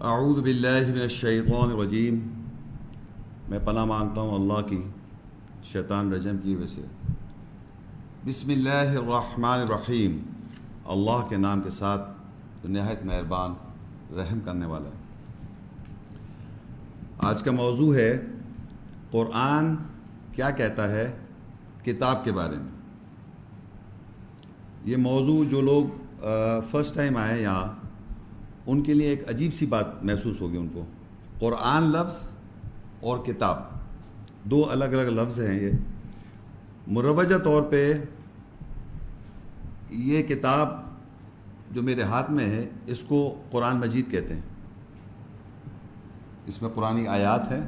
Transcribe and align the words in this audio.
اعوذ 0.00 0.42
باللہ 0.42 0.86
من 0.86 1.00
الشیطان 1.00 1.70
الرجیم۔ 1.70 2.18
میں 3.48 3.58
پناہ 3.64 3.84
مانگتا 3.84 4.20
ہوں 4.20 4.34
اللہ 4.34 4.66
کی، 4.68 4.82
شیطان 5.64 6.12
رجم 6.12 6.38
کی 6.42 6.54
وجہ 6.54 6.66
سے۔ 6.66 6.80
بسم 8.24 8.50
اللہ 8.50 8.96
الرحمن 8.98 9.60
الرحیم۔ 9.60 10.16
اللہ 10.84 11.28
کے 11.28 11.36
نام 11.36 11.60
کے 11.60 11.70
ساتھ 11.70 12.10
جو 12.62 12.68
نہایت 12.68 13.04
مہربان 13.04 13.54
رحم 14.16 14.40
کرنے 14.40 14.66
والا۔ 14.66 14.88
ہے 14.88 15.02
آج 17.18 17.42
کا 17.42 17.50
موضوع 17.50 17.94
ہے، 17.94 18.26
قرآن 19.10 19.74
کیا 20.32 20.50
کہتا 20.50 20.88
ہے 20.88 21.16
کتاب 21.84 22.24
کے 22.24 22.32
بارے 22.32 22.56
میں۔ 22.56 22.72
یہ 24.84 24.96
موضوع 24.96 25.44
جو 25.44 25.60
لوگ 25.60 25.84
فرسٹ 26.70 26.94
ٹائم 26.94 27.16
آئے 27.16 27.42
یہاں 27.42 27.83
ان 28.66 28.82
کے 28.82 28.94
لیے 28.94 29.08
ایک 29.08 29.28
عجیب 29.28 29.54
سی 29.54 29.66
بات 29.66 30.04
محسوس 30.04 30.40
ہوگی 30.40 30.56
ان 30.56 30.68
کو۔ 30.68 30.84
قرآن 31.38 31.82
لفظ 31.82 32.30
اور 33.00 33.18
کتاب۔ 33.18 33.56
دو 34.44 34.70
الگ 34.70 34.84
الگ 34.84 35.20
لفظ 35.20 35.40
ہیں 35.40 35.60
یہ۔ 35.60 35.70
مروجہ 36.86 37.38
طور 37.38 37.62
پہ 37.62 37.94
یہ 39.90 40.22
کتاب 40.22 40.68
جو 41.70 41.82
میرے 41.82 42.02
ہاتھ 42.02 42.30
میں 42.30 42.46
ہے، 42.46 42.68
اس 42.86 42.98
کو 42.98 43.42
قرآن 43.50 43.76
مجید 43.76 44.10
کہتے 44.10 44.34
ہیں۔ 44.34 44.42
اس 46.46 46.62
میں 46.62 46.70
قرآن 46.70 47.06
آیات 47.08 47.52
ہے 47.52 47.60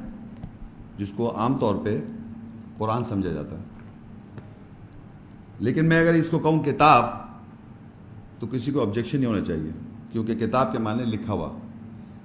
جس 0.97 1.11
کو 1.15 1.37
عام 1.37 1.57
طور 1.57 1.75
پہ 1.83 2.01
قرآن 2.77 3.03
سمجھا 3.03 3.29
جاتا 3.29 3.57
ہے۔ 3.57 3.63
لیکن 5.59 5.85
میں 5.85 6.01
اگر 6.01 6.13
اس 6.13 6.29
کو 6.29 6.39
کہوں 6.39 6.63
کتاب، 6.63 7.05
تو 8.39 8.47
کسی 8.47 8.71
کو 8.71 8.81
آبجیکشن 8.81 9.19
نہیں 9.19 9.29
ہونا 9.29 9.43
چاہیے۔ 9.43 9.71
کیونکہ 10.17 10.47
کتاب 10.47 10.71
کے 10.71 10.79
معنی 10.79 11.03
لکھا 11.03 11.33
ہوا۔ 11.33 11.57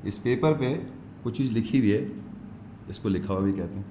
اس 0.03 0.23
پیپر 0.23 0.53
پہ 0.53 0.81
کچھ 1.23 1.37
چیز 1.37 1.51
لکھی 1.51 1.79
ہوئی 1.79 1.93
ہے، 1.93 2.05
اس 2.89 2.99
کو 2.99 3.09
لکھا 3.09 3.35
ہوا 3.35 3.41
بھی 3.41 3.53
کہتے 3.53 3.75
ہیں۔ 3.75 3.83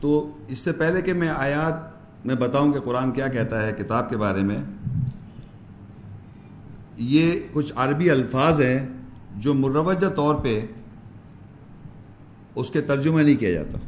تو 0.00 0.30
اس 0.48 0.58
سے 0.58 0.72
پہلے 0.72 1.02
کہ 1.02 1.12
میں 1.12 1.28
آیات 1.28 1.74
میں 2.26 2.34
بتاؤں 2.34 2.72
کہ 2.72 2.80
قرآن 2.80 3.10
کیا 3.10 3.28
کہتا 3.28 3.62
ہے 3.62 3.72
کتاب 3.72 4.10
کے 4.10 4.16
بارے 4.16 4.42
میں، 4.42 4.58
یہ 6.96 7.40
کچھ 7.52 7.72
عربی 7.76 8.10
الفاظ 8.10 8.60
ہیں 8.60 8.86
جو 9.36 9.54
مروجہ 9.54 10.08
طور 10.08 10.34
پہ 10.34 10.66
اس 12.54 12.70
کے 12.70 12.80
ترجمہ 12.80 13.20
نہیں 13.20 13.36
کیا 13.36 13.52
جاتا۔ 13.52 13.78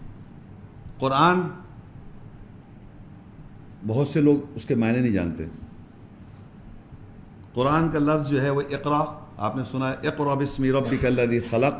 قرآن 0.98 1.40
بہت 3.86 4.08
سے 4.08 4.20
لوگ 4.20 4.38
اس 4.54 4.64
کے 4.64 4.74
معنی 4.74 5.00
نہیں 5.00 5.12
جانتے۔ 5.12 5.44
قرآن 7.54 7.88
کا 7.88 7.98
لفظ 7.98 8.30
جو 8.30 8.42
ہے 8.42 8.50
وہ 8.50 8.62
اقرا، 8.70 9.04
آپ 9.36 9.56
نے 9.56 9.62
سنا 9.70 9.90
ہے، 9.90 10.08
اقرا 10.08 10.34
بسمی 10.34 10.72
ربک 10.72 11.04
الذی 11.04 11.40
خلق۔ 11.40 11.74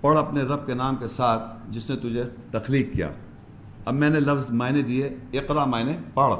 پڑھ 0.00 0.18
اپنے 0.18 0.42
رب 0.42 0.66
کے 0.66 0.74
نام 0.74 0.96
کے 0.96 1.08
ساتھ 1.08 1.42
جس 1.70 1.90
نے 1.90 1.96
تجھے 1.96 2.24
تخلیق 2.50 2.92
کیا۔ 2.92 3.08
اب 3.84 3.94
میں 3.94 4.10
نے 4.10 4.20
لفظ 4.20 4.50
معنی 4.50 4.82
دیے، 4.82 5.16
اقرا 5.32 5.64
معنی 5.64 5.92
پڑھ۔ 6.14 6.34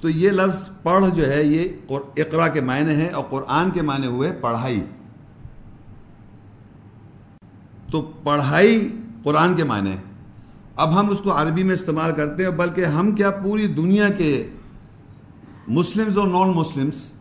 تو 0.00 0.08
یہ 0.08 0.30
لفظ 0.30 0.68
پڑھ 0.82 1.04
جو 1.14 1.32
ہے، 1.32 1.42
یہ 1.42 1.68
اقرا 2.16 2.48
کے 2.48 2.60
معنی 2.60 2.94
ہیں 2.94 3.08
اور 3.08 3.24
قرآن 3.30 3.70
کے 3.70 3.82
معنی 3.82 4.06
ہوئے 4.06 4.32
پڑھائی۔ 4.32 4.80
تو 7.90 8.12
پڑھائی 8.22 8.96
قرآن 9.22 9.54
کے 9.54 9.64
معنی 9.64 9.96
اب 10.76 11.00
ہم 11.00 11.10
اس 11.10 11.18
کو 11.18 11.42
عربی 11.42 11.62
میں 11.62 11.74
استعمال 11.74 12.12
کرتے 12.12 12.44
ہیں، 12.44 12.50
بلکہ 12.50 12.84
ہم 12.84 13.12
کیا 13.12 13.30
پوری 13.30 13.66
دنیا 13.66 14.08
کے 14.08 14.48
مسلمز 15.68 16.18
اور 16.18 16.28
نان 16.28 16.48
مسلمز 16.48 17.12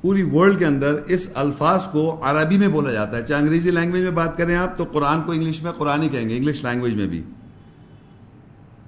پوری 0.00 0.22
ورلڈ 0.22 0.58
کے 0.58 0.66
اندر 0.66 0.94
اس 1.06 1.28
الفاظ 1.34 1.84
کو 1.84 2.20
عربی 2.22 2.58
میں 2.58 2.68
بولا 2.68 2.92
جاتا 2.92 3.16
ہے۔ 3.16 3.22
چاہے 3.22 3.40
انگریزی 3.40 3.70
لینگویج 3.70 4.02
میں 4.02 4.10
بات 4.10 4.36
کریں 4.36 4.56
آپ 4.56 4.78
تو 4.78 4.84
قرآن 4.84 5.22
کو 5.22 5.32
انگلش 5.32 5.62
میں، 5.62 5.72
قرآن 5.72 6.02
ہی 6.02 6.08
کہیں 6.08 6.28
گے 6.28 6.36
انگلش 6.36 6.64
لینگویج 6.64 6.94
میں 6.94 7.06
بھی۔ 7.06 7.22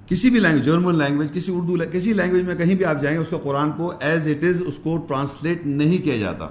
کسی 0.07 0.29
بھی 0.29 0.39
لینگویج 0.39 0.65
جرمن 0.65 0.95
لینگویج 0.95 1.33
کسی 1.33 1.51
اردو 1.55 1.75
کسی 1.91 2.13
لینگویج 2.13 2.45
میں 2.45 2.55
کہیں 2.55 2.75
بھی 2.75 2.85
آپ 2.85 3.01
جائیں 3.01 3.17
گے، 3.17 3.21
اس 3.21 3.29
کو 3.29 3.37
قرآن 3.37 3.71
کو 3.71 3.93
ایز 3.99 4.27
اٹ 4.27 4.43
از 4.43 4.63
اس 4.67 4.79
کو 4.83 4.97
ٹرانسلیٹ 4.97 5.65
نہیں 5.65 6.03
کیا 6.03 6.17
جاتا۔ 6.17 6.47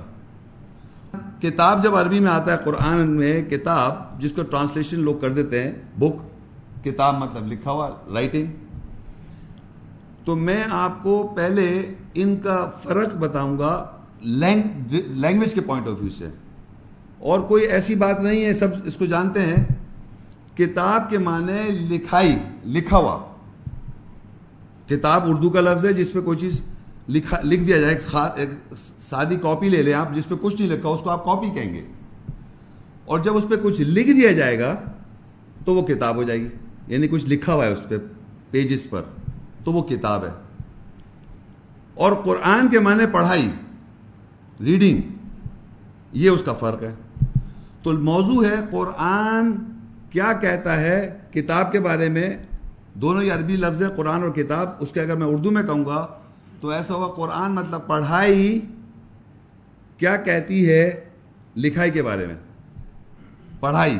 کتاب 1.41 1.83
جب 1.83 1.97
عربی 1.97 2.21
میں 2.21 2.31
آتا 2.31 2.53
ہے، 2.53 2.57
قرآن 2.65 3.11
میں 3.11 3.43
کتاب 3.43 4.21
جس 4.21 4.33
کو 4.33 4.43
ٹرانسلیشن 4.43 5.01
لوگ 5.01 5.15
کر 5.21 5.31
دیتے 5.31 5.63
ہیں 5.63 5.73
بک 5.99 6.23
کتاب 6.85 7.19
مطلب 7.19 7.53
لکھا 7.53 7.71
ہوا 7.71 7.91
رائٹنگ 8.15 8.47
تو 10.25 10.37
میں 10.37 10.65
آپ 10.71 11.03
کو 11.03 11.33
پہلے 11.37 11.95
ان 12.15 12.37
کا 12.37 12.71
فرق 12.83 13.17
بتاؤں 13.17 13.59
گا 13.59 13.87
لینگویج 14.21 15.55
کے 15.55 15.61
پوائنٹ 15.61 15.89
آف 15.89 15.97
ویو 16.01 16.11
سے۔ 16.11 16.27
اور 17.19 17.41
کوئی 17.41 17.65
ایسی 17.65 17.95
بات 17.95 18.21
نہیں 18.21 18.45
ہے، 18.45 18.55
سب 18.55 18.69
اس 18.85 18.97
کو 18.97 19.07
جانتے 19.07 19.41
ہیں۔ 19.41 19.65
کتاب 20.57 21.11
کے 21.11 21.19
معنی 21.19 21.73
لکھائی، 21.73 22.37
لکھا 22.65 22.97
ہوا۔ 22.97 23.25
کتاب 24.87 25.23
اردو 25.27 25.51
کا 25.51 25.61
لفظ 25.61 25.85
ہے 25.85 25.93
جس 25.93 26.13
پہ 26.13 26.21
کوئی 26.21 26.39
چیز 26.39 26.63
لکھا 27.09 27.41
لکھ 27.45 27.63
دیا 27.65 27.77
جائے، 27.77 27.99
ایک 28.37 28.75
سادی 28.99 29.37
کاپی 29.37 29.69
لے 29.69 29.83
لیں 29.83 29.95
آپ، 29.95 30.15
جس 30.15 30.29
پہ 30.29 30.35
کچھ 30.41 30.61
نہیں 30.61 30.71
لکھا، 30.71 30.89
اس 30.89 31.01
کو 31.01 31.11
آپ 31.11 31.25
کاپی 31.25 31.51
کہیں 31.55 31.75
گے۔ 31.75 31.83
اور 33.05 33.19
جب 33.19 33.37
اس 33.37 33.45
پہ 33.51 33.55
کچھ 33.63 33.81
لکھ 33.81 34.11
دیا 34.11 34.33
جائے 34.33 34.61
گا 34.61 34.77
تو 35.65 35.75
وہ 35.75 35.83
کتاب 35.83 36.17
ہو 36.17 36.23
جائے 36.23 36.41
گی۔ 36.41 36.49
یعنی 36.87 37.09
کچھ 37.09 37.27
لکھا 37.27 37.55
ہوا 37.55 37.67
ہے 37.67 37.73
اس 37.73 37.89
پہ 37.89 37.95
پیجز 38.51 38.91
پر۔ 38.91 39.03
تو 39.65 39.73
وہ 39.73 39.83
کتاب 39.83 40.25
ہے۔ 40.25 40.31
اور 41.95 42.13
قرآن 42.13 42.69
کے 42.69 42.79
معنی 42.79 43.05
پڑھائی 43.13 43.51
ریڈنگ 44.61 45.01
یہ 46.13 46.31
اس 46.31 46.43
کا 46.43 46.53
فرق 46.53 46.83
ہے۔ 46.83 46.95
تو 47.83 47.93
موضوع 47.93 48.45
ہے 48.45 48.55
قرآن 48.71 49.53
کیا 50.11 50.33
کہتا 50.33 50.81
ہے، 50.81 51.19
کتاب 51.31 51.73
کے 51.73 51.81
بارے 51.81 52.09
میں۔ 52.09 52.37
دونوں 52.95 53.23
ہی 53.23 53.31
عربی 53.31 53.57
لفظ 53.57 53.83
ہے 53.83 53.89
قرآن 53.97 54.23
اور 54.23 54.31
کتاب۔ 54.31 54.71
اس 54.81 54.93
کے 54.93 55.01
اگر 55.01 55.17
میں 55.17 55.27
اردو 55.27 55.51
میں 55.51 55.63
کہوں 55.63 55.87
گا، 55.87 56.07
تو 56.61 56.69
ایسا 56.69 56.95
ہوگا 56.95 57.15
قرآن 57.15 57.55
مطلب 57.55 57.87
پڑھائی 57.87 58.61
کیا 59.99 60.17
کہتی 60.17 60.71
ہے 60.71 61.05
لکھائی 61.57 61.91
کے 61.91 62.03
بارے 62.03 62.27
میں۔ 62.27 62.35
پڑھائی۔ 63.61 63.99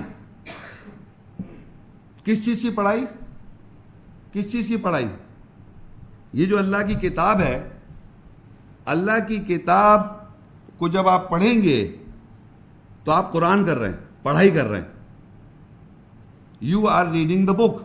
کس 2.25 2.45
چیز 2.45 2.61
کی 2.63 2.71
پڑھائی؟ 2.71 3.05
کس 4.33 4.53
چیز 4.53 4.67
کی 4.67 4.77
پڑھائی؟ 4.77 5.07
یہ 6.35 6.47
جو 6.47 6.59
اللہ 6.59 6.77
کی 6.87 6.95
کتاب 6.95 7.41
ہے، 7.41 7.69
اللہ 8.85 9.19
کی 9.29 9.37
کتاب 9.37 10.01
کو 10.79 10.89
جب 10.89 11.09
آپ 11.09 11.31
پڑھیں 11.31 11.63
گے 11.63 11.97
تو 13.05 13.13
آپ 13.13 13.33
قرآن 13.33 13.65
کر 13.65 13.77
رہے 13.77 13.89
ہیں، 13.89 13.97
پڑھائی 14.23 14.51
کر 14.51 14.67
رہے 14.67 14.81
ہیں۔ 14.81 14.89
You 16.61 16.87
are 16.87 17.07
reading 17.07 17.47
the 17.47 17.53
book 17.53 17.83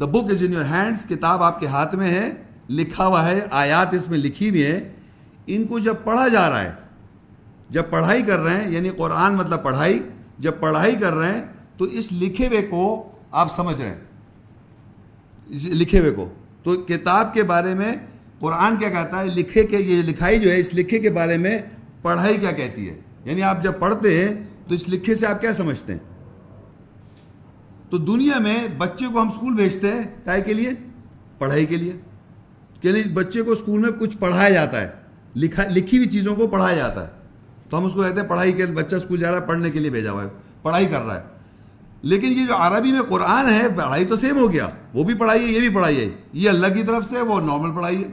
the 0.00 0.06
book 0.06 0.32
is 0.32 0.42
in 0.46 0.52
your 0.52 0.64
hands 0.64 1.04
کتاب 1.08 1.42
آپ 1.42 1.60
کے 1.60 1.66
ہاتھ 1.66 1.94
میں 1.94 2.10
ہے، 2.10 2.32
لکھا 2.70 3.06
ہوا 3.06 3.28
ہے، 3.28 3.40
آیات 3.50 3.94
اس 3.94 4.08
میں 4.08 4.18
لکھی 4.18 4.50
ہوئی 4.50 4.66
ہیں۔ 4.66 4.80
ان 5.46 5.66
کو 5.66 5.78
جب 5.78 5.94
پڑھا 6.04 6.28
جا 6.28 6.50
رہا 6.50 6.60
ہے، 6.60 6.72
جب 7.70 7.82
پڑھائی 7.90 8.22
کر 8.22 8.38
رہے 8.38 8.64
ہیں 8.64 8.70
یعنی 8.70 8.90
قرآن 8.90 9.34
مطلب 9.34 9.62
پڑھائی، 9.62 10.02
جب 10.38 10.52
پڑھائی 10.60 10.96
کر 10.96 11.12
رہے 11.12 11.34
ہیں، 11.34 11.42
تو 11.76 11.84
اس 11.84 12.12
لکھے 12.12 12.46
ہوئے 12.46 12.62
کو 12.62 13.12
آپ 13.30 13.56
سمجھ 13.56 13.80
رہے 13.80 13.88
ہیں۔ 13.88 14.00
اس 15.46 15.66
لکھے 15.66 15.98
ہوئے 15.98 16.10
کو۔ 16.10 16.28
تو 16.62 16.72
کتاب 16.74 17.34
کے 17.34 17.42
بارے 17.42 17.74
میں 17.74 17.92
قرآن 18.38 18.76
کیا 18.76 18.88
کہتا 18.88 19.20
ہے؟ 19.20 19.26
لکھے 19.26 19.64
کے 19.64 19.76
یہ 19.76 20.02
لکھائی 20.02 20.40
جو 20.40 20.50
ہے، 20.50 20.58
اس 20.58 20.74
لکھے 20.74 20.98
کے 20.98 21.10
بارے 21.10 21.36
میں 21.36 21.58
پڑھائی 22.02 22.34
کیا 22.34 22.50
کہتی 22.50 22.88
ہے؟ 22.88 23.00
یعنی 23.24 23.42
آپ 23.42 23.62
جب 23.62 23.72
پڑھتے 23.78 24.24
ہیں 24.24 24.34
تو 24.68 24.74
اس 24.74 24.88
لکھے 24.88 25.14
سے 25.14 25.26
آپ 25.26 25.40
کیا 25.40 25.52
سمجھتے 25.52 25.92
ہیں؟ 25.92 26.00
تو 27.90 27.98
دنیا 27.98 28.38
میں 28.38 28.68
بچے 28.78 29.06
کو 29.12 29.22
ہم 29.22 29.28
اسکول 29.28 29.52
بھیجتے 29.54 29.86
ہیں 29.86 30.02
کائے 30.24 30.40
کے 30.40 30.54
لیے؟ 30.54 30.70
پڑھائی 31.38 31.66
کے 31.66 31.76
لیے۔ 31.76 31.92
یعنی 32.82 33.12
بچے 33.12 33.42
کو 33.42 33.52
اسکول 33.52 33.80
میں 33.80 33.90
کچھ 34.00 34.18
پڑھایا 34.18 34.50
جاتا 34.50 34.80
ہے۔ 34.80 34.90
لکھا، 35.36 35.62
لکھی 35.70 35.98
ہوئی 35.98 36.08
چیزوں 36.08 36.36
کو 36.36 36.46
پڑھایا 36.46 36.76
جاتا 36.76 37.06
ہے۔ 37.06 37.12
تو 37.70 37.78
ہم 37.78 37.84
اس 37.84 37.92
کو 37.92 38.02
کہتے 38.02 38.20
ہیں، 38.20 38.28
پڑھائی 38.28 38.52
کے 38.52 38.66
بچہ 38.66 38.96
اسکول 38.96 39.20
جا 39.20 39.30
رہا 39.30 39.38
ہے، 39.38 39.46
پڑھنے 39.46 39.70
کے 39.70 39.78
لیے 39.78 39.90
بھیجا 39.90 40.10
ہوا 40.10 40.24
ہے، 40.24 40.28
پڑھائی 40.62 40.86
کر 40.86 41.02
رہا 41.02 41.20
ہے۔ 41.20 41.31
لیکن 42.02 42.32
یہ 42.32 42.46
جو 42.46 42.54
عربی 42.56 42.92
میں 42.92 43.02
قرآن 43.08 43.48
ہے، 43.48 43.68
پڑھائی 43.68 44.04
تو 44.04 44.16
سیم 44.16 44.38
ہو 44.38 44.52
گیا۔ 44.52 44.68
وہ 44.94 45.04
بھی 45.04 45.14
پڑھائی 45.14 45.46
ہے، 45.46 45.52
یہ 45.52 45.60
بھی 45.60 45.68
پڑھائی 45.68 46.00
ہے۔ 46.00 46.08
یہ 46.32 46.48
اللہ 46.48 46.66
کی 46.66 46.82
طرف 46.82 47.08
سے 47.08 47.20
وہ 47.20 47.40
نارمل 47.40 47.74
پڑھائی 47.74 48.04
ہے۔ 48.04 48.08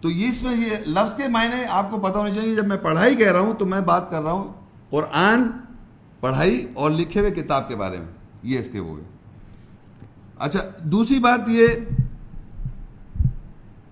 تو 0.00 0.10
یہ 0.10 0.28
اس 0.28 0.42
میں 0.42 0.52
یہ 0.52 0.76
لفظ 0.86 1.14
کے 1.14 1.28
معنی 1.28 1.64
آپ 1.70 1.90
کو 1.90 2.00
پتہ 2.00 2.18
ہونا 2.18 2.34
چاہیے، 2.34 2.54
جب 2.54 2.66
میں 2.66 2.76
پڑھائی 2.76 3.16
کہہ 3.16 3.32
رہا 3.32 3.40
ہوں 3.40 3.54
تو 3.54 3.66
میں 3.66 3.80
بات 3.80 4.10
کر 4.10 4.22
رہا 4.22 4.32
ہوں 4.32 4.52
قرآن، 4.90 5.44
پڑھائی 6.20 6.66
اور 6.74 6.90
لکھے 6.90 7.20
ہوئے 7.20 7.30
کتاب 7.30 7.68
کے 7.68 7.76
بارے 7.76 7.96
میں۔ 7.96 8.06
یہ 8.42 8.58
اس 8.58 8.68
کے 8.72 8.80
وہ 8.80 8.96
اچھا 10.38 10.60
دوسری 10.78 11.18
بات 11.18 11.40
یہ 11.46 11.66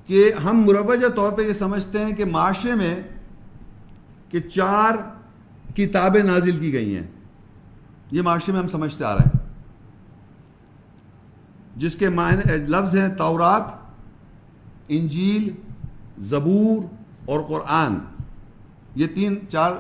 کہ 0.06 0.32
ہم 0.44 0.60
مروجہ 0.60 1.08
طور 1.08 1.32
پہ 1.32 1.42
یہ 1.42 1.52
سمجھتے 1.52 2.04
ہیں 2.04 2.12
کہ 2.12 2.24
معاشرے 2.24 2.74
میں 2.74 3.02
کہ 4.28 4.40
چار 4.40 4.92
کتابیں 5.76 6.22
نازل 6.22 6.56
کی 6.58 6.72
گئی 6.72 6.96
ہیں۔ 6.96 7.06
یہ 8.12 8.22
معاشرے 8.22 8.52
میں 8.52 8.60
ہم 8.60 8.68
سمجھتے 8.68 9.04
آ 9.04 9.14
رہے 9.14 9.24
ہیں۔ 9.24 9.40
جس 11.76 11.96
کے 11.96 12.08
معنی 12.08 12.56
لفظ 12.56 12.96
ہیں 12.96 13.08
تورات، 13.08 13.62
انجیل، 14.88 15.52
زبور 16.18 16.84
اور 17.24 17.40
قرآن۔ 17.40 17.94
یہ 18.94 19.06
تین، 19.06 19.38
چار 19.48 19.72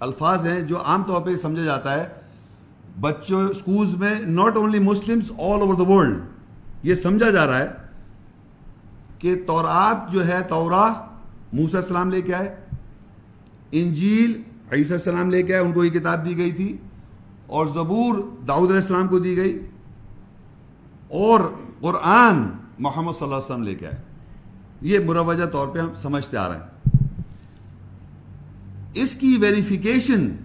الفاظ 0.00 0.46
ہیں 0.46 0.60
جو 0.60 0.82
عام 0.82 1.02
طور 1.02 1.22
پہ 1.22 1.34
سمجھا 1.34 1.62
جاتا 1.62 1.94
ہے۔ 1.94 2.06
بچوں 3.00 3.48
اسکولز 3.48 3.96
میں 3.96 4.14
not 4.20 4.56
only 4.56 4.78
Muslims 4.78 5.30
all 5.30 5.60
over 5.60 5.74
the 5.74 5.82
world 5.82 6.22
یہ 6.82 6.94
سمجھا 6.94 7.30
جا 7.30 7.46
رہا 7.46 7.58
ہے 7.58 7.68
کہ 9.18 9.42
تورات 9.46 10.12
جو 10.12 10.26
ہے 10.26 10.42
تورا 10.48 10.92
موسیٰ 11.52 11.80
السلام 11.80 12.10
لے 12.10 12.22
کے 12.22 12.34
آئے۔ 12.34 12.56
انجیل 13.72 14.42
عیسیٰ 14.72 14.92
السلام 14.92 15.30
لے 15.30 15.42
کے 15.42 15.54
آئے، 15.54 15.62
ان 15.62 15.72
کو 15.72 15.84
یہ 15.84 15.90
کتاب 15.90 16.24
دی 16.24 16.36
گئی 16.36 16.52
تھی۔ 16.52 16.76
اور 17.48 17.66
زبور 17.66 18.18
داؤد 18.48 18.68
علیہ 18.68 18.80
السلام 18.80 19.08
کو 19.08 19.18
دی 19.18 19.36
گئی 19.36 19.66
اور 21.08 21.40
قرآن 21.80 22.36
محمد 22.78 23.12
صلی 23.12 23.22
اللہ 23.22 23.34
علیہ 23.34 23.44
وسلم 23.44 23.62
لے 23.62 23.74
کے 23.74 23.86
آئے۔ 23.86 23.96
یہ 24.80 24.98
مروجہ 24.98 25.44
طور 25.44 25.68
پہ 25.68 25.78
ہم 25.78 25.88
سمجھتے 25.96 26.36
آ 26.36 26.48
رہے 26.48 26.56
ہیں۔ 26.56 26.98
اس 28.94 29.16
کی 29.16 29.38
ویریفیکیشن 29.40 30.36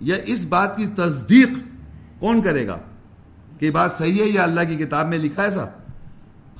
یا 0.00 0.16
اس 0.24 0.44
بات 0.44 0.76
کی 0.76 0.86
تصدیق 0.86 1.48
کون 2.18 2.42
کرے 2.42 2.66
گا؟ 2.66 2.78
کہ 3.58 3.70
بات 3.70 3.92
صحیح 3.92 4.22
ہے 4.22 4.28
یا 4.28 4.42
اللہ 4.42 4.60
کی 4.68 4.76
کتاب 4.76 5.08
میں 5.08 5.18
لکھا 5.18 5.42
ہے 5.42 5.48
ایسا؟ 5.48 5.64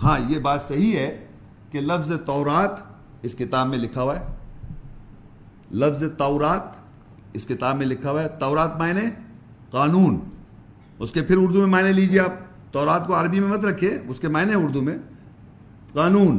ہاں 0.02 0.18
یہ 0.28 0.38
بات 0.38 0.62
صحیح 0.68 0.96
ہے 0.96 1.26
کہ 1.70 1.80
لفظ 1.80 2.12
تورات 2.26 2.70
اس 3.22 3.34
کتاب 3.34 3.66
میں 3.66 3.78
لکھا 3.78 4.02
ہوا 4.02 4.20
ہے۔ 4.20 4.24
لفظ 5.72 6.02
تورات 6.18 6.62
اس 7.32 7.46
کتاب 7.46 7.76
میں 7.76 7.86
لکھا 7.86 8.10
ہوا 8.10 8.22
ہے۔ 8.22 8.28
تورات 8.28 8.76
معنی 8.78 9.27
قانون۔ 9.70 10.18
اس 10.98 11.12
کے 11.12 11.22
پھر 11.22 11.36
اردو 11.36 11.58
میں 11.58 11.66
معنی 11.66 11.92
لیجیے 11.92 12.20
آپ۔ 12.20 12.34
تورات 12.72 13.06
کو 13.06 13.20
عربی 13.20 13.40
میں 13.40 13.48
مت 13.48 13.64
رکھے 13.64 13.98
اس 14.08 14.20
کے 14.20 14.28
معنی 14.28 14.54
اردو 14.54 14.82
میں۔ 14.82 14.96
قانون۔ 15.92 16.38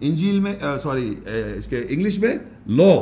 انجیل 0.00 0.40
میں 0.40 0.54
سوری 0.82 1.14
اس 1.56 1.66
کے 1.66 1.84
انگلش 1.88 2.18
میں 2.18 2.34
لا 2.66 2.94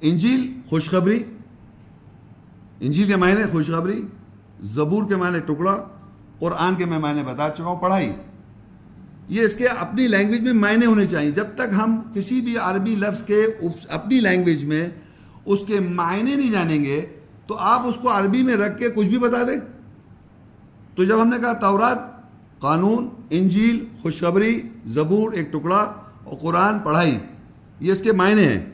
انجیل 0.00 0.52
خوشخبری۔ 0.68 1.22
انجیل 2.80 3.06
کے 3.06 3.16
معنی 3.16 3.42
خوشخبری، 3.52 4.02
زبور 4.62 5.08
کے 5.08 5.16
معنی 5.16 5.40
ٹکڑا، 5.40 5.76
قرآن 6.38 6.74
کے 6.74 6.84
میں 6.84 6.98
معنی 6.98 7.22
بتا 7.22 7.48
چکا 7.50 7.64
ہوں، 7.64 7.80
پڑھائی۔ 7.80 8.12
یہ 9.28 9.42
اس 9.42 9.54
کے 9.54 9.66
اپنی 9.66 10.06
لینگویج 10.08 10.42
میں 10.42 10.52
معنی 10.52 10.86
ہونے 10.86 11.06
چاہیے۔ 11.06 11.30
جب 11.30 11.46
تک 11.54 11.74
ہم 11.78 12.00
کسی 12.14 12.40
بھی 12.40 12.56
عربی 12.56 12.94
لفظ 12.94 13.22
کے 13.22 13.46
اپنی 13.88 14.20
لینگویج 14.20 14.64
میں 14.64 14.88
اس 15.44 15.58
کے 15.66 15.80
معنی 15.80 16.34
نہیں 16.34 16.52
جانیں 16.52 16.84
گے 16.84 17.00
تو 17.46 17.56
آپ 17.58 17.86
اس 17.86 17.94
کو 18.02 18.18
عربی 18.18 18.42
میں 18.42 18.56
رکھ 18.56 18.78
کے 18.78 18.88
کچھ 18.88 19.06
بھی 19.06 19.18
بتا 19.18 19.42
دیں۔ 19.42 19.60
تو 20.94 21.04
جب 21.04 21.22
ہم 21.22 21.28
نے 21.28 21.36
کہا 21.38 21.52
تورات، 21.52 21.98
قانون، 22.60 23.08
انجیل، 23.30 23.84
خوشخبری، 24.02 24.62
زبور، 24.86 25.32
ایک 25.32 25.52
ٹکڑا 25.52 25.92
اور 26.24 26.36
قرآن 26.36 26.78
پڑھائی، 26.78 27.18
یہ 27.80 27.92
اس 27.92 28.00
کے 28.00 28.12
معنی 28.12 28.44
ہیں۔ 28.44 28.66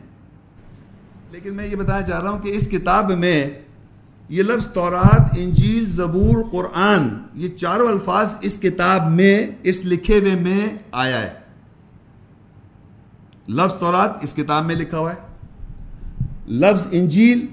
لیکن 1.31 1.55
میں 1.55 1.67
یہ 1.67 1.77
بتانا 1.77 2.07
چاہ 2.07 2.21
رہا 2.21 2.31
ہوں 2.31 2.39
کہ 2.39 2.49
اس 2.49 2.69
کتاب 2.69 3.13
میں 3.13 3.51
یہ 4.29 4.43
لفظ 4.43 4.69
تورات، 4.69 5.35
انجیل، 5.39 5.89
زبور، 5.89 6.51
قرآن، 6.53 7.09
یہ 7.35 7.49
چاروں 7.49 7.89
الفاظ 7.89 8.35
اس 8.41 8.57
کتاب 8.57 9.11
میں، 9.11 9.47
اس 9.63 9.81
لکھے 9.85 10.19
ہوئے 10.19 10.35
میں 10.35 10.67
آیا 10.93 11.19
ہے۔ 11.19 11.35
لفظ 13.49 13.79
تورات 13.79 14.11
اس 14.23 14.35
کتاب 14.35 14.65
میں 14.65 14.75
لکھا 14.75 14.99
ہوا 14.99 15.15
ہے۔ 15.15 15.29
لفظ 16.49 16.87
انجیل 16.91 17.47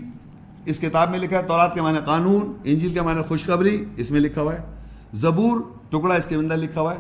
اس 0.66 0.80
کتاب 0.80 1.12
میں 1.12 1.20
لکھا 1.20 1.38
ہے، 1.38 1.44
تورات 1.44 1.74
کے 1.74 1.82
معنی 1.82 2.00
قانون، 2.06 2.54
انجیل 2.64 2.94
کے 2.94 3.02
معنی 3.02 3.22
خوشخبری، 3.22 3.86
اس 3.96 4.12
میں 4.12 4.20
لکھا 4.20 4.42
ہوا 4.42 4.54
ہے۔ 4.54 4.60
زبور، 5.14 5.60
ٹکڑا 5.90 6.16
اس 6.16 6.28
کے 6.28 6.36
اندر 6.36 6.58
لکھا 6.58 6.82
ہوا 6.82 6.96
ہے۔ 6.96 7.00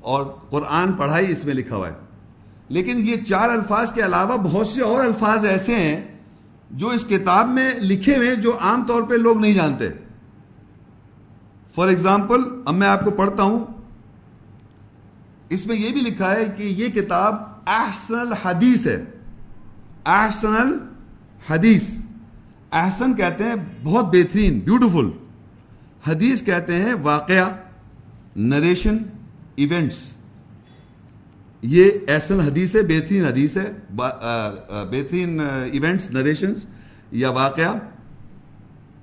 اور 0.00 0.24
قرآن 0.50 0.92
پڑھائی 0.92 1.32
اس 1.32 1.44
میں 1.44 1.54
لکھا 1.54 1.76
ہوا 1.76 1.88
ہے۔ 1.88 1.92
لیکن 2.68 2.98
یہ 2.98 3.16
چار 3.16 3.50
الفاظ 3.50 3.92
کے 3.92 4.04
علاوہ 4.04 4.36
بہت 4.36 4.68
سے 4.68 4.82
اور 4.82 5.04
الفاظ 5.04 5.44
ایسے 5.44 5.74
ہیں 5.74 6.18
جو 6.70 6.88
اس 6.88 7.04
کتاب 7.04 7.48
میں 7.48 7.74
لکھے 7.74 8.16
ہوئے 8.16 8.34
جو 8.34 8.58
عام 8.60 8.84
طور 8.84 9.02
پہ 9.02 9.14
لوگ 9.14 9.38
نہیں 9.38 9.54
جانتے۔ 9.54 9.88
فار 11.74 11.88
ایگزامپل 11.88 12.40
اب 12.66 12.74
میں 12.74 12.88
آپ 12.88 13.04
کو 13.04 13.10
پڑھتا 13.10 13.42
ہوں۔ 13.42 13.64
اس 15.48 15.66
میں 15.66 15.76
یہ 15.76 15.92
بھی 15.92 16.00
لکھا 16.00 16.36
ہے 16.36 16.44
کہ 16.56 16.62
یہ 16.62 16.88
کتاب 16.88 17.34
احسن 17.66 18.18
الحدیث 18.18 18.86
ہے۔ 18.86 19.04
احسن 20.06 20.93
الحدیث 21.48 21.96
احسن 22.72 23.14
کہتے 23.14 23.44
ہیں 23.44 23.54
بہت 23.82 24.04
بہترین 24.04 24.58
بیوٹیفل 24.58 25.10
حدیث 26.10 26.42
کہتے 26.42 26.74
ہیں 26.74 26.94
واقعہ 27.02 27.50
نریشن 28.36 28.96
ایونٹس 29.56 30.16
یہ 31.62 31.90
احسن 32.08 32.40
حدیث 32.40 32.76
ہے، 32.76 32.82
بہترین 32.82 33.24
حدیث 33.24 33.56
ہے۔ 33.56 33.72
بہترین 34.90 35.40
ایونٹس 35.72 36.10
نریشنس 36.10 36.66
یا 37.12 37.30
واقعہ۔ 37.30 37.74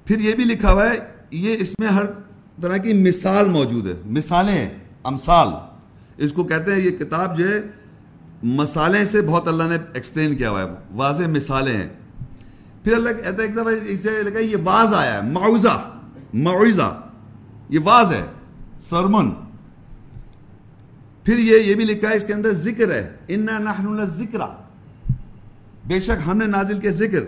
پھر 0.06 0.20
یہ 0.20 0.36
بھی 0.36 0.44
لکھا 0.44 0.72
ہوا 0.72 0.90
ہے، 0.90 0.98
یہ 1.32 1.56
اس 1.60 1.76
میں 1.80 1.88
ہر 1.88 2.04
طرح 2.62 2.78
کی 2.78 2.94
مثال 2.94 3.50
موجود 3.50 3.88
ہے۔ 3.88 3.94
مثالیں 4.06 4.70
امثال۔ 5.04 5.48
اس 6.18 6.34
کو 6.34 6.44
کہتے 6.44 6.72
ہیں 6.72 6.80
یہ 6.80 6.92
کتاب 6.92 7.38
جو 7.38 7.48
ہے 7.48 7.60
مسالیں 8.44 9.06
سے 9.06 9.22
بہت 9.22 9.48
اللہ 9.48 9.64
نے 9.64 9.78
ایکسپلین 9.94 10.36
کیا 10.36 10.50
ہوا 10.50 10.62
ہے۔ 10.62 10.68
واضح 10.92 11.28
مثالیں 11.28 11.78
ہیں۔ 11.78 11.90
پھر 12.84 12.94
اللہ 12.94 13.10
کہتا 13.10 13.38
ہے 13.38 13.42
ایک 13.42 13.56
دفعہ 13.56 13.74
اس 13.84 14.04
سے 14.04 14.24
لکھا 14.24 14.40
یہ 14.40 14.58
واضح 14.64 14.96
آیا 14.96 15.24
ہے 15.24 15.32
معاوضہ 15.32 15.92
معاوضہ 16.34 17.10
یہ 17.70 17.80
واضح 17.84 18.16
ہے، 18.16 18.26
سرمن۔ 18.90 19.32
پھر 21.24 21.40
یہ 21.40 21.58
یہ 21.58 21.76
بھی 21.76 21.86
لکھا 21.86 22.10
ہے 22.10 22.16
اس 22.16 22.26
کے 22.26 22.34
اندر 22.34 22.54
ذکر 22.54 22.92
ہے، 22.92 23.18
انا 23.28 23.58
نحن 23.58 24.06
ذکر 24.06 24.40
بے 25.88 26.00
شک 26.00 26.28
ہم 26.28 26.38
نے 26.38 26.46
نازل 26.46 26.80
کے 26.80 26.92
ذکر 26.92 27.24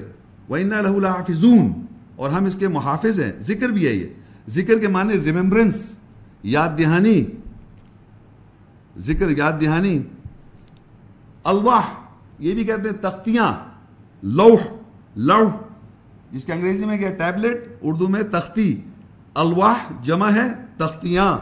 وہ 0.50 0.58
انا 0.58 0.82
لہو 0.82 0.98
الحافظون 0.98 1.86
اور 2.16 2.30
ہم 2.30 2.46
اس 2.46 2.56
کے 2.56 2.68
محافظ 2.68 3.20
ہیں، 3.20 3.32
ذکر 3.40 3.68
بھی 3.68 3.88
ہے 3.88 3.94
یہ۔ 3.94 4.08
ذکر 4.50 4.80
کے 4.80 4.88
معنی 4.88 5.14
ریممبرنس 5.14 6.00
یاد 6.44 6.70
دہانی۔ 6.78 7.26
ذکر، 8.98 9.30
یاد 9.38 9.54
دہانی۔ 9.62 10.02
الواح 11.44 11.84
یہ 12.40 12.54
بھی 12.54 12.64
کہتے 12.64 12.82
ہیں 12.82 12.98
تختیاں، 13.02 13.54
لوح۔ 14.24 14.83
لوح 15.16 15.52
جس 16.32 16.46
کے 16.46 16.54
انگریزی 16.54 16.86
میں 16.86 16.98
کیا 16.98 17.10
ٹیبلٹ۔ 17.10 17.58
اردو 17.82 18.08
میں 18.08 18.22
تختی۔ 18.32 18.82
الواح 19.36 19.92
جمع 20.04 20.30
ہے 20.30 20.48
تختیاں۔ 20.78 21.38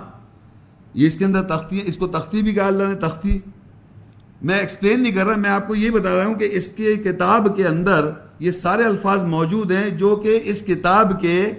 یہ 0.93 1.07
اس 1.07 1.15
کے 1.15 1.25
اندر 1.25 1.43
تختی 1.43 1.79
اس 1.85 1.97
کو 1.97 2.07
تختی 2.07 2.41
بھی 2.41 2.53
کہا 2.53 2.67
اللہ 2.67 2.83
نے، 2.83 2.95
تختی۔ 2.95 3.39
میں 4.41 4.59
ایکسپلین 4.59 5.03
نہیں 5.03 5.11
کر 5.11 5.25
رہا، 5.25 5.35
میں 5.35 5.49
آپ 5.49 5.67
کو 5.67 5.75
یہ 5.75 5.89
بتا 5.89 6.17
رہا 6.17 6.25
ہوں 6.25 6.35
کہ 6.35 6.49
اس 6.51 6.67
کے 6.67 6.95
کتاب 6.95 7.57
کے 7.57 7.67
اندر 7.67 8.09
یہ 8.39 8.51
سارے 8.51 8.83
الفاظ 8.83 9.23
موجود 9.23 9.71
ہیں 9.71 9.89
جو 9.89 10.15
کہ 10.15 10.39
اس 10.43 10.61
کتاب 10.61 11.21
کے 11.21 11.51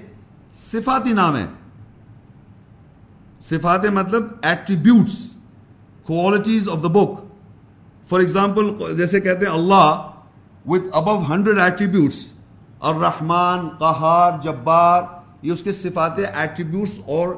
صفاتی 0.55 1.13
نام 1.13 1.37
ہیں۔ 1.37 1.47
صفات 3.41 3.87
مطلب 3.87 4.27
attributes 4.43 5.33
qualities 6.05 6.69
of 6.69 6.83
the 6.83 6.89
book 6.89 7.21
for 8.09 8.21
example 8.21 8.97
جیسے 8.97 9.21
کہتے 9.21 9.47
ہیں 9.47 9.53
اللہ 9.53 10.09
وتھ 10.67 10.85
ابو 10.95 11.17
ہنڈریڈ 11.29 11.59
ایٹریبیوٹس 11.59 12.17
الرحمن 12.91 13.69
قہار 13.79 14.39
جبار 14.43 15.03
یہ 15.43 15.53
اس 15.53 15.63
کے 15.63 15.73
صفات 15.73 16.19
ایٹریبیوٹس 16.33 16.99
اور 17.07 17.35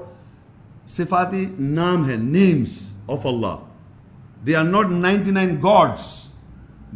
صفاتی 0.96 1.44
نام 1.58 2.08
ہے 2.08 2.16
names 2.16 2.78
of 3.12 3.26
Allah 3.26 3.56
they 4.46 4.56
are 4.56 4.64
not 4.64 4.90
ninety 4.90 5.30
nine 5.30 5.56
gods 5.62 6.06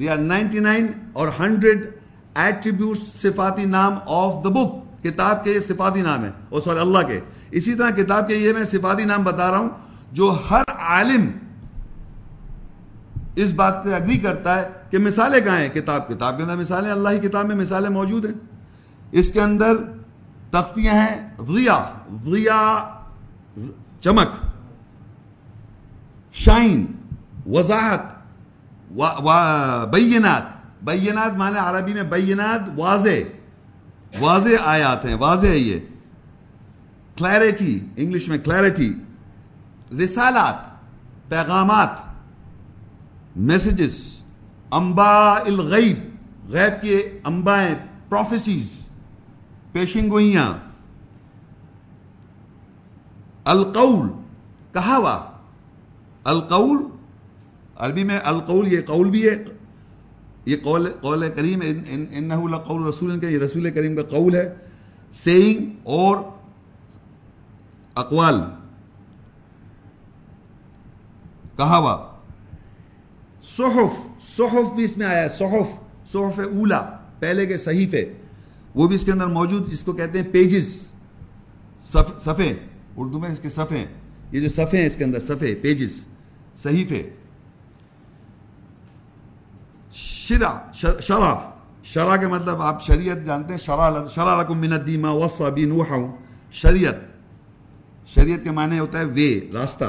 they 0.01 0.09
are 0.11 0.19
ninety 0.19 0.59
nine 0.69 0.87
اور 1.13 1.29
ہنڈریڈ 1.39 1.89
ایٹریبیوٹ 2.45 2.99
صفاتی 2.99 3.65
نام 3.67 3.99
آف 4.07 4.45
دا 4.45 4.51
بک 4.51 5.03
کتاب 5.05 5.45
کے 5.45 5.53
یہ 5.53 5.61
صفاتی 5.61 6.03
نام 6.03 6.25
ہے 6.25 6.31
اور 6.51 6.61
سوری 6.63 6.81
اللہ 6.81 7.07
کے. 7.09 7.21
اسی 7.51 7.75
طرح 7.75 7.91
کتاب 7.97 8.29
کے 8.29 8.37
یہ 8.37 8.53
میں 8.53 8.65
صفاتی 8.67 9.05
نام 9.05 9.23
بتا 9.25 9.51
رہا 9.51 9.59
ہوں، 9.59 9.69
جو 10.13 10.31
ہر 10.51 10.63
عالم 10.79 11.27
اس 13.43 13.51
بات 13.51 13.75
سے 13.85 13.95
اگری 13.95 14.19
کرتا 14.19 14.55
ہے 14.61 14.69
کہ 14.91 14.99
مثالیں 14.99 15.41
کہاں 15.41 15.59
ہیں؟ 15.59 15.69
کتاب 15.69 16.09
کتاب 16.09 16.37
کے 16.37 16.43
اندر 16.43 16.57
مثالیں، 16.57 16.91
اللہ 16.91 17.09
ہی 17.09 17.19
کتاب 17.19 17.47
میں 17.47 17.57
مثالیں 17.57 17.91
موجود 17.91 18.25
ہیں۔ 18.25 18.35
اس 19.13 19.31
کے 19.31 19.41
اندر 19.41 19.77
تختیاں 20.51 20.95
ہیں، 20.95 21.37
غیا 21.39 21.79
غیا 22.25 22.61
چمک، 24.01 24.31
شائن، 26.35 26.87
وضاحت 27.47 28.01
بینات۔ 29.95 30.57
بینات 30.83 31.37
معنی 31.37 31.59
عربی 31.59 31.95
میں 31.95 32.03
بینات 32.03 32.69
واضح 32.77 33.17
واضح 34.21 34.57
آیات 34.65 35.05
ہیں، 35.05 35.15
واضح 35.15 35.47
ہے 35.47 35.59
یہ۔ 35.59 35.81
کلیرٹی 37.17 37.81
انگلش 37.97 38.29
میں 38.29 38.39
کلیرٹی 38.39 38.93
رسالات، 40.05 40.57
پیغامات۔ 41.31 42.08
میسیجز 43.39 44.23
امبا 44.71 45.35
الغیب 45.37 45.99
غیب 46.49 46.83
کے 46.83 47.21
امبائیں 47.25 47.75
پروفیسیز 48.09 48.89
پیشنگوئیاں. 49.73 50.53
القول، 53.45 54.09
کہاوا. 54.73 55.31
القول، 56.25 56.79
عربی 57.77 58.05
میں 58.05 58.21
القول، 58.25 58.73
یہ 58.73 58.81
قول 58.87 59.11
بھی 59.11 59.29
ہے. 59.29 59.45
یہ 60.47 60.57
قول 60.63 60.91
قول 61.01 61.29
کریم 61.37 61.61
انہو 62.11 62.49
لقول 62.49 62.87
رسول 62.87 63.21
کا، 63.21 63.29
یہ 63.29 63.39
رسول 63.39 63.71
کریم 63.71 63.97
کا 63.97 64.03
قول 64.03 64.35
ہے. 64.35 64.55
سیئنگ 65.15 65.71
اور 65.85 66.17
اقوال. 67.95 68.41
کہاوا. 71.57 72.08
صحف 73.59 74.27
صحف 74.37 74.73
بھی 74.75 74.85
اس 74.85 74.97
میں 74.97 75.07
آیا 75.07 75.23
ہے، 75.23 75.29
صحف 75.29 75.69
صحف 76.13 76.39
اولا، 76.39 76.81
پہلے 77.19 77.47
کے 77.47 77.59
صحیفے 77.59 78.05
وہ 78.75 78.87
بھی 78.89 78.97
اس 78.97 79.05
کے 79.05 79.13
اندر 79.13 79.27
موجود 79.27 79.71
جس 79.71 79.83
کو 79.83 79.93
کہتے 79.93 80.19
ہیں 80.19 80.33
پیجز 80.33 80.67
صفحے 81.93 82.53
اردو 82.97 83.19
میں 83.19 83.31
اس 83.31 83.41
کے 83.41 83.51
صفحے 83.51 83.85
یہ 84.33 84.41
جو 84.41 84.49
صفحے 84.49 84.79
ہیں 84.79 84.87
اس 84.87 84.97
کے 84.97 85.05
اندر 85.05 85.21
صفحے 85.21 85.55
پیجز 85.55 86.07
صحیفے 86.57 87.03
شرع 89.93 90.53
شرع 91.01 91.35
شرع 91.85 92.17
کے 92.17 92.27
مطلب 92.27 92.63
آپ 92.63 92.83
شریعت 92.87 93.25
جانتے 93.27 93.53
ہیں، 93.53 93.61
شرع 93.61 94.07
شرع 94.15 94.43
لکم 94.43 94.59
من 94.59 94.73
الدین 94.73 95.01
ما 95.01 95.11
وصى 95.11 95.45
شریعت۔ 96.53 96.95
شریعت 98.07 98.45
کے 98.45 98.51
معنی 98.51 98.79
ہوتا 98.79 98.99
ہے 98.99 99.05
وے، 99.05 99.41
راستہ۔ 99.53 99.85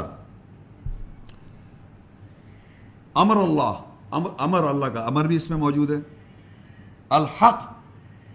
امر 3.20 3.36
اللہ، 3.36 3.82
امر 4.12 4.30
امر 4.38 4.64
اللہ 4.64 4.86
کا، 4.86 5.02
امر 5.02 5.28
بھی 5.28 5.36
اس 5.36 5.50
میں 5.50 5.58
موجود 5.58 5.92
ہے۔ 5.92 6.00
الحق، 7.10 7.68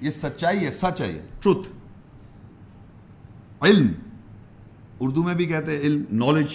یہ 0.01 0.11
سچائی 0.11 0.65
ہے، 0.67 0.71
سچ 0.73 1.01
ہے 1.01 1.13
ٹروتھ 1.41 1.69
علم، 3.61 3.93
اردو 5.01 5.23
میں 5.23 5.35
بھی 5.35 5.47
کہتے 5.47 5.73
ہیں 5.73 5.81
علم 5.81 6.03
نالج 6.11 6.55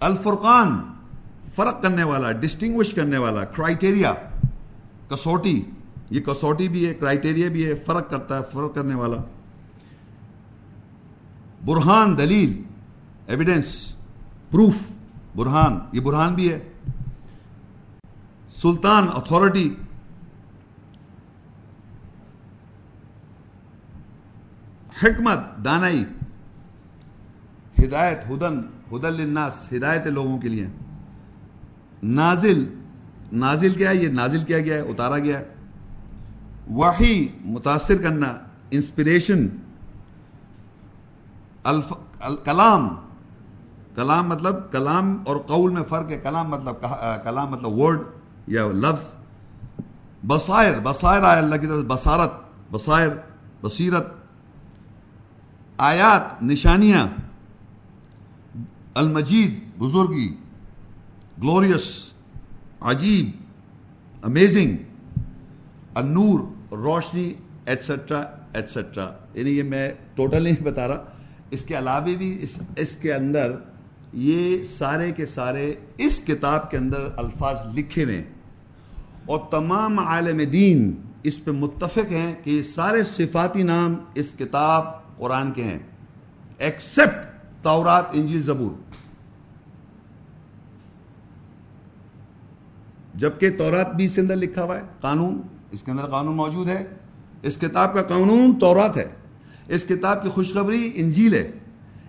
الفرقان، 0.00 0.78
فرق 1.54 1.82
کرنے 1.82 2.04
والا 2.04 2.32
ڈسٹنگوش 2.32 2.94
کرنے 2.94 3.18
والا 3.18 3.44
کرائٹیریا 3.44 4.12
کسوٹی، 5.08 5.62
یہ 6.10 6.20
کسوٹی 6.20 6.68
بھی 6.68 6.86
ہے 6.86 6.94
کرائٹیریا 6.94 7.48
بھی 7.48 7.66
ہے، 7.66 7.74
فرق 7.74 8.10
کرتا 8.10 8.38
ہے، 8.38 8.42
فرق 8.52 8.74
کرنے 8.74 8.94
والا۔ 8.94 9.16
برہان، 11.64 12.18
دلیل 12.18 12.62
ایویڈنس 13.26 13.66
پروف، 14.50 14.76
برہان، 15.36 15.78
یہ 15.92 16.00
برہان 16.00 16.34
بھی 16.34 16.52
ہے۔ 16.52 16.68
سلطان 18.54 19.06
اتھارٹی 19.14 19.74
حکمت، 25.02 25.64
دانائی۔ 25.64 26.04
ہدایت، 27.84 28.18
ہدن 28.30 28.60
ہدل 28.92 29.12
للناس، 29.12 29.72
ہدایت 29.72 30.06
لوگوں 30.06 30.38
کے 30.38 30.48
لیے۔ 30.48 30.66
نازل 32.02 32.74
نازل 33.32 33.74
کیا 33.74 33.90
ہے؟ 33.90 33.96
یہ 33.96 34.08
نازل 34.08 34.44
کیا 34.44 34.60
گیا 34.60 34.74
ہے، 34.74 34.80
اتارا 34.80 35.18
گیا 35.18 35.38
ہے۔ 35.38 35.44
وحی، 36.70 37.28
متاثر 37.44 38.02
کرنا 38.02 38.38
انسپریشن 38.70 39.48
الف 41.64 41.92
کلام 42.44 43.07
کلام 43.98 44.28
مطلب 44.28 44.72
کلام 44.72 45.22
اور 45.26 45.36
قول 45.36 45.72
میں 45.72 45.82
فرق 45.88 46.10
ہے، 46.10 46.20
کلام 46.22 46.48
مطلب 46.48 46.74
کلام 47.24 47.50
مطلب 47.50 47.72
ورڈ 47.72 48.00
یا 48.46 48.66
لفظ۔ 48.66 49.14
بصائر 50.26 50.78
بصائر 50.82 51.22
آئے 51.22 51.38
اللہ 51.38 51.56
کی 51.56 51.66
طرف 51.66 51.84
بصارت، 51.84 52.32
بصائر، 52.70 53.10
بصیرت۔ 53.62 54.06
آیات، 55.78 56.42
نشانیاں۔ 56.42 57.06
المجید، 58.94 59.78
بزرگی۔ 59.78 60.36
گلوریس، 61.42 62.12
عجیب، 62.80 63.42
امیزنگ۔ 64.24 64.76
النور، 65.94 66.40
روشنی 66.74 67.32
ایٹسٹرا 67.66 68.20
ایٹسٹرا 68.54 69.10
یعنی 69.34 69.50
یہ 69.50 69.62
میں 69.62 69.94
ٹوٹل 70.14 70.42
نہیں 70.42 70.62
بتا 70.62 70.88
رہا۔ 70.88 71.04
اس 71.50 71.64
کے 71.64 71.78
علاوہ 71.78 72.16
بھی 72.16 72.38
اس 72.40 72.60
اس 72.76 72.96
کے 72.96 73.14
اندر 73.14 73.52
یہ 74.12 74.62
سارے 74.62 75.12
کے 75.12 75.26
سارے 75.26 75.74
اس 75.96 76.20
کتاب 76.26 76.70
کے 76.70 76.76
اندر 76.76 77.08
الفاظ 77.16 77.58
لکھے 77.74 78.04
ہوئے 78.04 78.16
ہیں۔ 78.16 78.24
اور 79.26 79.38
تمام 79.50 79.98
عالم 79.98 80.50
دین 80.50 80.94
اس 81.22 81.44
پہ 81.44 81.50
متفق 81.50 82.12
ہیں 82.12 82.34
کہ 82.44 82.50
یہ 82.50 82.62
سارے 82.62 83.04
صفاتی 83.04 83.62
نام 83.62 83.94
اس 84.14 84.34
کتاب 84.38 84.84
قرآن 85.16 85.52
کے 85.52 85.62
ہیں۔ 85.64 85.78
ایکسپٹ 86.58 87.26
تورات، 87.62 88.04
انجیل، 88.12 88.42
زبور۔ 88.42 88.70
جبکہ 93.14 93.50
تورات 93.50 93.94
بھی 93.94 94.04
اس 94.04 94.14
کے 94.14 94.20
اندر 94.20 94.36
لکھا 94.36 94.62
ہوا 94.62 94.76
ہے، 94.76 94.82
قانون، 95.00 95.42
اس 95.70 95.82
کے 95.82 95.90
اندر 95.90 96.06
قانون 96.06 96.36
موجود 96.36 96.68
ہے۔ 96.68 96.86
اس 97.42 97.56
کتاب 97.56 97.94
کا 97.94 98.02
قانون 98.02 98.58
تورات 98.58 98.96
ہے۔ 98.96 99.08
اس 99.68 99.84
کتاب 99.84 100.22
کی 100.22 100.28
خوشخبری 100.28 100.90
انجیل 100.94 101.34
ہے۔ 101.34 101.50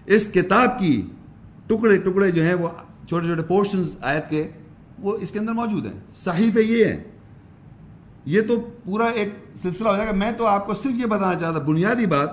اس 0.06 0.28
کتاب 0.34 0.80
کی 0.80 1.08
ٹکڑے 1.70 1.98
ٹکڑے 1.98 2.32
جو 2.32 2.44
ہیں 2.44 2.54
وہ 2.54 2.70
چھوٹے 3.08 3.26
چھوٹے 3.26 3.42
پورشنز 3.42 3.96
آیت 4.02 4.30
کے 4.30 4.48
وہ 5.00 5.18
اس 5.18 5.32
کے 5.32 5.40
اندر 5.40 5.52
موجود 5.52 5.86
ہیں۔ 5.86 6.00
صحیفے 6.14 6.62
یہ 6.62 6.86
ہیں۔ 6.86 7.04
یہ 8.26 8.42
تو 8.42 8.70
پورا 8.86 9.06
ایک 9.06 9.30
سلسلہ 9.62 9.90
ہو 9.90 9.96
جائے 9.96 10.08
گا۔ 10.08 10.14
میں 10.14 10.32
تو 10.32 10.48
آپ 10.48 10.68
کو 10.68 10.74
صرف 10.74 11.00
یہ 11.00 11.06
بتانا 11.06 11.40
چاہتا 11.40 11.60
بنیادی 11.60 12.06
بات 12.06 12.30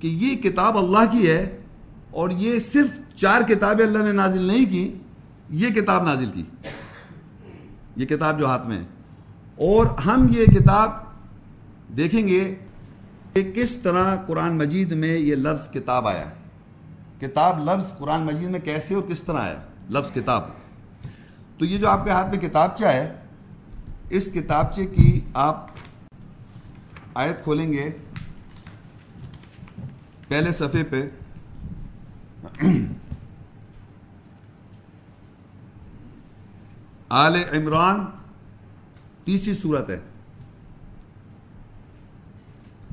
کہ 0.00 0.08
یہ 0.08 0.36
کتاب 0.36 0.78
اللہ 0.78 1.12
کی 1.12 1.30
ہے 1.30 1.62
اور 2.10 2.30
یہ 2.30 2.60
صرف 2.60 3.00
چار 3.16 3.42
کتابیں 3.42 3.84
اللہ 3.84 3.98
نے 3.98 4.12
نازل 4.12 4.42
نہیں 4.42 4.70
کی، 4.70 4.98
یہ 5.50 5.68
کتاب 5.68 6.04
نازل 6.04 6.30
کی۔ 6.34 6.42
یہ 7.96 8.06
کتاب 8.06 8.40
جو 8.40 8.46
ہاتھ 8.46 8.66
میں 8.66 8.76
ہے۔ 8.76 8.84
اور 9.58 9.86
ہم 9.86 10.26
یہ 10.36 10.44
کتاب 10.44 10.90
دیکھیں 11.96 12.28
گے 12.28 12.54
کہ 13.32 13.52
کس 13.54 13.76
طرح 13.76 14.16
قرآن 14.16 14.58
مجید 14.58 14.92
میں 14.92 15.18
یہ 15.18 15.34
لفظ 15.34 15.68
کتاب 15.70 16.08
آیا۔ 16.08 16.24
کتاب 17.20 17.58
لفظ 17.58 17.98
قرآن 17.98 18.20
مجید 18.20 18.48
میں 18.48 18.60
کیسے 18.60 18.94
اور 18.94 19.02
کس 19.02 19.22
طرح 19.22 19.38
آیا 19.38 19.62
لفظ 19.90 20.12
کتاب۔ 20.12 20.44
تو 21.58 21.64
یہ 21.64 21.78
جو 21.78 21.88
آپ 21.88 22.04
کے 22.04 22.10
ہاتھ 22.10 22.28
میں 22.28 22.38
کتابچہ 22.38 22.84
ہے، 22.84 23.14
اس 24.10 24.28
کتابچے 24.34 24.86
کی 24.86 25.20
آپ 25.34 25.66
آیت 27.14 27.42
کھولیں 27.44 27.72
گے 27.72 27.90
پہلے 30.28 30.52
صفحے 30.52 30.84
پہ۔ 30.84 31.08
آل 37.08 37.36
عمران 37.36 38.06
تیسری 39.24 39.54
صورت 39.54 39.90
ہے۔ 39.90 40.00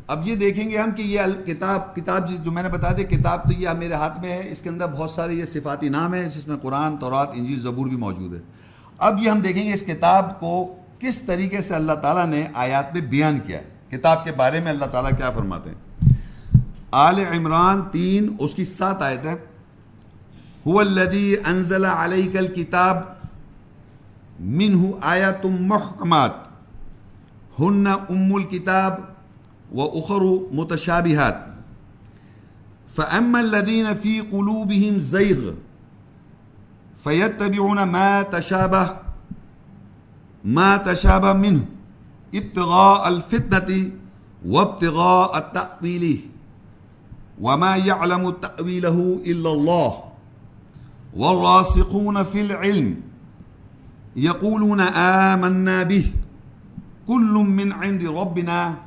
اب 0.08 0.28
یہ 0.28 0.36
دیکھیں 0.36 0.70
گے 0.70 0.78
ہم 0.78 0.92
کہ 0.92 1.02
یہ 1.02 1.20
کتاب 1.46 1.96
کتاب 1.96 2.30
جو 2.44 2.52
میں 2.52 2.64
نے 2.64 2.70
بتا 2.70 2.92
دیا 2.92 3.18
کتاب 3.18 3.44
تو 3.44 3.54
یہ 3.54 3.70
میرے 3.70 3.94
ہاتھ 3.94 4.20
میں 4.20 4.30
ہے، 4.30 4.52
اس 4.52 4.62
کے 4.62 4.70
اندر 4.70 4.88
بہت 4.88 5.12
سارے 5.12 5.34
یہ 5.34 5.46
صفاتی 5.46 5.90
نام 5.90 6.14
ہیں، 6.14 6.28
جس 6.28 6.48
میں 6.48 6.58
قرآن، 6.58 6.98
تورات، 6.98 7.30
انجیل، 7.34 7.60
زبور 7.60 7.88
بھی 7.88 7.98
موجود 7.98 8.34
ہے۔ 8.34 8.40
اب 8.98 9.20
یہ 9.20 9.30
ہم 9.30 9.40
دیکھیں 9.40 9.68
گے 9.68 9.74
اس 9.74 9.84
کتاب 9.84 10.40
کو 10.40 10.76
کس 11.00 11.22
طریقے 11.22 11.62
سے 11.62 11.76
اللہ 11.76 11.94
تعالیٰ 11.94 12.26
نے 12.26 12.48
آیات 12.54 12.94
میں 12.94 13.02
بیان 13.02 13.40
کیا 13.46 13.58
ہے۔ 13.58 13.98
کتاب 13.98 14.24
کے 14.24 14.32
بارے 14.32 14.60
میں 14.60 14.72
اللہ 14.72 14.86
تعالیٰ 14.86 15.12
کیا 15.18 15.30
فرماتے 15.30 15.70
ہیں؟ 15.70 16.10
آل 16.92 17.20
عمران 17.20 17.82
تین، 17.92 18.36
اس 18.40 18.56
کی 18.56 18.66
سات 18.66 19.02
آیت 19.02 19.26
ہے۔ 19.26 19.36
هو 20.70 20.80
الذي 20.80 21.36
انزل 21.46 21.86
عليك 21.86 22.38
الكتاب 22.38 22.98
منه 24.40 24.86
آیات 25.02 25.46
محکمات، 25.46 26.32
ہن 27.60 27.88
ام 27.88 28.36
الكتاب 28.36 29.13
وأخر 29.74 30.42
متشابهات. 30.52 31.46
فأما 32.94 33.40
الذين 33.40 33.94
في 33.94 34.22
قلوبهم 34.22 35.00
زيغ 35.00 35.54
فيتبعون 37.04 37.84
ما 37.84 38.22
تشابه 38.22 38.98
ما 40.46 40.78
تشابه 40.78 41.34
منه 41.34 41.66
ابتغاء 42.36 43.08
الفتنة 43.08 43.92
وابتغاء 44.46 45.38
التأويله 45.38 46.18
وما 47.42 47.76
يعلم 47.76 48.30
تأويله 48.30 49.22
إلا 49.26 49.50
الله. 49.54 50.04
والراسخون 51.16 52.24
في 52.24 52.42
العلم 52.42 53.02
يقولون 54.16 54.82
آمنا 54.82 55.84
به 55.84 56.12
كل 57.08 57.34
من 57.34 57.72
عند 57.72 58.04
ربنا 58.06 58.78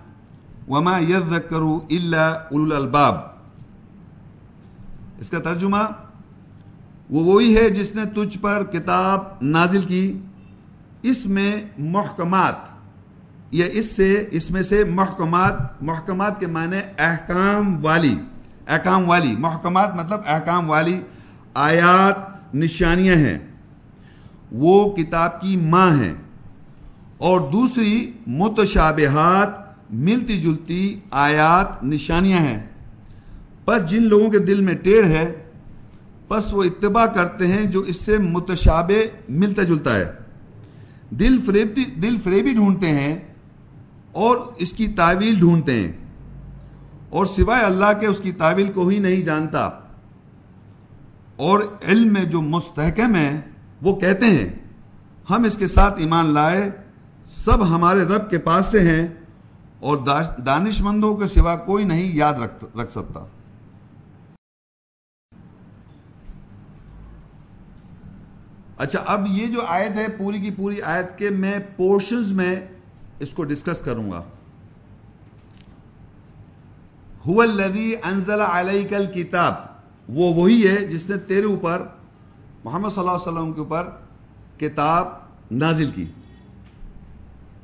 وما 0.69 0.99
يذكر 0.99 1.63
إلا 1.89 2.33
أولو 2.33 2.75
الألباب۔ 2.75 3.15
اس 5.19 5.31
کا 5.31 5.39
ترجمہ 5.39 5.77
وہ 7.11 7.25
وہی 7.25 7.57
ہے 7.57 7.71
جس 7.71 7.95
نے 7.95 8.05
تجھ 8.05 8.39
پر 8.39 8.65
کتاب 8.65 9.25
نازل 9.43 9.81
کی۔ 9.81 10.19
اس 11.03 11.27
میں 11.27 11.63
محکمات، 11.79 12.55
یا 13.51 13.67
اس 13.73 13.97
سے، 13.97 14.29
اس 14.31 14.51
میں 14.51 14.63
سے 14.63 14.85
محکمات 14.85 15.83
محکمات 15.83 16.41
کے 16.41 16.47
معنی 16.47 16.77
احکام 16.99 17.85
والی 17.85 18.21
احکام 18.67 19.09
والی۔ 19.09 19.37
محکمات 19.39 19.95
مطلب 19.95 20.21
احکام 20.27 20.71
والی 20.71 21.01
آیات، 21.55 22.15
نشانیاں 22.55 23.15
ہیں۔ 23.15 23.39
وہ 24.53 24.97
کتاب 24.97 25.41
کی 25.41 25.57
ماں 25.57 25.91
ہیں۔ 25.91 26.15
اور 27.19 27.41
دوسری 27.41 28.13
متشابہات 28.27 29.66
ملتی 29.91 30.41
جلتی 30.41 31.01
آیات 31.11 31.85
نشانیاں 31.85 32.39
ہیں۔ 32.39 32.69
پس 33.65 33.91
جن 33.91 34.03
لوگوں 34.03 34.31
کے 34.31 34.39
دل 34.39 34.61
میں 34.61 34.75
ٹیڑھ 34.75 35.07
ہے، 35.07 35.51
پس 36.29 36.53
وہ 36.53 36.65
اتباع 36.65 37.07
کرتے 37.07 37.47
ہیں 37.47 37.65
جو 37.65 37.81
اس 37.81 37.97
سے 37.97 38.19
متشابہ 38.19 39.31
ملتا 39.31 39.63
جلتا 39.63 39.95
ہے۔ 39.95 40.13
دل 41.11 41.39
فریبی 41.47 41.85
دل 41.85 42.17
فریبی 42.25 42.55
ڈھونڈتے 42.55 42.87
ہیں 42.87 43.19
اور 44.13 44.37
اس 44.57 44.73
کی 44.73 44.89
تعویل 44.89 45.39
ڈھونڈتے 45.39 45.73
ہیں۔ 45.73 45.93
اور 47.09 47.27
سوائے 47.27 47.65
اللہ 47.65 47.93
کے 48.01 48.07
اس 48.07 48.19
کی 48.19 48.33
تعویل 48.33 48.73
کو 48.73 48.89
ہی 48.89 48.99
نہیں 48.99 49.21
جانتا۔ 49.21 49.71
اور 51.37 51.61
علم 51.83 52.13
میں 52.13 52.25
جو 52.25 52.43
مستحکم 52.43 53.15
ہے 53.15 53.41
وہ 53.83 53.97
کہتے 53.97 54.27
ہیں، 54.27 54.49
ہم 55.31 55.45
اس 55.45 55.57
کے 55.57 55.67
ساتھ 55.67 56.01
ایمان 56.01 56.27
لائے، 56.27 56.71
سب 57.31 57.75
ہمارے 57.75 58.01
رب 58.01 58.31
کے 58.31 58.39
پاس 58.39 58.67
سے 58.67 58.81
ہیں۔ 58.81 59.07
اور 59.87 59.99
دانش 60.47 60.81
مندوں 60.81 61.17
کے 61.17 61.27
سوا 61.27 61.57
کوئی 61.57 61.85
نہیں 61.85 62.17
یاد 62.17 62.35
رکھ 62.77 62.93
سکتا۔ 62.93 63.25
اچھا 68.79 69.03
اب 69.07 69.27
یہ 69.31 69.47
جو 69.47 69.61
آیت 69.67 69.99
ہے 69.99 70.07
پوری 70.09 70.41
کی 70.41 70.51
پوری 70.51 70.83
آیت 70.83 71.19
کے 71.19 71.31
میں 71.31 71.59
پورشنز 71.77 72.33
میں 72.33 72.55
اس 73.21 73.31
کو 73.31 73.45
ڈسکس 73.45 73.81
کروں 73.81 74.11
گا۔ 74.11 74.23
انزل 78.05 78.41
علیک 78.41 78.95
الکتاب، 78.95 79.55
وہ 80.09 80.35
وہی 80.35 80.69
ہے 80.69 80.77
جس 80.87 81.09
نے 81.11 81.17
تیرے 81.19 81.47
اوپر 81.47 81.87
محمد 82.65 82.89
صلی 82.89 83.01
اللہ 83.01 83.11
علیہ 83.11 83.33
وسلم 83.33 83.53
کے 83.53 83.61
اوپر 83.61 83.89
کتاب 84.59 85.09
نازل 85.51 85.91
کی۔ 85.91 86.07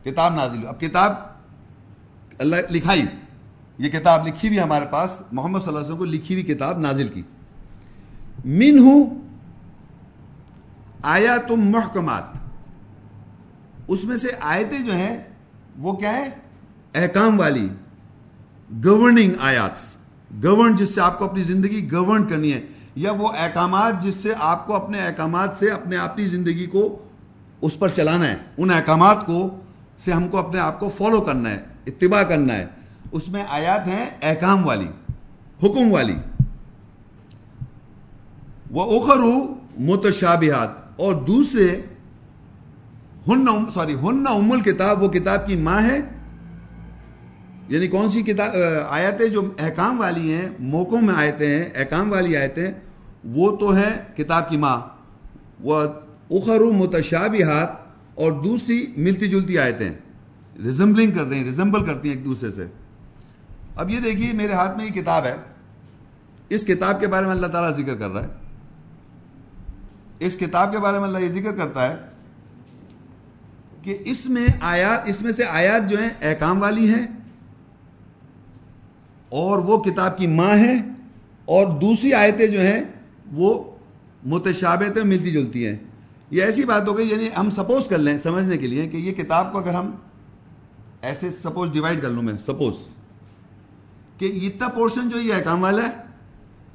کتاب 0.04 0.34
نازل 0.34 0.66
اب 0.66 0.80
کتاب 0.80 1.31
اللہ 2.42 2.56
لکھائی، 2.70 3.02
یہ 3.78 3.88
کتاب 3.88 4.26
لکھی 4.26 4.48
ہوئی 4.48 4.60
ہمارے 4.60 4.84
پاس، 4.90 5.22
محمد 5.32 5.58
صلی 5.58 5.68
اللہ 5.68 5.78
علیہ 5.78 5.86
وسلم 5.86 5.98
کو 5.98 6.04
لکھی 6.04 6.34
ہوئی 6.34 6.54
کتاب 6.54 6.78
نازل 6.78 7.08
کی۔ 7.08 7.22
من 8.44 8.78
ہوں 8.78 9.02
آیا 11.02 11.36
تم 11.36 11.60
محکمات۔ 11.60 12.22
اس 13.88 14.04
میں 14.04 14.16
سے 14.16 14.28
آیتیں 14.40 14.78
جو 14.78 14.92
ہیں، 14.92 15.16
وہ 15.78 15.92
کیا 15.92 16.12
ہے 16.12 16.28
احکام 16.94 17.38
والی۔ 17.40 17.68
گورننگ 18.84 19.30
آیات 19.40 19.76
گورن 20.44 20.74
جس 20.76 20.94
سے 20.94 21.00
آپ 21.00 21.18
کو 21.18 21.24
اپنی 21.24 21.42
زندگی 21.42 21.92
گورن 21.92 22.26
کرنی 22.26 22.52
ہے، 22.52 22.60
یا 22.94 23.12
وہ 23.12 23.28
احکامات 23.28 24.02
جس 24.02 24.14
سے 24.22 24.32
آپ 24.40 24.66
کو 24.66 24.74
اپنے 24.74 25.00
احکامات 25.00 25.56
سے 25.58 25.70
اپنے 25.70 25.96
اپنی 25.96 26.26
زندگی 26.26 26.66
کو 26.66 26.98
اس 27.60 27.78
پر 27.78 27.88
چلانا 27.88 28.26
ہے۔ 28.26 28.36
ان 28.58 28.70
احکامات 28.70 29.26
کو 29.26 29.50
سے 29.98 30.12
ہم 30.12 30.28
کو 30.28 30.38
اپنے 30.38 30.60
آپ 30.60 30.80
کو 30.80 30.90
فالو 30.98 31.20
کرنا 31.20 31.50
ہے۔ 31.50 31.71
اتباع 31.86 32.22
کرنا 32.22 32.54
ہے۔ 32.54 32.66
اس 33.12 33.28
میں 33.28 33.44
آیات 33.48 33.88
ہیں 33.88 34.10
احکام 34.22 34.66
والی، 34.66 34.86
حکم 35.62 35.92
والی۔ 35.92 36.14
وہ 38.70 39.00
اخرو 39.00 39.54
متشابہات۔ 39.78 40.68
اور 40.96 41.14
دوسرے، 41.14 41.80
ہن 43.28 43.46
سوری، 43.74 43.94
ہن 43.94 44.24
ام 44.28 44.52
الکتاب، 44.52 45.02
وہ 45.02 45.08
کتاب 45.08 45.46
کی 45.46 45.56
ماں 45.56 45.82
ہے۔ 45.82 45.98
یعنی 47.68 47.86
کون 47.86 48.10
سی 48.10 48.22
کتاب 48.22 48.50
آیتیں 48.88 49.26
جو 49.26 49.50
احکام 49.58 50.00
والی 50.00 50.34
ہیں، 50.34 50.48
موقعوں 50.58 51.00
میں 51.00 51.14
آیتیں 51.14 51.58
ہیں، 51.58 51.70
احکام 51.74 52.12
والی 52.12 52.36
آیتیں، 52.36 52.72
وہ 53.24 53.56
تو 53.56 53.76
ہے 53.76 54.02
کتاب 54.16 54.48
کی 54.48 54.56
ماں۔ 54.56 54.80
وہ 55.60 55.80
اخر 56.30 56.60
متشابہات 56.60 57.68
اور 58.14 58.32
دوسری 58.32 58.86
ملتی 58.96 59.28
جلتی 59.28 59.58
آیتیں۔ 59.58 59.90
ریزمبلنگ 60.58 61.10
کر 61.10 61.24
رہی 61.24 61.36
ہیں 61.36 61.44
ریزمبل 61.44 61.86
کرتی 61.86 62.08
ہیں 62.08 62.16
ایک 62.16 62.24
دوسرے 62.24 62.50
سے۔ 62.50 62.66
اب 63.76 63.90
یہ 63.90 64.00
دیکھیے، 64.00 64.32
میرے 64.32 64.52
ہاتھ 64.52 64.76
میں 64.76 64.84
یہ 64.84 64.90
کتاب 64.90 65.24
ہے۔ 65.24 65.34
اس 66.48 66.64
کتاب 66.64 67.00
کے 67.00 67.06
بارے 67.06 67.24
میں 67.24 67.32
اللہ 67.32 67.46
تعالیٰ 67.46 67.78
ذکر 67.78 67.94
کر 67.96 68.10
رہا 68.10 68.22
ہے۔ 68.22 68.28
اس 70.18 70.36
کتاب 70.36 70.72
کے 70.72 70.78
بارے 70.78 70.98
میں 70.98 71.06
اللہ 71.06 71.18
یہ 71.18 71.28
ذکر 71.28 71.52
کرتا 71.52 71.90
ہے 71.90 71.96
کہ 73.82 73.98
اس 74.04 74.26
میں 74.26 74.46
آیات، 74.60 75.00
اس 75.08 75.22
میں 75.22 75.32
سے 75.32 75.44
آیات 75.44 75.90
جو 75.90 76.00
ہیں، 76.00 76.10
احکام 76.22 76.62
والی 76.62 76.94
ہیں 76.94 77.06
اور 79.28 79.58
وہ 79.58 79.78
کتاب 79.78 80.18
کی 80.18 80.26
ماں 80.26 80.56
ہیں 80.56 80.76
اور 81.44 81.80
دوسری 81.80 82.12
آیتیں 82.12 82.46
جو 82.46 82.60
ہیں، 82.60 82.82
وہ 83.32 83.70
متشابت 84.24 84.98
ملتی 84.98 85.30
جلتی 85.30 85.66
ہیں۔ 85.66 85.76
یہ 86.30 86.42
ایسی 86.42 86.64
بات 86.64 86.88
ہو 86.88 86.96
گئی 86.96 87.10
یعنی 87.10 87.28
ہم 87.38 87.50
سپوز 87.50 87.86
کر 87.86 87.98
لیں 87.98 88.18
سمجھنے 88.18 88.58
کے 88.58 88.66
لیے 88.66 88.88
کہ 88.88 88.96
یہ 88.96 89.12
کتاب 89.12 89.52
کو 89.52 89.58
اگر 89.58 89.74
ہم 89.74 89.90
ایسے 91.02 91.30
سپوز 91.30 91.70
ڈیوائڈ 91.70 92.02
کر 92.02 92.08
لوں 92.08 92.22
میں 92.22 92.32
سپوز 92.46 92.74
کہ 94.18 94.38
اتنا 94.42 94.68
پورشن 94.68 95.08
جو 95.08 95.20
یہ 95.20 95.34
احکام 95.34 95.62
والا 95.62 95.82
ہے 95.82 95.92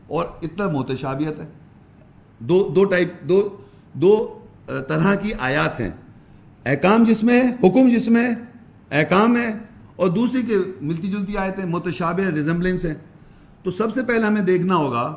اور 0.08 0.26
اتنا 0.42 0.68
متشابیت 0.68 1.40
ہے۔ 1.40 1.46
دو 2.40 2.70
دو 2.76 2.84
ٹائپ 2.84 3.24
دو 3.24 3.58
دو 3.94 4.40
طرح 4.66 5.16
کی 5.16 5.34
آیات 5.40 5.80
ہیں۔ 5.80 5.90
احکام 6.66 7.04
جس 7.04 7.24
میں 7.24 7.42
ہے، 7.44 7.48
حکم 7.48 7.90
جس 7.90 8.08
میں 8.08 8.30
ہے، 8.30 8.34
احکام 8.92 9.38
ہے، 9.38 9.50
اور 9.96 10.08
دوسری 10.08 10.42
کے 10.42 10.58
ملتی 10.82 11.12
جلتی 11.12 11.38
آیتیں 11.38 11.66
متشابہ 11.66 12.24
ریزمبلنس 12.24 12.86
ہیں۔ 12.86 12.94
تو 13.63 13.72
سب 13.72 13.94
سے 13.94 14.04
پہلے 14.04 14.26
ہمیں 14.26 14.42
دیکھنا 14.42 14.76
ہوگا 14.76 15.16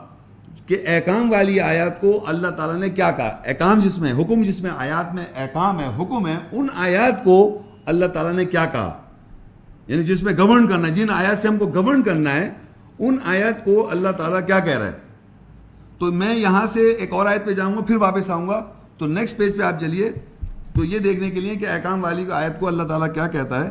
کہ 0.66 0.84
احکام 0.86 1.32
والی 1.32 1.60
آیات 1.60 2.00
کو 2.00 2.24
اللہ 2.26 2.48
تعالیٰ 2.48 2.76
نے 2.76 2.88
کیا 2.88 3.10
کہا۔ 3.10 3.42
احکام 3.44 3.80
جس 3.80 3.98
میں، 3.98 4.12
حکم 4.12 4.42
جس 4.42 4.60
میں، 4.60 4.70
آیات 4.76 5.14
میں 5.14 5.24
احکام 5.36 5.80
ہے، 5.80 5.86
حکم 5.98 6.26
ہے، 6.26 6.36
ان 6.52 6.66
آیات 6.74 7.24
کو 7.24 7.62
اللہ 7.84 8.06
تعالیٰ 8.06 8.32
نے 8.32 8.44
کیا 8.44 8.64
کہا؟ 8.64 9.00
یعنی 9.86 10.04
جس 10.04 10.22
میں 10.22 10.32
گورن 10.38 10.68
کرنا 10.68 10.88
ہے، 10.88 10.92
جن 10.92 11.10
آیات 11.10 11.38
سے 11.38 11.48
ہم 11.48 11.58
کو 11.58 11.70
گورن 11.74 12.02
کرنا 12.02 12.34
ہے، 12.34 12.50
ان 12.98 13.16
آیات 13.24 13.64
کو 13.64 13.90
اللہ 13.90 14.08
تعالیٰ 14.08 14.46
کیا 14.46 14.58
کہہ 14.58 14.78
رہا 14.78 14.86
ہے؟ 14.86 14.92
تو 15.98 16.12
میں 16.12 16.34
یہاں 16.34 16.66
سے 16.66 16.80
ایک 16.80 17.12
اور 17.12 17.26
آیت 17.26 17.46
پہ 17.46 17.52
جاؤں 17.52 17.76
گا، 17.76 17.80
پھر 17.80 17.96
واپس 17.96 18.30
آؤں 18.30 18.48
گا۔ 18.48 18.72
تو 18.98 19.06
نیکسٹ 19.06 19.36
پیج 19.36 19.56
پہ 19.56 19.62
آپ 19.62 19.80
چلیے۔ 19.80 20.12
تو 20.74 20.84
یہ 20.84 20.98
دیکھنے 20.98 21.30
کے 21.30 21.40
لیے 21.40 21.54
کہ 21.54 21.66
احکام 21.68 22.04
والی 22.04 22.24
کو 22.24 22.32
آیت 22.32 22.60
کو 22.60 22.66
اللہ 22.66 22.82
تعالیٰ 22.82 23.14
کیا 23.14 23.26
کہتا 23.26 23.64
ہے؟ 23.64 23.70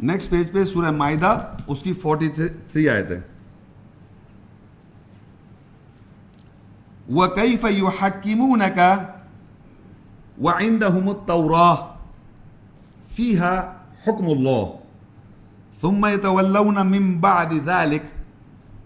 نیکسٹ 0.00 0.30
پیج 0.30 0.52
پہ 0.52 0.64
سورہ 0.64 0.90
معاہدہ 0.90 1.40
اس 1.66 1.82
کی 1.82 1.92
فورٹی 1.92 2.28
تھری 2.28 2.88
آیت 2.88 3.10
ہے۔ 3.10 3.20
وَكَيْفَ 7.12 7.66
يُحَكِّمُونَكَ؟ 7.66 8.80
وَعِنْدَهُمُ 10.42 11.08
التَّوْرَاهِ 11.08 11.91
فِيهَا 13.16 13.72
حُكْمُ 14.06 14.24
اللَّهِ. 14.24 14.66
ثُمَّ 15.80 16.08
يَتَوَلَّوْنَ 16.08 16.80
مِن 16.80 17.20
بَعْدِ 17.20 17.60
ذَلِكَ 17.64 18.04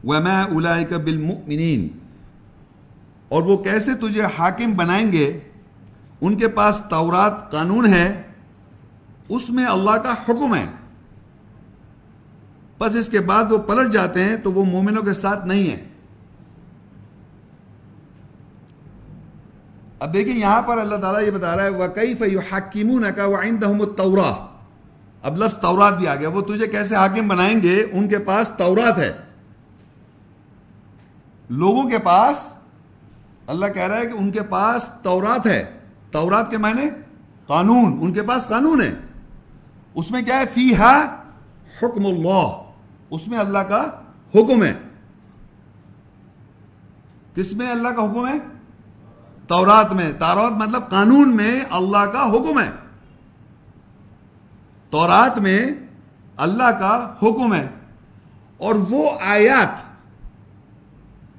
وَمَا 0.05 0.47
أُولَئِكَ 0.51 0.95
بِالْمُؤْمِنِينَ. 0.95 1.87
اور 3.29 3.43
وہ 3.43 3.57
کیسے 3.57 3.95
تجھے 3.95 4.23
حاکم 4.39 4.73
بنائیں 4.77 5.13
گے؟ 5.13 5.41
ان 6.21 6.37
کے 6.37 6.49
پاس 6.49 6.83
تورات 6.91 7.51
قانون 7.51 7.87
ہے، 7.87 8.23
اس 9.29 9.51
میں 9.51 9.67
اللہ 9.67 9.91
کا 9.91 10.13
حکم 10.13 10.55
ہے۔ 10.55 10.67
بس 12.79 12.97
اس 12.97 13.09
کے 13.09 13.21
بعد 13.21 13.53
وہ 13.53 13.59
پلٹ 13.59 13.93
جاتے 13.93 14.25
ہیں 14.25 14.37
تو 14.37 14.53
وہ 14.53 14.65
مومنوں 14.65 15.03
کے 15.03 15.15
ساتھ 15.15 15.47
نہیں 15.47 15.71
ہیں۔ 15.71 15.96
اب 19.99 20.15
دیکھیں 20.15 20.35
یہاں 20.35 20.63
پر 20.63 20.79
اللہ 20.79 20.97
تعالیٰ 20.97 21.23
یہ 21.23 21.31
بتا 21.31 21.57
رہا 21.57 21.65
ہے 21.65 21.69
وَقَيْفَ 21.69 22.25
يُحَكِّمُونَكَ 22.25 23.23
وَعِنْدَهُمُ 23.23 23.89
التَّوْرَةِ 23.89 24.33
اب 25.23 25.37
لفظ 25.37 25.59
تورات 25.59 25.99
بھی 25.99 26.09
آ 26.09 26.15
گیا، 26.15 26.29
وہ 26.29 26.41
تجھے 26.41 26.67
کیسے 26.67 26.95
حاکم 26.95 27.29
بنائیں 27.29 27.63
گے؟ 27.63 27.87
ان 27.93 28.09
کے 28.09 28.19
پاس 28.19 28.53
تورات 28.59 28.99
ہے۔ 28.99 29.13
لوگوں 31.49 31.91
کے 31.91 31.99
پاس، 31.99 32.53
اللہ 33.47 33.67
کہہ 33.67 33.83
رہا 33.83 33.97
ہے 33.97 34.07
کہ 34.07 34.13
ان 34.13 34.31
کے 34.31 34.43
پاس 34.43 34.91
تورات 35.03 35.47
ہے۔ 35.47 35.79
تورات 36.11 36.51
کے 36.51 36.59
معنی 36.59 36.83
قانون، 37.47 37.99
ان 38.01 38.13
کے 38.13 38.23
پاس 38.23 38.47
قانون 38.49 38.81
ہے۔ 38.81 38.95
اس 39.95 40.11
میں 40.11 40.23
کیا 40.23 40.39
ہے؟ 40.39 40.45
فی 40.55 40.77
ہے 40.79 41.07
حکم 41.83 42.07
اللہ 42.07 42.63
اس 43.11 43.29
میں 43.29 43.39
اللہ 43.39 43.59
کا 43.59 43.85
حکم 44.35 44.63
ہے۔ 44.63 44.75
کس 47.35 47.53
میں 47.53 47.71
اللہ 47.71 47.89
کا 47.89 48.03
حکم 48.03 48.27
ہے؟ 48.29 48.56
تورات 49.47 49.93
میں، 49.93 50.13
تورات 50.13 50.53
مطلب 50.53 50.89
قانون 50.89 51.37
میں 51.37 51.61
اللہ 51.71 52.05
کا 52.05 52.31
حکم 52.31 52.61
ہے۔ 52.61 52.71
تورات 54.91 55.39
میں 55.39 55.67
اللہ 56.37 56.71
کا 56.71 57.15
حکم 57.23 57.55
ہے۔ 57.55 57.69
اور 58.57 58.75
وہ 58.75 59.11
آیات 59.27 59.87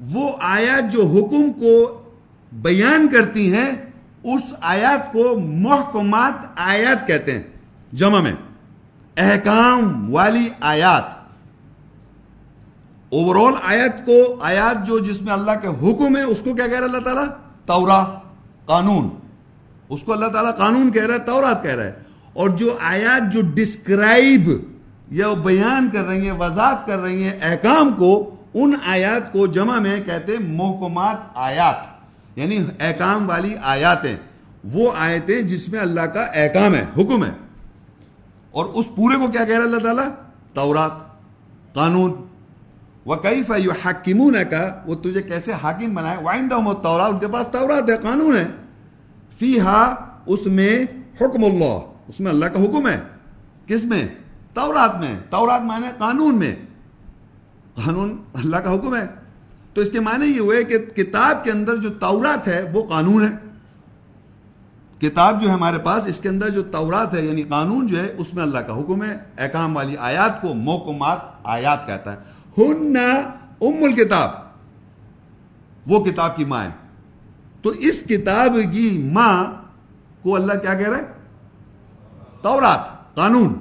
وہ 0.02 0.38
آیات 0.42 0.92
جو 0.92 1.06
حکم 1.06 1.54
کو 1.54 2.02
بیان 2.52 3.08
کرتی 3.08 3.54
ہیں، 3.54 3.72
اس 4.24 4.54
آیات 4.62 5.14
کو 5.14 5.40
محکمات 5.40 6.46
آیات 6.56 7.08
کہتے 7.08 7.32
ہیں۔ 7.32 7.44
جمع 7.94 8.20
میں، 8.20 8.34
احکام 9.18 10.14
والی 10.14 10.50
آیات۔ 10.60 11.04
اوور 13.10 13.36
آل 13.36 13.80
آیت 13.80 14.06
کو، 14.06 14.40
آیات 14.42 14.88
جو 14.88 15.00
جس 15.00 15.22
میں 15.22 15.34
اللہ 15.34 15.52
کے 15.62 15.68
حکم 15.68 16.18
ہے، 16.18 16.22
اس 16.22 16.42
کو 16.44 16.56
کیا 16.56 16.68
کہہ 16.68 16.78
رہا 16.78 16.86
اللہ 16.86 16.98
تعالیٰ؟ 16.98 17.26
تورا 17.68 18.20
قانون۔ 18.66 19.10
اس 19.90 20.02
کو 20.02 20.14
اللہ 20.14 20.26
تعالیٰ 20.26 20.58
قانون 20.58 20.92
کہہ 20.92 21.06
رہا 21.06 21.14
ہے، 21.14 21.20
تورات 21.20 21.64
کہہ 21.64 21.76
رہا 21.76 21.84
ہے۔ 21.84 21.94
اور 22.34 22.50
جو 22.50 22.78
آیات 22.82 23.34
جو 23.34 23.42
ڈسکرائب 23.42 24.50
یا 25.12 25.28
بیان 25.34 25.90
کر 25.94 26.04
رہی 26.04 26.30
ہیں، 26.30 26.38
وضاحت 26.38 26.86
کر 26.86 27.00
رہی 27.00 27.24
ہیں 27.24 27.40
احکام 27.42 27.94
کو، 27.94 28.36
ان 28.54 28.74
آیات 28.86 29.34
کو 29.34 29.48
جمع 29.48 29.80
میں 29.80 30.02
کہتے 30.02 30.34
ہیں 30.34 30.54
محکمات 30.54 31.18
آیات۔ 31.36 31.76
یعنی 32.36 32.60
احکام 32.80 33.30
والی 33.30 33.56
آیاتیں۔ 33.64 34.18
وہ 34.64 34.92
آیتیں 35.00 35.42
جس 35.42 35.70
میں 35.70 35.80
اللہ 35.80 36.02
کا 36.02 36.22
احکام 36.22 36.76
ہے، 36.76 36.86
حکم 36.98 37.24
ہے۔ 37.24 37.32
اور 38.52 38.66
اس 38.66 38.86
پورے 38.96 39.16
کو 39.16 39.28
کیا 39.28 39.46
کہہ 39.46 39.56
رہا 39.56 39.64
ہے 39.64 39.70
اللہ 39.70 39.80
تعالیٰ؟ 39.80 40.08
تورات، 40.54 40.92
قانون۔ 41.74 42.14
وہ 43.08 43.16
کئی 43.16 43.44
کا 43.44 44.84
وہ 44.86 44.96
تجھے 44.96 45.22
کیسے 45.22 45.52
حاکم 45.64 45.94
بنائے؟ 45.94 46.18
وائندہ 46.22 46.56
تورات 46.84 47.14
ان 47.14 47.20
کے 47.20 47.28
پاس 47.28 47.48
تورات 47.48 47.90
ہے، 47.90 47.98
قانون 47.98 48.38
ہے۔ 48.38 48.48
فی 49.40 49.60
ہا 49.60 49.96
اس 50.26 50.46
میں 50.46 50.84
حکم 51.22 51.44
اللہ، 51.44 51.80
اس 52.08 52.20
میں 52.20 52.32
اللہ 52.32 52.46
کا 52.46 52.64
حکم 52.64 52.88
ہے۔ 52.88 53.02
کس 53.66 53.84
میں؟ 53.84 54.08
تورات 54.54 55.00
میں۔ 55.00 55.16
تورات 55.30 55.62
مانے 55.62 55.88
قانون 55.98 56.36
میں۔ 56.36 56.56
قانون 57.76 58.24
اللہ 58.34 58.58
کا 58.58 58.74
حکم 58.74 58.96
ہے۔ 58.96 59.06
تو 59.74 59.82
اس 59.82 59.92
کے 59.92 60.00
معنی 60.00 60.26
یہ 60.26 60.40
ہوئے 60.40 60.64
کہ 60.64 60.78
کتاب 60.78 61.44
کے 61.44 61.52
اندر 61.52 61.76
جو 61.76 61.90
تورات 61.90 62.48
ہے، 62.48 62.72
وہ 62.74 62.88
قانون 62.88 63.28
ہے۔ 63.28 63.48
کتاب 65.00 65.42
جو 65.42 65.48
ہے 65.48 65.54
ہمارے 65.54 65.78
پاس، 65.78 66.08
اس 66.08 66.20
کے 66.20 66.30
اندر 66.30 66.50
جو 66.50 66.64
تورات 66.64 67.14
ہے 67.14 67.22
یعنی 67.22 67.44
قانون 67.44 67.88
جو 67.88 68.00
ہے، 68.00 68.16
اس 68.18 68.34
میں 68.34 68.44
اللہ 68.44 68.60
کا 68.60 68.80
حکم 68.80 69.04
ہے۔ 69.04 69.18
احکام 69.38 69.76
والی 69.76 69.98
آیات 69.98 70.42
کو 70.42 70.54
موکمات 70.54 71.18
آیات 71.44 71.88
کہتا 71.88 72.14
ہے۔ 72.14 72.37
ہن 72.58 72.98
ام 73.62 73.84
الکتاب 73.84 74.30
وہ 75.88 76.04
کتاب 76.04 76.36
کی 76.36 76.46
ماں 76.46 76.64
ہے۔ 76.64 76.70
تو 77.62 77.70
اس 77.70 78.04
کتاب 78.04 78.58
کی 78.72 79.10
ماں 79.14 79.46
کو 80.22 80.36
اللہ 80.36 80.54
کیا 80.54 80.74
کہہ 80.74 80.90
رہا 80.90 80.98
ہے؟ 80.98 81.04
تورات، 82.42 83.16
قانون۔ 83.16 83.54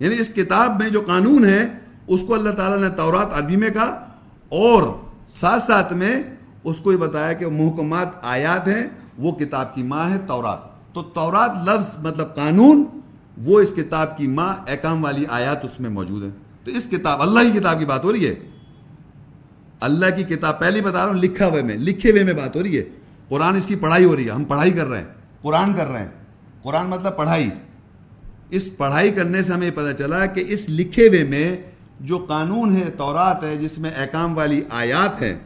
یعنی 0.00 0.18
اس 0.18 0.28
کتاب 0.28 0.82
میں 0.82 0.90
جو 0.90 1.02
قانون 1.06 1.44
ہے، 1.44 1.68
اس 2.06 2.20
کو 2.26 2.34
اللہ 2.34 2.50
تعالیٰ 2.50 2.78
نے 2.78 2.96
تورات 2.96 3.26
عربی 3.32 3.56
میں 3.56 3.70
کہا 3.70 4.06
اور 4.48 4.82
ساتھ 5.28 5.62
ساتھ 5.62 5.92
میں 5.92 6.22
اس 6.64 6.76
کو 6.78 6.92
یہ 6.92 6.96
بتایا 6.96 7.32
کہ 7.32 7.46
محکمات 7.46 8.08
آیات 8.22 8.68
ہیں، 8.68 8.86
وہ 9.18 9.32
کتاب 9.32 9.74
کی 9.74 9.82
ماں 9.82 10.10
ہے 10.10 10.18
تورات۔ 10.18 10.58
تو 10.94 11.02
تورات 11.02 11.68
لفظ 11.68 11.98
مطلب 11.98 12.34
قانون، 12.34 12.84
وہ 13.44 13.60
اس 13.60 13.72
کتاب 13.76 14.18
کی 14.18 14.26
ماں، 14.26 14.56
احکام 14.68 15.04
والی 15.04 15.24
آیات 15.30 15.64
اس 15.64 15.80
میں 15.80 15.90
موجود 15.90 16.22
ہے 16.22 16.43
تو 16.64 16.70
اس 16.70 16.86
کتاب، 16.90 17.22
اللہ 17.22 17.52
کی 17.52 17.60
کتاب 17.60 17.78
کی 17.78 17.84
بات 17.84 18.04
ہو 18.04 18.12
رہی 18.12 18.28
ہے؟ 18.28 18.34
اللہ 19.80 20.06
کی 20.16 20.22
کتاب، 20.22 20.60
پہلی 20.60 20.80
بتا 20.80 20.98
رہا 20.98 21.06
ہوں، 21.06 21.14
لکھا 21.14 21.46
ہوئے 21.46 21.62
میں، 21.62 21.76
لکھے 21.76 22.10
ہوئے 22.10 22.22
میں 22.22 22.32
بات 22.32 22.56
ہو 22.56 22.62
رہی 22.62 22.78
ہے۔ 22.78 22.84
قرآن 23.28 23.56
اس 23.56 23.66
کی 23.66 23.76
پڑھائی 23.76 24.04
ہو 24.04 24.16
رہی 24.16 24.26
ہے، 24.26 24.30
ہم 24.30 24.44
پڑھائی 24.44 24.70
کر 24.70 24.86
رہے 24.86 24.98
ہیں، 24.98 25.06
قرآن 25.42 25.74
کر 25.74 25.86
رہے 25.86 26.00
ہیں۔ 26.00 26.08
قرآن 26.62 26.86
مطلب 26.86 27.16
پڑھائی۔ 27.16 27.50
اس 28.50 28.76
پڑھائی 28.76 29.10
کرنے 29.10 29.42
سے 29.42 29.52
ہمیں 29.52 29.70
پتہ 29.70 29.96
چلا 29.96 30.26
کہ 30.26 30.44
اس 30.46 30.64
لکھے 30.68 31.08
ہوئے 31.08 31.24
میں 31.24 31.56
جو 32.00 32.18
قانون 32.18 32.76
ہے، 32.76 32.90
تورات 32.90 33.44
ہے، 33.44 33.56
جس 33.56 33.78
میں 33.78 33.90
احکام 33.96 34.36
والی 34.36 34.62
آیات 34.70 35.22
ہے 35.22 35.38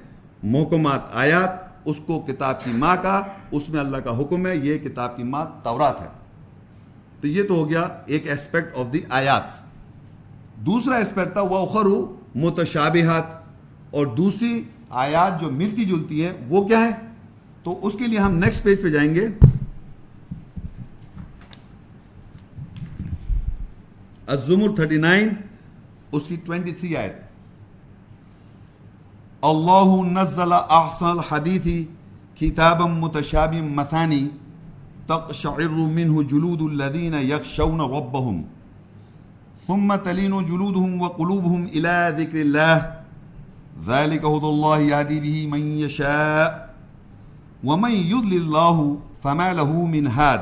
محکمات 0.42 1.00
آیات، 1.12 1.50
اس 1.84 1.96
کو 2.06 2.20
کتاب 2.20 2.64
کی 2.64 2.70
ماں 2.74 2.96
کا، 3.02 3.22
اس 3.50 3.68
میں 3.68 3.80
اللہ 3.80 3.96
کا 3.96 4.20
حکم 4.20 4.46
ہے، 4.46 4.56
یہ 4.56 4.78
کتاب 4.78 5.16
کی 5.16 5.22
ماں 5.22 5.44
تورات 5.64 6.00
ہے۔ 6.00 6.06
تو 7.20 7.26
یہ 7.26 7.42
تو 7.42 7.54
ہو 7.54 7.68
گیا 7.68 7.88
ایک 8.06 8.32
اسپیکٹ 8.32 8.78
آف 8.78 8.92
دی 8.92 9.00
آیات۔ 9.08 9.67
دوسرا 10.66 10.96
اسپیکٹ 10.96 11.32
تھا 11.32 11.40
وہ 11.40 11.66
خرو 11.66 12.16
متشابہات 12.34 13.22
اور 13.90 14.06
دوسری 14.06 14.62
آیات 14.90 15.40
جو 15.40 15.50
ملتی 15.50 15.84
جلتی 15.84 16.24
ہے 16.24 16.32
وہ 16.48 16.68
کیا 16.68 16.78
ہے؟ 16.78 16.90
تو 17.62 17.86
اس 17.86 17.92
کے 17.98 18.06
لیے 18.06 18.18
ہم 18.18 18.34
نیکسٹ 18.34 18.62
پیج 18.62 18.82
پہ 18.82 18.88
جائیں 18.88 19.14
گے۔ 19.14 19.28
الزمر 24.26 24.68
39 24.68 25.28
اس 26.12 26.22
کی 26.28 26.36
23 26.36 26.96
آیت۔ 26.96 27.12
اللہ 29.42 30.02
نزل 30.02 30.52
احسن 30.52 31.06
الحدیث 31.06 31.86
کتابا 32.38 32.86
متشابه 32.86 33.60
مثانی 33.62 34.28
تقشعر 35.06 35.68
منه 35.68 36.22
جلود 36.22 36.62
الذين 36.62 37.14
يخشون 37.14 37.80
ربهم۔ 37.80 38.42
ثم 39.68 39.96
تلين 39.96 40.32
جلودهم 40.46 41.02
وقلوبهم 41.02 41.66
الى 41.74 42.08
ذكر 42.18 42.40
الله. 42.40 42.78
ذلك 43.86 44.24
هدى 44.24 44.46
الله 44.46 44.80
يهدي 44.80 45.20
به 45.20 45.48
من 45.50 45.78
يشاء 45.78 46.68
ومن 47.64 47.90
يضلل 47.90 48.40
الله 48.42 48.94
فما 49.22 49.52
له 49.52 49.86
من 49.86 50.06
هاد. 50.06 50.38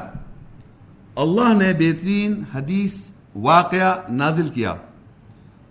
اللہ 1.17 1.55
نے 1.55 1.73
بہترین 1.73 2.43
حدیث 2.55 3.11
واقعہ 3.37 4.01
نازل 4.09 4.49
کیا۔ 4.49 4.75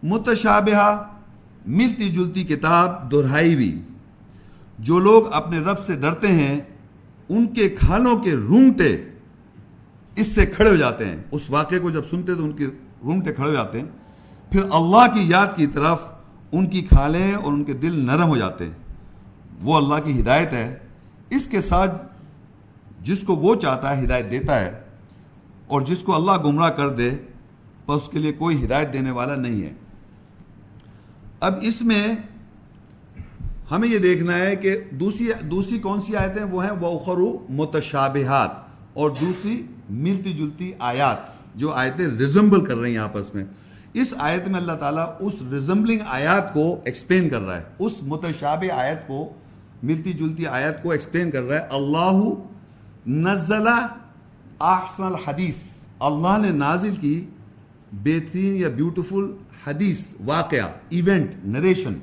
متشابہ 0.03 1.03
ملتی 1.65 2.11
جلتی 2.11 2.43
کتاب 2.43 3.11
دہرائی 3.11 3.53
ہوئی 3.53 3.81
جو 4.79 4.99
لوگ 4.99 5.33
اپنے 5.33 5.59
رب 5.59 5.83
سے 5.85 5.95
ڈرتے 5.95 6.27
ہیں، 6.27 6.61
ان 7.29 7.47
کے 7.47 7.69
کھانوں 7.69 8.17
کے 8.17 8.31
رونگٹے 8.31 9.03
اس 10.15 10.27
سے 10.27 10.45
کھڑے 10.45 10.69
ہو 10.69 10.75
جاتے 10.75 11.05
ہیں۔ 11.05 11.17
اس 11.31 11.49
واقعے 11.49 11.79
کو 11.79 11.89
جب 11.89 12.01
سنتے 12.09 12.35
تو 12.35 12.43
ان 12.43 12.51
کے 12.51 12.67
رونگٹے 13.03 13.33
کھڑے 13.33 13.49
ہو 13.49 13.53
جاتے 13.53 13.79
ہیں، 13.79 13.87
پھر 14.51 14.63
اللہ 14.63 15.13
کی 15.13 15.29
یاد 15.29 15.47
کی 15.55 15.67
طرف 15.67 16.05
ان 16.51 16.67
کی 16.67 16.81
کھالیں 16.81 17.33
اور 17.33 17.53
ان 17.53 17.63
کے 17.63 17.73
دل 17.73 18.05
نرم 18.05 18.27
ہو 18.27 18.37
جاتے 18.37 18.65
ہیں۔ 18.65 18.71
وہ 19.61 19.75
اللہ 19.75 19.95
کی 20.05 20.21
ہدایت 20.21 20.53
ہے۔ 20.53 20.77
اس 21.29 21.47
کے 21.47 21.61
ساتھ 21.61 22.07
جس 23.01 23.19
کو 23.19 23.35
وہ 23.35 23.55
چاہتا 23.55 23.97
ہے 23.97 24.05
ہدایت 24.05 24.31
دیتا 24.31 24.59
ہے 24.59 24.79
اور 25.67 25.81
جس 25.81 25.99
کو 25.99 26.15
اللہ 26.15 26.47
گمراہ 26.47 26.69
کر 26.69 26.89
دے، 26.89 27.09
پر 27.85 27.95
اس 27.95 28.09
کے 28.09 28.19
لیے 28.19 28.33
کوئی 28.33 28.65
ہدایت 28.65 28.93
دینے 28.93 29.11
والا 29.11 29.35
نہیں 29.35 29.61
ہے۔ 29.61 29.73
اب 31.39 31.53
اس 31.61 31.81
میں 31.81 32.07
ہمیں 33.71 33.89
یہ 33.89 33.97
دیکھنا 33.97 34.37
ہے 34.37 34.55
کہ 34.55 34.77
دوسری 34.91 35.31
دوسری 35.45 35.79
کون 35.79 36.01
سی 36.01 36.15
آیتیں 36.15 36.43
وہ 36.43 36.65
ہیں؟ 36.65 36.71
وخرو 36.81 37.45
متشابہات 37.49 38.51
اور 38.93 39.09
دوسری 39.09 39.63
ملتی 39.89 40.33
جلتی 40.33 40.71
آیات۔ 40.79 41.34
جو 41.55 41.73
آیتیں 41.73 42.07
ریزمبل 42.07 42.65
کر 42.65 42.77
رہی 42.77 42.91
ہیں 42.91 42.97
آپس 42.97 43.35
میں، 43.35 43.45
اس 43.93 44.13
آیت 44.17 44.47
میں 44.47 44.59
اللہ 44.59 44.71
تعالیٰ 44.71 45.13
اس 45.19 45.33
ریزمبلنگ 45.51 45.99
آیات 46.07 46.53
کو 46.53 46.81
ایکسپلین 46.85 47.29
کر 47.29 47.41
رہا 47.41 47.57
ہے۔ 47.57 47.63
اس 47.79 47.93
متشابہ 48.01 48.71
آیت 48.71 49.07
کو، 49.07 49.33
ملتی 49.83 50.13
جلتی 50.13 50.47
آیت 50.47 50.83
کو 50.83 50.91
ایکسپلین 50.91 51.31
کر 51.31 51.43
رہا 51.43 51.55
ہے۔ 51.55 51.67
اللہ 51.71 52.21
نزلہ 53.07 53.87
احسن 54.61 55.03
الحدیث۔ 55.03 55.85
اللہ 55.99 56.37
نے 56.41 56.49
نازل 56.51 56.95
کی 57.01 57.25
بہترین 57.91 58.55
یا 58.55 58.69
بیوٹیفل 58.69 59.31
حدیث، 59.67 60.15
واقعہ 60.25 60.67
ایونٹ 60.89 61.31
نریشن 61.43 61.93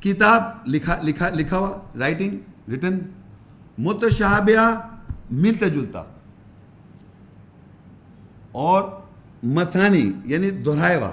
کتاب 0.00 0.42
لکھا 0.66 1.00
لکھا 1.02 1.28
لکھا 1.28 1.58
ہوا 1.58 1.78
رائٹنگ 1.98 2.36
ریٹن 2.68 2.98
متشابہ، 3.78 4.80
ملتا 5.30 5.68
جلتا۔ 5.68 6.02
اور 8.52 8.82
مثانی 9.42 10.12
یعنی 10.24 10.50
دہرائے 10.50 10.96
ہوا 10.96 11.10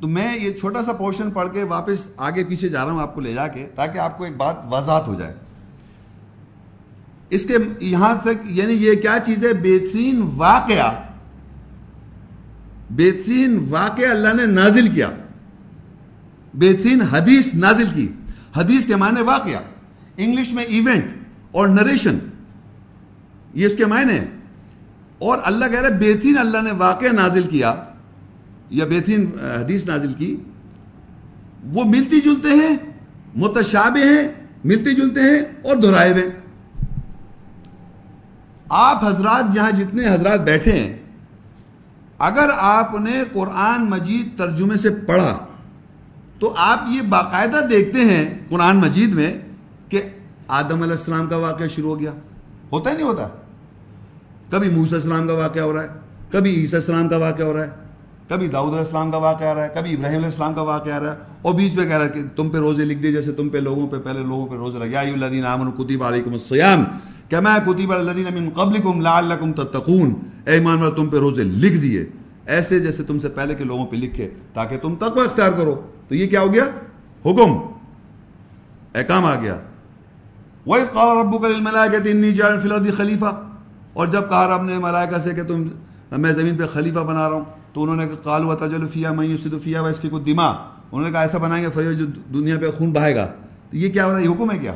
تو 0.00 0.08
میں 0.08 0.38
یہ 0.38 0.52
چھوٹا 0.52 0.82
سا 0.82 0.92
پورشن 0.92 1.30
پڑھ 1.30 1.48
کے 1.52 1.62
واپس 1.62 2.06
آگے 2.16 2.44
پیچھے 2.44 2.68
جا 2.68 2.84
رہا 2.84 2.92
ہوں 2.92 3.00
آپ 3.00 3.14
کو 3.14 3.20
لے 3.20 3.34
جا 3.34 3.48
کے، 3.48 3.66
تاکہ 3.74 3.98
آپ 3.98 4.18
کو 4.18 4.24
ایک 4.24 4.36
بات 4.36 4.56
وضاحت 4.70 5.08
ہو 5.08 5.14
جائے۔ 5.14 5.34
اس 7.30 7.44
کے 7.44 7.56
یہاں 7.80 8.14
تک 8.22 8.28
یعنی 8.44 8.72
یہ 8.72 8.94
کیا 8.94 9.18
چیز 9.24 9.44
ہے؟ 9.44 9.52
بہترین 9.52 10.30
واقعہ۔ 10.34 11.02
بہترین 12.90 13.66
واقعہ 13.70 14.06
اللہ 14.06 14.34
نے 14.34 14.46
نازل 14.46 14.88
کیا۔ 14.94 15.10
بہترین 16.54 17.02
حدیث 17.02 17.54
نازل 17.54 17.86
کی۔ 17.94 18.08
حدیث 18.56 18.86
کے 18.86 18.96
معنی 18.96 19.22
واقعہ۔ 19.22 19.60
انگلش 20.16 20.52
میں 20.52 20.64
ایونٹ 20.64 21.04
اور 21.50 21.68
نریشن۔ 21.68 22.18
یہ 23.54 23.66
اس 23.66 23.76
کے 23.76 23.86
معنی 23.86 24.18
اور 25.18 25.38
اللہ 25.44 25.68
کہہ 25.70 25.80
رہے 25.80 25.98
بہترین 26.00 26.38
اللہ 26.38 26.62
نے 26.62 26.72
واقعہ 26.78 27.12
نازل 27.12 27.46
کیا، 27.48 27.74
یا 28.70 28.84
بہترین 28.84 29.26
حدیث 29.42 29.86
نازل 29.86 30.12
کی، 30.12 30.34
وہ 31.72 31.84
ملتی 31.86 32.20
جلتے 32.20 32.56
ہیں، 32.56 32.76
متشابہ 33.36 34.04
ہیں 34.04 34.28
ملتے 34.64 34.94
جلتے 34.94 35.20
ہیں 35.20 35.40
اور 35.62 35.76
دہرائے 35.76 36.12
ہوئے 36.12 36.28
آپ 38.76 39.04
حضرات 39.04 39.52
جہاں 39.54 39.70
جتنے 39.70 40.06
حضرات 40.08 40.40
بیٹھے 40.44 40.72
ہیں، 40.72 40.96
اگر 42.20 42.50
آپ 42.58 42.94
نے 43.00 43.22
قرآن 43.32 43.84
مجید 43.90 44.36
ترجمے 44.38 44.76
سے 44.76 44.90
پڑھا، 45.06 45.36
تو 46.38 46.52
آپ 46.58 46.84
یہ 46.90 47.02
باقاعدہ 47.08 47.64
دیکھتے 47.70 48.04
ہیں 48.04 48.24
قرآن 48.48 48.76
مجید 48.76 49.14
میں 49.14 49.32
کہ 49.88 50.02
آدم 50.58 50.82
علیہ 50.82 50.92
السلام 50.92 51.26
کا 51.26 51.36
واقعہ 51.36 51.66
شروع 51.74 51.90
ہو 51.90 51.98
گیا۔ 52.00 52.10
ہوتا 52.72 52.90
ہی 52.90 52.96
نہیں 52.96 53.06
ہوتا؟ 53.06 53.28
کبھی 54.50 54.68
موسیٰ 54.70 54.94
السلام 54.94 55.28
کا 55.28 55.34
واقعہ 55.34 55.62
ہو 55.62 55.72
رہا 55.72 55.82
ہے، 55.82 55.88
کبھی 56.30 56.50
عیسیٰ 56.60 56.74
السلام 56.74 57.08
کا 57.08 57.16
واقعہ 57.16 57.44
ہو 57.44 57.54
رہا 57.54 57.64
ہے، 57.64 57.70
کبھی 58.28 58.48
داؤد 58.48 58.68
علیہ 58.68 58.78
السلام 58.78 59.10
کا 59.10 59.18
واقعہ 59.18 59.46
آ 59.46 59.54
رہا 59.54 59.64
ہے، 59.64 59.68
کبھی 59.74 59.94
ابراہیم 59.94 60.16
علیہ 60.16 60.26
السلام 60.26 60.54
کا 60.54 60.62
واقعہ 60.62 60.92
آ 60.92 61.00
رہا 61.00 61.12
ہے، 61.12 61.16
اور 61.42 61.54
بیچ 61.54 61.74
میں 61.74 61.84
کہہ 61.84 61.96
رہا 61.96 62.04
ہے 62.04 62.10
کہ 62.10 62.20
تم 62.36 62.48
پہ 62.50 62.58
روزے 62.58 62.84
لکھ 62.84 62.98
دیے 62.98 63.12
جیسے 63.12 63.32
تم 63.32 63.48
پہ 63.48 63.58
لوگوں 63.58 63.86
پہ، 63.88 63.96
پہلے 63.96 64.20
لوگوں 64.20 64.46
پہ 64.46 64.54
روزے 64.54 64.78
لگا 64.78 65.02
یا 65.02 65.12
الذین 65.12 65.44
آمنوا 65.44 65.72
کتب 65.72 66.04
علیکم 66.04 66.32
الصیام 66.32 66.84
کما 67.30 67.58
کتب 67.58 67.92
علی 67.92 68.08
الذین 68.08 68.26
من 68.34 68.50
قبلکم 68.50 69.00
لعلکم 69.00 69.52
تتقون۔ 69.52 70.14
اے 70.46 70.52
ایمان 70.52 70.78
والو، 70.78 70.90
تم 70.90 71.08
پہ 71.08 71.16
روزے 71.16 71.44
لکھ 71.44 71.76
دیے، 71.76 72.04
ایسے 72.46 72.80
جیسے 72.80 73.02
تم 73.02 73.18
سے 73.18 73.28
پہلے 73.28 73.54
کے 73.54 73.64
لوگوں 73.64 73.86
پہ 73.86 73.96
لکھے، 73.96 74.30
تاکہ 74.54 74.78
تم 74.78 74.94
تقوی 74.94 75.20
اختیار 75.20 75.52
کرو۔ 75.52 75.82
تو 76.08 76.14
یہ 76.14 76.26
کیا 76.26 76.40
ہو 76.40 76.54
گیا؟ 76.54 76.64
حکم۔ 77.24 77.52
احکام 78.94 79.24
آ 79.24 79.34
گیا۔ 79.34 79.56
وَإِذْ 80.66 80.92
قَالَ 80.92 81.20
رَبُّكَ 81.20 81.48
لِلْمَلَائِكَةِ 81.48 82.06
إِنِّي 82.06 82.32
جَاعِلٌ 82.32 82.60
فِي 82.60 82.68
الْأَرْضِ 82.68 82.96
خلیفہ 82.96 83.42
اور 83.96 84.06
جب 84.06 84.28
کہا 84.28 84.56
رب 84.56 84.62
نے 84.62 84.78
ملائکہ 84.78 85.18
سے 85.18 85.34
کہ 85.34 85.42
تم 85.42 85.68
میں 86.10 86.32
زمین 86.32 86.56
پہ 86.56 86.64
خلیفہ 86.72 86.98
بنا 86.98 87.28
رہا 87.28 87.36
ہوں، 87.36 87.44
تو 87.72 87.82
انہوں 87.82 87.96
نے 87.96 88.06
کہا، 88.06 88.14
قالوا 88.14 88.54
تجل 88.54 88.88
فیہا 88.88 89.12
من 89.12 89.24
یفسد 89.24 89.64
فیہا 89.64 89.80
ویسفک 89.82 90.14
الدماء۔ 90.14 90.52
انہوں 90.92 91.06
نے 91.06 91.10
کہا، 91.10 91.20
ایسا 91.20 91.38
بنائیں 91.38 91.64
گے 91.64 91.70
فریو 91.74 91.92
جو 91.92 92.06
دنیا 92.06 92.58
پہ 92.60 92.70
خون 92.70 92.92
بہائے 92.92 93.14
گا۔ 93.14 93.26
تو 93.70 93.76
یہ 93.76 93.92
کیا 93.92 94.06
ہو 94.06 94.10
رہا 94.10 94.18
ہے؟ 94.18 94.24
یہ 94.24 94.28
حکم 94.28 94.50
ہے 94.50 94.58
کیا؟ 94.58 94.74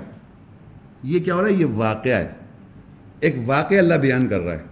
یہ 1.02 1.20
کیا 1.20 1.34
ہو 1.34 1.40
رہا 1.40 1.48
ہے؟ 1.48 1.52
یہ 1.52 1.64
واقعہ 1.64 2.12
ہے۔ 2.12 2.28
ایک 3.20 3.36
واقعہ 3.46 3.78
اللہ 3.78 3.94
بیان 3.94 4.28
کر 4.28 4.40
رہا 4.40 4.52
ہے۔ 4.52 4.62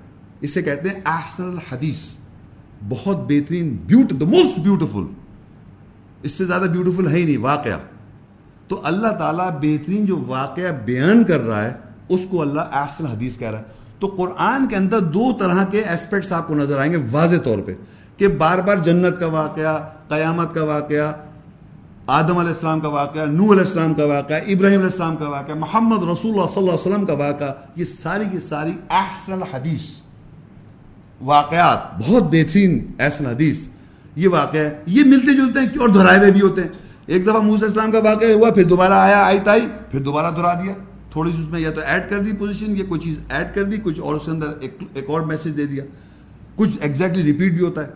اسے 0.40 0.62
کہتے 0.62 0.88
ہیں 0.88 1.00
احسن 1.04 1.44
الحدیث۔ 1.44 2.12
بہت 2.88 3.16
بہترین 3.16 3.76
بیوٹ 3.87 4.20
دا 4.20 4.26
موسٹ 4.26 4.58
بیوٹیفل 4.58 5.12
اس 6.22 6.32
سے 6.32 6.44
زیادہ 6.44 6.62
بیوٹیفل 6.62 7.08
ہے 7.08 7.16
ہی 7.16 7.24
نہیں، 7.24 7.38
واقعہ۔ 7.38 7.78
تو 8.68 8.80
اللہ 8.84 9.08
تعالیٰ 9.08 9.50
بہترین 9.50 10.06
جو 10.06 10.22
واقعہ 10.26 10.72
بیان 10.84 11.24
کر 11.24 11.40
رہا 11.40 11.64
ہے 11.64 11.72
اس 12.09 12.27
کو 12.31 12.42
اللہ 12.42 12.61
احسن 12.61 13.07
حدیث 13.07 13.38
کہہ 13.38 13.51
رہا 13.51 13.59
ہے۔ 13.59 13.64
تو 14.01 14.07
قرآن 14.07 14.68
کے 14.68 14.77
اندر 14.77 15.01
دو 15.01 15.33
طرح 15.33 15.64
کے 15.64 15.81
اسپیکٹس 15.81 16.33
آپ 16.33 16.49
کو 16.49 16.55
نظر 16.55 16.79
آئیں 16.79 16.92
گے 16.92 16.99
واضح 17.11 17.37
طور 17.44 17.59
پہ 17.59 17.75
کہ 18.16 18.29
بار 18.29 18.59
بار 18.59 18.77
جنت 18.77 19.21
کا 19.21 19.27
واقعہ، 19.27 19.79
قیامت 20.09 20.55
کا 20.55 20.64
واقعہ، 20.64 21.12
آدم 22.07 22.38
علیہ 22.38 22.49
السلام 22.49 22.81
کا 22.81 22.88
واقعہ 22.88 23.25
نو 23.25 23.44
علیہ 23.44 23.61
السلام 23.61 23.94
کا 23.94 24.05
واقعہ، 24.05 24.37
ابراہیم 24.37 24.79
علیہ 24.81 24.90
السلام 24.92 25.16
کا 25.16 25.29
واقعہ، 25.29 25.55
محمد 25.55 25.97
رسول 25.97 26.33
اللہ 26.33 26.47
صلی 26.47 26.62
اللہ 26.62 26.71
علیہ 26.71 26.87
وسلم 26.87 27.07
کا 27.07 27.12
واقعہ، 27.12 27.53
یہ 27.77 27.85
ساری 27.85 28.25
کی 28.33 28.38
ساری 28.38 28.73
احسن 28.90 29.42
حدیث، 29.53 29.83
واقعات، 31.21 31.99
بہت 31.99 32.23
بہترین 32.23 32.87
احسن 32.99 33.27
حدیث 33.27 33.68
یہ 34.16 34.29
واقعہ 34.29 34.61
ہے۔ 34.61 34.83
یہ 34.87 35.05
ملتے 35.05 35.37
جلتے 35.37 35.61
ہیں 35.61 35.66
اور 35.66 35.88
دہرائے 35.88 36.18
ہوئے 36.18 36.31
بھی 36.31 36.40
ہوتے 36.40 36.61
ہیں۔ 36.62 36.68
ایک 37.07 37.27
دفعہ 37.27 37.38
موسیٰ 37.38 37.68
اسلام 37.68 37.92
کا 37.92 37.99
واقعہ 37.99 38.33
ہوا، 38.33 38.51
پھر 38.51 38.64
دوبارہ 38.64 38.92
آیا 38.92 39.25
آئی 39.25 39.38
تائی، 39.44 39.68
پھر 39.90 40.03
دوبارہ 40.03 40.35
دہرا 40.35 40.55
دیا۔ 40.55 40.73
تھوڑی 41.12 41.33
سی 41.33 41.40
اس 41.40 41.49
میں 41.49 41.61
یا 41.61 41.71
تو 41.71 41.81
ایڈ 41.81 42.11
کر 42.11 42.18
دی 42.18 42.33
پوزیشن 42.33 42.77
یا 42.77 42.85
کوئی 42.88 43.01
چیز 43.01 43.18
ایڈ 43.29 43.55
کر 43.55 43.64
دی، 43.64 43.77
کچھ 43.83 44.01
اور 44.01 44.14
اس 44.14 44.25
کے 44.25 44.31
اندر 44.31 44.47
ایک 44.94 45.11
اور 45.11 45.21
میسج 45.21 45.57
دے 45.57 45.66
دیا۔ 45.66 45.85
کچھ 46.57 46.68
ایگزیکٹلی 46.81 47.23
ریپیٹ 47.23 47.53
بھی 47.53 47.64
ہوتا 47.64 47.87
ہے۔ 47.87 47.90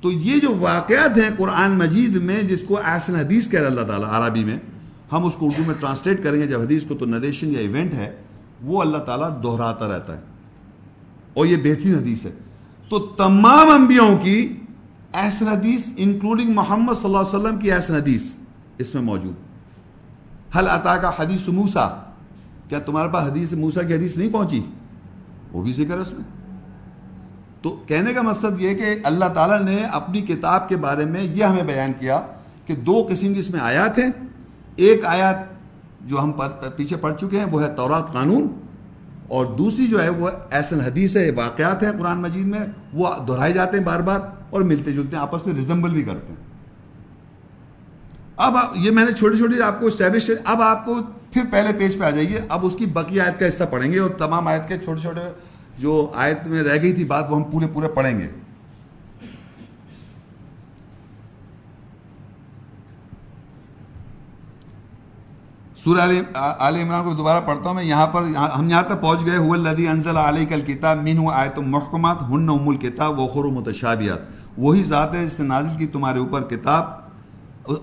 تو 0.00 0.12
یہ 0.12 0.40
جو 0.40 0.56
واقعات 0.58 1.18
ہیں 1.18 1.30
قرآن 1.38 1.70
مجید 1.70 2.16
میں، 2.16 2.42
جس 2.42 2.60
کو 2.60 2.80
احسن 2.84 3.16
حدیث 3.16 3.48
کہہ 3.48 3.60
رہا 3.60 3.68
اللہ 3.68 3.80
تعالیٰ، 3.80 4.08
عربی 4.12 4.44
میں، 4.44 4.58
ہم 5.12 5.26
اس 5.26 5.34
کو 5.34 5.46
اردو 5.46 5.62
میں 5.66 5.74
ٹرانسلیٹ 5.80 6.22
کریں 6.22 6.40
گے۔ 6.40 6.46
جب 6.46 6.60
حدیث 6.60 6.86
کو 6.86 6.94
تو 6.94 7.06
نریشن 7.06 7.52
یا 7.52 7.58
ایونٹ 7.58 7.94
ہے، 7.94 8.16
وہ 8.62 8.80
اللہ 8.80 8.98
تعالیٰ 8.98 9.42
دہراتا 9.42 9.88
رہتا 9.88 10.16
ہے۔ 10.16 10.20
اور 11.34 11.46
یہ 11.46 11.56
بہترین 11.56 11.94
حدیث 11.94 12.26
ہے۔ 12.26 12.30
تو 12.88 12.98
تمام 12.98 13.70
انبیاؤں 13.70 14.18
کی 14.18 14.56
احسن 15.14 15.48
حدیث 15.48 15.88
انکلوڈنگ 15.96 16.52
محمد 16.54 16.94
صلی 16.94 17.04
اللہ 17.04 17.18
علیہ 17.18 17.38
وسلم 17.38 17.58
کی 17.58 17.72
احسن 17.72 17.94
حدیث 17.94 18.22
اس 18.78 18.94
میں 18.94 19.02
موجود۔ 19.02 19.34
حل 20.56 20.68
عطا 20.68 20.96
کا 20.96 21.10
حدیث 21.18 21.48
موسا 21.48 22.05
کیا 22.68 22.78
تمہارے 22.78 23.08
پاس 23.12 23.26
حدیث 23.26 23.52
موسا 23.52 23.82
کی 23.82 23.94
حدیث 23.94 24.16
نہیں 24.16 24.32
پہنچی؟ 24.32 24.66
وہ 25.52 25.62
بھی 25.62 25.72
ذکر 25.72 25.94
ہے 25.94 26.00
اس 26.00 26.12
میں۔ 26.12 26.24
تو 27.62 27.82
کہنے 27.86 28.12
کا 28.12 28.22
مقصد 28.22 28.60
یہ 28.60 28.74
کہ 28.74 28.84
اللہ 29.04 29.24
تعالیٰ 29.34 29.62
نے 29.62 29.82
اپنی 29.92 30.20
کتاب 30.20 30.68
کے 30.68 30.76
بارے 30.76 31.04
میں 31.04 31.22
یہ 31.22 31.44
ہمیں 31.44 31.62
بیان 31.62 31.92
کیا 31.98 32.20
کہ 32.66 32.76
دو 32.76 33.06
قسم 33.08 33.32
کی 33.32 33.38
اس 33.38 33.50
میں 33.50 33.60
آیات 33.60 33.98
ہیں۔ 33.98 34.08
ایک 34.76 35.04
آیات 35.04 35.36
جو 36.08 36.20
ہم 36.20 36.32
پیچھے 36.76 36.96
پڑھ 36.96 37.16
چکے 37.20 37.38
ہیں، 37.38 37.46
وہ 37.50 37.62
ہے 37.62 37.74
تورات 37.76 38.12
قانون 38.12 38.60
اور 39.28 39.46
دوسری 39.46 39.86
جو 39.86 40.02
ہے، 40.02 40.08
وہ 40.08 40.30
ایسن 40.50 40.80
حدیث 40.80 41.16
ہے، 41.16 41.30
واقعات 41.30 41.82
ہیں 41.82 41.92
قرآن 41.98 42.22
مجید 42.22 42.46
میں۔ 42.46 42.60
وہ 42.92 43.08
دہرائے 43.28 43.52
جاتے 43.52 43.78
ہیں 43.78 43.84
بار 43.84 44.00
بار 44.00 44.20
اور 44.50 44.60
ملتے 44.60 44.92
جلتے 44.92 45.16
ہیں، 45.16 45.22
آپس 45.22 45.46
میں 45.46 45.54
ریزمبل 45.54 45.90
بھی 45.90 46.02
کرتے 46.02 46.26
ہیں۔ 46.28 46.46
اب 48.36 48.54
یہ 48.74 48.90
میں 48.90 49.04
نے 49.04 49.12
چھوٹی 49.12 49.36
چھوٹی 49.36 49.62
آپ 49.62 49.80
کو 49.80 49.86
اسٹیبلش 49.86 50.30
اب 50.44 50.62
آپ 50.62 50.84
کو 50.84 50.98
پھر 51.32 51.42
پہلے 51.50 51.72
پیج 51.78 51.98
پہ 51.98 52.04
آ 52.04 52.10
جائیے۔ 52.10 52.40
اب 52.48 52.66
اس 52.66 52.76
کی 52.78 52.86
بقی 52.86 53.20
آیت 53.20 53.38
کا 53.40 53.48
حصہ 53.48 53.64
پڑھیں 53.70 53.92
گے 53.92 53.98
اور 53.98 54.10
تمام 54.10 54.48
آیت 54.48 54.68
کے 54.68 54.78
چھوٹے 54.78 55.00
چھوٹے 55.00 55.20
جو 55.78 56.10
آیت 56.14 56.46
میں 56.46 56.62
رہ 56.62 56.82
گئی 56.82 56.92
تھی 56.92 57.04
بات 57.04 57.30
وہ 57.30 57.36
ہم 57.36 57.44
پورے 57.44 57.66
پورے 57.66 57.88
پڑھیں 57.88 58.18
گے۔ 58.18 58.28
سورہ 65.84 66.00
علی 66.58 66.82
عمران 66.82 67.04
کو 67.04 67.12
دوبارہ 67.14 67.40
پڑھتا 67.46 67.68
ہوں 67.68 67.74
میں۔ 67.74 67.84
یہاں 67.84 68.06
پر 68.06 68.22
ہم 68.58 68.68
یہاں 68.70 68.82
تک 68.82 69.00
پہنچ 69.00 69.24
گئے۔ 69.26 69.36
ہوئے 69.36 69.58
لدی 69.60 69.88
انزل 69.88 70.16
علیہ 70.16 70.46
کل 70.46 70.60
کتاب 70.60 71.02
مین 71.02 71.18
ہوا 71.18 71.34
آیت 71.36 71.58
محکمات، 71.58 72.22
ہن 72.22 72.48
ام 72.48 72.68
الکتاب 72.68 73.18
وخر 73.18 73.44
متشابیات 73.50 74.18
وہی 74.58 74.84
ذات 74.84 75.14
ہے 75.14 75.24
جس 75.26 75.38
نے 75.40 75.46
نازل 75.46 75.78
کی 75.78 75.86
تمہارے 75.86 76.18
اوپر 76.18 76.42
کتاب۔ 76.42 76.84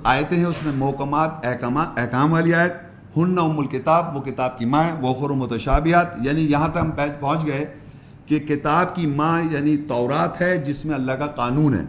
آیتیں 0.03 0.37
ہیں 0.37 0.45
اس 0.45 0.63
میں 0.63 0.73
محکمات، 0.75 1.45
احکامات، 1.45 1.99
احکام 1.99 2.33
والی 2.33 2.53
آیت۔ 2.53 2.92
ہن 3.17 3.39
ام 3.39 3.59
الکتاب، 3.59 4.15
وہ 4.15 4.21
کتاب 4.21 4.59
کی 4.59 4.65
ماں 4.65 4.89
وخر 5.01 5.29
متشابیات 5.29 6.07
یعنی 6.21 6.51
یہاں 6.51 6.67
تک 6.67 6.77
ہم 6.81 6.91
پہنچ 7.19 7.45
گئے 7.45 7.65
کہ 8.25 8.39
کتاب 8.39 8.95
کی 8.95 9.07
ماں 9.07 9.41
یعنی 9.51 9.77
تورات 9.77 10.41
ہے، 10.41 10.57
جس 10.57 10.85
میں 10.85 10.95
اللہ 10.95 11.11
کا 11.11 11.27
قانون 11.27 11.73
ہے۔ 11.73 11.83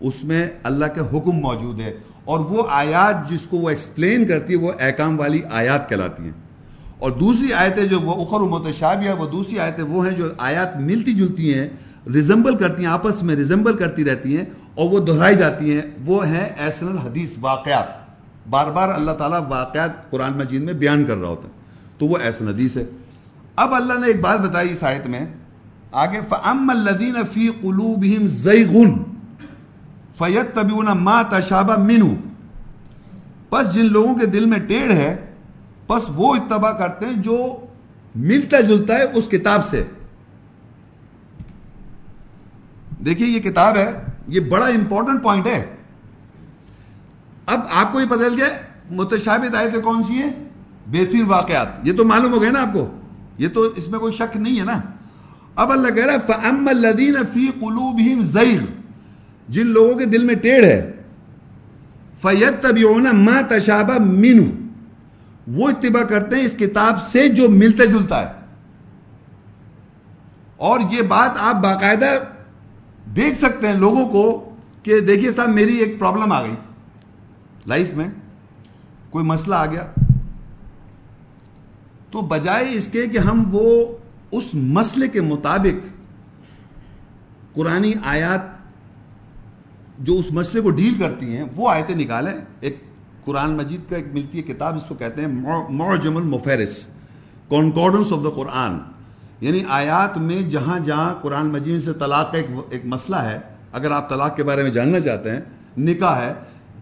اس 0.00 0.24
میں 0.24 0.46
اللہ 0.62 0.84
کے 0.94 1.00
حکم 1.00 1.30
موجود 1.30 1.80
ہے۔ 1.80 1.94
اور 2.24 2.40
وہ 2.40 2.62
آیات 2.70 3.28
جس 3.28 3.40
کو 3.40 3.56
وہ 3.56 3.70
ایکسپلین 3.70 4.26
کرتی 4.26 4.52
ہے، 4.52 4.58
وہ 4.58 4.72
احکام 4.80 5.20
والی 5.20 5.40
آیات 5.52 5.88
کہلاتی 5.88 6.22
ہیں۔ 6.22 6.32
اور 6.98 7.10
دوسری 7.10 7.52
آیتیں 7.52 7.84
جو 7.84 8.00
وہ 8.00 8.24
اخر 8.24 8.40
و 8.40 8.48
متشابہ 8.48 9.20
وہ 9.20 9.26
دوسری 9.26 9.58
آیتیں 9.58 9.84
وہ 9.84 10.08
ہیں 10.08 10.16
جو 10.16 10.28
آیات 10.38 10.76
ملتی 10.76 11.14
جلتی 11.14 11.54
ہیں 11.54 11.68
ریزمبل 12.14 12.56
کرتی 12.56 12.84
ہیں، 12.84 12.90
آپس 12.90 13.22
میں 13.22 13.34
ریزمبل 13.34 13.76
کرتی 13.76 14.04
رہتی 14.04 14.36
ہیں 14.36 14.44
اور 14.74 14.90
وہ 14.90 14.98
دہرائی 14.98 15.36
جاتی 15.36 15.74
ہیں۔ 15.74 15.82
وہ 16.06 16.26
ہیں 16.26 16.48
ایسن 16.58 16.88
الحدیث، 16.88 17.30
واقعات۔ 17.40 18.05
بار 18.50 18.66
بار 18.66 18.88
اللہ 18.88 19.10
تعالیٰ 19.10 19.40
واقعات 19.48 20.10
قرآن 20.10 20.32
مجید 20.38 20.62
میں 20.62 20.72
بیان 20.72 21.04
کر 21.04 21.16
رہا 21.16 21.28
ہوتا 21.28 21.48
ہے۔ 21.48 21.52
تو 21.98 22.06
وہ 22.06 22.18
ایسن 22.18 22.48
حدیث 22.48 22.76
ہے۔ 22.76 22.84
اب 23.56 23.74
اللہ 23.74 23.92
نے 23.92 24.06
ایک 24.06 24.20
بات 24.20 24.40
بتائی 24.40 24.72
اس 24.72 24.84
آیت 24.84 25.06
میں۔ 25.06 25.26
آگے، 25.92 26.20
فَأَمَّا 26.28 26.80
الَّذِينَ 26.80 27.18
فِي 27.32 27.48
قُلُوبِهِمْ 27.48 28.28
زَيْغُن 28.28 29.02
فَيَتَّبِعُونَ 30.18 30.90
مَا 30.94 31.22
تَشَابَ 31.22 31.78
مِنُ 31.78 32.14
پس 33.50 33.74
جن 33.74 33.84
لوگوں 33.92 34.14
کے 34.14 34.26
دل 34.26 34.46
میں 34.46 34.58
ٹیڑھ 34.58 34.92
ہے، 34.92 35.16
پس 35.86 36.02
وہ 36.08 36.34
اتباع 36.34 36.72
کرتے 36.72 37.06
ہیں 37.06 37.14
جو 37.14 37.66
ملتا 38.14 38.60
جلتا 38.60 38.94
ہے 38.94 39.02
اس 39.02 39.28
کتاب 39.28 39.66
سے۔ 39.66 39.84
دیکھیے، 43.04 43.28
یہ 43.28 43.40
کتاب 43.40 43.76
ہے، 43.76 43.92
یہ 44.26 44.40
بڑا 44.40 44.66
امپورٹنٹ 44.66 45.22
پوائنٹ 45.22 45.46
ہے۔ 45.46 45.75
اب 47.46 47.60
آپ 47.70 47.92
کو 47.92 48.00
یہ 48.00 48.06
پتہ 48.06 48.20
چل 48.20 48.34
گیا 48.36 48.46
متشابت 48.90 49.54
آیتیں 49.54 49.80
کون 49.80 50.02
سی 50.02 50.14
ہیں؟ 50.14 50.30
بہترین 50.86 51.24
واقعات۔ 51.26 51.66
یہ 51.82 51.92
تو 51.92 52.04
معلوم 52.04 52.32
ہو 52.32 52.42
گئے 52.42 52.50
نا 52.50 52.62
آپ 52.62 52.72
کو۔ 52.72 52.90
یہ 53.38 53.48
تو 53.48 53.62
اس 53.62 53.88
میں 53.88 53.98
کوئی 53.98 54.12
شک 54.12 54.36
نہیں 54.36 54.60
ہے 54.60 54.64
نا۔ 54.64 54.80
اب 55.56 55.72
اللہ 55.72 55.88
کہہ 55.88 56.04
رہا 56.04 56.12
ہے، 56.12 56.18
فَأَمَّا 56.26 56.70
الَّذِينَ 56.70 57.18
فِي 57.32 57.46
قُلُوبِهِمْ 57.46 58.24
زَيْغ۔ 58.24 58.60
جن 59.48 59.66
لوگوں 59.66 59.94
کے 59.94 60.04
دل 60.04 60.24
میں 60.24 60.34
ٹیڑھ 60.34 60.64
ہے، 60.64 61.02
فَيَتَّبِعُونَ 62.22 63.08
مَا 63.12 63.40
تَشَابَ 63.40 64.00
مِنُ 64.00 64.42
وہ 65.46 65.68
اتباع 65.68 66.02
کرتے 66.02 66.36
ہیں 66.36 66.44
اس 66.44 66.54
کتاب 66.58 67.08
سے 67.08 67.28
جو 67.28 67.48
ملتا 67.48 67.84
جلتا 67.84 68.28
ہے۔ 68.28 68.32
اور 70.56 70.80
یہ 70.90 71.02
بات 71.02 71.30
آپ 71.38 71.54
باقاعدہ 71.54 72.06
دیکھ 73.16 73.36
سکتے 73.36 73.66
ہیں 73.66 73.74
لوگوں 73.74 74.08
کو 74.08 74.56
کہ 74.82 75.00
دیکھیے 75.00 75.30
صاحب، 75.30 75.48
میری 75.48 75.76
ایک 75.76 75.98
پرابلم 75.98 76.32
آ 76.32 76.42
گئی۔ 76.42 76.54
لائف 77.66 77.94
میں 77.94 78.08
کوئی 79.10 79.24
مسئلہ 79.24 79.54
آ 79.54 79.66
گیا 79.66 79.86
تو 82.10 82.20
بجائے 82.20 82.66
اس 82.72 82.88
کے 82.88 83.06
کہ 83.06 83.18
ہم 83.18 83.42
وہ 83.50 83.86
اس 84.32 84.54
مسئلے 84.54 85.08
کے 85.08 85.20
مطابق 85.20 85.86
قرآن 87.54 87.84
آیات 88.04 88.54
جو 89.98 90.14
اس 90.14 90.30
مسئلے 90.30 90.60
کو 90.62 90.70
ڈیل 90.70 90.94
کرتی 90.98 91.36
ہیں، 91.36 91.44
وہ 91.56 91.70
آیتیں 91.70 91.94
نکالیں۔ 91.94 92.32
ایک 92.60 92.80
قرآن 93.24 93.56
مجید 93.56 93.88
کا 93.90 93.96
ایک 93.96 94.06
ملتی 94.12 94.38
ہے 94.38 94.42
کتاب، 94.42 94.74
اس 94.76 94.88
کو 94.88 94.94
کہتے 94.94 95.20
ہیں 95.20 95.28
معجم 95.70 96.16
المفیرس 96.16 96.86
کانکورڈنس 97.48 98.12
آف 98.12 98.24
دا 98.24 98.30
قرآن 98.30 98.78
یعنی 99.40 99.62
آیات 99.68 100.18
میں 100.18 100.42
جہاں 100.50 100.78
جہاں 100.80 101.14
قرآن 101.22 101.46
مجید 101.46 101.80
سے 101.82 101.92
طلاق 101.92 102.32
کا 102.32 102.38
ایک 102.38 102.50
ایک 102.70 102.84
مسئلہ 102.84 103.16
ہے، 103.16 103.38
اگر 103.72 103.90
آپ 103.90 104.08
طلاق 104.10 104.36
کے 104.36 104.44
بارے 104.44 104.62
میں 104.62 104.70
جاننا 104.70 105.00
چاہتے 105.00 105.30
ہیں، 105.30 105.40
نکاح 105.78 106.20
ہے 106.20 106.32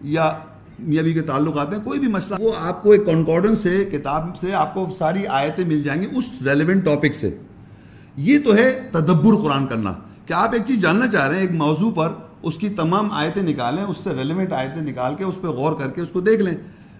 یا 0.01 0.31
میاں 0.79 1.03
بھی 1.03 1.13
کے 1.13 1.21
تعلقات 1.21 1.73
ہیں، 1.73 1.79
کوئی 1.83 1.99
بھی 1.99 2.07
مسئلہ، 2.07 2.35
وہ 2.39 2.51
آپ 2.59 2.83
کو 2.83 2.91
ایک 2.91 3.05
کانکورڈنس 3.05 3.59
سے، 3.59 3.89
کتاب 3.91 4.37
سے 4.39 4.53
آپ 4.53 4.73
کو 4.73 4.89
ساری 4.99 5.27
آیتیں 5.27 5.65
مل 5.65 5.83
جائیں 5.83 6.01
گی 6.01 6.07
اس 6.15 6.47
ریلیونٹ 6.47 6.85
ٹاپک 6.85 7.15
سے۔ 7.15 7.37
یہ 8.17 8.39
تو 8.39 8.55
ہے 8.55 8.87
تدبر 8.91 9.35
قرآن 9.35 9.67
کرنا۔ 9.67 9.93
کہ 10.25 10.33
آپ 10.33 10.49
ایک 10.53 10.61
چیز 10.65 10.81
جاننا 10.81 11.07
چاہ 11.07 11.27
رہے 11.27 11.35
ہیں، 11.35 11.41
ایک 11.41 11.51
موضوع 11.51 11.91
پر 11.91 12.13
اس 12.43 12.57
کی 12.57 12.69
تمام 12.69 13.11
آیتیں 13.11 13.41
نکالیں، 13.41 13.83
اس 13.83 13.97
سے 14.03 14.09
ریلیونٹ 14.09 14.53
آیتیں 14.53 14.81
نکال 14.81 15.15
کے 15.15 15.23
اس 15.23 15.35
پہ 15.41 15.47
غور 15.47 15.73
کر 15.73 15.89
کے 15.89 16.01
اس 16.01 16.07
کو 16.13 16.21
دیکھ 16.21 16.41
لیں۔ 16.41 16.53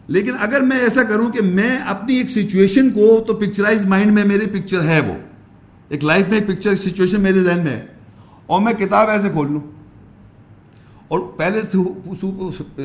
لیکن 0.07 0.31
اگر 0.39 0.61
میں 0.61 0.79
ایسا 0.79 1.03
کروں 1.03 1.31
کہ 1.31 1.41
میں 1.41 1.77
اپنی 1.77 2.15
ایک 2.15 2.29
سچویشن 2.29 2.89
کو 2.89 3.23
تو 3.27 3.33
پکچرائز 3.33 3.85
مائنڈ 3.85 4.11
میں 4.11 4.25
میری 4.25 4.45
پکچر 4.45 4.81
ہے 4.81 4.99
وہ۔ 4.99 5.13
ایک 5.89 6.03
لائف 6.03 6.29
میں 6.29 6.39
ایک 6.39 6.47
پکچر 6.47 6.75
سچویشن 6.75 7.21
میرے 7.21 7.39
ذہن 7.39 7.57
میں 7.57 7.71
ہے۔ 7.71 7.85
اور 8.45 8.61
میں 8.61 8.73
کتاب 8.73 9.09
ایسے 9.09 9.29
کھول 9.29 9.51
لوں۔ 9.51 9.61
اور 11.07 11.19
پہلے 11.19 11.61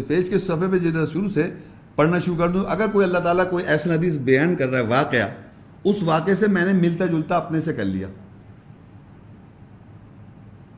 پیج 0.08 0.30
کے 0.30 0.38
صفحے 0.38 0.68
پہ 0.70 0.78
جدھر 0.78 1.06
شروع 1.12 1.28
سے 1.28 1.50
پڑھنا 1.94 2.18
شروع 2.18 2.36
کر 2.36 2.48
دوں، 2.48 2.64
اگر 2.68 2.86
کوئی 2.92 3.06
اللہ 3.06 3.18
تعالیٰ 3.18 3.50
کوئی 3.50 3.64
ایسا 3.64 3.94
حدیث 3.94 4.16
بیان 4.16 4.56
کر 4.56 4.68
رہا 4.68 4.78
ہے، 4.78 4.86
واقعہ، 4.86 5.28
اس 5.84 6.02
واقعے 6.02 6.34
سے 6.34 6.46
میں 6.46 6.64
نے 6.64 6.72
ملتا 6.72 7.06
جلتا 7.06 7.36
اپنے 7.36 7.60
سے 7.60 7.72
کر 7.72 7.84
لیا۔ 7.84 8.08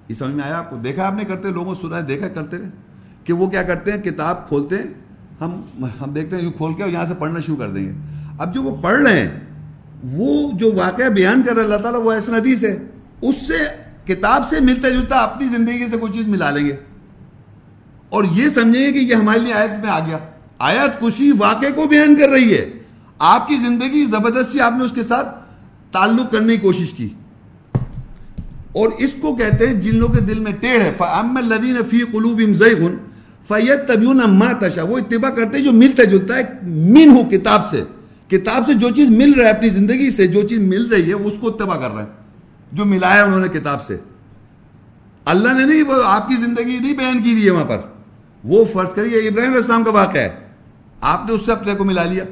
یہ 0.09 0.15
سمجھ 0.15 0.35
میں 0.35 0.45
آیا 0.45 0.59
آپ 0.59 0.71
کو؟ 0.71 0.77
دیکھا 0.77 1.07
آپ 1.07 1.15
نے 1.15 1.25
کرتے 1.25 1.51
لوگوں 1.51 1.75
سنا 1.75 1.97
ہے، 1.97 2.03
دیکھا 2.03 2.29
کرتے 2.29 2.57
ہوئے، 2.57 2.69
کہ 3.25 3.33
وہ 3.33 3.47
کیا 3.47 3.63
کرتے 3.63 3.93
ہیں؟ 3.93 4.03
کتاب 4.03 4.49
کھولتے 4.49 4.77
ہیں، 4.77 4.85
ہم 5.41 5.63
ہم 6.01 6.13
دیکھتے 6.13 6.37
ہیں 6.37 6.51
کھول 6.51 6.75
کے 6.75 6.85
یہاں 6.91 7.07
سے 7.07 7.15
پڑھنا 7.15 7.41
شروع 7.41 7.57
کر 7.57 7.69
دیں 7.69 7.87
گے۔ 7.87 7.93
اب 8.39 8.55
جو 8.55 8.63
وہ 8.63 8.83
پڑھ 8.83 9.03
رہے 9.03 9.21
ہیں، 9.21 9.41
وہ 10.13 10.51
جو 10.53 10.73
واقعہ 10.77 11.09
بیان 11.09 11.43
کر 11.43 11.55
رہا 11.55 11.63
اللہ 11.63 11.77
تعالیٰ، 11.77 12.01
وہ 12.01 12.13
ایسا 12.13 12.37
حدیث 12.37 12.65
ہے۔ 12.65 12.79
اس 13.23 13.37
سے، 13.37 13.59
کتاب 14.05 14.43
سے 14.51 14.61
ملتا 14.61 14.89
جلتا 14.89 15.17
اپنی 15.17 15.49
زندگی 15.49 15.87
سے 15.91 15.97
کوئی 15.97 16.13
چیز 16.13 16.29
ملا 16.29 16.51
لیں 16.51 16.67
گے۔ 16.67 16.77
اور 18.13 18.25
یہ 18.33 18.49
سمجھیں 18.49 18.87
گے 18.87 18.93
کہ 18.93 18.99
یہ 18.99 19.15
ہمارے 19.15 19.39
لیے 19.39 19.53
آیت 19.53 19.85
میں 19.85 19.91
آ 19.91 19.99
گیا۔ 19.99 20.19
آیت 20.59 21.01
کسی 21.01 21.33
واقعے 21.39 21.71
کو 21.71 21.87
بیان 21.87 22.17
کر 22.17 22.29
رہی 22.29 22.55
ہے۔ 22.55 22.71
آپ 23.19 23.49
کی 23.49 23.57
زندگی 23.57 24.07
زبردستی 24.07 24.61
آپ 24.61 24.75
نے 24.79 24.85
اس 24.85 24.93
کے 24.93 25.03
ساتھ 25.03 25.45
تعلق 25.93 26.33
کرنے 26.33 26.53
کی 26.53 26.61
کوشش 26.61 26.93
کی۔ 26.93 27.09
اور 28.73 28.89
اس 28.99 29.11
کو 29.21 29.35
کہتے 29.35 29.67
ہیں 29.67 29.75
جن 29.75 29.95
لوگوں 29.95 30.15
کے 30.15 30.21
دل 30.21 30.39
میں 30.39 30.53
ٹیڑھ 30.53 30.83
ہے۔ 30.83 30.93
فَأَمَّا 30.97 31.47
الَّذِينَ 31.47 31.79
فِي 31.91 31.99
قُلُوبِهِمْ 31.99 32.55
زَيْغٌ، 32.55 32.91
فَيَتَّبِعُونَ 33.49 34.23
مَا 34.27 34.53
تَشَاءُ۔ 34.53 34.89
وہ 34.89 34.99
اتباع 34.99 35.31
کرتے 35.31 35.59
ہیں 35.59 35.65
جو 35.65 35.73
ملتا 35.73 36.05
جلتا 36.05 36.37
ہے 36.37 36.43
من 36.65 37.11
ہو 37.11 37.25
کتاب 37.31 37.67
سے۔ 37.71 37.85
کتاب 38.31 38.67
سے 38.67 38.75
جو 38.75 38.91
چیز 38.91 39.11
مل 39.11 39.33
رہا 39.33 39.45
ہے 39.45 39.51
اپنی 39.51 39.69
زندگی 39.69 40.11
سے، 40.11 40.27
جو 40.27 40.49
چیز 40.49 40.59
مل 40.59 40.87
رہی 40.87 41.09
ہے، 41.09 41.13
اس 41.13 41.33
کو 41.41 41.49
اتباع 41.49 41.77
کر 41.77 41.91
رہے 41.91 42.03
ہیں 42.03 42.11
جو 42.73 42.85
ملایا 42.85 43.25
انہوں 43.25 43.41
نے 43.41 43.49
کتاب 43.49 43.87
سے۔ 43.87 43.97
اللہ 45.25 45.53
نے 45.53 45.65
نہیں، 45.65 45.83
وہ 45.83 45.95
آپ 46.05 46.29
کی 46.29 46.35
زندگی 46.35 46.79
نہیں 46.81 46.93
بیان 46.93 47.23
کی 47.23 47.33
ہوئی 47.33 47.45
ہے 47.45 47.51
وہاں 47.51 47.65
پر۔ 47.65 47.79
وہ 48.45 48.65
فرض 48.73 48.95
کریے، 48.95 49.19
ابراہیم 49.19 49.51
علیہ 49.51 49.61
السلام 49.61 49.85
کا 49.85 49.91
واقعہ 49.91 50.21
ہے۔ 50.21 50.37
آپ 51.01 51.23
نے 51.29 51.35
اس 51.35 51.41
سے 51.45 51.53
اپنے 51.53 51.75
کو 51.75 51.85
ملا 51.85 52.03
لیا۔ 52.05 52.25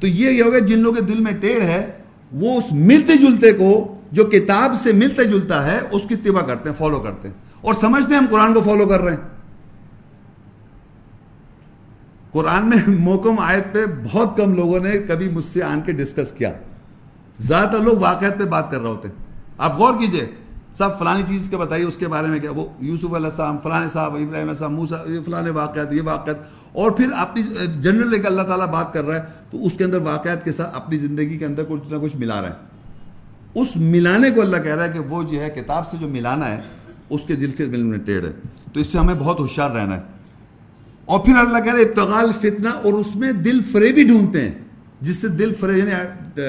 تو 0.00 0.06
یہ 0.06 0.42
ہوگا 0.42 0.58
جن 0.58 0.78
لوگوں 0.78 0.96
کے 0.96 1.00
دل 1.00 1.20
میں 1.20 1.32
ٹیڑھ 1.32 1.64
ہے، 1.64 1.98
وہ 2.32 2.58
اس 2.58 2.64
ملتے 2.70 3.16
جلتے 3.16 3.52
کو، 3.52 4.00
جو 4.12 4.24
کتاب 4.24 4.74
سے 4.74 4.92
ملتا 4.92 5.22
جلتا 5.22 5.70
ہے، 5.70 5.78
اس 5.92 6.02
کی 6.08 6.14
اتباع 6.14 6.42
کرتے 6.42 6.70
ہیں 6.70 6.76
فالو 6.76 7.00
کرتے 7.00 7.28
ہیں۔ 7.28 7.34
اور 7.60 7.74
سمجھتے 7.80 8.12
ہیں 8.14 8.20
ہم 8.20 8.26
قرآن 8.30 8.54
کو 8.54 8.60
فالو 8.60 8.86
کر 8.86 9.00
رہے 9.00 9.12
ہیں۔ 9.12 9.28
قرآن 12.32 12.66
میں 12.68 12.78
موکم 12.88 13.38
آیت 13.38 13.64
پہ 13.72 13.78
بہت 14.12 14.36
کم 14.36 14.54
لوگوں 14.54 14.80
نے 14.80 14.98
کبھی 14.98 15.30
مجھ 15.30 15.44
سے 15.44 15.62
آن 15.62 15.80
کے 15.80 15.92
ڈسکس 15.92 16.32
کیا۔ 16.32 16.52
زیادہ 17.38 17.68
تر 17.68 17.80
لوگ 17.80 17.98
واقعات 17.98 18.38
پہ 18.38 18.44
بات 18.44 18.70
کر 18.70 18.80
رہے 18.80 18.88
ہوتے 18.88 19.08
ہیں۔ 19.08 19.14
آپ 19.58 19.78
غور 19.78 19.94
کیجیے۔ 19.94 20.45
سب 20.78 20.98
فلانی 20.98 21.22
چیز 21.28 21.48
کے 21.50 21.56
بتائیے، 21.56 21.86
اس 21.86 21.96
کے 21.96 22.08
بارے 22.08 22.26
میں 22.26 22.40
کیا؟ 22.40 22.50
وہ 22.50 22.66
یوسف 22.80 23.14
علیہ 23.14 23.26
السلام، 23.26 23.58
فلاں 23.62 23.88
صاحب، 23.88 24.10
ابراہیم 24.10 24.34
علیہ 24.34 24.50
السلام 24.50 24.74
موسا 24.74 24.96
یہ 25.06 25.18
فلاں 25.26 25.42
واقعات، 25.54 25.92
یہ 25.92 26.02
واقعات۔ 26.02 26.36
اور 26.72 26.90
پھر 26.90 27.08
اپنی 27.16 27.42
جنرل 27.80 28.10
لے 28.10 28.18
کے 28.18 28.26
اللہ 28.26 28.42
تعالیٰ 28.42 28.66
بات 28.66 28.92
کر 28.92 29.04
رہا 29.04 29.16
ہے، 29.16 29.22
تو 29.50 29.66
اس 29.66 29.72
کے 29.78 29.84
اندر 29.84 29.96
واقعات 29.96 30.44
کے 30.44 30.52
ساتھ 30.52 30.76
اپنی 30.76 30.98
زندگی 30.98 31.38
کے 31.38 31.44
اندر 31.44 31.62
کچھ 31.68 31.92
نہ 31.92 31.98
کچھ 31.98 32.16
ملا 32.16 32.40
رہا 32.40 32.48
ہے۔ 32.48 32.54
اس 33.54 33.68
ملانے 33.76 34.30
کو 34.30 34.40
اللہ 34.40 34.56
کہہ 34.56 34.74
رہا 34.74 34.84
ہے 34.84 34.92
کہ 34.92 34.98
وہ 34.98 35.22
جو 35.22 35.40
ہے، 35.40 35.50
کتاب 35.50 35.88
سے 35.90 35.96
جو 36.00 36.08
ملانا 36.08 36.48
ہے، 36.48 36.60
اس 37.10 37.20
کے 37.26 37.34
دل 37.34 37.50
کے 37.50 37.66
میں 37.66 37.98
ٹیڑھ 37.98 38.24
ہے۔ 38.24 38.32
تو 38.72 38.80
اس 38.80 38.86
سے 38.86 38.98
ہمیں 38.98 39.14
بہت 39.14 39.40
ہوشیار 39.40 39.70
رہنا 39.70 39.96
ہے۔ 39.96 40.02
اور 41.04 41.20
پھر 41.20 41.36
اللہ 41.36 41.58
کہہ 41.64 41.74
رہے 41.74 41.82
ابتغال 41.82 42.30
فتنہ 42.40 42.68
اور 42.68 42.92
اس 42.92 43.16
میں 43.16 43.32
دل 43.32 43.60
فریبی 43.72 44.04
ڈھونڈتے 44.04 44.40
ہیں۔ 44.40 44.65
جس 45.00 45.16
سے 45.16 45.28
دل 45.28 45.52
فرے 45.60 45.78
یعنی 45.78 45.92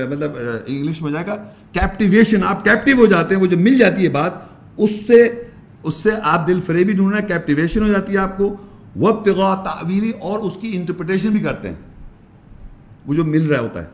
مطلب 0.10 0.38
انگلش 0.66 1.02
میں 1.02 1.12
جائے 1.12 1.26
گا 1.28 1.36
کیپٹیویشن 1.72 2.44
آپ 2.44 2.64
کیپٹیو 2.64 2.98
ہو 2.98 3.06
جاتے 3.06 3.36
ہیں، 3.36 3.42
وہ 3.42 3.48
جو 3.48 3.58
مل 3.58 3.78
جاتی 3.78 4.04
ہے 4.04 4.10
بات، 4.10 4.34
اس 4.78 4.92
سے 5.08 5.24
اس 5.84 5.96
سے 5.96 6.10
آپ 6.24 6.48
دل 6.48 6.60
فریبی 6.66 6.94
ڈھونڈنا 6.94 7.20
کیپٹیویشن 7.28 7.84
ہو 7.84 7.88
جاتی 7.88 8.14
ہے 8.14 8.18
آپ 8.18 8.38
کو 8.38 8.56
وہ 8.96 9.12
تعویلی 9.64 10.12
اور 10.22 10.40
اس 10.40 10.54
کی 10.62 10.72
انٹرپریٹیشن 10.76 11.30
بھی 11.30 11.40
کرتے 11.40 11.70
ہیں۔ 11.70 11.76
وہ 13.06 13.14
جو 13.14 13.24
مل 13.26 13.46
رہا 13.48 13.60
ہوتا 13.60 13.82
ہے، 13.82 13.88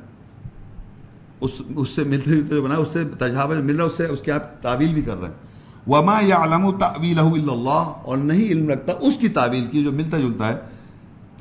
اس 1.41 1.61
اس 1.75 1.89
سے 1.89 2.03
ملتے 2.03 2.31
جلتے 2.31 2.55
جو 2.55 2.61
بنا، 2.63 2.75
اس 2.75 2.89
سے 2.89 3.03
تجھاوہ 3.19 3.55
مل 3.55 3.75
رہا 3.75 3.83
ہے، 3.83 3.89
اس 3.89 3.97
سے، 3.97 4.05
اس 4.05 4.21
کے 4.21 4.31
آپ 4.31 4.61
تعویل 4.61 4.93
بھی 4.93 5.01
کر 5.01 5.17
رہے 5.17 5.27
ہیں۔ 5.27 5.41
وما 5.87 6.19
يعلم 6.21 6.69
تعویلہ 6.79 7.21
الا 7.21 7.53
اللہ 7.53 7.91
اور 8.03 8.17
نہیں 8.17 8.43
علم 8.45 8.69
رکھتا 8.69 8.93
اس 9.01 9.17
کی 9.17 9.29
تعویل 9.29 9.65
کی، 9.65 9.83
جو 9.83 9.91
ملتا 9.91 10.17
جلتا 10.17 10.47
ہے، 10.47 10.55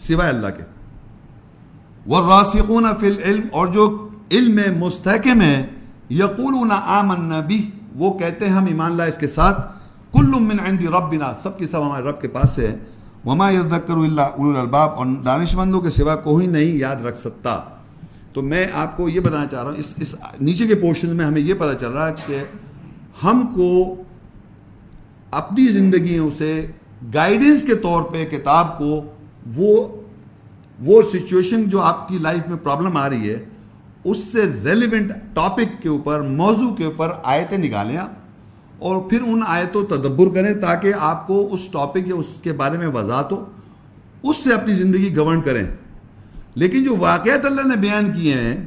سوائے 0.01 0.31
اللہ 0.31 0.57
کے۔ 0.57 0.63
والراسخون 2.07 2.87
فی 3.01 3.07
العلم، 3.07 3.47
اور 3.53 3.67
جو 3.75 3.85
علم 4.31 4.61
مستحکم 4.79 5.41
ہے، 5.41 5.67
یقولون 6.11 6.71
آمنا 6.73 7.41
بھی 7.49 7.61
وہ 7.97 8.13
کہتے 8.19 8.47
ہیں 8.47 8.53
ہم 8.53 8.67
ایمان 8.67 8.97
لائے 8.97 9.11
اس 9.11 9.19
کے 9.19 9.27
ساتھ، 9.29 9.61
کل 10.13 10.33
من 10.41 10.59
عند 10.67 10.83
ربنا، 10.95 11.33
سب 11.43 11.59
کی 11.59 11.67
سب 11.67 11.87
ہمارے 11.87 12.03
رب 12.05 12.21
کے 12.21 12.29
پاس 12.29 12.51
سے 12.51 12.67
ہے، 12.69 12.77
وما 13.25 13.51
یذکر 13.51 13.97
الا 13.97 14.23
اولو 14.25 14.51
الالباب، 14.51 14.99
اور 14.99 15.07
دانش 15.25 15.55
مندوں 15.55 15.81
کے 15.81 15.91
سوا 15.91 16.17
کوئی 16.25 16.47
نہیں 16.47 16.77
یاد 16.77 17.05
رکھ 17.05 17.19
سکتا۔ 17.19 17.61
تو 18.33 18.43
میں 18.43 18.67
آپ 18.75 18.97
کو 18.97 19.09
یہ 19.09 19.21
بتانا 19.21 19.47
چاہ 19.47 19.63
رہا 19.63 19.71
ہوں، 19.71 19.79
اس 19.79 19.95
اس 19.99 20.15
نیچے 20.41 20.67
کے 20.67 20.75
پورشن 20.83 21.17
میں 21.17 21.25
ہمیں 21.25 21.41
یہ 21.41 21.55
پتہ 21.55 21.79
چل 21.81 21.91
رہا 21.93 22.07
ہے 22.09 22.15
کہ 22.27 22.43
ہم 23.25 23.47
کو 23.55 23.73
اپنی 25.33 25.67
زندگیوں 25.73 26.31
سے 26.39 26.51
گائیڈنس 27.15 27.65
کے 27.65 27.75
طور 27.83 28.03
پہ 28.13 28.25
کتاب 28.31 28.79
کو 28.79 29.01
وہ 29.57 29.73
وہ 30.81 31.03
سچویشن 31.13 31.63
جو 31.63 31.81
آپ 31.81 32.09
کی 32.09 32.19
لائف 32.19 32.49
میں 32.49 32.57
پرابلم 32.57 32.97
آ 32.97 33.11
رہی 33.11 33.31
ہے، 33.31 33.45
اس 34.05 34.17
سے 34.19 34.45
ریلیونٹ 34.65 35.11
ٹاپک 35.35 35.83
کے 35.83 35.89
اوپر، 35.89 36.21
موضوع 36.21 36.75
کے 36.75 36.85
اوپر 36.85 37.09
آیتیں 37.25 37.59
نکالیں 37.59 37.97
آپ 37.97 38.11
اور 38.79 39.03
پھر 39.03 39.21
ان 39.23 39.43
آیتوں 39.47 39.87
تدبر 39.87 40.35
کریں 40.35 40.55
تاکہ 40.55 40.93
آپ 40.99 41.27
کو 41.27 41.49
اس 41.55 41.69
ٹاپک 41.73 42.09
یا 42.09 42.15
اس 42.15 42.27
کے 42.43 42.53
بارے 42.53 42.79
میں 42.79 42.87
وضاحت 42.87 43.33
ہو۔ 43.33 43.45
اس 44.23 44.37
سے 44.45 44.55
اپنی 44.55 44.75
زندگی 44.75 45.17
گورن 45.17 45.41
کریں۔ 45.41 45.67
لیکن 46.55 46.85
جو 46.85 46.97
واقعات 46.99 47.47
اللہ 47.47 47.61
نے 47.61 47.77
بیان 47.77 48.13
کیے 48.13 48.35
ہیں، 48.35 48.67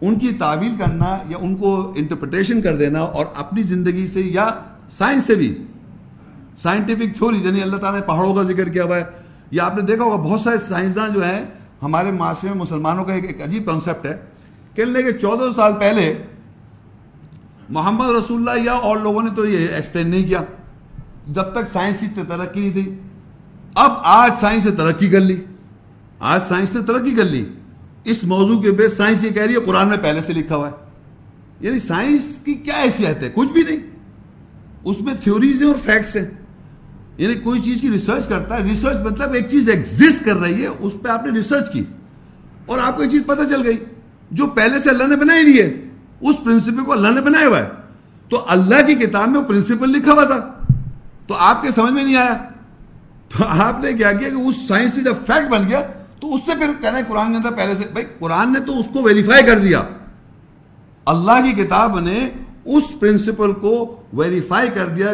ان 0.00 0.18
کی 0.18 0.28
تعویل 0.38 0.72
کرنا 0.78 1.18
یا 1.28 1.38
ان 1.40 1.56
کو 1.56 1.92
انٹرپریٹیشن 1.96 2.62
کر 2.62 2.76
دینا 2.76 2.98
اور 2.98 3.26
اپنی 3.34 3.62
زندگی 3.62 4.06
سے 4.06 4.20
یا 4.20 4.50
سائنس 4.90 5.24
سے 5.24 5.34
بھی۔ 5.34 5.64
سائنٹیفک 6.58 7.18
تھیوری 7.18 7.36
یعنی 7.36 7.62
اللہ 7.62 7.76
تعالیٰ 7.76 8.00
نے 8.00 8.06
پہاڑوں 8.06 8.34
کا 8.34 8.42
ذکر 8.42 8.68
کیا 8.68 8.84
ہوا 8.84 8.96
ہے۔ 8.96 9.04
یا 9.50 9.64
آپ 9.64 9.74
نے 9.76 9.82
دیکھا 9.82 10.04
ہوگا 10.04 10.16
بہت 10.16 10.40
سارے 10.40 10.56
سائنسدان 10.68 11.12
جو 11.12 11.24
ہیں، 11.24 11.44
ہمارے 11.82 12.10
معاشرے 12.10 12.50
میں 12.50 12.58
مسلمانوں 12.58 13.04
کا 13.04 13.14
ایک 13.14 13.42
عجیب 13.42 13.66
کانسیپٹ 13.66 14.06
ہے 14.06 14.18
کہنے 14.74 14.90
لگے 14.90 15.12
چودہ 15.12 15.44
سال 15.56 15.72
پہلے 15.80 16.14
محمد 17.68 18.10
رسول 18.10 18.48
اللہ 18.48 18.64
یا 18.64 18.72
اور 18.72 18.96
لوگوں 18.96 19.22
نے 19.22 19.30
تو 19.36 19.46
یہ 19.46 19.66
ایکسپلین 19.66 20.08
نہیں 20.08 20.28
کیا۔ 20.28 20.40
جب 21.28 21.42
تک 21.42 21.68
سائنس 21.72 22.00
کی 22.00 22.06
ترقی 22.28 22.60
نہیں 22.60 22.72
تھی۔ 22.72 22.94
اب 23.74 23.90
آج 24.02 24.30
سائنس 24.40 24.64
نے 24.64 24.70
ترقی 24.70 25.08
کر 25.08 25.20
لی۔ 25.20 25.44
آج 26.18 26.40
سائنس 26.48 26.74
نے 26.74 26.82
ترقی 26.82 27.14
کر 27.14 27.24
لی۔ 27.24 27.44
اس 28.04 28.24
موضوع 28.24 28.62
کے 28.62 28.70
بیس 28.70 28.96
سائنس 28.96 29.24
یہ 29.24 29.30
کہہ 29.30 29.42
رہی 29.42 29.54
ہے، 29.54 29.60
قرآن 29.60 29.88
میں 29.88 29.96
پہلے 29.96 30.22
سے 30.26 30.32
لکھا 30.32 30.56
ہوا 30.56 30.68
ہے۔ 30.68 30.72
یعنی 31.60 31.78
سائنس 31.78 32.38
کی 32.44 32.54
کیا 32.54 32.74
حیثیت 32.82 33.22
ہے؟ 33.22 33.30
کچھ 33.34 33.48
بھی 33.48 33.62
نہیں۔ 33.62 33.90
اس 34.84 35.00
میں 35.00 35.14
تھیوریز 35.22 35.62
ہیں 35.62 35.68
اور 35.68 35.76
فیکٹس 35.84 36.16
ہیں۔ 36.16 36.26
یعنی 37.18 37.34
کوئی 37.34 37.60
چیز 37.60 37.80
کی 37.80 37.90
ریسرچ 37.90 38.28
کرتا 38.28 38.58
ہے 38.58 38.62
ریسرچ 38.62 38.96
مطلب 38.96 39.32
ایک 39.32 39.48
چیز 39.48 39.68
ایگزسٹ 39.68 40.24
کر 40.24 40.36
رہی 40.36 40.62
ہے، 40.62 40.66
اس 40.66 40.92
پہ 41.02 41.08
آپ 41.08 41.24
نے 41.24 41.38
ریسرچ 41.38 41.72
کی 41.72 41.84
اور 42.66 42.78
آپ 42.82 42.96
کو 42.96 43.02
ایک 43.02 43.10
چیز 43.10 43.22
پتہ 43.26 43.42
چل 43.48 43.62
گئی۔ 43.64 43.76
جو 44.30 44.46
پہلے 44.46 44.78
سے 44.78 44.90
اللہ 44.90 45.04
نے 45.04 45.16
بنائی 45.16 45.42
ہوئی 45.42 45.60
ہے، 45.60 45.84
اس 46.20 46.36
پرنسپل 46.44 46.84
کو 46.84 46.92
اللہ 46.92 47.08
نے 47.08 47.20
بنایا 47.20 47.46
ہوا 47.46 47.58
ہے۔ 47.58 47.68
تو 48.28 48.44
اللہ 48.48 48.86
کی 48.86 48.94
کتاب 48.94 49.28
میں 49.28 49.40
وہ 49.40 49.44
پرنسپل 49.44 49.90
لکھا 49.90 50.12
ہوا 50.12 50.24
تھا۔ 50.24 50.64
تو 51.26 51.34
آپ 51.34 51.62
کے 51.62 51.70
سمجھ 51.70 51.92
میں 51.92 52.04
نہیں 52.04 52.16
آیا۔ 52.16 52.36
تو 53.28 53.44
آپ 53.48 53.80
نے 53.80 53.92
کیا 53.92 54.12
کیا 54.12 54.28
کہ 54.28 54.34
اس 54.34 54.56
سائنس 54.68 54.94
سے 54.94 55.02
جب 55.02 55.14
فیکٹ 55.26 55.50
بن 55.50 55.68
گیا۔ 55.70 55.82
تو 56.20 56.34
اس 56.34 56.40
سے 56.46 56.52
پھر 56.54 56.70
کہنا 56.82 56.98
ہے 56.98 57.02
قرآن 57.08 57.30
کے 57.30 57.36
اندر 57.36 57.52
پہلے 57.52 57.74
سے، 57.74 57.88
بھائی 57.92 58.06
قرآن 58.18 58.52
نے 58.52 58.60
تو 58.60 58.78
اس 58.78 58.86
کو 58.92 59.02
ویریفائی 59.02 59.42
کر 59.42 59.58
دیا۔ 59.58 59.82
اللہ 61.06 61.44
کی 61.44 61.62
کتاب 61.62 62.00
نے 62.00 62.30
اس 62.64 62.84
پرنسپل 63.00 63.52
کو 63.52 64.02
ویریفائی 64.12 64.68
کر 64.74 64.86
دیا۔ 64.86 65.06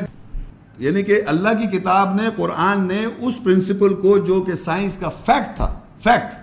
یعنی 0.78 1.02
کہ 1.02 1.20
اللہ 1.26 1.48
کی 1.48 1.78
کتاب 1.78 2.14
نے، 2.14 2.22
قرآن 2.36 2.88
نے 2.88 3.04
اس 3.18 3.44
پرنسپل 3.44 3.94
کو 3.94 4.18
جو 4.18 4.40
کہ 4.40 4.54
سائنس 4.54 4.96
کا 4.96 5.08
فیکٹ 5.08 5.56
تھا 5.56 5.80
فیکٹ 6.02 6.34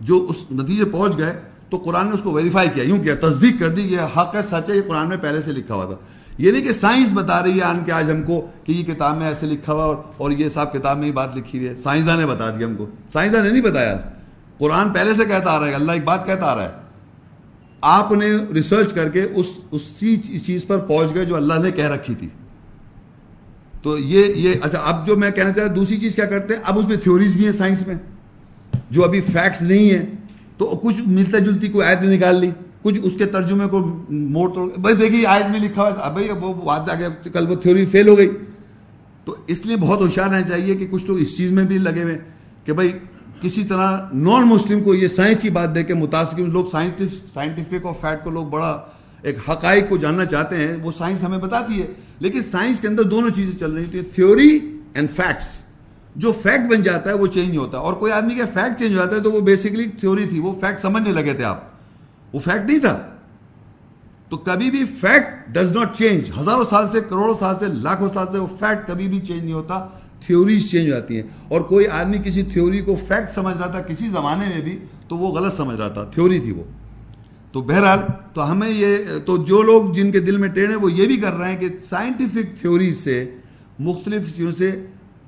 جو 0.00 0.26
اس 0.28 0.36
نتیجے 0.52 0.84
پہنچ 0.84 1.18
گئے، 1.18 1.40
تو 1.70 1.76
قرآن 1.76 2.06
نے 2.06 2.12
اس 2.12 2.20
کو 2.22 2.30
ویریفائی 2.30 2.68
کیا۔ 2.74 2.84
یوں 2.84 2.98
کیا، 2.98 3.14
تصدیق 3.14 3.60
کر 3.60 3.68
دی 3.68 3.90
گیا 3.90 4.06
حق 4.16 4.34
ہے، 4.34 4.42
سچ 4.42 4.70
ہے، 4.70 4.76
یہ 4.76 4.82
قرآن 4.88 5.08
میں 5.08 5.16
پہلے 5.16 5.42
سے 5.42 5.52
لکھا 5.52 5.74
ہوا 5.74 5.84
تھا۔ 5.84 5.94
یہ 6.38 6.52
نہیں 6.52 6.62
کہ 6.62 6.72
سائنس 6.72 7.08
بتا 7.12 7.42
رہی 7.42 7.58
ہے 7.58 7.62
آن 7.62 7.84
کے 7.84 7.92
آج 7.92 8.10
ہم 8.10 8.22
کو 8.22 8.46
کہ 8.64 8.72
یہ 8.72 8.84
کتاب 8.84 9.16
میں 9.16 9.26
ایسے 9.26 9.46
لکھا 9.46 9.72
ہوا 9.72 9.96
اور 10.16 10.30
یہ 10.30 10.48
صاحب 10.48 10.72
کتاب 10.72 10.98
میں 10.98 11.06
ہی 11.06 11.12
بات 11.12 11.36
لکھی 11.36 11.58
ہوئی 11.58 11.70
ہے۔ 11.70 11.76
سائنسداں 11.76 12.16
نے 12.16 12.26
بتا 12.26 12.50
دیا 12.50 12.66
ہم 12.66 12.74
کو۔ 12.74 12.86
سائنسداں 13.12 13.42
نے 13.42 13.50
نہیں 13.50 13.62
بتایا۔ 13.62 13.98
قرآن 14.58 14.92
پہلے 14.92 15.14
سے 15.14 15.24
کہتا 15.24 15.50
آ 15.50 15.60
رہا 15.60 15.66
ہے، 15.66 15.74
اللہ 15.74 15.92
ایک 15.92 16.04
بات 16.04 16.26
کہتا 16.26 16.46
آ 16.46 16.56
رہا 16.56 16.62
ہے۔ 16.62 16.70
آپ 17.80 18.12
نے 18.12 18.26
ریسرچ 18.54 18.92
کر 18.92 19.08
کے 19.08 19.22
اس 19.22 19.46
اسی 19.70 20.38
چیز 20.38 20.66
پر 20.66 20.78
پہنچ 20.78 21.14
گئے 21.14 21.24
جو 21.24 21.36
اللہ 21.36 21.54
نے 21.62 21.70
کہہ 21.70 21.88
رکھی 21.88 22.14
تھی۔ 22.14 22.28
تو 23.82 23.98
یہ 23.98 24.32
یہ 24.36 24.54
اچھا 24.62 24.78
اب 24.84 25.06
جو 25.06 25.16
میں 25.16 25.30
کہنا 25.30 25.52
چاہتا 25.52 25.74
دوسری 25.74 25.96
چیز 25.96 26.14
کیا 26.14 26.24
کرتے 26.26 26.54
ہیں؟ 26.54 26.62
اب 26.64 26.78
اس 26.78 26.86
میں 26.88 26.96
تھیوریز 26.96 27.34
بھی 27.36 27.44
ہیں 27.44 27.52
سائنس 27.52 27.86
میں، 27.86 27.94
جو 28.90 29.04
ابھی 29.04 29.20
فیکٹ 29.22 29.62
نہیں 29.62 29.90
ہے 29.90 30.04
تو 30.58 30.66
کچھ 30.82 31.00
ملتا 31.06 31.38
جلتی 31.38 31.68
کوئی 31.68 31.86
آیت 31.86 32.02
نکال 32.04 32.40
لی، 32.40 32.50
کچھ 32.82 32.98
اس 33.02 33.12
کے 33.18 33.26
ترجمے 33.26 33.66
کو 33.70 33.84
موڑ 34.10 34.48
توڑ 34.54 34.68
بھائی 34.76 34.96
دیکھیے 34.96 35.26
آیت 35.26 35.50
میں 35.50 35.60
لکھا 35.60 35.82
ہوا 35.82 36.08
بھائی 36.08 36.28
وہ 36.30 36.52
بات 36.54 36.90
آ 36.90 36.94
گیا 36.94 37.08
کل 37.32 37.50
وہ 37.50 37.54
تھیوری 37.56 37.86
فیل 37.86 38.08
ہو 38.08 38.16
گئی۔ 38.18 38.28
تو 39.24 39.34
اس 39.46 39.64
لیے 39.66 39.76
بہت 39.76 40.00
ہوشیار 40.00 40.28
رہنا 40.28 40.46
چاہیے 40.46 40.74
کہ 40.74 40.86
کچھ 40.90 41.06
لوگ 41.06 41.18
اس 41.20 41.36
چیز 41.36 41.52
میں 41.52 41.64
بھی 41.64 41.78
لگے 41.78 42.02
ہوئے 42.02 42.18
کہ 42.64 42.72
بھائی، 42.72 42.92
کسی 43.40 43.64
طرح 43.64 43.98
نان 44.12 44.48
مسلم 44.48 44.82
کو 44.84 44.94
یہ 44.94 45.08
سائنس 45.08 45.42
کی 45.42 45.50
بات 45.50 45.74
دے 45.74 45.82
کے 45.84 45.94
متاثر 45.94 46.38
لوگ 46.38 46.64
سائنٹیفک 46.72 47.86
اور 47.86 47.94
فیکٹ 48.00 48.24
کو 48.24 48.30
لوگ 48.30 48.46
بڑا 48.46 48.78
ایک 49.22 49.50
حقائق 49.50 49.84
کو 49.88 49.96
جاننا 49.96 50.24
چاہتے 50.24 50.56
ہیں، 50.56 50.76
وہ 50.82 50.92
سائنس 50.98 51.24
ہمیں 51.24 51.38
بتاتی 51.38 51.82
ہے۔ 51.82 51.86
لیکن 52.18 52.42
سائنس 52.42 52.80
کے 52.80 52.88
اندر 52.88 53.02
دونوں 53.02 53.30
چیزیں 53.30 53.58
چل 53.58 53.72
رہی 53.72 53.84
تھی 53.84 54.00
تھیوری 54.00 54.78
اینڈ 54.94 55.10
فیکٹس 55.10 55.58
جو 56.16 56.32
فیکٹ 56.32 56.72
بن 56.72 56.82
جاتا 56.82 57.10
ہے، 57.10 57.14
وہ 57.14 57.26
چینج 57.26 57.56
ہوتا۔ 57.56 57.78
ہے 57.78 57.82
اور 57.82 57.92
کوئی 57.92 58.12
آدمی 58.12 58.34
کا 58.34 58.44
فیکٹ 58.54 58.78
چینج 58.78 58.98
ہوتا 58.98 59.16
ہے، 59.16 59.20
تو 59.20 59.32
وہ 59.32 59.40
بیسکلی 59.40 59.84
تھیوری 59.84 60.24
تھی۔ 60.24 60.40
وہ 60.40 60.52
فیکٹ 60.60 60.80
سمجھنے 60.80 61.12
لگے 61.12 61.32
تھے 61.32 61.44
آپ۔ 61.44 61.64
وہ 62.32 62.40
فیکٹ 62.40 62.66
نہیں 62.66 62.78
تھا۔ 62.78 63.06
تو 64.28 64.36
کبھی 64.36 64.70
بھی 64.70 64.84
فیکٹ 64.84 65.54
ڈز 65.54 65.70
ناٹ 65.70 65.96
چینج 65.96 66.30
ہزاروں 66.40 66.64
سال 66.70 66.88
سے، 66.88 67.00
کروڑوں 67.00 67.34
سال 67.40 67.54
سے، 67.58 67.66
لاکھوں 67.66 68.08
سال 68.14 68.26
سے 68.32 68.38
وہ 68.38 68.46
فیکٹ 68.46 68.88
کبھی 68.88 69.08
بھی 69.08 69.20
چینج 69.20 69.42
نہیں 69.42 69.52
ہوتا۔ 69.52 69.88
تھیوریز 70.26 70.70
چینج 70.70 70.88
ہو 70.88 70.92
جاتی 70.92 71.16
ہیں۔ 71.16 71.22
اور 71.48 71.60
کوئی 71.60 71.86
آدمی 71.88 72.18
کسی 72.24 72.42
تھیوری 72.42 72.78
کو 72.78 72.96
فیکٹ 72.96 73.30
سمجھ 73.30 73.58
رہا 73.58 73.66
تھا 73.66 73.80
کسی 73.80 74.08
زمانے 74.08 74.48
میں 74.48 74.60
بھی، 74.60 74.78
تو 75.08 75.16
وہ 75.16 75.28
غلط 75.28 75.56
سمجھ 75.56 75.76
رہا 75.76 75.88
تھا۔ 75.88 76.04
تھیوری 76.04 76.38
تھی 76.38 76.52
وہ۔ 76.52 76.62
تو 77.52 77.60
بہرحال، 77.60 77.98
تو 78.34 78.50
ہمیں 78.50 78.70
یہ، 78.70 78.96
تو 79.26 79.36
جو 79.36 79.62
لوگ 79.62 79.92
جن 79.92 80.10
کے 80.10 80.20
دل 80.20 80.36
میں 80.36 80.48
ٹیڑھ 80.48 80.70
ہیں، 80.70 80.76
وہ 80.76 80.92
یہ 80.92 81.06
بھی 81.06 81.16
کر 81.16 81.32
رہے 81.32 81.50
ہیں 81.50 81.58
کہ 81.58 81.68
سائنٹیفک 81.84 82.60
تھیوری 82.60 82.92
سے، 82.92 83.34
مختلف 83.78 84.36
چیزوں 84.36 84.52
سے، 84.52 84.86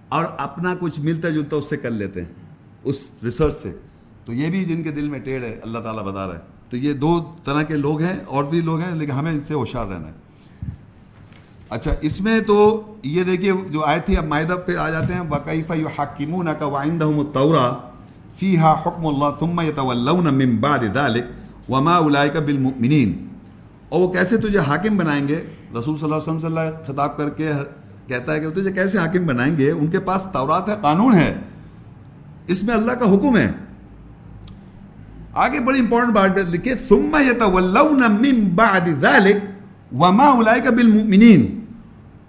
اور 0.08 0.24
اپنا 0.38 0.74
کچھ 0.80 1.00
ملتا 1.00 1.28
جلتا 1.28 1.56
اس 1.56 1.68
سے 1.68 1.76
کر 1.76 1.90
لیتے 1.90 2.20
ہیں، 2.20 2.28
اس 2.84 3.10
ریسرچ 3.24 3.54
سے۔ 3.62 3.72
تو 4.24 4.32
یہ 4.32 4.50
بھی 4.50 4.64
جن 4.64 4.82
کے 4.82 4.90
دل 4.90 5.08
میں 5.08 5.18
ٹیڑھ 5.18 5.44
ہے 5.44 5.60
اللہ 5.62 5.78
تعالیٰ 5.78 6.04
بتا 6.04 6.26
رہا 6.26 6.34
ہے۔ 6.34 6.40
تو 6.70 6.76
یہ 6.76 6.92
دو 6.92 7.34
طرح 7.44 7.62
کے 7.62 7.76
لوگ 7.76 8.00
ہیں، 8.00 8.16
اور 8.26 8.44
بھی 8.44 8.60
لوگ 8.60 8.80
ہیں، 8.80 8.94
لیکن 8.94 9.12
ہمیں 9.12 9.32
ان 9.32 9.40
سے 9.48 9.54
ہوشیار 9.54 9.86
رہنا 9.86 10.06
ہے۔ 10.06 10.12
اچھا 11.68 11.94
اس 12.00 12.20
میں 12.20 12.40
تو 12.40 12.82
یہ 13.02 13.22
دیکھیے، 13.22 13.52
جو 13.70 13.84
آئے 13.84 14.00
تھی، 14.00 14.16
اب 14.16 14.26
معاہدہ 14.26 14.54
پہ 14.66 14.76
آ 14.76 14.90
جاتے 14.90 15.14
ہیں 15.14 15.20
وقیفہ 15.28 15.74
یو 15.74 15.88
حاکمون 15.98 16.48
کا 16.58 16.66
وائندہم 16.66 17.18
التورا 17.18 17.74
فیہا 18.38 18.72
حکم 18.86 19.06
اللہ 19.06 19.38
ثم 19.40 19.60
یتولون 19.60 20.34
من 20.34 20.56
بعد 20.56 20.78
ذلك 20.78 21.39
وما 21.70 21.96
اولئک 21.96 22.36
بالمؤمنین 22.36 23.26
اور 23.88 24.00
وہ 24.00 24.12
کیسے 24.12 24.36
تجھے 24.36 24.58
حاکم 24.58 24.96
بنائیں 24.96 25.28
گے؟ 25.28 25.42
رسول 25.72 25.82
صلی 25.82 26.04
اللہ 26.04 26.14
علیہ 26.14 26.16
وسلم 26.16 26.38
صلی 26.38 26.46
اللہ 26.46 26.60
خطاب 26.86 27.16
کر 27.16 27.28
کے 27.28 27.52
کہتا 28.06 28.34
ہے 28.34 28.40
کہ 28.40 28.50
تجھے 28.50 28.72
کیسے 28.72 28.98
حاکم 28.98 29.26
بنائیں 29.26 29.56
گے؟ 29.56 29.70
ان 29.70 29.86
کے 29.86 30.00
پاس 30.00 30.26
تورات 30.32 30.68
ہے، 30.68 30.74
قانون 30.82 31.14
ہے۔ 31.14 31.34
اس 32.46 32.62
میں 32.62 32.74
اللہ 32.74 32.92
کا 32.92 33.14
حکم 33.14 33.36
ہے۔ 33.36 33.50
آگے 35.34 35.60
بڑی 35.60 35.80
امپورٹنٹ 35.80 36.12
بات 36.12 36.38
لکھے 36.38 36.74
ثم 36.88 37.16
یتولون 37.30 38.02
من 38.10 38.48
بعد 38.48 38.88
ذلك 39.00 39.36
وما 39.94 40.24
اولئک 40.24 40.72
بالمؤمنین 40.72 41.60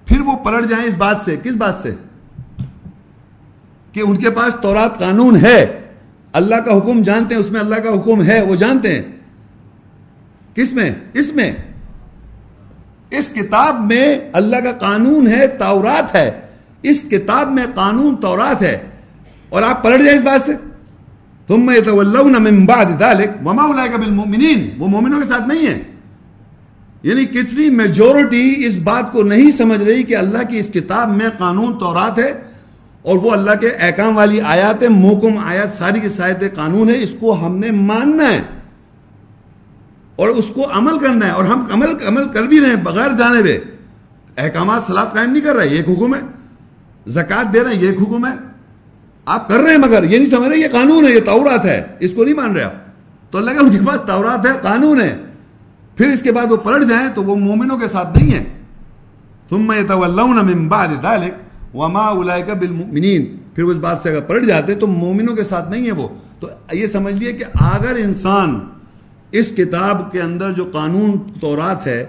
پھر 0.05 0.21
وہ 0.21 0.35
پلٹ 0.37 0.69
جائیں 0.69 0.85
اس 0.85 0.95
بات 0.95 1.17
سے، 1.25 1.37
کس 1.43 1.55
بات 1.55 1.75
سے؟ 1.75 1.95
کہ 3.91 4.01
ان 4.07 4.17
کے 4.17 4.29
پاس 4.29 4.55
تورات 4.61 4.99
قانون 4.99 5.35
ہے۔ 5.35 5.81
اللہ 6.33 6.55
کا 6.55 6.77
حکم 6.77 7.01
جانتے 7.01 7.35
ہیں، 7.35 7.41
اس 7.41 7.51
میں 7.51 7.59
اللہ 7.59 7.75
کا 7.75 7.89
حکم 7.89 8.23
ہے، 8.23 8.41
وہ 8.41 8.55
جانتے 8.55 8.95
ہیں۔ 8.95 9.20
کس 10.55 10.73
میں؟ 10.73 10.91
اس 11.13 11.35
میں۔ 11.35 11.51
اس 13.09 13.29
کتاب 13.29 13.93
میں 13.93 14.19
اللہ 14.33 14.57
کا 14.57 14.71
قانون 14.71 15.27
ہے، 15.27 15.47
تورات 15.47 16.15
ہے۔ 16.15 16.31
اس 16.81 17.05
کتاب 17.11 17.51
میں 17.51 17.65
قانون 17.75 18.15
تورات 18.15 18.61
ہے۔ 18.61 18.77
اور 19.49 19.63
آپ 19.63 19.83
پلٹ 19.83 20.01
جائیں 20.03 20.17
اس 20.17 20.23
بات 20.23 20.41
سے۔ 20.45 20.53
تم 21.47 21.65
میں 21.65 21.79
وہ 24.77 24.87
مومنوں 24.87 25.21
کے 25.21 25.27
ساتھ 25.27 25.47
نہیں 25.47 25.67
ہے 25.67 25.81
یعنی 27.03 27.25
کتنی 27.25 27.69
میجورٹی 27.69 28.53
اس 28.57 28.75
بات 28.75 29.11
کو 29.11 29.23
نہیں 29.23 29.51
سمجھ 29.51 29.81
رہی 29.81 30.03
کہ 30.03 30.15
اللہ 30.15 30.37
کی 30.49 30.57
اس 30.59 30.71
کتاب 30.73 31.15
میں 31.17 31.29
قانون 31.37 31.77
تورات 31.77 32.19
ہے 32.19 32.33
اور 33.01 33.15
وہ 33.15 33.31
اللہ 33.31 33.51
کے 33.61 33.67
احکام 33.67 34.17
والی 34.17 34.41
آیات 34.41 34.83
محکم 34.83 35.37
آیات، 35.37 35.71
ساری 35.71 35.99
کی 35.99 36.09
سایت 36.09 36.55
قانون 36.55 36.89
ہے، 36.89 37.03
اس 37.03 37.15
کو 37.19 37.45
ہم 37.45 37.57
نے 37.57 37.71
ماننا 37.71 38.31
ہے۔ 38.31 38.60
اور 40.15 40.27
اس 40.27 40.45
کو 40.53 40.61
عمل 40.71 40.99
کرنا 40.99 41.25
ہے 41.25 41.31
اور 41.31 41.45
ہم 41.45 41.65
عمل 41.73 41.87
عمل 42.07 42.27
کر 42.29 42.43
بھی 42.43 42.59
رہے 42.59 42.67
ہیں 42.67 42.75
بغیر 42.75 43.11
جانے 43.17 43.39
ہوئے۔ 43.39 43.61
احکامات 44.37 44.83
سلاد 44.83 45.05
قائم 45.13 45.31
نہیں 45.31 45.43
کر 45.43 45.55
رہے 45.55 45.67
یہ 45.67 45.77
ایک 45.77 45.89
حکم 45.89 46.15
ہے۔ 46.15 46.19
زکوٰۃ 47.07 47.53
دے 47.53 47.63
رہے 47.63 47.75
ہیں، 47.75 47.83
یہ 47.83 47.89
ایک 47.89 48.01
حکم 48.01 48.25
ہے۔ 48.25 48.31
آپ 49.25 49.49
کر 49.49 49.59
رہے 49.59 49.71
ہیں 49.71 49.77
مگر 49.77 50.03
یہ 50.03 50.17
نہیں 50.17 50.29
سمجھ 50.29 50.49
رہے، 50.49 50.57
یہ 50.57 50.67
قانون 50.71 51.05
ہے، 51.05 51.11
یہ 51.11 51.19
تورات 51.19 51.65
ہے۔ 51.65 51.83
اس 51.99 52.11
کو 52.11 52.23
نہیں 52.23 52.35
مان 52.35 52.55
رہے 52.55 52.63
آپ۔ 52.63 52.73
تو 53.31 53.37
اللہ 53.37 53.51
کا 53.51 53.59
ان 53.59 53.69
کے 53.69 53.77
پاس 53.85 54.01
تورات 54.07 54.45
ہے، 54.45 54.51
قانون 54.61 55.01
ہے۔ 55.01 55.17
پھر 55.95 56.07
اس 56.11 56.21
کے 56.21 56.31
بعد 56.31 56.51
وہ 56.51 56.57
پلٹ 56.57 56.89
جائیں 56.89 57.09
تو 57.15 57.23
وہ 57.23 57.35
مومنوں 57.35 57.77
کے 57.77 57.87
ساتھ 57.87 58.17
نہیں 58.17 58.31
ہیں۔ 58.31 58.45
ثم 59.49 59.71
يتولون 59.71 60.45
من 60.45 60.67
بعد 60.67 60.87
ذلك 60.87 61.33
وما 61.75 61.99
اولئك 61.99 62.49
بالمؤمنین۔ 62.59 63.37
پھر 63.55 63.63
اس 63.63 63.77
بات 63.77 64.01
سے 64.01 64.09
اگر 64.09 64.21
پلٹ 64.21 64.47
جاتے 64.47 64.75
تو 64.75 64.87
مومنوں 64.87 65.35
کے 65.35 65.43
ساتھ 65.43 65.69
نہیں 65.69 65.85
ہے 65.85 65.91
وہ۔ 65.91 66.07
تو 66.39 66.47
یہ 66.71 66.87
سمجھ 66.87 67.13
لیے 67.13 67.31
کہ 67.31 67.43
اگر 67.53 67.95
انسان 67.95 68.59
اس 69.31 69.51
کتاب 69.51 70.11
کے 70.11 70.21
اندر 70.21 70.51
جو 70.51 70.69
قانون 70.73 71.11
تورات 71.41 71.87
ہے، 71.87 72.05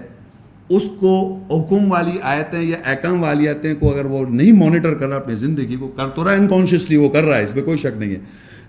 اس 0.69 0.83
کو 0.99 1.39
حکم 1.49 1.91
والی 1.91 2.17
آیتیں 2.21 2.61
یا 2.61 2.77
ایکم 2.85 3.23
والی 3.23 3.47
آیتیں 3.47 3.75
کو 3.75 3.93
اگر 3.93 4.05
وہ 4.05 4.25
نہیں 4.25 4.51
مانیٹر 4.51 4.93
کر 4.93 5.07
رہا 5.07 5.15
اپنی 5.15 5.35
زندگی 5.35 5.75
کو، 5.75 5.87
کر 5.87 6.09
تو 6.09 6.23
رہا 6.23 6.31
ہے 6.31 6.37
انکانشیسلی 6.37 6.97
وہ 6.97 7.09
کر 7.09 7.23
رہا 7.23 7.37
ہے، 7.37 7.43
اس 7.43 7.55
میں 7.55 7.63
کوئی 7.63 7.77
شک 7.77 7.97
نہیں 7.97 8.11
ہے۔ 8.11 8.19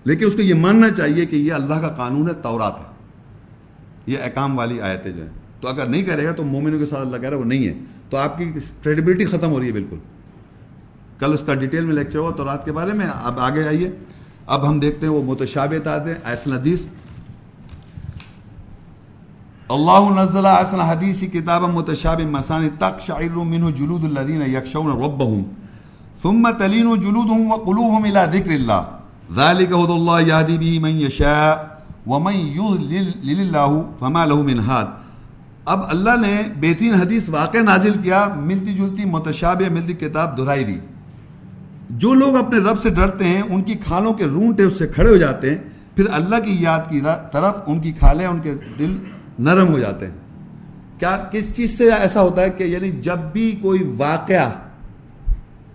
لیکن 0.03 0.25
اس 0.25 0.33
کو 0.33 0.41
یہ 0.41 0.53
ماننا 0.53 0.89
چاہیے 0.89 1.25
کہ 1.25 1.35
یہ 1.35 1.53
اللہ 1.53 1.73
کا 1.73 1.89
قانون 1.89 2.29
ہے، 2.29 2.33
تورات 2.33 2.79
ہے۔ 2.79 2.95
یہ 4.07 4.17
احکام 4.23 4.57
والی 4.57 4.81
آیتیں 4.81 5.11
جو 5.11 5.21
ہیں۔ 5.21 5.29
تو 5.61 5.67
اگر 5.67 5.85
نہیں 5.85 6.03
کرے 6.03 6.25
گا 6.25 6.31
تو 6.31 6.43
مومنوں 6.43 6.79
کے 6.79 6.85
ساتھ 6.85 7.01
اللہ 7.01 7.17
کہہ 7.17 7.29
رہا 7.29 7.37
ہے 7.37 7.41
وہ 7.41 7.45
نہیں 7.45 7.67
ہے۔ 7.67 7.73
تو 8.09 8.17
آپ 8.17 8.37
کی 8.37 8.51
کریڈیبلٹی 8.83 9.25
ختم 9.25 9.51
ہو 9.51 9.59
رہی 9.59 9.67
ہے 9.67 9.71
بالکل۔ 9.71 9.97
کل 11.19 11.33
اس 11.33 11.39
کا 11.45 11.53
ڈیٹیل 11.53 11.85
میں 11.85 11.95
لیکچر 11.95 12.19
ہوا 12.19 12.31
تو 12.31 12.45
رات 12.45 12.65
کے 12.65 12.71
بارے 12.71 12.93
میں، 12.93 13.07
اب 13.23 13.39
آگے 13.39 13.67
آئیے۔ 13.67 13.91
اب 14.47 14.69
ہم 14.69 14.79
دیکھتے 14.79 15.05
ہیں 15.05 15.13
وہ 15.13 15.23
متشابت 15.23 15.87
آتے 15.87 16.09
ہیں 16.09 16.17
ایسن 16.23 16.53
حدیث۔ 16.53 16.85
اللہ 19.69 20.09
نزل 20.15 20.45
ایسن 20.45 20.79
حدیث 20.81 21.21
کتاب 21.33 21.63
متشاب 21.69 22.19
مسانی 22.31 22.67
تک 22.79 22.99
شعر 23.01 23.37
منہ 23.45 23.69
جلود 23.71 24.03
الذین 24.05 24.41
یکشون 24.43 24.87
ربهم 24.95 25.43
ثم 26.23 26.49
تلین 26.51 26.89
جلودهم 26.97 27.51
وقلوبهم 27.51 28.05
الى 28.05 28.25
ذکر 28.33 28.51
اللہ 28.51 29.33
ذالک 29.35 29.73
حد 29.73 29.89
اللہ 29.91 30.21
یادی 30.25 30.57
بھی 30.57 30.77
من 30.79 31.01
یشاء 31.01 31.55
ومن 32.07 32.39
یضلل 32.53 33.39
اللہ 33.39 33.75
فما 33.99 34.25
له 34.25 34.43
من 34.43 34.63
ہاد 34.67 34.93
اب 35.67 35.89
اللہ 35.89 36.21
نے 36.21 36.37
بہترین 36.59 36.93
حدیث 36.95 37.29
واقع 37.31 37.63
نازل 37.65 38.01
کیا 38.01 38.23
ملتی 38.43 38.73
جلتی 38.75 39.05
متشابہ 39.11 39.69
ملتی 39.73 39.93
کتاب 39.99 40.37
دہرائی 40.37 40.65
بھی 40.65 40.79
جو 42.01 42.13
لوگ 42.15 42.35
اپنے 42.37 42.59
رب 42.69 42.81
سے 42.81 42.89
ڈرتے 42.97 43.25
ہیں 43.27 43.41
ان 43.43 43.61
کی 43.63 43.83
کھالوں 43.83 44.13
کے 44.19 44.25
رونٹے 44.33 44.63
اس 44.63 44.77
سے 44.79 44.87
کھڑے 44.89 45.09
ہو 45.09 45.17
جاتے 45.23 45.49
ہیں 45.49 45.73
پھر 45.95 46.05
اللہ 46.11 46.35
کی 46.35 46.57
یاد 46.59 46.79
کی 46.89 46.99
طرف 47.31 47.55
ان 47.67 47.79
کی 47.79 47.91
کھالیں، 47.91 48.27
ان 48.27 48.39
کے 48.39 48.53
دل 48.79 48.97
نرم 49.39 49.67
ہو 49.67 49.79
جاتے 49.79 50.05
ہیں۔ 50.05 50.13
کیا 50.99 51.17
کس 51.31 51.55
چیز 51.55 51.77
سے 51.77 51.91
ایسا 51.91 52.21
ہوتا 52.21 52.41
ہے 52.41 52.49
کہ 52.49 52.63
یعنی 52.63 52.91
جب 52.91 53.17
بھی 53.17 53.51
کوئی 53.61 53.93
واقعہ، 53.97 54.49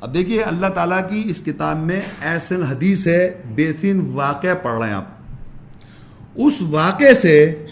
اب 0.00 0.14
دیکھیے 0.14 0.42
اللہ 0.42 0.66
تعالیٰ 0.66 1.00
کی 1.10 1.22
اس 1.24 1.40
کتاب 1.40 1.78
میں 1.78 2.00
ایسن 2.20 2.62
حدیث 2.62 3.06
ہے، 3.06 3.42
بہترین 3.56 4.10
واقعہ 4.12 4.54
پڑھ 4.62 4.78
رہے 4.78 4.88
ہیں 4.88 4.94
آپ۔ 4.94 5.04
اس 6.34 6.52
واقعے 6.60 7.14
سے 7.14 7.64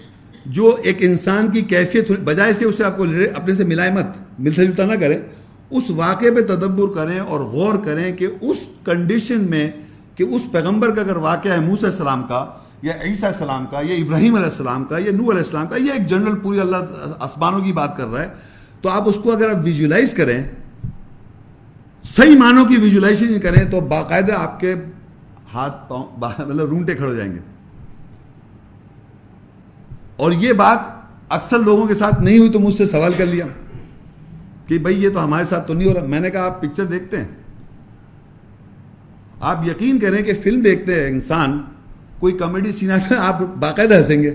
جو 0.46 0.76
ایک 0.84 0.96
انسان 1.01 1.51
کی 1.51 1.61
کیفیت 1.61 2.11
بجائے 2.11 2.51
اس 2.51 2.59
کے 2.59 2.64
اسے 2.64 2.84
آپ 2.84 2.96
کو 2.96 3.05
اپنے 3.36 3.55
سے 3.55 3.64
ملائے 3.64 3.90
مت 3.90 4.07
ملتا 4.38 4.62
جلتا 4.62 4.84
نہ 4.84 4.94
کریں۔ 4.94 5.18
اس 5.70 5.90
واقعے 5.90 6.30
پہ 6.30 6.40
تدبر 6.40 6.94
کریں 6.94 7.18
اور 7.18 7.40
غور 7.40 7.74
کریں 7.84 8.16
کہ 8.16 8.26
اس 8.40 8.57
کنڈیشن 8.84 9.40
میں 9.40 9.70
کہ 10.19 10.23
اس 10.23 10.43
پیغمبر 10.53 10.95
کا 10.95 11.01
اگر 11.01 11.16
واقعہ 11.16 11.53
ہے 11.53 11.61
موسیٰ 11.61 11.91
السلام 11.91 12.23
کا 12.23 12.47
یا 12.83 12.93
عیسیٰ 13.03 13.25
السلام 13.25 13.66
کا 13.66 13.81
یا 13.81 13.95
ابراہیم 13.95 14.35
علیہ 14.35 14.45
السلام 14.45 14.85
کا 14.85 14.99
یا 14.99 15.12
نو 15.12 15.31
علیہ 15.31 15.45
السلام 15.45 15.66
کا 15.66 15.77
یا 15.79 15.93
ایک 15.93 16.07
جنرل 16.07 16.39
پوری 16.39 16.61
اللہ 16.61 16.77
اسمانوں 17.21 17.61
کی 17.61 17.73
بات 17.73 17.97
کر 17.97 18.07
رہا 18.07 18.23
ہے، 18.23 18.29
تو 18.81 18.89
آپ 18.89 19.09
اس 19.09 19.19
کو 19.23 19.33
اگر 19.33 19.51
آپ 19.51 19.57
ویژولائز 19.64 20.14
کریں، 20.14 20.43
صحیح 22.16 22.37
معنوں 22.37 22.64
کی 22.64 22.77
ویژولائزیشن 22.77 23.41
کریں، 23.41 23.71
تو 23.71 23.81
باقاعدہ 23.81 24.33
آپ 24.33 24.61
کے 24.61 24.75
ہاتھ 25.55 25.89
پاؤں 25.89 26.07
مطلب 26.19 26.69
رونٹے 26.69 26.95
کھڑے 26.95 27.09
ہو 27.09 27.14
جائیں 27.14 27.33
گے۔ 27.33 27.39
اور 30.16 30.33
یہ 30.33 30.53
بات 30.53 30.79
اکثر 31.29 31.59
لوگوں 31.59 31.87
کے 31.87 31.95
ساتھ 31.95 32.21
نہیں 32.21 32.39
ہوئی 32.39 32.51
تو 32.51 32.61
مجھ 32.61 32.75
سے 32.75 32.87
سوال 32.87 33.12
کر 33.16 33.27
لیا 33.27 33.47
کہ 34.66 34.79
بھائی 34.79 35.05
یہ 35.05 35.09
تو 35.09 35.25
ہمارے 35.25 35.45
ساتھ 35.45 35.66
تو 35.66 35.75
نہیں 35.75 35.89
ہو 35.89 35.95
رہا۔ 35.95 36.05
میں 36.05 36.21
نے 36.21 36.31
کہا 36.31 36.45
آپ 36.45 36.61
پکچر 36.61 36.85
دیکھتے 36.85 37.21
ہیں۔ 37.21 37.38
آپ 39.41 39.68
یقین 39.68 39.99
کریں 39.99 40.22
کہ 40.22 40.32
فلم 40.43 40.61
دیکھتے 40.61 41.01
ہیں 41.01 41.09
انسان، 41.09 41.62
کوئی 42.18 42.32
کامیڈی 42.32 42.72
سین 42.72 42.91
آتا 42.91 43.14
آپ 43.18 43.41
باقاعدہ 43.41 43.95
ہنسیں 43.95 44.22
گے۔ 44.22 44.34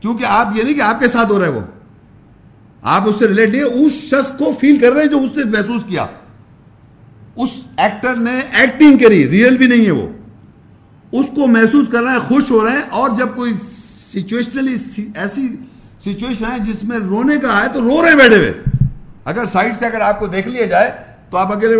کیونکہ 0.00 0.24
آپ 0.28 0.48
یہ 0.54 0.62
نہیں 0.62 0.74
کہ 0.74 0.80
آپ 0.80 1.00
کے 1.00 1.08
ساتھ 1.08 1.32
ہو 1.32 1.38
رہا 1.38 1.46
ہے 1.46 1.50
وہ۔ 1.50 1.60
آپ 2.82 3.08
اس 3.08 3.16
سے 3.18 3.28
ریلیٹ 3.28 3.50
نہیں 3.50 3.62
اس 3.62 3.92
شخص 3.92 4.32
کو 4.32 4.52
فیل 4.60 4.76
کر 4.76 4.92
رہے 4.92 5.02
ہیں 5.02 5.08
جو 5.08 5.18
اس 5.18 5.36
نے 5.36 5.44
محسوس 5.44 5.82
کیا۔ 5.88 6.06
اس 7.36 7.50
ایکٹر 7.76 8.14
نے 8.14 8.40
ایکٹنگ 8.52 8.98
کری، 8.98 9.30
ریئل 9.30 9.56
بھی 9.56 9.66
نہیں 9.66 9.86
ہے 9.86 9.90
وہ۔ 9.90 10.08
اس 11.12 11.26
کو 11.34 11.46
محسوس 11.46 11.88
کر 11.88 12.02
رہے 12.02 12.10
ہیں 12.10 12.18
خوش 12.18 12.50
ہو 12.50 12.64
رہے 12.64 12.72
ہیں 12.72 12.82
اور 12.90 13.10
جب 13.18 13.28
کوئی 13.34 13.52
سچویشنلی 14.12 14.76
ایسی 15.14 15.48
سچویشن 16.00 16.44
ہے 16.44 16.58
جس 16.58 16.84
میں 16.84 16.98
رونے 16.98 17.36
کا 17.36 17.48
آئے 17.52 17.68
تو 17.72 17.80
رو 17.80 18.02
رہے 18.02 18.16
بیٹھے 18.16 18.36
ہوئے۔ 18.36 18.52
اگر 19.24 19.46
سائڈ 19.46 19.76
سے 19.78 19.86
اگر 19.86 20.00
آپ 20.00 20.20
کو 20.20 20.26
دیکھ 20.26 20.48
لیا 20.48 20.66
جائے 20.66 20.90
تو 21.30 21.36
آپ 21.36 21.56
اکیلے 21.56 21.74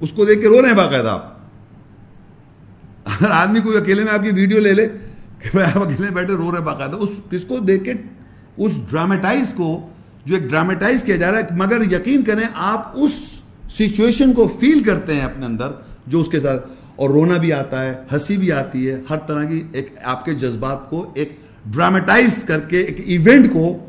اس 0.00 0.12
کو 0.12 0.24
دیکھ 0.24 0.40
کے 0.40 0.46
رو 0.46 0.62
رہے 0.62 0.68
ہیں 0.68 0.76
باقاعدہ 0.76 1.08
آپ۔ 1.08 1.38
اگر 3.04 3.30
آدمی 3.30 3.60
کوئی 3.60 3.76
اکیلے 3.76 4.04
میں 4.04 4.12
آپ 4.12 4.22
کی 4.22 4.30
ویڈیو 4.34 4.58
لے 4.58 4.72
لے 4.72 4.88
کہ 5.38 5.58
آپ 5.58 5.78
اکیلے 5.78 6.10
بیٹھے 6.10 6.34
رو 6.34 6.52
رہے 6.52 6.60
باقاعدہ۔ 6.60 6.96
اس 6.96 7.08
کس 7.30 7.44
کو 7.44 7.58
دیکھ 7.58 7.84
کے 7.84 7.92
اس 8.56 8.72
ڈراماٹائز 8.90 9.54
کو 9.54 9.88
جو 10.24 10.34
ایک 10.34 10.44
ڈراماٹائز 10.44 11.02
کیا 11.02 11.16
جا 11.16 11.30
رہا 11.30 11.38
ہے، 11.38 11.42
مگر 11.50 11.92
یقین 11.92 12.22
کریں 12.22 12.44
آپ 12.54 12.90
اس 12.94 13.10
سچویشن 13.70 14.32
کو 14.32 14.56
فیل 14.60 14.82
کرتے 14.82 15.14
ہیں 15.14 15.20
اپنے 15.20 15.46
اندر 15.46 15.70
جو 16.06 16.20
اس 16.20 16.28
کے 16.28 16.40
ساتھ۔ 16.40 16.70
اور 16.96 17.10
رونا 17.10 17.36
بھی 17.36 17.52
آتا 17.52 17.84
ہے، 17.84 17.94
ہنسی 18.12 18.36
بھی 18.36 18.52
آتی 18.52 18.90
ہے، 18.90 19.00
ہر 19.10 19.18
طرح 19.18 19.44
کی 19.44 19.62
ایک 19.72 19.94
آپ 20.02 20.24
کے 20.24 20.34
جذبات 20.34 20.90
کو 20.90 21.10
ایک 21.14 21.36
ڈراماٹائز 21.66 22.44
کر 22.44 22.60
کے، 22.60 22.80
ایک 22.80 23.00
ایونٹ 23.04 23.52
کو 23.52 23.86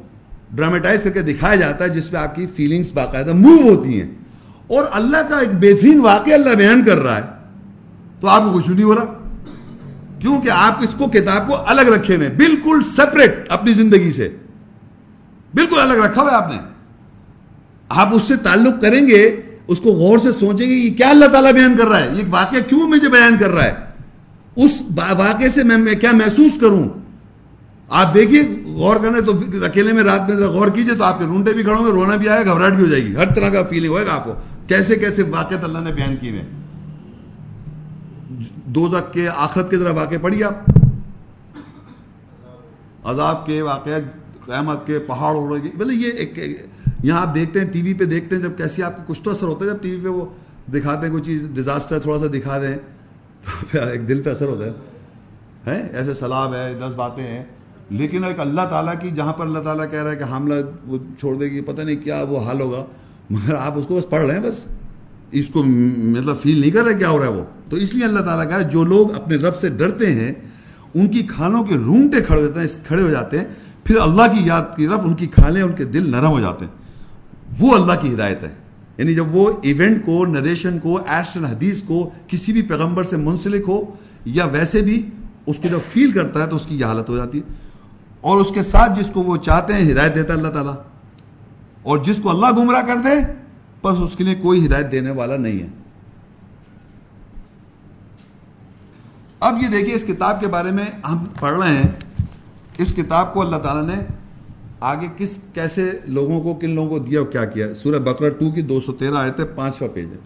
ڈراماٹائز 0.52 1.04
کر 1.04 1.10
کے 1.10 1.22
دکھایا 1.22 1.56
جاتا 1.56 1.84
ہے، 1.84 1.90
جس 1.90 2.10
پہ 2.10 2.18
آپ 2.18 2.36
کی 2.36 2.46
فیلنگز 2.56 2.92
باقاعدہ 2.92 3.34
موو 3.34 3.76
ہوتی 3.76 4.02
ہیں۔ 4.02 4.08
اور 4.70 4.84
اللہ 4.92 5.18
کا 5.30 5.40
ایک 5.40 5.50
بہترین 5.54 6.00
واقعہ 6.00 6.34
اللہ 6.34 6.50
بیان 6.50 6.84
کر 6.84 6.98
رہا 6.98 7.16
ہے۔ 7.16 7.22
تو 8.20 8.28
آپ 8.28 8.42
کو 8.42 8.52
کچھ 8.52 8.70
نہیں 8.70 8.84
ہو 8.84 8.96
رہا؟ 8.96 9.06
کیونکہ 10.20 10.50
آپ 10.50 10.78
اس 10.82 10.96
کو 10.98 11.06
کتاب 11.08 11.48
کو 11.48 11.56
الگ 11.68 11.82
رکھے 11.82 12.16
ہوئے 12.16 12.30
بالکل 12.30 12.82
سپریٹ 12.98 13.46
اپنی 13.50 13.74
زندگی 13.74 14.12
سے۔ 14.12 14.36
بالکل 15.54 15.80
الگ 15.80 15.94
رکھا 15.94 16.22
ہوا 16.22 16.32
ہے 16.32 16.36
آپ 16.36 16.52
نے۔ 16.52 16.58
آپ 17.90 18.10
اس 18.16 18.22
سے 18.28 18.36
تعلق 18.36 18.82
کریں 18.82 19.08
گے، 19.08 19.42
اس 19.68 19.80
کو 19.80 19.90
غور 19.90 20.18
سے 20.20 20.32
سوچیں 20.32 20.70
گے 20.70 20.74
یہ 20.74 20.94
کیا 20.94 21.10
اللہ 21.10 21.26
تعالیٰ 21.26 21.54
بیان 21.54 21.78
کر 21.78 21.88
رہا 21.88 22.00
ہے۔ 22.00 22.10
یہ 22.14 22.24
واقعہ 22.30 22.60
کیوں 22.60 22.90
مجھے 22.90 23.10
بیان 23.10 23.38
کر 23.40 23.50
رہا 23.50 23.64
ہے؟ 23.64 23.74
اس 24.56 24.72
واقعے 25.18 25.50
سے 25.50 25.64
میں 25.64 25.96
کیا 25.96 26.12
محسوس 26.12 26.52
کروں؟ 26.62 26.90
آپ 27.90 28.14
دیکھیے، 28.14 28.42
غور 28.66 28.96
کرنے 28.96 29.22
تو 29.22 29.32
اکیلے 29.66 29.94
میں 29.94 30.04
رات 30.04 30.30
میں 30.30 30.48
غور 30.48 30.68
کیجیے 30.68 30.96
تو 30.96 31.04
آپ 31.04 31.20
کے 31.20 31.26
رونٹے 31.26 31.54
بھی 31.54 31.64
کھڑوں 31.64 31.86
گے، 31.86 31.92
رونا 31.92 32.16
بھی 32.16 32.30
آئے 32.30 32.46
گھبراہٹ 32.46 32.74
بھی 32.74 32.84
ہو 32.84 32.90
جائے 32.90 33.04
گی، 33.04 33.16
ہر 33.16 33.34
طرح 33.34 33.50
کا 33.50 33.64
فیلنگ 33.64 33.90
ہوئے 33.90 34.06
گا 34.06 34.14
آپ 34.14 34.24
کو۔ 34.24 34.34
کیسے 34.70 34.96
کیسے 34.96 35.24
واقعات 35.24 35.64
اللہ 35.64 35.80
نے 35.80 35.92
بیان 35.92 36.16
کیے 36.22 36.32
ہیں؟ 36.32 36.46
دو 38.66 38.90
کے 39.14 39.30
آخرت 39.36 39.70
کی 39.70 39.78
طرح 39.78 39.94
واقع 39.94 40.16
پڑھی 40.22 40.44
آپ۔ 40.44 40.54
عذاب 43.04 43.46
کے 43.46 43.62
واقعہ 43.62 44.00
قیامت 44.46 44.88
کے 44.88 45.00
پہاڑ 45.00 45.36
اڑ 45.36 45.52
گئے 45.52 45.72
بولے 45.78 45.94
یہ 45.94 46.12
ایک 46.12 46.40
یہاں 47.04 47.28
آپ 47.28 47.36
دیکھتے 47.36 47.60
ہیں، 47.60 47.68
ٹی 47.68 47.82
وی 47.82 47.94
پہ 47.94 48.06
دیکھتے 48.06 48.36
ہیں، 48.36 48.44
جب 48.44 48.58
کیسی 48.58 48.84
آپ 48.84 48.98
کو 48.98 49.04
کچھ 49.08 49.22
تو 49.22 49.32
اثر 49.32 49.48
ہوتا 49.48 49.66
ہے، 49.66 49.70
جب 49.70 49.78
ٹی 49.82 49.96
وی 49.96 50.04
پہ 50.04 50.08
وہ 50.08 50.26
دکھاتے 50.74 51.06
ہیں، 51.06 51.12
کوئی 51.12 51.24
چیز 51.24 51.48
ڈیزاسٹر 51.54 52.00
تھوڑا 52.00 52.20
سا 52.20 52.26
دکھا 52.34 52.62
دیں، 52.62 52.78
تو 53.72 53.80
ایک 53.82 54.10
دل 54.10 54.22
پہ 54.22 54.30
اثر 54.30 54.46
ہوتا 54.46 54.66
ہے۔ 54.66 54.72
ایسے 55.94 56.14
سلاب 56.14 56.54
ہے، 56.56 56.80
دس 56.80 56.94
باتیں 56.96 57.24
ہیں۔ 57.24 57.44
لیکن 57.90 58.24
ایک 58.24 58.40
اللہ 58.40 58.62
تعالیٰ 58.70 58.94
کی، 59.00 59.10
جہاں 59.10 59.34
پر 59.34 59.46
اللہ 59.46 59.60
تعالیٰ 59.60 59.92
کہہ 59.92 60.04
رہا 60.04 60.12
ہے 60.12 60.16
کہ 60.16 60.24
حاملہ 60.24 60.54
وہ 60.86 60.98
چھوڑ 61.20 61.36
دے 61.36 61.46
گی، 61.46 61.62
پتہ 61.62 61.82
نہیں 61.82 61.96
کیا 61.96 62.24
وہ 62.30 62.40
حال 62.40 62.62
ہوگا۔ 62.62 62.86
مگر 63.30 63.56
آپ 63.56 63.78
اس 63.78 63.86
کو 63.86 63.96
بس 63.96 64.10
پڑھ 64.10 64.26
رہے 64.26 64.34
ہیں 64.34 64.42
بس۔ 64.42 64.66
اس 65.32 65.46
کو 65.48 65.64
مطلب 65.98 66.36
فیل 66.44 66.62
نہیں 66.62 66.72
کر 66.72 66.84
رہے 66.84 66.94
کیا 66.94 67.10
ہو 67.10 67.20
رہا 67.20 67.26
ہے 67.26 67.32
وہ؟ 67.32 67.44
تو 67.70 67.76
اس 67.76 67.94
لیے 67.94 68.06
اللہ 68.06 68.20
تعالیٰ 68.20 68.56
کا 68.56 68.62
جو 68.62 68.84
لوگ 68.84 69.16
اپنے 69.16 69.36
رب 69.36 69.56
سے 69.56 69.70
ڈرتے 69.70 70.14
ہیں، 70.14 70.32
ان 70.94 71.08
کی 71.08 71.24
کھانوں 71.24 71.64
کے 71.64 71.76
رونگٹے 71.76 72.22
کھڑے 72.22 72.46
ہوتے 72.46 72.60
ہیں 72.60 72.68
کھڑے 72.88 73.02
ہو 73.02 73.12
جاتے 73.12 73.38
ہیں، 73.38 73.46
پھر 73.84 73.96
اللہ 73.98 74.22
کی 74.22 74.46
یاد 74.46 74.62
کی 74.76 74.88
طرف 74.88 75.00
ان 75.04 75.14
کی 75.14 75.28
کھالیں 75.28 75.62
ان 75.62 75.72
کے 75.72 75.84
دل 75.84 76.12
نرم 76.12 76.28
ہو 76.28 76.40
جاتے 76.40 76.66
ہیں۔ 76.66 76.72
وہ 77.60 77.76
اللہ 77.76 78.02
کی 78.02 78.14
ہدایت 78.14 78.44
ہے۔ 78.44 78.50
یعنی 78.98 79.16
جب 79.16 79.36
وہ 79.36 79.52
ایونٹ 79.62 80.06
کو 80.06 80.26
نریشن 80.26 80.80
کو 80.80 81.00
ایسٹن 81.08 81.46
حدیث 81.46 81.82
کو، 81.82 82.10
کسی 82.28 82.54
بھی 82.54 82.62
پیغمبر 82.62 83.04
سے 83.04 83.18
منسلک 83.18 83.64
ہو، 83.68 83.84
یا 84.26 84.46
ویسے 84.46 84.82
بھی 84.82 85.10
اس 85.46 85.58
کو 85.58 85.68
جب 85.68 85.80
فیل 85.94 86.12
کرتا 86.12 86.42
ہے 86.42 86.46
تو 86.46 86.56
اس 86.56 86.66
کی 86.66 86.80
یہ 86.80 86.86
حالت 86.86 87.10
ہو 87.10 87.18
جاتی 87.18 87.38
ہے۔ 87.38 87.54
اور 88.22 88.38
اس 88.38 88.48
کے 88.54 88.64
ساتھ 88.64 89.00
جس 89.00 89.08
کو 89.14 89.24
وہ 89.24 89.38
چاہتے 89.38 89.74
ہیں، 89.74 89.92
ہدایت 89.92 90.16
دیتا 90.16 90.34
ہے 90.34 90.38
اللہ 90.38 90.52
تعالیٰ۔ 90.52 90.74
اور 91.84 91.98
جس 91.98 92.20
کو 92.24 92.30
اللہ 92.30 92.48
گمراہ 92.58 92.82
کر 92.82 92.96
دے، 92.96 93.34
بس 93.84 93.98
اس 94.00 94.16
کے 94.16 94.24
لیے 94.24 94.36
کوئی 94.36 94.66
ہدایت 94.66 94.92
دینے 94.92 95.12
والا 95.12 95.38
نہیں 95.38 95.60
ہے۔ 95.60 95.68
اب 99.40 99.58
یہ 99.62 99.68
دیکھیے 99.68 99.96
اس 99.96 100.04
کتاب 100.04 100.40
کے 100.40 100.48
بارے 100.48 100.72
میں 100.72 101.08
ہم 101.12 101.26
پڑھ 101.40 101.60
رہے 101.60 101.74
ہیں۔ 101.74 101.92
اس 102.78 102.94
کتاب 102.96 103.34
کو 103.34 103.42
اللہ 103.42 103.56
تعالیٰ 103.56 103.96
نے 103.96 104.04
آگے 104.80 105.08
کس، 105.18 105.40
کیسے 105.54 105.92
لوگوں 106.06 106.42
کو، 106.42 106.54
کن 106.54 106.70
لوگوں 106.70 106.90
کو 106.90 107.00
دیا 107.00 107.20
اور 107.20 107.28
کیا 107.28 107.46
کیا۔ 107.46 107.74
سورہ 107.74 108.00
بکرا 108.00 108.30
ٹو 108.30 108.52
کی 108.52 108.62
دو 108.62 108.80
سو 108.80 108.94
تیرہ 108.94 109.16
آئے 109.16 109.32
تھے 109.32 109.46
پانچواں 109.46 109.96
پیج 109.96 110.06
ہے۔ 110.06 110.18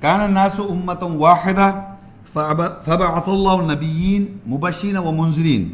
کان 0.00 0.20
الناس 0.20 0.60
امت 0.60 1.02
واحدہ 1.02 1.94
فبعث 2.32 3.28
اللہ 3.28 3.72
نبیین 3.72 4.38
مبشین 4.46 4.96
و 4.96 5.10
منظرین 5.10 5.72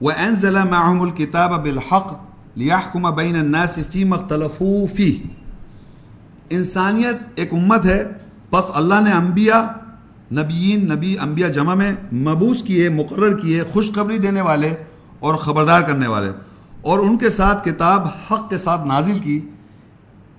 وانزل 0.00 0.54
معهم 0.54 1.00
الكتاب 1.00 1.62
بالحق 1.62 2.27
لیحکم 2.58 3.14
بین 3.14 3.36
الناس 3.36 3.78
فی 3.90 4.04
مختلفو 4.04 4.86
فی 4.86 5.22
انسانیت 6.50 7.16
ایک 7.34 7.54
امت 7.54 7.86
ہے، 7.86 8.04
بس 8.52 8.64
اللہ 8.74 8.94
نے 9.04 9.12
انبیاء، 9.12 9.62
نبیین، 10.32 10.88
نبی 10.88 11.18
انبیاء 11.18 11.48
جمع 11.48 11.74
میں 11.74 11.92
مبوس 12.12 12.62
کیے، 12.62 12.88
مقرر 12.88 13.38
کیے، 13.38 13.62
خوشخبری 13.62 14.18
دینے 14.18 14.40
والے 14.40 14.74
اور 15.18 15.34
خبردار 15.34 15.82
کرنے 15.82 16.06
والے۔ 16.06 16.30
اور 16.80 16.98
ان 16.98 17.18
کے 17.18 17.30
ساتھ 17.30 17.68
کتاب 17.68 18.06
حق 18.30 18.50
کے 18.50 18.58
ساتھ 18.58 18.86
نازل 18.86 19.18
کی۔ 19.18 19.40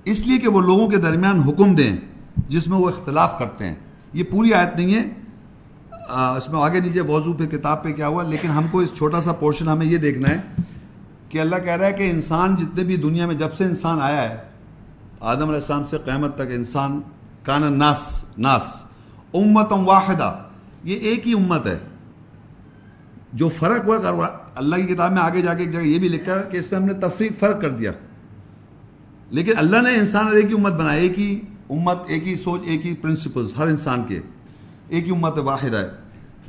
اس 0.04 0.28
لیے 0.28 0.38
کہ 0.38 0.48
وہ 0.48 0.62
لوگوں 0.62 0.88
کے 0.88 0.98
درمیان 0.98 1.40
حکم 1.40 1.76
دیں، 1.76 1.98
جس 2.50 2.68
میں 2.68 2.78
وہ 2.78 2.90
اختلاف 2.90 3.40
کرتے 3.40 3.66
ہیں۔ 3.66 3.76
یہ 4.14 4.24
پوری 4.24 4.54
آیت 4.54 4.76
نہیں 4.76 4.96
ہے۔ 4.96 5.04
اس 6.38 6.50
میں 6.50 6.62
آگے 6.62 6.80
نیچے 6.80 7.02
موضوع 7.02 7.34
پہ، 7.34 7.46
کتاب 7.46 7.84
پہ 7.84 7.92
کیا 7.92 8.08
ہوا، 8.08 8.24
لیکن 8.24 8.48
ہم 8.48 8.64
کو 8.72 8.80
اس 8.80 8.90
چھوٹا 8.94 9.22
سا 9.22 9.32
پورشن 9.32 9.68
ہمیں 9.68 9.86
یہ 9.86 9.98
دیکھنا 9.98 10.30
ہے۔ 10.30 10.38
کہ 11.30 11.42
اللہ 11.42 11.56
کہہ 11.56 11.76
رہا 11.76 11.88
ہے 11.88 11.94
کہ 11.94 12.12
انسان 12.12 12.56
جتنے 12.56 12.84
بھی 12.84 12.96
دنیا 12.96 13.26
میں 13.26 13.36
جب 13.36 13.54
سے 13.54 13.64
انسان 13.64 14.02
آیا 14.02 14.30
ہے، 14.30 14.38
آدم 15.20 15.42
علیہ 15.42 15.56
السلام 15.56 15.84
سے 15.84 15.98
قیامت 16.06 16.36
تک 16.36 16.42
انسان 16.42 17.02
کان 17.44 17.80
ناس 17.80 18.26
ناس 18.38 18.62
امت 19.34 19.72
واحدہ، 19.72 20.36
یہ 20.84 20.96
ایک 20.96 21.28
ہی 21.28 21.34
امت 21.34 21.68
ہے۔ 21.68 21.80
جو 23.34 23.50
فرق 23.50 23.86
ہوا 23.86 23.98
کر 23.98 24.14
اللہ 24.56 24.76
کی 24.76 24.82
کتاب 24.82 25.12
میں 25.12 25.22
آگے 25.22 25.42
جا 25.42 25.54
کے 25.54 25.64
ایک 25.64 25.72
جگہ 25.72 25.80
یہ 25.80 26.00
بھی 26.00 26.08
لکھا 26.08 26.42
کہ 26.42 26.58
اس 26.58 26.70
پہ 26.70 26.76
ہم 26.76 26.86
نے 26.86 26.94
تفریق، 26.94 27.40
فرق 27.40 27.62
کر 27.62 27.70
دیا۔ 27.70 27.92
لیکن 29.30 29.52
اللہ 29.58 29.78
نے 29.82 29.96
انسان 29.96 30.28
ایک 30.28 30.46
ہی 30.46 30.54
امت 30.54 30.74
بنائی، 30.74 31.08
ایک 31.08 31.20
ہی 31.20 31.40
امت، 31.70 31.98
ایک 32.08 32.28
ہی 32.28 32.36
سوچ، 32.36 32.62
ایک 32.64 32.86
ہی 32.86 32.96
پرنسپلز 32.96 33.54
ہر 33.58 33.68
انسان 33.68 34.04
کے۔ 34.08 34.20
ایک 34.90 35.06
ہی 35.06 35.12
امت 35.12 35.38
واحد 35.38 35.74
ہے۔ 35.74 35.90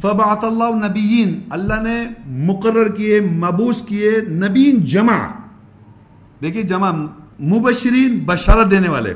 فبعت 0.02 0.44
اللہ 0.44 0.86
نبیین 0.86 1.40
اللہ 1.50 1.80
نے 1.82 2.08
مقرر 2.26 2.88
کیے 2.88 3.20
مبوس 3.20 3.82
کیے 3.82 4.20
نبین 4.20 4.84
جمع. 4.84 5.18
دیکھیے 6.42 6.62
جمع 6.62 6.90
مبشرین 7.40 8.18
بشارت 8.26 8.70
دینے 8.70 8.88
والے 8.88 9.14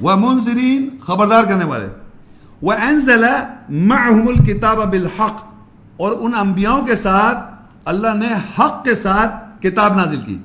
وہ 0.00 0.16
منظرین 0.16 0.88
خبردار 1.00 1.44
کرنے 1.44 1.64
والے 1.64 1.88
وہ 2.62 2.72
انزل 2.72 3.24
معهم 3.68 4.28
الكتاب 4.28 4.90
بالحق. 4.90 5.44
اور 5.96 6.12
ان 6.20 6.34
انبیاؤں 6.40 6.86
کے 6.86 6.96
ساتھ 6.96 7.38
اللہ 7.84 8.14
نے 8.14 8.28
حق 8.58 8.84
کے 8.84 8.94
ساتھ 8.94 9.62
کتاب 9.62 9.96
نازل 9.96 10.20
کی۔ 10.20 10.38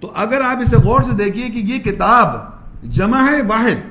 تو 0.00 0.12
اگر 0.16 0.40
آپ 0.40 0.56
اسے 0.62 0.76
غور 0.76 1.02
سے 1.02 1.12
دیکھیے 1.12 1.48
کہ 1.48 1.58
یہ 1.58 1.78
کتاب 1.78 2.28
جمع 2.90 3.30
ہے 3.30 3.42
واحد 3.42 3.86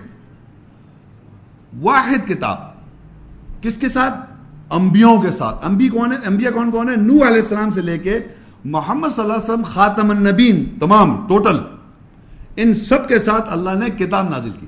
واحد 1.82 2.28
کتاب۔ 2.28 2.77
کس 3.68 3.78
کے 3.78 3.90
ساتھ؟ 3.90 4.14
انبیاءوں 4.70 5.22
کے 5.22 5.32
ساتھ۔ 5.32 5.66
انبی 5.66 5.90
کون 5.90 6.12
ہے 6.12 6.18
انبیاء 6.26 6.52
کون 6.52 6.72
کون 6.72 6.90
ہے 6.90 6.96
نو 6.96 7.14
علیہ 7.14 7.42
السلام 7.42 7.72
سے 7.72 7.82
لے 7.82 7.98
کے 7.98 8.20
محمد 8.66 9.10
صلی 9.10 9.22
اللہ 9.22 9.34
علیہ 9.34 9.44
وسلم 9.44 9.64
خاتم 9.64 10.10
النبین 10.10 10.80
تمام 10.80 11.28
ٹوٹل 11.28 11.60
ان 12.56 12.74
سب 12.74 13.08
کے 13.08 13.20
ساتھ 13.20 13.50
اللہ 13.50 13.70
نے 13.70 13.90
کتاب 13.90 14.30
نازل 14.30 14.50
کی۔ 14.60 14.66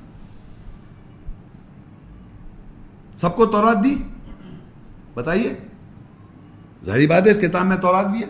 سب 3.16 3.36
کو 3.36 3.46
تورات 3.46 3.84
دی؟ 3.84 3.96
بتائیے۔ 5.14 5.54
ظاہری 6.86 7.06
بات 7.06 7.26
ہے، 7.26 7.30
اس 7.30 7.38
کتاب 7.38 7.66
میں 7.66 7.76
تورات 7.76 8.10
بھی 8.10 8.22
ہے۔ 8.22 8.28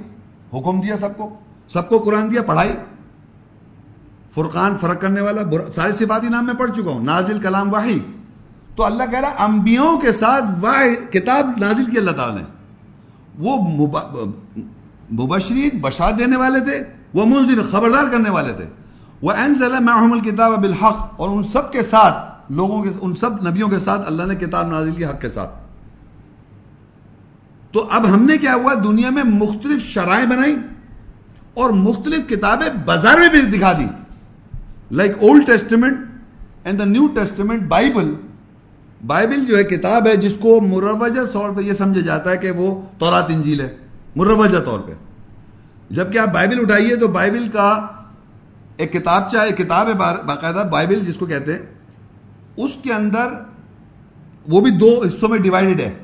حکم 0.58 0.80
دیا 0.80 0.96
سب 0.96 1.16
کو۔ 1.16 1.38
سب 1.68 1.88
کو 1.88 1.98
قرآن 1.98 2.30
دیا، 2.30 2.42
پڑھائی۔ 2.42 2.72
فرقان، 4.34 4.76
فرق 4.80 5.00
کرنے 5.00 5.20
والا 5.20 5.72
سارے 5.72 5.92
صفاتی 5.92 6.28
نام 6.28 6.46
میں 6.46 6.54
پڑھ 6.54 6.70
چکا 6.70 6.90
ہوں۔ 6.90 7.04
نازل 7.04 7.38
کلام 7.40 7.72
واحد 7.72 8.19
تو 8.76 8.84
اللہ 8.84 9.02
کہہ 9.10 9.18
رہا 9.18 9.44
انبیوں 9.44 9.98
کے 9.98 10.12
ساتھ 10.12 10.44
واحد 10.60 11.12
کتاب 11.12 11.50
نازل 11.60 11.84
کی 11.84 11.98
اللہ 11.98 12.10
تعالیٰ 12.10 12.36
نے۔ 12.36 12.42
وہ 13.38 13.56
مبشرین 15.12 15.78
بشار 15.80 16.12
دینے 16.12 16.36
والے 16.36 16.60
تھے، 16.60 16.84
وہ 17.14 17.26
منظر 17.26 17.62
خبردار 17.70 18.04
کرنے 18.12 18.30
والے 18.30 18.52
تھے۔ 18.52 18.64
وہ 19.22 19.32
معهم 19.80 20.12
الكتاب 20.12 20.60
بالحق، 20.60 21.14
اور 21.16 21.28
ان 21.28 21.44
سب 21.44 21.72
کے 21.72 21.82
ساتھ 21.82 22.52
لوگوں 22.52 22.82
کے، 22.82 22.90
ان 23.00 23.14
سب 23.14 23.48
نبیوں 23.48 23.68
کے 23.68 23.78
ساتھ 23.78 24.06
اللہ 24.06 24.22
نے 24.22 24.34
کتاب 24.34 24.70
نازل 24.70 24.92
کی 24.92 25.04
حق 25.04 25.20
کے 25.20 25.28
ساتھ۔ 25.28 25.50
تو 27.72 27.88
اب 27.90 28.14
ہم 28.14 28.22
نے 28.22 28.38
کیا 28.38 28.54
ہوا؟ 28.54 28.74
دنیا 28.84 29.10
میں 29.10 29.24
مختلف 29.24 29.82
شرائع 29.82 30.24
بنائی 30.24 30.56
اور 31.54 31.70
مختلف 31.70 32.28
کتابیں 32.28 32.68
بازار 32.84 33.18
میں 33.18 33.28
بھی 33.28 33.42
دکھا 33.42 33.72
دی۔ 33.72 33.86
Like 34.90 35.12
Old 35.22 35.46
Testament 35.46 35.98
and 36.64 36.78
the 36.78 36.84
New 36.84 37.06
Testament 37.06 37.62
Bible 37.62 38.14
Bible 39.06 39.44
جو 39.44 39.58
ہے 39.58 39.64
کتاب 39.64 40.06
ہے 40.06 40.16
جس 40.16 40.38
کو 40.40 40.60
مروجہ 40.60 41.20
طور 41.32 41.50
پہ 41.50 41.60
یہ 41.60 41.72
سمجھا 41.72 42.00
جاتا 42.00 42.30
ہے 42.30 42.36
کہ 42.36 42.50
وہ 42.50 42.82
تورات 42.98 43.24
انجیل 43.28 43.60
ہے، 43.60 43.76
مروجہ 44.16 44.58
طور 44.58 44.80
پہ۔ 44.80 44.92
جبکہ 45.90 46.18
آپ 46.18 46.34
بائبل 46.34 46.60
اٹھائیے 46.60 46.96
تو 46.96 47.08
بائبل 47.08 47.48
کا 47.48 47.86
ایک 48.76 48.92
کتاب 48.92 49.30
چاہے 49.30 49.52
کتاب 49.52 49.88
ہے 49.88 49.92
باقاعدہ 49.94 50.68
بائبل 50.70 51.04
جس 51.04 51.16
کو 51.16 51.26
کہتے 51.26 51.52
ہیں، 51.52 51.60
اس 52.56 52.70
کے 52.82 52.92
اندر 52.92 53.26
وہ 54.48 54.60
بھی 54.60 54.70
دو 54.70 55.02
حصوں 55.02 55.28
میں 55.28 55.38
ڈیوائڈڈ 55.38 55.80
ہے۔ 55.80 55.94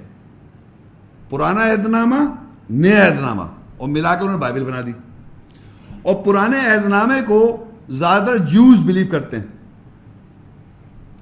پرانا 1.30 1.70
عہد 1.70 1.86
نامہ 1.86 2.34
نیا 2.70 3.06
عہد 3.06 3.20
نامہ 3.20 3.42
اور 3.76 3.88
ملا 3.88 4.14
کے 4.14 4.20
انہوں 4.20 4.34
نے 4.34 4.40
بائبل 4.40 4.64
بنا 4.64 4.80
دی۔ 4.86 4.92
اور 6.02 6.14
پرانے 6.14 6.58
عہد 6.58 6.86
نامے 6.86 7.22
کو 7.26 7.64
زیادہ 7.88 8.22
تر 8.22 8.36
جوز 8.36 8.78
بلیو 8.84 9.06
کرتے 9.10 9.38
ہیں۔ 9.38 9.55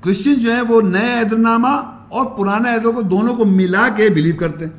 کرسچن 0.04 0.34
جو 0.34 0.52
ہیں 0.52 0.62
وہ 0.68 0.80
نئے 0.82 1.12
عہد 1.18 1.32
نامہ 1.32 1.68
اور 2.08 2.26
پرانے 2.26 2.74
عہدوں 2.74 2.92
کو 2.92 3.02
دونوں 3.02 3.34
کو 3.36 3.44
ملا 3.44 3.88
کے 3.96 4.08
بلیو 4.08 4.34
کرتے 4.36 4.64
ہیں۔ 4.64 4.72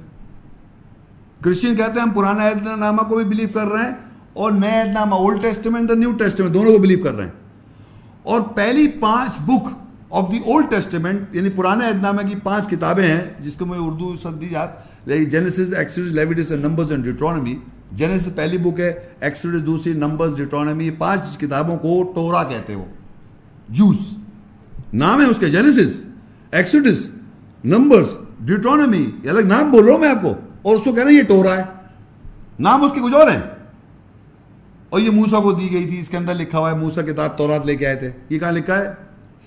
کرسچن 1.44 1.76
کہتے 1.76 2.00
ہیں 2.00 2.02
ہم 2.02 2.10
پرانا 2.10 2.48
عہد 2.48 2.68
نامہ 2.80 3.02
کو 3.02 3.16
بھی 3.16 3.24
بلیو 3.26 3.48
کر 3.54 3.68
رہے 3.68 3.84
ہیں 3.84 3.96
اور 4.34 4.52
نئے 4.52 4.82
عہد 4.82 4.94
نامہ 4.94 5.16
اولڈ 5.16 5.42
ٹیسٹمنٹ 5.42 5.92
نیو 5.92 6.12
ٹیسٹمنٹ 6.12 6.54
دونوں 6.54 6.72
کو 6.72 6.78
بلیو 6.78 7.04
کر 7.04 7.14
رہے 7.16 7.24
ہیں۔ 7.24 7.32
اور 8.24 8.42
پہلی 8.56 8.88
پانچ 8.88 9.40
book 9.42 9.68
of 10.12 10.32
the 10.32 10.38
Old 10.38 10.70
Testament 10.70 11.36
یعنی 11.36 11.50
پرانے 11.50 11.88
عہد 11.88 12.02
نامہ 12.02 12.22
کی 12.22 12.36
پانچ 12.44 12.68
کتابیں 12.70 13.04
ہیں، 13.04 13.22
جس 13.40 13.56
کو 13.56 13.66
مجھے 13.66 13.82
اردو 13.86 14.16
سدی 14.24 14.48
یاد 14.52 15.08
Genesis 15.30 15.74
Exodus 15.74 16.12
Leviticus 16.12 16.52
and 16.52 16.66
Numbers 16.66 16.92
and 16.92 17.06
Deuteronomy 17.06 17.56
Genesis 17.92 18.36
پہلی 18.36 18.58
بک 18.58 18.80
ہے 18.80 18.92
ایکسیڈز 19.20 19.66
دوسری 19.66 19.94
نمبرز 19.94 20.36
ڈیٹرونمی 20.38 20.86
یہ 20.86 20.92
پانچ 20.98 21.38
کتابوں 21.38 21.78
کو 21.78 22.04
ٹورا 22.16 22.44
کہتے 22.44 22.74
ہو 22.74 22.86
جوس 23.70 23.98
نام 24.94 25.22
ہے 25.22 25.26
اس 25.26 25.38
کے 25.40 25.48
جینیسز 25.48 26.04
ایکسیڈس 26.52 27.10
نمبرز 27.64 28.14
ڈیٹرونمی 28.40 29.12
یہ 29.24 29.30
الگ 29.30 29.42
نام 29.42 29.72
بول 29.72 29.86
رہا 29.86 29.92
ہوں 29.94 30.00
میں 30.00 30.10
آپ 30.10 30.22
کو 30.22 30.34
اور 30.62 30.76
اس 30.76 30.84
کو 30.84 30.94
کہنا 30.94 31.10
یہ 31.10 31.22
ٹورا 31.22 31.58
ہے۔ 31.58 31.64
نام 32.60 32.84
اس 32.84 32.92
کے 32.94 33.00
کچھ 33.00 33.14
اور 33.14 33.32
ہیں۔ 33.32 33.42
اور 34.90 35.00
یہ 35.00 35.10
موسا 35.10 35.40
کو 35.40 35.52
دی 35.52 35.72
گئی 35.72 35.84
تھی، 35.84 36.00
اس 36.00 36.10
کے 36.10 36.18
اندر 36.18 36.34
لکھا 36.34 36.60
ہوا 36.60 36.72
ہے 36.72 36.76
موسا 36.76 37.02
کتاب 37.02 37.38
تورات 37.38 37.66
لے 37.66 37.76
کے 37.76 37.86
آئے 37.86 37.96
تھے۔ 37.96 38.12
یہ 38.30 38.40
کہاں 38.40 38.52
لکھا 38.52 38.80
ہے؟ 38.80 38.88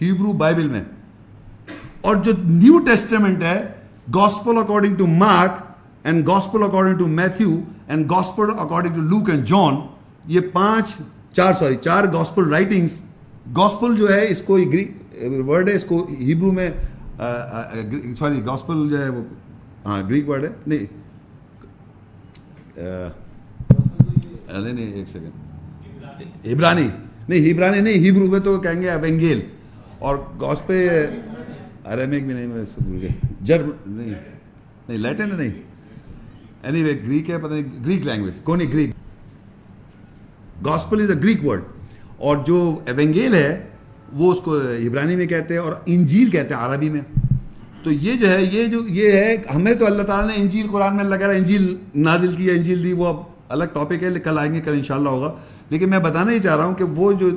ہیبرو 0.02 0.32
بائبل 0.32 0.68
میں۔ 0.68 0.84
اور 2.00 2.16
جو 2.16 2.32
نیو 2.44 2.78
ٹیسٹمنٹ 2.78 3.42
ہے 3.42 3.66
Gospel 4.14 4.58
according 4.58 4.96
to 4.96 5.06
Mark 5.06 5.62
and 6.04 6.28
Gospel 6.28 6.62
according 6.62 6.98
to 6.98 7.06
Matthew 7.06 7.60
and 7.88 8.10
Gospel 8.10 8.46
according 8.58 8.94
to 8.94 9.00
Luke 9.00 9.30
and 9.30 9.44
John 9.44 9.74
یہ 10.26 10.40
پانچ، 10.52 10.94
چار، 11.32 11.52
سوری، 11.58 11.74
چار 11.74 12.04
گاسپل 12.04 12.48
رائٹنگس 12.48 13.00
گاسپل 13.56 13.96
جو 13.96 14.14
ہے، 14.14 14.28
اس 14.28 14.40
کو 14.40 14.58
ورڈ 15.22 15.68
ہے، 15.68 15.74
اس 15.74 15.84
کو 15.84 16.08
ہیبرو 16.20 16.52
میں 16.52 16.70
سوری 18.18 18.46
گاسپل 18.46 18.90
جو 18.90 19.04
ہے 19.04 19.08
وہ 19.08 19.22
ہاں 19.86 20.02
گریک 20.08 20.28
ورڈ 20.28 20.44
ہے، 20.44 20.48
نہیں 20.66 20.86
نہیں 24.60 24.72
نہیں، 24.72 24.92
ایک 24.92 25.08
سیکنڈ 25.08 25.30
ہبرانی 26.46 26.88
نہیں 27.28 27.52
ہبرانی 27.52 27.80
نہیں، 27.80 27.94
ہیبرو 27.94 28.26
میں 28.26 28.40
تو 28.40 28.60
کہیں 28.60 28.82
گے 28.82 28.94
وینگیل 28.94 29.40
اور 29.98 30.16
گوس 30.40 30.66
پہ 30.66 31.06
اریمک 31.84 32.24
بھی 32.24 32.34
نہیں، 32.34 32.46
میں 32.46 32.62
اس 32.62 32.74
بھول 32.78 32.98
گیا۔ 33.00 33.26
جر 33.40 33.62
نہیں 33.86 34.10
نہیں، 34.88 34.98
لیٹن 34.98 35.36
نہیں۔ 35.36 35.62
اینی 36.62 36.82
وے 36.82 36.98
گریک 37.06 37.30
ہے، 37.30 37.38
پتہ 37.38 37.54
نہیں، 37.54 37.84
Greek 37.84 38.06
language, 38.06 38.34
Koine 38.42 38.72
Greek. 38.72 38.90
Gospel 40.64 41.00
is 41.02 41.10
a 41.10 41.16
Greek 41.16 41.46
word. 41.46 41.62
اور 42.16 42.36
جو 42.36 42.80
ایونگیل 42.86 43.34
ہے 43.34 43.67
وہ 44.12 44.32
اس 44.32 44.40
کو 44.40 44.56
ہبرانی 44.86 45.16
میں 45.16 45.26
کہتے 45.26 45.54
ہیں 45.54 45.60
اور 45.60 45.72
انجیل 45.86 46.30
کہتے 46.30 46.54
ہیں، 46.54 46.60
عربی 46.60 46.90
میں۔ 46.90 47.00
تو 47.82 47.92
یہ 47.92 48.14
جو 48.14 48.30
ہے، 48.30 48.44
یہ 48.52 48.64
جو، 48.64 48.78
یہ 48.88 49.12
ہے، 49.12 49.36
ہمیں 49.54 49.74
تو 49.74 49.86
اللہ 49.86 50.02
تعالیٰ 50.02 50.36
نے 50.36 50.42
انجیل 50.42 50.66
قرآن 50.72 50.96
میں 50.96 51.04
لگا 51.04 51.26
رہا 51.26 51.34
انجیل 51.34 51.76
نازل 51.94 52.36
کی 52.36 52.50
انجیل 52.50 52.84
دی، 52.84 52.92
وہ 52.92 53.06
اب 53.06 53.16
الگ 53.48 53.64
ٹاپک 53.64 54.02
ہے، 54.02 54.20
کل 54.24 54.38
آئیں 54.38 54.54
گے، 54.54 54.60
کل 54.60 54.72
انشاءاللہ 54.72 55.08
ہوگا۔ 55.08 55.32
لیکن 55.70 55.90
میں 55.90 55.98
بتانا 55.98 56.32
ہی 56.32 56.38
چاہ 56.38 56.56
رہا 56.56 56.64
ہوں 56.64 56.74
کہ 56.74 56.84
وہ 56.84 57.12
جو 57.12 57.30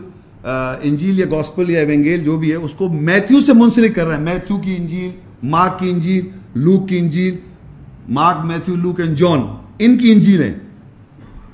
انجیل 0.84 1.20
یا 1.20 1.26
گاسپل 1.32 1.70
یا 1.70 1.80
ایونگیل 1.80 2.24
جو 2.24 2.38
بھی 2.38 2.52
ہے، 2.52 2.56
اس 2.56 2.74
کو 2.74 2.90
میتھیو 2.90 3.42
سے 3.42 3.54
منسلک 3.54 3.96
کر 3.96 4.06
رہے 4.08 4.16
ہیں 4.16 4.24
میتھیو 4.24 4.58
کی 4.58 4.76
انجیل 4.76 5.10
مارک 5.44 5.80
کی 5.80 5.90
انجیل 5.90 6.28
لوک 6.56 6.90
کی 6.90 6.98
انجیل۔ 7.00 7.38
Mark 8.10 8.46
Matthew 8.46 8.76
Luke 8.76 9.00
and 9.00 9.18
John 9.18 9.40
ان 9.80 9.98
کی 9.98 10.12
انجیل 10.12 10.44
ہیں 10.44 10.54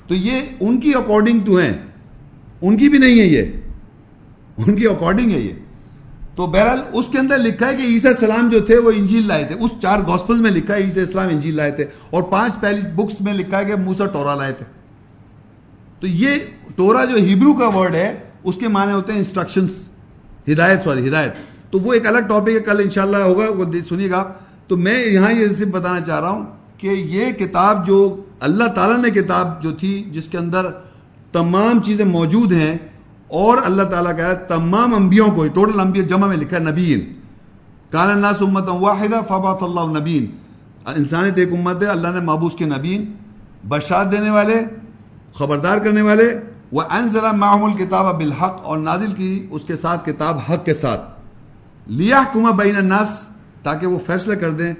تو 0.06 0.14
یہ 0.14 0.32
ان 0.60 0.80
کی 0.80 0.94
اکارڈنگ 0.94 1.40
ٹو 1.44 1.56
ہیں۔ 1.56 1.72
ان 2.62 2.76
کی 2.76 2.88
بھی 2.88 2.98
نہیں 2.98 3.20
ہے 3.20 3.26
یہ۔ 3.26 3.57
ان 4.66 4.76
کی 4.76 4.86
اکارڈنگ 4.86 5.30
ہے 5.30 5.38
یہ۔ 5.38 5.52
تو 6.36 6.46
بہرحال 6.46 6.80
اس 6.92 7.06
کے 7.12 7.18
اندر 7.18 7.38
لکھا 7.38 7.68
ہے 7.68 7.76
کہ 7.76 7.82
عیسیٰ 7.82 8.10
السلام 8.10 8.48
جو 8.48 8.60
تھے 8.60 8.78
وہ 8.78 8.90
انجیل 8.96 9.26
لائے 9.26 9.44
تھے۔ 9.44 9.54
اس 9.54 9.70
چار 9.82 9.98
گوسپل 9.98 10.36
میں 10.36 10.50
لکھا 10.50 10.76
ہے 10.76 10.82
عیسیٰ 10.82 11.02
السلام 11.02 11.28
انجیل 11.28 11.54
لائے 11.56 11.70
تھے۔ 11.70 11.84
اور 12.10 12.22
پانچ 12.22 12.60
پہلی 12.60 12.80
بکس 12.94 13.20
میں 13.20 13.34
لکھا 13.34 13.58
ہے 13.58 13.64
کہ 13.64 13.74
موسا 13.74 14.06
ٹورا 14.06 14.34
لائے 14.34 14.52
تھے۔ 14.52 14.64
تو 16.00 16.06
یہ 16.06 16.30
ٹورا 16.76 17.04
جو 17.04 17.16
ہیبرو 17.16 17.52
کا 17.52 17.68
ورڈ 17.68 17.94
ہے، 17.94 18.20
اس 18.44 18.56
کے 18.56 18.68
معنی 18.68 18.92
ہوتے 18.92 19.12
ہیں 19.12 19.18
انسٹرکشنز 19.18 19.88
ہدایت 20.52 20.84
سوری 20.84 21.08
ہدایت۔ 21.08 21.32
تو 21.70 21.78
وہ 21.78 21.92
ایک 21.92 22.06
الگ 22.06 22.18
ٹاپک 22.18 22.48
ہے، 22.48 22.60
کل 22.60 22.80
انشاءاللہ 22.80 23.16
ہوگا، 23.16 23.46
وہ 23.48 23.64
سنیے 23.88 24.10
گا 24.10 24.32
تو 24.66 24.76
میں 24.76 25.06
یہاں 25.06 25.32
یہ 25.32 25.48
صرف 25.48 25.68
بتانا 25.68 26.00
چاہ 26.00 26.20
رہا 26.20 26.30
ہوں 26.30 26.46
کہ 26.78 26.86
یہ 26.86 27.30
کتاب 27.30 27.86
جو 27.86 28.22
اللہ 28.40 28.64
تعالیٰ 28.64 28.98
نے 28.98 29.10
کتاب 29.10 29.62
جو 29.62 29.70
تھی، 29.70 30.04
جس 30.12 30.28
کے 30.28 30.38
اندر 30.38 30.66
تمام 31.32 31.82
چیزیں 31.82 32.04
موجود 32.04 32.52
ہیں 32.52 32.78
اور 33.30 33.58
اللہ 33.64 33.82
تعالیٰ 33.90 34.16
کا 34.16 34.32
تمام 34.48 34.94
انبیوں 34.94 35.28
کو 35.36 35.46
ٹوٹل 35.54 35.80
انبیاء 35.80 36.04
جمع 36.08 36.26
میں 36.26 36.36
لکھا 36.36 36.56
ہے 36.56 36.62
نبین 36.62 37.00
کال 37.90 38.10
الناس 38.10 38.42
امت 38.42 38.68
واحدہ 38.80 39.20
فبات 39.28 39.62
اللہ 39.62 39.98
نبین 39.98 40.26
انسانیت 40.86 41.38
ایک 41.38 41.52
امت 41.52 41.82
ہے، 41.82 41.88
اللہ 41.88 42.08
نے 42.08 42.20
محبوس 42.20 42.54
کے 42.56 42.64
نبین 42.64 43.04
بشاد 43.68 44.12
دینے 44.12 44.30
والے، 44.30 44.54
خبردار 45.38 45.78
کرنے 45.84 46.02
والے 46.02 46.28
وہ 46.72 46.82
انزلہ 46.90 47.32
معم 47.32 47.64
الکتاب 47.64 48.14
بالحق، 48.18 48.60
اور 48.62 48.78
نازل 48.78 49.12
کی 49.16 49.46
اس 49.50 49.64
کے 49.64 49.76
ساتھ 49.76 50.04
کتاب 50.06 50.38
حق 50.48 50.64
کے 50.64 50.74
ساتھ. 50.74 51.00
لیا 51.86 52.22
کما 52.32 52.50
بین 52.56 52.76
الناس، 52.76 53.20
تاکہ 53.62 53.86
وہ 53.86 53.98
فیصلہ 54.06 54.34
کر 54.40 54.50
دیں، 54.52 54.72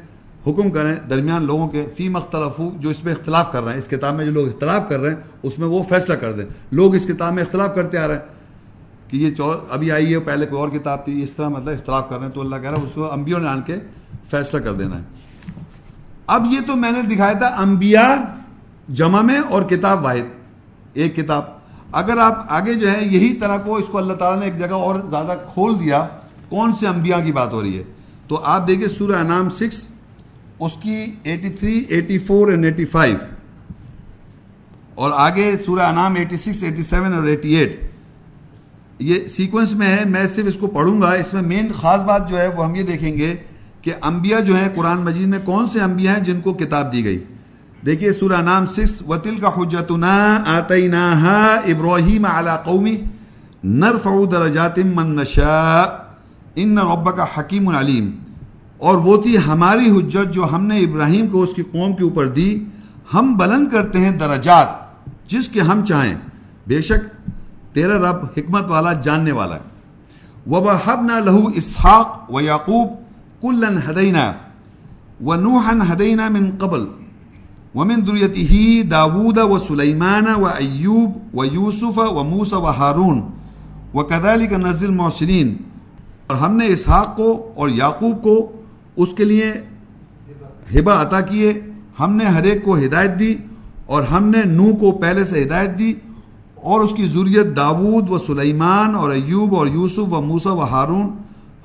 حکم 0.46 0.70
کریں 0.70 0.94
درمیان 1.10 1.46
لوگوں 1.46 1.68
کے، 1.68 1.84
فی 1.96 2.08
مختلف 2.08 2.60
جو 2.80 2.90
اس 2.90 3.04
میں 3.04 3.12
اختلاف 3.12 3.52
کر 3.52 3.62
رہے 3.64 3.72
ہیں، 3.72 3.78
اس 3.78 3.88
کتاب 3.88 4.14
میں 4.16 4.24
جو 4.24 4.32
لوگ 4.32 4.48
اختلاف 4.48 4.88
کر 4.88 5.00
رہے 5.00 5.10
ہیں، 5.10 5.20
اس 5.42 5.58
میں 5.58 5.68
وہ 5.68 5.82
فیصلہ 5.88 6.14
کر 6.14 6.32
دیں. 6.32 6.44
لوگ 6.72 6.94
اس 6.94 7.06
کتاب 7.06 7.34
میں 7.34 7.42
اختلاف 7.42 7.74
کرتے 7.74 7.98
آ 7.98 8.06
رہے 8.08 8.14
ہیں 8.14 8.36
کہ 9.08 9.16
یہ 9.16 9.30
چو 9.30 9.54
ابھی 9.70 9.92
آئی 9.92 10.14
ہے، 10.14 10.18
پہلے 10.18 10.46
کوئی 10.46 10.60
اور 10.60 10.68
کتاب 10.68 11.04
تھی، 11.04 11.22
اس 11.22 11.30
طرح 11.30 11.48
مطلب 11.48 11.68
اختلاف 11.68 12.08
کر 12.08 12.18
رہے 12.18 12.26
ہیں 12.26 12.32
تو 12.32 12.40
اللہ 12.40 12.56
کہہ 12.56 12.70
رہا 12.70 12.78
ہے، 12.78 12.82
اس 12.82 12.92
کو 12.94 13.12
انبیوں 13.12 13.38
نے 13.38 13.48
آن 13.48 13.62
کے 13.62 13.76
فیصلہ 14.30 14.60
کر 14.60 14.74
دینا 14.74 14.96
ہے۔ 14.96 15.02
اب 16.26 16.46
یہ 16.50 16.58
تو 16.66 16.76
میں 16.76 16.90
نے 16.90 17.14
دکھایا 17.14 17.32
تھا 17.32 17.46
انبیاء 17.46 18.14
جمع 18.92 19.20
میں 19.20 19.38
اور 19.38 19.62
کتاب 19.62 20.04
واحد، 20.04 20.28
ایک 20.92 21.16
کتاب۔ 21.16 21.42
اگر 21.92 22.18
آپ 22.18 22.46
آگے 22.48 22.74
جو 22.74 22.90
ہے 22.90 23.04
یہی 23.04 23.34
طرح 23.34 23.56
کو 23.56 23.76
اس 23.76 23.84
کو 23.86 23.98
اللہ 23.98 24.12
تعالیٰ 24.12 24.40
نے 24.40 24.46
ایک 24.46 24.58
جگہ 24.58 24.74
اور 24.74 25.00
زیادہ 25.10 25.36
کھول 25.52 25.80
دیا، 25.80 26.08
کون 26.48 26.72
سے 26.80 26.86
انبیاء 26.86 27.18
کی 27.18 27.32
بات 27.32 27.52
ہو 27.52 27.62
رہی 27.62 27.78
ہے؟ 27.78 27.82
تو 28.28 28.40
آپ 28.44 28.68
دیکھیں 28.68 28.88
سورہ 28.88 29.16
انام 29.16 29.50
سکس، 29.50 29.88
اس 30.60 30.72
کی 30.82 31.12
eighty 31.22 31.48
three, 31.48 31.84
eighty 31.88 32.18
four 32.18 32.48
and 32.48 32.64
eighty 32.64 32.84
five. 32.84 33.16
اور 34.94 35.10
آگے 35.14 35.56
سورہ 35.66 35.82
انام 35.82 36.14
ایٹی 36.14 36.36
سکس، 36.36 36.62
ایٹی 36.62 36.82
سیون 36.82 37.14
اور 37.14 37.22
ایٹی 37.22 37.54
ایٹ۔ 37.54 37.87
یہ 38.98 39.26
سیکوینس 39.28 39.72
میں 39.72 39.96
ہے، 39.96 40.04
میں 40.04 40.26
صرف 40.26 40.44
اس 40.46 40.54
کو 40.54 40.66
پڑھوں 40.66 41.00
گا۔ 41.00 41.10
اس 41.10 41.34
میں 41.34 41.42
مین 41.42 41.68
خاص 41.80 42.02
بات 42.02 42.28
جو 42.28 42.38
ہے، 42.38 42.48
وہ 42.48 42.64
ہم 42.64 42.74
یہ 42.74 42.82
دیکھیں 42.82 43.18
گے 43.18 43.36
کہ 43.82 43.92
انبیاء 44.02 44.40
جو 44.40 44.56
ہیں، 44.56 44.68
قرآن 44.74 44.98
مجید 44.98 45.28
میں 45.28 45.38
کون 45.44 45.68
سے 45.68 45.80
انبیاء 45.80 46.14
ہیں 46.14 46.24
جن 46.24 46.40
کو 46.40 46.52
کتاب 46.52 46.92
دی 46.92 47.04
گئی؟ 47.04 47.24
دیکھیے، 47.86 48.12
سورہ 48.12 48.42
نام 48.42 48.66
سکس 48.66 49.02
وطل 49.08 49.36
کا 49.36 49.48
حجتنا 49.48 50.42
آتیناہا 50.46 51.54
ابراہیم 51.54 52.24
علی 52.24 52.50
قومی 52.64 52.96
نرفع 53.64 54.10
درجات 54.30 54.78
من 54.78 55.16
نشاء 55.16 55.82
ان 56.56 56.78
ربک 56.78 57.38
حکیم 57.38 57.68
علیم 57.68 58.10
اور 58.78 58.98
وہ 58.98 59.22
تھی 59.22 59.38
ہماری 59.38 59.90
حجت 59.90 60.34
جو 60.34 60.44
ہم 60.52 60.66
نے 60.66 60.78
ابراہیم 60.78 61.26
کو 61.26 61.42
اس 61.42 61.54
کی 61.54 61.62
قوم 61.62 61.92
کے 61.92 62.02
اوپر 62.02 62.26
دی۔ 62.26 62.64
ہم 63.14 63.36
بلند 63.36 63.68
کرتے 63.68 63.98
ہیں 63.98 64.10
درجات 64.10 64.66
جس 65.30 65.48
کے 65.48 65.60
ہم 65.60 65.84
چاہیں۔ 65.84 66.14
بے 66.66 66.80
شک 66.80 67.17
تیرا 67.78 67.98
رب 67.98 68.24
حکمت 68.24 68.70
والا، 68.70 68.92
جاننے 68.92 69.32
والا 69.32 69.54
ہے۔ 69.54 69.78
وَبَحَبْنَا 70.50 71.20
لَهُ 71.20 71.52
إِسْحَاقُ 71.54 72.32
وَيَعْقُوبُ 72.32 72.90
كُلًّا 73.40 73.90
هَدَيْنَا، 73.90 74.32
وَنُوحًا 75.24 75.94
هَدَيْنَا 75.94 76.28
مِن 76.28 76.50
قَبْلِ، 76.58 76.84
وَمِن 77.74 78.04
ذُرِّيَتِهِ 78.04 78.82
دَاوُودَ 78.90 79.38
وَسُلَيْمَانَ 79.38 80.30
وَأَيُّوبَ 80.40 81.36
وَيُوسُفَ 81.36 82.00
وَمُوسَى 82.00 82.56
وَهَارُونَ، 82.56 83.20
وَكَذَلِكَ 83.94 84.54
نَزِّلُ 84.54 84.90
الْمُحْسِنِينَ 84.90 85.50
اور 86.26 86.36
ہم 86.36 86.56
نے 86.56 86.66
اسحاق 86.66 87.16
کو 87.16 87.52
اور 87.56 87.68
یعقوب 87.68 88.22
کو 88.22 88.52
اس 88.96 89.08
کے 89.16 89.24
لیے 89.24 89.52
ہبہ 90.74 90.92
عطا 90.92 91.20
کیے۔ 91.20 91.60
ہم 92.00 92.16
نے 92.16 92.24
ہر 92.24 92.42
ایک 92.42 92.64
کو 92.64 92.76
ہدایت 92.76 93.18
دی 93.18 93.34
اور 93.86 94.02
ہم 94.02 94.28
نے 94.28 94.42
نو 94.44 94.76
کو 94.80 94.92
پہلے 94.92 95.24
سے 95.24 95.42
ہدایت 95.42 95.78
دی۔ 95.78 95.94
اور 96.68 96.80
اس 96.80 96.92
کی 96.96 97.08
ضروریت 97.08 97.56
داود 97.56 98.10
و 98.10 98.18
سلیمان 98.18 98.94
اور 98.94 99.10
ایوب 99.10 99.54
اور 99.54 99.66
یوسف 99.66 99.98
و 99.98 100.20
موسا 100.20 100.52
و 100.52 100.62
ہارون 100.62 101.10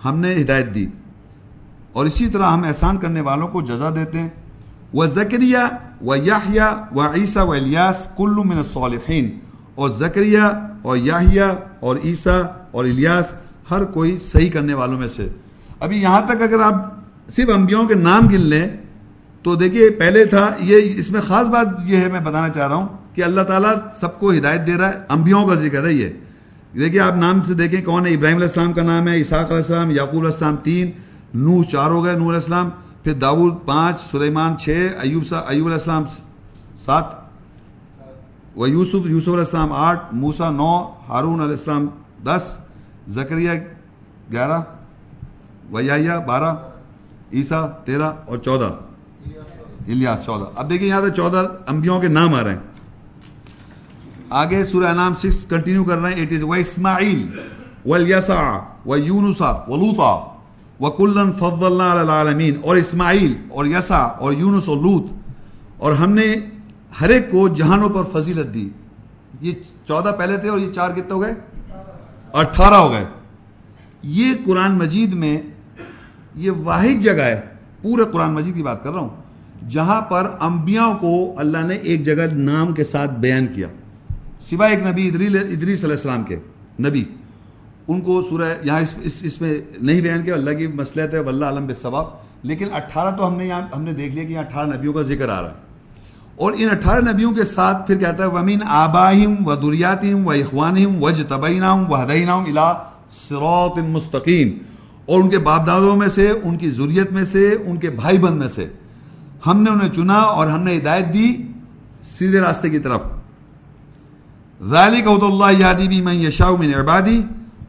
ہم 0.05 0.19
نے 0.19 0.35
ہدایت 0.41 0.75
دی۔ 0.75 0.85
اور 1.93 2.05
اسی 2.05 2.27
طرح 2.27 2.45
ہم 2.45 2.63
احسان 2.63 2.97
کرنے 2.97 3.21
والوں 3.21 3.47
کو 3.47 3.61
جزا 3.61 3.89
دیتے 3.95 4.19
ہیں۔ 4.19 4.29
وہ 4.93 5.05
زکریہ 5.05 5.57
و 6.05 6.15
یاہیا 6.15 6.83
و 6.95 7.01
عیسیٰ 7.01 7.45
و 7.45 7.51
الیاس 7.51 8.07
کلو 8.17 8.43
من 8.43 8.57
الصالحین۔ 8.57 9.39
اور 9.75 9.89
زکریہ 9.89 10.41
اور 10.81 10.97
یاہیا 10.97 11.53
اور 11.79 11.97
عیسیٰ 12.03 12.41
اور 12.71 12.83
الیاس 12.83 13.33
ہر 13.71 13.83
کوئی 13.83 14.19
صحیح 14.19 14.51
کرنے 14.51 14.73
والوں 14.73 14.99
میں 14.99 15.09
سے۔ 15.09 15.29
ابھی 15.79 16.01
یہاں 16.01 16.21
تک 16.21 16.41
اگر 16.41 16.59
آپ 16.59 16.93
صرف 17.35 17.49
انبیاؤں 17.55 17.87
کے 17.87 17.95
نام 17.95 18.27
گن 18.27 18.41
لیں 18.41 18.67
تو 19.41 19.55
دیکھیے 19.55 19.89
پہلے 19.89 20.25
تھا، 20.25 20.51
یہ 20.59 20.75
اس 20.95 21.11
میں 21.11 21.21
خاص 21.21 21.47
بات 21.47 21.67
یہ 21.85 21.97
ہے، 21.97 22.07
میں 22.07 22.19
بتانا 22.19 22.49
چاہ 22.49 22.67
رہا 22.67 22.75
ہوں 22.75 23.02
کہ 23.13 23.23
اللہ 23.23 23.41
تعالیٰ 23.41 23.73
سب 23.99 24.19
کو 24.19 24.31
ہدایت 24.31 24.67
دے 24.67 24.73
رہا 24.73 24.89
ہے، 24.89 24.93
انبیاؤں 25.09 25.47
کا 25.47 25.55
ذکر 25.55 25.85
ہے 25.85 25.93
یہ۔ 25.93 26.09
دیکھیے 26.79 26.99
آپ 26.99 27.13
نام 27.15 27.43
سے 27.43 27.53
دیکھیں 27.53 27.81
کون 27.81 28.07
ہے؟ 28.07 28.13
ابراہیم 28.13 28.37
علیہ 28.37 28.47
السلام 28.47 28.73
کا 28.73 28.81
نام 28.81 29.07
ہے، 29.07 29.21
اسحاق 29.21 29.45
علیہ 29.45 29.55
السلام، 29.55 29.91
یعقوب 29.91 30.19
علیہ 30.19 30.31
السلام 30.31 30.55
تین، 30.55 30.91
نوح 31.33 31.63
چار 31.63 31.91
ہو 31.91 32.03
گئے 32.03 32.13
نور 32.13 32.25
علیہ 32.25 32.33
السلام، 32.33 32.69
پھر 33.03 33.13
داود 33.13 33.53
پانچ، 33.65 34.01
سلیمان 34.11 34.57
چھ، 34.57 34.87
ایوب 35.01 35.25
سا، 35.25 35.39
ایوب 35.39 35.67
علیہ 35.67 35.77
السلام 35.77 36.03
سات، 36.85 37.03
و 38.57 38.67
یوسف 38.67 39.05
یوسف 39.05 39.27
علیہ 39.27 39.37
السلام 39.37 39.73
آٹھ 39.73 40.03
موسا 40.11 40.49
نو، 40.49 40.89
ہارون 41.09 41.39
علیہ 41.39 41.51
السلام 41.51 41.87
دس 42.25 42.57
زکریہ 43.07 43.51
گیارہ 44.31 44.61
ویا 45.71 46.19
بارہ، 46.19 46.55
عیسیٰ 47.33 47.69
تیرہ 47.85 48.11
اور 48.25 48.37
چودہ۔ 48.37 48.69
الیاس، 49.87 50.25
چودہ۔ 50.25 50.45
اب 50.55 50.69
دیکھیں 50.69 50.87
یہاں 50.87 51.01
سے 51.01 51.09
چودہ 51.09 51.47
انبیوں 51.67 51.99
کے 51.99 52.07
نام 52.07 52.33
آ 52.33 52.43
رہے 52.43 52.51
ہیں۔ 52.51 52.72
آگے 54.41 54.63
سورہ 54.65 54.93
نام 54.93 55.15
سکس 55.15 55.43
کنٹینیو 55.49 55.83
کر 55.83 55.97
رہے 55.97 56.13
ہیں. 56.13 56.21
اٹ 56.21 56.31
از 56.33 56.43
و 56.43 56.53
اسماعیل 56.53 57.25
ولیسا 57.85 58.41
و 58.85 58.97
یونسا 58.97 59.51
و 59.67 59.77
لوتا 59.77 60.13
و 60.79 60.89
کلن 60.91 61.31
فض 61.39 61.63
اللہ 61.63 61.99
العالمین 61.99 62.55
اور 62.63 62.75
اسماعیل 62.75 63.33
اور 63.49 63.65
یسا 63.65 63.97
اور 63.97 64.33
یونس 64.33 64.67
اور 64.67 64.77
لوت 64.77 65.11
اور 65.77 65.93
ہم 65.93 66.11
نے 66.13 66.25
ہر 67.01 67.09
ایک 67.09 67.29
کو 67.31 67.47
جہانوں 67.47 67.89
پر 67.89 68.03
فضیلت 68.11 68.53
دی. 68.53 68.67
یہ 69.41 69.51
چودہ 69.87 70.11
پہلے 70.17 70.37
تھے 70.37 70.49
اور 70.49 70.59
یہ 70.59 70.71
چار 70.71 70.91
کتنے 70.91 71.13
ہو 71.13 71.21
گئے؟ 71.21 71.33
اٹھارہ 72.33 72.75
ہو 72.75 72.91
گئے. 72.91 73.05
یہ 74.03 74.33
قرآن 74.45 74.77
مجید 74.77 75.13
میں 75.13 75.37
یہ 76.35 76.51
واحد 76.63 77.01
جگہ 77.03 77.21
ہے. 77.21 77.39
پورے 77.81 78.03
قرآن 78.11 78.33
مجید 78.33 78.55
کی 78.55 78.63
بات 78.63 78.83
کر 78.83 78.91
رہا 78.91 78.99
ہوں. 78.99 79.69
جہاں 79.69 80.01
پر 80.09 80.29
انبیاء 80.41 80.91
کو 81.01 81.13
اللہ 81.37 81.65
نے 81.67 81.75
ایک 81.75 82.03
جگہ 82.05 82.25
نام 82.33 82.73
کے 82.73 82.83
ساتھ 82.83 83.11
بیان 83.19 83.47
کیا. 83.47 83.67
سوائے 84.49 84.75
ایک 84.75 84.85
نبی 84.87 85.07
ادری 85.07 85.27
ادریس 85.27 85.83
علیہ 85.83 85.95
السلام 85.95 86.23
کے 86.23 86.35
نبی۔ 86.79 87.03
ان 87.87 88.01
کو 88.01 88.21
سورہ 88.29 88.53
یہاں 88.63 88.79
اس 88.79 88.93
اس, 89.01 89.13
اس 89.21 89.41
میں 89.41 89.53
نہیں 89.81 90.01
بیان 90.01 90.23
کیا 90.23 90.33
اللہ 90.33 90.51
کی 90.51 90.67
مسلحت 90.67 91.13
ہے 91.13 91.19
واللہ 91.19 91.45
عالم 91.45 91.65
بثواب 91.67 92.05
لیکن 92.43 92.73
اٹھارہ 92.73 93.15
تو 93.17 93.27
ہم 93.27 93.37
نے 93.37 93.47
یہاں 93.47 93.61
ہم 93.75 93.81
نے 93.81 93.93
دیکھ 93.93 94.15
لیا 94.15 94.23
کہ 94.23 94.33
یہاں 94.33 94.43
اٹھارہ 94.43 94.67
نبیوں 94.67 94.93
کا 94.93 95.01
ذکر 95.01 95.29
آ 95.29 95.41
رہا 95.41 95.49
ہے۔ 95.49 95.55
اور 96.35 96.53
ان 96.57 96.69
اٹھارہ 96.69 97.11
نبیوں 97.11 97.31
کے 97.31 97.43
ساتھ 97.43 97.87
پھر 97.87 97.97
کہتا 97.97 98.23
ہے؟ 98.23 98.29
ومین 98.29 98.59
آباہم 98.67 99.47
و 99.47 99.55
دریاتہم 99.55 100.27
و 100.27 100.31
اخوانہم 100.31 101.03
و 101.03 101.09
جتبینہم 101.09 101.91
و 101.91 102.03
ہدینہم 102.03 102.43
الى 102.43 102.71
صراط 103.11 103.77
مستقیم 103.77 104.57
اور 105.05 105.23
ان 105.23 105.29
کے 105.29 105.37
باپ 105.37 105.67
دادوں 105.67 105.95
میں 105.95 106.07
سے 106.07 106.31
ان 106.43 106.57
کی 106.57 106.71
ذریت 106.71 107.11
میں 107.11 107.25
سے 107.25 107.55
ان 107.65 107.77
کے 107.77 107.89
بھائی 107.89 108.17
بند 108.17 108.39
میں 108.39 108.47
سے۔ 108.47 108.67
ہم 109.47 109.63
نے 109.63 109.69
انہیں 109.71 109.89
چنا 109.89 110.19
اور 110.19 110.47
ہم 110.47 110.63
نے 110.63 110.77
ہدایت 110.77 111.13
دی 111.13 111.37
سیدھے 112.03 112.39
راستے 112.39 112.69
کی 112.69 112.79
طرف۔ 112.79 113.01
ذالک 114.69 115.07
حد 115.07 115.23
اللہ 115.23 115.59
یادی 115.59 115.87
بھی 115.87 116.01
من 116.01 116.15
یشاء 116.15 116.49
من 116.59 116.73
عبادی 116.73 117.21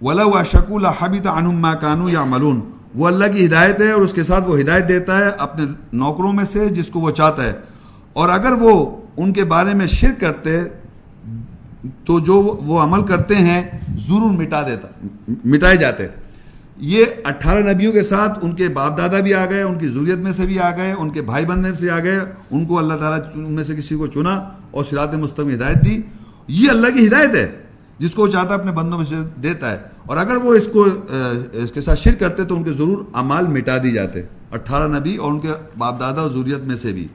ولو 0.03 0.37
اشکوا 0.39 0.81
لحبط 0.81 1.27
عنهم 1.27 1.61
ما 1.61 1.75
كانوا 1.75 2.11
يعملون 2.11 2.61
وہ 2.95 3.07
اللہ 3.07 3.25
کی 3.35 3.47
ہدایت 3.47 3.81
ہے 3.81 3.91
اور 3.91 4.03
اس 4.03 4.13
کے 4.13 4.23
ساتھ 4.23 4.49
وہ 4.49 4.61
ہدایت 4.61 4.89
دیتا 4.89 5.19
ہے 5.19 5.31
اپنے 5.39 5.65
نوکروں 5.93 6.33
میں 6.33 6.45
سے 6.53 6.69
جس 6.69 6.87
کو 6.87 7.01
وہ 7.01 7.11
چاہتا 7.11 7.45
ہے۔ 7.45 7.53
اور 8.13 8.29
اگر 8.29 8.53
وہ 8.53 8.97
ان 9.17 9.33
کے 9.33 9.45
بارے 9.45 9.75
میں 9.75 9.87
شرک 9.87 10.21
کرتے، 10.21 10.65
تو 12.05 12.21
جو 12.21 12.35
وہ 12.43 12.83
عمل 12.83 13.03
کرتے 13.03 13.35
ہیں، 13.35 13.63
ضرور 14.07 14.33
مٹا 14.33 14.63
دیتا، 14.63 14.89
مٹائے 15.45 15.77
جاتے۔ 15.77 16.07
یہ 16.77 17.05
اٹھارہ 17.25 17.73
نبیوں 17.73 17.93
کے 17.93 18.03
ساتھ 18.03 18.39
ان 18.43 18.55
کے 18.55 18.69
باپ 18.69 18.99
دادا 18.99 19.21
بھی 19.21 19.35
آ 19.35 19.47
گئے، 19.51 19.63
ان 19.63 19.79
کی 19.79 19.89
ضروریت 19.89 20.19
میں 20.19 20.33
سے 20.33 20.47
بھی 20.47 20.61
آ 20.61 20.71
گئے، 20.71 20.95
ان 20.99 21.11
کے 21.11 21.23
بھائی 21.23 21.45
بندے 21.45 21.75
سے 21.75 21.91
آ 21.91 21.99
گئے، 21.99 22.21
ان 22.51 22.65
کو 22.65 22.79
اللہ 22.79 22.95
تعالیٰ 22.95 23.19
ان 23.35 23.53
میں 23.53 23.65
سے 23.65 23.77
کسی 23.77 23.95
کو 23.95 24.07
چنا 24.07 24.49
اور 24.71 24.85
سرات 24.91 25.15
مستقم 25.15 25.51
ہدایت 25.51 25.85
دی۔ 25.85 26.03
یہ 26.49 26.71
اللہ 26.71 26.87
کی 26.87 27.07
ہدایت 27.07 27.35
ہے، 27.35 27.63
جس 27.99 28.11
کو 28.11 28.23
وہ 28.23 28.27
چاہتا 28.27 28.55
ہے 28.55 28.59
اپنے 28.61 28.73
بندوں 28.73 28.99
میں 28.99 29.07
سے 29.07 29.17
دیتا 29.43 29.71
ہے۔ 29.71 29.79
اور 30.07 30.17
اگر 30.17 30.37
وہ 30.37 30.55
اس 30.55 30.69
کو 30.73 30.87
اس 31.53 31.73
کے 31.73 31.81
ساتھ 31.81 32.01
شرک 32.01 32.21
کرتے 32.21 32.45
تو 32.45 32.57
ان 32.57 32.65
کے 32.65 32.73
ضرور 32.73 33.05
امال 33.13 33.47
مٹا 33.47 33.77
دی 33.83 33.93
جاتے، 33.93 34.23
اٹھارہ 34.53 34.99
نبی 34.99 35.17
اور 35.17 35.33
ان 35.33 35.41
کے 35.41 35.49
باپ 35.79 36.01
دادا 36.01 36.21
اور 36.21 36.31
ضروریت 36.31 36.59
میں 36.59 36.77
سے 36.77 36.93
بھی۔ 36.93 37.09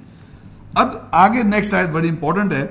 اب 0.75 0.88
آگے 1.11 1.43
نیکسٹ 1.43 1.73
آیت 1.73 1.89
بڑی 1.89 2.09
امپورٹنٹ 2.09 2.53
ہے۔ 2.53 2.61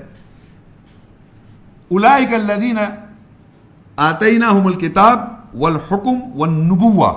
اولائک 1.90 2.34
الذین 2.34 2.76
آتیناہم 3.96 4.66
الکتاب 4.66 5.18
والحکم 5.54 6.16
والنبوہ۔ 6.34 7.12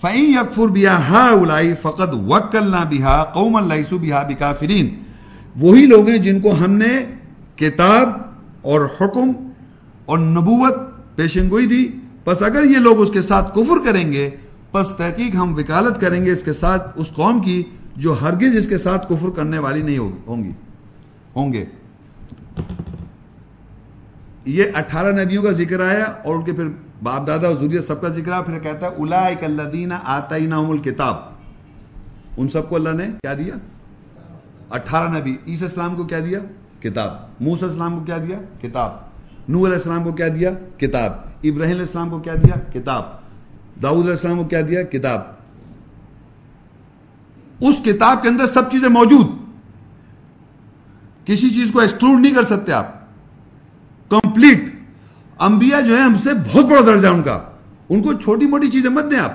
فَإِن 0.00 0.24
يَكْفُرْ 0.24 0.70
بِهَا 0.70 1.30
هَؤُلَاءِ 1.30 1.72
فَقَدْ 1.82 2.14
وَكَّلْنَا 2.14 2.84
بِهَا 2.84 3.24
قَوْمًا 3.24 3.74
لَيْسُوا 3.74 4.00
بِهَا 4.00 4.22
بِكَافِرِينَ 4.22 4.88
وہی 5.60 5.86
لوگ 5.86 6.08
ہیں 6.08 6.18
جن 6.18 6.40
کو 6.40 6.54
ہم 6.64 6.72
نے 6.72 7.04
کتاب 7.56 8.33
اور 8.64 8.80
حکم 9.00 9.32
اور 10.06 10.18
نبوت 10.18 10.74
پیشنگوئی 11.16 11.66
دی۔ 11.66 11.88
پس 12.24 12.42
اگر 12.42 12.64
یہ 12.64 12.76
لوگ 12.76 13.00
اس 13.00 13.10
کے 13.10 13.22
ساتھ 13.22 13.54
کفر 13.54 13.84
کریں 13.84 14.12
گے، 14.12 14.30
پس 14.72 14.88
تحقیق 14.88 15.36
ہم 15.36 15.54
وکالت 15.54 16.00
کریں 16.00 16.24
گے 16.24 16.32
اس 16.32 16.42
کے 16.42 16.52
ساتھ 16.52 16.92
اس 16.94 17.10
قوم 17.14 17.40
کی 17.40 17.62
جو 17.96 18.16
ہرگز 18.22 18.56
اس 18.56 18.66
کے 18.66 18.78
ساتھ 18.78 19.06
کفر 19.08 19.28
کرنے 19.30 19.58
والی 19.58 19.82
نہیں 19.82 19.98
ہوں 19.98 20.44
گی۔ 20.44 20.52
ہوں 21.36 21.52
گے۔ 21.52 21.64
یہ 24.44 24.64
اٹھارہ 24.74 25.24
نبیوں 25.24 25.42
کا 25.42 25.50
ذکر 25.50 25.80
آیا 25.80 26.04
اور 26.04 26.34
ان 26.34 26.44
کے 26.44 26.52
پھر 26.52 26.68
باپ 27.02 27.26
دادا 27.26 27.46
اور 27.46 27.56
ضروریت 27.56 27.84
سب 27.84 28.00
کا 28.00 28.08
ذکر 28.08 28.32
آیا، 28.32 28.42
پھر 28.42 28.58
کہتا 28.58 28.86
ہے، 28.86 28.94
اولائک 28.94 29.44
الذین 29.44 29.92
آتیناہم 30.04 30.70
الکتاب۔ 30.70 31.16
ان 32.36 32.48
سب 32.48 32.68
کو 32.68 32.76
اللہ 32.76 32.88
نے 32.88 33.06
کیا 33.06 33.34
دیا؟ 33.34 33.54
اٹھارہ 34.70 35.18
نبی، 35.18 35.36
عیسی 35.48 35.64
اسلام 35.64 35.96
کو 35.96 36.04
کیا 36.04 36.18
دیا؟ 36.18 36.38
کتاب۔ 36.84 37.10
موسیٰ 37.40 37.68
اسلام 37.68 37.98
کو 37.98 38.04
کیا 38.04 38.18
دیا؟ 38.18 38.38
کتاب۔ 38.62 38.90
نور 39.48 39.66
علیہ 39.66 39.76
السلام 39.76 40.04
کو 40.04 40.12
کیا 40.12 40.28
دیا؟ 40.28 40.50
کتاب۔ 40.78 41.12
ابراہیم 41.42 41.72
علیہ 41.72 41.80
السلام 41.80 42.10
کو 42.10 42.18
کیا 42.18 42.34
دیا؟ 42.34 42.72
کتاب۔ 42.72 43.02
داؤد 43.82 44.00
علیہ 44.00 44.10
السلام 44.10 44.38
کو 44.38 44.44
کیا 44.44 44.60
دیا؟ 44.68 44.82
کتاب۔ 44.82 45.20
اس 47.60 47.74
کتاب 47.84 48.22
کے 48.22 48.28
اندر 48.28 48.46
سب 48.46 48.70
چیزیں 48.72 48.88
موجود۔ 48.88 49.26
کسی 51.24 51.50
چیز 51.50 51.70
کو 51.72 51.80
ایکسکلوڈ 51.80 52.20
نہیں 52.20 52.34
کر 52.34 52.42
سکتے 52.42 52.72
آپ۔ 52.72 52.86
کمپلیٹ 54.10 54.64
انبیاء 55.38 55.80
جو 55.80 55.96
ہے 55.96 56.02
ہم 56.02 56.14
سے 56.14 56.30
بہت 56.52 56.64
بڑا 56.64 56.80
درجہ 56.86 57.08
ان 57.08 57.22
کا۔ 57.22 57.40
ان 57.88 58.02
کو 58.02 58.12
چھوٹی 58.12 58.46
موٹی 58.46 58.70
چیزیں 58.70 58.90
مت 58.90 59.04
دیں 59.10 59.18
آپ۔ 59.18 59.32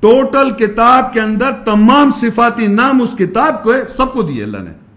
ٹوٹل 0.00 0.50
کتاب 0.50 1.12
کے 1.12 1.20
اندر 1.20 1.52
تمام 1.64 2.10
صفاتی 2.20 2.66
نام 2.66 3.02
اس 3.02 3.10
کتاب 3.18 3.62
کو 3.62 3.72
سب 3.96 4.12
کو 4.12 4.22
دیے 4.22 4.42
اللہ 4.42 4.58
نے۔ 4.58 4.87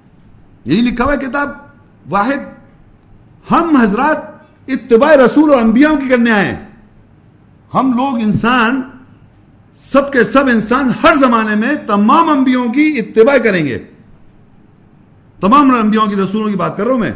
یہی 0.66 0.82
لکھا 0.82 1.04
ہوا 1.04 1.14
ہے 1.14 1.18
کتاب 1.18 1.50
واحد۔ 2.10 2.40
ہم 3.52 3.76
حضرات 3.76 4.18
اتباع 4.68 5.16
رسول 5.16 5.54
اور 5.54 5.62
انبیاء 5.62 5.90
کی 5.90 6.10
کرنے 6.10 6.32
آئے 6.32 6.46
ہیں۔ 6.46 6.70
ہم 7.74 7.94
لوگ 7.98 8.16
انسان، 8.16 8.82
سب 9.78 10.12
کے 10.14 10.24
سب 10.24 10.48
انسان 10.48 10.90
ہر 11.04 11.16
زمانے 11.16 11.56
میں 11.56 11.76
تمام 11.88 12.30
انبیاء 12.30 12.72
کی 12.72 13.00
اتباع 13.00 13.38
کریں 13.38 13.66
گے۔ 13.66 13.80
تمام 15.40 15.74
انبیاء 15.74 16.10
کی 16.10 16.16
رسولوں 16.16 16.50
کی 16.50 16.56
بات 16.56 16.78
کر 16.78 16.84
رہا 16.84 16.92
ہوں 16.92 17.00
میں۔ 17.00 17.12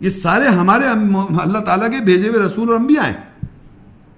یہ 0.00 0.10
سارے 0.10 0.46
ہمارے 0.46 0.86
اللہ 1.42 1.58
تعالیٰ 1.58 1.90
کے 1.90 2.04
بھیجے 2.04 2.28
ہوئے 2.28 2.40
رسول 2.40 2.68
اور 2.68 2.76
انبیاء 2.76 3.02
ہیں۔ 3.02 3.20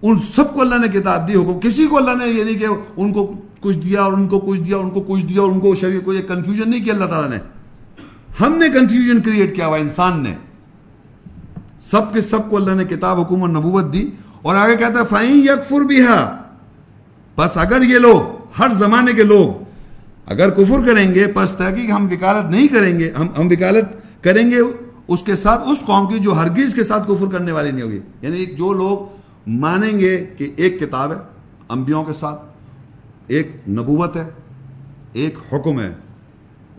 ان 0.03 0.19
سب 0.37 0.55
کو 0.55 0.61
اللہ 0.61 0.75
نے 0.75 0.89
کتاب 0.89 1.29
دی 1.29 1.35
ہو 1.35 1.61
کسی 1.63 1.87
کو 1.87 1.97
اللہ 1.97 2.11
نے 2.11 2.27
یہ 2.27 2.45
نہیں 2.45 2.59
کہ 2.59 2.67
ان 2.97 3.13
کو 3.13 3.35
کچھ 3.65 3.79
دیا 3.79 4.03
اور 4.03 4.13
ان 4.13 4.29
کو، 4.29 4.39
کچھ 4.39 4.61
دیا 4.61 4.77
ان 4.77 4.91
کو، 4.91 5.01
کچھ 5.01 5.27
دیا 5.27 5.43
اور 5.43 5.53
ان 5.53 5.61
کو 5.61 5.75
شریع 5.75 6.01
کوئی 6.01 6.23
کنفیوژن 6.23 6.71
نہیں 6.71 6.85
کیا 6.85 6.95
اللہ 6.95 7.05
تعالیٰ 7.05 7.31
نے۔ 7.31 7.39
ہم 8.41 8.59
نے 8.59 8.69
کنفیوژن 8.69 9.23
کریٹ 9.23 9.57
کیا 9.57 9.67
ہوا، 9.67 9.77
انسان 9.77 10.23
نے۔ 10.23 10.35
سب 11.81 12.15
کے 12.15 12.23
سب 12.23 12.51
کو 12.51 12.57
اللہ 12.57 12.71
نے 12.71 12.85
کتاب 12.85 13.21
حکومت 13.21 13.51
نبوت 13.51 13.93
دی 13.93 14.11
اور 14.43 14.55
آگے 14.55 14.77
کہتا 14.77 15.01
ہے 15.01 15.05
فائن 15.11 15.37
یکفر 15.37 15.81
بھی 15.81 16.01
بس 17.37 17.51
اگر 17.55 17.83
یہ 17.83 17.99
لوگ، 17.99 18.21
ہر 18.59 18.73
زمانے 18.73 19.13
کے 19.13 19.23
لوگ 19.23 19.65
اگر 20.27 20.51
کفر 20.51 20.87
کریں 20.87 21.15
گے، 21.15 21.27
پس 21.27 21.51
تحقیق 21.51 21.91
ہم 21.91 22.09
وکالت 22.11 22.51
نہیں 22.51 22.69
کریں 22.69 22.99
گے، 23.01 23.13
ہم 23.19 23.27
ہم 23.39 23.47
وکالت 23.47 23.85
کریں 24.25 24.51
گے، 24.51 24.57
اس 25.09 25.23
کے 25.23 25.37
ساتھ، 25.37 25.69
اس 25.69 25.79
قوم 25.87 26.13
کی 26.13 26.19
جو 26.19 26.35
ہرگز 26.35 26.75
کے 26.75 26.85
ساتھ 26.85 27.09
کفر 27.09 27.27
کرنے 27.27 27.53
والی 27.53 27.71
نہیں 27.71 27.83
ہوگی۔ 27.83 28.01
یعنی 28.23 28.47
جو 28.47 28.73
لوگ 28.73 28.99
مانیں 29.47 29.99
گے 29.99 30.27
کہ 30.39 30.51
ایک 30.57 30.81
کتاب 30.81 31.13
ہے 31.13 31.17
انبیوں 31.69 32.05
کے 32.05 32.13
ساتھ 32.13 32.54
ایک 33.27 33.69
نبوت 33.69 34.17
ہے، 34.17 34.29
ایک 35.13 35.39
حکم 35.53 35.81
ہے۔ 35.81 35.93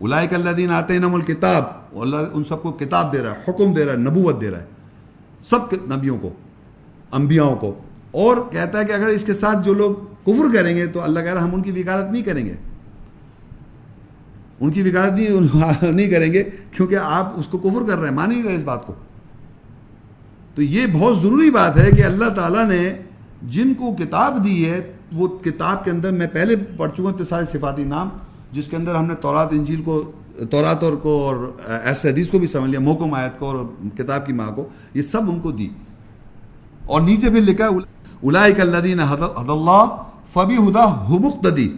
الائک 0.02 0.34
اللہ 0.34 0.50
دین 0.50 0.72
آتے 0.72 0.98
نم 0.98 1.14
الکتاب 1.14 1.64
اللہ 2.00 2.16
ان 2.34 2.44
سب 2.44 2.64
کو 2.64 2.72
کتاب 2.72 3.14
دے 3.14 3.20
رہا 3.20 3.32
ہے، 3.32 3.36
حکم 3.48 3.74
دے 3.74 3.86
رہا 3.86 3.94
ہے، 3.94 3.98
نبوت 3.98 4.42
دے 4.42 4.50
رہا 4.50 4.60
ہے۔ 4.60 4.66
سب 5.44 5.74
نبیوں 5.74 6.18
کو، 6.18 6.30
انبیاؤں 7.12 7.56
کو۔ 7.56 7.76
اور 8.12 8.38
کہتا 8.52 8.80
ہے 8.80 8.86
کہ 8.86 8.92
اگر 8.92 9.08
اس 9.08 9.26
کے 9.26 9.34
ساتھ 9.34 9.58
جو 9.66 9.74
لوگ 9.74 9.96
کفر 10.24 10.56
کریں 10.56 10.76
گے 10.76 10.86
تو 10.86 11.02
اللہ 11.02 11.20
کہہ 11.20 11.34
رہا 11.34 11.44
ہم 11.44 11.56
ان 11.56 11.62
کی 11.62 11.72
وکالت 11.72 12.12
نہیں 12.12 12.24
کریں 12.24 12.46
گے۔ 12.46 12.54
ان 14.60 14.72
کی 14.72 14.82
وکالت 14.82 15.14
نہیں 15.14 15.92
نہیں 15.92 16.10
کریں 16.10 16.34
گے، 16.34 16.44
کیونکہ 16.72 16.96
آپ 16.96 17.34
اس 17.36 17.48
کو 17.48 17.58
کفر 17.58 17.88
کر 17.88 17.98
رہے 17.98 18.10
ہیں، 18.10 18.16
مان 18.16 18.30
نہیں 18.30 18.44
رہے 18.44 18.56
اس 18.56 18.64
بات 18.64 18.86
کو۔ 18.86 18.94
تو 20.56 20.62
یہ 20.62 20.86
بہت 20.88 21.22
ضروری 21.22 21.52
بات 21.52 21.78
ہے 21.78 21.92
کہ 21.92 22.04
اللہ 22.04 22.30
تعالیٰ 22.30 22.66
نے 22.66 22.94
جن 23.44 23.74
کو 23.74 23.96
کتاب 23.96 24.46
دی 24.46 24.70
ہے 24.70 24.92
وہ 25.14 25.28
کتاب 25.28 25.86
کے 25.86 25.92
اندر 25.92 26.12
میں 26.12 26.28
پہلے 26.28 26.56
پڑھ 26.78 26.92
چکا 26.92 27.04
ہوں 27.04 27.24
سارے 27.30 27.46
صفاتی 27.46 27.84
نام، 27.84 28.10
جس 28.52 28.68
کے 28.68 28.76
اندر 28.76 28.96
ہم 28.96 29.06
نے 29.06 29.16
تورات، 29.16 29.48
انجیل 29.52 29.82
کو، 29.82 30.12
تورات 30.52 30.84
اور 30.84 30.94
کو، 30.94 31.20
اور 31.20 31.52
ایسے 31.84 32.10
حدیث 32.10 32.28
کو 32.28 32.40
بھی 32.40 32.48
سمجھ 32.48 32.72
لیا 32.72 32.80
محکم 32.80 33.14
آیت 33.14 33.40
کو 33.40 33.46
اور 33.46 33.66
کتاب 33.98 34.26
کی 34.26 34.34
ماں 34.34 34.52
کو، 34.52 34.70
یہ 34.94 35.02
سب 35.02 35.22
ان 35.30 35.40
کو 35.40 35.52
دی۔ 35.52 35.70
اور 36.86 37.02
نیچے 37.02 37.30
پھر 37.30 37.42
لکھا 37.42 37.68
اولائک 37.68 38.60
الذین 38.60 39.00
حد 39.00 39.50
اللہ 39.50 39.86
فبی 40.34 40.56
ہدا 40.56 41.06
مقتدی۔ 41.10 41.70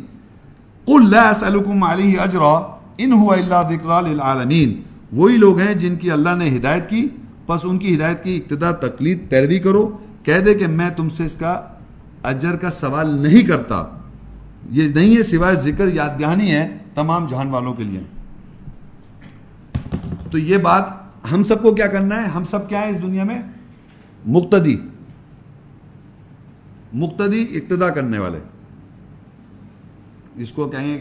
قل 0.86 1.10
لا 1.10 1.30
اسألکم 1.30 1.84
علیہ 1.84 2.20
اجرا 2.20 2.78
ان 2.98 3.14
هو 3.14 3.32
الا 3.32 3.62
ذکر 3.62 4.08
للعالمین۔ 4.08 4.82
وہی 5.12 5.38
لوگ 5.38 5.60
ہیں 5.60 5.74
جن 5.74 5.96
کی 5.96 6.12
اللہ 6.12 6.30
نے 6.38 6.58
ہدایت 6.58 6.90
کی، 6.90 7.08
پس 7.46 7.60
ان 7.64 7.78
کی 7.78 7.96
ہدایت 7.96 8.24
کی 8.24 8.38
ابتدا 8.38 8.72
تقلید، 8.72 9.30
پیروی 9.30 9.60
کرو۔ 9.60 9.98
کہہ 10.24 10.40
دے 10.40 10.54
کہ 10.54 10.68
میں 10.68 10.90
تم 10.90 11.10
سے 11.10 11.26
اس 11.26 11.36
کا 11.40 11.62
اجر 12.24 12.56
کا 12.56 12.72
سوال 12.72 13.10
نہیں 13.10 13.48
کرتا۔ 13.48 13.86
یہ 14.70 14.88
نہیں 14.88 15.18
ہے 15.18 15.24
سوائے 15.24 15.56
ذکر 15.56 15.88
یاد 15.88 16.20
دہانی 16.20 16.52
ہے 16.52 16.78
تمام 16.96 17.28
جہان 17.28 17.50
والوں 17.50 17.74
کے 17.74 17.84
لیے۔ 17.84 18.00
تو 20.32 20.38
یہ 20.38 20.58
بات 20.58 20.84
ہم 21.32 21.44
سب 21.44 21.64
کو 21.64 21.76
کیا 21.76 21.88
کرنا 21.88 22.24
ہے؟ 22.24 22.28
ہم 22.28 22.44
سب 22.44 22.70
کیا 22.70 22.80
ہے 22.80 22.92
اس 22.92 23.02
دنیا 23.02 23.24
میں؟ 23.24 23.42
مقتدی۔ 24.26 24.78
مقتدی 26.94 27.48
اقتدا 27.52 27.90
کرنے 27.90 28.18
والے۔ 28.18 28.40
اس 30.36 30.52
کو 30.52 30.68
کہیں 30.68 30.98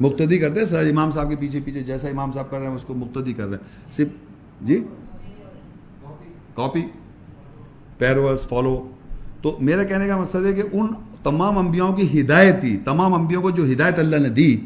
مقتدی 0.00 0.38
کرتے 0.38 0.60
ہیں؟ 0.60 0.66
سر 0.66 0.78
امام 0.78 1.10
صاحب 1.10 1.30
کے 1.30 1.36
پیچھے 1.36 1.60
پیچھے 1.64 1.82
جیسا 1.82 2.08
امام 2.08 2.32
صاحب 2.32 2.50
کر 2.50 2.58
رہے 2.58 2.66
ہیں، 2.66 2.74
اس 2.74 2.82
کو 2.82 2.94
مقتدی 2.94 3.32
کر 3.32 3.44
رہے 3.44 3.56
ہیں۔ 3.56 3.92
صرف 3.92 4.08
جی؟ 4.60 4.84
کاپی۔ 6.54 6.82
پیرولس 8.02 8.46
فالو 8.48 8.76
تو 9.42 9.56
میرا 9.60 9.84
کہنے 9.84 10.06
کا 10.06 10.16
مقصد 10.16 10.46
ہے 10.46 10.52
کہ 10.52 10.62
ان 10.72 10.86
تمام 11.22 11.58
انبیاؤں 11.58 11.92
کی 11.92 12.20
ہدایت 12.20 12.60
تھی 12.60 12.76
تمام 12.84 13.14
انبیاؤں 13.14 13.42
کو 13.42 13.50
جو 13.50 13.64
ہدایت 13.72 13.98
اللہ 13.98 14.16
نے 14.16 14.28
دی 14.28 14.60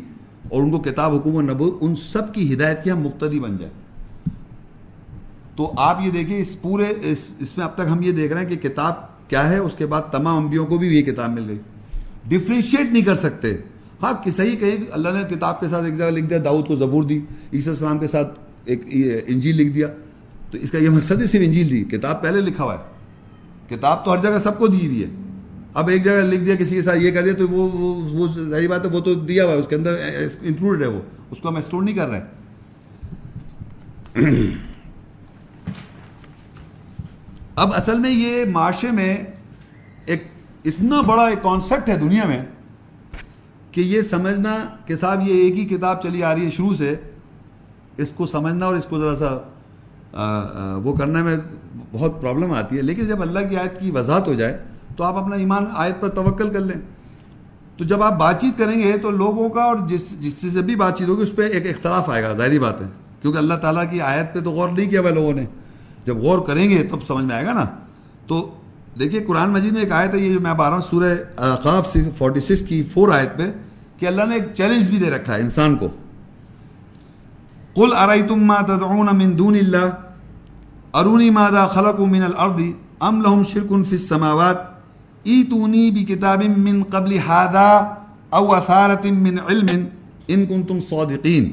اور 0.49 0.63
ان 0.63 0.71
کو 0.71 0.79
کتاب 0.79 1.15
حکومت 1.15 1.51
نبو 1.51 1.79
ان 1.81 1.97
سب 2.13 2.35
کی 2.35 2.55
ہدایت 2.55 2.85
کی 2.85 2.91
ہم 2.91 3.01
مقتدی 3.01 3.41
بن 3.41 3.57
جائے 3.57 3.73
تو 5.57 5.73
آپ 5.77 6.01
یہ 6.05 6.11
دیکھیں، 6.11 6.37
اس 6.39 6.61
پورے، 6.63 6.87
اس 7.03 7.27
اس 7.39 7.57
میں 7.57 7.65
اب 7.65 7.75
تک 7.75 7.83
ہم 7.91 8.03
یہ 8.03 8.13
دیکھ 8.13 8.33
رہے 8.33 8.41
ہیں 8.41 8.49
کہ 8.49 8.69
کتاب 8.69 8.95
کیا 9.29 9.49
ہے، 9.49 9.59
اس 9.59 9.75
کے 9.75 9.87
بعد 9.87 10.03
تمام 10.13 10.45
انبیاؤں 10.45 10.67
کو 10.67 10.79
بھی 10.79 10.89
یہ 10.89 11.03
کتاب 11.03 11.31
مل 11.31 11.45
گئی۔ 11.49 11.59
ڈفرینشیٹ 12.29 12.93
نہیں 12.93 13.05
کر 13.05 13.15
سکتے۔ 13.15 13.57
ہاں 14.03 14.31
صحیح 14.31 14.57
کہیں 14.57 14.77
اللہ 14.91 15.09
نے 15.09 15.35
کتاب 15.35 15.61
کے 15.61 15.69
ساتھ 15.69 15.85
ایک 15.85 15.99
جگہ 15.99 16.11
لکھ 16.11 16.27
دیا، 16.27 16.39
داؤد 16.45 16.67
کو 16.67 16.77
زبور 16.77 17.03
دی، 17.03 17.21
عیسی 17.53 17.71
السلام 17.71 17.99
کے 17.99 18.07
ساتھ 18.07 18.39
ایک 18.65 18.81
انجیل 19.27 19.57
لکھ 19.57 19.73
دیا۔ 19.75 19.87
تو 20.51 20.59
اس 20.59 20.71
کا 20.71 20.79
یہ 20.79 20.91
مقصد 20.91 21.21
ہے، 21.21 21.27
صرف 21.27 21.43
انجیل 21.45 21.71
دی 21.71 21.85
کتاب 21.85 22.23
پہلے 22.23 22.41
لکھا 22.41 22.65
ہوا 22.65 22.75
ہے۔ 22.75 22.96
کتاب 23.69 24.05
تو 24.05 24.13
ہر 24.13 24.19
جگہ 24.19 24.39
سب 24.39 24.59
کو 24.59 24.67
دی 24.67 24.87
ہوئی 24.87 25.05
ہے۔ 25.05 25.09
اب 25.75 25.89
ایک 25.89 26.05
جگہ 26.05 26.23
لکھ 26.23 26.45
دیا، 26.45 26.55
کسی 26.55 26.75
کے 26.75 26.83
ساتھ 26.83 26.99
یہ 26.99 27.11
کر 27.11 27.23
دیا، 27.23 27.33
تو 27.33 27.49
وہ 27.49 27.69
وہ 28.13 28.27
ظاہری 28.49 28.69
بات 28.69 28.87
ہے، 28.87 28.91
وہ 28.91 29.01
تو 29.01 29.15
دیا 29.15 29.45
ہوا 29.45 29.53
ہے، 29.53 29.59
اس 29.59 29.67
کے 29.67 29.77
اندر 29.77 29.97
انکلوڈ 30.43 30.83
ہے 30.83 30.87
وہ۔ 30.87 31.01
اس 31.31 31.39
کو 31.39 31.49
ہم 31.49 31.57
اسٹور 31.57 31.83
نہیں 31.83 31.95
کر 31.95 32.09
رہے۔ 32.09 32.21
اب 37.57 37.75
اصل 37.75 37.99
میں 37.99 38.11
یہ 38.11 38.45
معاشرے 38.45 38.91
میں 38.91 39.17
ایک 40.07 40.25
اتنا 40.65 41.01
بڑا 41.01 41.27
ایک 41.27 41.43
کانسیپٹ 41.43 41.89
ہے 41.89 41.99
دنیا 41.99 42.25
میں 42.25 42.45
کہ 43.73 43.81
یہ 43.81 44.01
سمجھنا 44.01 44.57
کہ 44.87 44.97
صاحب 44.97 45.29
یہ 45.29 45.35
ایک 45.35 45.59
ہی 45.59 45.65
کتاب 45.65 46.03
چلی 46.03 46.23
آ 46.23 46.35
رہی 46.35 46.45
ہے 46.45 46.51
شروع 46.51 46.75
سے، 46.75 46.95
اس 47.97 48.11
کو 48.15 48.27
سمجھنا 48.27 48.67
اور 48.67 48.77
اس 48.77 48.85
کو 48.85 49.01
ذرا 49.01 49.17
سا 49.17 50.81
وہ 50.83 50.97
کرنے 50.97 51.23
میں 51.23 51.37
بہت 51.99 52.21
پرابلم 52.21 52.53
آتی 52.53 52.77
ہے، 52.77 52.83
لیکن 52.83 53.05
جب 53.05 53.23
اللہ 53.23 53.49
کی 53.49 53.57
آیت 53.57 53.81
کی 53.81 53.91
وضاحت 53.91 54.29
ہو 54.29 54.33
جائے 54.33 54.59
تو 54.97 55.05
آپ 55.05 55.17
اپنا 55.17 55.37
ایمان 55.37 55.65
آیت 55.75 56.01
پر 56.01 56.09
توکل 56.09 56.51
کر 56.51 56.61
لیں۔ 56.61 56.81
تو 57.77 57.85
جب 57.85 58.03
آپ 58.03 58.19
بات 58.19 58.41
چیت 58.41 58.59
کریں 58.59 58.81
گے 58.81 58.99
تو 58.99 59.11
لوگوں 59.11 59.49
کا 59.49 59.63
اور 59.63 59.77
جس 59.89 60.21
جس 60.21 60.53
سے 60.53 60.63
بھی 60.63 60.77
بات 60.77 60.99
چیت 60.99 61.09
ہوگی، 61.09 61.23
اس 61.23 61.37
پہ 61.37 61.43
ایک 61.43 61.67
اختلاف 61.67 62.11
آئے 62.11 62.23
گا، 62.23 62.33
ظاہری 62.33 62.59
بات 62.59 62.83
ہے۔ 62.83 62.87
کیونکہ 63.23 63.39
اللہ 63.39 63.55
تعالیٰ 63.55 63.85
کی 63.91 64.01
آیت 64.01 64.35
پہ 64.35 64.41
تو 64.41 64.51
غور 64.51 64.69
نہیں 64.69 64.91
کیا 64.91 65.01
ہوا 65.01 65.11
لوگوں 65.11 65.33
نے۔ 65.33 65.45
جب 66.05 66.17
غور 66.17 66.39
کریں 66.39 66.71
گے 66.71 66.89
تب 66.91 66.99
سمجھ 67.07 67.25
میں 67.25 67.35
آئے 67.35 67.47
گا 67.47 67.53
نا۔ 67.53 67.65
تو 68.27 68.55
دیکھیے، 68.99 69.21
قرآن 69.21 69.51
مجید 69.51 69.73
میں 69.73 69.83
ایک 69.83 69.93
آیت 69.93 70.15
ہے، 70.15 70.21
یہ 70.21 70.33
جو 70.33 70.41
میں 70.41 70.55
بارہ 70.55 70.75
ہوں، 70.75 70.81
سورہ 70.91 71.15
اقاف 71.37 71.97
فورٹی 72.19 72.41
سکس 72.41 72.63
کی 72.63 72.83
فور 72.83 73.09
آیت 73.09 73.39
پہ، 73.39 73.43
کہ 73.99 74.07
اللہ 74.07 74.23
نے 74.29 74.35
ایک 74.35 74.55
چیلنج 74.55 74.89
بھی 74.89 74.97
دے 74.97 75.11
رکھا 75.11 75.35
ہے 75.35 75.41
انسان 75.41 75.77
کو۔ 75.77 75.89
قل 77.75 77.89
ارائیتم 77.97 78.45
ما 78.45 78.61
تدعون 78.67 79.09
من 79.13 79.39
دون 79.39 79.55
اللہ 79.55 79.87
ارونی 80.95 81.31
ماذا 81.31 81.67
خلق 81.67 82.01
من 82.01 82.23
الارض 82.23 82.63
ام 83.01 83.21
لهم 83.21 83.43
شرک 83.43 83.87
فی 83.89 83.97
السماوات؟ 83.97 84.57
ایتونی 85.23 85.91
بی 85.91 86.05
کتاب 86.05 86.45
من 86.57 86.83
قبل 86.83 87.19
حادا 87.19 87.95
او 88.31 88.55
اثارت 88.55 89.07
من 89.07 89.39
علم 89.49 89.85
ان 90.29 90.47
کنتم 90.47 90.81
صادقین۔ 90.81 91.51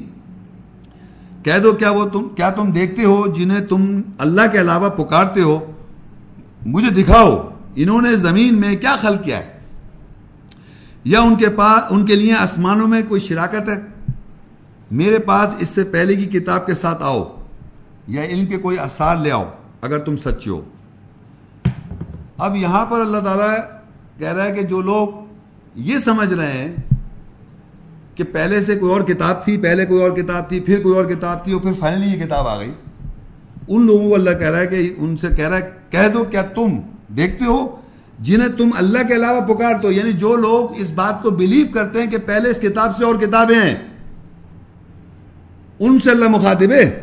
کہہ 1.43 1.59
دو، 1.59 1.71
کیا 1.71 1.89
وہ 1.89 2.05
تم، 2.05 2.29
کیا 2.35 2.49
تم 2.49 2.71
دیکھتے 2.71 3.03
ہو 3.03 3.27
جنہیں 3.27 3.59
تم 3.59 4.01
اللہ 4.17 4.41
کے 4.51 4.61
علاوہ 4.61 4.89
پکارتے 4.89 5.41
ہو؟ 5.41 5.71
مجھے 6.65 6.89
دکھاؤ، 6.89 7.49
انہوں 7.75 8.01
نے 8.01 8.15
زمین 8.15 8.59
میں 8.59 8.75
کیا 8.75 8.95
خل 9.01 9.17
کیا 9.17 9.37
ہے؟ 9.37 9.59
یا 11.03 11.21
ان 11.21 11.35
کے 11.35 11.49
پاس، 11.49 11.83
ان 11.89 12.05
کے 12.05 12.15
لیے 12.15 12.33
آسمانوں 12.33 12.87
میں 12.87 13.01
کوئی 13.07 13.21
شراکت 13.21 13.69
ہے؟ 13.69 14.09
میرے 14.91 15.19
پاس 15.19 15.55
اس 15.59 15.69
سے 15.69 15.83
پہلے 15.83 16.15
کی 16.15 16.39
کتاب 16.39 16.65
کے 16.65 16.73
ساتھ 16.73 17.03
آؤ۔ 17.03 17.42
یا 18.07 18.23
علم 18.23 18.45
کے 18.45 18.57
کوئی 18.57 18.79
اثار 18.79 19.15
لے 19.15 19.31
آؤ، 19.31 19.43
اگر 19.81 19.99
تم 19.99 20.17
سچے 20.17 20.49
ہو۔ 20.49 20.61
اب 22.37 22.55
یہاں 22.55 22.85
پر 22.85 22.99
اللہ 22.99 23.17
تعالیٰ 23.17 23.57
کہہ 24.17 24.33
رہا 24.33 24.43
ہے 24.43 24.51
کہ 24.51 24.61
جو 24.61 24.81
لوگ 24.81 25.07
یہ 25.75 25.97
سمجھ 25.97 26.33
رہے 26.33 26.53
ہیں 26.53 26.75
کہ 28.15 28.23
پہلے 28.23 28.61
سے 28.61 28.75
کوئی 28.75 28.91
اور 28.91 29.01
کتاب 29.01 29.43
تھی، 29.43 29.57
پہلے 29.57 29.85
کوئی 29.85 30.01
اور 30.01 30.11
کتاب 30.11 30.49
تھی، 30.49 30.59
پھر 30.59 30.81
کوئی 30.83 30.95
اور 30.95 31.05
کتاب 31.05 31.43
تھی، 31.43 31.51
اور 31.51 31.61
پھر 31.61 31.71
فائنلی 31.79 32.07
یہ 32.07 32.25
کتاب 32.25 32.47
آ 32.47 32.59
گئی۔ 32.59 32.71
ان 33.67 33.85
لوگوں 33.85 34.09
کو 34.09 34.15
اللہ 34.15 34.29
کہہ 34.29 34.49
رہا 34.49 34.59
ہے 34.59 34.67
کہ 34.67 34.93
ان 34.97 35.17
سے 35.17 35.27
کہہ 35.37 35.49
رہا 35.49 35.57
ہے، 35.57 35.69
کہہ 35.89 36.07
دو، 36.13 36.23
کیا 36.23 36.41
تم 36.41 36.79
دیکھتے 37.17 37.45
ہو؟ 37.45 37.75
جنہیں 38.19 38.49
تم 38.49 38.69
اللہ 38.77 38.99
کے 39.07 39.15
علاوہ 39.15 39.41
پکار 39.41 39.73
تو 39.81 39.91
یعنی 39.91 40.13
جو 40.13 40.35
لوگ 40.35 40.79
اس 40.79 40.91
بات 40.91 41.23
کو 41.23 41.29
بلیو 41.29 41.65
کرتے 41.73 42.01
ہیں 42.01 42.11
کہ 42.11 42.17
پہلے 42.17 42.49
اس 42.49 42.59
کتاب 42.59 42.97
سے 42.97 43.05
اور 43.05 43.15
کتابیں 43.15 43.55
ہیں۔ 43.55 43.75
ان 45.79 45.99
سے 45.99 46.11
اللہ 46.11 46.27
مخاطب 46.29 46.71
ہے۔ 46.71 47.02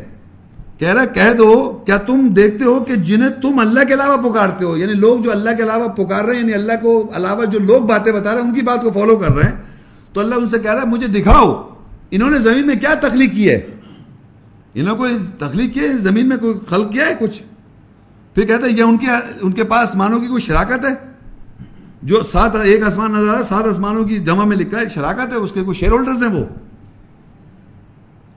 کہہ 0.81 0.93
رہا 0.93 1.05
کہہ 1.05 1.33
دو، 1.33 1.83
کیا 1.85 1.97
تم 1.97 2.27
دیکھتے 2.27 2.65
ہو 2.65 2.83
کہ 2.83 2.95
جنہیں 2.95 3.29
تم 3.29 3.59
اللہ 3.59 3.79
کے 3.87 3.93
علاوہ 3.93 4.31
پکارتے 4.31 4.65
ہو؟ 4.65 4.77
یعنی 4.77 4.93
لوگ 4.93 5.19
جو 5.19 5.31
اللہ 5.31 5.49
کے 5.57 5.63
علاوہ 5.63 5.87
پکار 5.87 6.23
رہے 6.23 6.33
ہیں 6.33 6.41
یعنی 6.41 6.53
اللہ 6.53 6.71
کو 6.81 7.11
علاوہ 7.15 7.45
جو 7.45 7.59
لوگ 7.59 7.81
باتیں 7.81 8.11
بتا 8.11 8.33
رہے 8.33 8.41
ہیں، 8.41 8.47
ان 8.47 8.53
کی 8.53 8.61
بات 8.61 8.81
کو 8.81 8.91
فالو 8.91 9.15
کر 9.15 9.35
رہے 9.35 9.49
ہیں۔ 9.49 9.55
تو 10.13 10.19
اللہ 10.19 10.35
ان 10.35 10.49
سے 10.49 10.59
کہہ 10.59 10.71
رہا 10.71 10.81
ہے، 10.81 10.87
مجھے 10.87 11.07
دکھاؤ، 11.07 11.69
انہوں 12.11 12.29
نے 12.29 12.39
زمین 12.39 12.67
میں 12.67 12.75
کیا 12.75 12.93
تخلیق 12.93 13.33
کی 13.33 13.49
ہے؟ 13.49 13.67
انہوں 14.73 14.93
نے 14.93 14.97
کوئی 14.97 15.17
تخلیق 15.37 15.73
کی 15.73 15.79
ہے؟ 15.79 15.93
زمین 15.93 16.29
میں 16.29 16.37
کوئی 16.37 16.53
خلق 16.69 16.91
کیا 16.91 17.05
ہے 17.07 17.13
کچھ؟ 17.19 17.43
پھر 18.35 18.45
کہتے 18.45 18.69
ہیں 18.69 18.77
یہ 18.77 18.83
ان 18.83 18.97
کے 18.97 19.07
ان 19.41 19.51
کے 19.51 19.63
پاس 19.63 19.89
آسمانوں 19.89 20.19
کی 20.19 20.27
کوئی 20.27 20.41
شراکت 20.41 20.85
ہے؟ 20.85 20.93
جو 22.01 22.15
سات 22.31 22.55
ایک 22.55 22.83
آسمان 22.83 23.11
نظر 23.11 23.29
آ 23.29 23.41
سات 23.41 23.67
آسمانوں 23.67 24.03
کی 24.03 24.19
جمع 24.19 24.45
میں 24.45 24.57
لکھا 24.57 24.77
ہے 24.77 24.83
ایک 24.83 24.91
شراکت 24.91 25.31
ہے، 25.31 25.37
اس 25.37 25.51
کے 25.51 25.61
کوئی 25.61 25.77
شیئر 25.77 25.91
ہولڈرز 25.91 26.23
ہیں 26.23 26.29
وہ؟ 26.29 26.45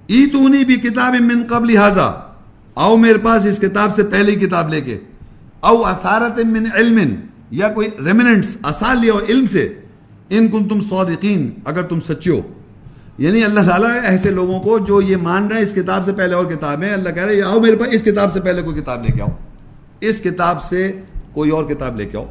ایتونی 0.07 0.65
بھی 0.65 0.77
کتاب 0.77 1.15
من 1.21 1.43
قبل 1.49 1.77
حاضہ 1.77 2.34
آؤ 2.75 2.97
میرے 2.97 3.19
پاس 3.19 3.47
اس 3.47 3.59
کتاب 3.59 3.95
سے 3.95 4.03
پہلی 4.03 4.35
کتاب 4.35 4.75
لے 4.75 4.81
کے۔ 4.81 4.99
او 5.61 5.87
اثارت 5.87 6.39
من 6.45 6.65
علم، 6.75 7.15
یا 7.51 7.69
کوئی 7.69 7.89
ریمننٹس 8.07 8.57
اثار 8.63 8.97
لیا 8.97 9.13
علم 9.29 9.47
سے۔ 9.47 9.75
ان 10.31 10.49
کن 10.49 10.69
تم 10.69 10.81
صادقین، 10.81 11.51
اگر 11.65 11.83
تم 11.83 12.01
سچے 12.01 12.31
ہو۔ 12.31 12.41
یعنی 13.19 13.45
اللہ 13.45 13.61
تعالیٰ 13.61 13.91
ایسے 14.03 14.31
لوگوں 14.31 14.61
کو 14.61 14.79
جو 14.79 15.03
یہ 15.03 15.17
مان 15.17 15.47
رہے 15.47 15.57
ہیں، 15.57 15.65
اس 15.65 15.73
کتاب 15.73 16.05
سے 16.05 16.13
پہلے 16.13 16.35
اور 16.35 16.45
کتابیں 16.45 16.93
اللہ 16.93 17.09
کہہ 17.09 17.23
رہے 17.23 17.43
آؤ 17.43 17.61
میرے 17.61 17.77
پاس 17.77 17.89
اس 17.93 18.03
کتاب 18.03 18.33
سے 18.33 18.41
پہلے 18.41 18.63
کوئی 18.63 18.81
کتاب 18.81 19.05
لے 19.05 19.13
کے 19.13 19.23
آؤ۔ 19.23 19.29
اس 20.01 20.21
کتاب 20.21 20.63
سے 20.63 20.93
کوئی 21.33 21.51
اور 21.51 21.65
کتاب 21.65 21.97
لے 21.97 22.05
کے 22.05 22.19
آؤ۔ 22.19 22.27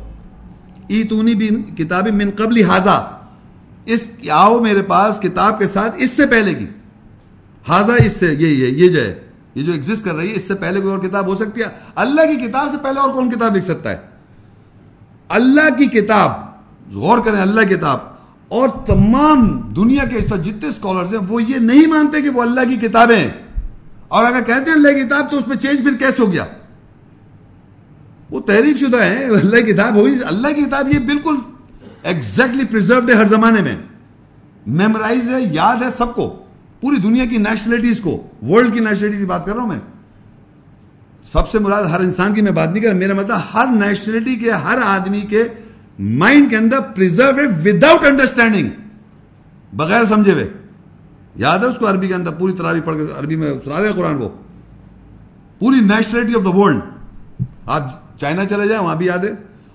ایتونی 0.87 1.35
بھی 1.35 1.49
کتاب 1.77 2.07
من 2.07 2.29
قبل 2.35 2.63
حاضہ 2.63 3.19
اس 3.85 4.07
آؤ 4.31 4.59
میرے 4.59 4.81
پاس 4.81 5.19
کتاب 5.19 5.59
کے 5.59 5.67
ساتھ 5.67 5.95
اس 5.97 6.09
سے 6.09 6.25
پہلے 6.25 6.53
کی۔ 6.53 6.65
حاضہ 7.67 7.91
اس 7.91 8.11
سے 8.11 8.25
یہ 8.25 8.47
یہ 8.47 8.67
یہ 8.67 8.89
جو 8.89 9.01
ہے۔ 9.01 9.22
یہ 9.55 9.63
جو 9.63 9.73
ایگزسٹ 9.73 10.05
کر 10.05 10.15
رہی 10.15 10.27
ہے، 10.27 10.33
اس 10.35 10.47
سے 10.47 10.53
پہلے 10.53 10.81
کوئی 10.81 10.93
اور 10.93 11.03
کتاب 11.03 11.27
ہو 11.27 11.35
سکتی 11.35 11.61
ہے؟ 11.61 11.65
اللہ 11.95 12.21
کی 12.21 12.47
کتاب 12.47 12.67
سے 12.71 12.77
پہلے 12.77 12.99
اور 12.99 13.09
کون 13.09 13.29
کتاب 13.29 13.55
لکھ 13.55 13.65
سکتا 13.65 13.89
ہے؟ 13.89 13.97
اللہ 15.29 15.75
کی 15.77 15.85
کتاب، 15.85 16.31
غور 16.95 17.17
کریں 17.17 17.41
اللہ 17.41 17.61
کی 17.61 17.75
کتاب، 17.75 17.97
اور 18.47 18.69
تمام 18.85 19.61
دنیا 19.61 20.05
کے 20.05 20.15
اس 20.15 20.31
وقت 20.31 20.41
جتنے 20.41 20.67
اسکالرز 20.67 21.13
ہیں، 21.13 21.21
وہ 21.29 21.43
یہ 21.43 21.55
نہیں 21.55 21.87
مانتے 21.87 22.21
کہ 22.21 22.29
وہ 22.29 22.41
اللہ 22.41 22.59
کی 22.69 22.75
کتابیں 22.75 23.17
ہیں۔ 23.17 23.31
اور 24.07 24.25
اگر 24.25 24.41
کہتے 24.41 24.71
ہیں 24.71 24.77
اللہ 24.77 24.87
کی 24.87 25.03
کتاب، 25.03 25.31
تو 25.31 25.37
اس 25.37 25.45
پہ 25.45 25.53
چینج 25.53 25.77
پھر 25.77 25.93
کیسے 25.93 26.23
ہو 26.23 26.31
گیا؟ 26.31 26.45
وہ 28.29 28.39
تحریف 28.39 28.79
شدہ 28.79 28.97
ہے 28.97 29.25
اللہ 29.25 29.65
کی 29.65 29.73
کتاب 29.73 29.95
ہوئی، 29.95 30.15
اللہ 30.25 30.47
کی 30.47 30.61
کتاب 30.61 30.93
یہ 30.93 30.99
بالکل 30.99 31.35
ایگزیکٹلی 32.03 32.65
پرزروڈ 32.65 33.09
ہے 33.09 33.15
ہر 33.15 33.25
زمانے 33.25 33.61
میں۔ 33.61 33.75
میمورائز 34.67 35.29
ہے، 35.29 35.35
یاد 35.51 35.75
ہے 35.83 35.89
سب 35.97 36.15
کو۔ 36.15 36.42
پوری 36.83 36.97
دنیا 36.97 37.25
کی 37.25 37.37
نیشنلٹیز 37.37 37.99
کو 37.99 38.27
ورلڈ 38.49 38.73
کی 38.73 38.79
نیشنلٹیز 38.79 39.19
کی 39.19 39.25
بات 39.25 39.45
کر 39.45 39.53
رہا 39.53 39.61
ہوں 39.61 39.67
میں۔ 39.67 39.79
سب 41.31 41.49
سے 41.49 41.59
مراد 41.59 41.83
ہر 41.83 41.99
انسان 41.99 42.33
کی 42.33 42.41
میں 42.41 42.51
بات 42.51 42.69
نہیں 42.69 42.83
کر 42.83 42.89
رہا، 42.89 42.97
میرا 42.97 43.13
مطلب 43.13 43.37
ہر 43.53 43.67
نیشنلٹی 43.67 44.35
کے، 44.35 44.51
ہر 44.51 44.77
آدمی 44.85 45.21
کے 45.21 45.43
مائنڈ 45.99 46.49
کے 46.49 46.57
اندر 46.57 46.79
پرزرو 46.79 47.37
ہے 47.37 47.45
وداؤٹ 47.65 48.03
انڈرسٹینڈنگ 48.03 48.69
بغیر 49.73 50.05
سمجھے 50.05 50.31
ہوئے۔ 50.31 50.49
یاد 51.35 51.59
ہے 51.59 51.65
اس 51.65 51.75
کو 51.79 51.89
عربی 51.89 52.07
کے 52.07 52.13
اندر، 52.13 52.31
پوری 52.31 52.53
طرح 52.53 52.71
بھی 52.71 52.81
پڑھ 52.81 52.97
کے 52.97 53.05
عربی 53.17 53.35
میں 53.35 53.53
سنا 53.63 53.81
دیا 53.81 53.91
قرآن 53.91 54.17
کو۔ 54.17 54.29
پوری 55.59 55.79
نیشنلٹی 55.79 56.35
آف 56.35 56.43
دا 56.43 56.49
ورلڈ 56.49 56.79
آپ 57.65 57.83
چائنا 58.19 58.45
چلے 58.45 58.67
جائیں، 58.67 58.83
وہاں 58.83 58.95
بھی 58.95 59.05
یاد 59.05 59.23
ہے۔ 59.23 59.33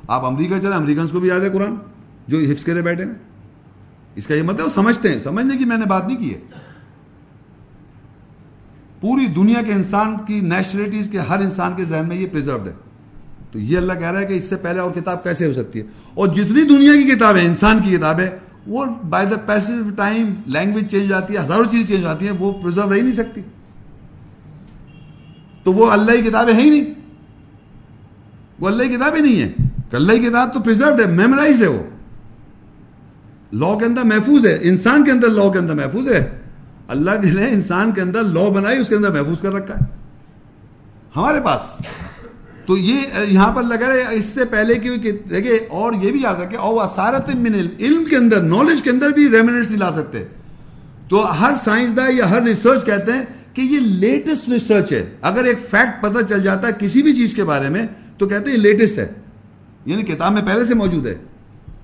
آپ 0.08 0.24
امریکہ 0.24 0.60
چلے 0.60 0.74
امریکنس 0.74 1.10
کو 1.10 1.20
بھی 1.20 1.28
یاد 1.28 1.40
ہے 1.40 1.50
قرآن، 1.50 1.74
جو 2.28 2.38
ہپس 2.52 2.64
کے 2.64 2.72
لیے 2.72 2.82
بیٹھے 2.82 3.04
ہیں 3.04 3.12
اس 4.14 4.26
کا 4.26 4.34
یہ 4.34 4.42
مطلب 4.42 4.66
سمجھتے 4.74 5.12
ہیں۔ 5.12 5.20
سمجھنے 5.20 5.56
کی 5.56 5.64
میں 5.64 5.76
نے 5.76 5.84
بات 5.84 6.06
نہیں 6.06 6.16
کی 6.16 6.34
ہے۔ 6.34 6.67
پوری 9.00 9.26
دنیا 9.26 9.62
کے 9.62 9.72
انسان 9.72 10.16
کی 10.26 10.40
نیشنلٹیز 10.40 11.08
کے 11.08 11.18
ہر 11.18 11.38
انسان 11.38 11.72
کے 11.76 11.84
ذہن 11.84 12.08
میں 12.08 12.16
یہ 12.16 12.26
پرزروڈ 12.32 12.66
ہے۔ 12.66 12.72
تو 13.52 13.58
یہ 13.58 13.78
اللہ 13.78 13.92
کہہ 13.92 14.10
رہا 14.10 14.20
ہے 14.20 14.26
کہ 14.26 14.34
اس 14.34 14.44
سے 14.44 14.56
پہلے 14.56 14.80
اور 14.80 14.90
کتاب 14.90 15.24
کیسے 15.24 15.46
ہو 15.46 15.52
سکتی 15.52 15.80
ہے؟ 15.80 15.84
اور 16.14 16.28
جتنی 16.28 16.62
دنیا 16.62 16.92
کی 16.92 17.16
کتابیں 17.16 17.44
انسان 17.44 17.78
کی 17.84 17.96
کتابیں 17.96 18.30
وہ 18.66 18.84
by 19.08 19.26
the 19.26 19.36
pace 19.36 19.70
time 19.96 20.34
language 20.46 20.90
change 20.90 21.12
آتی 21.12 21.34
ہے، 21.34 21.38
ہزاروں 21.38 21.64
چیزیں 21.64 21.86
چینج 21.86 22.06
آتی 22.06 22.26
ہیں، 22.26 22.32
وہ 22.38 22.52
پرزرو 22.52 22.94
رہ 22.94 22.98
نہیں 22.98 23.12
سکتی۔ 23.12 23.40
تو 25.62 25.72
وہ 25.72 25.90
اللہ 25.90 26.12
کی 26.12 26.30
کتابیں 26.30 26.54
ہیں 26.54 26.60
ہی 26.60 26.70
نہیں۔ 26.70 26.94
وہ 28.60 28.68
اللہ 28.68 28.82
کی 28.82 28.96
کتابیں 28.96 29.20
نہیں 29.20 29.42
ہے۔ 29.42 29.52
اللہ 29.92 30.12
کی 30.12 30.18
کتاب 30.18 30.54
تو 30.54 30.60
پرزروڈ 30.60 31.00
ہے 31.00 31.06
میمورائز 31.06 31.62
ہے 31.62 31.66
وہ۔ 31.66 31.82
لا 33.52 33.78
کے 33.78 33.84
اندر 33.84 34.02
محفوظ 34.04 34.46
ہے، 34.46 34.58
انسان 34.62 35.04
کے 35.04 35.10
اندر 35.10 35.28
لا 35.28 35.52
کے 35.52 35.58
اندر 35.58 35.74
محفوظ 35.74 36.08
ہے۔ 36.08 36.40
اللہ 36.88 37.10
کے 37.22 37.30
لیے 37.30 37.48
انسان 37.48 37.92
کے 37.92 38.00
اندر 38.00 38.22
لا 38.22 38.48
بنائی، 38.48 38.78
اس 38.78 38.88
کے 38.88 38.94
اندر 38.94 39.10
محفوظ 39.10 39.40
کر 39.40 39.52
رکھا 39.52 39.74
ہے۔ 39.74 39.84
ہمارے 41.16 41.40
پاس۔ 41.40 41.60
تو 42.66 42.76
یہ، 42.76 43.00
یہاں 43.28 43.52
پر 43.52 43.62
لگا 43.62 43.88
رہے، 43.88 44.14
اس 44.14 44.24
سے 44.24 44.44
پہلے 44.44 44.74
کی 44.74 45.10
دیکھیں 45.30 45.66
اور 45.70 45.92
یہ 45.92 46.12
بھی 46.12 46.22
یاد 46.22 46.34
رکھے 46.34 46.56
اور 46.56 46.84
اسارت 46.84 47.34
من 47.34 47.54
علم 47.80 48.04
کے 48.04 48.16
اندر 48.16 48.42
نالج 48.42 48.82
کے 48.82 48.90
اندر 48.90 49.10
بھی 49.10 49.28
ریمنٹس 49.28 49.70
لا 49.70 49.92
سکتے۔ 49.92 50.24
تو 51.08 51.40
ہر 51.40 51.52
سائنسداں 51.64 52.10
یا 52.12 52.30
ہر 52.30 52.42
ریسرچ 52.42 52.84
کہتے 52.84 53.12
ہیں 53.12 53.22
کہ 53.52 53.60
یہ 53.60 53.80
لیٹسٹ 53.80 54.48
ریسرچ 54.48 54.92
ہے۔ 54.92 55.10
اگر 55.22 55.44
ایک 55.44 55.58
فیکٹ 55.70 56.02
پتہ 56.02 56.24
چل 56.24 56.42
جاتا 56.42 56.68
ہے 56.68 56.72
کسی 56.78 57.02
بھی 57.02 57.16
چیز 57.16 57.34
کے 57.34 57.44
بارے 57.44 57.68
میں، 57.68 57.86
تو 58.18 58.28
کہتے 58.28 58.50
ہیں 58.50 58.58
لیٹسٹ 58.58 58.98
ہے۔ 58.98 59.08
یعنی 59.86 60.02
کتاب 60.02 60.32
میں 60.32 60.42
پہلے 60.42 60.64
سے 60.64 60.74
موجود 60.74 61.06
ہے۔ 61.06 61.14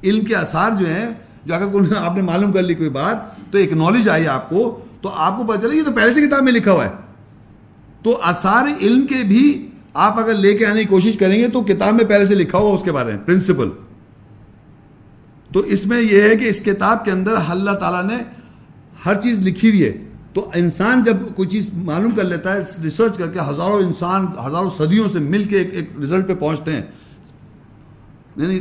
علم 0.04 0.24
کے 0.24 0.36
اثار 0.36 0.70
جو 0.80 0.86
ہیں 0.86 1.08
جو 1.46 1.54
اگر 1.54 1.96
آپ 1.96 2.16
نے 2.16 2.22
معلوم 2.22 2.52
کر 2.52 2.62
لی 2.62 2.74
کوئی 2.74 2.90
بات، 2.90 3.16
تو 3.52 3.58
ایک 3.58 3.72
نالج 3.72 4.08
آئی 4.08 4.28
آپ 4.28 4.50
کو، 4.50 4.80
تو 5.00 5.08
آپ 5.08 5.36
کو 5.36 5.44
پتا 5.44 5.60
چلے 5.60 5.76
یہ 5.76 5.82
تو 5.82 5.92
پہلے 5.92 6.14
سے 6.14 6.26
کتاب 6.26 6.42
میں 6.42 6.52
لکھا 6.52 6.72
ہوا 6.72 6.84
ہے۔ 6.84 6.90
تو 8.02 8.20
اثار 8.22 8.64
علم 8.80 9.06
کے 9.06 9.24
بھی 9.28 9.70
آپ 9.94 10.18
اگر 10.18 10.34
لے 10.34 10.56
کے 10.56 10.66
آنے 10.66 10.80
کی 10.80 10.86
کوشش 10.86 11.16
کریں 11.16 11.38
گے 11.40 11.48
تو 11.48 11.60
کتاب 11.60 11.94
میں 11.94 12.04
پہلے 12.04 12.26
سے 12.26 12.34
لکھا 12.34 12.58
ہوا 12.58 12.74
اس 12.74 12.82
کے 12.82 12.92
بارے 12.92 13.10
میں 13.10 13.18
پرنسپل 13.18 13.70
تو 15.52 15.60
اس 15.60 15.86
میں 15.86 16.00
یہ 16.00 16.20
ہے 16.20 16.36
کہ 16.36 16.44
اس 16.44 16.60
کتاب 16.60 17.04
کے 17.04 17.10
اندر 17.10 17.34
اللہ 17.48 17.70
تعالیٰ 17.70 18.16
نے 18.16 18.22
ہر 19.06 19.20
چیز 19.20 19.40
لکھی 19.40 19.68
ہوئی 19.68 19.84
ہے۔ 19.84 20.08
تو 20.32 20.50
انسان 20.54 21.02
جب 21.02 21.16
کوئی 21.36 21.48
چیز 21.48 21.66
معلوم 21.74 22.10
کر 22.10 22.24
لیتا 22.24 22.54
ہے 22.54 22.60
ریسرچ 22.82 23.18
کر 23.18 23.26
کے 23.26 23.38
ہزاروں 23.38 23.78
انسان، 23.78 24.26
ہزاروں 24.46 24.70
صدیوں 24.78 25.08
سے 25.08 25.18
مل 25.18 25.44
کے 25.44 25.58
ایک 25.58 25.68
ایک 25.72 25.90
رزلٹ 26.02 26.28
پہ 26.28 26.34
پہنچتے 26.34 26.72
ہیں۔ 26.72 26.82
یعنی 28.36 28.60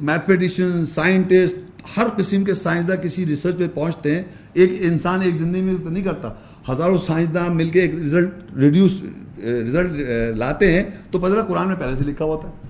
میتھمیٹیشین 0.00 0.86
سائنٹسٹ 0.86 1.69
ہر 1.96 2.06
قسم 2.16 2.44
کے 2.44 2.54
سائنسداں 2.54 2.96
کسی 2.96 3.26
ریسرچ 3.26 3.56
پہ 3.58 3.66
پہنچتے 3.74 4.14
ہیں، 4.14 4.22
ایک 4.52 4.72
انسان 4.80 5.22
ایک 5.22 5.36
زندگی 5.36 5.60
میں 5.60 5.74
تو 5.84 5.90
نہیں 5.90 6.04
کرتا۔ 6.04 6.28
ہزاروں 6.70 6.98
سائنسداں 7.06 7.48
مل 7.50 7.68
کے 7.68 7.80
ایک 7.80 7.94
رزلٹ 7.94 8.56
ریڈیوس 8.56 9.02
رزلٹ 9.38 9.92
لاتے 10.36 10.72
ہیں، 10.72 10.82
تو 11.10 11.18
پتہ 11.18 11.40
قرآن 11.48 11.68
میں 11.68 11.76
پہلے 11.76 11.96
سے 11.96 12.04
لکھا 12.04 12.24
ہوتا 12.24 12.48
ہے 12.48 12.68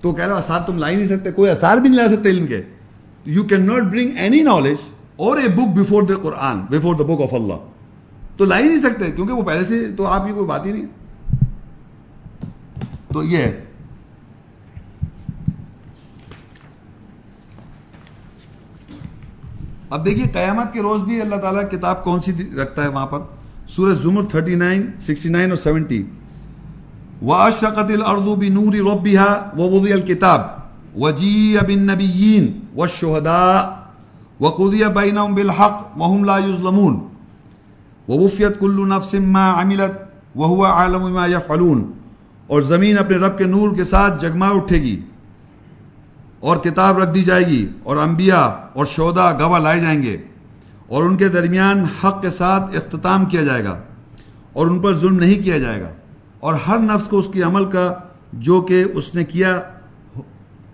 تو 0.00 0.12
کہہ 0.12 0.26
رہا 0.26 0.36
اثار 0.36 0.60
تم 0.66 0.78
لا 0.78 0.88
ہی 0.90 0.96
نہیں 0.96 1.06
سکتے، 1.06 1.32
کوئی 1.32 1.50
اثار 1.50 1.76
بھی 1.76 1.88
نہیں 1.88 2.00
لا 2.00 2.08
سکتے 2.08 2.30
علم 2.30 2.46
کے۔ 2.46 2.62
You 3.24 3.42
can 3.42 3.66
not 3.66 3.82
bring 3.82 4.10
any 4.16 4.42
knowledge 4.42 4.88
or 5.16 5.38
a 5.38 5.48
book 5.48 5.76
before 5.76 6.02
the 6.02 6.14
Quran 6.22 6.60
before 6.70 6.94
the 6.94 7.04
book 7.04 7.22
of 7.22 7.34
Allah 7.34 7.66
تو 8.36 8.44
لا 8.44 8.58
ہی 8.58 8.68
نہیں 8.68 8.78
سکتے، 8.78 9.10
کیونکہ 9.10 9.34
وہ 9.34 9.42
پہلے 9.42 9.64
سے 9.64 9.84
تو 9.96 10.06
آپ 10.06 10.26
کی 10.26 10.32
کوئی 10.32 10.46
بات 10.46 10.66
ہی 10.66 10.72
نہیں۔ 10.72 10.86
تو 13.12 13.22
یہ 13.22 13.36
ہے۔ 13.36 13.60
اب 19.90 20.06
دیکھیے 20.06 20.26
قیامت 20.32 20.72
کے 20.72 20.80
روز 20.80 21.02
بھی 21.02 21.20
اللہ 21.20 21.36
تعالیٰ 21.36 21.70
کتاب 21.70 22.04
کون 22.04 22.20
سی 22.20 22.32
رکھتا 22.62 22.82
ہے 22.82 22.88
وہاں 22.88 23.06
پر؟ 23.06 23.18
سورہ 23.68 23.94
زمر 23.94 24.22
39 24.22 24.82
69 24.98 25.50
اور 25.50 25.70
70 25.70 26.02
واشرقت 27.22 27.90
الارض 27.90 28.22
بنور 28.22 28.72
ربها 28.74 29.50
ووضع 29.58 29.92
الكتاب۔ 29.92 30.40
وجيء 30.96 31.66
بالنبيين 31.66 32.60
والشهداء۔ 32.74 33.74
وقضي 34.40 34.84
بينهم 34.84 35.34
بالحق 35.34 35.88
وهم 35.96 36.24
لا 36.24 36.38
يظلمون۔ 36.38 37.08
ووفيت 38.08 38.60
كل 38.60 38.88
نفس 38.88 39.14
ما 39.14 39.62
عملت 39.62 39.98
وهو 40.38 40.64
عالم 40.64 41.14
ما 41.14 41.26
يفعلون۔ 41.26 41.92
اور 42.46 42.62
زمین 42.62 42.98
اپنے 42.98 43.16
رب 43.16 43.38
کے 43.38 43.44
نور 43.44 43.74
کے 43.76 43.84
ساتھ 43.84 44.20
جگما 44.20 44.48
اٹھے 44.48 44.82
گی۔ 44.82 45.00
اور 46.40 46.56
کتاب 46.56 46.98
رکھ 46.98 47.10
دی 47.10 47.22
جائے 47.22 47.46
گی 47.46 47.68
اور 47.82 47.96
انبیاء 47.96 48.46
اور 48.72 48.86
شہداء 48.86 49.30
گواہ 49.40 49.60
لائے 49.60 49.80
جائیں 49.80 50.02
گے 50.02 50.16
اور 50.86 51.04
ان 51.04 51.16
کے 51.16 51.28
درمیان 51.28 51.84
حق 52.04 52.22
کے 52.22 52.30
ساتھ 52.30 52.76
اختتام 52.76 53.24
کیا 53.24 53.42
جائے 53.42 53.64
گا 53.64 53.78
اور 54.52 54.66
ان 54.66 54.78
پر 54.78 54.94
ظلم 54.94 55.16
نہیں 55.16 55.44
کیا 55.44 55.58
جائے 55.58 55.82
گا 55.82 55.88
اور 56.40 56.54
ہر 56.54 56.78
نفس 56.78 57.08
کو 57.08 57.18
اس 57.18 57.26
کی 57.32 57.42
عمل 57.42 57.64
کا 57.64 57.94
جو 58.32 58.60
کہ 58.60 58.84
اس 58.94 59.14
نے 59.14 59.24
کیا 59.24 59.62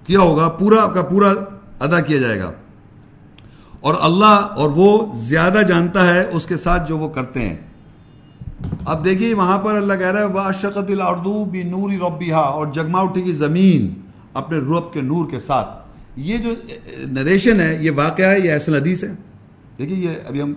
کیا 0.06 0.20
ہوگا، 0.20 0.48
پورا 0.48 0.86
کا 0.86 1.02
پورا 1.02 1.32
ادا 1.80 2.00
کیا 2.00 2.18
جائے 2.18 2.40
گا۔ 2.40 2.52
اور 3.80 3.94
اللہ 4.00 4.48
اور 4.56 4.70
وہ 4.70 5.12
زیادہ 5.14 5.58
جانتا 5.68 6.08
ہے 6.08 6.30
اس 6.32 6.46
کے 6.46 6.56
ساتھ 6.56 6.88
جو 6.88 6.98
وہ 6.98 7.08
کرتے 7.08 7.48
ہیں۔ 7.48 7.56
اب 8.86 9.04
دیکھیے 9.04 9.34
وہاں 9.34 9.58
پر 9.58 9.74
اللہ 9.74 9.94
کہہ 9.94 10.06
رہا 10.06 10.20
ہے 10.20 10.24
وہ 10.24 10.52
شقت 10.52 10.90
الاردو 10.90 11.44
بھی 11.44 11.62
نوری 11.62 11.98
ربیہ 11.98 12.34
اور 12.34 12.66
جگما 12.66 13.00
اٹھے 13.00 13.24
گی 13.24 13.32
زمین۔ 13.32 14.03
اپنے 14.34 14.58
رب 14.58 14.92
کے 14.92 15.00
نور 15.00 15.30
کے 15.30 15.40
ساتھ۔ 15.40 15.68
یہ 16.16 16.36
جو 16.36 16.50
نریشن 16.96 17.60
ہے، 17.60 17.78
یہ 17.80 17.90
واقعہ 17.90 18.26
ہے، 18.26 18.40
یہ 18.40 18.50
ایسا 18.50 18.72
حدیث 18.72 19.04
ہے۔ 19.04 19.12
دیکھیے، 19.78 19.98
یہ 19.98 20.10
ابھی 20.28 20.42
ہم 20.42 20.54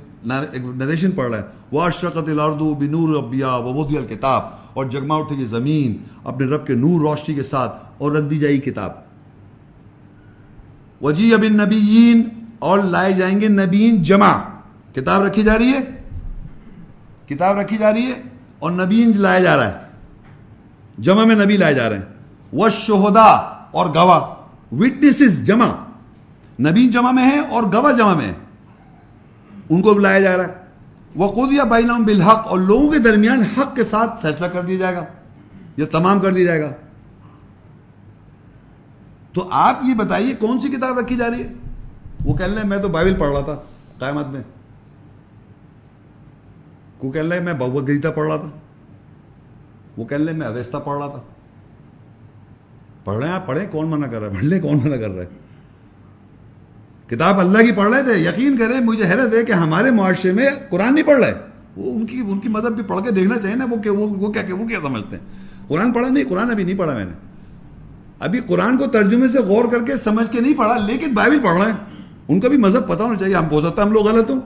نریشن 0.75 1.11
پڑھ 1.11 1.29
رہے 1.29 1.37
ہیں۔ 1.37 1.45
وہ 1.71 1.81
اشرقت 1.81 2.29
الاردو 2.29 2.75
بنور 2.75 3.23
ربیہ 3.23 3.45
وبودی 3.45 3.97
الکتاب 3.97 4.41
اور 4.73 4.85
جگما 4.85 5.15
اٹھے 5.15 5.37
گی 5.37 5.45
زمین 5.45 5.97
اپنے 6.23 6.47
رب 6.47 6.67
کے 6.67 6.75
نور 6.75 6.99
روشنی 7.01 7.35
کے 7.35 7.43
ساتھ 7.43 7.85
اور 7.97 8.11
رکھ 8.11 8.25
دی 8.25 8.39
جائے 8.39 8.53
گی 8.53 8.59
کتاب۔ 8.59 8.91
وجی 11.01 11.33
اب 11.33 11.43
نبیین 11.43 12.29
اور 12.59 12.79
لائے 12.79 13.13
جائیں 13.13 13.41
گے 13.41 13.47
نبین 13.47 14.03
جمع۔ 14.03 14.37
کتاب 14.93 15.21
رکھی 15.23 15.43
جا 15.43 15.57
رہی 15.57 15.71
ہے؟ 15.71 16.01
کتاب 17.27 17.57
رکھی 17.57 17.77
جا 17.77 17.93
رہی 17.93 18.05
ہے 18.05 18.21
اور 18.59 18.71
نبین 18.71 19.11
لایا 19.15 19.39
جا 19.39 19.57
رہا 19.57 19.67
ہے 19.67 19.77
جمع 20.97 21.23
میں 21.23 21.35
نبی 21.35 21.57
لائے 21.57 21.73
جا 21.73 21.89
رہے 21.89 21.97
ہیں۔ 21.97 22.05
وہ 22.53 22.69
شہدا 22.69 23.56
اور 23.77 23.89
گواہ۔ 23.95 24.19
وٹنسز 24.75 25.43
جمع۔ 25.43 25.67
نبی 26.59 26.89
جمع 26.89 27.11
میں 27.11 27.31
ہے 27.31 27.39
اور 27.39 27.63
گواہ 27.63 27.93
جمع 27.93 28.13
میں 28.13 28.25
ہے 28.25 28.33
ان 29.69 29.81
کو 29.81 29.93
بلایا 29.93 30.19
جا 30.19 30.37
رہا 30.37 30.47
ہے۔ 30.47 30.53
وہ 31.15 31.27
خود 31.27 31.53
یا 31.53 31.63
بالحق 31.63 32.47
اور 32.47 32.59
لوگوں 32.59 32.91
کے 32.91 32.99
درمیان 32.99 33.41
حق 33.41 33.75
کے 33.75 33.83
ساتھ 33.83 34.21
فیصلہ 34.21 34.47
کر 34.47 34.61
دیا 34.61 34.77
جائے 34.77 34.95
گا۔ 34.95 35.05
یا 35.77 35.85
تمام 35.91 36.19
کر 36.19 36.33
دیا 36.33 36.45
جائے 36.45 36.61
گا۔ 36.61 36.71
تو 39.33 39.47
آپ 39.51 39.79
یہ 39.83 39.93
بتائیے 39.93 40.33
کون 40.33 40.59
سی 40.59 40.67
کتاب 40.67 40.99
رکھی 40.99 41.15
جا 41.15 41.29
رہی 41.29 41.43
ہے؟ 41.43 41.53
وہ 42.25 42.37
کہہ 42.37 42.45
رہے 42.45 42.63
میں 42.63 42.77
تو 42.77 42.87
بائبل 42.87 43.15
پڑھ 43.19 43.31
رہا 43.31 43.41
تھا 43.41 43.57
قیامت 43.99 44.27
میں۔ 44.27 44.41
وہ 47.03 47.11
کہہ 47.11 47.21
رہے 47.21 47.39
میں 47.39 47.53
بہت 47.53 47.87
گیتا 47.87 48.11
پڑھ 48.11 48.27
رہا 48.27 48.37
تھا۔ 48.37 48.49
وہ 49.97 50.05
کہہ 50.05 50.17
رہے 50.17 50.33
میں 50.33 50.47
اویستا 50.47 50.79
پڑھ 50.79 50.97
رہا 50.97 51.07
تھا۔ 51.07 51.21
پڑھ 53.07 53.17
رہے 53.17 53.27
ہیں 53.27 53.33
آپ 53.33 53.47
پڑھیں 53.47 53.65
کون 53.71 53.89
منع 53.89 54.07
کر 54.07 54.19
رہا 54.19 54.27
ہے؟ 54.27 54.33
پڑھ 54.33 54.45
لیں 54.45 54.59
کون 54.61 54.79
منع 54.83 54.95
کر 54.95 55.11
رہا 55.11 55.21
ہے؟ 55.21 55.27
کتاب 57.09 57.39
اللہ 57.39 57.61
کی 57.65 57.71
پڑھ 57.71 57.89
رہے 57.89 58.03
تھے، 58.03 58.17
یقین 58.19 58.57
کریں 58.57 58.79
مجھے 58.85 59.03
حیرت 59.05 59.33
ہے 59.33 59.43
کہ 59.43 59.51
ہمارے 59.53 59.91
معاشرے 59.91 60.31
میں 60.31 60.47
قرآن 60.69 60.93
نہیں 60.93 61.05
پڑھ 61.05 61.19
رہے 61.19 61.33
وہ 61.77 61.93
ان 61.93 62.05
کی 62.05 62.19
ان 62.21 62.39
کی 62.39 62.49
مذہب 62.49 62.75
بھی 62.75 62.83
پڑھ 62.83 63.03
کے 63.05 63.11
دیکھنا 63.11 63.37
چاہیے 63.37 63.55
نا، 63.55 63.65
وہ 63.71 63.77
کہ 63.83 63.89
وہ 63.89 64.31
کیا 64.31 64.43
وہ 64.51 64.67
کیا 64.67 64.79
سمجھتے 64.81 65.15
ہیں؟ 65.15 65.23
قرآن 65.67 65.91
پڑھا 65.93 66.09
نہیں، 66.09 66.23
قرآن 66.29 66.51
ابھی 66.51 66.63
نہیں 66.63 66.77
پڑھا 66.77 66.93
میں 66.93 67.05
نے۔ 67.05 67.11
ابھی 68.19 68.39
قرآن 68.47 68.77
کو 68.77 68.85
ترجمے 68.93 69.27
سے 69.27 69.39
غور 69.47 69.65
کر 69.71 69.83
کے 69.85 69.97
سمجھ 69.99 70.29
کے 70.31 70.39
نہیں 70.39 70.53
پڑھا، 70.57 70.77
لیکن 70.85 71.13
بائبل 71.13 71.39
پڑھ 71.43 71.61
رہے 71.61 71.71
ہیں 71.71 71.77
ان 72.27 72.39
کا 72.39 72.47
بھی 72.47 72.57
مذہب 72.57 72.87
پتا 72.87 73.03
ہونا 73.03 73.17
چاہیے، 73.17 73.35
ہم 73.35 73.45
ہو 73.51 73.61
سکتا 73.61 73.81
ہے 73.81 73.87
ہم 73.87 73.93
لوگ 73.93 74.07
غلط 74.07 74.29
ہوں۔ 74.31 74.39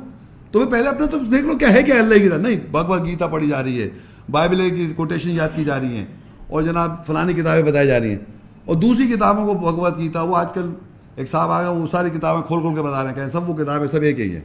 تو 0.52 0.66
پہلے 0.66 0.88
اپنا 0.90 1.06
تو 1.06 1.20
دیکھ 1.22 1.46
لو، 1.46 1.58
کیا 1.58 1.74
ہے 1.74 1.84
کیا 1.84 1.96
اللہ 2.00 2.16
کی 2.16 2.28
کتاب 2.28 2.42
نہیں 2.42 2.60
بھگوت 2.72 3.06
گیتا 3.06 3.28
پڑھی 3.28 3.48
جا 3.50 3.64
رہی 3.64 3.82
ہے، 3.82 3.90
بائبل 4.30 4.70
کی 4.70 4.92
کوٹیشن 4.96 5.32
یاد 5.32 5.56
کی 5.56 5.64
جا 5.66 5.80
رہی 5.80 5.98
ہیں، 5.98 6.06
اور 6.50 6.64
جناب 6.64 7.06
فلانی 7.08 7.34
کتابیں 7.34 7.64
بتائی 7.64 7.88
جا 7.88 8.00
رہی 8.00 8.10
ہیں۔ 8.10 8.41
اور 8.72 8.80
دوسری 8.80 9.06
کتابوں 9.08 9.46
کو 9.46 9.54
بھگوت 9.62 9.98
گیتا، 9.98 10.22
وہ 10.22 10.36
آج 10.38 10.54
کل 10.54 10.70
ایک 11.16 11.30
صاحب 11.30 11.50
آ 11.52 11.62
گیا 11.62 11.70
وہ 11.70 11.88
ساری 11.92 12.10
کتابیں 12.10 12.42
کھول 12.42 12.60
کھول 12.62 12.76
کے 12.76 12.82
بتا 12.82 13.02
رہے 13.04 13.10
ہیں 13.10 13.16
کہ 13.16 13.30
سب 13.32 13.50
وہ 13.50 13.54
کتابیں 13.56 13.88
سب 13.88 14.02
ایک 14.02 14.20
ہی 14.20 14.30
ہیں۔ 14.36 14.42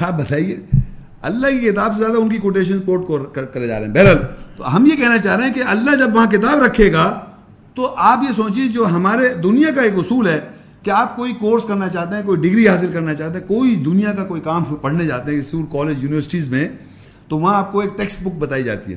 آپ 0.00 0.12
بتائیے، 0.18 0.56
اللہ 1.22 1.46
کی 1.50 1.58
کتاب 1.60 1.94
سے 1.94 1.98
زیادہ 1.98 2.18
ان 2.18 2.28
کی 2.28 2.36
کوٹیشن 2.38 2.80
کوٹ 2.80 3.34
کرے 3.34 3.66
جا 3.66 3.78
رہے 3.78 3.86
ہیں۔ 3.86 3.94
بہرحال، 3.94 4.18
تو 4.56 4.76
ہم 4.76 4.86
یہ 4.86 4.96
کہنا 4.96 5.18
چاہ 5.18 5.36
رہے 5.36 5.46
ہیں 5.46 5.54
کہ 5.54 5.62
اللہ 5.68 5.96
جب 5.96 6.14
وہاں 6.14 6.26
کتاب 6.26 6.62
رکھے 6.62 6.92
گا، 6.92 7.08
تو 7.76 7.92
آپ 7.96 8.24
یہ 8.28 8.32
سوچیے 8.36 8.68
جو 8.68 8.86
ہمارے 8.86 9.34
دنیا 9.44 9.72
کا 9.74 9.82
ایک 9.82 9.98
اصول 9.98 10.28
ہے 10.28 10.38
کہ 10.82 10.90
آپ 10.90 11.16
کوئی 11.16 11.32
کورس 11.34 11.64
کرنا 11.68 11.88
چاہتے 11.88 12.16
ہیں، 12.16 12.22
کوئی 12.22 12.40
ڈگری 12.40 12.68
حاصل 12.68 12.92
کرنا 12.92 13.14
چاہتے 13.14 13.38
ہیں، 13.38 13.46
کوئی 13.48 13.74
دنیا 13.84 14.12
کا 14.12 14.24
کوئی 14.24 14.40
کام 14.40 14.64
پڑھنے 14.82 15.06
جاتے 15.06 15.32
ہیں 15.32 15.38
اسکول 15.38 15.66
کالج 15.72 16.02
یونیورسٹیز 16.02 16.48
میں، 16.48 16.68
تو 17.28 17.38
وہاں 17.38 17.54
آپ 17.54 17.72
کو 17.72 17.80
ایک 17.80 17.96
ٹیکسٹ 17.98 18.22
بک 18.22 18.38
بتائی 18.38 18.62
جاتی 18.62 18.92
ہے۔ 18.92 18.96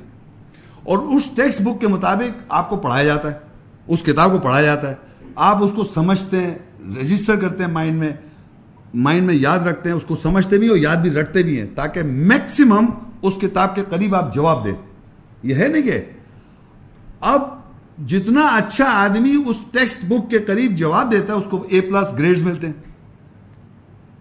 اور 0.84 0.98
اس 0.98 1.26
ٹیکسٹ 1.36 1.62
بک 1.62 1.82
کے 1.82 1.88
مطابق 1.88 2.44
آپ 2.50 2.70
کو 2.70 2.78
پڑھایا 2.78 3.04
جاتا 3.04 3.32
ہے، 3.32 3.40
اس 3.88 4.04
کتاب 4.04 4.32
کو 4.32 4.40
پڑھایا 4.40 4.66
جاتا 4.66 4.90
ہے۔ 4.90 4.96
آپ 5.36 5.64
اس 5.64 5.72
کو 5.76 5.84
سمجھتے 5.84 6.38
ہیں 6.38 6.58
رجسٹر 7.02 7.36
کرتے 7.36 7.64
ہیں 7.64 7.72
مائنڈ 7.72 8.00
میں 8.00 8.10
مائنڈ 8.94 9.26
میں 9.26 9.36
یاد 9.36 9.60
رکھتے 9.60 9.90
ہیں، 9.90 9.96
اس 9.96 10.04
کو 10.04 10.16
سمجھتے 10.16 10.58
بھی 10.58 10.68
اور 10.68 10.78
یاد 10.78 10.96
بھی 10.96 11.12
رکھتے 11.12 11.44
بھی 11.44 11.62
ہیں 11.62 11.68
تاکہ 11.76 12.02
میکسیمم 12.04 12.86
اس 13.22 13.34
کتاب 13.42 13.76
کے 13.76 13.82
قریب 13.90 14.16
آپ 14.16 14.34
جواب 14.34 14.66
دیں۔ 14.66 14.72
یہ 15.44 15.56
ہے 15.56 15.68
نہیں 15.68 15.82
کہ 15.82 16.02
اب 17.22 17.42
جتنا 18.08 18.42
اچھا 18.42 18.86
آدمی 18.86 19.36
اس 19.48 19.58
ٹیکسٹ 19.72 20.06
بک 20.06 20.30
کے 20.30 20.40
قریب 20.40 20.76
جواب 20.76 21.12
دیتا 21.12 21.34
ہے، 21.34 21.38
اس 21.38 21.46
کو 21.50 21.66
اے 21.70 21.82
پلس 21.82 22.14
گریڈز 22.20 22.44
ملتے 22.44 22.68
ہیں۔ 22.68 22.74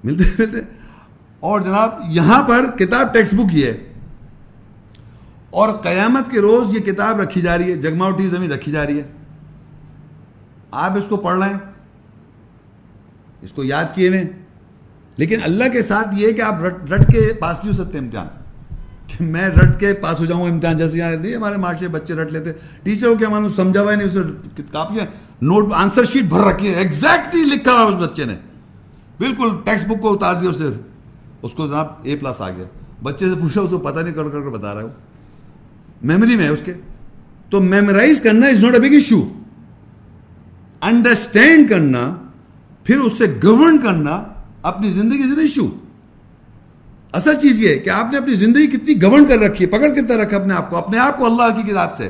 ملتے 0.05 0.25
ملتے۔ 0.39 0.59
اور 1.41 1.61
جناب، 1.61 1.91
یہاں 2.09 2.43
پر 2.43 2.71
کتاب 2.79 3.15
ٹیکسٹ 3.15 3.35
بک 3.35 3.47
یہ 3.53 3.67
ہے۔ 3.67 3.90
اور 5.51 5.69
قیامت 5.69 6.31
کے 6.31 6.41
روز 6.41 6.75
یہ 6.75 6.81
کتاب 6.81 7.21
رکھی 7.21 7.41
جا 7.41 7.59
رہی 7.59 7.71
ہے 7.71 7.77
جگماؤٹی 7.77 8.29
زمین 8.29 8.53
رکھی 8.53 8.73
جا 8.73 8.87
رہی 8.87 8.99
ہے۔ 8.99 9.07
آپ 10.71 10.99
اس 10.99 11.05
کو 11.09 11.17
پڑھ 11.17 11.39
رہے 11.39 11.49
ہیں 11.49 11.59
اس 13.43 13.53
کو 13.53 13.65
یاد 13.65 13.85
کیے 13.95 14.09
ہوئے۔ 14.09 14.25
لیکن 15.17 15.39
اللہ 15.45 15.65
کے 15.73 15.83
ساتھ 15.83 16.09
یہ 16.13 16.33
کہ 16.33 16.41
آپ 16.41 16.63
رٹ 16.63 16.91
رٹ 16.91 17.13
کے 17.13 17.35
پاس 17.41 17.65
نہیں 17.65 17.79
ہو 17.79 17.85
سکتے 17.85 17.99
امتحان۔ 17.99 18.27
کہ 19.07 19.25
میں 19.25 19.49
رٹ 19.49 19.81
کے 19.81 19.95
پاس 19.95 20.21
ہو 20.21 20.25
جاؤں 20.25 20.49
امتحان، 20.49 20.77
جیسے 20.77 20.99
یہاں 20.99 21.13
نہیں، 21.13 21.37
ہمارے 21.37 21.57
معاشرے 21.57 21.89
بچے 21.89 22.15
رٹ 22.15 22.33
لیتے۔ 22.33 22.53
ٹیچر 22.83 23.07
کو 23.07 23.17
کیا 23.17 23.29
معلوم 23.29 23.53
سمجھا 23.53 23.83
ہوا 23.83 23.95
نہیں، 23.95 24.09
اسے 24.09 24.19
کاپیاں 24.73 25.07
نوٹ، 25.43 25.73
آنسر 25.73 26.05
شیٹ 26.05 26.25
بھر 26.25 26.41
رکھی 26.41 26.75
ہے۔ 26.75 26.75
ایگزیکٹلی 26.75 27.45
لکھا 27.45 27.73
ہوا 27.73 27.83
اس 27.83 27.95
بچے 27.95 28.25
نے۔ 28.25 28.35
بالکل 29.19 29.49
ٹیکسٹ 29.65 29.87
بک 29.87 30.01
کو 30.01 30.13
اتار 30.13 30.35
دیا 30.35 30.51
اس 30.51 30.61
نے۔ 30.61 30.67
اس 31.43 31.53
کو 31.53 31.67
جناب 31.67 31.87
اے 32.03 32.17
پلس 32.17 32.41
آ 32.41 32.51
گیا۔ 32.51 32.65
بچے 33.03 33.29
سے 33.29 33.35
پوچھا، 33.41 33.61
اس 33.61 33.71
کو 33.71 33.79
پتہ 33.79 34.01
نہیں، 34.01 34.15
کر 34.15 34.29
کر 34.29 34.41
کے 34.41 34.51
بتا 34.51 34.75
رہا 34.75 34.83
ہوں 34.83 35.10
میموری 36.03 36.37
میں 36.37 36.45
ہے 36.45 36.49
اس 36.49 36.63
کے۔ 36.65 36.73
تو 37.51 37.61
میمورائز 37.61 38.21
کرنا 38.21 38.47
is 38.47 38.65
not 38.65 38.73
a 38.73 38.81
big 38.81 38.93
issue 38.93 39.29
understand 40.81 41.71
کرنا، 41.71 42.17
پھر 42.85 42.99
اس 42.99 43.13
سے 43.19 43.25
گورن 43.43 43.79
کرنا 43.79 44.25
اپنی 44.63 44.91
زندگی 44.91 45.23
سے 45.23 45.41
ایشو 45.41 45.69
اصل 47.13 47.35
چیز 47.35 47.63
یہ 47.63 47.77
کہ 47.77 47.91
آپ 47.91 48.13
نے 48.13 48.19
اپنی 48.19 48.35
زندگی 48.35 48.67
کتنی 48.67 49.03
گورن 49.03 49.25
کر 49.25 49.39
رکھی 49.39 49.65
ہے، 49.65 49.71
پکڑ 49.71 49.89
کتنا 49.89 50.17
رکھا 50.17 50.37
اپنے 50.37 50.55
آپ 50.55 50.71
کو، 50.71 50.77
اپنے 50.77 50.99
آپ 50.99 51.19
کو 51.19 51.27
اللہ 51.27 51.63
کی 51.63 51.73
کتاب 51.73 51.97
سے۔ 51.97 52.09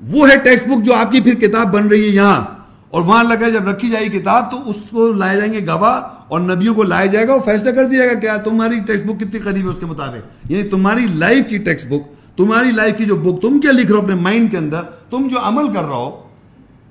وہ 0.00 0.30
ہے 0.30 0.36
ٹیکسٹ 0.36 0.66
بک 0.66 0.84
جو 0.84 0.94
آپ 0.94 1.12
کی 1.12 1.20
پھر 1.20 1.34
کتاب 1.34 1.72
بن 1.74 1.88
رہی 1.88 2.02
ہے 2.02 2.08
یہاں۔ 2.08 2.60
اور 2.90 3.02
وہاں 3.02 3.24
لگا 3.24 3.48
جب 3.48 3.68
رکھی 3.68 3.90
جائے 3.90 4.06
گی 4.06 4.18
کتاب 4.18 4.50
تو 4.50 4.70
اس 4.70 4.76
کو 4.90 5.12
لائے 5.12 5.36
جائیں 5.36 5.52
گے 5.52 5.60
گواہ 5.66 6.00
اور 6.28 6.40
نبیوں 6.40 6.74
کو 6.74 6.82
لایا 6.82 7.06
جائے 7.06 7.28
گا 7.28 7.34
وہ 7.34 7.40
فیصلہ 7.44 7.70
کر 7.70 7.84
دیا 7.84 8.06
گا 8.06 8.14
کیا 8.14 8.36
تمہاری 8.36 8.80
ٹیکسٹ 8.86 9.04
بک 9.04 9.20
کتنی 9.20 9.40
قریب 9.40 9.64
ہے 9.64 9.70
اس 9.70 9.76
کے 9.80 9.86
مطابق۔ 9.86 10.50
یعنی 10.50 10.68
تمہاری 10.68 11.06
لائف 11.14 11.44
کی 11.48 11.58
ٹیکسٹ 11.58 11.86
بک 11.86 12.19
تمہاری 12.40 12.70
لائف 12.70 12.98
کی 12.98 13.04
جو 13.04 13.16
بک 13.16 13.42
تم 13.42 13.60
کیا 13.60 13.72
لکھ 13.72 13.86
رہے 13.86 13.96
ہو 13.96 14.02
اپنے 14.02 14.14
مائنڈ 14.14 14.50
کے 14.50 14.56
اندر، 14.56 14.82
تم 14.82 15.28
جو 15.30 15.36
عمل 15.42 15.74
کر 15.74 15.82
رہا 15.82 15.96
ہو، 15.96 16.22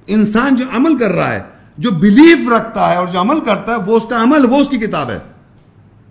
انسان 0.07 0.55
جو 0.55 0.65
عمل 0.75 0.97
کر 0.97 1.11
رہا 1.11 1.33
ہے، 1.33 1.43
جو 1.77 1.91
بلیف 1.91 2.49
رکھتا 2.51 2.89
ہے 2.89 2.95
اور 2.95 3.07
جو 3.07 3.21
عمل 3.21 3.39
کرتا 3.39 3.71
ہے، 3.71 3.77
وہ 3.77 3.97
اس 3.97 4.03
کا 4.09 4.23
عمل، 4.23 4.45
وہ 4.45 4.55
اس 4.55 4.67
کی 4.69 4.77
کتاب 4.77 5.09
ہے۔ 5.09 5.19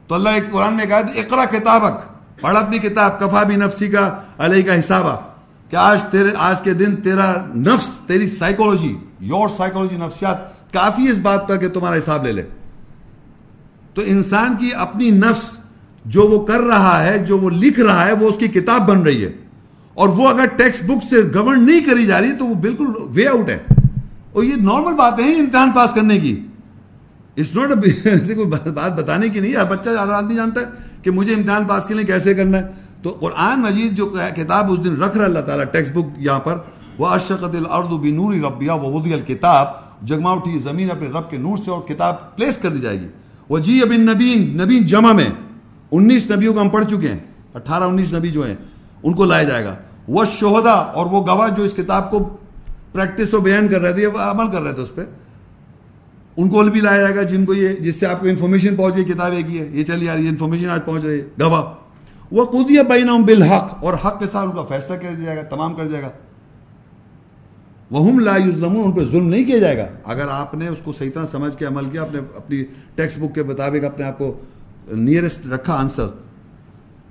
تو 0.07 0.15
اللہ 0.15 0.29
ایک 0.29 0.51
قرآن 0.51 0.75
میں 0.75 0.87
کہا 0.87 0.97
اقرا 0.97 1.45
کتابک، 1.45 1.93
پڑھ 2.41 2.57
اپنی 2.57 2.79
کتاب، 2.79 3.21
کفا 3.21 3.43
بھی 3.43 3.57
نفسی 3.57 3.87
کا 3.87 4.21
علیہ 4.39 4.63
کا 4.63 4.79
حسابہ۔ 4.79 5.17
کہ 5.71 5.77
آج 5.77 6.05
تیرے، 6.05 6.29
آج 6.39 6.63
کے 6.63 6.73
دن 6.73 6.97
تیرا 6.97 7.35
نفس، 7.57 8.01
تیری 8.07 8.29
سائیکولوجی 8.29 8.99
یور 9.21 9.49
سائیکولوجی 9.57 9.97
نفسیات 9.97 10.73
کافی 10.73 11.11
اس 11.11 11.19
بات 11.19 11.49
پر 11.49 11.57
کہ 11.57 11.69
تمہارا 11.69 11.99
حساب 11.99 12.27
لے 12.27 12.33
لے۔ 12.33 12.43
تو 13.95 14.03
انسان 14.07 14.57
کی 14.57 14.71
اپنی 14.75 15.11
نفس 15.11 15.59
جو 16.05 16.23
وہ 16.23 16.47
کر 16.47 16.61
رہا 16.61 17.05
ہے، 17.05 17.19
جو 17.19 17.39
وہ 17.39 17.51
لکھ 17.51 17.81
رہا 17.81 18.07
ہے، 18.07 18.13
وہ 18.13 18.29
اس 18.29 18.39
کی 18.39 18.49
کتاب 18.49 18.89
بن 18.89 19.03
رہی 19.03 19.25
ہے۔ 19.25 19.33
اور 19.95 20.09
وہ 20.09 20.29
اگر 20.29 20.47
ٹیکسٹ 20.47 20.85
بک 20.85 21.05
سے 21.11 21.17
گورن 21.35 21.67
نہیں 21.67 21.81
کری 21.81 22.07
جا 22.07 22.21
رہی، 22.21 22.33
تو 22.33 22.47
وہ 22.47 22.55
بالکل 22.55 22.87
وے 23.15 23.27
آؤٹ 23.27 23.49
ہے۔ 23.49 23.59
اور 24.33 24.43
یہ 24.43 24.55
نارمل 24.57 24.95
بات 24.95 25.21
ہے 25.21 25.39
امتحان 25.39 25.71
پاس 25.71 25.91
کرنے 25.91 26.21
کی۔ 26.21 26.41
اس 27.37 27.55
نوٹ 27.55 27.69
کوئی 28.37 28.71
بات 28.71 28.93
بتانے 28.93 29.29
کی 29.29 29.41
نہیں، 29.41 29.57
ہر 29.57 29.65
بچہ 29.65 29.91
آدمی 29.99 30.35
جانتا 30.35 30.61
ہے 30.61 30.67
کہ 31.03 31.11
مجھے 31.11 31.35
امتحان 31.35 31.65
پاس 31.65 31.87
کے 31.87 31.95
لیے 31.95 32.05
کیسے 32.05 32.35
کرنا 32.35 32.59
ہے۔ 32.59 32.63
تو 33.03 33.11
قرآن 33.11 33.61
مجید 33.61 33.93
جو 33.93 34.07
کتاب 34.37 34.73
اس 34.73 34.85
دن 34.85 35.03
رکھ 35.03 35.17
رہا 35.17 35.25
اللہ 35.25 35.39
تعالیٰ، 35.39 35.65
ٹیکسٹ 35.65 35.93
بک 35.93 36.05
یہاں 36.19 36.39
پر، 36.39 36.57
وہ 36.99 37.07
اشقت 37.07 37.55
الرد 37.55 37.89
بنوری 37.89 38.43
ربیہ، 38.43 38.71
وہ 38.71 39.01
ودی 39.01 39.13
الکتاب 39.13 39.67
جگما 40.07 40.31
اٹھی 40.31 40.59
زمین 40.59 40.91
اپنے 40.91 41.09
رب 41.09 41.31
کے 41.31 41.37
نور 41.37 41.57
سے 41.65 41.71
اور 41.71 41.81
کتاب 41.81 42.37
پلیس 42.37 42.59
کر 42.59 42.71
دی 42.71 42.79
جائے 42.79 43.01
گی۔ 43.01 43.07
وہ 43.49 43.59
جی 43.59 43.83
ابن 43.83 44.01
نبین 44.01 44.57
نبین 44.57 44.87
جمع 44.87 45.13
میں۔ 45.13 45.29
انیس 45.91 46.31
نبیوں 46.31 46.55
کو 46.55 46.61
ہم 46.61 46.69
پڑھ 46.69 46.85
چکے 46.85 47.09
ہیں۔ 47.09 47.19
اٹھارہ 47.55 47.85
انیس 47.85 48.15
نبی 48.15 48.31
جو 48.31 48.47
ہیں، 48.47 48.57
ان 49.03 49.13
کو 49.13 49.25
لایا 49.25 49.43
جائے 49.43 49.65
گا۔ 49.65 49.75
وہ 50.09 50.25
شہدا 50.25 50.73
اور 50.73 51.07
وہ 51.07 51.27
گواہ 51.27 51.49
جو 51.49 51.63
اس 51.63 51.75
کتاب 51.75 52.11
کو 52.11 52.37
پریکٹس 52.93 53.35
و 53.35 53.41
بیان 53.41 53.69
کر 53.69 53.81
رہے 53.81 53.93
تھے 53.93 54.07
عمل 54.07 54.51
کر 54.51 54.63
رہے 54.63 54.73
تھے 54.73 54.83
اس 54.83 54.95
پہ، 54.95 55.01
ان 56.37 56.49
کو 56.49 56.63
بھی 56.63 56.81
لایا 56.81 57.01
جائے 57.01 57.15
گا، 57.15 57.23
جن 57.23 57.45
کو 57.45 57.55
یہ، 57.55 57.69
جس 57.69 58.01
سے 58.01 58.07
آپ 58.07 58.21
کو 58.21 58.27
انفارمیشن 58.27 58.77
پہنچ 58.77 58.97
گئی 58.97 59.05
کتاب 59.05 59.33
ایک 59.33 59.51
ہی 59.51 59.59
ہے، 59.59 59.69
یہ 59.73 59.85
چلی 59.85 60.09
آ 60.09 60.15
رہی 60.15 60.25
ہے 60.25 60.29
انفارمیشن 60.29 60.71
آج 60.71 60.81
پہنچ 60.85 61.05
رہی 61.05 61.21
ہے، 61.21 61.25
گواہ۔ 61.41 61.63
وہ 62.33 62.45
قدیہ 62.45 62.83
بین 62.83 63.23
بالحق، 63.23 63.85
اور 63.85 63.95
حق 63.95 64.19
کے 64.19 64.27
ساتھ 64.27 64.49
ان 64.49 64.57
کا 64.57 64.63
فیصلہ 64.63 64.97
کر 64.97 65.15
دیا 65.17 65.25
جائے 65.25 65.37
گا، 65.37 65.43
تمام 65.43 65.75
کر 65.75 65.87
جائے 65.87 66.03
گا۔ 66.03 66.09
وہ 67.91 68.21
لا 68.21 68.37
یوزلمون 68.37 68.85
ان 68.85 68.93
پہ 68.93 69.05
ظلم 69.05 69.29
نہیں 69.29 69.45
کیا 69.45 69.59
جائے 69.59 69.79
گا۔ 69.79 69.87
اگر 70.05 70.27
آپ 70.31 70.55
نے 70.55 70.69
اس 70.69 70.79
کو 70.85 70.93
صحیح 70.93 71.11
طرح 71.15 71.25
سمجھ 71.25 71.57
کے 71.57 71.65
عمل 71.65 71.85
کیا، 71.85 72.03
اپنے، 72.03 72.21
اپنی 72.37 72.65
ٹیکسٹ 72.95 73.19
بک 73.19 73.35
کے 73.35 73.43
مطابق 73.43 73.85
اپنے 73.85 74.05
آپ 74.05 74.19
کو 74.19 74.41
نیئرسٹ 74.93 75.47
رکھا 75.47 75.75
آنسر 75.75 76.07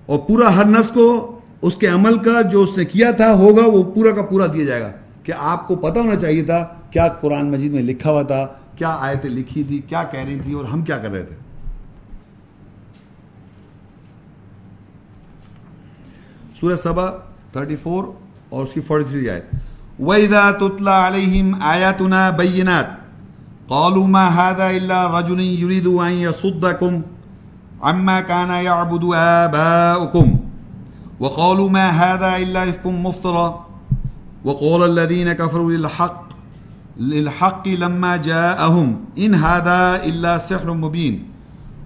اور 0.05 0.19
پورا 0.19 0.55
ہر 0.55 0.65
نفس 0.65 0.89
کو 0.89 1.39
اس 1.61 1.75
کے 1.75 1.87
عمل 1.87 2.17
کا 2.17 2.41
جو 2.41 2.61
اس 2.61 2.77
نے 2.77 2.85
کیا 2.85 3.11
تھا 3.11 3.33
ہوگا 3.33 3.65
وہ 3.65 3.83
پورا 3.83 4.11
کا 4.11 4.21
پورا 4.21 4.45
دیا 4.45 4.65
جائے 4.65 4.81
گا 4.81 4.91
کہ 5.23 5.33
آپ 5.39 5.67
کو 5.67 5.75
پتا 5.75 5.99
ہونا 5.99 6.15
چاہیے 6.15 6.43
تھا 6.43 6.67
کیا 6.91 7.07
قرآن 7.07 7.51
مجید 7.51 7.73
میں 7.73 7.83
لکھا 7.83 8.11
ہوا 8.11 8.21
تھا، 8.21 8.47
کیا 8.75 8.97
آیتیں 8.99 9.29
لکھی 9.29 9.63
تھی، 9.63 9.79
کیا 9.79 10.03
کہہ 10.03 10.19
رہی 10.19 10.39
تھی 10.39 10.53
اور 10.53 10.65
ہم 10.65 10.81
کیا 10.81 10.97
کر 10.97 11.11
رہے 11.11 11.23
تھے۔ 11.23 11.35
سورہ 16.59 16.75
سبا 16.75 17.05
34 17.53 18.13
اور 18.49 18.63
اس 18.63 18.73
کی 18.73 18.81
43 18.81 19.29
آیت۔ 19.29 19.43
وَإِذَا 19.99 20.51
تُتْلَى 20.51 20.93
عَلَيْهِمْ 20.93 21.55
آيَاتُنَا 21.61 22.29
بَيِّنَاتٍ 22.29 22.87
قَالُوا 23.67 24.07
مَا 24.07 24.27
هَذَا 24.33 24.69
إِلَّا 24.69 25.19
رَجُلٌ 25.19 25.39
يُرِيدُ 25.39 26.05
أَن 26.07 26.13
يَصُدَّكُمْ 26.13 27.16
عَمَّا 27.81 28.21
كَانَ 28.21 28.49
يَعْبُدُ 28.49 29.03
آبَاؤُكُمْ 29.13 30.47
وقالوا 31.19 31.69
ما 31.69 31.89
هذا 31.89 32.37
إلا 32.37 32.69
إفك 32.69 32.85
مفترى 32.85 33.65
وقال 34.45 34.83
الذين 34.83 35.33
كفروا 35.33 35.71
للحق 35.71 36.23
للحق 36.99 37.67
لما 37.67 38.17
جاءهم 38.17 38.99
إن 39.17 39.35
هذا 39.35 40.03
إلا 40.03 40.37
سحر 40.37 40.73
مبين 40.73 41.25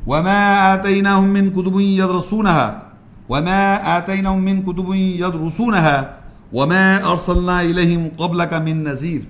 وما 0.07 0.73
آتيناهم 0.73 1.27
من 1.27 1.51
كتب 1.51 1.79
يدرسونها 1.79 2.83
وما 3.29 3.97
آتيناهم 3.97 4.41
من 4.41 4.61
كتب 4.61 4.93
يدرسونها 4.93 6.13
وما 6.53 7.11
أرسلنا 7.11 7.61
إليهم 7.61 8.11
قبلك 8.17 8.53
من 8.53 8.83
نذير 8.83 9.21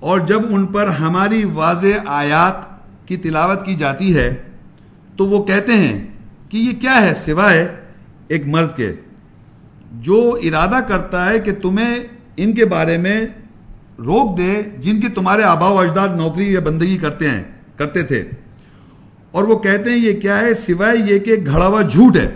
اور 0.00 0.18
جب 0.18 0.42
ان 0.50 0.66
پر 0.66 0.86
ہماری 0.86 1.44
واضح 1.44 1.86
آیات 2.06 2.54
کی 3.06 3.16
تلاوت 3.16 3.64
کی 3.64 3.74
جاتی 3.74 4.16
ہے 4.16 4.34
تو 5.16 5.26
وہ 5.26 5.44
کہتے 5.44 5.72
ہیں 5.72 6.06
کہ 6.48 6.56
یہ 6.56 6.80
کیا 6.80 7.02
ہے 7.02 7.14
سوائے 7.14 7.76
ایک 8.28 8.46
مرد 8.46 8.76
کے؟ 8.76 8.92
جو 9.92 10.38
ارادہ 10.42 10.84
کرتا 10.88 11.30
ہے 11.30 11.38
کہ 11.38 11.52
تمہیں 11.52 11.96
ان 12.36 12.54
کے 12.54 12.64
بارے 12.64 12.98
میں 12.98 13.26
روک 13.98 14.38
دے 14.38 14.62
جن 14.78 15.00
کے 15.00 15.08
تمہارے 15.08 15.42
آبا 15.42 15.68
و 15.68 15.78
اجداد 15.78 16.08
نوکری 16.08 16.52
یا 16.52 16.60
بندگی 16.60 16.98
کرتے 16.98 17.28
ہیں، 17.28 17.42
کرتے 17.76 18.02
تھے۔ 18.02 18.24
اور 19.30 19.44
وہ 19.44 19.58
کہتے 19.58 19.90
ہیں 19.90 19.96
یہ 19.96 20.20
کیا 20.20 20.38
ہے 20.40 20.54
سوائے 20.54 20.98
یہ 20.98 21.18
کہ 21.18 21.36
گھڑا 21.46 21.66
ہوا 21.66 21.82
جھوٹ 21.82 22.16
ہے۔ 22.16 22.32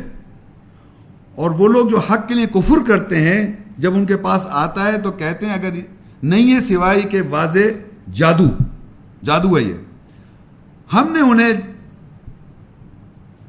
اور 1.35 1.51
وہ 1.51 1.69
لوگ 1.69 1.89
جو 1.89 1.99
حق 1.99 2.29
کے 2.29 2.35
لیے 2.35 2.47
کفر 2.47 2.89
کرتے 2.89 3.17
ہیں، 3.17 3.53
جب 3.79 3.95
ان 3.95 4.07
کے 4.07 4.17
پاس 4.17 4.47
آتا 4.51 4.93
ہے 4.93 4.99
تو 4.99 5.11
کہتے 5.11 5.47
ہیں 5.47 5.53
اگر 5.53 5.71
نہیں 6.23 6.55
ہے 6.55 6.61
سوائے 6.61 7.01
کہ 7.01 7.23
واضح 7.31 7.59
جادو 8.13 8.45
جادو 9.25 9.59
ہے 9.59 9.63
یہ۔ 9.63 9.75
ہم 10.93 11.13
نے 11.13 11.21
انہیں 11.21 11.53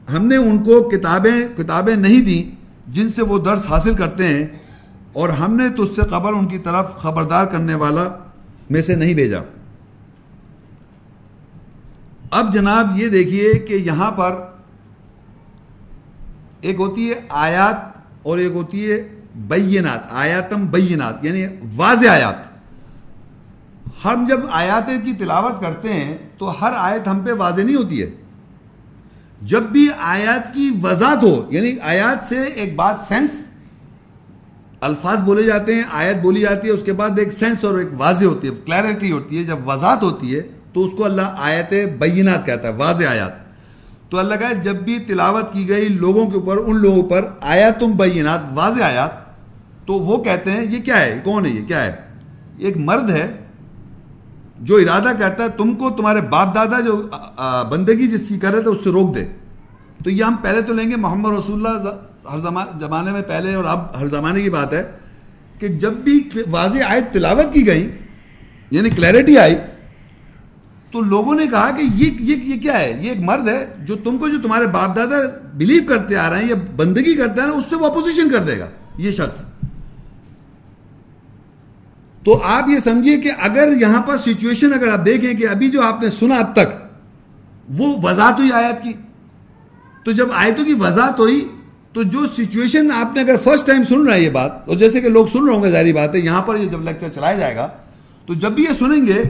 ہم 0.09 0.27
نے 0.27 0.37
ان 0.37 0.63
کو 0.63 0.89
کتابیں 0.89 1.57
کتابیں 1.57 1.95
نہیں 1.95 2.21
دیں 2.21 2.55
جن 2.87 3.09
سے 3.09 3.21
وہ 3.21 3.39
درس 3.39 3.65
حاصل 3.69 3.93
کرتے 3.93 4.27
ہیں 4.27 4.47
اور 5.13 5.29
ہم 5.29 5.55
نے 5.55 5.69
تو 5.69 5.83
اس 5.83 5.89
سے 5.95 6.01
قبل 6.01 6.35
ان 6.35 6.47
کی 6.47 6.57
طرف 6.57 6.95
خبردار 6.95 7.45
کرنے 7.45 7.75
والا 7.75 8.09
میں 8.69 8.81
سے 8.81 8.95
نہیں 8.95 9.13
بھیجا۔ 9.13 9.39
اب 12.31 12.53
جناب 12.53 12.97
یہ 12.97 13.07
دیکھیے 13.07 13.53
کہ 13.53 13.73
یہاں 13.73 14.11
پر 14.11 14.35
ایک 16.61 16.75
ہوتی 16.79 17.09
ہے 17.09 17.15
آیات 17.29 17.97
اور 18.23 18.37
ایک 18.37 18.51
ہوتی 18.51 18.91
ہے 18.91 19.15
بینات، 19.35 19.99
آیاتم 20.09 20.65
بینات 20.65 21.25
یعنی 21.25 21.45
واضح 21.75 22.07
آیات۔ 22.07 22.51
ہم 24.05 24.25
جب 24.29 24.39
آیات 24.51 24.89
کی 25.05 25.13
تلاوت 25.13 25.61
کرتے 25.61 25.93
ہیں 25.93 26.17
تو 26.37 26.61
ہر 26.61 26.71
آیت 26.75 27.07
ہم 27.07 27.19
پہ 27.19 27.31
واضح 27.31 27.61
نہیں 27.61 27.75
ہوتی 27.75 28.01
ہے۔ 28.01 28.09
جب 29.41 29.63
بھی 29.63 29.87
آیات 29.99 30.53
کی 30.53 30.71
وضاحت 30.83 31.23
ہو 31.23 31.47
یعنی 31.49 31.71
آیات 31.83 32.27
سے 32.27 32.41
ایک 32.41 32.75
بات 32.75 32.95
سینس، 33.07 33.29
الفاظ 34.81 35.19
بولے 35.19 35.43
جاتے 35.43 35.75
ہیں، 35.75 35.83
آیت 35.91 36.17
بولی 36.17 36.41
جاتی 36.41 36.67
ہے، 36.67 36.73
اس 36.73 36.83
کے 36.83 36.93
بعد 36.93 37.19
ایک 37.19 37.31
سینس 37.31 37.63
اور 37.63 37.79
ایک 37.79 37.87
واضح 37.97 38.25
ہوتی 38.25 38.47
ہے 38.47 38.55
کلیئرٹی 38.65 39.11
ہوتی 39.11 39.37
ہے، 39.37 39.43
جب 39.43 39.67
وضاحت 39.67 40.03
ہوتی 40.03 40.35
ہے، 40.35 40.41
تو 40.73 40.85
اس 40.85 40.91
کو 40.97 41.05
اللہ 41.05 41.21
آیت 41.21 41.73
بینات 41.99 42.45
کہتا 42.45 42.67
ہے، 42.67 42.73
واضح 42.73 43.05
آیات۔ 43.05 43.31
تو 44.09 44.17
اللہ 44.17 44.35
کہا 44.35 44.53
جب 44.53 44.75
بھی 44.75 44.99
تلاوت 44.99 45.53
کی 45.53 45.69
گئی 45.69 45.87
لوگوں 45.87 46.27
کے 46.27 46.35
اوپر، 46.35 46.57
ان 46.65 46.77
لوگوں 46.77 47.03
پر 47.03 47.25
آیاتم 47.41 47.91
بینات، 47.91 48.39
واضح 48.53 48.83
آیات، 48.83 49.09
تو 49.87 49.93
وہ 49.93 50.23
کہتے 50.23 50.51
ہیں، 50.51 50.65
یہ 50.65 50.77
کیا 50.77 51.01
ہے؟ 51.01 51.21
کون 51.23 51.45
ہے 51.45 51.51
یہ؟ 51.51 51.65
کیا 51.65 51.85
ہے؟ 51.85 51.95
ایک 52.57 52.77
مرد 52.77 53.09
ہے 53.09 53.31
جو 54.61 54.75
ارادہ 54.77 55.11
کرتا 55.19 55.43
ہے، 55.43 55.49
تم 55.57 55.73
کو 55.75 55.89
تمہارے 55.97 56.21
باپ 56.29 56.53
دادا 56.55 56.79
جو 56.81 56.95
بندگی 57.69 58.07
جس 58.07 58.27
کی 58.29 58.37
کر 58.39 58.51
رہے 58.53 58.61
تھے، 58.61 58.69
اس 58.69 58.83
سے 58.83 58.89
روک 58.89 59.15
دے۔ 59.15 59.25
تو 60.03 60.09
یہ 60.09 60.23
ہم 60.23 60.35
پہلے 60.41 60.61
تو 60.61 60.73
لیں 60.73 60.89
گے، 60.91 60.95
محمد 60.97 61.37
رسول 61.37 61.65
اللہ 61.65 62.29
ہر 62.31 62.39
زمانے 62.79 63.11
میں 63.11 63.21
پہلے 63.27 63.53
اور 63.53 63.65
اب 63.65 63.79
ہر 63.99 64.07
زمانے 64.09 64.41
کی 64.41 64.49
بات 64.49 64.73
ہے 64.73 64.83
کہ 65.59 65.67
جب 65.81 65.93
بھی 66.05 66.19
واضح 66.49 66.79
آیت 66.87 67.11
تلاوت 67.13 67.53
کی 67.53 67.65
گئی 67.67 67.87
یعنی 68.71 68.89
کلیئرٹی 68.89 69.37
آئی، 69.37 69.55
تو 70.91 71.01
لوگوں 71.01 71.35
نے 71.35 71.45
کہا 71.47 71.69
کہ 71.77 71.83
یہ 71.95 72.19
یہ 72.21 72.35
یہ 72.43 72.59
کیا 72.59 72.79
ہے؟ 72.79 72.91
یہ 73.01 73.09
ایک 73.09 73.19
مرد 73.21 73.47
ہے 73.47 73.65
جو 73.79 73.95
تم 74.03 74.17
کو 74.17 74.29
جو 74.29 74.41
تمہارے 74.43 74.67
باپ 74.69 74.95
دادا 74.95 75.17
بلیو 75.53 75.83
کرتے 75.89 76.15
آ 76.15 76.29
رہے 76.29 76.41
ہیں 76.41 76.49
یا 76.49 76.55
بندگی 76.75 77.15
کرتے 77.15 77.41
ہیں 77.41 77.47
نا 77.47 77.53
اس 77.53 77.69
سے 77.69 77.75
وہ 77.75 77.85
اپوزیشن 77.85 78.29
کر 78.29 78.43
دے 78.47 78.59
گا، 78.59 78.67
یہ 78.97 79.11
شخص۔ 79.11 79.43
تو 82.25 82.41
آپ 82.43 82.69
یہ 82.69 82.79
سمجھیے 82.79 83.17
کہ 83.17 83.31
اگر 83.39 83.71
یہاں 83.81 84.01
پر 84.01 84.17
سچویشن 84.17 84.73
اگر 84.73 84.87
آپ 84.87 85.05
دیکھیں 85.05 85.33
کہ 85.33 85.47
ابھی 85.47 85.69
جو 85.71 85.81
آپ 85.81 86.01
نے 86.01 86.09
سنا 86.09 86.35
اب 86.35 86.53
تک، 86.55 86.69
وہ 87.77 87.93
وضاحت 88.03 88.39
ہوئی 88.39 88.51
آیت 88.51 88.83
کی۔ 88.83 88.93
تو 90.05 90.11
جب 90.11 90.27
آیتوں 90.33 90.65
کی 90.65 90.73
وضاحت 90.73 91.19
ہوئی، 91.19 91.47
تو 91.93 92.03
جو 92.03 92.25
سچویشن 92.37 92.91
آپ 92.91 93.15
نے 93.15 93.21
اگر 93.21 93.35
فرسٹ 93.43 93.65
ٹائم 93.67 93.83
سن 93.83 94.05
رہا 94.07 94.15
ہے 94.15 94.21
یہ 94.21 94.29
بات، 94.29 94.67
اور 94.67 94.77
جیسے 94.77 95.01
کہ 95.01 95.09
لوگ 95.09 95.25
سن 95.25 95.45
رہے 95.45 95.55
ہوں 95.55 95.63
گے 95.63 95.71
ظاہری 95.71 95.93
بات 95.93 96.15
ہے، 96.15 96.19
یہاں 96.19 96.41
پر 96.41 96.57
یہ 96.57 96.65
جب 96.65 96.81
لیکچر 96.81 97.09
چلایا 97.09 97.37
جائے 97.37 97.55
گا، 97.55 97.67
تو 98.25 98.33
جب 98.33 98.51
بھی 98.51 98.63
یہ 98.63 98.73
سنیں 98.79 99.05
گے، 99.07 99.23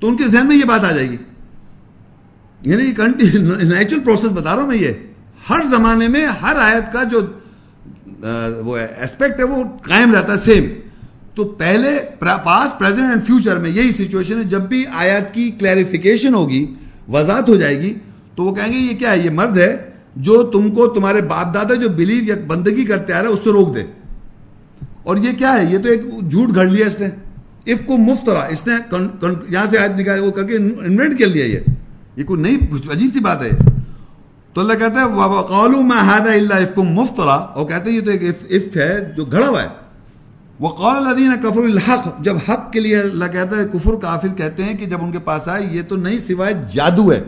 تو 0.00 0.08
ان 0.08 0.16
کے 0.16 0.28
ذہن 0.28 0.46
میں 0.46 0.56
یہ 0.56 0.68
بات 0.68 0.84
آ 0.84 0.90
جائے 0.90 1.10
گی۔ 1.10 1.16
یعنی 2.62 2.86
نیچرل 3.62 4.00
پروسیس 4.00 4.32
بتا 4.32 4.54
رہا 4.54 4.62
ہوں 4.62 4.68
میں 4.68 4.76
یہ۔ 4.76 4.92
ہر 5.50 5.64
زمانے 5.70 6.08
میں 6.08 6.24
ہر 6.42 6.56
آیت 6.60 6.92
کا 6.92 7.02
جو 7.04 7.20
وہ 8.64 8.78
اسپیکٹ 8.78 9.38
ہے، 9.40 9.44
وہ 9.44 9.62
قائم 9.82 10.14
رہتا 10.14 10.32
ہے 10.32 10.38
سیم 10.38 10.64
تو 11.34 11.44
پہلے 11.44 11.98
پاس 12.18 12.78
پریزنٹ 12.78 13.04
اینڈ 13.04 13.26
فیوچر 13.26 13.56
میں 13.56 13.70
یہی 13.70 13.92
سچویشن 13.92 14.38
ہے، 14.38 14.44
جب 14.44 14.60
بھی 14.60 14.84
آیات 14.94 15.34
کی 15.34 15.50
کلیریفیکیشن 15.50 16.34
ہوگی، 16.34 16.74
وضاحت 17.08 17.48
ہو 17.48 17.56
جائے 17.56 17.80
گی، 17.80 17.94
تو 18.34 18.44
وہ 18.44 18.54
کہیں 18.54 18.72
گے، 18.72 18.78
یہ 18.78 18.96
کیا 18.96 19.12
ہے؟ 19.12 19.18
یہ 19.18 19.30
مرد 19.30 19.58
ہے 19.58 19.76
جو 20.16 20.42
تم 20.42 20.70
کو 20.70 20.86
تمہارے 20.86 21.22
باپ 21.22 21.54
دادا 21.54 21.74
جو 21.74 21.88
بلیو 21.88 22.24
یا 22.24 22.34
بندگی 22.46 22.84
کرتے 22.84 23.12
آ 23.12 23.20
رہے 23.20 23.28
اس 23.28 23.38
سے 23.44 23.50
روک 23.50 23.76
دے۔ 23.76 23.82
اور 25.02 25.16
یہ 25.16 25.32
کیا 25.38 25.56
ہے؟ 25.56 25.64
یہ 25.72 25.78
تو 25.78 25.88
ایک 25.88 26.30
جھوٹ 26.30 26.54
گھڑ 26.54 26.66
لیا 26.66 26.86
اس 26.86 27.00
نے۔ 27.00 27.08
اف 27.66 27.86
کو 27.86 27.96
مفت 27.96 28.28
رہا 28.28 28.46
اس 28.46 28.66
نے 28.66 28.74
یہاں 29.48 29.66
سے 29.70 29.78
آیت 29.78 29.90
نکال 29.90 30.20
وہ 30.20 30.30
کر 30.30 30.44
کے 30.44 30.56
انوینٹ 30.56 31.18
کر 31.18 31.26
لیا 31.26 31.46
یہ۔ 31.46 31.58
یہ 32.16 32.24
کوئی 32.24 32.42
نئی 32.42 32.58
عجیب 32.90 33.10
سی 33.12 33.20
بات 33.20 33.42
ہے۔ 33.42 33.50
تو 34.54 34.60
اللہ 34.60 34.72
کہتا 34.72 35.00
ہے 35.00 35.04
قالو 35.48 35.80
ما 35.80 36.16
هذا 36.16 36.32
الا 36.32 36.56
اف 36.56 36.74
کو 36.74 36.84
مفت 36.84 37.20
رہا 37.20 37.34
اور 37.34 37.66
کہتے 37.66 37.90
ہیں، 37.90 37.96
یہ 37.96 38.04
تو 38.04 38.10
ایک 38.10 38.22
اف 38.50 38.76
ہے 38.76 39.12
جو 39.16 39.24
گھڑا 39.24 39.48
ہوا 39.48 39.62
ہے۔ 39.62 39.68
وہ 40.60 40.68
قول 40.68 41.06
الدین 41.06 41.32
کفر 41.42 41.62
الحق 41.62 42.20
جب 42.20 42.36
حق 42.48 42.72
کے 42.72 42.80
لیے 42.80 42.98
اللہ 42.98 43.24
کہتا 43.24 43.56
ہے 43.56 43.62
کفر، 43.72 43.94
کافر 43.94 44.28
کہتے 44.28 44.64
ہیں 44.64 44.76
کہ 44.76 44.86
جب 44.86 44.98
ان 45.02 45.12
کے 45.12 45.18
پاس 45.18 45.48
آئے، 45.48 45.66
یہ 45.70 45.82
تو 45.88 45.96
نہیں 45.96 46.18
سوائے 46.18 46.54
جادو 46.72 47.12
ہے۔ 47.12 47.24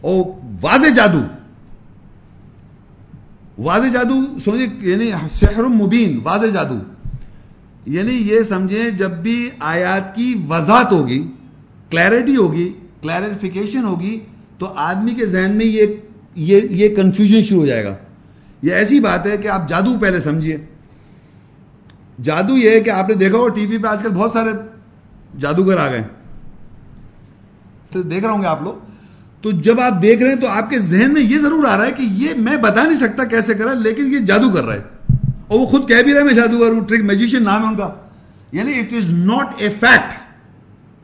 او 0.00 0.22
واضح 0.60 0.88
جادو۔ 0.96 1.18
واضح 3.58 3.88
جادو 3.88 4.38
سوچے 4.38 4.90
یعنی 4.90 5.10
سحر 5.30 5.62
مبین، 5.62 6.20
واضح 6.24 6.46
جادو۔ 6.46 6.78
یعنی 7.86 8.12
یہ 8.12 8.42
سمجھیں 8.42 8.90
جب 8.90 9.10
بھی 9.10 9.50
آیات 9.60 10.14
کی 10.14 10.34
وضاحت 10.48 10.92
ہوگی 10.92 11.26
کلیئرٹی 11.90 12.36
ہوگی 12.36 12.72
کلیریفیکیشن 13.02 13.84
ہوگی، 13.84 14.20
تو 14.58 14.66
آدمی 14.66 15.14
کے 15.14 15.26
ذہن 15.26 15.50
میں 15.56 15.66
یہ 15.66 15.86
یہ 16.34 16.60
یہ 16.70 16.94
کنفیوژن 16.94 17.42
شروع 17.42 17.60
ہو 17.60 17.66
جائے 17.66 17.84
گا۔ 17.84 17.94
یہ 18.62 18.72
ایسی 18.72 19.00
بات 19.00 19.26
ہے 19.26 19.36
کہ 19.36 19.48
آپ 19.48 19.68
جادو 19.68 19.98
پہلے 20.00 20.20
سمجھیے۔ 20.20 20.56
جادو 22.22 22.56
یہ 22.56 22.70
ہے 22.70 22.80
کہ 22.80 22.90
آپ 22.90 23.08
نے 23.08 23.14
دیکھا 23.14 23.38
ہو 23.38 23.48
ٹی 23.48 23.66
وی 23.66 23.78
پہ 23.78 23.86
آج 23.86 24.02
کل 24.02 24.08
بہت 24.08 24.32
سارے 24.32 24.50
جادوگر 25.40 25.78
آ 25.78 25.90
گئے 25.90 26.02
تو 27.90 28.02
دیکھ 28.02 28.24
رہا 28.24 28.32
ہوں 28.32 28.42
گے 28.42 28.46
آپ 28.46 28.62
لوگ۔ 28.62 28.74
تو 29.42 29.50
جب 29.50 29.80
آپ 29.80 30.02
دیکھ 30.02 30.22
رہے 30.22 30.30
ہیں 30.30 30.40
تو 30.40 30.48
آپ 30.48 30.70
کے 30.70 30.78
ذہن 30.78 31.12
میں 31.12 31.22
یہ 31.22 31.38
ضرور 31.38 31.64
آ 31.64 31.76
رہا 31.76 31.86
ہے 31.86 31.92
کہ 31.92 32.02
یہ 32.02 32.28
میں 32.36 32.56
بتا 32.56 32.82
نہیں 32.82 32.94
سکتا 32.94 33.24
کیسے 33.24 33.54
کرا، 33.54 33.72
لیکن 33.72 34.12
یہ 34.12 34.18
جادو 34.18 34.50
کر 34.50 34.64
رہا 34.64 34.74
ہے۔ 34.74 34.82
اور 35.46 35.60
وہ 35.60 35.66
خود 35.66 35.88
کہہ 35.88 36.02
بھی 36.02 36.14
رہے 36.14 36.22
میں 36.22 36.34
جادوگر 36.34 36.70
ہوں، 36.70 36.80
ٹرک 36.80 37.00
میجیشین 37.00 37.44
نام 37.44 37.62
ہے 37.62 37.68
ان 37.68 37.76
کا۔ 37.76 37.94
یعنی 38.52 38.78
it 38.78 38.92
is 38.92 39.10
not 39.10 39.54
a 39.58 39.68
fact 39.68 40.14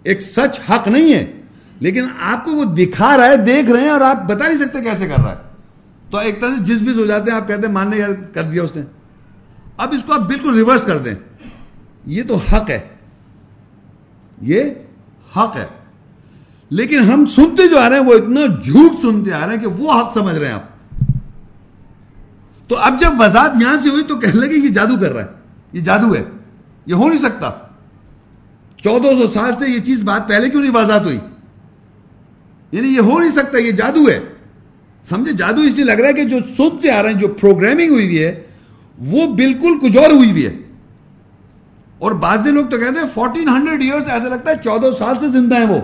ایک 0.03 0.21
سچ 0.21 0.61
حق 0.71 0.89
نہیں 0.89 1.15
ہے۔ 1.15 1.33
لیکن 1.81 2.05
آپ 2.23 2.45
کو 2.45 2.51
وہ 2.51 2.65
دکھا 2.65 3.17
رہا 3.17 3.27
ہے، 3.27 3.37
دیکھ 3.37 3.71
رہے 3.71 3.81
ہیں 3.81 3.91
اور 3.91 4.01
آپ 4.01 4.23
بتا 4.25 4.49
نہیں 4.49 4.59
سکتے 4.59 4.81
کیسے 4.81 5.09
کر 5.09 5.23
رہا 5.23 5.33
ہے۔ 5.33 5.37
تو 6.11 6.19
ایک 6.19 6.41
طرح 6.41 6.49
سے 6.49 6.65
جس 6.65 6.79
بھی 6.79 7.03
ہو 7.03 7.07
جاتے 7.07 7.31
ہیں، 7.31 7.39
آپ 7.39 7.49
کہتے 7.49 7.67
ہیں 7.67 7.75
ماننے 7.75 8.01
کر 8.33 8.43
دیا 8.43 8.63
اس 8.63 8.77
نے۔ 8.77 8.83
اب 9.81 9.93
اس 9.93 10.03
کو 10.05 10.13
آپ 10.13 10.21
بالکل 10.21 10.55
ریورس 10.55 10.83
کر 10.83 10.99
دیں۔ 10.99 11.15
یہ 12.07 12.23
تو 12.29 12.37
حق 12.37 12.71
ہے۔ 12.71 12.81
یہ 14.43 14.63
حق 15.37 15.57
ہے۔ 15.57 15.67
لیکن 16.71 16.99
ہم 16.99 17.27
سنتے 17.27 17.69
جو 17.69 17.79
آ 17.79 17.89
رہے 17.91 17.97
ہیں 17.97 18.05
وہ 18.05 18.15
اتنا 18.15 18.41
جھوٹ 18.65 19.01
سنتے 19.03 19.33
آ 19.33 19.47
رہے 19.47 19.55
ہیں 19.55 19.61
کہ 19.61 19.67
وہ 19.67 20.01
حق 20.01 20.19
سمجھ 20.19 20.35
رہے 20.35 20.47
ہیں 20.47 20.55
آپ۔ 20.55 20.63
تو 22.69 22.77
اب 22.77 23.01
جب 23.01 23.11
وضاحت 23.19 23.51
یہاں 23.63 23.77
سے 23.77 23.89
ہوئی 23.89 24.03
تو 24.03 24.17
کہنے 24.17 24.47
لگے 24.47 24.55
یہ 24.55 24.69
جادو 24.69 24.99
کر 25.01 25.13
رہا 25.13 25.23
ہے۔ 25.23 25.29
یہ 25.73 25.81
جادو 25.81 26.15
ہے۔ 26.15 26.25
یہ 26.87 26.95
ہو 26.95 27.09
نہیں 27.09 27.19
سکتا۔ 27.19 27.51
چودہ 28.77 29.07
سو 29.07 29.27
سال 29.33 29.57
سے 29.59 29.69
یہ 29.69 29.79
چیز 29.79 30.03
بات 30.03 30.29
پہلے 30.29 30.51
کیوں 30.51 30.63
نہیں 30.63 30.75
وضاحت 30.75 31.03
ہوئی؟ 31.03 31.19
یعنی 32.73 32.89
یہ 32.89 33.01
ہو 33.01 33.19
نہیں 33.19 33.31
سکتا، 33.31 33.59
یہ 33.59 33.71
جادو 33.71 34.09
ہے۔ 34.09 34.21
سمجھے، 35.09 35.33
جادو 35.33 35.61
اس 35.61 35.77
لیے 35.77 35.85
لگ 35.85 35.93
رہا 35.93 36.09
ہے 36.09 36.13
کہ 36.13 36.25
جو 36.25 36.39
سنتے 36.57 36.91
آ 36.91 37.03
رہے 37.03 37.11
ہیں، 37.11 37.19
جو 37.19 37.29
پروگرامنگ 37.29 37.91
ہوئی 37.91 38.05
ہوئی 38.07 38.25
ہے 38.25 38.43
وہ 39.01 39.35
بالکل 39.35 39.79
کچھ 39.83 39.97
اور 39.97 40.11
ہوئی 40.11 40.31
ہوئی 40.31 40.47
ہے۔ 40.47 40.57
اور 41.99 42.13
بعض 42.13 42.47
لوگ 42.47 42.65
تو 42.65 42.79
کہتے 42.79 43.01
ہیں 43.01 43.07
فورٹین 43.15 43.49
ہنڈریڈ 43.49 43.83
ایئرس 43.83 44.05
ایسا 44.09 44.29
لگتا 44.29 44.51
ہے 44.51 44.57
چودہ 44.65 44.87
سال 44.99 45.15
سے 45.21 45.29
زندہ 45.29 45.59
ہیں 45.59 45.67
وہ۔ 45.67 45.81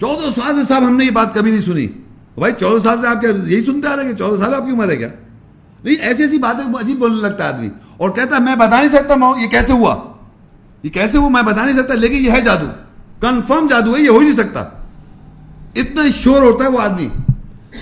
چودہ 0.00 0.40
سال 0.40 0.54
سے 0.54 0.68
صاحب 0.68 0.86
ہم 0.86 0.96
نے 0.96 1.04
یہ 1.04 1.10
بات 1.10 1.34
کبھی 1.34 1.50
نہیں 1.50 1.60
سنی۔ 1.60 1.86
بھائی 2.34 2.52
چودہ 2.58 2.82
سال 2.82 3.00
سے 3.00 3.06
آپ 3.06 3.20
کیا 3.20 3.30
یہی 3.46 3.60
سنتے 3.60 3.88
آ 3.88 3.96
رہے 3.96 4.02
ہیں 4.02 4.10
کہ 4.10 4.16
چودہ 4.16 4.44
سال 4.44 4.54
آپ 4.54 4.64
کیوں 4.64 4.76
مرے 4.76 4.96
کیا؟ 4.96 5.08
نہیں، 5.84 5.94
ایسی 5.94 6.22
ایسی 6.22 6.38
باتیں 6.38 6.74
عجیب 6.80 6.98
بولنے 6.98 7.22
لگتا 7.22 7.44
ہے 7.44 7.48
آدمی۔ 7.48 7.68
اور 7.96 8.10
کہتا 8.10 8.36
ہے 8.36 8.40
میں 8.40 8.56
بتا 8.56 8.82
نہیں 8.82 8.92
سکتا 8.92 9.14
یہ 9.40 9.48
کیسے 9.48 9.72
ہوا؟ 9.72 9.96
یہ 10.82 10.90
کیسے 10.90 11.18
ہوا 11.18 11.28
میں 11.28 11.42
بتا 11.42 11.64
نہیں 11.64 11.76
سکتا، 11.76 11.94
لیکن 11.94 12.26
یہ 12.26 12.30
ہے 12.30 12.40
جادو۔ 12.40 12.66
کنفرم 13.20 13.66
جادو 13.66 13.96
ہے، 13.96 14.02
یہ 14.02 14.08
ہو 14.08 14.18
ہی 14.18 14.24
نہیں 14.24 14.36
سکتا۔ 14.36 14.60
اتنا 15.74 16.02
شور 16.14 16.42
ہوتا 16.42 16.64
ہے 16.64 16.70
وہ 16.70 16.80
آدمی۔ 16.80 17.08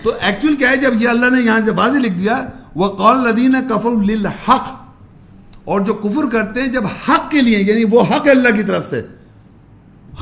تو 0.02 0.12
ایکچوئل 0.20 0.56
کیا 0.56 0.70
ہے، 0.70 0.76
جب 0.76 1.02
یہ 1.02 1.08
اللہ 1.08 1.26
نے 1.30 1.40
یہاں 1.40 1.60
سے 1.64 1.70
بازی 1.70 1.98
لکھ 1.98 2.18
دیا 2.18 2.42
وہ 2.78 2.88
قول 2.88 3.16
لدین 3.16 3.56
کفر 3.68 3.90
للحق، 3.90 4.76
اور 5.64 5.80
جو 5.80 5.94
کفر 5.94 6.28
کرتے 6.32 6.60
ہیں 6.60 6.68
جب 6.68 6.82
حق 6.86 7.30
کے 7.30 7.40
لیے 7.40 7.58
یعنی 7.58 7.84
وہ 7.84 8.02
حق 8.02 8.26
ہے 8.26 8.30
اللہ 8.30 8.48
کی 8.48 8.62
طرف 8.62 8.90
سے۔ 8.90 9.02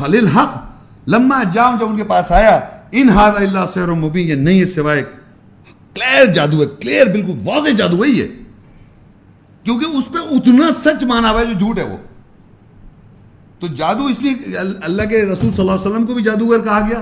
ہاں، 0.01 0.09
للحق۔ 0.09 0.67
لما 1.07 1.43
جاؤں 1.43 1.79
جب 1.79 1.89
ان 1.89 1.97
کے 1.97 2.05
پاس 2.05 2.33
آیا، 2.33 2.61
ان 2.93 3.09
ہاد 3.09 3.33
اللہ 3.37 3.67
سیر 3.75 3.89
و 3.89 3.97
مبین، 3.97 4.29
یہ 4.29 4.35
نہیں 4.35 4.61
ہے 4.61 4.67
سوائے 4.67 5.03
کلیئر 5.95 6.27
جادو 6.27 6.61
ہے 6.61 6.67
کلیئر 6.67 7.07
بالکل 7.07 7.39
واضح 7.45 7.71
جادو 7.77 8.05
ہے 8.05 8.09
یہ۔ 8.09 8.27
کیونکہ 9.63 9.85
اس 9.85 10.05
پہ 10.13 10.19
اتنا 10.19 10.69
سچ 10.85 11.05
مانا 11.05 11.31
ہوا 11.31 11.41
ہے 11.41 11.47
جو 11.47 11.59
جھوٹ 11.59 11.79
ہے 11.79 11.85
وہ۔ 11.85 11.97
تو 13.61 13.67
جادو 13.67 14.07
اس 14.07 14.23
لیے 14.23 14.59
اللہ 14.83 15.03
کے 15.03 15.25
رسول 15.25 15.51
صلی 15.53 15.61
اللہ 15.61 15.73
علیہ 15.73 15.91
وسلم 15.91 16.07
کو 16.07 16.15
بھی 16.15 16.23
جادوگر 16.23 16.61
کہا 16.61 16.81
گیا۔ 16.89 17.01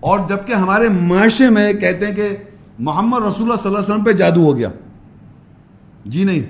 اور 0.00 0.18
جبکہ 0.28 0.52
ہمارے 0.52 0.88
معاشرے 0.88 1.50
میں 1.50 1.72
کہتے 1.72 2.06
ہیں 2.06 2.14
کہ 2.14 2.36
محمد 2.78 3.18
رسول 3.18 3.42
اللہ 3.42 3.54
صلی 3.54 3.68
اللہ 3.68 3.78
علیہ 3.78 3.92
وسلم 3.92 4.04
پہ 4.04 4.12
جادو 4.12 4.44
ہو 4.44 4.56
گیا۔ 4.56 4.68
جی 6.04 6.24
نہیں، 6.24 6.42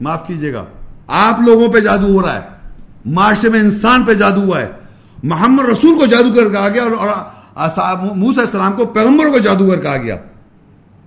معاف 0.00 0.26
کیجیے 0.26 0.54
گا۔ 0.54 0.64
آپ 1.06 1.40
لوگوں 1.40 1.68
پہ 1.68 1.80
جادو 1.80 2.06
ہو 2.06 2.22
رہا 2.22 2.34
ہے۔ 2.34 2.40
معاشرے 3.06 3.50
میں 3.50 3.60
انسان 3.60 4.04
پہ 4.04 4.14
جادو 4.14 4.40
ہوا 4.40 4.60
ہے۔ 4.60 4.68
محمد 5.22 5.68
رسول 5.68 5.98
کو 5.98 6.06
جادوگر 6.06 6.48
کہا 6.52 6.68
گیا 6.68 6.82
اور 6.82 6.98
موسیٰ 8.16 8.40
السلام 8.40 8.72
کو 8.72 8.86
پیغمبر 8.86 9.30
کو 9.30 9.38
جادوگر 9.38 9.80
کہا 9.80 9.96
گیا۔ 9.96 10.16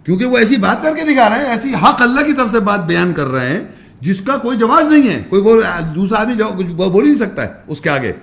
کیونکہ 0.04 0.26
وہ 0.26 0.38
ایسی 0.38 0.56
بات 0.58 0.84
کر 0.84 0.96
کے 0.96 1.14
دکھا 1.14 1.30
رہے 1.30 1.36
ہیں، 1.36 1.46
ایسی 1.46 1.74
حق 1.74 2.02
اللہ 2.02 2.22
کی 2.22 2.34
طرف 2.34 2.52
سے 2.52 2.60
بات 2.60 2.86
بیان 2.86 3.14
کر 3.14 3.26
رہے 3.26 3.50
ہیں، 3.50 3.64
جس 4.02 4.22
کا 4.22 4.38
کوئی 4.38 4.58
جواز 4.58 4.86
نہیں 4.86 5.10
ہے۔ 5.10 5.24
کوئی 5.30 5.44
دوسرا 5.96 6.22
آدمی 6.22 6.74
بول 6.74 7.04
ہی 7.04 7.08
نہیں 7.08 7.16
سکتا 7.16 7.42
ہے، 7.42 7.48
اس 7.68 7.82
کے 7.82 7.90
آگے۔ 7.90 8.14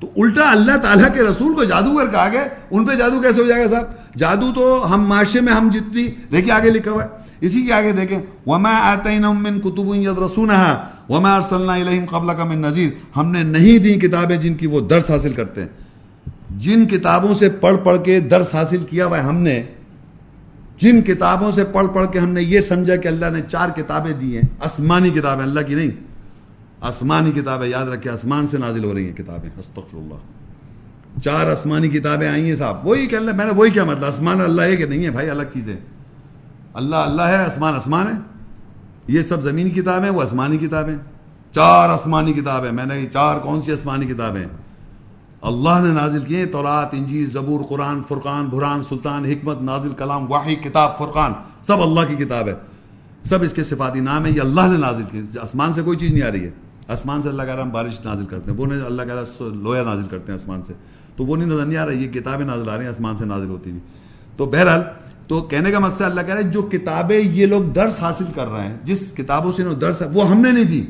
تو 0.00 0.08
الٹا 0.16 0.50
اللہ 0.50 0.76
تعالیٰ 0.82 1.08
کے 1.14 1.22
رسول 1.22 1.54
کو 1.54 1.64
جادوگر 1.64 2.06
کہا 2.06 2.28
گیا، 2.32 2.46
ان 2.70 2.84
پہ 2.84 2.94
جادو 2.94 3.20
کیسے 3.20 3.40
ہو 3.40 3.46
جائے 3.46 3.64
گا 3.64 3.68
صاحب؟ 3.70 4.18
جادو 4.18 4.52
تو 4.54 4.94
ہم 4.94 5.06
معاشرے 5.08 5.40
میں 5.40 5.52
ہم 5.52 5.70
جتنی 5.72 6.06
دیکھیں 6.32 6.52
آگے 6.54 6.70
لکھا 6.70 6.90
ہوا 6.90 7.04
ہے۔ 7.04 7.24
اسی 7.40 7.62
کے 7.66 7.72
آگے 7.72 7.92
دیکھیں، 7.92 8.18
وما 8.46 8.72
آتینہم 8.92 9.42
من 9.42 9.60
کتب 9.60 9.94
یدرسونہا 9.94 10.88
وما 11.08 11.34
ارسلنا 11.36 11.74
الیہم 11.74 12.04
قبل 12.06 12.34
کا 12.36 12.44
من 12.44 12.58
نذیر 12.58 12.90
ہم 13.16 13.30
نے 13.30 13.42
نہیں 13.42 13.78
دی 13.78 13.94
کتابیں 13.94 14.36
جن 14.36 14.54
کی 14.54 14.66
وہ 14.66 14.80
درس 14.80 15.10
حاصل 15.10 15.32
کرتے 15.32 15.60
ہیں۔ 15.60 15.68
جن 16.58 16.86
کتابوں 16.86 17.34
سے 17.34 17.48
پڑھ 17.50 17.76
پڑھ 17.84 18.04
کے 18.04 18.20
درس 18.20 18.54
حاصل 18.54 18.78
کیا 18.78 19.06
ہوا 19.06 19.18
ہے 19.18 19.22
ہم 19.22 19.36
نے، 19.36 19.62
جن 20.78 21.02
کتابوں 21.02 21.52
سے 21.52 21.64
پڑھ 21.64 21.86
پڑھ 21.94 22.06
کے 22.12 22.18
ہم 22.18 22.30
نے 22.30 22.42
یہ 22.42 22.60
سمجھا 22.60 22.96
کہ 22.96 23.08
اللہ 23.08 23.30
نے 23.32 23.40
چار 23.48 23.68
کتابیں 23.68 24.12
دی 24.12 24.36
ہیں، 24.36 24.42
آسمانی 24.60 25.10
کتابیں، 25.10 25.44
اللہ 25.44 25.60
کی 25.60 25.74
نہیں۔ 25.74 25.90
آسمانی 26.86 27.32
کتابیں 27.32 27.68
یاد 27.68 27.86
رکھے 27.86 28.10
آسمان 28.10 28.46
سے 28.46 28.58
نازل 28.58 28.84
ہو 28.84 28.94
رہی 28.94 29.06
ہیں 29.06 29.16
کتابیں 29.16 29.50
استغفر 29.58 29.96
اللہ 29.96 31.20
چار 31.22 31.46
آسمانی 31.46 31.88
کتابیں 31.88 32.28
آئی 32.28 32.48
ہیں 32.48 32.56
صاحب، 32.56 32.86
وہی 32.86 33.06
کہ 33.06 33.16
اللہ 33.16 33.30
میں 33.30 33.44
نے 33.44 33.50
وہی 33.50 33.70
کیا 33.70 33.84
مطلب 33.84 34.04
آسمان 34.04 34.40
اللہ 34.40 34.62
ہے 34.62 34.76
کہ 34.76 34.86
نہیں 34.86 35.04
ہے؟ 35.04 35.10
بھائی، 35.10 35.30
الگ 35.30 35.42
چیز 35.54 35.68
ہے 35.68 35.76
اللہ 36.74 36.96
اللہ 36.96 37.22
ہے، 37.22 37.36
آسمان 37.36 37.74
آسمان 37.74 38.06
ہے۔ 38.06 38.20
یہ 39.08 39.22
سب 39.22 39.42
زمینی 39.42 39.70
کتابیں، 39.70 40.10
وہ 40.10 40.22
آسمانی 40.22 40.58
کتابیں۔ 40.58 40.96
چار 41.54 41.88
آسمانی 41.88 42.32
کتابیں، 42.32 42.72
میں 42.72 42.86
نے 42.86 43.06
چار 43.12 43.38
کون 43.38 43.62
سی 43.62 43.72
آسمانی 43.72 44.06
کتابیں؟ 44.06 44.44
اللہ 45.42 45.80
نے 45.82 45.92
نازل 45.92 46.20
کیے 46.20 46.46
تورات، 46.46 46.88
انجیل، 46.92 47.30
زبور، 47.30 47.64
قرآن، 47.64 48.02
فرقان 48.08 48.46
بران 48.46 48.82
سلطان، 48.82 49.24
حکمت، 49.24 49.62
نازل 49.62 49.92
کلام 49.92 50.32
واحد 50.32 50.64
کتاب، 50.64 50.98
فرقان، 50.98 51.32
سب 51.62 51.82
اللہ 51.82 52.00
کی 52.08 52.14
کتاب 52.14 52.48
ہے۔ 52.48 52.54
سب 53.24 53.42
اس 53.42 53.52
کے 53.52 53.64
صفاتی 53.64 54.00
نام 54.00 54.26
ہے 54.26 54.30
یہ 54.30 54.40
اللہ 54.40 54.60
نے 54.60 54.78
نازل 54.78 55.02
کیے 55.10 55.22
آسمان 55.42 55.72
سے 55.72 55.82
کوئی 55.82 55.98
چیز 55.98 56.12
نہیں 56.12 56.22
آ 56.22 56.32
رہی 56.32 56.44
ہے۔ 56.44 56.50
آسمان 56.88 57.22
سے 57.22 57.28
اللہ 57.28 57.42
کہہ 57.42 57.54
رہا 57.54 57.62
ہم 57.62 57.70
بارش 57.70 58.04
نازل 58.04 58.26
کرتے 58.26 58.50
ہیں۔ 58.50 58.58
وہ 58.58 58.66
نہیں، 58.66 58.80
اللہ 58.80 59.02
کہہ 59.02 59.14
رہا 59.14 59.22
لویا 59.40 59.82
نازل 59.82 60.08
کرتے 60.10 60.32
ہیں 60.32 60.38
آسمان 60.38 60.62
سے۔ 60.62 60.72
تو 61.16 61.24
وہ 61.24 61.36
نہیں، 61.36 61.48
نظر 61.48 61.66
نہیں 61.66 61.78
آ 61.78 61.86
رہا 61.86 61.92
یہ 61.92 62.08
کتابیں 62.08 62.46
نازل 62.46 62.68
آ 62.68 62.76
رہی 62.76 62.82
ہیں، 62.82 62.90
آسمان 62.90 63.16
سے 63.16 63.24
نازل 63.24 63.48
ہوتی 63.48 63.70
ہیں 63.70 63.78
تو 64.36 64.46
بہرحال، 64.46 64.80
تو 65.26 65.40
کہنے 65.40 65.70
کا 65.70 65.78
مقصد 65.78 66.00
اللہ 66.00 66.20
کہہ 66.20 66.34
رہا 66.34 66.42
ہے، 66.42 66.50
جو 66.50 66.62
کتابیں 66.62 67.18
یہ 67.18 67.46
لوگ 67.46 67.62
درس 67.62 68.00
حاصل 68.00 68.24
کر 68.34 68.46
رہے 68.48 68.64
ہیں، 68.64 68.76
جس 68.84 69.12
کتابوں 69.16 69.52
سے 69.52 69.62
درس 69.80 70.02
ہے 70.02 70.06
وہ 70.06 70.30
ہم 70.30 70.40
نے 70.40 70.52
نہیں 70.52 70.64
دی۔ 70.64 70.86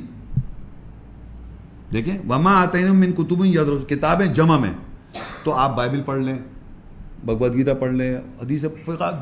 دیکھیں، 1.93 2.18
وما 2.28 2.62
آتے 2.62 2.78
ہیں 2.78 3.12
کتب 3.12 3.44
یاد 3.44 3.89
کتابیں 3.89 4.27
جمع 4.27 4.59
میں۔ 4.59 4.73
تو 5.43 5.55
آپ 5.55 5.77
بائبل 5.77 6.02
پڑھ 6.06 6.20
لیں، 6.20 6.39
بھگوت 7.24 7.55
گیتا 7.55 7.74
پڑھ 7.74 7.93
لیں، 7.93 8.16
حدیث 8.16 8.64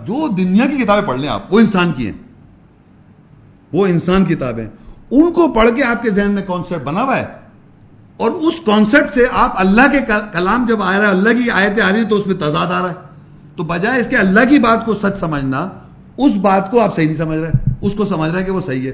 جو 0.06 0.28
دنیا 0.28 0.66
کی 0.66 0.82
کتابیں 0.82 1.08
پڑھ 1.08 1.20
لیں 1.20 1.28
آپ، 1.28 1.54
وہ 1.54 1.60
انسان 1.60 1.92
کی 1.92 2.06
ہیں۔ 2.06 2.18
وہ 3.72 3.86
انسان 3.86 4.24
کتابیں۔ 4.24 4.68
ان 5.14 5.32
کو 5.32 5.48
پڑھ 5.48 5.70
کے 5.76 5.82
آپ 5.82 6.02
کے 6.02 6.10
ذہن 6.10 6.30
میں 6.30 6.42
کانسیپٹ 6.42 6.82
بنا 6.82 7.02
ہوا 7.02 7.16
ہے۔ 7.16 7.24
اور 8.16 8.30
اس 8.30 8.54
کانسیپٹ 8.66 9.14
سے 9.14 9.26
آپ 9.32 9.52
اللہ 9.54 9.82
کے 9.92 9.98
کلام 10.32 10.64
جب 10.68 10.82
آ 10.82 10.92
رہا 10.92 10.98
ہے، 10.98 11.10
اللہ 11.10 11.28
کی 11.28 11.50
آیتیں 11.50 11.82
آ 11.82 11.92
رہی 11.92 11.98
ہیں 11.98 12.08
تو 12.08 12.16
اس 12.16 12.26
میں 12.26 12.34
تضاد 12.34 12.66
آ 12.66 12.82
رہا 12.82 12.88
ہے۔ 12.88 12.94
تو 13.56 13.62
بجائے 13.62 14.00
اس 14.00 14.06
کے 14.06 14.16
اللہ 14.16 14.40
کی 14.48 14.58
بات 14.58 14.86
کو 14.86 14.94
سچ 14.94 15.20
سمجھنا، 15.20 15.68
اس 16.16 16.32
بات 16.40 16.70
کو 16.70 16.80
آپ 16.80 16.96
صحیح 16.96 17.06
نہیں 17.06 17.16
سمجھ 17.16 17.38
رہے، 17.38 17.50
اس 17.80 17.92
کو 17.92 18.04
سمجھ 18.04 18.30
رہے 18.30 18.38
ہیں 18.38 18.46
کہ 18.46 18.52
وہ 18.52 18.60
صحیح 18.60 18.90
ہے۔ 18.90 18.92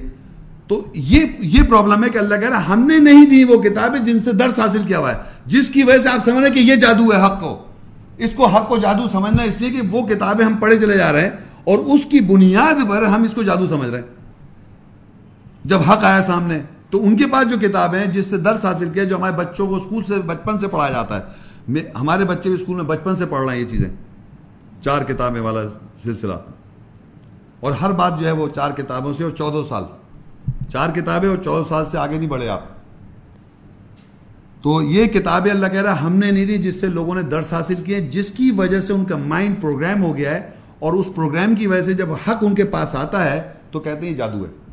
تو 0.69 0.85
یہ 0.95 1.27
یہ 1.39 1.63
پرابلم 1.63 2.05
ہے 2.05 2.09
کہ 2.09 2.19
اللہ 2.19 2.35
کہہ 2.35 2.49
رہا 2.49 2.59
ہے، 2.59 2.65
ہم 2.65 2.87
نے 2.87 2.99
نہیں 2.99 3.27
دی 3.27 3.45
وہ 3.45 3.63
کتابیں 3.63 4.01
جن 4.01 4.19
سے 4.21 4.33
درس 4.33 4.59
حاصل 4.59 4.83
کیا 4.87 4.99
ہوا 4.99 5.13
ہے، 5.13 5.19
جس 5.47 5.69
کی 5.69 5.83
وجہ 5.83 5.99
سے 5.99 6.09
آپ 6.09 6.25
سمجھ 6.25 6.41
رہے 6.41 6.47
ہیں 6.47 6.55
کہ 6.55 6.61
یہ 6.61 6.77
جادو 6.77 7.13
ہے، 7.13 7.25
حق 7.25 7.41
کو۔ 7.41 7.59
اس 8.19 8.31
کو 8.37 8.47
حق 8.47 8.69
کو 8.69 8.79
جادو 8.79 9.09
سمجھنا 9.13 9.43
اس 9.43 9.61
لیے 9.61 9.71
کہ 9.71 9.89
وہ 9.91 10.07
کتابیں 10.07 10.45
ہم 10.45 10.57
پڑھے 10.57 10.79
چلے 10.79 10.97
جا 10.97 11.13
رہے 11.13 11.21
ہیں 11.21 11.31
اور 11.65 11.79
اس 11.79 12.01
کی 12.11 12.21
بنیاد 12.21 12.89
پر 12.89 13.03
ہم 13.03 13.23
اس 13.23 13.31
کو 13.31 13.43
جادو 13.43 13.67
سمجھ 13.67 13.91
رہے 13.91 14.01
ہیں۔ 14.01 14.20
جب 15.65 15.79
حق 15.81 16.05
آیا 16.05 16.23
سامنے، 16.23 16.59
تو 16.91 17.03
ان 17.03 17.17
کے 17.17 17.25
پاس 17.27 17.51
جو 17.51 17.69
کتابیں 17.69 17.99
ہیں، 17.99 18.07
جس 18.07 18.27
سے 18.31 18.37
درس 18.37 18.65
حاصل 18.65 18.89
کیا، 18.89 19.05
جو 19.05 19.17
ہمارے 19.17 19.33
بچوں 19.33 19.67
کو 19.67 19.77
اسکول 19.77 20.05
سے 20.05 20.15
بچپن 20.15 20.59
سے 20.59 20.69
پڑھایا 20.69 20.93
جاتا 20.93 21.21
ہے۔ 21.21 21.23
ہمارے 22.01 22.25
بچے 22.25 22.49
بھی 22.49 22.61
اسکول 22.61 22.77
میں 22.77 22.85
بچپن 22.85 23.17
سے 23.17 23.27
پڑھ 23.27 23.47
رہے 23.47 23.55
ہیں 23.55 23.63
یہ 23.63 23.69
چیزیں۔ 23.69 23.91
چار 24.81 25.03
کتابیں 25.03 25.41
والا 25.41 25.61
سلسلہ۔ 26.03 26.33
اور 27.61 27.73
ہر 27.73 27.93
بات 27.93 28.21
جو 28.21 28.27
ہے 28.27 28.33
وہ 28.33 28.49
چار 28.55 28.71
کتابوں 28.71 29.15
سے 29.15 29.25
اور 29.25 29.31
چودہ 29.31 29.69
سال۔ 29.69 29.85
چار 30.69 30.89
کتابیں 30.89 31.29
اور 31.29 31.37
چودہ 31.37 31.69
سال 31.69 31.87
سے 31.87 31.99
آگے 31.99 32.19
نہیں 32.19 32.29
بڑھے 32.29 32.49
آپ۔ 32.49 32.61
تو 34.63 34.83
یہ 34.83 35.05
کتابیں 35.07 35.51
اللہ 35.51 35.67
کہہ 35.67 35.83
رہا 35.83 35.93
ہے، 35.93 35.99
ہم 35.99 36.17
نے 36.17 36.31
نہیں 36.31 36.47
دی 36.47 36.59
جس 36.59 36.81
سے 36.81 36.87
لوگوں 36.87 37.15
نے 37.15 37.23
درس 37.23 37.53
حاصل 37.53 37.75
کیے، 37.75 38.01
جس 38.01 38.31
کی 38.31 38.51
وجہ 38.51 38.81
سے 38.81 38.93
ان 38.93 39.05
کا 39.05 39.17
مائنڈ 39.17 39.63
پروگرام 39.63 40.03
ہو 40.03 40.17
گیا 40.17 40.31
ہے۔ 40.31 40.51
اور 40.79 40.93
اس 40.93 41.07
پروگرام 41.15 41.55
کی 41.55 41.67
وجہ 41.67 41.83
سے 41.83 41.95
جب 41.95 42.13
حق 42.13 42.39
ان 42.41 42.55
کے 42.55 42.65
پاس 42.65 42.95
آتا 42.95 43.25
ہے، 43.25 43.43
تو 43.71 43.81
کہتے 43.81 44.01
ہیں 44.01 44.13
یہ 44.13 44.17
جادو 44.17 44.45
ہے۔ 44.45 44.70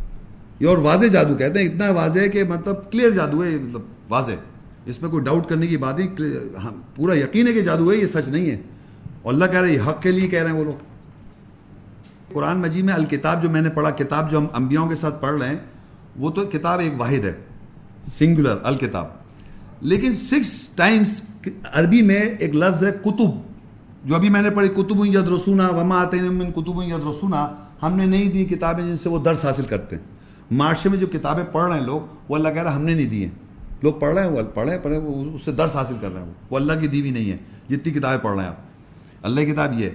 یہ 0.60 0.68
اور 0.68 0.78
واضح 0.78 1.06
جادو 1.06 1.36
کہتے 1.36 1.60
ہیں، 1.60 1.68
اتنا 1.68 1.92
واضح 1.92 2.20
ہے 2.20 2.30
کہ 2.30 2.44
مطلب 2.44 2.92
کلیئر 2.92 3.12
جادو 3.12 3.44
ہے 3.44 3.50
مطلب 3.50 3.82
واضح۔ 4.10 4.32
اس 4.86 5.02
میں 5.02 5.10
کوئی 5.10 5.24
ڈاؤٹ 5.24 5.50
کرنے 5.50 5.68
کی 5.68 5.78
بات 5.78 6.00
نہیں 6.00 6.08
ہاں، 6.64 6.72
پورا 6.96 7.18
یقین 7.18 7.48
ہے 7.48 7.54
کہ 7.54 7.62
جادو 7.62 7.92
ہے، 7.92 7.98
یہ 7.98 8.06
سچ 8.06 8.28
نہیں 8.28 8.52
ہے۔ 8.52 8.58
اور 9.22 9.34
اللہ 9.34 9.46
کہہ 9.46 9.62
رہے 9.62 9.74
یہ 9.74 9.82
حق 9.88 10.02
کے 10.02 10.12
لیے 10.12 10.28
کہہ 10.28 10.44
رہے 10.44 10.52
ہیں 10.52 10.58
وہ 10.58 10.64
لوگ۔ 10.64 10.84
قرآن 12.34 12.58
مجید 12.58 12.86
میں 12.86 12.94
الکتاب 12.94 13.44
جو 13.44 13.50
میں 13.50 13.62
نے 13.62 13.70
پڑھا، 13.70 13.90
کتاب 13.90 14.32
جو 14.32 14.38
ہم 14.38 14.48
انبیاؤں 14.54 14.90
کے 14.90 14.96
ساتھ 14.96 15.22
پڑھ 15.22 15.40
رہے 15.40 15.50
ہیں، 15.50 15.58
وہ 16.16 16.30
تو 16.30 16.42
کتاب 16.42 16.80
ایک 16.80 16.94
واحد 16.98 17.26
ہے 17.26 17.34
سنگولر 18.14 18.58
الکتاب۔ 18.64 19.08
لیکن 19.82 20.16
سکس 20.16 20.70
ٹائمز 20.76 21.22
عربی 21.74 22.02
میں 22.02 22.22
ایک 22.40 22.56
لفظ 22.56 22.84
ہے 22.84 22.92
کتب۔ 22.92 23.48
جو 24.06 24.16
ابھی 24.16 24.30
میں 24.30 24.42
نے 24.42 24.50
پڑھی، 24.50 24.70
کتب 24.70 25.06
ید 25.06 25.28
رسونا 25.28 25.68
وما 25.68 26.02
آتے 26.02 26.18
کتب 26.56 26.84
ید 26.84 27.08
رسونا 27.10 27.48
ہم 27.84 27.94
نے 27.94 28.06
نہیں 28.06 28.32
دی 28.32 28.46
کتابیں 28.46 28.84
جن 28.84 28.98
سے 28.98 29.10
وہ 29.10 29.24
درس 29.24 29.46
حاصل 29.46 29.64
کرتے 29.64 29.96
ہیں۔ 29.96 30.17
معاشرے 30.52 30.90
میں 30.90 30.98
جو 30.98 31.08
کتابیں 31.08 31.44
پڑھ 31.52 31.72
رہے 31.72 31.80
ہیں 31.80 31.86
لوگ، 31.86 32.02
وہ 32.30 32.36
اللہ 32.36 32.50
کہہ 32.50 32.64
رہا 32.64 32.76
ہم 32.76 32.84
نے 32.84 32.94
نہیں 32.94 33.06
دی 33.06 33.24
ہیں۔ 33.24 33.32
لوگ 33.84 33.94
پڑھ 33.94 34.14
رہے 34.14 34.24
ہیں، 34.24 34.30
وہ 34.30 34.42
پڑھ 34.54 34.66
رہے 34.66 34.76
ہیں 34.76 34.84
پڑھ 34.84 34.94
رہے 34.94 35.02
ہیں 35.02 35.34
اس 35.34 35.46
سے 35.46 35.52
درس 35.52 35.76
حاصل 35.76 35.96
کر 36.02 36.14
رہے 36.14 36.22
ہیں۔ 36.22 36.32
وہ 36.50 36.56
اللہ 36.56 36.74
کی 36.80 36.88
دیوی 36.88 37.12
نہیں 37.12 37.32
ہے 37.32 37.38
جتنی 37.70 37.94
کتابیں 37.94 38.18
پڑھ 38.18 38.36
رہے 38.36 38.44
ہیں 38.44 38.50
آپ۔ 38.50 38.56
اللہ 39.22 39.40
کی 39.40 39.46
کتاب 39.46 39.80
یہ 39.80 39.90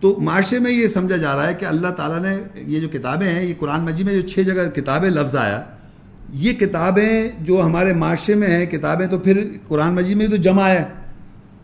تو 0.00 0.20
معاشرے 0.20 0.58
میں 0.58 0.70
یہ 0.70 0.86
سمجھا 0.86 1.16
جا 1.16 1.36
رہا 1.36 1.48
ہے 1.48 1.54
کہ 1.54 1.64
اللہ 1.64 1.88
تعالیٰ 1.88 2.20
نے 2.20 2.42
یہ 2.54 2.80
جو 2.80 2.88
کتابیں 2.88 3.28
ہیں، 3.28 3.44
یہ 3.44 3.54
قرآن 3.58 3.80
مجید 3.80 4.06
میں 4.06 4.14
جو 4.14 4.28
چھ 4.28 4.38
جگہ 4.38 4.70
کتابیں 4.74 5.10
لفظ 5.10 5.36
آیا، 5.36 5.62
یہ 6.32 6.52
کتابیں 6.52 7.28
جو 7.40 7.62
ہمارے 7.62 7.92
معاشرے 7.92 8.34
میں 8.34 8.48
ہیں، 8.48 8.66
کتابیں 8.66 9.06
تو 9.06 9.18
پھر 9.18 9.48
قرآن 9.68 9.94
مجید 9.94 10.16
میں 10.16 10.26
تو 10.26 10.36
جمع 10.36 10.68
ہے 10.68 10.84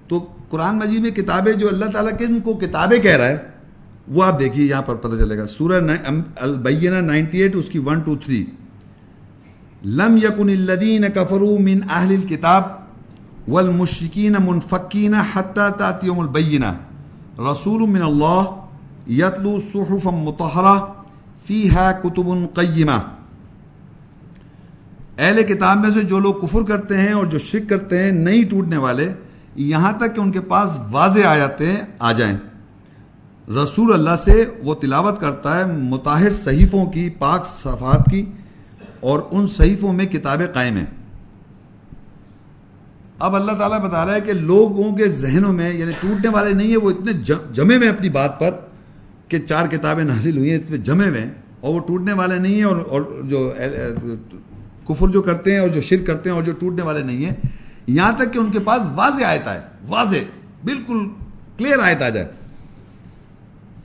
تو 0.09 0.27
قرآن 0.49 0.79
مجید 0.79 1.01
میں 1.01 1.11
کتابیں 1.11 1.53
جو 1.53 1.69
اللہ 1.69 1.85
تعالیٰ 1.85 2.19
کے 2.19 2.25
ان 2.25 2.41
کو 2.41 2.55
کتابیں 2.55 2.99
کہہ 2.99 3.17
رہا 3.17 3.29
ہے 3.29 3.37
وہ 4.09 4.25
آپ 4.25 4.39
دیکھیے 4.41 4.67
یہاں 4.67 4.83
پر 4.83 4.95
پتہ 4.95 5.17
چلے 5.17 5.39
گا۔ 5.39 5.47
سورہ 5.47 5.81
البینہ 6.37 7.01
نائنٹی 7.01 7.39
ایٹ، 7.43 7.57
اس 7.57 7.69
کی 7.69 7.79
ون 7.79 8.01
ٹو 8.01 8.17
تھری 8.17 8.45
لم 9.85 10.17
یکن 10.17 10.49
الذین 10.49 11.05
کفروا 11.15 11.59
من 11.61 11.79
اہل 11.91 12.15
الكتاب 12.15 12.63
والمشرکین 13.49 14.35
منفکین 14.45 15.15
حتی 15.15 15.67
تاتیوم 15.79 16.21
البینہ۔ 16.21 16.73
رسول 17.39 17.89
من 17.91 18.03
اللہ 18.03 19.11
یتلو 19.11 19.57
صحفا 19.73 20.11
مطہرہ، 20.11 20.75
فیہا 21.47 21.91
کتب 21.93 22.27
قیمہ۔ 22.55 22.99
اہل 25.19 25.43
کتاب 25.43 25.79
میں 25.79 25.91
سے 25.91 26.03
جو 26.03 26.19
لوگ 26.19 26.35
کفر 26.35 26.63
کرتے 26.63 27.01
ہیں 27.01 27.13
اور 27.13 27.27
جو 27.27 27.39
شرک 27.39 27.69
کرتے 27.69 28.03
ہیں، 28.03 28.11
نہیں 28.13 28.43
ٹوٹنے 28.51 28.77
والے، 28.77 29.13
یہاں 29.57 29.93
تک 29.93 30.15
کہ 30.15 30.21
ان 30.21 30.31
کے 30.33 30.41
پاس 30.41 30.77
واضح 30.91 31.27
آیاتیں 31.27 31.77
آ 31.99 32.13
جائیں۔ 32.13 32.37
رسول 33.49 33.93
اللہ 33.93 34.17
سے 34.25 34.45
وہ 34.63 34.75
تلاوت 34.75 35.21
کرتا 35.21 35.57
ہے 35.59 35.65
متاہر 35.65 36.31
صحیفوں 36.35 36.85
کی، 36.87 37.09
پاک 37.19 37.47
صفات 37.47 38.11
کی، 38.11 38.25
اور 39.01 39.21
ان 39.31 39.47
صحیفوں 39.49 39.93
میں 39.93 40.07
کتابیں 40.07 40.47
قائم 40.55 40.77
ہیں۔ 40.77 40.87
اب 43.19 43.35
اللہ 43.37 43.53
تعالیٰ 43.53 43.81
بتا 43.81 44.05
رہا 44.07 44.15
ہے 44.15 44.21
کہ 44.21 44.33
لوگوں 44.33 44.91
کے 44.97 45.09
ذہنوں 45.13 45.53
میں 45.53 45.73
یعنی 45.73 45.93
ٹوٹنے 46.01 46.29
والے 46.29 46.53
نہیں 46.53 46.69
ہیں، 46.69 46.77
وہ 46.77 46.91
اتنے 46.91 47.13
جمے 47.55 47.79
میں 47.79 47.89
اپنی 47.89 48.09
بات 48.09 48.39
پر 48.41 48.51
کہ 49.29 49.39
چار 49.39 49.67
کتابیں 49.67 50.05
نازل 50.05 50.37
ہوئی 50.37 50.51
ہیں، 50.51 50.59
اس 50.59 50.71
میں 50.71 50.79
جمے 50.79 51.11
میں 51.11 51.27
اور 51.61 51.75
وہ 51.75 51.81
ٹوٹنے 51.87 52.13
والے 52.13 52.39
نہیں 52.39 52.55
ہیں، 52.55 52.65
اور 52.65 52.77
اور 52.77 53.03
جو 53.29 53.51
کفر 54.89 55.09
جو 55.09 55.23
کرتے 55.23 55.53
ہیں، 55.53 55.59
اور 55.59 55.69
جو 55.69 55.81
شرک 55.81 56.07
کرتے 56.07 56.29
ہیں، 56.29 56.37
اور 56.37 56.45
جو 56.45 56.53
ٹوٹنے 56.59 56.83
والے 56.83 57.03
نہیں 57.03 57.25
ہیں۔ 57.25 57.35
یہاں 57.87 58.13
تک 58.19 58.33
کہ 58.33 58.39
ان 58.39 58.51
کے 58.51 58.59
پاس 58.65 58.87
واضح 58.95 59.25
آیت 59.25 59.49
ہے 59.49 59.61
واضح، 59.89 60.25
بالکل 60.65 61.07
کلیئر 61.59 61.79
آیت 61.79 62.03
آ 62.03 62.09
جائے۔ 62.09 62.27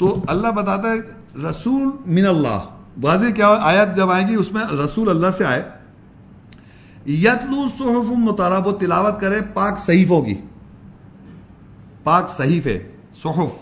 تو 0.03 0.15
اللہ 0.27 0.51
بتاتا 0.51 0.91
ہے، 0.91 1.41
رسول 1.41 1.89
من 2.05 2.25
اللہ. 2.25 2.59
واضح 3.03 3.29
کیا 3.35 3.47
آیت 3.61 3.95
جب 3.95 4.09
آئے 4.11 4.23
گی، 4.27 4.35
اس 4.35 4.51
میں 4.51 4.63
رسول 4.83 5.09
اللہ 5.09 5.31
سے 5.31 5.45
آئے. 5.45 5.61
یتلو 7.05 7.67
صحف 7.77 8.09
مطالعہ، 8.19 8.61
وہ 8.65 8.71
تلاوت 8.71 9.19
کرے، 9.21 9.39
پاک 9.53 9.79
صحیفوں 9.79 10.21
کی 10.21 10.35
پاک 12.03 12.29
صحیفے 12.29 12.77
صحف. 13.23 13.55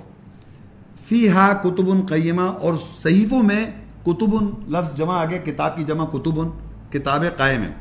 فی 1.09 1.29
ہا 1.29 1.51
کتب 1.53 2.09
قیمہ، 2.09 2.41
اور 2.41 2.73
صحیفوں 3.03 3.43
میں 3.43 3.65
کتب 4.05 4.35
لفظ 4.71 4.97
جمع 4.97 5.21
آگے، 5.21 5.39
کتاب 5.45 5.77
کی 5.77 5.83
جمع 5.83 6.05
کتب 6.05 6.43
کتاب 6.91 7.25
قائم 7.37 7.63
ہے. 7.63 7.71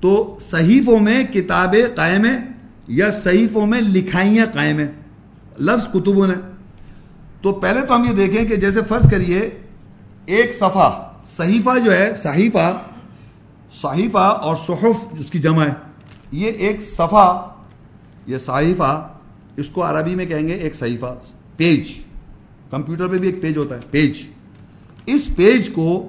تو 0.00 0.36
صحیفوں 0.40 0.98
میں 1.00 1.22
کتاب 1.24 1.74
قائم 1.94 2.24
ہے، 2.24 2.36
یا 2.88 3.10
صحیفوں 3.10 3.66
میں 3.66 3.80
لکھائیاں 3.80 4.46
قائم 4.54 4.78
ہیں. 4.78 4.92
لفظ 5.58 5.88
کتب 5.92 6.24
نے 6.26 6.34
تو 7.42 7.52
پہلے 7.52 7.80
تو 7.80 7.96
ہم 7.96 8.04
یہ 8.04 8.12
دیکھیں 8.12 8.44
کہ 8.44 8.56
جیسے 8.56 8.80
فرض 8.88 9.10
کریے 9.10 9.50
ایک 10.26 10.54
صفحہ، 10.54 11.12
صحیفہ 11.26 11.78
جو 11.84 11.92
ہے، 11.92 12.14
صحیفہ 12.14 12.78
صحیفہ 13.74 14.18
اور 14.18 14.56
صحف 14.56 15.18
جس 15.18 15.30
کی 15.30 15.38
جمع 15.38 15.64
ہے، 15.64 15.72
یہ 16.32 16.50
ایک 16.50 16.82
صفحہ، 16.82 17.50
یہ 18.26 18.38
صحیفہ، 18.38 19.08
اس 19.56 19.68
کو 19.68 19.84
عربی 19.84 20.14
میں 20.14 20.26
کہیں 20.26 20.48
گے 20.48 20.54
ایک 20.54 20.74
صحیفہ، 20.74 21.14
پیج، 21.56 21.92
کمپیوٹر 22.70 23.08
پہ 23.08 23.18
بھی 23.18 23.28
ایک 23.28 23.42
پیج 23.42 23.56
ہوتا 23.56 23.74
ہے، 23.74 23.80
پیج۔ 23.90 24.26
اس 25.06 25.28
پیج 25.36 25.70
کو 25.70 26.08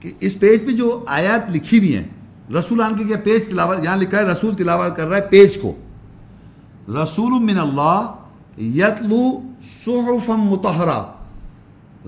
کہ 0.00 0.12
اس 0.20 0.38
پیج 0.38 0.66
پہ 0.66 0.72
جو 0.72 1.04
آیات 1.08 1.50
لکھی 1.50 1.78
ہوئی 1.78 1.96
ہیں 1.96 2.08
رسول 2.54 2.80
آن 2.80 2.96
کے 2.96 3.04
کیا 3.04 3.16
پیج 3.24 3.48
تلاوت، 3.48 3.84
یہاں 3.84 3.96
لکھا 3.96 4.18
ہے 4.18 4.24
رسول 4.24 4.54
تلاوت 4.54 4.96
کر 4.96 5.06
رہا 5.06 5.16
ہے 5.16 5.22
پیج 5.22 5.58
کو۔ 5.60 5.74
رسول 6.88 7.42
من 7.42 7.58
اللہ 7.58 8.14
یتلو 8.60 9.40
صحفم 9.84 10.40
متحرہ 10.40 11.12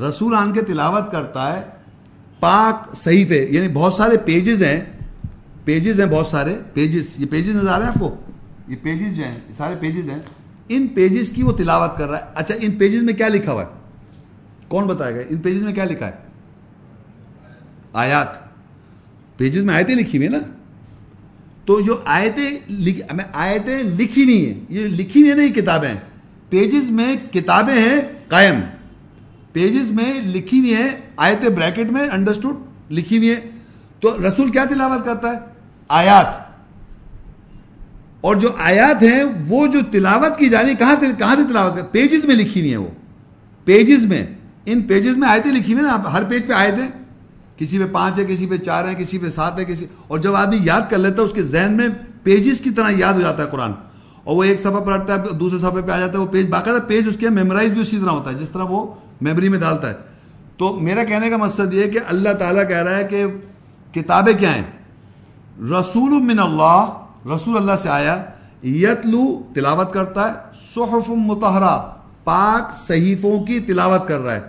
رسول 0.08 0.34
آن 0.34 0.52
کے 0.52 0.62
تلاوت 0.62 1.12
کرتا 1.12 1.56
ہے، 1.56 1.62
پاک 2.40 2.96
صحیفے 2.96 3.46
یعنی 3.50 3.68
بہت 3.68 3.94
سارے 3.94 4.16
پیجز 4.16 4.62
ہیں۔ 4.62 4.80
پیجز 5.64 6.00
ہیں 6.00 6.06
بہت 6.06 6.26
سارے 6.26 6.56
پیجز 6.72 7.14
یہ 7.18 7.26
پیجز 7.30 7.48
نظر 7.48 7.68
آ 7.68 7.78
رہے 7.78 7.86
ہیں 7.86 7.92
آپ 7.92 8.00
کو؟ 8.00 8.16
یہ 8.68 8.76
پیجز 8.82 9.16
جو 9.16 9.24
ہیں، 9.24 9.34
یہ 9.48 9.54
سارے 9.54 9.74
پیجز 9.80 10.10
ہیں۔ 10.10 10.18
ان 10.68 10.88
پیجز 10.88 11.30
کی 11.30 11.42
وہ 11.42 11.52
تلاوت 11.52 11.98
کر 11.98 12.08
رہا 12.08 12.18
ہے۔ 12.18 12.22
اچھا 12.34 12.54
ان 12.60 12.70
پیجز 12.70 13.02
میں 13.02 13.14
کیا 13.14 13.28
لکھا 13.28 13.52
ہوا 13.52 13.62
ہے؟ 13.62 13.68
کون 14.68 14.86
بتائے 14.86 15.14
گا؟ 15.14 15.20
ان 15.30 15.36
پیجز 15.36 15.62
میں 15.62 15.72
کیا 15.72 15.84
لکھا 15.84 16.06
ہے؟ 16.06 16.12
آیات۔ 17.92 18.28
پیجز 19.36 19.64
میں 19.64 19.74
آیتیں 19.74 19.94
لکھی 19.94 20.18
ہوئی 20.18 20.28
نا؟ 20.28 20.38
تو 21.64 21.80
جو 21.80 22.00
آیتیں 22.04 22.72
آیتیں 23.32 23.82
لکھی 23.82 24.24
ہوئی 24.24 24.46
ہیں، 24.46 24.64
یہ 24.68 24.80
لکھی 24.80 25.20
ہوئی 25.20 25.30
ہیں 25.30 25.38
نا 25.38 25.44
یہ 25.44 25.52
کتابیں۔ 25.52 25.94
پیجز 26.52 26.88
میں 26.90 27.14
کتابیں 27.32 27.74
ہیں 27.74 28.00
قائم. 28.28 28.60
پیجز 29.52 29.90
میں 29.90 30.12
لکھی 30.24 30.58
ہوئی 30.58 30.74
ہیں 30.74 30.88
آیتیں 31.16 31.48
بریکٹ 31.48 31.90
میں 31.92 32.06
انڈرسٹوڈ 32.12 32.92
لکھی 32.92 33.18
ہوئی 33.18 33.30
ہیں. 33.30 33.40
تو 34.00 34.16
رسول 34.28 34.50
کیا 34.50 34.64
تلاوت 34.64 35.04
کرتا 35.04 35.32
ہے؟ 35.32 35.38
آیات. 35.90 36.26
اور 38.20 38.36
جو 38.36 38.48
آیات 38.60 39.02
ہیں 39.02 39.22
وہ 39.48 39.66
جو 39.66 39.80
تلاوت 39.92 40.38
کی 40.38 40.48
جانی، 40.48 40.74
کہاں 40.74 40.96
کہاں 41.18 41.36
سے 41.36 41.42
تلاوت 41.42 41.76
کر 41.76 41.84
پیجز 41.92 42.24
میں 42.24 42.34
لکھی 42.34 42.60
ہوئی 42.60 42.70
ہیں 42.70 42.78
وہ. 42.78 42.88
پیجز 43.66 44.04
میں. 44.04 44.24
ان 44.66 44.82
پیجز 44.82 45.16
میں 45.16 45.28
آیتیں 45.28 45.52
لکھی 45.52 45.72
ہوئی 45.74 45.84
نا 45.84 46.12
ہر 46.12 46.24
پیج 46.24 46.46
پہ 46.46 46.52
آیتیں. 46.52 46.88
کسی 47.56 47.78
پہ 47.78 47.86
پانچ 47.92 48.18
ہے 48.18 48.24
کسی 48.24 48.46
پہ 48.46 48.56
چار 48.56 48.88
ہے 48.88 48.94
کسی 48.94 49.18
پہ 49.18 49.30
سات 49.30 49.58
ہے 49.58 49.64
کسی، 49.64 49.86
اور 50.08 50.18
جب 50.18 50.34
آدمی 50.34 50.58
یاد 50.64 50.90
کر 50.90 50.98
لیتا 50.98 51.22
ہے، 51.22 51.26
اس 51.26 51.34
کے 51.34 51.42
ذہن 51.42 51.72
میں 51.72 51.88
پیجز 52.22 52.60
کی 52.60 52.70
طرح 52.70 52.90
یاد 52.96 53.14
ہو 53.14 53.20
جاتا 53.20 53.42
ہے 53.42 53.48
قرآن. 53.50 53.72
اور 54.24 54.36
وہ 54.36 54.42
ایک 54.42 54.60
صفحہ 54.60 54.80
پڑھتا 54.80 55.14
ہے 55.14 55.18
دوسرے 55.34 55.58
صفحے 55.58 55.82
پہ 55.82 55.90
آ 55.90 55.98
جاتا 55.98 56.12
ہے، 56.12 56.18
وہ 56.18 56.26
پیج 56.26 56.48
باقاعدہ 56.48 56.78
پیج 56.86 57.08
اس 57.08 57.16
کے 57.16 57.28
میمورائز 57.28 57.72
بھی 57.72 57.80
اسی 57.80 57.98
طرح 57.98 58.10
ہوتا 58.10 58.30
ہے، 58.30 58.34
جس 58.34 58.50
طرح 58.50 58.62
وہ 58.62 58.94
میموری 59.20 59.48
میں 59.48 59.60
ڈالتا 59.60 59.88
ہے۔ 59.88 59.94
تو 60.58 60.74
میرا 60.74 61.04
کہنے 61.04 61.30
کا 61.30 61.36
مقصد 61.36 61.74
یہ 61.74 61.90
کہ 61.90 62.00
اللہ 62.08 62.28
تعالیٰ 62.32 62.68
کہہ 62.68 62.76
رہا 62.76 62.96
ہے 62.96 63.04
کہ 63.04 63.26
کتابیں 63.92 64.32
کیا 64.32 64.54
ہیں؟ 64.54 64.62
رسول 65.60 66.10
من 66.10 66.38
اللہ، 66.38 66.86
رسول 67.36 67.56
اللہ 67.56 67.76
سے 67.82 67.88
آیا، 67.88 68.24
یتلو 68.64 69.42
تلاوت 69.54 69.92
کرتا 69.92 70.28
ہے، 70.28 70.32
صحف 70.74 71.08
متحرہ 71.08 71.90
پاک 72.24 72.78
صحیفوں 72.78 73.44
کی 73.44 73.60
تلاوت 73.60 74.08
کر 74.08 74.18
رہا 74.18 74.34
ہے۔ 74.34 74.40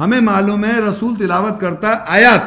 ہمیں 0.00 0.20
معلوم 0.20 0.64
ہے 0.64 0.80
رسول 0.80 1.14
تلاوت 1.14 1.60
کرتا 1.60 1.88
ہے 1.88 1.94
آیات۔ 2.06 2.40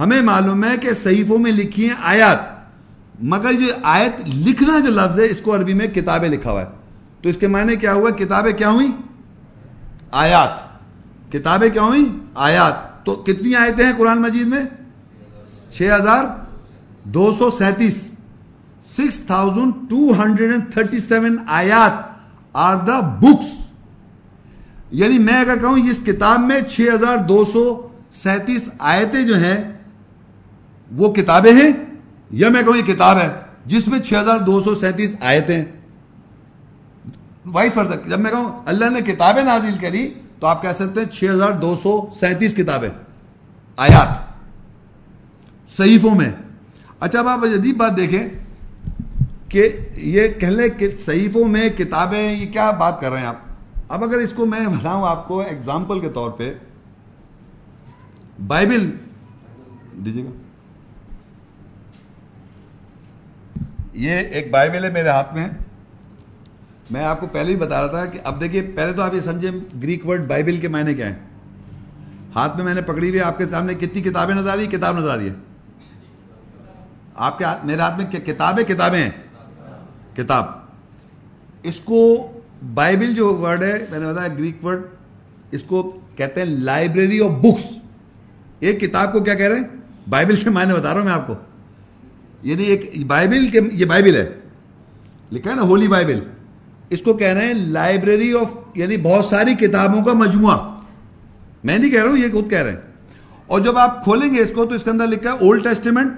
ہمیں 0.00 0.22
معلوم 0.22 0.64
ہے 0.64 0.76
کہ 0.76 0.94
صحیفوں 0.94 1.38
میں 1.38 1.52
لکھی 1.52 1.88
ہیں 1.88 1.96
آیات۔ 2.02 2.57
مگر 3.20 3.52
جو 3.52 3.66
آیت 3.82 4.28
لکھنا 4.34 4.78
جو 4.78 4.92
لفظ 4.92 5.18
ہے، 5.18 5.24
اس 5.24 5.40
کو 5.40 5.54
عربی 5.54 5.74
میں 5.74 5.86
کتابیں 5.86 6.28
لکھا 6.28 6.50
ہوا 6.50 6.60
ہے۔ 6.60 6.66
تو 7.22 7.28
اس 7.28 7.36
کے 7.36 7.48
معنی 7.48 7.76
کیا 7.76 7.92
ہوا؟ 7.92 8.10
کتابیں 8.10 8.52
کیا 8.52 8.70
ہوئی 8.70 8.90
آیات۔ 10.12 10.50
کتابیں 11.32 11.70
کیا 11.70 11.82
ہوئی 11.82 12.18
آیات۔ 12.34 13.04
تو 13.04 13.14
کتنی 13.16 13.54
آیتیں 13.54 13.84
ہیں 13.84 13.92
قرآن 13.96 14.22
مجید 14.22 14.46
میں؟ 14.46 14.64
چھ 15.70 15.82
ہزار 16.00 16.24
دو 17.04 17.34
سو 17.38 17.50
سینتیس۔ 17.50 18.12
Six 18.96 19.16
thousand 19.16 19.72
two 19.90 20.22
hundred 20.22 20.50
and 20.50 20.72
thirty 20.72 20.98
seven 20.98 21.36
آیات 21.48 21.92
آر 22.52 22.76
دا 22.76 23.00
بکس۔ 23.00 23.70
یعنی 24.90 25.18
میں 25.18 25.40
اگر 25.40 25.58
کہوں، 25.58 25.78
اس 25.90 26.00
کتاب 26.06 26.40
میں 26.40 26.60
چھ 26.60 26.80
ہزار 26.94 27.16
دو 27.16 27.44
سو 27.44 27.88
سینتیس 28.10 28.70
آیتیں 28.78 29.22
جو 29.22 29.38
ہیں، 29.38 29.72
وہ 30.92 31.14
کتابیں 31.14 31.52
ہیں۔ 31.52 31.87
یا 32.30 32.48
میں 32.48 32.62
کہوں 32.62 32.76
یہ 32.76 32.82
کتاب 32.82 33.18
ہے 33.18 33.28
جس 33.66 33.88
میں 33.88 33.98
چھ 33.98 34.14
ہزار 34.20 34.38
دو 34.38 34.60
سو 34.62 34.74
سینتیس 34.74 35.14
آیتیں 35.20 35.64
وائس 37.46 37.72
فرض 37.72 37.92
جب 38.10 38.18
میں 38.20 38.30
کہوں 38.30 38.50
اللہ 38.66 38.90
نے 38.90 39.00
کتابیں 39.00 39.42
نازل 39.42 39.76
کری 39.80 40.08
تو 40.40 40.46
آپ 40.46 40.62
کہہ 40.62 40.72
سکتے 40.76 41.00
ہیں 41.00 41.08
چھ 41.08 41.24
ہزار 41.24 41.52
دو 41.52 41.74
سو 41.82 42.06
سینتیس 42.20 42.54
کتابیں، 42.54 42.88
آیات 43.76 44.08
صحیفوں 45.76 46.14
میں۔ 46.14 46.30
اچھا 47.00 47.18
اب 47.18 47.28
آپ 47.28 47.44
عجیب 47.44 47.76
بات 47.76 47.96
دیکھیں 47.96 48.28
کہ 49.48 49.68
یہ 49.96 50.28
کہہ 50.28 50.48
لیں 50.48 50.68
کہ 50.68 50.96
صحیفوں 50.96 51.46
میں 51.48 51.68
کتابیں، 51.68 52.32
یہ 52.32 52.52
کیا 52.52 52.70
بات 52.70 53.00
کر 53.00 53.10
رہے 53.10 53.20
ہیں 53.20 53.26
آپ؟ 53.26 53.36
اب 53.88 54.04
اگر 54.04 54.18
اس 54.18 54.32
کو 54.32 54.46
میں 54.46 54.60
بتاؤں 54.60 55.06
آپ 55.08 55.28
کو 55.28 55.40
ایگزامپل 55.40 56.00
کے 56.00 56.08
طور 56.08 56.30
پہ، 56.30 56.52
بائبل 58.46 58.90
دیجیے 60.04 60.24
گا۔ 60.24 60.30
یہ 63.98 64.10
ایک 64.10 64.50
بائبل 64.50 64.84
ہے 64.84 64.90
میرے 64.90 65.08
ہاتھ 65.08 65.34
میں۔ 65.34 65.48
میں 66.90 67.04
آپ 67.04 67.20
کو 67.20 67.26
پہلے 67.26 67.52
ہی 67.52 67.56
بتا 67.56 67.80
رہا 67.80 67.88
تھا 67.88 68.06
کہ 68.06 68.18
اب 68.24 68.40
دیکھیے، 68.40 68.62
پہلے 68.62 68.92
تو 68.92 69.02
آپ 69.02 69.14
یہ 69.14 69.20
سمجھیں 69.20 69.50
گریک 69.82 70.06
ورڈ 70.06 70.26
بائبل 70.26 70.56
کے 70.56 70.68
معنی 70.68 70.94
کیا 70.94 71.06
ہیں۔ 71.06 71.16
ہاتھ 72.34 72.56
میں 72.56 72.64
میں 72.64 72.74
نے 72.74 72.82
پکڑی 72.82 73.08
ہوئی 73.08 73.20
آپ 73.20 73.38
کے 73.38 73.46
سامنے 73.46 73.74
کتنی 73.74 74.02
کتابیں 74.02 74.34
نظر 74.34 74.50
آ 74.50 74.56
رہی 74.56 74.66
کتاب 74.66 74.98
نظر 74.98 75.10
آ 75.10 75.16
رہی 75.16 75.28
ہے۔ 75.28 75.34
آپ 77.14 77.38
کے 77.38 77.44
ہاتھ، 77.44 77.66
میرے 77.66 77.78
ہاتھ 77.78 77.96
میں 77.96 78.06
کتابیں 78.06 78.64
کتابیں 78.64 79.02
ہیں؟ 79.02 79.10
کتاب۔ 80.16 80.44
اس 81.62 81.80
کو 81.80 82.32
بائبل 82.74 83.14
جو 83.14 83.36
ورڈ 83.36 83.62
ہے، 83.62 83.86
میں 83.90 83.98
نے 83.98 84.06
بتایا 84.06 84.28
گریک 84.28 84.64
ورڈ، 84.64 84.82
اس 85.50 85.62
کو 85.62 86.00
کہتے 86.16 86.40
ہیں 86.40 86.48
لائبریری 86.48 87.20
آف 87.20 87.30
بکس۔ 87.30 87.78
ایک 88.60 88.80
کتاب 88.80 89.12
کو 89.12 89.20
کیا 89.20 89.34
کہہ 89.34 89.46
رہے 89.46 89.56
ہیں؟ 89.56 89.64
بائبل 90.08 90.36
کے 90.36 90.50
معنی 90.50 90.74
بتا 90.74 90.88
رہا 90.88 90.98
ہوں 90.98 91.04
میں 91.04 91.12
آپ 91.12 91.26
کو۔ 91.26 91.34
یعنی 92.42 92.62
ایک 92.62 93.06
بائبل 93.06 93.48
کے 93.48 93.60
یہ 93.72 93.84
بائبل 93.84 94.16
ہے۔ 94.16 94.28
لکھا 95.32 95.50
ہے 95.50 95.56
نا 95.56 95.62
ہولی 95.62 95.88
بائبل۔ 95.88 96.20
اس 96.90 97.02
کو 97.02 97.14
کہہ 97.14 97.26
رہے 97.26 97.46
ہیں 97.46 97.54
لائبریری 97.54 98.32
آف 98.32 98.46
یعنی 98.74 98.96
بہت 98.96 99.24
ساری 99.24 99.54
کتابوں 99.54 100.04
کا 100.04 100.12
مجموعہ۔ 100.12 100.78
میں 101.64 101.78
نہیں 101.78 101.90
کہہ 101.90 102.02
رہا 102.02 102.10
ہوں، 102.10 102.18
یہ 102.18 102.32
خود 102.32 102.50
کہہ 102.50 102.62
رہے 102.62 102.70
ہیں۔ 102.70 102.78
اور 103.46 103.60
جب 103.60 103.78
آپ 103.78 104.04
کھولیں 104.04 104.34
گے 104.34 104.42
اس 104.42 104.50
کو 104.54 104.66
تو 104.66 104.74
اس 104.74 104.84
کے 104.84 104.90
اندر 104.90 105.06
لکھا 105.06 105.32
ہے 105.32 105.38
اولڈ 105.38 105.64
ٹیسٹیمنٹ 105.64 106.12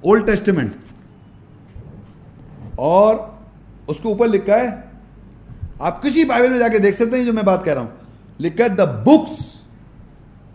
اولڈ 0.00 0.26
ٹیسٹیمنٹ 0.26 0.72
اور 2.76 3.14
اس 3.86 3.96
کے 4.02 4.08
اوپر 4.08 4.28
لکھا 4.28 4.56
ہے 4.56 4.68
آپ 5.78 6.02
کسی 6.02 6.24
بائبل 6.24 6.48
میں 6.48 6.58
جا 6.58 6.68
کے 6.68 6.78
دیکھ 6.78 6.96
سکتے 6.96 7.18
ہیں 7.18 7.24
جو 7.24 7.32
میں 7.32 7.42
بات 7.42 7.64
کہہ 7.64 7.72
رہا 7.72 7.80
ہوں۔ 7.80 7.88
لکھا 8.40 8.64
ہے 8.64 8.68
دا 8.68 8.84
بکس 8.84 9.62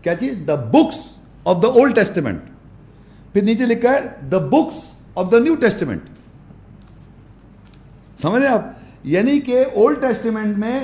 کیا 0.02 0.16
چیز؟ 0.16 0.40
The 0.48 0.56
books 0.56 0.98
of 1.46 1.64
the 1.64 1.68
Old 1.68 1.96
Testament 1.96 2.40
پھر 3.34 3.42
نیچے 3.42 3.66
لکھا 3.66 3.92
ہے 3.92 4.30
the 4.32 4.38
books 4.38 4.78
of 5.16 5.32
the 5.32 5.40
New 5.40 5.56
Testament 5.56 6.02
سمجھ 8.22 8.42
رہے 8.42 8.50
آپ؟ 8.50 8.66
یعنی 9.04 9.40
کہ 9.40 9.66
اولڈ 9.76 10.02
ٹیسٹیمنٹ 10.02 10.58
میں 10.58 10.80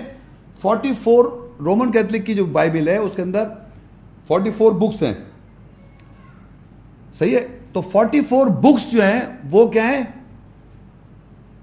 فورٹی 0.61 0.93
فور 0.93 1.49
رومن 1.59 1.91
کیتھلک 1.91 2.25
کی 2.25 2.33
جو 2.33 2.45
بائبل 2.45 2.87
ہے، 2.87 2.97
اس 2.97 3.11
کے 3.15 3.21
اندر 3.21 3.47
فورٹی 4.27 4.51
فور 4.51 4.71
بکس 4.71 5.03
ہیں۔ 5.03 5.13
صحیح 7.13 7.37
ہے؟ 7.37 7.47
تو 7.73 7.81
فورٹی 7.81 8.21
فور 8.21 8.47
بکس 8.47 8.91
جو 8.91 9.03
ہیں، 9.03 9.21
وہ 9.51 9.67
کیا 9.67 9.87
ہیں؟ 9.87 10.03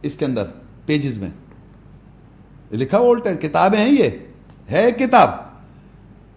اس 0.02 0.15
کے 0.15 0.24
اندر 0.24 0.44
پیجز 0.86 1.19
میں۔ 1.19 1.31
لکھا 2.73 2.98
اولڈ 2.98 3.23
کتابیں 3.40 3.78
ہیں 3.78 3.93
یہ۔ 3.93 4.09
ہے 4.70 4.93
کتاب۔ 4.93 5.28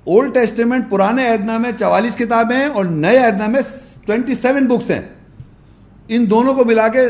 اولڈ 0.03 0.33
ٹیسٹیمنٹ 0.33 0.89
پرانے 0.89 1.25
ایدنا 1.25 1.57
میں 1.57 1.71
چوالیس 1.79 2.15
کتابیں 2.15 2.57
ہیں 2.57 2.65
اور 2.65 2.85
نئے 2.85 3.17
ایدنا 3.17 3.47
میں 3.47 3.61
ٹوینٹی 4.05 4.35
سیون 4.35 4.65
بکس 4.65 4.89
ہیں۔ 4.89 5.01
ان 6.07 6.29
دونوں 6.29 6.53
کو 6.53 6.65
ملا 6.65 6.87
کے 6.87 7.07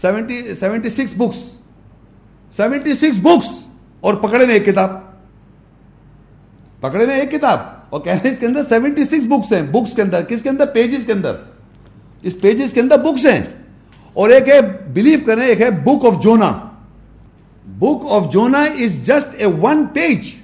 seventy 0.00 0.54
seventy 0.54 0.90
six 0.90 1.14
books 1.16 1.36
seventy 2.56 2.94
six 2.94 3.18
books 3.22 3.66
اور 4.00 4.14
پکڑے 4.14 4.46
میں 4.46 4.54
ایک 4.54 4.66
کتاب۔ 4.66 4.90
پکڑے 6.80 7.06
میں 7.06 7.20
ایک 7.20 7.30
کتاب۔ 7.30 7.58
اور 7.90 8.00
کہہ 8.00 8.12
رہے 8.12 8.20
ہیں 8.24 8.30
اس 8.30 8.38
کے 8.38 8.46
اندر 8.46 8.62
سیونٹی 8.68 9.04
سکس 9.04 9.24
بکس 9.24 9.52
ہیں۔ 9.52 9.62
بکس 9.62 9.96
کے 9.96 10.02
اندر، 10.02 10.22
کس 10.22 10.42
کے 10.42 10.48
اندر؟ 10.48 10.66
پیجز 10.66 11.06
کے 11.06 11.12
اندر۔ 11.12 11.36
اس 12.22 12.40
پیجز 12.40 12.72
کے 12.72 12.80
اندر 12.80 12.98
بکس 12.98 13.26
ہیں۔ 13.26 13.42
اور 14.12 14.28
ایک 14.28 14.48
ہے 14.48 14.60
بلیو 14.92 15.18
کریں، 15.26 15.46
ایک 15.46 15.60
ہے 15.60 15.70
book 15.70 16.04
of 16.04 16.22
Jonah 16.22 16.58
book 17.66 18.06
of 18.10 18.32
Jonah 18.32 18.58
is 18.58 19.06
just 19.06 19.34
a 19.34 19.46
one 19.46 19.86
page 19.92 20.34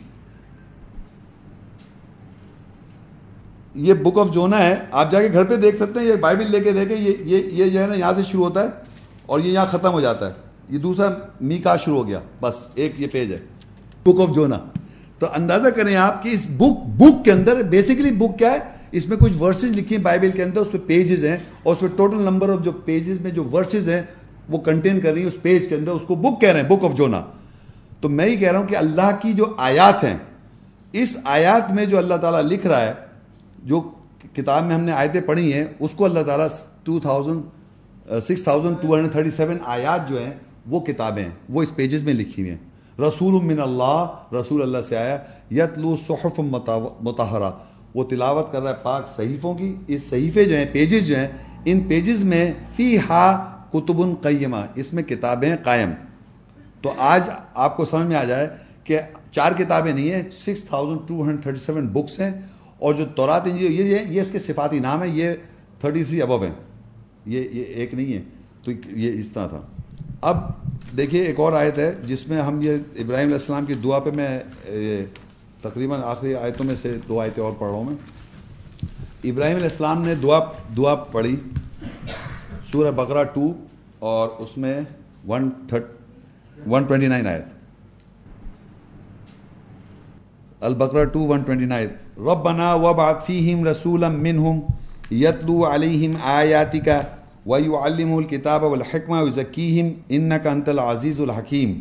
یہ 3.81 3.95
بک 3.95 4.19
آف 4.19 4.27
جونا 4.33 4.67
ہے۔ 4.67 4.77
آپ 4.91 5.11
جا 5.11 5.21
کے 5.21 5.29
گھر 5.33 5.45
پہ 5.45 5.57
دیکھ 5.57 5.77
سکتے 5.77 6.01
ہیں، 6.01 6.07
یہ 6.07 6.15
بائبل 6.15 6.51
لے 6.51 6.61
کے 6.61 6.71
دیکھیں 6.71 6.97
یہ 6.97 7.13
یہ 7.37 7.71
جو 7.71 7.83
ہے 7.83 7.87
نا 7.87 7.95
یہاں 7.95 8.13
سے 8.17 8.23
شروع 8.23 8.45
ہوتا 8.45 8.63
ہے 8.63 8.69
اور 9.27 9.41
یہ 9.41 9.53
یہاں 9.53 9.67
ختم 9.71 9.93
ہو 9.93 10.01
جاتا 10.01 10.27
ہے۔ 10.27 10.33
یہ 10.69 10.79
دوسرا 10.79 11.09
میکا 11.41 11.77
شروع 11.77 11.97
ہو 11.97 12.09
گیا۔ 12.09 12.19
بس 12.41 12.55
ایک 12.75 13.01
یہ 13.01 13.07
پیج 13.13 13.33
ہے۔ 13.33 13.39
بک 14.03 14.21
آف 14.21 14.35
جونا 14.35 14.57
تو 15.19 15.27
اندازہ 15.37 15.69
کریں 15.69 15.97
آپ 15.97 16.23
کہ 16.23 16.29
اس 16.29 16.45
بک 16.45 16.87
بک 16.87 17.25
کے 17.25 17.33
اندر 17.33 17.63
بیسیکلی 17.63 18.11
بک 18.11 18.39
کیا 18.39 18.53
ہے؟ 18.53 18.59
اس 18.93 19.07
میں 19.07 19.17
کچھ 19.17 19.43
ورسز 19.43 19.65
لکھی 19.65 19.97
ہیں 19.97 20.03
بائبل 20.03 20.31
کے 20.31 20.43
اندر، 20.43 20.61
اس 20.61 20.71
پہ 20.71 20.79
پیجز 20.87 21.25
ہیں 21.25 21.37
اور 21.63 21.75
اس 21.75 21.81
پہ 21.81 21.87
ٹوٹل 21.97 22.23
نمبر 22.23 22.53
آف 22.53 22.65
جو 22.65 22.73
پیجز 22.73 23.21
میں 23.21 23.31
جو 23.31 23.45
ورسز 23.45 23.89
ہیں، 23.89 24.03
وہ 24.49 24.59
کنٹین 24.59 25.01
کر 25.01 25.13
رہی 25.13 25.21
ہیں 25.21 25.29
اس 25.29 25.43
پیج 25.43 25.69
کے 25.69 25.75
اندر۔ 25.75 25.93
اس 25.93 26.03
کو 26.07 26.15
بک 26.15 26.41
کہہ 26.41 26.49
رہے 26.49 26.61
ہیں 26.61 26.69
بک 26.69 26.85
آف 26.85 26.95
جونا 26.95 27.23
تو 28.01 28.09
میں 28.09 28.27
ہی 28.27 28.37
کہہ 28.37 28.53
رہا 28.53 28.59
ہوں 28.59 28.67
کہ 28.67 28.77
اللہ 28.77 29.11
کی 29.23 29.33
جو 29.33 29.55
آیات 29.59 30.05
ہیں، 30.05 30.17
اس 30.93 31.17
آیات 31.25 31.73
میں 31.73 31.85
جو 31.85 31.99
اللہ 31.99 32.15
تعالیٰ 32.15 32.43
لکھ 32.43 32.67
رہا 32.67 32.81
ہے 32.81 33.10
جو 33.65 33.81
کتاب 34.35 34.65
میں 34.65 34.75
ہم 34.75 34.81
نے 34.81 34.93
آیتیں 34.93 35.21
پڑھی 35.21 35.53
ہیں، 35.53 35.65
اس 35.79 35.91
کو 35.91 36.05
اللہ 36.05 36.23
تعالیٰ 36.23 36.47
two 36.85 37.01
thousand 37.01 37.43
six 38.23 38.43
thousand 38.43 38.77
two 38.83 38.95
hundred 38.95 39.13
thirty 39.13 39.31
seven 39.31 39.59
آیات 39.65 40.09
جو 40.09 40.19
ہیں، 40.19 40.33
وہ 40.67 40.81
کتابیں 40.81 41.23
ہیں، 41.23 41.31
وہ 41.49 41.63
اس 41.63 41.75
پیجز 41.75 42.03
میں 42.03 42.15
لکھی 42.15 42.43
ہوئی 42.43 42.51
ہیں۔ 42.51 43.03
رسول 43.09 43.41
من 43.43 43.61
اللہ، 43.61 44.07
رسول 44.41 44.63
اللہ 44.63 44.83
سے 44.89 44.97
آیا، 44.97 45.17
یتلو 45.51 45.95
صحف 45.97 46.41
متحرہ 47.03 47.51
وہ 47.95 48.05
تلاوت 48.05 48.53
کر 48.53 48.63
رہا 48.63 48.71
ہے 48.71 48.77
پاک 48.83 49.09
صحیفوں 49.09 49.55
کی۔ 49.55 49.75
اس 49.87 50.09
صحیفے 50.11 50.45
جو 50.45 50.57
ہیں 50.57 50.67
پیجز 50.73 51.07
جو 51.07 51.17
ہیں، 51.17 51.29
ان 51.65 51.81
پیجز 51.81 52.23
میں 52.25 52.53
فی 52.77 52.97
ہا 53.09 53.25
کتب 53.73 54.01
قیمہ، 54.23 54.57
اس 54.75 54.93
میں 54.93 55.03
کتابیں 55.03 55.57
قائم۔ 55.63 55.91
تو 56.83 56.93
آج 56.99 57.31
آپ 57.55 57.77
کو 57.77 57.85
سمجھ 57.85 58.07
میں 58.07 58.17
آ 58.17 58.25
جائے 58.25 58.49
کہ 58.85 58.99
چار 59.33 59.53
کتابیں 59.53 59.93
نہیں 59.93 60.11
ہیں 60.11 60.23
six 60.33 60.63
thousand 60.65 61.09
two 61.09 61.23
hundred 61.23 61.43
thirty 61.43 61.61
seven 61.61 61.87
books 61.87 62.21
ہیں۔ 62.21 62.31
اور 62.81 62.95
جو 62.95 63.05
تورات 63.17 63.43
انجیل 63.45 63.81
یہ 63.81 63.99
یہ 64.09 64.21
اس 64.21 64.29
کے 64.33 64.39
صفاتی 64.39 64.79
نام 64.79 65.03
ہے 65.03 65.09
یہ 65.09 65.33
تھرٹی 65.81 66.05
تھری 66.05 66.23
ابو 66.23 66.43
ہیں۔ 66.43 66.53
یہ 67.27 67.41
یہ 67.53 67.63
ایک 67.63 67.95
نہیں 67.95 68.13
ہے۔ 68.15 68.23
تو 68.65 68.73
یہ 68.87 69.21
اس 69.21 69.31
طرح 69.31 69.47
تھا۔ 69.47 69.61
اب 70.21 70.37
دیکھیے 70.97 71.23
ایک 71.23 71.41
اور 71.41 71.53
آیت 71.53 71.79
ہے، 71.79 71.93
جس 72.07 72.29
میں 72.29 72.43
ہم 72.43 72.63
یہ 72.63 72.73
ابراہیم 72.73 73.27
علیہ 73.27 73.33
السلام 73.33 73.67
کی 73.67 73.75
دعا 73.75 73.99
پہ 73.99 74.11
میں 74.11 74.41
تقریباً 75.63 76.01
آخری 76.05 76.35
آیتوں 76.35 76.67
میں 76.67 76.75
سے 76.75 76.97
دو 77.09 77.21
آیتیں 77.21 77.43
اور 77.43 77.53
پڑھ 77.53 77.69
رہا 77.69 77.77
ہوں 77.77 77.85
میں۔ 77.85 77.97
ابراہیم 79.25 79.55
علیہ 79.55 79.69
السلام 79.71 80.03
نے 80.03 80.15
دعا 80.15 80.39
دعا 80.77 80.95
پڑھی 80.95 81.37
سورہ 82.73 82.91
بقرہ 82.91 83.25
ٹو 83.25 83.53
اور 83.99 84.29
اس 84.39 84.59
میں 84.59 84.81
one 85.29 85.51
thirty 85.69 85.87
one 86.67 86.85
twenty 86.85 87.07
nine 87.07 87.27
آیت۔ 87.27 87.45
البقرہ 90.61 91.05
ٹو 91.05 91.21
ون 91.21 91.43
ٹوینٹی 91.43 91.65
نائن 91.65 91.89
ربنا 92.25 92.75
وبعث 92.75 93.25
فیہم 93.27 93.69
رسولا 93.69 94.09
منہم 94.09 94.61
یتلو 95.11 95.75
علیہم 95.75 96.17
آیاتکا 96.25 97.01
وَيُعَلِّمُ 97.47 98.17
الْكِتَابَ 98.17 98.67
وَالْحِكْمَ 98.67 99.17
وَيُزَكِّيهِمْ 99.17 99.93
إِنَّكَ 100.09 100.49
أَنْتَ 100.49 100.71
الْعَزِيزُ 100.71 101.23
الْحَكِيمُ 101.23 101.75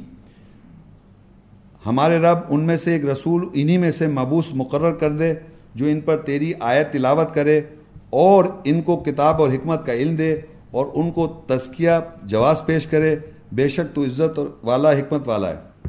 ہمارے 1.86 2.18
رب 2.18 2.38
ان 2.50 2.62
میں 2.62 2.78
سے 2.78 2.94
ایک 2.94 3.06
رسول 3.06 3.48
انہی 3.54 3.78
میں 3.78 3.92
سے 3.92 4.08
مبوس 4.08 4.46
مقرر 4.54 4.92
کر 4.92 5.12
دے 5.12 5.34
جو 5.76 5.86
ان 5.86 6.00
پر 6.00 6.18
تیری 6.18 6.54
آیت 6.60 6.92
تلاوت 6.92 7.34
کرے 7.34 7.62
اور 8.10 8.46
ان 8.64 8.82
کو 8.82 8.98
کتاب 8.98 9.42
اور 9.42 9.50
حکمت 9.50 9.86
کا 9.86 9.94
علم 9.94 10.16
دے 10.16 10.42
اور 10.72 10.86
ان 10.94 11.12
کو 11.12 11.28
تزکیہ 11.48 11.92
جواز 12.24 12.66
پیش 12.66 12.86
کرے۔ 12.86 13.16
بے 13.52 13.70
شک 13.70 13.96
تو 13.96 14.04
عزت 14.04 14.40
والا 14.64 14.92
حکمت 14.92 15.28
والا 15.28 15.50
ہے۔ 15.50 15.88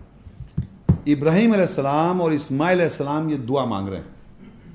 ابراہیم 1.06 1.52
علیہ 1.52 1.64
السلام 1.64 2.22
اور 2.22 2.31
اسماعیل 2.31 2.78
علیہ 2.78 2.90
السلام 2.90 3.28
یہ 3.28 3.36
دعا 3.36 3.64
مانگ 3.64 3.89
رہے 3.89 3.97
ہیں۔ 3.97 4.19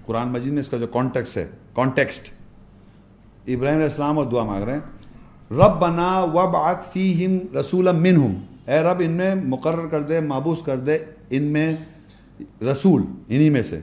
قرآن 0.06 0.27
مجید 0.27 0.52
میں 0.52 0.60
اس 0.60 0.69
کا 0.69 0.77
جو 0.77 0.88
کانٹیکس 0.88 1.38
ہے 1.38 1.48
کانٹیکسٹ 1.73 2.34
ابراہیم 3.48 3.77
علیہ 3.77 3.90
السلام 3.90 4.18
اور 4.18 4.26
دعا 4.26 4.44
مانگ 4.44 4.64
رہے 4.64 4.73
ہیں 4.73 4.80
رب 5.52 5.80
بنا 5.80 6.19
وب 6.19 6.56
فیہم 6.94 7.57
رسول 7.57 7.91
منہم۔ 7.91 8.34
اے 8.65 8.80
رب، 8.80 9.02
ان 9.06 9.11
میں 9.11 9.36
مقرر 9.36 9.88
کر 9.88 10.02
دے 10.02 10.19
مابوس 10.19 10.61
کر 10.61 10.77
دے 10.77 10.98
ان 11.30 11.44
میں 11.44 11.77
رسول، 12.72 13.02
انہی 13.27 13.49
میں 13.49 13.64
سے۔ 13.64 13.80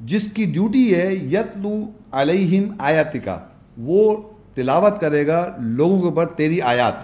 جس 0.00 0.32
کی 0.32 0.44
ڈیوٹی 0.44 0.94
ہے، 0.94 1.14
یتلو 1.14 1.80
علیہم 2.12 2.74
آیاتکا۔ 2.78 3.38
وہ 3.78 4.16
تلاوت 4.54 5.00
کرے 5.00 5.26
گا 5.26 5.56
لوگوں 5.60 6.00
کے 6.00 6.04
اوپر 6.04 6.26
تیری 6.26 6.60
آیات۔ 6.60 6.94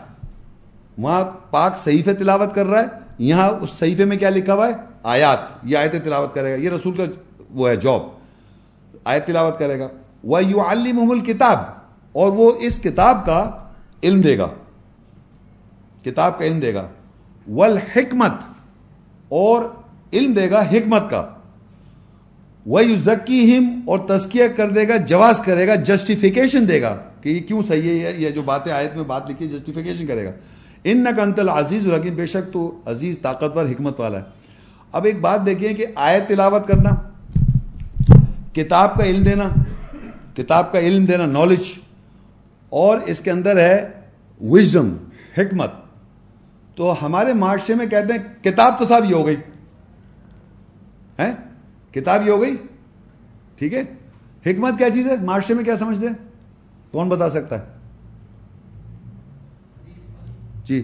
وہاں 0.99 1.25
پاک 1.51 1.79
صحیفے 1.79 2.15
تلاوت 2.15 2.55
کر 2.55 2.67
رہا 2.67 2.81
ہے، 2.81 2.87
یہاں 3.19 3.51
اس 3.51 3.71
صحیفے 3.71 4.05
میں 4.05 4.17
کیا 4.17 4.31
لکھا 4.31 4.55
ہوا 4.55 4.69
ہے؟ 4.69 4.73
آیات، 5.03 5.39
یہ 5.63 5.77
آیتیں 5.77 6.01
تلاوت 6.01 6.35
کرے 6.35 6.51
گا۔ 6.51 6.57
یہ 6.57 6.71
رسول 6.71 6.97
کا 6.97 7.05
وہ 7.55 7.69
ہے 7.69 7.77
جاب 7.77 8.03
آیت 9.05 9.27
تلاوت 9.27 9.59
کرے 9.59 9.79
گا. 9.79 9.89
وہ 10.25 10.45
یو 10.45 10.61
الکتاب 10.61 11.59
اور 12.13 12.33
وہ 12.33 12.53
اس 12.61 12.79
کتاب 12.79 13.25
کا 13.27 13.51
علم 14.03 14.21
دے 14.21 14.39
گا. 14.39 14.49
کتاب 16.05 16.39
کا 16.39 16.45
علم 16.45 16.61
دے 16.61 16.75
گا. 16.75 16.87
والحکمت 17.51 18.33
اور 19.29 19.63
علم 20.13 20.33
دے 20.33 20.51
گا 20.51 20.61
حکمت 20.61 21.11
کا. 21.11 21.29
وہ 22.67 22.85
یو 22.85 23.13
اور 23.87 23.99
تزکیہ 23.99 24.45
کر 24.57 24.71
دے 24.71 24.89
گا، 24.89 24.97
جواز 24.97 25.41
کرے 25.41 25.69
گا 25.69 25.75
جسٹیفیکیشن 25.75 26.69
دے 26.69 26.83
گا. 26.83 26.97
کہ 27.21 27.29
یہ 27.29 27.41
کیوں 27.41 27.63
صحیح 27.63 28.01
ہے؟ 28.01 28.13
یہ 28.17 28.31
جو 28.31 28.43
باتیں 28.43 28.73
آیت 28.73 28.97
میں 28.97 29.05
بات 29.05 29.31
لکھی 29.31 29.49
جسٹیفیکیشن 29.49 30.07
کرے 30.07 30.25
گا. 30.25 30.31
ان 30.85 31.05
نہ 31.05 31.09
کنتل 31.17 31.49
عزیز 31.49 31.87
الحکیم 31.87 32.15
بے 32.15 32.27
شک 32.27 32.53
تو 32.53 32.81
عزیز، 32.87 33.21
طاقتور، 33.21 33.65
حکمت 33.65 34.01
والا 34.01 34.19
ہے. 34.19 34.25
اب 34.93 35.05
ایک 35.05 35.21
بات 35.21 35.47
دیکھیں 35.47 35.75
کہ 35.75 35.87
آیت 35.95 36.29
تلاوت 36.29 36.67
کرنا 36.67 36.91
کتاب 38.55 38.97
کا 38.97 39.05
علم 39.05 39.23
دینا، 39.23 39.49
کتاب 40.37 40.73
کا 40.73 40.79
علم 40.79 41.05
دینا 41.05 41.27
نالج 41.27 41.71
اور 42.69 42.99
اس 42.99 43.21
کے 43.21 43.31
اندر 43.31 43.57
ہے 43.57 43.89
وزڈم 44.41 44.97
حکمت. 45.39 45.71
تو 46.75 46.95
ہمارے 47.03 47.33
معاشرے 47.33 47.75
میں 47.75 47.87
کہتے 47.87 48.13
ہیں، 48.13 48.45
کتاب 48.45 48.79
تو 48.79 48.85
صاحب 48.85 49.11
یہ 49.11 49.15
ہو 49.15 49.27
گئی۔ 49.27 49.37
ہے 51.19 51.33
کتاب 51.93 52.27
یہ 52.27 52.33
ہو 52.33 52.41
گئی؟ 52.41 52.57
ٹھیک 53.57 53.75
ہے۔ 53.75 53.83
حکمت 54.47 54.79
کیا 54.79 54.91
چیز 54.91 55.09
ہے؟ 55.09 55.17
معاشرے 55.17 55.55
میں 55.55 55.65
کیا 55.65 55.77
سمجھتے 55.77 56.07
ہیں؟ 56.07 56.15
کون 56.93 57.09
بتا 57.09 57.31
سکتا 57.31 57.59
ہے؟ 57.59 57.65
جی۔ 60.65 60.83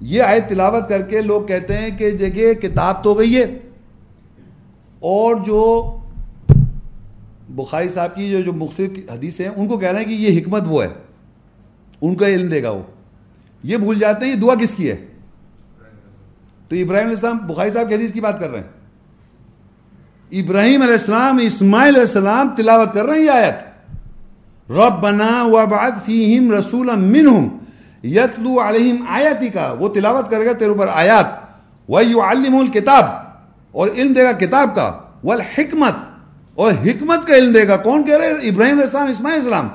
یہ 0.00 0.22
آئے 0.22 0.40
تلاوت 0.40 0.88
کر 0.88 1.02
کے 1.02 1.22
لوگ 1.22 1.42
کہتے 1.42 1.76
ہیں 1.76 1.90
کہ 1.98 2.10
جگہ 2.10 2.52
کتاب 2.54 3.04
تو 3.04 3.14
گئی 3.14 3.36
ہے، 3.36 3.44
اور 5.00 5.36
جو 5.36 5.96
بخاری 7.50 7.88
صاحب 7.88 8.14
کی 8.14 8.30
جو 8.30 8.40
جو 8.40 8.52
مختلف 8.52 8.90
حدیث 9.12 9.40
ہیں، 9.40 9.48
ان 9.48 9.68
کو 9.68 9.78
کہہ 9.78 9.88
رہے 9.88 9.98
ہیں 9.98 10.06
کہ 10.06 10.12
یہ 10.12 10.40
حکمت 10.40 10.62
وہ 10.66 10.82
ہے۔ 10.82 10.88
ان 12.00 12.14
کا 12.14 12.28
علم 12.28 12.48
دے 12.48 12.62
گا 12.62 12.70
وہ۔ 12.70 12.82
یہ 13.62 13.76
بھول 13.76 13.98
جاتے 13.98 14.26
ہیں، 14.26 14.32
یہ 14.32 14.40
دعا 14.40 14.54
کس 14.54 14.74
کی 14.74 14.90
ہے؟ 14.90 15.06
تو 16.68 16.76
ابراہیم 16.76 17.06
علیہ 17.06 17.16
السلام، 17.16 17.38
بخاری 17.38 17.70
صاحب 17.70 17.88
کی 17.88 17.94
حدیث 17.94 18.12
کی 18.12 18.20
بات 18.20 18.40
کر 18.40 18.50
رہے 18.50 18.60
ہیں۔ 18.60 18.66
ابراہیم 20.30 20.82
علیہ 20.82 20.92
السلام، 20.92 21.38
اسماعیل 21.42 21.88
علیہ 21.88 22.00
السلام 22.00 22.48
تلاوت 22.56 22.94
کر 22.94 23.04
رہے 23.04 23.14
ہیں 23.14 23.24
یہ 23.24 23.30
آیت۔ 23.30 23.54
رب 24.70 25.00
بنا 25.00 25.44
وبعد 25.44 25.90
فیہم 26.04 26.52
رسولا 26.52 26.94
منہم 26.94 27.58
یتلو 28.04 28.68
علیہم 28.68 29.04
آیاتی 29.08 29.48
کا 29.48 29.74
وہ 29.78 29.88
تلاوت 29.88 30.30
کرے 30.30 30.46
گا 30.46 30.52
تیرے 30.52 30.70
اوپر 30.70 30.86
آیات۔ 30.92 31.26
وَيُعَلِّمُ 31.90 32.60
الْكِتاب 32.60 33.04
اور 33.72 33.88
علم 33.88 34.12
دے 34.12 34.24
گا 34.24 34.32
کتاب 34.32 34.74
کا۔ 34.74 34.92
والحکمت۔ 35.24 36.09
اور 36.54 36.72
حکمت 36.72 37.26
کا 37.26 37.36
علم 37.36 37.52
دے 37.52 37.68
گا۔ 37.68 37.76
کون 37.76 38.04
کہہ 38.04 38.16
رہے 38.16 38.26
ابراہیم 38.26 38.72
علیہ 38.72 38.82
السلام، 38.82 39.06
اسماعیل 39.06 39.38
اسلام 39.38 39.68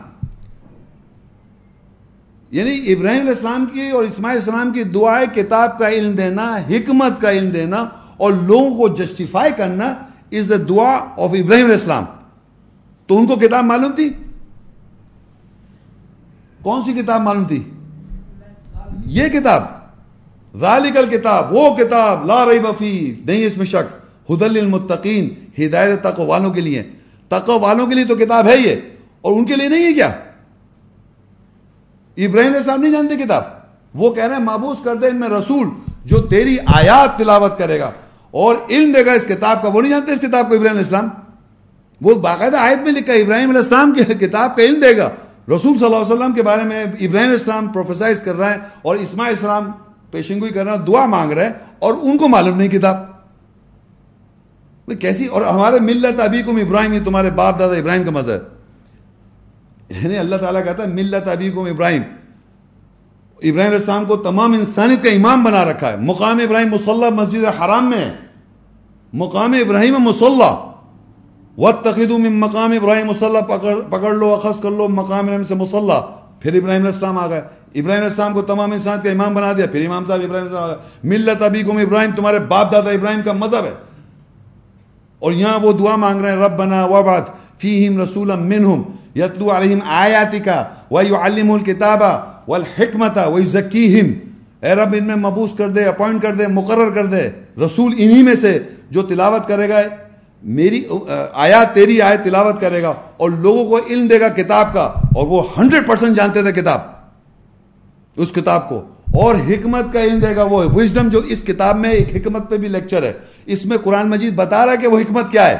یعنی 2.51 2.93
ابراہیم 2.93 3.19
علیہ 3.19 3.31
السلام 3.31 3.65
کی 3.65 3.89
اور 3.89 4.03
اسماعیل 4.03 4.37
السلام 4.37 4.71
کی 4.73 4.83
دعائیں 4.83 5.35
کتاب 5.35 5.79
کا 5.79 5.89
علم 5.89 6.11
دینا، 6.11 6.55
حکمت 6.69 7.21
کا 7.21 7.31
علم 7.31 7.49
دینا 7.49 7.85
اور 8.17 8.33
لوگوں 8.33 8.77
کو 8.77 8.95
جسٹیفائی 8.95 9.51
کرنا 9.57 9.85
از 10.31 10.49
دا 10.49 10.55
دعا 10.69 10.95
آف 10.95 11.29
ابراہیم 11.29 11.65
علیہ 11.65 11.73
السلام۔ 11.73 12.03
تو 13.07 13.17
ان 13.17 13.27
کو 13.27 13.35
کتاب 13.35 13.63
معلوم 13.63 13.91
تھی؟ 13.91 14.09
کون 16.61 16.83
سی 16.83 16.93
کتاب 16.93 17.21
معلوم 17.21 17.43
تھی؟ 17.43 17.63
یہ 19.05 19.27
کتاب، 19.27 19.63
ذالک 20.57 20.97
الکتاب، 20.97 21.53
وہ 21.53 21.75
کتاب، 21.75 22.25
لا 22.25 22.45
ریب 22.45 22.67
فی 22.77 23.15
نہیں 23.25 23.45
اس 23.45 23.57
میں 23.57 23.65
شک۔ 23.65 24.04
ہدل 24.29 24.57
المتقین 24.57 25.29
ہدایت 25.59 26.03
تقو 26.03 26.25
والوں 26.25 26.53
کے 26.53 26.61
لیے۔ 26.61 26.83
تقو 27.27 27.59
والوں 27.59 27.87
کے 27.87 27.95
لیے 27.95 28.05
تو 28.05 28.15
کتاب 28.15 28.47
ہے 28.47 28.57
یہ، 28.57 28.75
اور 29.21 29.31
ان 29.31 29.45
کے 29.45 29.55
لیے 29.55 29.69
نہیں 29.69 29.83
ہے 29.83 29.93
کیا؟ 29.93 30.11
ابراہیم 32.17 32.47
علیہ 32.47 32.57
السلام 32.57 32.81
نہیں 32.81 32.93
جانتے 32.93 33.15
کتاب۔ 33.15 33.43
وہ 33.93 34.13
کہہ 34.13 34.23
رہے 34.23 34.35
ہیں، 34.35 34.43
محبوس 34.43 34.77
کر 34.83 34.95
دے 34.95 35.07
ان 35.07 35.15
میں 35.15 35.29
رسول 35.29 35.67
جو 36.05 36.21
تیری 36.21 36.57
آیات 36.65 37.17
تلاوت 37.17 37.57
کرے 37.57 37.79
گا۔ 37.79 37.91
اور 38.31 38.55
علم 38.69 38.91
دے 38.91 39.05
گا 39.05 39.11
اس 39.11 39.25
کتاب 39.25 39.61
کا۔ 39.61 39.69
وہ 39.69 39.81
نہیں 39.81 39.91
جانتے 39.91 40.11
اس 40.11 40.19
کتاب 40.19 40.49
کو 40.49 40.55
ابراہیم 40.55 40.77
علیہ 40.77 40.79
السلام۔ 40.79 41.09
وہ 42.01 42.13
باقاعدہ 42.13 42.57
آیت 42.57 42.77
میں 42.77 42.91
لکھا 42.91 43.13
ابراہیم 43.13 43.49
علیہ 43.49 43.61
السلام 43.61 43.93
کی 43.93 44.13
کتاب 44.13 44.55
کا 44.55 44.63
علم 44.63 44.79
دے 44.79 44.97
گا۔ 44.97 45.09
رسول 45.47 45.77
صلی 45.77 45.85
اللہ 45.85 45.97
علیہ 45.97 46.13
وسلم 46.13 46.33
کے 46.33 46.41
بارے 46.41 46.63
میں 46.63 46.83
ابراہیم 46.83 47.17
علیہ 47.17 47.31
السلام 47.31 47.67
پروفیسائز 47.67 48.19
کر 48.19 48.35
رہا 48.35 48.49
ہے 48.49 48.59
اور 48.81 48.95
اسماعیل 48.95 49.33
السلام 49.33 49.71
پیشنگوئی 50.11 50.51
کر 50.51 50.63
رہا 50.63 50.73
ہے، 50.73 50.77
دعا 50.77 51.05
مانگ 51.05 51.31
رہا 51.31 51.45
ہے 51.45 51.51
اور 51.79 51.93
ان 52.01 52.17
کو 52.17 52.27
معلوم 52.27 52.57
نہیں 52.57 52.67
کتاب۔ 52.67 53.14
کیسی؟ 54.93 55.25
اور 55.25 55.41
ہمارے 55.41 55.79
ملت 55.79 56.19
ابھی 56.19 56.43
کم 56.43 56.55
ابراہیم، 56.55 56.93
یہ 56.93 56.99
تمہارے 57.05 57.29
باپ 57.29 57.59
دادا 57.59 57.75
ابراہیم 57.75 58.03
کا 58.03 58.11
مذہب۔ 58.11 58.55
یعنی 59.89 60.17
اللہ 60.17 60.35
تعالیٰ 60.35 60.65
کہتا 60.65 60.83
ہے 60.83 60.87
ملت 60.87 61.27
ابھی 61.27 61.51
کم 61.51 61.59
ابراہیم۔ 61.59 62.01
ابراہیم 63.35 63.59
علیہ 63.59 63.79
السلام 63.79 64.05
کو 64.05 64.17
تمام 64.17 64.53
انسانیت 64.53 65.03
کا 65.03 65.09
امام 65.09 65.43
بنا 65.43 65.65
رکھا 65.65 65.91
ہے۔ 65.91 65.95
مقام 65.97 66.37
ابراہیم 66.37 66.67
مسلح 66.71 67.09
مسجد 67.09 67.45
حرام 67.45 67.89
میں 67.89 67.97
ہے۔ 67.97 68.15
مقام 69.13 69.53
ابراہیم 69.53 69.95
مسلح 69.99 70.55
وط 71.57 71.81
تقید 71.81 72.11
مقام 72.11 72.71
ابراہیم 72.71 73.07
مسلح 73.07 73.39
پکڑ 73.39 73.75
پکڑ 73.89 74.13
لو، 74.13 74.39
اخذ 74.43 74.61
کر 74.61 74.71
لو، 74.71 74.87
مقام 74.89 75.19
ابراہیم 75.19 75.43
سے 75.43 75.55
مسلح 75.55 75.99
پھر 76.39 76.53
ابراہیم 76.53 76.81
علیہ 76.81 76.91
السلام 76.91 77.17
آ 77.17 77.27
گئے۔ 77.27 77.39
ابراہیم 77.39 77.91
علیہ 77.91 78.09
السلام 78.09 78.33
کو 78.33 78.41
تمام 78.41 78.71
انسانیت 78.71 79.03
کا 79.03 79.11
امام 79.11 79.33
بنا 79.35 79.53
دیا۔ 79.53 79.65
پھر 79.71 79.85
امام 79.85 80.05
صاحب 80.05 80.19
ابراہیم 80.19 80.35
علیہ 80.35 80.41
السلام 80.41 80.63
آ 80.63 80.67
گئے۔ 80.67 80.75
ملت 81.03 81.41
ابیکم 81.41 81.77
ابراہیم، 81.77 82.11
تمہارے 82.15 82.39
باپ 82.39 82.71
دادا 82.71 82.91
ابراہیم 82.91 83.21
کا 83.25 83.33
مذہب 83.33 83.65
ہے۔ 83.65 83.84
اور 85.25 85.33
یہاں 85.33 85.59
وہ 85.59 85.71
دعا 85.73 85.95
مانگ 85.95 86.21
رہے 86.21 86.31
ہیں، 86.31 86.37
ربنا 86.37 86.83
وبعث 86.85 87.29
فیہم 87.61 88.01
رسولا 88.01 88.35
منہم 88.35 88.81
یتلو 89.15 89.49
علیہم 89.51 89.79
آیاتکا 89.99 90.63
ویعلم 90.91 91.51
الکتابا 91.51 92.13
والحکمتا 92.47 93.25
ویزکیہم۔ 93.27 94.11
اے 94.61 94.73
رب، 94.75 94.95
ان 94.97 95.03
میں 95.03 95.15
مبوس 95.15 95.51
کر 95.57 95.69
دے، 95.69 95.83
اپوائنٹ 95.85 96.21
کر 96.21 96.33
دے، 96.35 96.47
مقرر 96.51 96.89
کر 96.95 97.05
دے۔ 97.05 97.29
رسول 97.65 97.93
انہی 97.97 98.23
میں 98.23 98.35
سے 98.41 98.57
جو 98.91 99.01
تلاوت 99.03 99.47
کرے 99.47 99.69
گا، 99.69 99.81
میری 100.43 100.83
آیات، 101.33 101.73
تیری 101.73 102.01
آیت 102.01 102.23
تلاوت 102.23 102.59
کرے 102.61 102.81
گا 102.83 102.93
اور 103.17 103.29
لوگوں 103.29 103.65
کو 103.65 103.79
علم 103.89 104.07
دے 104.07 104.19
گا 104.19 104.27
کتاب 104.35 104.73
کا، 104.73 104.83
اور 105.15 105.27
وہ 105.27 105.41
ہنڈریڈ 105.57 105.87
پرسنٹ 105.87 106.15
جانتے 106.17 106.41
تھے 106.43 106.51
کتاب، 106.51 106.79
اس 108.17 108.31
کتاب 108.31 108.67
کو۔ 108.69 108.81
اور 109.21 109.35
حکمت 109.47 109.91
کا 109.93 110.01
علم 110.03 110.19
دے 110.19 110.35
گا 110.35 110.43
وہ 110.43 110.63
وزڈم 110.75 111.09
جو 111.09 111.19
اس 111.25 111.41
کتاب 111.41 111.77
میں 111.79 111.89
ایک 111.89 112.15
حکمت 112.15 112.49
پہ 112.49 112.57
بھی 112.57 112.67
لیکچر 112.67 113.03
ہے۔ 113.03 113.13
اس 113.45 113.65
میں 113.65 113.77
قرآن 113.77 114.09
مجید 114.09 114.35
بتا 114.35 114.65
رہا 114.65 114.73
ہے 114.73 114.77
کہ 114.77 114.87
وہ 114.87 114.99
حکمت 114.99 115.31
کیا 115.31 115.49
ہے؟ 115.49 115.57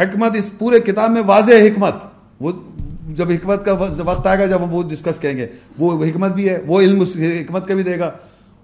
حکمت 0.00 0.36
اس 0.36 0.50
پورے 0.58 0.80
کتاب 0.80 1.10
میں 1.10 1.22
واضح 1.22 1.52
حکمت۔ 1.52 1.94
وہ 2.40 2.52
جب 3.08 3.30
حکمت 3.30 3.64
کا 3.64 3.72
وقت 3.98 4.26
آئے 4.26 4.38
گا، 4.38 4.46
جب 4.46 4.64
ہم 4.64 4.74
وہ 4.74 4.82
ڈسکس 4.82 5.20
کہیں 5.20 5.36
گے۔ 5.36 5.46
وہ 5.78 6.04
حکمت 6.04 6.32
بھی 6.32 6.48
ہے، 6.48 6.58
وہ 6.66 6.80
علم 6.80 7.00
اس 7.00 7.16
حکمت 7.16 7.68
کا 7.68 7.74
بھی 7.74 7.82
دے 7.82 7.98
گا۔ 7.98 8.10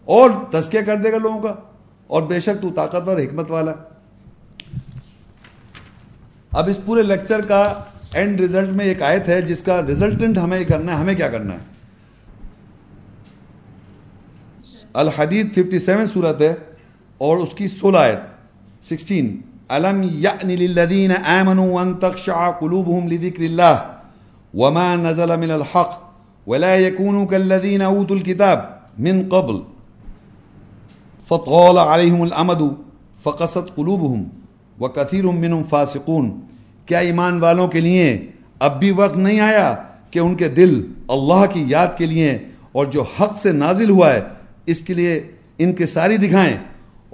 اور 0.04 0.30
تذکیہ 0.50 0.80
کر 0.80 0.96
دے 0.96 1.12
گا 1.12 1.18
لوگوں 1.18 1.42
کا۔ 1.42 1.54
اور 2.06 2.22
بے 2.22 2.40
شک 2.40 2.62
تو 2.62 2.70
طاقتور 2.70 3.18
حکمت 3.18 3.50
والا 3.50 3.72
اب 6.50 6.68
اس 6.68 6.78
پورے 6.84 7.02
لیکچر 7.02 7.40
کا 7.40 7.84
اینڈ 8.12 8.40
ریزلٹ 8.40 8.68
میں 8.68 8.84
ایک 8.84 9.02
آیت 9.02 9.28
ہے، 9.28 9.42
جس 9.42 9.62
کا 9.62 9.80
ریزلٹنٹ 9.86 10.38
ہمیں 10.38 10.64
کرنا 10.64 10.92
ہے۔ 10.92 10.96
ہمیں 10.96 11.14
کیا 11.14 11.28
کرنا 11.28 11.54
ہے؟ 11.54 11.58
الحدید 14.92 15.54
57 15.54 16.06
صورت 16.06 16.40
ہے۔ 16.40 16.54
اور 17.18 17.38
اس 17.38 17.54
کی 17.54 17.68
سولہ 17.68 17.98
آیت 17.98 18.92
16 18.92 19.28
الم 19.68 20.02
یعنی 20.22 20.56
للذین 20.56 21.12
آمنوا 21.24 21.66
وان 21.66 21.94
تخشع 22.00 22.50
قلوبهم 22.60 23.08
لذکر 23.08 23.42
اللہ 23.42 23.76
وما 24.54 24.88
نزل 24.96 25.36
من 25.36 25.50
الحق 25.50 25.92
ولا 26.46 26.76
يكونوا 26.76 27.24
كالذين 27.26 27.82
اوتوا 27.82 28.16
الكتاب 28.16 28.58
من 28.98 29.22
قبل 29.28 29.62
فطال 31.28 31.78
عليهم 31.78 32.22
الامد 32.22 32.62
فقست 33.24 33.72
قلوبهم 33.76 34.28
وكثير 34.78 35.30
منهم 35.30 35.62
فاسقون۔ 35.70 36.30
کیا 36.86 36.98
ایمان 36.98 37.40
والوں 37.40 37.68
کے 37.68 37.80
لیے 37.80 38.06
اب 38.68 38.78
بھی 38.78 38.90
وقت 39.00 39.16
نہیں 39.16 39.40
آیا 39.40 39.74
کہ 40.10 40.18
ان 40.18 40.34
کے 40.34 40.48
دل 40.58 40.74
اللہ 41.16 41.44
کی 41.52 41.64
یاد 41.68 41.96
کے 41.98 42.06
لیے 42.06 42.36
اور 42.72 42.86
جو 42.96 43.02
حق 43.16 43.36
سے 43.42 43.52
نازل 43.52 43.90
ہوا 43.90 44.12
ہے 44.12 44.20
اس 44.66 44.80
کے 44.80 44.94
لیے 44.94 45.14
ان 45.58 45.72
کے 45.80 45.86
ساری 45.86 46.16
دکھائیں؟ 46.16 46.56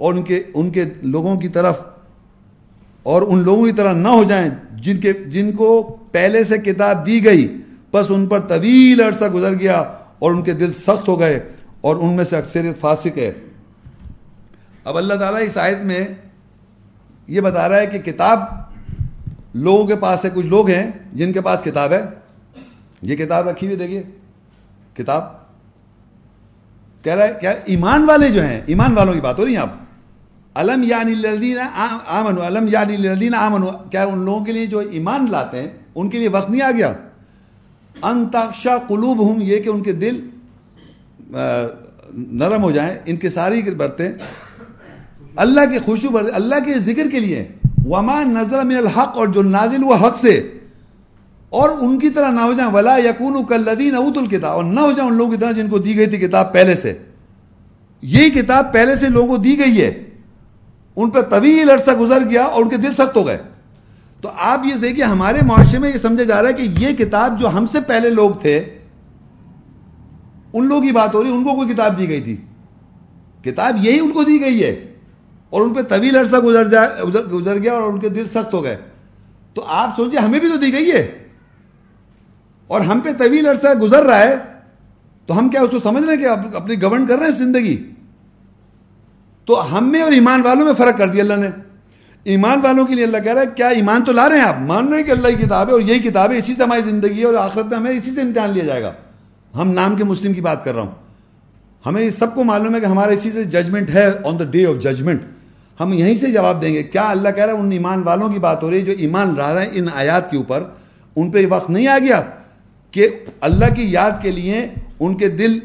اور 0.01 0.13
ان 0.13 0.23
کے 0.23 0.43
ان 0.53 0.69
کے 0.69 0.85
لوگوں 1.01 1.37
کی 1.37 1.47
طرف 1.47 1.79
اور 3.03 3.21
ان 3.21 3.39
لوگوں 3.39 3.65
کی 3.65 3.71
طرح 3.71 3.93
نہ 3.93 4.07
ہو 4.07 4.23
جائیں 4.23 4.49
جن 4.71 4.99
کے، 4.99 5.13
جن 5.13 5.51
کو 5.51 5.97
پہلے 6.11 6.43
سے 6.43 6.57
کتاب 6.57 7.05
دی 7.05 7.25
گئی، 7.25 7.57
بس 7.93 8.05
ان 8.09 8.27
پر 8.27 8.39
طویل 8.39 9.01
عرصہ 9.01 9.25
گزر 9.25 9.53
گیا 9.59 9.79
اور 10.19 10.31
ان 10.31 10.43
کے 10.43 10.51
دل 10.51 10.73
سخت 10.73 11.07
ہو 11.07 11.19
گئے 11.19 11.39
اور 11.81 11.95
ان 11.95 12.15
میں 12.15 12.23
سے 12.23 12.37
اکثریت 12.37 12.79
فاسق 12.79 13.17
ہے۔ 13.17 13.31
اب 14.83 14.97
اللہ 14.97 15.13
تعالیٰ 15.13 15.41
اس 15.41 15.57
آیت 15.57 15.77
میں 15.77 16.07
یہ 17.27 17.41
بتا 17.41 17.69
رہا 17.69 17.79
ہے 17.79 17.87
کہ 17.87 17.97
کتاب 17.97 18.39
لوگوں 19.53 19.87
کے 19.87 19.95
پاس 19.95 20.25
ہے، 20.25 20.29
کچھ 20.33 20.47
لوگ 20.47 20.69
ہیں 20.69 20.91
جن 21.13 21.33
کے 21.33 21.41
پاس 21.41 21.59
کتاب 21.63 21.91
ہے۔ 21.91 22.01
یہ 23.01 23.15
کتاب 23.15 23.49
رکھی 23.49 23.67
ہوئی 23.67 23.77
دیکھیے۔ 23.77 24.03
کتاب۔ 24.93 25.23
کہہ 27.03 27.15
رہا 27.15 27.27
ہے، 27.27 27.33
کیا 27.41 27.53
ایمان 27.65 28.03
والے 28.03 28.29
جو 28.29 28.43
ہیں، 28.43 28.61
ایمان 28.65 28.97
والوں 28.97 29.13
کی 29.13 29.21
بات 29.21 29.39
ہو 29.39 29.45
رہی 29.45 29.55
ہیں 29.55 29.61
آپ 29.61 29.80
علم 30.55 30.83
یعنی 30.83 31.11
الذین 31.13 31.57
آمنوا 32.07 32.47
علم 32.47 32.67
یعنی 32.67 32.95
الذین 32.95 33.35
آمنوا۔ 33.35 33.71
کیا 33.91 34.03
ان 34.03 34.19
لوگوں 34.19 34.43
کے 34.45 34.51
لیے 34.51 34.65
جو 34.65 34.79
ایمان 34.79 35.25
لاتے 35.31 35.61
ہیں، 35.61 35.69
ان 35.95 36.09
کے 36.09 36.17
لیے 36.19 36.27
وقت 36.27 36.49
نہیں 36.49 36.61
آ 36.61 36.71
گیا؟ 36.71 36.93
ان 38.03 38.27
تاکشا 38.29 38.77
قلوبہم، 38.87 39.41
یہ 39.41 39.59
کہ 39.59 39.69
ان 39.69 39.83
کے 39.83 39.91
دل 39.93 40.19
نرم 42.13 42.63
ہو 42.63 42.71
جائیں، 42.71 42.93
ان 43.05 43.15
کے 43.15 43.29
ساری 43.29 43.61
برتیں 43.61 44.11
اللہ 45.35 45.65
کے 45.71 45.79
خوشو 45.79 46.09
برتے 46.09 46.31
اللہ 46.35 46.55
کے 46.65 46.79
ذکر 46.79 47.09
کے 47.09 47.19
لیے۔ 47.19 47.47
وما 47.85 48.21
نظر 48.23 48.63
من 48.63 48.75
الحق، 48.75 49.17
اور 49.17 49.27
جو 49.27 49.41
نازل 49.43 49.83
ہوا 49.83 50.07
حق 50.07 50.17
سے۔ 50.17 50.35
اور 51.49 51.69
ان 51.79 51.97
کی 51.99 52.09
طرح 52.09 52.29
نہ 52.31 52.39
ہو 52.39 52.53
جائیں۔ 52.53 52.71
ولا 52.71 52.97
یقون 52.97 53.43
کلدین 53.45 53.95
اوت 53.95 54.17
الکتاب، 54.17 54.51
اور 54.51 54.63
نہ 54.63 54.79
ہو 54.79 54.91
جائیں 54.91 55.09
ان 55.11 55.17
لوگوں 55.17 55.31
کی 55.31 55.37
طرح 55.37 55.51
جن 55.51 55.69
کو 55.69 55.77
دی 55.79 55.95
گئی 55.97 56.05
تھی 56.05 56.17
کتاب 56.17 56.53
پہلے 56.53 56.75
سے۔ 56.75 56.97
یہی 58.01 58.29
کتاب 58.29 58.71
پہلے 58.73 58.95
سے 58.95 59.07
لوگوں 59.09 59.27
کو 59.27 59.37
دی 59.37 59.57
گئی 59.59 59.81
ہے۔ 59.81 59.91
ان 61.03 61.09
پہ 61.09 61.21
طویل 61.21 61.69
عرصہ 61.69 61.91
گزر 61.91 62.29
گیا 62.29 62.43
اور 62.43 62.63
ان 62.63 62.69
کے 62.69 62.77
دل 62.77 62.93
سخت 62.93 63.15
ہو 63.15 63.27
گئے۔ 63.27 63.37
تو 64.21 64.29
آپ 64.37 64.61
یہ 64.65 64.75
دیکھیے، 64.75 65.03
ہمارے 65.03 65.39
معاشرے 65.41 65.79
میں 65.79 65.91
یہ 65.93 65.97
سمجھا 65.97 66.23
جا 66.23 66.41
رہا 66.41 66.49
ہے 66.49 66.53
کہ 66.53 66.61
یہ 66.61 66.95
کتاب 66.95 67.39
جو 67.39 67.49
ہم 67.49 67.67
سے 67.67 67.81
پہلے 67.81 68.09
لوگ 68.09 68.31
تھے، 68.31 68.57
ان 70.53 70.67
لوگوں 70.67 70.81
کی 70.81 70.91
بات 70.91 71.15
ہو 71.15 71.23
رہی، 71.23 71.31
ان 71.31 71.43
کو 71.43 71.55
کوئی 71.55 71.69
کتاب 71.69 71.97
دی 71.97 72.09
گئی 72.09 72.21
تھی۔ 72.21 72.37
کتاب 73.43 73.85
یہی 73.85 73.99
ان 73.99 74.11
کو 74.11 74.23
دی 74.23 74.41
گئی 74.41 74.63
ہے 74.63 74.93
اور 75.49 75.61
ان 75.61 75.73
پہ 75.73 75.81
طویل 75.81 76.15
عرصہ 76.15 76.35
گزر 76.35 76.67
جائے 76.67 77.03
گزر 77.31 77.57
گیا 77.57 77.73
اور 77.73 77.93
ان 77.93 77.99
کے 77.99 78.09
دل 78.09 78.27
سخت 78.27 78.53
ہو 78.53 78.63
گئے۔ 78.63 78.77
تو 79.53 79.65
آپ 79.67 79.95
سوچیے 79.95 80.19
ہمیں 80.19 80.39
بھی 80.39 80.49
تو 80.49 80.57
دی 80.57 80.73
گئی 80.73 80.91
ہے۔ 80.91 81.27
اور 82.67 82.81
ہم 82.81 82.99
پہ 82.99 83.09
طویل 83.17 83.47
عرصہ 83.47 83.77
گزر 83.81 84.03
رہا 84.03 84.19
ہے، 84.19 84.35
تو 85.25 85.39
ہم 85.39 85.49
کیا 85.49 85.61
اس 85.61 85.71
کو 85.71 85.79
سمجھ 85.79 86.03
رہے 86.03 86.15
ہیں 86.15 86.21
کہ 86.21 86.55
اپنی 86.55 86.81
گورن 86.81 87.05
کر 87.05 87.15
رہے 87.15 87.23
ہیں 87.23 87.31
زندگی؟ 87.31 87.90
تو 89.45 89.77
ہم 89.77 89.91
میں 89.91 90.01
اور 90.01 90.11
ایمان 90.11 90.41
والوں 90.41 90.65
میں 90.65 90.73
فرق 90.73 90.97
کر 90.97 91.07
دیا 91.07 91.23
اللہ 91.23 91.33
نے۔ 91.33 91.47
ایمان 92.23 92.59
والوں 92.63 92.85
کے 92.85 92.95
لیے 92.95 93.03
اللہ 93.03 93.17
کہہ 93.17 93.33
رہا 93.33 93.41
ہے، 93.41 93.47
کیا 93.55 93.67
ایمان 93.67 94.03
تو 94.03 94.11
لا 94.11 94.29
رہے 94.29 94.37
ہیں 94.37 94.43
آپ؟ 94.43 94.55
مان 94.59 94.87
رہے 94.87 94.97
ہیں 94.97 95.03
کہ 95.03 95.11
اللہ 95.11 95.27
کی 95.27 95.45
کتاب 95.45 95.67
ہے 95.67 95.73
اور 95.73 95.81
یہی 95.81 95.99
کتاب 95.99 96.31
ہے، 96.31 96.37
اسی 96.37 96.53
سے 96.53 96.63
ہماری 96.63 96.81
زندگی 96.81 97.19
ہے 97.19 97.25
اور 97.25 97.33
آخرت 97.33 97.65
میں 97.65 97.77
ہمیں 97.77 97.91
اسی 97.91 98.11
سے 98.11 98.21
امتحان 98.21 98.49
لیا 98.49 98.63
جائے 98.63 98.83
گا۔ 98.83 98.93
ہم 99.57 99.71
نام 99.71 99.95
کے 99.95 100.03
مسلم 100.03 100.33
کی 100.33 100.41
بات 100.41 100.63
کر 100.63 100.73
رہا 100.73 100.81
ہوں۔ 100.81 100.91
ہمیں 101.85 102.09
سب 102.09 102.35
کو 102.35 102.43
معلوم 102.43 102.75
ہے 102.75 102.79
کہ 102.79 102.85
ہمارا 102.85 103.11
اسی 103.11 103.31
سے 103.31 103.43
ججمنٹ 103.43 103.89
ہے 103.89 104.07
on 104.25 104.39
the 104.39 104.43
day 104.43 104.65
of 104.65 104.81
judgment 104.83 105.21
ہم 105.79 105.93
یہیں 105.93 106.15
سے 106.15 106.31
جواب 106.31 106.61
دیں 106.61 106.73
گے، 106.73 106.83
کیا 106.83 107.09
اللہ 107.09 107.29
کہہ 107.29 107.45
رہا 107.45 107.53
ہے 107.53 107.59
ان 107.59 107.71
ایمان 107.71 108.03
والوں 108.03 108.29
کی 108.29 108.39
بات 108.39 108.63
ہو 108.63 108.71
رہی 108.71 108.79
ہے 108.79 108.85
جو 108.85 108.93
ایمان 108.97 109.33
لا 109.37 109.53
رہے 109.53 109.61
ہیں 109.61 109.69
ان 109.73 109.85
آیات 109.95 110.31
کے 110.31 110.37
اوپر؟ 110.37 110.63
ان 111.15 111.31
پہ 111.31 111.45
وقت 111.49 111.69
نہیں 111.69 111.87
آ 111.87 111.99
گیا 111.99 112.21
کہ 112.91 113.07
اللہ 113.41 113.73
کی 113.75 113.91
یاد 113.91 114.11
کے 114.21 114.31
لیے 114.31 114.67
ان 114.99 115.17
کے 115.17 115.27
دل 115.27 115.59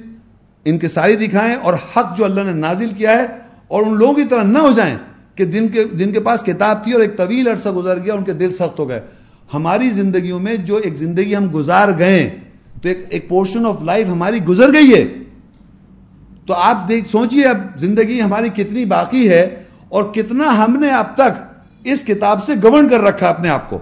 ان 0.64 0.78
کے 0.78 0.88
ساری 0.88 1.16
دکھائیں 1.16 1.54
اور 1.54 1.74
حق 1.74 2.16
جو 2.16 2.24
اللہ 2.24 2.40
نے 2.40 2.52
نازل 2.52 2.88
کیا 2.88 3.18
ہے 3.18 3.26
اور 3.68 3.82
ان 3.82 3.94
لوگوں 3.94 4.14
کی 4.14 4.24
طرح 4.24 4.42
نہ 4.42 4.58
ہو 4.58 4.72
جائیں 4.72 4.98
کہ 5.34 5.44
دن 5.44 5.68
کے 5.68 5.84
جن 5.84 6.12
کے 6.12 6.20
پاس 6.20 6.42
کتاب 6.42 6.84
تھی 6.84 6.92
اور 6.92 7.00
ایک 7.00 7.16
طویل 7.16 7.48
عرصہ 7.48 7.68
گزر 7.68 7.98
گیا 7.98 8.14
ان 8.14 8.24
کے 8.24 8.32
دل 8.32 8.52
سخت 8.52 8.78
ہو 8.78 8.88
گئے۔ 8.88 9.00
ہماری 9.54 9.90
زندگیوں 9.90 10.40
میں 10.40 10.56
جو 10.56 10.76
ایک 10.76 10.96
زندگی 10.96 11.36
ہم 11.36 11.48
گزار 11.54 11.88
گئے، 11.98 12.38
تو 12.82 12.88
ایک 12.88 13.06
ایک 13.10 13.28
پورشن 13.28 13.66
آف 13.66 13.82
لائف 13.82 14.08
ہماری 14.08 14.44
گزر 14.44 14.72
گئی 14.72 14.94
ہے۔ 14.94 15.06
تو 16.46 16.54
آپ 16.54 16.88
دیکھ 16.88 17.08
سوچئے 17.08 17.44
اب 17.44 17.56
زندگی 17.76 18.22
ہماری 18.22 18.48
کتنی 18.48 18.84
باقی 18.84 19.28
ہے 19.28 19.62
اور 19.88 20.04
کتنا 20.04 20.64
ہم 20.64 20.80
نے 20.80 20.88
اب 20.88 21.14
تک 21.14 21.42
اس 21.84 22.02
کتاب 22.02 22.44
سے 22.44 22.52
گورن 22.62 22.88
کر 22.88 23.00
رکھا 23.00 23.28
اپنے 23.28 23.48
آپ 23.48 23.70
کو۔ 23.70 23.78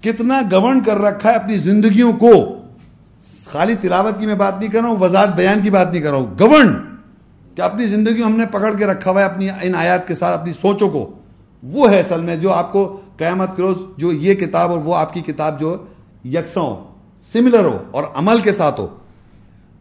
کتنا 0.00 0.40
گورن 0.52 0.80
کر 0.80 0.98
رکھا 0.98 1.30
ہے 1.30 1.34
اپنی 1.34 1.58
زندگیوں 1.58 2.12
کو۔ 2.12 2.62
خالی 3.44 3.74
تلاوت 3.80 4.20
کی 4.20 4.26
میں 4.26 4.34
بات 4.34 4.60
نہیں 4.60 4.70
کر 4.70 4.80
رہا 4.80 4.88
ہوں، 4.88 4.96
وضاحت 4.96 5.36
بیان 5.36 5.60
کی 5.62 5.70
بات 5.70 5.92
نہیں 5.92 6.02
کر 6.02 6.10
رہا 6.10 6.16
ہوں۔ 6.16 6.34
گورن 6.40 6.95
کہ 7.56 7.62
اپنی 7.62 7.86
زندگی 7.86 8.22
ہم 8.22 8.36
نے 8.36 8.46
پکڑ 8.46 8.74
کے 8.74 8.86
رکھا 8.86 9.10
ہوا 9.10 9.20
ہے، 9.20 9.26
اپنی 9.26 9.48
ان 9.62 9.74
آیات 9.74 10.08
کے 10.08 10.14
ساتھ، 10.14 10.40
اپنی 10.40 10.52
سوچوں 10.52 10.88
کو۔ 10.90 11.10
وہ 11.62 11.90
ہے 11.90 12.00
اصل 12.00 12.20
میں 12.20 12.36
جو 12.36 12.52
آپ 12.52 12.72
کو 12.72 13.00
قیامت 13.16 13.56
کروز 13.56 13.76
جو 13.96 14.12
یہ 14.12 14.34
کتاب 14.34 14.70
اور 14.70 14.78
وہ 14.78 14.96
آپ 14.96 15.14
کی 15.14 15.20
کتاب 15.20 15.60
جو 15.60 15.76
یکساں 16.24 16.62
ہو 16.62 16.84
سملر 17.32 17.64
ہو 17.64 17.78
اور 17.90 18.04
عمل 18.14 18.40
کے 18.40 18.52
ساتھ 18.52 18.80
ہو۔ 18.80 18.86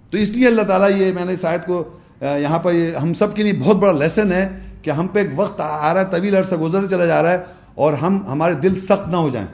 تو 0.10 0.18
اس 0.18 0.30
لیے 0.30 0.48
اللہ 0.48 0.62
تعالیٰ 0.62 0.90
یہ 0.98 1.12
میں 1.14 1.26
نے 1.26 1.34
اس 1.34 1.46
آیت 1.46 1.66
کو 1.66 1.84
یہاں 2.22 2.60
پر 2.60 2.74
یہ 2.74 2.96
ہم 2.96 3.14
سب 3.14 3.36
کے 3.36 3.44
لیے 3.44 3.54
بہت 3.54 3.76
بڑا 3.76 3.92
لیسن 3.92 4.32
ہے 4.32 4.48
کہ 4.82 4.92
ہم 4.92 5.08
پہ 5.08 5.20
ایک 5.20 5.30
وقت 5.36 5.62
آ 5.62 5.94
رہا 5.94 6.02
ہے، 6.02 6.06
طویل 6.12 6.36
عرصہ 6.36 6.56
گزر 6.56 6.88
چلا 6.88 7.06
جا 7.06 7.24
رہا 7.24 7.32
ہے 7.32 7.44
اور 7.76 7.94
ہم 7.94 8.28
ہمارے 8.32 8.54
دل 8.54 8.80
سخت 8.80 9.08
نہ 9.08 9.16
ہو 9.16 9.30
جائیں۔ 9.30 9.48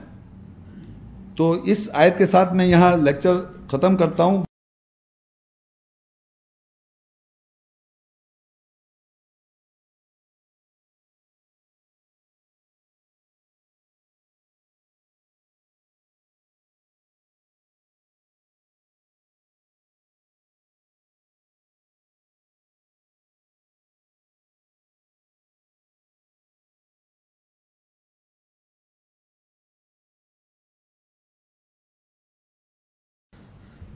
تو 1.36 1.52
اس 1.52 1.88
آیت 1.94 2.18
کے 2.18 2.26
ساتھ 2.26 2.54
میں 2.54 2.66
یہاں 2.66 2.98
لیکچر 2.98 3.34
ختم 3.72 3.98
کرتا 3.98 4.24
ہوں۔ 4.24 4.44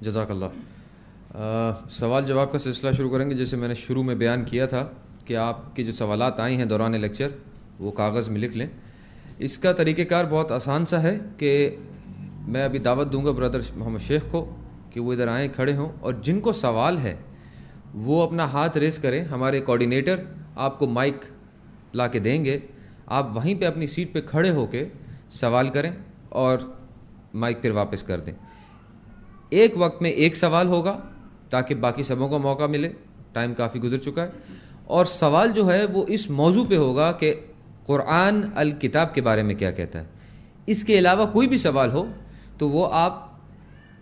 جزاک 0.06 0.32
اللہ۔ 0.32 1.90
سوال 1.90 2.26
جواب 2.26 2.52
کا 2.52 2.60
سلسلہ 2.60 2.92
شروع 2.92 3.10
کریں 3.10 3.30
گے، 3.30 3.36
جیسے 3.36 3.58
میں 3.58 3.68
نے 3.68 3.74
شروع 3.76 4.04
میں 4.04 4.16
بیان 4.16 4.44
کیا 4.44 4.66
تھا 4.66 4.88
کہ 5.26 5.36
آپ 5.38 5.76
کے 5.76 5.84
جو 5.84 5.92
سوالات 5.92 6.40
آئے 6.40 6.56
ہیں 6.56 6.66
دوران 6.66 7.00
لیکچر، 7.02 7.30
وہ 7.80 7.92
کاغذ 7.92 8.30
میں 8.30 8.40
لکھ 8.40 8.58
لیں۔ 8.58 8.68
اس 9.38 9.58
کا 9.58 9.72
طریقہ 9.74 10.02
کار 10.02 10.26
بہت 10.30 10.52
آسان 10.52 10.86
سا 10.86 11.02
ہے 11.04 11.18
کہ 11.38 11.76
میں 12.48 12.64
ابھی 12.64 12.80
دعوت 12.80 13.12
دوں 13.14 13.26
گا 13.26 13.32
بردر 13.32 13.60
محمد 13.76 14.00
شیخ 14.00 14.24
کو 14.32 14.46
کہ 14.90 15.00
وہ 15.00 15.14
ادھر 15.14 15.28
آئیں، 15.28 15.48
کھڑے 15.56 15.76
ہوں، 15.76 15.90
اور 16.00 16.14
جن 16.24 16.40
کو 16.40 16.52
سوال 16.54 16.98
ہے، 16.98 17.16
وہ 17.94 18.22
اپنا 18.24 18.46
ہاتھ 18.52 18.78
ریس 18.78 18.98
کریں۔ 18.98 19.24
ہمارے 19.26 19.60
کوآڈینیٹر 19.62 20.24
آپ 20.56 20.80
کو 20.80 20.88
مائک 20.88 21.26
لا 21.94 22.08
کے 22.08 22.20
دیں 22.20 22.44
گے۔ 22.46 22.58
آپ 23.08 23.36
وہیں 23.36 23.56
پہ 23.56 23.66
اپنی 23.66 23.88
سیٹ 23.88 24.14
پہ 24.14 24.22
کھڑے 24.22 24.50
ہو 24.50 24.66
کے 24.66 24.88
سوال 25.32 25.70
کریں 25.70 25.92
اور 26.30 26.58
مائک 27.34 27.62
پھر 27.62 27.72
واپس 27.72 28.04
کر 28.04 28.20
دیں۔ 28.20 28.34
ایک 29.56 29.74
وقت 29.78 30.02
میں 30.02 30.10
ایک 30.10 30.36
سوال 30.36 30.68
ہوگا 30.68 31.00
تاکہ 31.50 31.76
باقی 31.76 32.04
سبوں 32.04 32.28
کو 32.30 32.40
موقع 32.40 32.66
ملے۔ 32.66 32.90
ٹائم 33.34 33.54
کافی 33.54 33.80
گزر 33.80 33.98
چکا 33.98 34.24
ہے۔ 34.24 34.30
اور 34.86 35.06
سوال 35.06 35.52
جو 35.52 35.74
ہے 35.74 35.86
وہ 35.86 36.06
اس 36.08 36.30
موضوع 36.30 36.66
پہ 36.66 36.78
ہوگا 36.78 37.12
کہ 37.12 37.34
قرآن 37.86 38.42
الکتاب 38.56 39.14
کے 39.16 39.22
بارے 39.22 39.44
میں 39.44 39.56
کیا 39.56 39.72
کہتا 39.72 40.00
ہے۔ 40.00 40.06
اس 40.66 40.84
کے 40.84 41.00
علاوہ 41.00 41.26
کوئی 41.26 41.48
بھی 41.48 41.58
سوال 41.58 41.92
ہو 41.92 42.06
تو 42.58 42.70
وہ 42.70 42.90
آپ 42.92 43.32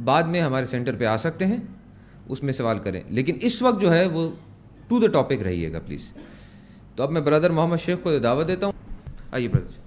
بعد 0.03 0.23
میں 0.23 0.41
ہمارے 0.41 0.65
سینٹر 0.65 0.95
پہ 0.95 1.05
آ 1.05 1.17
سکتے 1.17 1.45
ہیں 1.45 1.57
اس 2.29 2.43
میں 2.43 2.53
سوال 2.53 2.79
کریں۔ 2.79 3.01
لیکن 3.09 3.37
اس 3.41 3.61
وقت 3.61 3.81
جو 3.81 3.93
ہے 3.93 4.05
وہ 4.05 4.29
ٹو 4.87 4.99
دا 4.99 5.07
ٹاپک 5.07 5.43
رہیے 5.43 5.73
گا 5.73 5.79
پلیز 5.79 6.11
تو 6.95 7.03
اب 7.03 7.11
میں 7.11 7.21
برادر 7.21 7.49
محمد 7.49 7.77
شیخ 7.85 7.97
کو 8.03 8.17
دعوت 8.19 8.47
دیتا 8.47 8.65
ہوں۔ 8.65 8.73
آئیے 9.31 9.47
بردر 9.47 9.79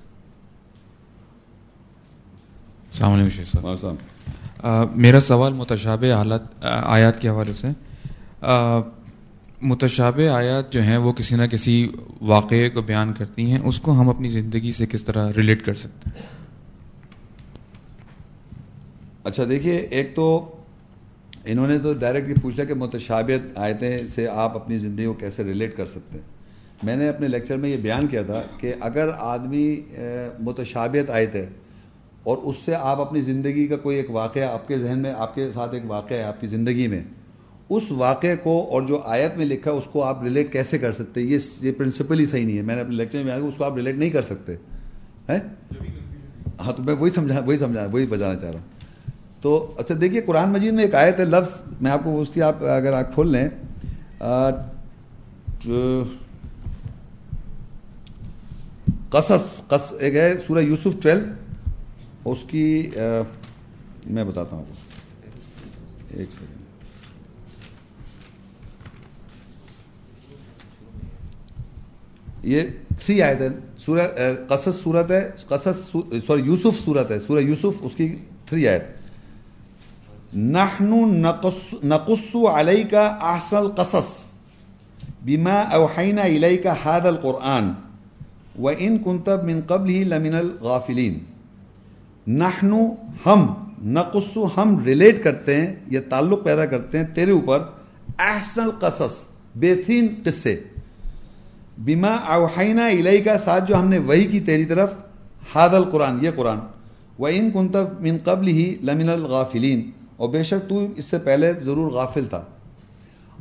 السلام 2.87 3.13
علیکم 3.13 3.29
شیخ 3.29 3.49
صاحب۔ 3.49 4.16
میرا 4.95 5.21
سوال 5.21 5.53
متشابہ 5.53 6.13
حالت 6.13 6.65
آیات 6.65 7.21
کے 7.21 7.29
حوالے 7.29 7.55
سے۔ 7.55 7.69
متشابہ 9.63 10.29
آیات 10.29 10.73
جو 10.73 10.83
ہیں، 10.83 10.97
وہ 10.97 11.13
کسی 11.13 11.37
نہ 11.37 11.43
کسی 11.43 11.89
واقعے 12.21 12.69
کو 12.71 12.83
بیان 12.83 13.13
کرتی 13.13 13.51
ہیں۔ 13.51 13.59
اس 13.65 13.81
کو 13.81 14.01
ہم 14.01 14.09
اپنی 14.09 14.31
زندگی 14.31 14.73
سے 14.73 14.87
کس 14.87 15.05
طرح 15.05 15.33
ریلیٹ 15.37 15.65
کر 15.67 15.75
سکتے 15.75 16.11
ہیں؟ 16.11 16.23
اچھا 19.25 19.43
دیکھیے، 19.51 19.77
ایک 19.77 20.15
تو 20.15 20.57
انہوں 21.45 21.69
نے 21.69 21.79
تو 21.79 21.93
ڈائریکٹلی 21.95 22.35
پوچھا 22.43 22.65
کہ 22.65 22.75
متشابت 22.75 23.59
آیتیں 23.59 23.99
سے 24.15 24.29
آپ 24.29 24.57
اپنی 24.57 24.79
زندگی 24.79 25.07
کو 25.07 25.13
کیسے 25.13 25.45
ریلیٹ 25.45 25.77
کر 25.77 25.87
سکتے 25.87 26.19
ہیں؟ 26.19 26.25
میں 26.83 26.97
نے 26.97 27.09
اپنے 27.09 27.29
لیکچر 27.29 27.57
میں 27.57 27.69
یہ 27.69 27.77
بیان 27.77 28.07
کیا 28.07 28.23
تھا 28.23 28.43
کہ 28.59 28.73
اگر 28.81 29.09
آدمی 29.19 29.81
متشابت 30.41 31.11
آیت 31.11 31.37
اور 32.27 32.39
اس 32.39 32.57
سے 32.65 32.75
آپ 32.75 33.01
اپنی 33.01 33.23
زندگی 33.23 33.67
کا 33.67 33.77
کوئی 33.77 33.97
ایک 33.97 34.11
واقعہ 34.11 34.43
آپ 34.43 34.69
کے 34.69 34.79
ذہن 34.79 34.99
میں، 34.99 35.15
آپ 35.19 35.35
کے 35.35 35.53
ساتھ 35.55 35.75
ایک 35.75 35.83
واقعہ 35.87 36.17
ہے 36.17 36.23
آپ 36.23 36.41
کی 36.41 36.47
زندگی 36.47 36.89
میں۔ 36.89 37.03
اس 37.69 37.83
واقعے 37.91 38.37
کو 38.37 38.69
اور 38.71 38.83
جو 38.83 39.01
آیت 39.05 39.37
میں 39.37 39.47
لکھا 39.47 39.71
ہے، 39.71 39.77
اس 39.77 39.85
کو 39.85 40.05
آپ 40.05 40.23
ریلیٹ 40.23 40.53
کیسے 40.53 40.79
کر 40.79 40.93
سکتے 40.93 41.21
یہ 41.21 41.39
یہ 41.61 41.73
پرنسپل 41.73 42.21
ہی 42.21 42.27
صحیح 42.27 42.47
نہیں 42.47 42.57
ہے۔ 42.57 42.63
میں 42.63 42.75
نے 42.75 42.81
اپنے 42.81 42.95
لیکچر 42.95 43.23
میں 43.23 43.35
اس 43.35 43.55
کو 43.57 43.65
آپ 43.65 43.77
ریلیٹ 43.77 43.97
نہیں 43.97 44.11
کر 44.11 44.23
سکتے۔ 44.23 44.53
ہیں؟ 45.29 45.39
ہاں 46.61 46.73
تو 46.73 46.83
میں 46.83 46.95
وہی 46.95 47.11
سمجھا 47.11 47.41
وہی 47.47 47.57
سمجھا، 47.57 47.87
وہی 47.93 48.07
بتانا 48.07 48.39
چاہ 48.39 48.51
رہا 48.51 48.61
ہوں۔ 48.61 48.67
تو 49.43 49.75
اچھا 49.79 49.95
دیکھیے 50.01 50.21
قرآن 50.21 50.49
مجید 50.49 50.73
میں 50.73 50.85
ایک 50.85 50.95
آیت 50.95 51.21
ہے، 51.21 51.25
لفظ، 51.25 51.63
میں 51.81 51.91
آپ 51.91 52.01
کو 52.05 52.21
اس 52.21 52.29
کی 52.29 52.43
آپ 52.43 52.65
اگر 52.65 52.93
آپ 52.93 53.15
کھول 53.15 53.33
لیں 53.33 53.49
قصص، 59.11 59.69
قص، 59.69 59.95
ایک 60.01 60.15
ہے 60.15 60.35
سورہ 60.47 60.59
یوسف 60.59 61.03
ٹویلو۔ 61.03 61.46
اس 62.31 62.45
کی 62.45 62.91
میں 64.07 64.25
بتاتا 64.25 64.57
ہوں 64.57 64.63
آپ 64.63 64.69
کو۔ 64.69 66.19
ایک 66.19 66.29
سیکنڈ 66.33 66.65
یہ 72.43 72.61
تھری 73.05 73.23
آیت 73.23 73.41
ہے 73.41 73.49
سورہ 73.79 74.07
قصص 74.49 74.83
صورت 74.83 75.11
ہے، 75.11 75.31
قصص 75.47 75.97
سوری، 76.27 76.43
یوسف 76.43 76.79
صورت 76.79 77.11
ہے۔ 77.11 77.21
سورہ 77.21 77.41
یوسف، 77.41 77.79
اس 77.81 77.97
کی 77.97 78.17
تھری 78.49 78.69
آیت۔ 78.69 78.83
نحن 80.35 81.17
نقص 81.17 81.75
نقص 81.85 82.37
علیک 82.55 82.95
احسن 82.95 83.69
قصص 83.69 84.25
بما 85.25 85.61
اوحینا 85.61 86.23
الیک 86.23 86.67
هذا 86.67 87.09
القرآن 87.09 87.73
وَإِن 88.63 88.99
كُنْتَ 88.99 89.31
مِن 89.45 89.61
قَبْلِهِ 89.67 90.05
لَمِنَ 90.05 90.35
الْغَافِلِينَ 90.35 91.36
نحن 92.27 92.75
ہم 93.27 93.55
نقص 93.83 94.39
ہم 94.57 94.85
ریلیٹ 94.85 95.25
کرتے 95.25 95.55
ہیں 95.55 95.75
یا 95.87 96.01
تعلق 96.09 96.45
پیدا 96.45 96.67
کرتے 96.67 96.99
ہیں 96.99 97.07
تیرے 97.15 97.31
اوپر۔ 97.31 97.59
احسن 98.19 98.71
قصص 98.79 99.27
بہترین 99.55 100.15
قصے۔ 100.25 100.61
بما 101.79 102.09
اوحینا 102.09 102.87
الیہ 102.87 103.25
کا 103.25 103.39
ساتھ 103.39 103.69
جو 103.69 103.77
ہم 103.77 103.89
نے 103.89 103.99
وہی 103.99 104.25
کی 104.25 104.41
تیری 104.41 104.65
طرف 104.65 104.91
حاد 105.55 105.69
القرآن، 105.69 106.19
یہ 106.25 106.31
قرآن۔ 106.37 106.59
وَإِن 107.19 107.51
كُنْتَ 107.51 107.79
مِن 108.01 108.19
قَبْلِهِ 108.25 108.75
لَمِنَ 108.83 109.11
الْغَافِلِينَ 109.11 109.83
اور 110.17 110.29
بے 110.29 110.45
شک 110.45 110.69
تو 110.69 110.87
اس 110.97 111.05
سے 111.05 111.19
پہلے 111.19 111.53
ضرور 111.63 111.91
غافل 111.91 112.25
تھا۔ 112.25 112.43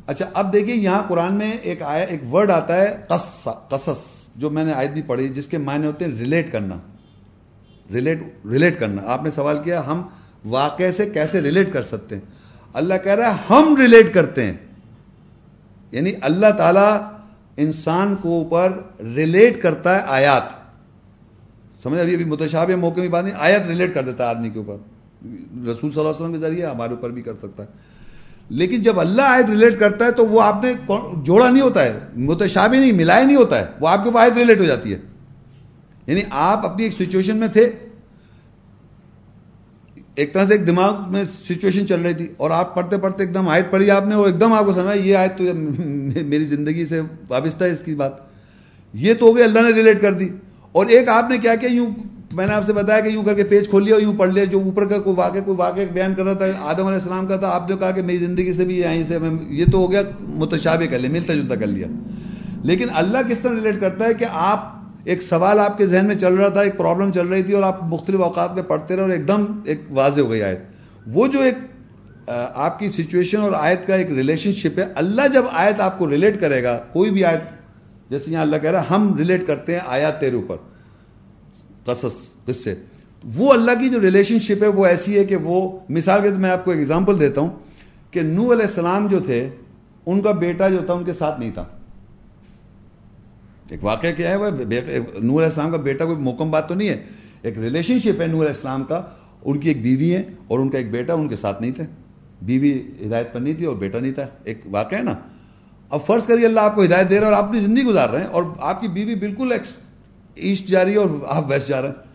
اچھا 0.06 0.24
اب 0.34 0.52
دیکھیے 0.52 0.76
یہاں 0.76 1.02
قرآن 1.08 1.34
میں 1.34 1.52
ایک 1.62 1.82
آیا، 1.82 2.04
ایک 2.04 2.34
ورڈ 2.34 2.50
آتا 2.50 2.76
ہے، 2.76 2.96
قص، 3.08 3.48
قصص، 3.68 4.28
جو 4.36 4.50
میں 4.50 4.64
نے 4.64 4.72
آیت 4.72 4.90
بھی 4.90 5.02
پڑھی، 5.02 5.28
جس 5.28 5.46
کے 5.46 5.58
معنی 5.58 5.86
ہوتے 5.86 6.04
ہیں 6.04 6.12
ریلیٹ 6.12 6.52
کرنا۔ 6.52 6.76
ریلیٹ 7.92 8.22
ریلیٹ 8.50 8.80
کرنا۔ 8.80 9.02
آپ 9.06 9.22
نے 9.22 9.30
سوال 9.30 9.58
کیا، 9.64 9.86
ہم 9.86 10.02
واقعے 10.44 10.92
سے 10.92 11.06
کیسے 11.06 11.40
ریلیٹ 11.40 11.72
کر 11.72 11.82
سکتے 11.82 12.14
ہیں؟ 12.14 12.22
اللہ 12.74 12.94
کہہ 13.04 13.14
رہا 13.14 13.34
ہے، 13.34 13.36
ہم 13.50 13.76
ریلیٹ 13.76 14.14
کرتے 14.14 14.44
ہیں۔ 14.44 14.54
یعنی 15.92 16.12
اللہ 16.20 16.46
تعالیٰ 16.58 17.02
انسان 17.56 18.16
کو 18.16 18.28
اوپر 18.28 18.72
ریلیٹ 19.00 19.62
کرتا 19.62 19.94
ہے 19.94 20.00
آیات۔ 20.06 20.42
سمجھ 21.82 22.00
ابھی 22.00 22.14
ابھی 22.14 22.24
متشابہ 22.24 22.76
موقع 22.76 23.00
میں 23.00 23.08
بات 23.08 23.24
نہیں 23.24 23.34
آیت 23.38 23.62
ریلیٹ 23.68 23.94
کر 23.94 24.02
دیتا 24.02 24.24
ہے 24.24 24.28
آدمی 24.28 24.50
کے 24.50 24.58
اوپر۔ 24.58 24.74
رسول 25.52 25.76
صلی 25.78 25.86
اللہ 25.86 26.00
علیہ 26.00 26.10
وسلم 26.10 26.32
کے 26.32 26.38
ذریعے 26.38 26.66
ہمارے 26.66 26.90
اوپر 26.90 27.10
بھی 27.10 27.22
کر 27.22 27.34
سکتا 27.34 27.62
ہے۔ 27.62 27.68
لیکن 28.48 28.82
جب 28.82 29.00
اللہ 29.00 29.22
آیت 29.22 29.50
ریلیٹ 29.50 29.80
کرتا 29.80 30.04
ہے 30.04 30.12
تو 30.12 30.26
وہ 30.26 30.42
آپ 30.42 30.64
نے 30.64 30.72
جوڑا 31.22 31.50
نہیں 31.50 31.62
ہوتا 31.62 31.82
ہے، 31.82 31.98
متشابہ 32.16 32.74
نہیں 32.74 32.92
ملایا 32.92 33.24
نہیں 33.24 33.36
ہوتا 33.36 33.58
ہے، 33.58 33.66
وہ 33.80 33.88
آپ 33.88 33.98
کے 33.98 34.08
اوپر 34.08 34.20
آیت 34.20 34.32
ریلیٹ 34.32 34.58
ہو 34.58 34.64
جاتی 34.64 34.92
ہے۔ 34.92 34.98
یعنی 36.06 36.20
آپ 36.30 36.66
اپنی 36.66 36.84
ایک 36.84 36.92
سچویشن 36.92 37.36
میں 37.36 37.48
تھے۔ 37.48 37.70
ایک 40.14 40.32
طرح 40.32 40.46
سے 40.46 40.52
ایک 40.52 40.66
دماغ 40.66 41.12
میں 41.12 41.24
سچویشن 41.24 41.86
چل 41.86 42.00
رہی 42.00 42.14
تھی 42.14 42.26
اور 42.36 42.50
آپ 42.50 42.74
پڑھتے 42.74 42.98
پڑھتے 42.98 43.22
ایک 43.22 43.34
دم 43.34 43.48
آیت 43.48 43.70
پڑھی 43.70 43.90
آپ 43.90 44.06
نے 44.06 44.14
اور 44.14 44.26
ایک 44.26 44.40
دم 44.40 44.52
آپ 44.52 44.64
کو 44.64 44.72
سمجھا 44.72 44.92
یہ 44.92 45.16
آیت 45.16 45.38
تو 45.38 45.44
میری 46.26 46.44
زندگی 46.44 46.86
سے 46.86 47.00
وابستہ 47.28 47.64
ہے 47.64 47.70
اس 47.70 47.80
کی 47.80 47.94
بات۔ 47.94 48.12
یہ 48.92 49.14
تو 49.14 49.26
ہو 49.26 49.36
گئی 49.36 49.44
اللہ 49.44 49.60
نے 49.60 49.68
ریلیٹ 49.68 50.02
کر 50.02 50.12
دی۔ 50.12 50.28
اور 50.72 50.86
ایک 50.86 51.08
آپ 51.08 51.30
نے 51.30 51.38
کیا 51.38 51.54
کیا 51.54 51.70
یوں 51.72 51.86
میں 52.32 52.46
نے 52.46 52.52
آپ 52.52 52.64
سے 52.66 52.72
بتایا 52.72 53.00
کہ 53.00 53.08
یوں 53.08 53.24
کر 53.24 53.34
کے 53.34 53.44
پیج 53.44 53.68
کھول 53.68 53.84
لیا 53.84 53.94
اور 53.94 54.02
یوں 54.02 54.14
پڑھ 54.16 54.32
لیا، 54.32 54.44
جو 54.44 54.60
اوپر 54.60 54.86
کا 54.86 54.98
کوئی 54.98 55.16
واقع 55.16 55.38
کوئی 55.44 55.56
واقع 55.56 55.80
بیان 55.92 56.14
کر 56.14 56.24
رہا 56.24 56.32
تھا، 56.32 56.46
آدم 56.60 56.86
علیہ 56.86 56.98
السلام 56.98 57.26
کا 57.26 57.36
تھا، 57.36 57.48
آپ 57.48 57.70
نے 57.70 57.76
کہا 57.76 57.90
کہ 57.90 58.02
میری 58.02 58.18
زندگی 58.18 58.52
سے 58.52 58.64
بھی 58.64 58.80
یہیں 58.80 59.04
سے 59.08 59.18
یہ 59.48 59.64
تو 59.72 59.78
ہو 59.78 59.92
گیا 59.92 60.02
متشابہ 60.20 60.86
کر 60.90 60.98
لیا، 60.98 61.10
ملتا 61.10 61.34
جلتا 61.34 61.54
کر 61.54 61.66
لیا۔ 61.66 61.86
لیکن 62.62 62.86
اللہ 62.94 63.18
کس 63.28 63.38
طرح 63.38 63.54
ریلیٹ 63.54 63.80
کرتا 63.80 64.04
ہے 64.04 64.14
کہ 64.14 64.26
آپ 64.30 64.75
ایک 65.06 65.22
سوال 65.22 65.58
آپ 65.60 65.76
کے 65.78 65.86
ذہن 65.86 66.06
میں 66.06 66.14
چل 66.14 66.34
رہا 66.34 66.48
تھا، 66.48 66.60
ایک 66.60 66.76
پرابلم 66.76 67.10
چل 67.12 67.26
رہی 67.26 67.42
تھی 67.42 67.54
اور 67.54 67.62
آپ 67.62 67.82
مختلف 67.84 68.20
اوقات 68.20 68.54
میں 68.54 68.62
پڑھتے 68.62 68.96
رہے 68.96 69.02
اور 69.02 69.10
ایک 69.10 69.26
دم 69.28 69.44
ایک 69.64 69.80
واضح 69.90 70.20
ہو 70.20 70.30
گئی 70.30 70.42
آیت۔ 70.42 70.58
وہ 71.06 71.26
جو 71.26 71.40
ایک 71.40 71.58
آپ 72.28 72.78
کی 72.78 72.88
سچویشن 72.88 73.40
اور 73.40 73.52
آیت 73.56 73.86
کا 73.86 73.94
ایک 73.94 74.10
ریلیشن 74.10 74.52
شپ 74.52 74.78
ہے، 74.78 74.84
اللہ 74.94 75.28
جب 75.32 75.44
آیت 75.52 75.80
آپ 75.80 75.98
کو 75.98 76.08
ریلیٹ 76.10 76.40
کرے 76.40 76.62
گا، 76.62 76.76
کوئی 76.92 77.10
بھی 77.10 77.24
آیت، 77.24 78.10
جیسے 78.10 78.30
یہاں 78.30 78.42
اللہ 78.42 78.56
کہہ 78.56 78.70
رہا 78.70 78.82
ہے، 78.82 78.86
ہم 78.86 79.14
ریلیٹ 79.18 79.46
کرتے 79.46 79.72
ہیں 79.72 79.80
آیات 79.86 80.20
تیرے 80.20 80.36
اوپر، 80.36 80.56
قصص 81.84 82.16
کس 82.46 82.64
سے 82.64 82.74
وہ 83.24 83.52
اللہ 83.52 83.78
کی 83.80 83.88
جو 83.88 84.00
ریلیشن 84.00 84.38
شپ 84.38 84.62
ہے، 84.62 84.68
وہ 84.68 84.86
ایسی 84.86 85.18
ہے 85.18 85.24
کہ 85.24 85.36
وہ، 85.36 85.78
مثال 85.88 86.22
کے 86.22 86.30
میں 86.30 86.50
آپ 86.50 86.64
کو 86.64 86.70
ایک 86.70 86.80
ایگزامپل 86.80 87.20
دیتا 87.20 87.40
ہوں 87.40 87.50
کہ 88.10 88.22
نو 88.22 88.52
علیہ 88.52 88.62
السلام 88.62 89.06
جو 89.06 89.20
تھے، 89.20 89.48
ان 90.06 90.20
کا 90.20 90.30
بیٹا 90.40 90.68
جو 90.68 90.82
تھا، 90.86 90.94
ان 90.94 91.04
کے 91.04 91.12
ساتھ 91.12 91.40
نہیں 91.40 91.50
تھا۔ 91.50 91.64
ایک 93.70 93.84
واقعہ 93.84 94.08
کیا 94.16 94.30
ہے 94.30 94.36
وہ 94.36 94.48
نور 94.48 95.36
علیہ 95.36 95.44
السلام 95.44 95.70
کا 95.70 95.76
بیٹا 95.76 96.04
کوئی 96.04 96.16
موکم 96.16 96.50
بات 96.50 96.68
تو 96.68 96.74
نہیں 96.74 96.88
ہے، 96.88 97.02
ایک 97.42 97.58
ریلیشن 97.58 97.98
شپ 97.98 98.20
ہے 98.20 98.26
نور 98.26 98.38
علیہ 98.38 98.54
السلام 98.54 98.84
کا، 98.84 99.02
ان 99.44 99.58
کی 99.58 99.68
ایک 99.68 99.82
بیوی 99.82 100.14
ہے 100.14 100.22
اور 100.48 100.58
ان 100.58 100.68
کا 100.68 100.78
ایک 100.78 100.90
بیٹا 100.90 101.12
ان 101.12 101.28
کے 101.28 101.36
ساتھ 101.36 101.62
نہیں 101.62 101.72
تھے۔ 101.72 101.82
بیوی 102.42 102.82
ہدایت 103.06 103.32
پر 103.32 103.40
نہیں 103.40 103.54
تھی 103.54 103.64
اور 103.64 103.76
بیٹا 103.76 103.98
نہیں 103.98 104.12
تھا۔ 104.12 104.26
ایک 104.44 104.60
واقعہ 104.70 104.98
ہے 104.98 105.02
نا۔ 105.02 105.14
اب 105.90 106.00
فرض 106.06 106.26
کریے 106.26 106.46
اللہ 106.46 106.60
آپ 106.60 106.74
کو 106.74 106.84
ہدایت 106.84 107.10
دے 107.10 107.20
رہا 107.20 107.26
ہے 107.26 107.32
اور 107.32 107.42
آپ 107.42 107.48
اپنی 107.48 107.60
زندگی 107.60 107.82
گزار 107.82 108.08
رہے 108.08 108.20
ہیں 108.20 108.26
اور 108.26 108.42
آپ 108.60 108.80
کی 108.80 108.88
بیوی 108.88 109.14
بالکل 109.14 109.52
ایسٹ 110.34 110.66
جا 110.66 110.84
رہی 110.84 110.92
ہے 110.92 110.96
اور 110.96 111.08
آپ 111.28 111.44
ویسٹ 111.48 111.68
جا 111.68 111.82
رہے 111.82 111.88
ہیں۔ 111.88 112.06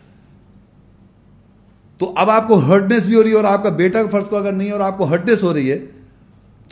تو 1.98 2.12
اب 2.16 2.30
آپ 2.30 2.48
کو 2.48 2.54
ہرٹنیس 2.54 3.06
بھی 3.06 3.14
ہو 3.14 3.22
رہی 3.22 3.30
ہے 3.30 3.36
اور 3.36 3.44
آپ 3.44 3.62
کا 3.62 3.68
بیٹا 3.68 3.98
فرض 4.10 4.24
کو 4.26 4.36
اگر 4.36 4.52
نہیں 4.52 4.68
ہے 4.68 4.72
اور 4.72 4.80
آپ 4.80 4.98
کو 4.98 5.04
ہرٹنیس 5.04 5.42
ہو 5.42 5.54
رہی 5.54 5.72
ہے 5.72 5.78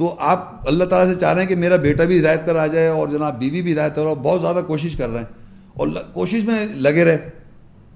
تو 0.01 0.17
آپ 0.19 0.69
اللہ 0.69 0.85
تعالیٰ 0.85 1.15
سے 1.15 1.21
چاہ 1.21 1.33
رہے 1.33 1.41
ہیں 1.43 1.49
کہ 1.49 1.55
میرا 1.55 1.77
بیٹا 1.77 2.05
بھی 2.05 2.21
ہدایت 2.21 2.41
پر 2.47 2.57
آ 2.57 2.67
جائے 2.67 2.89
اور 2.89 3.09
جناب 3.09 3.39
بیوی 3.39 3.63
بھی 3.63 3.73
ہدایت 3.73 3.99
اور 3.99 4.17
بہت 4.17 4.41
زیادہ 4.41 4.61
کوشش 4.67 4.97
کر 4.97 5.09
رہے 5.09 5.19
ہیں 5.19 5.27
اور 5.75 5.89
کوشش 6.13 6.45
میں 6.45 6.67
لگے 6.77 7.05
رہے۔ 7.05 7.31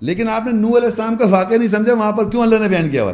لیکن 0.00 0.28
آپ 0.28 0.46
نے 0.46 0.52
نو 0.52 0.68
علیہ 0.68 0.88
السلام 0.88 1.16
کا 1.16 1.26
واقعہ 1.26 1.56
نہیں 1.56 1.68
سمجھا، 1.68 1.92
وہاں 1.92 2.12
پر 2.12 2.30
کیوں 2.30 2.42
اللہ 2.42 2.58
نے 2.58 2.68
بیان 2.68 2.88
کیا 2.88 3.02
ہوا 3.02 3.12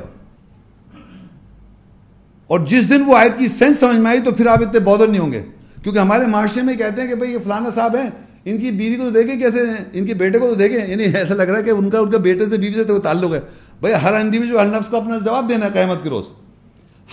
اور 2.47 2.61
جس 2.61 2.91
دن 2.91 3.03
وہ 3.07 3.17
آیت 3.17 3.39
کی 3.39 3.49
سینس 3.49 3.81
سمجھ 3.81 3.97
میں 3.97 4.11
آئی 4.11 4.21
تو 4.21 4.31
پھر 4.31 4.47
آپ 4.47 4.59
اتنے 4.61 4.81
بودر 4.81 5.09
نہیں 5.09 5.21
ہوں 5.21 5.33
گے۔ 5.33 5.43
کیونکہ 5.83 5.99
ہمارے 5.99 6.27
معاشرے 6.27 6.63
میں 6.63 6.77
کہتے 6.77 7.03
ہیں 7.03 7.09
کہ 7.09 7.15
بھائی 7.15 7.33
یہ 7.33 7.39
فلانا 7.45 7.71
صاحب 7.71 7.97
ہیں، 7.97 8.11
ان 8.45 8.59
کی 8.59 8.71
بیوی 8.71 8.95
کو 8.95 9.05
تو 9.05 9.11
دیکھیں 9.11 9.41
کیسے 9.41 9.61
ہیں، 9.61 9.85
ان 9.93 10.07
کے 10.07 10.15
بیٹے 10.15 10.39
کو 10.39 10.49
تو 10.49 10.55
دیکھیں۔ 10.55 10.91
یعنی 10.91 11.05
ایسا 11.05 11.35
لگ 11.35 11.43
رہا 11.43 11.59
ہے 11.59 11.65
کہ 11.65 11.71
ان 11.71 11.91
کا 11.91 11.99
ان 11.99 12.11
کا 12.11 12.19
بیٹے 12.19 12.47
سے 12.47 12.57
بیوی 12.57 12.75
سے 12.75 12.85
تو 12.85 12.99
تعلق 12.99 13.35
ہے۔ 13.35 13.41
بھائی 13.81 13.95
ہر 14.03 14.13
انڈیویجل 14.13 14.59
ہر 14.59 14.67
نفس 14.67 14.89
کو 14.89 14.97
اپنا 14.97 15.19
جواب 15.25 15.49
دینا 15.49 15.67
ہے 15.67 15.71
قیامت 15.71 16.03
کے 16.03 16.09
روز۔ 16.09 16.25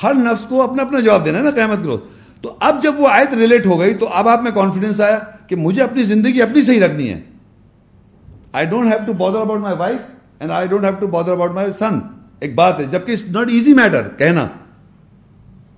ہر 0.03 0.13
نفس 0.13 0.45
کو 0.45 0.61
اپنا 0.61 0.83
اپنا 0.83 0.99
جواب 0.99 1.25
دینا 1.25 1.37
ہے 1.37 1.43
نا 1.43 1.51
قیامت 1.51 1.77
کے 1.77 1.85
روز۔ 1.85 1.99
تو 2.41 2.55
اب 2.59 2.83
جب 2.83 2.93
وہ 2.97 3.07
آیت 3.11 3.33
ریلیٹ 3.33 3.65
ہو 3.65 3.79
گئی 3.79 3.93
تو 3.93 4.07
اب 4.13 4.27
آپ 4.27 4.43
میں 4.43 4.51
کانفیڈنس 4.51 5.01
آیا 5.01 5.19
کہ 5.47 5.55
مجھے 5.55 5.83
اپنی 5.83 6.03
زندگی 6.03 6.41
اپنی 6.41 6.61
صحیح 6.61 6.81
رکھنی 6.85 7.09
ہے۔ 7.09 7.21
I 8.53 8.65
don't 8.65 8.85
have 8.85 9.05
to 9.05 9.13
bother 9.13 9.35
about 9.35 9.59
my 9.59 9.75
wife 9.77 9.99
and 10.39 10.51
I 10.51 10.67
don't 10.67 10.83
have 10.83 10.93
to 10.99 11.07
bother 11.07 11.31
about 11.31 11.51
my 11.51 11.71
son 11.71 11.99
ایک 12.39 12.55
بات 12.55 12.79
ہے، 12.79 12.85
جبکہ 12.91 13.11
اٹس 13.11 13.23
ناٹ 13.27 13.49
ایزی 13.49 13.73
میٹر 13.73 14.07
کہنا۔ 14.17 14.47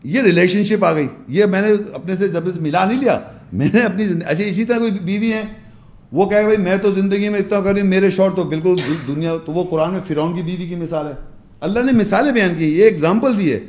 یہ 0.04 0.22
ریلیشن 0.22 0.64
شپ 0.64 0.86
آ 0.86 0.94
گئی۔ 0.94 1.08
یہ 1.28 1.46
میں 1.46 1.62
نے 1.62 1.68
اپنے 1.94 2.18
سے 2.18 2.28
جب 2.28 2.62
ملا 2.62 2.86
نہیں 2.86 3.00
لیا، 3.00 3.20
میں 3.54 3.68
نے 3.74 3.80
اپنی 3.80 4.08
زندگی 4.08 4.28
اچھا 4.28 4.44
اسی 4.44 4.66
طرح 4.66 4.78
کوئی 4.78 4.92
بیوی 4.92 5.34
ہے، 5.34 5.44
وہ 6.12 6.30
کہے 6.30 6.44
بھائی 6.44 6.58
میں 6.58 6.78
تو 6.78 6.92
زندگی 6.92 7.30
میں 7.30 7.40
اتنا 7.40 7.62
کر 7.62 7.74
رہی 7.74 7.82
ہوں، 7.82 7.88
میرے 7.88 8.10
شوٹ 8.10 8.36
تو 8.36 8.44
بالکل 8.44 8.76
دنیا، 9.08 9.34
تو 9.46 9.52
وہ 9.52 9.64
قرآن 9.70 9.92
میں 9.92 10.02
فرعون 10.08 10.36
کی 10.36 10.42
بیوی 10.42 10.68
کی 10.68 10.76
مثال 10.76 11.08
ہے۔ 11.08 11.14
اللہ 11.62 11.80
نے 11.80 11.92
مثالیں 11.92 12.32
بیان 12.32 12.56
کی، 12.58 12.78
یہ 12.78 12.84
ایگزامپل 12.84 13.40
دی 13.40 13.54
ہے۔ 13.54 13.60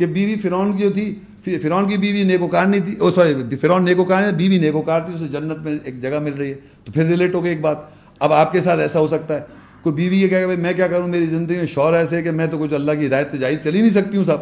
کہ 0.00 0.06
بیوی 0.06 0.36
فرعون 0.36 0.76
کی 0.76 0.82
جو 0.82 0.90
تھی 0.90 1.58
فرعون 1.58 1.88
کی 1.88 1.96
بیوی 1.96 2.22
نیکوکار 2.22 2.66
نہیں 2.66 2.80
تھی، 2.80 2.94
او 2.98 3.10
سوری، 3.10 3.56
فرعون 3.56 3.84
نیکوکار 3.84 4.22
نہیں، 4.22 4.32
بیوی 4.32 4.58
نیکوکار 4.58 5.00
تھی، 5.00 5.14
اسے 5.14 5.28
جنت 5.28 5.58
میں 5.58 5.78
ایک 5.84 6.02
جگہ 6.02 6.18
مل 6.18 6.32
رہی 6.32 6.48
ہے۔ 6.48 6.54
تو 6.84 6.92
پھر 6.92 7.04
ریلیٹ 7.06 7.34
ہو 7.34 7.44
گئی 7.44 7.50
ایک 7.50 7.60
بات۔ 7.60 7.78
اب 8.18 8.32
آپ 8.32 8.52
کے 8.52 8.62
ساتھ 8.62 8.80
ایسا 8.80 8.98
ہو 8.98 9.08
سکتا 9.08 9.34
ہے۔ 9.34 9.40
کوئی 9.82 9.94
بیوی 9.94 10.22
یہ 10.22 10.28
کہے 10.28 10.44
بھائی 10.44 10.58
میں 10.58 10.72
کیا 10.72 10.86
کروں، 10.86 11.08
میری 11.08 11.26
زندگی 11.26 11.56
میں 11.56 11.66
شور 11.66 11.92
ایسے 11.92 12.16
ہے 12.16 12.22
کہ 12.22 12.30
میں 12.30 12.46
تو 12.46 12.58
کچھ 12.58 12.74
اللہ 12.74 12.92
کی 13.00 13.06
ہدایت 13.06 13.32
پہ 13.32 13.36
جائی 13.36 13.56
چل 13.64 13.74
ہی 13.74 13.80
نہیں 13.80 13.90
سکتی 13.90 14.16
ہوں 14.16 14.24
صاحب 14.24 14.40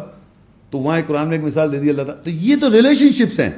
تو 0.71 0.77
وہاں 0.77 0.95
ایک 0.95 1.07
قرآن 1.07 1.27
میں 1.27 1.37
ایک 1.37 1.45
مثال 1.45 1.71
دے 1.71 1.79
دی 1.79 1.89
اللہ 1.89 2.01
تعالیٰ۔ 2.01 2.23
تو 2.23 2.29
یہ 2.29 2.55
تو 2.61 2.71
ریلیشن 2.71 3.09
شپس 3.09 3.39
ہیں۔ 3.39 3.49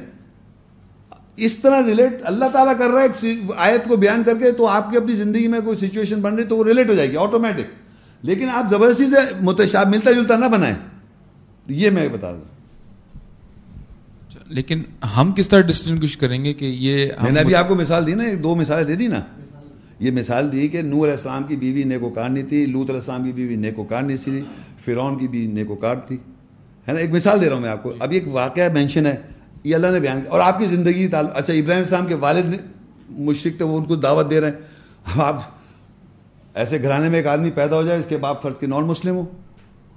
اس 1.36 1.58
طرح 1.58 1.82
ریلیٹ 1.86 2.20
اللہ 2.24 2.44
تعالیٰ 2.44 2.78
کر 2.78 2.88
رہا 2.88 3.02
ہے 3.02 3.34
آیت 3.56 3.88
کو 3.88 3.96
بیان 3.96 4.22
کر 4.22 4.38
کے 4.38 4.52
تو 4.52 4.66
آپ 4.66 4.90
کی 4.90 4.96
اپنی 4.96 5.14
زندگی 5.14 5.48
میں 5.48 5.60
کوئی 5.60 5.88
سچویشن 5.88 6.20
بن 6.20 6.34
رہی 6.34 6.44
تو 6.44 6.56
وہ 6.56 6.64
ریلیٹ 6.64 6.88
ہو 6.88 6.94
جائے 6.94 7.10
گی 7.10 7.16
آٹومیٹک 7.16 7.64
لیکن 8.22 8.48
آپ 8.48 8.66
زبردستی 8.70 9.04
سے 9.04 9.34
متشاب 9.40 9.88
ملتا 9.88 10.12
جلتا 10.12 10.36
نہ 10.36 10.46
بنائیں۔ 10.46 10.74
یہ 11.68 11.90
میں 11.90 12.08
بتا 12.08 12.30
رہا 12.30 12.38
ہوں۔ 12.38 12.52
لیکن 14.48 14.82
ہم 15.16 15.32
کس 15.32 15.48
طرح 15.48 15.60
ڈسٹنگوش 15.60 16.16
کریں 16.16 16.44
گے 16.44 16.54
کہ 16.54 16.64
یہ 16.64 17.10
میں 17.22 17.32
نے 17.32 17.40
ابھی 17.40 17.54
آپ 17.54 17.68
کو 17.68 17.74
مثال 17.74 18.06
دی 18.06 18.14
نا 18.14 18.24
دو 18.42 18.56
مثالیں 18.56 18.84
دے 18.84 18.94
دی 18.94 19.06
نا۔ 19.06 19.20
یہ 20.00 20.10
مثال 20.10 20.52
دی 20.52 20.68
کہ 20.68 20.82
نور 20.82 21.02
علیہ 21.02 21.10
السلام 21.10 21.42
کی 21.42 21.56
بیوی 21.56 21.82
نیکوکار 21.82 22.28
نہیں 22.28 22.46
تھی 22.46 22.66
لوت 22.66 22.90
علیہ 22.90 23.00
السلام 23.00 23.24
کی 23.24 23.32
بیوی 23.32 23.56
نیکوکار 23.56 24.02
نہیں 24.02 24.16
تھی 24.16 24.42
فرعون 24.84 25.18
کی 25.18 25.28
بھی 25.28 25.46
نیکوکار 25.46 25.96
تھی۔ 25.96 26.16
ہے 26.88 26.92
نا؟ 26.92 26.98
ایک 26.98 27.10
مثال 27.10 27.40
دے 27.40 27.48
رہا 27.48 27.54
ہوں 27.54 27.62
میں 27.62 27.70
آپ 27.70 27.82
کو۔ 27.82 27.92
ابھی 28.00 28.16
ایک 28.16 28.28
واقعہ 28.28 28.72
مینشن 28.72 29.06
ہے 29.06 29.16
یہ 29.64 29.74
اللہ 29.74 29.86
نے 29.86 30.00
بیان 30.00 30.20
کیا۔ 30.20 30.30
اور 30.30 30.40
آپ 30.40 30.58
کی 30.58 30.66
زندگی 30.66 31.08
اچھا 31.12 31.52
ابراہیم 31.52 31.82
السلام 31.82 32.06
کے 32.06 32.14
والد 32.14 32.54
مشرق 33.10 33.56
تھے 33.56 33.64
وہ 33.64 33.78
ان 33.78 33.84
کو 33.84 33.96
دعوت 33.96 34.30
دے 34.30 34.40
رہے 34.40 34.48
ہیں۔ 34.48 34.56
اب 35.04 35.22
آپ 35.22 35.42
ایسے 36.54 36.82
گھرانے 36.82 37.08
میں 37.08 37.16
ایک 37.16 37.26
آدمی 37.26 37.50
پیدا 37.50 37.76
ہو 37.76 37.82
جائے 37.82 37.98
اس 37.98 38.06
کے 38.08 38.16
باپ 38.16 38.42
فرض 38.42 38.58
کے 38.58 38.66
نان 38.66 38.84
مسلم 38.84 39.14
ہو 39.14 39.24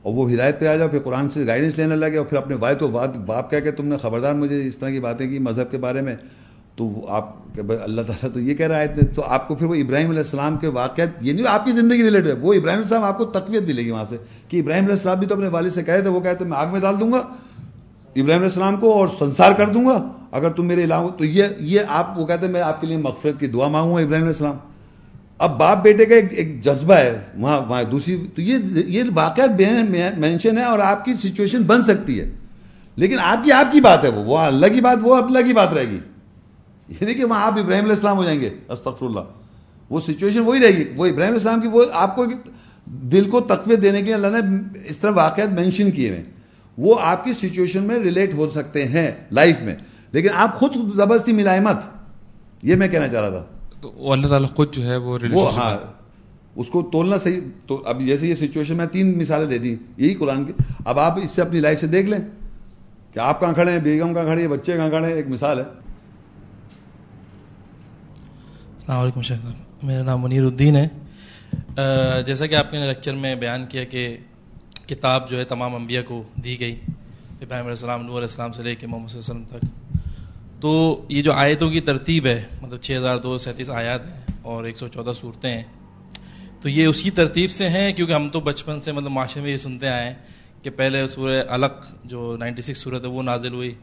اور 0.05 0.13
وہ 0.13 0.31
ہدایت 0.31 0.59
پہ 0.59 0.67
آ 0.67 0.75
جاؤ، 0.75 0.87
پھر 0.87 0.99
قرآن 0.99 1.29
سے 1.29 1.47
گائیڈنس 1.47 1.77
لینے 1.77 1.95
لگے 1.95 2.17
اور 2.17 2.25
پھر 2.25 2.37
اپنے 2.37 2.55
والد 2.59 2.79
کو 2.79 2.87
باپ 3.25 3.51
کہہ 3.51 3.59
کے 3.59 3.71
تم 3.71 3.87
نے 3.87 3.97
خبردار 3.97 4.33
مجھے 4.33 4.67
اس 4.67 4.77
طرح 4.77 4.89
کی 4.89 4.99
باتیں 4.99 5.29
کی 5.29 5.39
مذہب 5.39 5.71
کے 5.71 5.77
بارے 5.77 6.01
میں۔ 6.01 6.15
تو 6.75 7.07
آپ 7.09 7.55
کہ 7.55 7.61
اللہ 7.83 8.01
تعالیٰ 8.01 8.33
تو 8.33 8.39
یہ 8.39 8.53
کہہ 8.53 8.67
رہا 8.67 8.79
ہے 8.79 8.87
تو 8.87 9.21
آپ 9.27 9.47
کو 9.47 9.55
پھر 9.55 9.65
وہ 9.65 9.75
ابراہیم 9.75 10.09
علیہ 10.09 10.19
السلام 10.19 10.57
کے 10.57 10.67
واقعات، 10.67 11.07
یہ 11.21 11.33
نہیں، 11.33 11.45
آپ 11.49 11.65
کی 11.65 11.71
زندگی 11.71 12.03
ریلیٹ 12.03 12.27
ہے۔ 12.27 12.33
وہ 12.33 12.53
ابراہیم 12.53 12.79
السلام 12.79 13.03
آپ 13.03 13.17
کو 13.17 13.25
تقویت 13.25 13.63
ملے 13.63 13.85
گی 13.85 13.91
وہاں 13.91 14.05
سے 14.05 14.17
کہ 14.47 14.59
ابراہیم 14.59 14.83
علیہ 14.83 14.95
السلام 14.95 15.19
بھی 15.19 15.27
تو 15.27 15.35
اپنے 15.35 15.47
والد 15.47 15.71
سے 15.71 15.83
کہے 15.83 16.01
تھے، 16.01 16.09
وہ 16.09 16.19
کہتے 16.19 16.45
میں 16.45 16.57
آگ 16.57 16.67
میں 16.71 16.79
ڈال 16.79 16.99
دوں 16.99 17.11
گا، 17.11 17.17
ابراہیم 17.17 18.29
علیہ 18.29 18.43
السلام 18.43 18.77
کو 18.77 18.93
اور 18.93 19.07
سنسار 19.19 19.51
کر 19.51 19.69
دوں 19.69 19.85
گا۔ 19.85 20.11
اگر 20.31 20.49
تم 20.49 20.65
میرے 20.65 20.83
علاوہ، 20.83 21.09
تو 21.09 21.25
یہ 21.25 21.43
یہ 21.59 21.79
آپ 21.87 22.19
وہ 22.19 22.25
کہتے 22.25 22.45
ہیں، 22.45 22.53
میں 22.53 22.61
آپ 22.61 22.81
کے 22.81 22.87
لیے 22.87 22.97
مغفرت 22.97 23.39
کی 23.39 23.47
دعا 23.47 23.67
مانگوں 23.67 23.95
گا 23.95 24.01
ابراہیم 24.01 24.23
علیہ 24.23 24.27
السلام۔ 24.27 24.57
اب 25.39 25.59
باپ 25.59 25.83
بیٹے 25.83 26.05
کا 26.05 26.15
ایک 26.15 26.25
ایک 26.31 26.61
جذبہ 26.61 26.93
ہے، 26.93 27.21
وہاں 27.37 27.61
وہاں 27.61 27.83
دوسری 27.83 28.27
تو 28.35 28.41
یہ 28.41 28.57
یہ 28.73 29.03
واقعات 29.13 29.49
مینشن 30.17 30.57
ہے 30.57 30.63
اور 30.63 30.79
آپ 30.79 31.05
کی 31.05 31.13
سچویشن 31.13 31.63
بن 31.63 31.83
سکتی 31.83 32.19
ہے۔ 32.19 32.31
لیکن 32.95 33.19
آپ 33.19 33.45
کی 33.45 33.51
آپ 33.51 33.71
کی 33.71 33.81
بات 33.81 34.03
ہے 34.03 34.09
وہ۔ 34.09 34.23
وہ 34.23 34.37
اللہ 34.37 34.65
کی 34.73 34.81
بات 34.81 34.97
وہ 35.01 35.15
اللہ 35.15 35.47
کی 35.47 35.53
بات 35.53 35.73
رہے 35.73 35.85
گی۔ 35.85 35.99
یہ 36.89 37.05
نہیں 37.05 37.13
کہ 37.13 37.25
وہاں 37.25 37.41
آپ 37.41 37.53
ابراہیم 37.53 37.83
علیہ 37.83 37.93
السلام 37.93 38.17
ہو 38.17 38.23
جائیں 38.23 38.41
گے 38.41 38.49
استغفر 38.69 39.05
اللہ 39.05 39.19
وہ 39.89 39.99
سچویشن 40.07 40.39
وہی 40.39 40.59
رہے 40.59 40.69
گی۔ 40.69 40.83
وہ 40.83 41.05
ابراہیم 41.05 41.17
علیہ 41.17 41.33
السلام 41.33 41.61
کی 41.61 41.67
وہ 41.67 41.83
آپ 41.93 42.15
کو 42.15 42.25
دل 42.85 43.29
کو 43.29 43.41
تقویت 43.41 43.81
دینے 43.81 44.01
کے 44.01 44.13
اللہ 44.13 44.27
نے 44.27 44.61
اس 44.85 44.97
طرح 44.97 45.11
واقعات 45.11 45.47
مینشن 45.47 45.91
کیے 45.91 46.09
ہوئے 46.09 46.23
وہ 46.77 46.95
آپ 47.01 47.23
کی 47.23 47.33
سچویشن 47.33 47.83
میں 47.83 47.99
ریلیٹ 47.99 48.33
ہو 48.33 48.49
سکتے 48.49 48.87
ہیں 48.87 49.11
لائف 49.31 49.61
میں۔ 49.61 49.75
لیکن 50.11 50.29
آپ 50.35 50.55
خود 50.55 50.95
زبردستی 50.95 51.33
ملائے 51.33 51.59
مت 51.59 51.77
یہ 52.61 52.75
میں 52.75 52.87
کہنا 52.87 53.07
چاہ 53.07 53.21
رہا 53.21 53.29
تھا۔ 53.29 53.54
تو 53.85 54.11
اللہ 54.11 54.27
تعالیٰ 54.27 54.49
خود 54.49 54.75
جو 54.75 54.85
ہے 54.85 54.97
وہ 54.97 55.17
وہ 55.31 55.55
ہاں 55.55 55.77
اس 56.55 56.69
کو 56.69 56.89
تولنا 56.93 57.17
صحیح 57.17 57.39
تو 57.67 57.81
اب 57.85 58.01
جیسے 58.01 58.27
یہ 58.27 58.35
سچویشن 58.35 58.77
میں 58.77 58.85
تین 58.85 59.17
مثالیں 59.17 59.47
دے 59.47 59.57
دی۔ 59.57 59.75
یہی 59.97 60.13
قرآن 60.13 60.45
کی۔ 60.45 60.53
اب 60.85 60.99
آپ 60.99 61.19
اس 61.23 61.31
سے 61.31 61.41
اپنی 61.41 61.59
لائف 61.59 61.79
سے 61.79 61.87
دیکھ 61.87 62.09
لیں 62.09 62.19
کہ 63.13 63.19
آپ 63.19 63.39
کہاں 63.39 63.53
کھڑے 63.53 63.71
ہیں 63.71 63.79
بیگم 63.79 64.13
کہاں 64.13 64.25
کھڑے 64.25 64.41
ہیں 64.41 64.47
بچے 64.47 64.73
کہاں 64.73 64.89
کھڑے 64.89 65.07
ہیں 65.07 65.13
ایک 65.13 65.27
مثال 65.27 65.59
ہے۔ 65.59 65.63
السلام 68.73 68.99
علیکم 68.99 69.21
شیخ 69.21 69.41
صاحب۔ 69.41 69.85
میرا 69.85 70.03
نام 70.03 70.21
منیر 70.21 70.43
الدین 70.43 70.75
ہے۔ 70.75 70.87
جیسا 72.25 72.45
کہ 72.45 72.55
آپ 72.55 72.73
نے 72.73 72.87
لیکچر 72.87 73.13
میں 73.13 73.35
بیان 73.35 73.65
کیا 73.65 73.83
کہ 73.83 74.17
کتاب 74.87 75.29
جو 75.29 75.37
ہے 75.37 75.43
تمام 75.43 75.75
انبیاء 75.75 76.01
کو 76.07 76.23
دی 76.43 76.59
گئی 76.59 76.71
ابراہیم 76.71 77.65
علیہ 77.65 77.69
السلام 77.69 78.01
نور 78.01 78.11
علیہ 78.11 78.21
السلام 78.21 78.51
سے 78.51 78.63
لے 78.63 78.75
کے 78.75 78.87
محمد 78.87 79.07
صلی 79.07 79.19
اللہ 79.19 79.41
علیہ 79.41 79.45
وسلم 79.45 79.59
تک۔ 79.59 79.84
تو 80.65 81.05
یہ 81.09 81.21
جو 81.21 81.31
آیتوں 81.33 81.69
کی 81.69 81.79
ترتیب 81.79 82.25
ہے 82.25 82.41
مطلب 82.61 82.79
چھ 82.81 82.97
ہزار 82.97 83.17
دو 83.17 83.37
سینتیس 83.37 83.69
آیات 83.69 84.05
ہیں 84.05 84.37
اور 84.41 84.63
ایک 84.63 84.77
سو 84.77 84.87
چودہ 84.87 85.11
صورتیں 85.15 85.49
ہیں، 85.49 85.63
تو 86.61 86.69
یہ 86.69 86.85
اسی 86.85 87.09
ترتیب 87.09 87.51
سے 87.51 87.67
ہیں 87.69 87.91
کیونکہ 87.93 88.13
ہم 88.13 88.27
تو 88.29 88.39
بچپن 88.39 88.79
سے 88.81 88.91
مطلب 88.91 89.11
معاشرے 89.11 89.41
میں 89.41 89.51
یہ 89.51 89.57
سنتے 89.57 89.87
آئے 89.87 90.07
ہیں 90.07 90.15
کہ 90.63 90.69
پہلے 90.75 91.05
سورہ 91.07 91.43
الگ 91.47 91.85
جو 92.03 92.35
نائنٹی 92.39 92.61
سکس 92.61 92.81
صورت 92.83 93.03
ہے 93.03 93.09
وہ 93.09 93.23
نازل 93.23 93.53
ہوئی، 93.53 93.73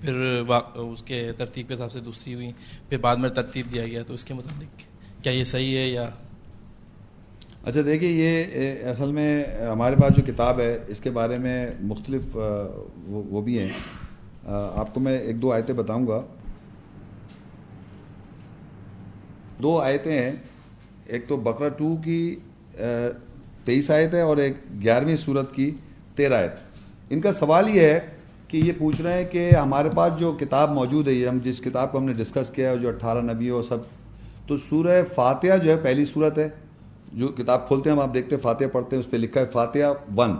پھر 0.00 0.14
اس 0.76 1.02
کے 1.02 1.20
ترتیب 1.36 1.68
کے 1.68 1.74
حساب 1.74 1.92
سے 1.92 2.00
دوسری 2.00 2.34
ہوئی، 2.34 2.50
پھر 2.88 2.98
بعد 2.98 3.16
میں 3.16 3.30
ترتیب 3.30 3.70
دیا 3.72 3.86
گیا، 3.86 4.02
تو 4.02 4.14
اس 4.14 4.24
کے 4.24 4.34
متعلق 4.34 5.22
کیا 5.22 5.32
یہ 5.32 5.44
صحیح 5.44 5.76
ہے 5.76 5.86
یا؟ 5.88 6.08
اچھا 7.62 7.80
دیکھیے 7.86 8.10
یہ 8.12 8.84
اصل 8.90 9.12
میں 9.12 9.44
ہمارے 9.70 9.96
پاس 10.00 10.16
جو 10.16 10.22
کتاب 10.26 10.60
ہے، 10.60 10.76
اس 10.88 11.00
کے 11.00 11.10
بارے 11.10 11.38
میں 11.38 11.64
مختلف 11.84 12.36
وہ 12.36 13.42
بھی 13.42 13.58
ہیں۔ 13.58 13.72
آپ 14.74 14.94
کو 14.94 15.00
میں 15.00 15.18
ایک 15.18 15.42
دو 15.42 15.52
آیتیں 15.52 15.74
بتاؤں 15.74 16.06
گا۔ 16.06 16.20
دو 19.62 19.78
آیتیں 19.78 20.22
ہیں۔ 20.22 20.32
ایک 21.06 21.28
تو 21.28 21.36
بکرا 21.36 21.68
ٹو 21.68 21.96
کی 22.04 22.36
تیئیس 23.64 23.90
آیت 23.90 24.14
ہے 24.14 24.20
اور 24.20 24.36
ایک 24.36 24.56
گیارہویں 24.82 25.16
صورت 25.16 25.54
کی 25.54 25.70
تیرہ 26.14 26.34
آیت۔ 26.34 26.52
ان 27.10 27.20
کا 27.20 27.32
سوال 27.32 27.76
یہ 27.76 27.80
ہے 27.80 28.00
کہ 28.48 28.56
یہ 28.56 28.72
پوچھ 28.78 29.02
رہے 29.02 29.22
ہیں 29.22 29.30
کہ 29.30 29.50
ہمارے 29.50 29.88
پاس 29.96 30.12
جو 30.18 30.36
کتاب 30.40 30.72
موجود 30.72 31.08
ہے، 31.08 31.12
یہ 31.12 31.28
ہم 31.28 31.38
جس 31.42 31.60
کتاب 31.60 31.92
کو 31.92 31.98
ہم 31.98 32.04
نے 32.04 32.12
ڈسکس 32.12 32.50
کیا 32.50 32.70
ہے، 32.70 32.78
جو 32.78 32.88
اٹھارہ 32.88 33.22
نبی 33.22 33.48
اور 33.48 33.62
سب، 33.62 33.78
تو 34.46 34.56
سورہ 34.56 35.02
فاتحہ 35.14 35.56
جو 35.56 35.70
ہے، 35.70 35.76
پہلی 35.76 36.04
صورت 36.04 36.38
ہے۔ 36.38 36.48
جو 37.12 37.28
کتاب 37.28 37.66
کھولتے 37.66 37.90
ہیں، 37.90 37.96
ہم 37.96 38.02
آپ 38.02 38.14
دیکھتے 38.14 38.34
ہیں، 38.34 38.42
فاتحہ 38.42 38.66
پڑھتے 38.66 38.96
ہیں، 38.96 39.02
اس 39.02 39.10
پہ 39.10 39.16
لکھا 39.16 39.40
ہے 39.40 39.46
فاتحہ 39.46 40.16
ون۔ 40.16 40.30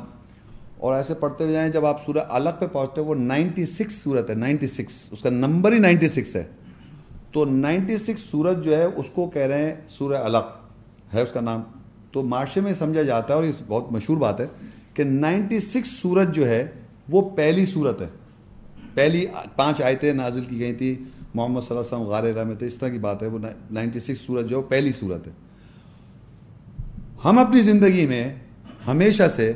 اور 0.78 0.94
ایسے 0.96 1.14
پڑھتے 1.14 1.44
ہوئے 1.44 1.52
جائیں، 1.52 1.70
جب 1.72 1.86
آپ 1.86 2.04
سورہ 2.04 2.24
الگ 2.28 2.50
پہ 2.58 2.66
پہنچتے 2.66 3.00
ہیں 3.00 3.08
وہ 3.08 3.14
نائنٹی 3.14 3.66
سکس 3.66 4.02
صورت 4.02 4.30
ہے، 4.30 4.34
نائنٹی 4.34 4.66
سکس، 4.66 5.08
اس 5.10 5.22
کا 5.22 5.30
نمبر 5.30 5.72
ہی 5.72 5.78
نائنٹی 5.78 6.08
سکس 6.08 6.36
ہے۔ 6.36 6.44
تو 7.32 7.44
نائنٹی 7.44 7.96
سکس 7.96 8.30
صورت 8.30 8.64
جو 8.64 8.76
ہے، 8.76 8.84
اس 8.84 9.06
کو 9.14 9.28
کہہ 9.30 9.42
رہے 9.42 9.64
ہیں 9.64 9.74
سورہ 9.88 10.22
الگ، 10.24 10.46
ہے 11.14 11.22
اس 11.22 11.32
کا 11.32 11.40
نام۔ 11.40 11.62
تو 12.12 12.22
معاشرے 12.22 12.62
میں 12.62 12.72
سمجھا 12.72 13.02
جاتا 13.02 13.28
ہے، 13.28 13.38
اور 13.38 13.44
یہ 13.44 13.62
بہت 13.66 13.92
مشہور 13.92 14.16
بات 14.16 14.40
ہے 14.40 14.46
کہ 14.94 15.04
نائنٹی 15.04 15.58
سکس 15.60 15.90
صورت 16.02 16.34
جو 16.34 16.48
ہے، 16.48 16.66
وہ 17.08 17.28
پہلی 17.30 17.66
صورت 17.66 18.00
ہے۔ 18.00 18.06
پہلی 18.94 19.26
پانچ 19.56 19.82
آیتیں 19.82 20.12
نازل 20.12 20.44
کی 20.44 20.58
گئی 20.60 20.74
تھی 20.74 20.94
محمد 21.34 21.60
صلی 21.60 21.76
اللہ 21.76 21.80
علیہ 21.80 21.96
وسلم 21.96 22.08
غار 22.08 22.24
رحمت، 22.36 22.62
اس 22.62 22.76
طرح 22.76 22.88
کی 22.88 22.98
بات 22.98 23.22
ہے، 23.22 23.26
وہ 23.26 23.38
نائنٹی 23.70 23.98
سکس 23.98 24.20
صورت 24.20 24.46
جو 24.46 24.62
پہلی 24.62 24.92
صورت 24.92 25.26
ہے۔ 25.26 25.32
ہم 27.24 27.38
اپنی 27.38 27.62
زندگی 27.62 28.06
میں 28.06 28.34
ہمیشہ 28.86 29.28
سے 29.34 29.52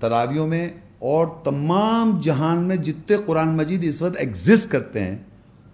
تراویوں 0.00 0.46
میں 0.46 0.68
اور 0.98 1.26
تمام 1.44 2.20
جہان 2.20 2.58
میں 2.58 2.76
جتنے 2.76 3.16
قرآن 3.26 3.48
مجید 3.48 3.84
اس 3.84 4.02
وقت 4.02 4.16
ایگزسٹ 4.16 4.72
کرتے 4.72 5.00
ہیں، 5.00 5.18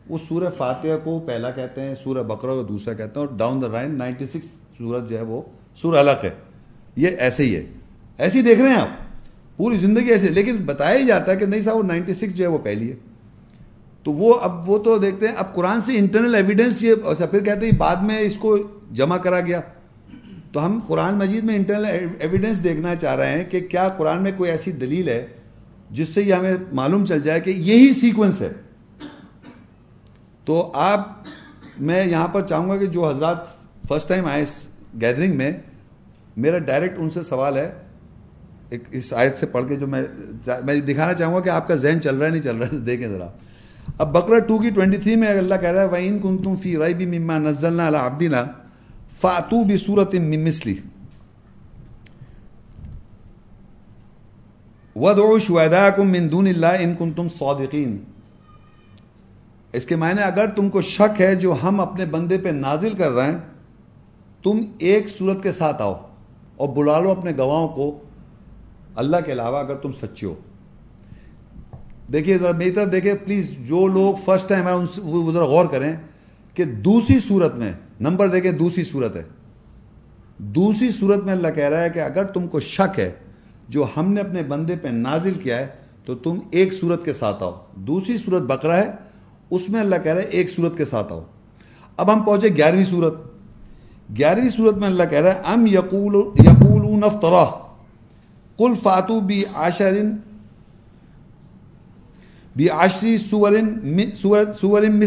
وہ 0.08 0.18
سورہ 0.28 0.50
فاتحہ 0.56 0.90
کو 1.04 1.20
پہلا 1.20 1.50
کہتے 1.50 1.80
ہیں، 1.80 1.94
سورہ 2.04 2.22
بکرا 2.22 2.54
کو 2.54 2.62
دوسرا 2.62 2.94
کہتے 2.94 3.20
ہیں 3.20 3.26
اور 3.26 3.36
down 3.36 3.62
the 3.62 3.68
line 3.72 3.98
ninety 3.98 4.26
six 4.26 4.46
سورت 4.78 5.08
جو 5.08 5.18
ہے 5.18 5.22
وہ 5.22 5.42
سورہ 5.76 5.96
الگ 5.96 6.24
ہے۔ 6.24 6.30
یہ 6.96 7.08
ایسے 7.18 7.42
ہی 7.42 7.56
ہے۔ 7.56 7.66
ایسے 8.18 8.38
ہی 8.38 8.44
دیکھ 8.44 8.60
رہے 8.60 8.68
ہیں 8.68 8.80
آپ۔ 8.80 8.88
پوری 9.56 9.78
زندگی 9.78 10.08
ایسے۔ 10.08 10.28
لیکن 10.28 10.56
بتایا 10.56 10.98
ہی 10.98 11.06
جاتا 11.06 11.32
ہے 11.32 11.36
کہ 11.36 11.46
نہیں 11.46 11.60
صاحب، 11.60 11.76
وہ 11.76 11.82
نائنٹی 11.82 12.14
سکس 12.14 12.34
جو 12.34 12.44
ہے 12.44 12.50
وہ 12.50 12.58
پہلی 12.58 12.90
ہے۔ 12.90 12.96
تو 14.02 14.12
وہ 14.12 14.34
اب 14.34 14.70
وہ 14.70 14.78
تو 14.78 14.98
دیکھتے 14.98 15.28
ہیں، 15.28 15.34
اب 15.34 15.54
قرآن 15.54 15.80
سے 15.80 15.96
انٹرنل 15.96 16.34
ایویڈنس 16.34 16.84
یہ 16.84 16.94
اچھا، 17.04 17.26
پھر 17.26 17.44
کہتے 17.44 17.66
ہیں 17.66 17.78
بعد 17.78 17.96
میں 17.96 18.18
اس 18.18 18.36
کو 18.36 18.58
جمع 18.92 19.16
کرا 19.16 19.40
گیا۔ 19.40 19.60
تو 20.54 20.66
ہم 20.66 20.80
قرآن 20.86 21.14
مجید 21.14 21.44
میں 21.44 21.56
انٹرنل 21.56 21.84
ایویڈنس 22.18 22.64
دیکھنا 22.64 22.94
چاہ 22.94 23.14
رہے 23.14 23.38
ہیں 23.38 23.44
کہ 23.44 23.60
کیا 23.60 23.88
قرآن 23.88 24.22
میں 24.22 24.32
کوئی 24.36 24.50
ایسی 24.50 24.72
دلیل 24.72 25.08
ہے 25.08 25.26
جس 25.90 26.08
سے 26.08 26.22
یہ 26.22 26.34
ہمیں 26.34 26.54
معلوم 26.72 27.04
چل 27.04 27.20
جائے 27.20 27.40
کہ 27.40 27.50
یہی 27.50 27.92
سیکوینس 27.92 28.40
ہے۔ 28.40 28.52
تو 30.44 30.72
آپ، 30.74 31.08
میں 31.80 32.06
یہاں 32.06 32.28
پر 32.28 32.40
چاہوں 32.40 32.68
گا 32.68 32.76
کہ 32.76 32.86
جو 32.86 33.08
حضرات 33.08 33.36
فرسٹ 33.88 34.08
ٹائم 34.08 34.26
آئے 34.26 34.42
اس 34.42 34.68
گیدرنگ 35.00 35.36
میں، 35.36 35.52
میرا 36.36 36.58
ڈائریکٹ 36.58 36.94
ان 36.98 37.10
سے 37.10 37.22
سوال 37.22 37.56
ہے۔ 37.56 37.72
ایک 38.68 38.82
اس 38.90 39.12
آیت 39.12 39.38
سے 39.38 39.46
پڑھ 39.46 39.68
کے 39.68 39.76
جو 39.76 39.86
میں 39.86 40.02
میں 40.64 40.74
دکھانا 40.74 41.14
چاہوں 41.14 41.34
گا 41.34 41.40
کہ 41.40 41.50
آپ 41.50 41.68
کا 41.68 41.74
ذہن 41.74 42.00
چل 42.00 42.16
رہا 42.16 42.26
ہے، 42.26 42.30
نہیں 42.30 42.42
چل 42.42 42.56
رہا 42.56 42.66
ہے 42.66 42.78
دیکھیں 42.78 43.08
ذرا۔ 43.08 43.26
اب 43.98 44.12
بکرا 44.12 44.38
ٹو 44.38 44.58
کی 44.58 44.70
ٹوئنٹی 44.70 44.96
تھری 44.96 45.16
میں 45.16 45.28
اللہ 45.28 45.54
کہہ 45.60 45.68
رہا 45.68 45.82
ہے، 45.82 45.88
وَإِن 45.88 46.18
كُنْتُمْ 46.18 46.60
فِي 46.60 46.76
رَيْبٍ 46.76 47.06
مِّمَّا 47.06 47.38
نَزَّلْنَا 47.38 47.88
عَلَىٰ 47.88 48.00
عَبْدِنَا 48.00 48.44
فَأْتُوا 49.24 49.62
بِسُورَةٍ 49.62 50.20
مِّن 50.20 50.40
مِّثْلِهِ 50.40 50.80
وَادْعُوا 54.96 55.38
شُهَدَاءَكُم 55.38 56.10
مِّن 56.10 56.30
دُونِ 56.30 56.54
اللَّهِ 56.54 56.78
إِن 56.78 56.94
كُنتُمْ 56.94 57.28
صَادِقِينَ 57.38 57.96
اس 59.72 59.86
کے 59.86 59.96
معنی 59.96 60.22
اگر 60.22 60.46
تم 60.46 60.68
کو 60.68 60.80
شک 60.80 61.20
ہے 61.20 61.34
جو 61.34 61.54
ہم 61.62 61.80
اپنے 61.80 62.06
بندے 62.06 62.38
پہ 62.38 62.48
نازل 62.48 62.94
کر 62.94 63.10
رہے 63.10 63.32
ہیں، 63.32 63.38
تم 64.42 64.58
ایک 64.78 65.08
صورت 65.08 65.42
کے 65.42 65.52
ساتھ 65.52 65.82
آؤ 65.82 65.94
اور 66.56 66.68
بلا 66.68 67.00
لو 67.00 67.10
اپنے 67.10 67.32
گواہوں 67.38 67.68
کو۔ 67.68 67.98
اللہ 68.96 69.16
کے 69.26 69.32
علاوہ 69.32 69.58
اگر 69.58 69.74
تم 69.74 69.92
سچے 69.92 70.26
ہو۔ 70.26 70.34
دیکھیے 72.12 72.38
ذرا 72.38 72.52
میری 72.52 72.70
طرف 72.70 72.92
دیکھیں 72.92 73.14
پلیز 73.24 73.50
جو 73.50 73.86
لوگ 73.86 74.14
فرسٹ 74.14 74.48
ٹائم 74.48 74.66
آئے، 74.66 74.76
ان 74.76 74.86
سے 74.86 75.00
وہ 75.00 75.32
ذرا 75.32 75.44
غور 75.44 75.66
کریں۔ 75.66 75.92
کہ 76.54 76.64
دوسری 76.64 77.18
صورت 77.18 77.54
میں، 77.54 77.72
نمبر 78.00 78.28
دیکھیں 78.28 78.52
دوسری 78.52 78.84
صورت 78.84 79.16
ہے۔ 79.16 79.22
دوسری 80.38 80.90
صورت 80.90 81.24
میں 81.24 81.32
اللہ 81.32 81.48
کہہ 81.48 81.68
رہا 81.68 81.82
ہے 81.82 81.90
کہ 81.90 81.98
اگر 81.98 82.24
تم 82.24 82.46
کو 82.46 82.60
شک 82.60 82.98
ہے، 82.98 83.12
جو 83.68 83.86
ہم 83.96 84.12
نے 84.12 84.20
اپنے 84.20 84.42
بندے 84.42 84.76
پہ 84.76 84.88
نازل 84.88 85.34
کیا 85.34 85.56
ہے، 85.56 85.66
تو 86.04 86.14
تم 86.14 86.34
ایک 86.50 86.72
صورت 86.72 87.04
کے 87.04 87.12
ساتھ 87.12 87.42
آؤ۔ 87.42 87.52
دوسری 87.74 88.16
صورت 88.16 88.42
بکرا 88.42 88.76
ہے، 88.76 88.90
اس 89.50 89.68
میں 89.68 89.80
اللہ 89.80 89.94
کہہ 90.02 90.12
رہا 90.12 90.22
ہے 90.22 90.26
ایک 90.26 90.50
صورت 90.50 90.76
کے 90.76 90.84
ساتھ 90.84 91.12
آؤ۔ 91.12 91.24
اب 91.96 92.12
ہم 92.12 92.22
پہنچے 92.22 92.48
گیارہویں 92.48 92.84
صورت۔ 92.84 93.14
گیارہویں 94.18 94.48
صورت 94.48 94.74
میں 94.74 94.88
اللہ 94.88 95.02
کہہ 95.10 95.18
رہا 95.18 95.34
ہے، 95.34 95.40
ام 95.44 95.66
یقول 95.66 96.14
یقولون 96.38 97.04
افطرا۔ 97.04 97.44
قل 98.56 98.72
فاتو 98.82 99.20
بی 99.20 99.44
عاشرن 99.54 100.16
بی 102.56 102.68
عاشری 102.68 103.18
سورن 103.18 103.68
سورن 104.60 105.04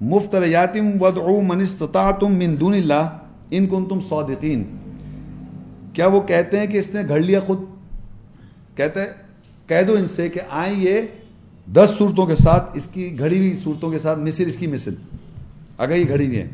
مثلی 0.00 0.14
مفتریاتم 0.14 1.02
ودعو 1.02 1.40
من 1.40 1.60
استطاعتم 1.60 2.34
من 2.34 2.60
دون 2.60 2.74
اللہ، 2.74 3.18
ان 3.50 3.66
کنتم 3.66 4.00
صادقین۔ 4.00 4.64
کیا 5.92 6.06
وہ 6.06 6.20
کہتے 6.20 6.60
ہیں 6.60 6.66
کہ 6.66 6.78
اس 6.78 6.94
نے 6.94 7.00
گھڑ 7.08 7.20
لیا 7.20 7.40
خود؟ 7.40 7.58
کہتے 8.76 9.00
کہہ 9.66 9.82
دو 9.88 9.92
ان 9.92 10.06
سے 10.06 10.28
کہ 10.28 10.40
آئیں 10.50 10.74
یہ 10.78 11.00
دس 11.72 11.90
صورتوں 11.98 12.26
کے 12.26 12.36
ساتھ، 12.36 12.70
اس 12.74 12.86
کی 12.86 13.18
گھڑی 13.18 13.38
ہوئی 13.38 13.54
صورتوں 13.54 13.90
کے 13.90 13.98
ساتھ، 13.98 14.18
مثل، 14.18 14.44
اس 14.46 14.56
کی 14.56 14.66
مثل۔ 14.66 14.94
اگر 15.78 15.96
یہ 15.96 16.04
گھڑی 16.08 16.26
ہوئی 16.26 16.38
ہے۔ 16.38 16.48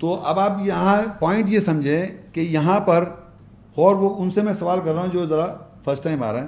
تو 0.00 0.14
اب 0.24 0.38
آپ 0.38 0.58
یہاں 0.64 1.02
پوائنٹ 1.20 1.50
یہ 1.50 1.60
سمجھیں 1.60 2.06
کہ 2.32 2.40
یہاں 2.40 2.80
پر، 2.80 3.04
اور 3.74 3.94
وہ 3.96 4.16
ان 4.18 4.30
سے 4.30 4.42
میں 4.42 4.52
سوال 4.52 4.78
کر 4.84 4.92
رہا 4.92 5.00
ہوں 5.00 5.12
جو 5.12 5.26
ذرا 5.26 5.46
فرسٹ 5.84 6.04
ٹائم 6.04 6.22
آ 6.22 6.32
رہا 6.32 6.42
ہے۔ 6.42 6.46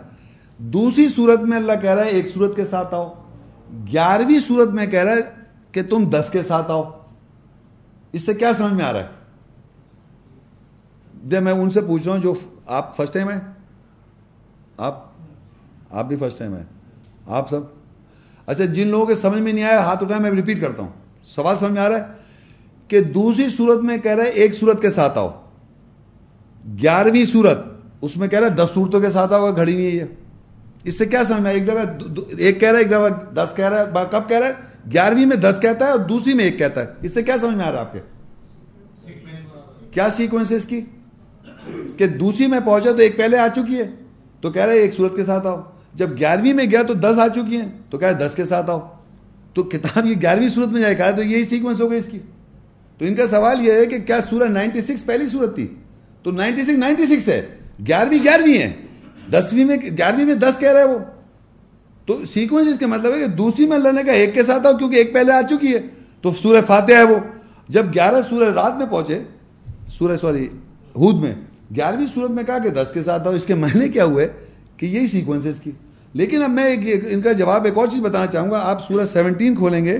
دوسری 0.58 1.08
صورت 1.08 1.40
میں 1.40 1.56
اللہ 1.56 1.72
کہہ 1.82 1.90
رہا 1.90 2.04
ہے، 2.04 2.08
ایک 2.08 2.28
صورت 2.28 2.56
کے 2.56 2.64
ساتھ 2.64 2.94
آؤ۔ 2.94 3.14
گیارہویں 3.92 4.38
صورت 4.38 4.68
میں 4.68 4.86
کہہ 4.86 5.04
رہا 5.04 5.12
ہے 5.12 5.39
کہ 5.72 5.82
تم 5.82 6.10
دس 6.10 6.30
کے 6.30 6.42
ساتھ 6.42 6.70
آؤ۔ 6.70 6.90
اس 8.12 8.26
سے 8.26 8.34
کیا 8.34 8.52
سمجھ 8.54 8.72
میں 8.72 8.84
آ 8.84 8.92
رہا 8.92 9.00
ہے؟ 9.00 9.08
دے 11.22 11.40
میں 11.40 11.52
ان 11.52 11.70
سے 11.70 11.80
پوچھ 11.80 12.04
رہا 12.04 12.14
ہوں 12.14 12.22
جو 12.22 12.34
آپ 12.66 12.96
فرسٹ 12.96 13.14
ٹائم 13.14 13.28
ہیں، 13.28 13.40
آپ 14.76 15.04
آپ 15.90 16.04
بھی 16.04 16.16
فرسٹ 16.16 16.38
ٹائم 16.38 16.54
ہیں۔ 16.54 16.62
آپ 17.26 17.50
سب۔ 17.50 17.60
اچھا 18.46 18.64
جن 18.64 18.88
لوگوں 18.88 19.06
کے 19.06 19.14
سمجھ 19.14 19.38
میں 19.38 19.52
نہیں 19.52 19.64
آیا، 19.64 19.80
ہاتھ 19.80 20.04
اٹھائے 20.04 20.20
میں 20.20 20.30
ریپیٹ 20.30 20.60
کرتا 20.60 20.82
ہوں۔ 20.82 20.88
سوال 21.24 21.56
سمجھ 21.56 21.72
میں 21.72 21.82
آ 21.82 21.88
رہا 21.88 21.96
ہے 21.96 22.02
کہ 22.88 23.00
دوسری 23.00 23.48
صورت 23.48 23.78
میں 23.80 23.98
کہہ 23.98 24.12
رہا 24.12 24.24
ہے 24.24 24.28
ایک 24.28 24.54
صورت 24.54 24.82
کے 24.82 24.90
ساتھ 24.90 25.18
آؤ۔ 25.18 25.30
گیارہویں 26.82 27.24
صورت، 27.24 27.58
اس 28.00 28.16
میں 28.16 28.28
کہہ 28.28 28.38
رہا 28.38 28.48
ہے 28.48 28.52
دس 28.52 28.70
صورتوں 28.74 29.00
کے 29.00 29.10
ساتھ 29.10 29.32
آؤ، 29.32 29.56
گھڑی 29.56 29.74
ہوئی 29.74 30.00
ہے۔ 30.00 30.06
اس 30.84 30.98
سے 30.98 31.06
کیا 31.06 31.24
سمجھ 31.24 31.42
میں 31.42 31.52
ایک 31.52 31.66
جگہ 31.66 32.02
ایک 32.38 32.60
کہہ 32.60 32.68
رہا 32.68 32.78
ہے، 32.78 32.82
ایک 32.82 32.90
جگہ 32.90 33.34
دس 33.34 33.52
کہہ 33.56 33.68
رہا 33.68 33.80
ہے 33.80 34.06
کب 34.10 34.28
کہہ 34.28 34.38
رہا 34.38 34.46
ہے؟ 34.46 34.69
گیارہویں 34.92 35.26
میں 35.26 35.36
دس 35.36 35.58
کہتا 35.62 35.86
ہے 35.86 35.90
اور 35.90 35.98
دوسری 35.98 36.34
میں 36.34 36.44
ایک 36.44 36.58
کہتا 36.58 36.80
ہے۔ 36.80 36.86
اس 37.02 37.14
سے 37.14 37.22
کیا 37.22 37.38
سمجھ 37.40 37.54
میں 37.54 37.64
آ 37.64 37.72
رہا 37.72 37.76
ہے 37.76 37.80
آپ 37.80 37.92
کے؟ 37.92 38.00
کیا 39.90 40.10
سیکوینس 40.10 40.50
ہے 40.50 40.56
اس 40.56 40.64
کی؟ 40.64 40.80
کہ 41.96 42.06
دوسری 42.06 42.46
میں 42.46 42.60
پہنچا 42.64 42.90
تو 42.90 42.96
ایک 42.96 43.16
پہلے 43.16 43.38
آ 43.38 43.48
چکی 43.48 43.78
ہے۔ 43.78 43.90
تو 44.40 44.50
کہہ 44.50 44.62
رہا 44.62 44.72
ہے 44.72 44.78
ایک 44.78 44.94
صورت 44.94 45.16
کے 45.16 45.24
ساتھ 45.24 45.46
آؤ۔ 45.46 45.62
جب 45.94 46.18
گیارہویں 46.18 46.52
میں 46.52 46.64
گیا 46.70 46.82
تو 46.82 46.94
دس 46.94 47.18
آ 47.18 47.28
چکی 47.28 47.56
ہیں۔ 47.56 47.68
تو 47.90 47.98
کہہ 47.98 48.08
رہا 48.08 48.20
ہے 48.20 48.28
دس 48.28 48.34
کے 48.34 48.44
ساتھ 48.44 48.70
آؤ۔ 48.70 48.80
تو 49.54 49.62
کتاب 49.62 50.06
یہ 50.06 50.14
گیارہویں 50.22 50.48
صورت 50.48 50.68
میں 50.68 50.80
جائے 50.80 50.94
کہا 50.94 51.10
تو 51.10 51.22
یہی 51.22 51.44
سیکوینس 51.44 51.80
ہو 51.80 51.90
گئی 51.90 51.98
اس 51.98 52.06
کی۔ 52.06 52.18
تو 52.98 53.04
ان 53.04 53.14
کا 53.14 53.26
سوال 53.26 53.66
یہ 53.66 53.72
ہے 53.72 53.86
کہ 53.86 53.98
کیا 53.98 54.20
سورہ 54.20 54.48
نائنٹی 54.48 54.80
سکس 54.80 55.06
پہلی 55.06 55.28
صورت 55.28 55.54
تھی؟ 55.54 55.66
تو 56.22 56.30
نائنٹی 56.30 56.62
سکس 56.62 56.78
نائنٹی 56.78 57.06
سکس 57.06 57.28
ہے۔ 57.28 57.46
گیارہویں 57.88 58.18
گیارہویں 58.24 58.58
ہے۔ 58.58 58.72
دسویں 59.30 59.64
میں 59.64 59.76
گیارہویں 59.76 60.24
میں 60.24 60.34
دس 60.34 60.58
کہہ 60.58 60.72
رہے 60.72 60.84
وہ۔ 60.84 60.98
تو 62.10 62.26
سیکوینس 62.26 62.68
اس 62.68 62.78
کے 62.78 62.86
مطلب 62.86 63.14
ہے 63.14 63.18
کہ 63.20 63.26
دوسری 63.26 63.66
میں 63.66 63.76
اللہ 63.76 63.92
نے 63.92 64.02
کہا 64.02 64.12
ایک 64.12 64.34
کے 64.34 64.42
ساتھ 64.42 64.66
آؤ 64.66 64.72
کیونکہ 64.72 64.96
ایک 64.96 65.14
پہلے 65.14 65.32
آ 65.32 65.42
چکی 65.42 65.74
ہے۔ 65.74 65.80
تو 66.22 66.32
سورہ 66.42 66.60
فاتحہ 66.66 66.96
ہے 66.96 67.02
وہ۔ 67.02 67.16
جب 67.68 67.86
گیارہ 67.94 68.22
سورہ 68.28 68.52
رات 68.52 68.76
میں 68.76 68.86
پہنچے، 68.86 69.22
سورہ 69.98 70.16
سوری، 70.16 70.48
ہود 70.96 71.14
میں، 71.14 71.34
گیارہویں 71.76 72.06
صورت 72.14 72.30
میں 72.30 72.44
کہا 72.44 72.58
کہ 72.58 72.68
دس 72.68 72.90
کے 72.94 73.02
ساتھ 73.02 73.28
آؤ۔ 73.28 73.34
اس 73.34 73.46
کے 73.46 73.54
معنی 73.54 73.88
کیا 73.88 74.04
ہوئے 74.04 74.28
کہ 74.76 74.86
یہی 74.86 75.06
سیکوینس 75.06 75.46
ہے 75.46 75.50
اس 75.50 75.60
کی۔ 75.60 75.70
لیکن 76.12 76.42
اب 76.42 76.50
میں 76.50 76.64
ایک 76.64 77.04
ان 77.10 77.20
کا 77.20 77.32
جواب 77.32 77.64
ایک 77.64 77.78
اور 77.78 77.86
چیز 77.86 78.00
بتانا 78.00 78.26
چاہوں 78.26 78.50
گا۔ 78.50 78.58
آپ 78.62 78.86
سورہ 78.88 79.04
سیونٹین 79.04 79.56
کھولیں 79.56 79.84
گے۔ 79.84 79.98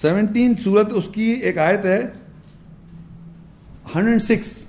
سیونٹین 0.00 0.54
سورت 0.54 0.86
اس 0.90 1.08
کی 1.12 1.22
ایک 1.22 1.58
آیت 1.58 1.84
ہے۔ 1.84 2.02
Hundred 3.94 4.22
six. 4.22 4.66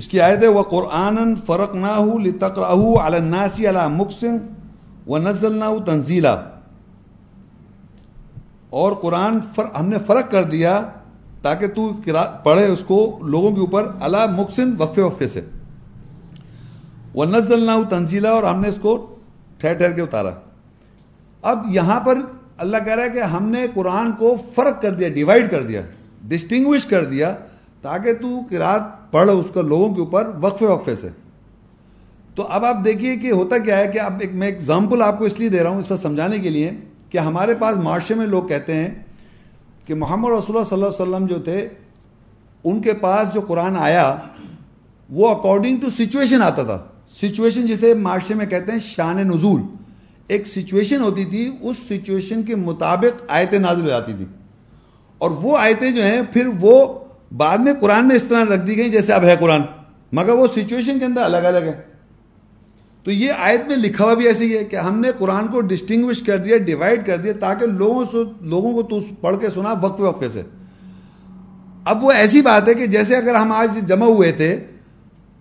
اس 0.00 0.08
کی 0.08 0.20
آیت 0.20 0.42
ہے 0.42 0.48
وہ 0.48 0.62
قرآن 0.62 1.34
فرق 1.36 1.74
نہ 1.74 1.86
ہو 1.86 2.18
لتقراہ 2.18 3.04
الناسی 3.04 3.66
علی 3.66 3.78
مقسم 3.90 4.36
و 5.06 5.18
نزل 5.18 5.56
نہ 5.56 5.64
تنزیلا 5.86 6.32
اور 8.70 8.92
قرآن 8.92 9.38
ہم 9.80 9.88
نے 9.88 9.96
فرق 10.06 10.30
کر 10.30 10.42
دیا 10.42 10.80
تاکہ 11.42 11.66
تو 11.66 11.92
پڑھے 12.42 12.66
اس 12.66 12.78
کو 12.86 13.18
لوگوں 13.22 13.50
کے 13.52 13.60
اوپر 13.60 13.90
اللہ 14.00 14.26
مقسم 14.36 14.74
وقفے 14.78 15.02
وقفے 15.02 15.28
سے۔ 15.28 15.40
وہ 17.14 17.24
نزل 17.24 17.66
نہ 17.66 17.70
تنزیلا 17.90 18.30
اور 18.30 18.42
ہم 18.42 18.60
نے 18.60 18.68
اس 18.68 18.78
کو 18.80 19.16
ٹھہر 19.58 19.74
ٹھہر 19.74 19.92
کے 19.92 20.02
اتارا۔ 20.02 20.30
اب 21.42 21.66
یہاں 21.70 22.00
پر 22.00 22.18
اللہ 22.58 22.76
کہہ 22.84 22.94
رہا 22.94 23.04
ہے 23.04 23.10
کہ 23.10 23.22
ہم 23.22 23.48
نے 23.48 23.66
قرآن 23.74 24.12
کو 24.12 24.36
فرق 24.54 24.82
کر 24.82 24.94
دیا، 24.94 25.08
ڈیوائڈ 25.08 25.50
کر 25.50 25.62
دیا 25.62 25.82
ڈسٹنگوش 26.22 26.86
کر 26.86 27.04
دیا 27.04 27.34
تاکہ 27.82 28.14
تو 28.14 28.40
قرآت 28.50 28.99
پڑھ 29.10 29.30
اس 29.30 29.46
کا 29.54 29.60
لوگوں 29.60 29.94
کے 29.94 30.00
اوپر 30.00 30.30
وقفے 30.40 30.66
وقفے 30.66 30.96
سے۔ 30.96 31.08
تو 32.34 32.46
اب 32.50 32.64
آپ 32.64 32.76
دیکھیے 32.84 33.16
کہ 33.16 33.30
ہوتا 33.30 33.58
کیا 33.58 33.76
ہے 33.76 33.88
کہ 33.88 34.00
اب 34.00 34.12
ایک 34.20 34.34
میں 34.34 34.48
ایگزامپل 34.48 35.02
آپ 35.02 35.18
کو 35.18 35.24
اس 35.24 35.38
لیے 35.38 35.48
دے 35.48 35.62
رہا 35.62 35.70
ہوں 35.70 35.80
اس 35.80 35.90
وقت 35.90 36.02
سمجھانے 36.02 36.38
کے 36.38 36.50
لیے 36.50 36.70
کہ 37.10 37.18
ہمارے 37.18 37.54
پاس 37.54 37.76
معاشرے 37.76 38.16
میں 38.16 38.26
لوگ 38.26 38.42
کہتے 38.42 38.74
ہیں 38.74 38.88
کہ 39.84 39.94
محمد 39.94 40.28
رسول 40.38 40.56
اللہ 40.56 40.68
صلی 40.68 40.82
اللہ 40.82 40.86
علیہ 40.86 41.02
وسلم 41.02 41.26
جو 41.26 41.38
تھے، 41.38 41.68
ان 42.64 42.82
کے 42.82 42.92
پاس 42.92 43.34
جو 43.34 43.40
قرآن 43.40 43.76
آیا، 43.76 44.16
وہ 45.10 45.28
اکارڈنگ 45.28 45.76
ٹو 45.76 45.90
سچویشن 45.90 46.42
آتا 46.42 46.62
تھا۔ 46.62 46.78
سچویشن 47.22 47.66
جسے 47.66 47.94
معاشرے 47.94 48.36
میں 48.36 48.46
کہتے 48.46 48.72
ہیں 48.72 48.78
شان 48.78 49.16
نزول۔ 49.16 49.60
ایک 50.28 50.46
سچویشن 50.46 51.00
ہوتی 51.00 51.24
تھی، 51.24 51.56
اس 51.60 51.76
سچویشن 51.90 52.42
کے 52.42 52.56
مطابق 52.56 53.22
آیتیں 53.28 53.58
نازل 53.58 53.82
ہو 53.82 53.88
جاتی 53.88 54.12
تھی 54.12 54.24
اور 55.18 55.30
وہ 55.30 55.58
آیتیں 55.58 55.90
جو 55.90 56.02
ہیں، 56.02 56.20
پھر 56.32 56.48
وہ 56.60 56.98
بعد 57.30 57.58
میں 57.58 57.72
قرآن 57.80 58.08
میں 58.08 58.16
اس 58.16 58.22
طرح 58.22 58.44
رکھ 58.44 58.66
دی 58.66 58.76
گئی 58.76 58.90
جیسے 58.90 59.12
اب 59.12 59.24
ہے 59.24 59.36
قرآن، 59.40 59.62
مگر 60.12 60.32
وہ 60.32 60.46
سچویشن 60.46 60.98
کے 60.98 61.04
اندر 61.04 61.22
الگ 61.22 61.46
الگ 61.46 61.58
ہے 61.58 61.80
تو 63.06 63.10
یہ 63.10 63.32
آیت 63.38 63.68
میں 63.68 63.76
لکھا 63.76 64.04
ہوا 64.04 64.14
بھی 64.14 64.26
ایسے 64.26 64.44
ہی 64.44 64.56
ہے 64.56 64.64
کہ 64.64 64.76
ہم 64.76 64.98
نے 65.00 65.10
قرآن 65.18 65.46
کو 65.46 65.60
ڈسٹنگوش 65.60 66.22
کر 66.22 66.38
دیا 66.38 66.56
ڈیوائڈ 66.56 67.06
کر 67.06 67.16
دیا 67.16 67.32
تاکہ 67.40 67.66
لوگوں 67.66 68.04
سے، 68.12 68.24
لوگوں 68.40 68.72
کو 68.72 68.82
تو 68.82 69.00
پڑھ 69.20 69.36
کے 69.40 69.50
سنا 69.50 69.74
وقت 69.82 70.00
وقفے 70.00 70.28
سے۔ 70.28 70.42
اب 71.84 72.04
وہ 72.04 72.12
ایسی 72.12 72.42
بات 72.42 72.68
ہے 72.68 72.74
کہ 72.74 72.86
جیسے 72.86 73.16
اگر 73.16 73.34
ہم 73.34 73.52
آج 73.52 73.78
جمع 73.88 74.06
ہوئے 74.06 74.32
تھے 74.32 74.52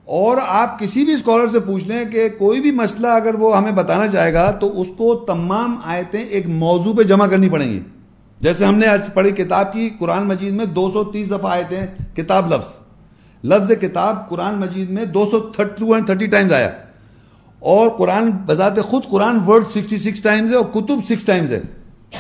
اور 0.06 0.38
آپ 0.48 0.80
کسی 0.80 1.06
بھی 1.06 1.14
اسکالر 1.14 1.48
سے 1.48 1.60
پوچھ 1.60 1.88
لیں 1.88 2.06
کہ 2.06 2.30
کوئی 2.30 2.62
بھی 2.62 2.72
مسئلہ 2.72 3.08
اگر 3.08 3.34
وہ 3.34 3.58
ہمیں 3.58 3.72
بتانا 3.72 4.08
چاہے 4.08 4.34
گا 4.34 4.52
تو 4.52 4.82
اس 4.82 4.88
کو 4.98 5.16
تمام 5.16 5.76
آیتیں 5.84 6.22
ایک 6.22 6.48
موضوع 6.48 6.94
پہ 6.94 7.04
جمع 7.04 7.28
کرنی 7.28 7.50
پڑیں 7.50 7.72
گی۔ 7.72 7.80
جیسے 8.42 8.66
ہم 8.66 8.76
نے 8.76 8.88
آج 8.88 9.14
پڑھی 9.14 9.32
کتاب 9.32 9.74
کی، 9.74 9.90
قرآن 10.00 10.28
مجید 10.28 10.54
میں 10.54 10.66
دو 10.66 10.92
سو 10.92 11.04
تیس 11.04 11.28
دفعہ 11.28 11.52
آیتیں 11.52 12.16
کتاب 12.16 12.54
لفظ۔ 12.54 12.80
لفظ 13.44 13.72
کتاب 13.82 14.30
قرآن 14.30 14.56
مجید 14.56 14.90
میں 14.90 15.06
دو 15.06 15.26
سو 15.32 15.40
تھرٹی 15.40 16.28
ٹائمز 16.28 16.54
آیا۔ 16.54 16.70
اور 17.60 17.90
قرآن 17.90 18.32
بذات 18.32 18.80
خود 18.80 19.04
قرآن 19.10 19.40
ورڈ 19.40 19.68
سکسٹی 19.68 19.98
سکس 19.98 20.22
ٹائمز 20.22 20.52
ہے 20.52 20.56
اور 20.56 20.66
کتب 20.66 21.06
سکس 21.06 21.24
ٹائمز 21.24 21.52
ہے۔ 21.52 21.62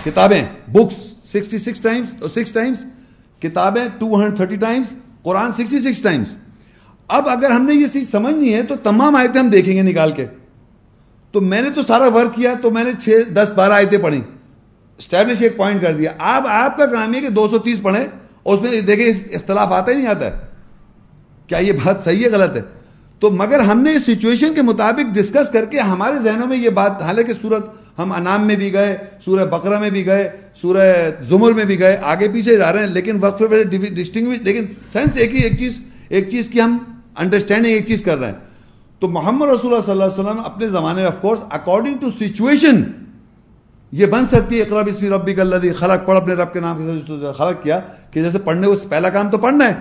کتابیں، 0.05 0.43
بکس 0.67 0.95
سکسٹی 1.29 1.57
سکس 1.57 1.79
ٹائمز 1.79 2.13
اور 2.21 2.29
سکس 2.29 2.51
ٹائمز۔ 2.51 2.85
کتابیں 3.41 3.85
ٹو 3.97 4.15
ہنڈریڈ 4.15 4.35
تھرٹی 4.35 4.55
ٹائمس 4.55 4.93
قرآن 5.23 5.53
سکسٹی 5.53 5.79
سکس 5.79 6.01
ٹائمس 6.01 6.37
اب 7.07 7.29
اگر 7.29 7.49
ہم 7.51 7.65
نے 7.65 7.73
یہ 7.73 7.87
چیز 7.87 8.11
سمجھنی 8.11 8.53
ہے 8.53 8.63
تو 8.63 8.75
تمام 8.75 9.15
آیتیں 9.15 9.41
ہم 9.41 9.49
دیکھیں 9.49 9.75
گے 9.75 9.81
نکال 9.81 10.11
کے۔ 10.11 10.25
تو 11.31 11.41
میں 11.41 11.61
نے 11.61 11.69
تو 11.69 11.81
سارا 11.87 12.07
ورک 12.07 12.35
کیا، 12.35 12.53
تو 12.61 12.71
میں 12.71 12.83
نے 12.83 12.91
چھ، 12.99 13.29
دس، 13.33 13.51
بارہ 13.55 13.73
آیتیں 13.73 13.97
پڑھی 13.97 14.21
اسٹیبلش 14.99 15.41
ایک 15.41 15.57
پوائنٹ 15.57 15.81
کر 15.81 15.93
دیا۔ 15.93 16.11
آپ 16.19 16.43
آپ 16.47 16.77
کا 16.77 16.85
کام 16.85 17.15
ہے 17.15 17.19
کہ 17.19 17.29
دو 17.29 17.47
سو 17.47 17.59
تیس 17.59 17.81
پڑھیں 17.81 18.05
اور 18.43 18.57
اس 18.57 18.63
میں 18.63 18.81
دیکھیں 18.81 19.35
اختلاف 19.35 19.71
آتا 19.71 19.91
ہی 19.91 19.97
نہیں 19.97 20.07
آتا 20.07 20.25
ہے۔ 20.25 20.31
کیا 21.47 21.57
یہ 21.57 21.71
بات 21.71 22.03
صحیح 22.03 22.23
ہے، 22.25 22.29
غلط 22.29 22.55
ہے؟ 22.55 22.61
تو 23.19 23.31
مگر 23.31 23.59
ہم 23.59 23.81
نے 23.81 23.93
اس 23.93 24.05
سچویشن 24.05 24.53
کے 24.53 24.61
مطابق 24.61 25.13
ڈسکس 25.13 25.49
کر 25.49 25.65
کے 25.65 25.79
ہمارے 25.79 26.19
ذہنوں 26.23 26.47
میں 26.47 26.57
یہ 26.57 26.69
بات، 26.69 27.01
حالانکہ 27.01 27.33
صورت 27.41 27.69
ہم 27.99 28.11
انام 28.11 28.47
میں 28.47 28.55
بھی 28.55 28.73
گئے، 28.73 28.97
سورہ 29.25 29.45
بقرہ 29.45 29.79
میں 29.79 29.89
بھی 29.89 30.05
گئے، 30.05 30.29
سورہ 30.61 31.09
زمر 31.21 31.51
میں 31.51 31.65
بھی 31.65 31.79
گئے، 31.79 31.97
آگے 32.03 32.27
پیچھے 32.27 32.55
جا 32.55 32.71
رہے 32.73 32.79
ہیں، 32.79 32.87
لیکن 32.87 33.17
وقف 33.21 33.43
ڈسٹنگ 33.71 34.33
لیکن 34.41 34.65
سینس 34.93 35.17
ایک 35.17 35.35
ہی 35.35 35.39
ایک 35.39 35.57
چیز 35.59 35.79
ایک 36.09 36.29
چیز 36.29 36.47
کی 36.47 36.61
ہم 36.61 36.77
انڈرسٹینڈنگ 37.17 37.71
ایک 37.71 37.85
چیز 37.85 38.01
کر 38.01 38.17
رہے 38.17 38.27
ہیں۔ 38.27 38.39
تو 38.99 39.07
محمد 39.07 39.47
رسول 39.47 39.71
اللہ 39.71 39.85
صلی 39.85 39.91
اللہ 39.91 40.03
علیہ 40.03 40.19
وسلم 40.19 40.39
اپنے 40.45 40.67
زمانے 40.67 41.01
میں 41.01 41.09
of 41.09 41.21
course 41.21 41.39
according 41.51 41.97
to 42.01 42.11
situation 42.11 42.81
یہ 43.91 44.05
بن 44.05 44.25
سکتی 44.25 44.57
ہے 44.57 44.61
اقرب 44.61 44.87
اسمی 44.87 45.09
ربی 45.09 45.33
کا 45.33 45.41
اللہ 45.41 45.55
خلق، 45.79 46.07
پڑھ 46.07 46.17
اپنے 46.17 46.33
رب 46.33 46.53
کے 46.53 46.59
نام 46.59 46.77
کے 46.77 46.99
ساتھ 46.99 47.37
خلق 47.37 47.63
کیا 47.63 47.79
کہ 48.11 48.21
جیسے 48.21 48.39
پڑھنے 48.39 48.67
کو 48.67 48.75
پہلا 48.89 49.09
کام 49.09 49.29
تو 49.29 49.37
پڑھنا 49.37 49.65
ہے۔ 49.65 49.73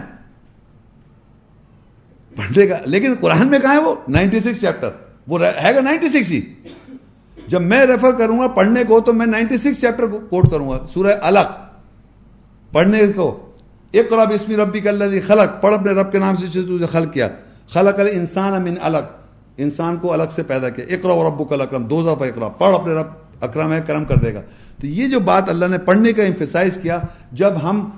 پڑھنے 2.36 2.66
کا 2.66 2.76
لیکن 2.84 3.14
قرآن 3.20 3.48
میں 3.48 3.58
کہاں 3.58 3.74
ہے 3.74 3.78
وہ؟ 3.78 3.94
Ninety 4.08 4.40
six 4.40 4.60
chapter. 4.60 4.90
وہ 5.28 5.38
ہے 5.62 5.74
گا 5.74 5.80
نائنٹی 5.80 6.08
سکس 6.08 6.30
ہی؟ 6.30 6.40
جب 7.46 7.62
میں 7.62 7.86
ریفر 7.86 8.10
کروں 8.12 8.38
گا 8.38 8.48
پڑھنے 8.48 8.84
کو 8.84 9.00
تو 9.00 9.12
میں 9.12 9.26
نائنٹی 9.26 9.56
سکس 9.56 9.80
چیپٹر 9.80 10.06
کو 10.06 10.18
کوٹ 10.18 10.50
کروں 10.50 10.70
گا۔ 10.70 10.78
سورہ 10.94 11.12
الگ 11.22 11.48
پڑھنے 12.72 13.00
کو۔ 13.16 13.52
اقرب 13.94 14.30
اسمی 14.30 14.56
ربی 14.56 14.80
کا 14.80 14.90
اللہ 14.90 15.04
خلق، 15.26 15.62
پڑھ 15.62 15.74
اپنے 15.74 15.92
رب 15.92 16.12
کے 16.12 16.18
نام 16.18 16.36
سے 16.36 16.46
تجھے 16.46 16.86
خلق 16.86 17.12
کیا۔ 17.12 17.28
خلق 17.68 18.00
انسان 18.12 18.54
امن 18.54 18.74
الگ 18.80 18.98
انسان 19.56 19.96
کو 19.96 20.12
الگ 20.12 20.24
سے 20.30 20.42
پیدا 20.42 20.68
کیا۔ 20.68 20.84
اقرا 20.88 21.12
و 21.12 21.28
رب 21.28 21.62
اکرم 21.62 21.84
دو 21.84 22.02
دفعہ 22.02 22.28
اقرا۔ 22.28 22.48
پڑھ 22.48 22.74
اپنے 22.74 22.94
رب۔ 22.94 23.27
اکرم 23.40 23.72
ہے، 23.72 23.80
کرم 23.86 24.04
کر 24.04 24.16
دے 24.16 24.34
گا۔ 24.34 24.40
تو 24.80 24.86
یہ 24.86 25.06
جو 25.06 25.20
بات 25.20 25.48
اللہ 25.48 25.66
نے 25.66 25.78
پڑھنے 25.78 26.12
کا 26.12 26.22
امفیسائز 26.22 26.78
کیا، 26.82 27.00
جب 27.32 27.52
ہم 27.62 27.90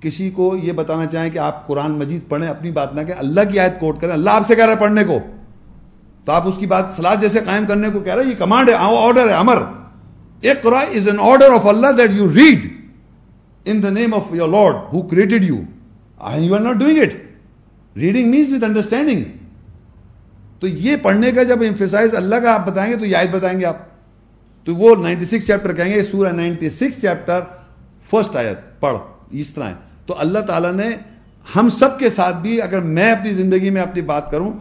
کسی 0.00 0.30
کو 0.30 0.56
یہ 0.56 0.72
بتانا 0.72 1.06
چاہیں 1.06 1.30
کہ 1.30 1.38
آپ 1.38 1.66
قرآن 1.66 1.92
مجید 1.92 2.20
پڑھیں، 2.28 2.48
اپنی 2.48 2.70
بات 2.70 2.94
نہ 2.94 3.00
کہ 3.00 3.12
اللہ 3.18 3.40
کی 3.52 3.58
آیت 3.58 3.80
کوٹ 3.80 4.00
کریں، 4.00 4.12
اللہ 4.12 4.30
آپ 4.30 4.46
سے 4.46 4.54
کہہ 4.54 4.64
رہا 4.64 4.72
ہے 4.72 4.78
پڑھنے 4.78 5.04
کو۔ 5.04 5.18
تو 6.24 6.32
آپ 6.32 6.48
اس 6.48 6.58
کی 6.58 6.66
بات 6.66 6.84
سلاد 6.96 7.16
جیسے 7.20 7.40
قائم 7.44 7.66
کرنے 7.66 7.90
کو 7.90 8.00
کہہ 8.00 8.14
رہے 8.14 8.22
ہیں، 8.24 8.30
یہ 8.30 8.36
کمانڈ 8.36 8.68
ہے 8.68 8.74
آرڈر 8.74 9.28
ہے، 9.28 9.34
امر۔ 9.34 9.62
اقرا 10.42 10.78
is 10.78 11.08
an 11.08 11.16
order 11.20 11.52
of 11.52 11.66
Allah 11.66 11.86
that 11.98 12.10
you 12.12 12.28
read 12.28 12.66
in 13.64 13.82
the 13.82 13.90
name 13.90 14.14
of 14.14 14.22
your 14.30 14.48
Lord 14.48 14.74
who 14.92 15.02
created 15.02 15.44
you 15.44 15.56
you 16.36 16.54
are 16.54 16.60
not 16.60 16.76
doing 16.76 16.98
it 16.98 17.14
reading 17.96 18.30
means 18.30 18.52
with 18.52 18.64
understanding 18.64 19.24
تو 20.60 20.68
یہ 20.68 20.96
پڑھنے 20.96 21.32
کا 21.32 21.42
جب 21.42 21.62
امفیسائز 21.68 22.14
اللہ 22.14 22.36
کا 22.36 22.54
آپ 22.54 22.66
بتائیں 22.66 22.92
گے 22.92 22.96
تو 22.96 23.06
یہ 23.06 23.16
آیت 23.16 23.30
بتائیں 23.30 23.60
گے 23.60 23.64
آپ۔ 23.64 23.91
تو 24.64 24.74
وہ 24.74 24.94
نائنٹی 24.96 25.24
سکس 25.24 25.46
چیپٹر 25.46 25.72
کہیں 25.74 25.94
گے 25.94 26.02
سورہ 26.04 26.32
نائنٹی 26.32 26.70
سکس 26.70 27.00
چیپٹر، 27.02 27.40
فرسٹ 28.10 28.36
آیت، 28.36 28.58
پڑھ، 28.80 28.96
اس 29.30 29.54
طرح 29.54 29.68
ہے۔ 29.68 29.74
تو 30.06 30.14
اللہ 30.18 30.38
تعالیٰ 30.38 30.72
نے 30.72 30.88
ہم 31.56 31.68
سب 31.68 31.98
کے 31.98 32.10
ساتھ 32.10 32.36
بھی، 32.36 32.60
اگر 32.62 32.80
میں 32.80 33.10
اپنی 33.12 33.32
زندگی 33.32 33.70
میں 33.70 33.82
اپنی 33.82 34.02
بات 34.02 34.30
کروں، 34.30 34.52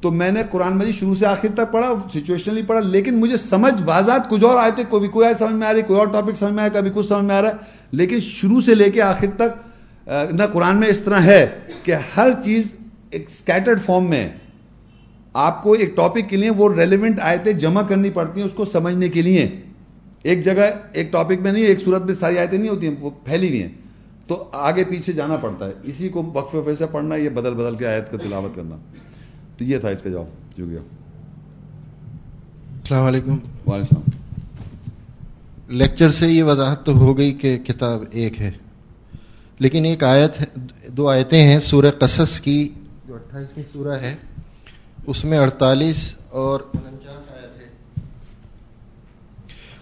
تو 0.00 0.10
میں 0.10 0.30
نے 0.30 0.42
قرآن 0.50 0.76
مجید 0.78 0.94
شروع 0.94 1.14
سے 1.14 1.26
آخر 1.26 1.48
تک 1.54 1.72
پڑھا 1.72 1.92
سچویشنلی 2.14 2.62
پڑھا، 2.62 2.80
لیکن 2.80 3.14
مجھے 3.14 3.36
سمجھ 3.36 3.74
واضح 3.84 4.18
کچھ 4.28 4.44
اور 4.44 4.56
آئے 4.56 4.70
تھے، 4.70 4.82
کوئی 4.88 5.08
کوئی 5.08 5.26
آئے 5.26 5.34
سمجھ 5.34 5.52
میں 5.52 5.66
آ 5.68 5.72
رہی، 5.72 5.82
کوئی 5.82 5.98
اور 5.98 6.06
ٹاپک 6.06 6.36
سمجھ 6.36 6.52
میں 6.52 6.62
آیا 6.62 6.80
کبھی 6.80 6.90
کچھ 6.94 7.06
سمجھ 7.06 7.24
میں 7.24 7.34
آ 7.34 7.42
رہا 7.42 7.48
ہے۔ 7.48 7.54
لیکن 7.92 8.18
شروع 8.18 8.60
سے 8.60 8.74
لے 8.74 8.90
کے 8.90 9.02
آخر 9.02 9.26
تک 9.36 10.08
نہ 10.32 10.42
قرآن 10.52 10.76
میں 10.76 10.88
اس 10.88 11.00
طرح 11.00 11.20
ہے 11.20 11.46
کہ 11.82 11.94
ہر 12.16 12.28
چیز 12.44 12.72
ایک 13.10 13.26
اسکیٹرڈ 13.28 13.80
فارم 13.80 14.08
میں 14.10 14.28
آپ 15.32 15.62
کو 15.62 15.72
ایک 15.72 15.96
ٹاپک 15.96 16.30
کے 16.30 16.36
لیے 16.36 16.50
وہ 16.50 16.74
ریلیونٹ 16.74 17.20
آیتیں 17.20 17.52
جمع 17.52 17.82
کرنی 17.82 18.10
پڑتی 18.10 18.40
ہیں 18.40 18.46
اس 18.46 18.52
کو 18.54 18.64
سمجھنے 18.64 19.08
کے 19.08 19.22
لیے۔ 19.22 19.60
ایک 20.22 20.44
جگہ 20.44 20.70
ایک 20.92 21.12
ٹاپک 21.12 21.40
میں 21.40 21.52
نہیں 21.52 21.64
ایک 21.64 21.80
صورت 21.80 22.02
میں 22.02 22.14
ساری 22.14 22.38
آیتیں 22.38 22.58
نہیں 22.58 22.70
ہوتی 22.70 22.88
ہیں 22.88 22.94
وہ 23.00 23.10
پھیلی 23.24 23.48
ہوئی 23.48 23.62
ہیں۔ 23.62 23.68
تو 24.26 24.48
آگے 24.52 24.84
پیچھے 24.84 25.12
جانا 25.12 25.36
پڑتا 25.36 25.66
ہے۔ 25.66 25.72
اسی 25.82 26.08
کو 26.08 26.22
وقف 26.34 26.56
ویسے 26.66 26.86
پڑھنا 26.86 27.16
یہ 27.16 27.28
بدل 27.28 27.54
بدل 27.54 27.76
کے 27.76 27.86
آیت 27.86 28.10
کا 28.10 28.16
تلاوت 28.16 28.56
کرنا۔ 28.56 28.76
تو 29.58 29.64
یہ 29.64 29.78
تھا 29.78 29.88
اس 29.88 30.02
کا 30.02 30.10
جواب 30.10 30.26
شکریہ 30.52 30.78
السلام 32.68 33.04
علیکم۔ 33.04 33.30
وعلیکم 33.30 33.72
السلام۔ 33.72 34.10
لیکچر 35.68 36.10
سے 36.10 36.26
یہ 36.26 36.42
وضاحت 36.42 36.86
تو 36.86 36.92
ہو 36.92 37.18
گئی 37.18 37.32
کہ 37.32 37.58
کتاب 37.58 38.02
ایک 38.10 38.40
ہے۔ 38.40 38.50
لیکن 39.58 39.84
ایک 39.84 40.04
آیت 40.04 40.58
دو 40.88 41.08
آیتیں 41.08 41.40
ہیں 41.40 41.58
سورہ 41.60 41.90
قصص 41.98 42.40
کی 42.40 42.68
جو 43.08 43.14
اٹھائیسویں 43.14 43.64
سورہ 43.72 43.98
ہے۔ 43.98 44.14
اس 45.10 45.24
میں 45.24 45.38
اڑتالیس 45.38 46.00
اور 46.30 46.60
انچاس 46.74 47.30
آیت 47.32 47.60
ہے۔ 47.60 47.68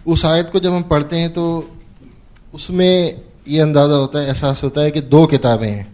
اس 0.05 0.24
آیت 0.24 0.53
کو 0.53 0.59
جب 0.59 0.77
ہم 0.77 0.82
پڑھتے 0.82 1.19
ہیں 1.19 1.28
تو 1.28 1.62
اس 2.53 2.69
میں 2.70 3.12
یہ 3.47 3.62
اندازہ 3.62 3.93
ہوتا 3.93 4.23
ہے، 4.23 4.28
احساس 4.28 4.62
ہوتا 4.62 4.82
ہے 4.82 4.90
کہ 4.90 5.01
دو 5.01 5.27
کتابیں 5.27 5.70
ہیں۔ 5.70 5.85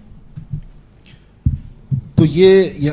تو 2.15 2.25
یہ 2.25 2.91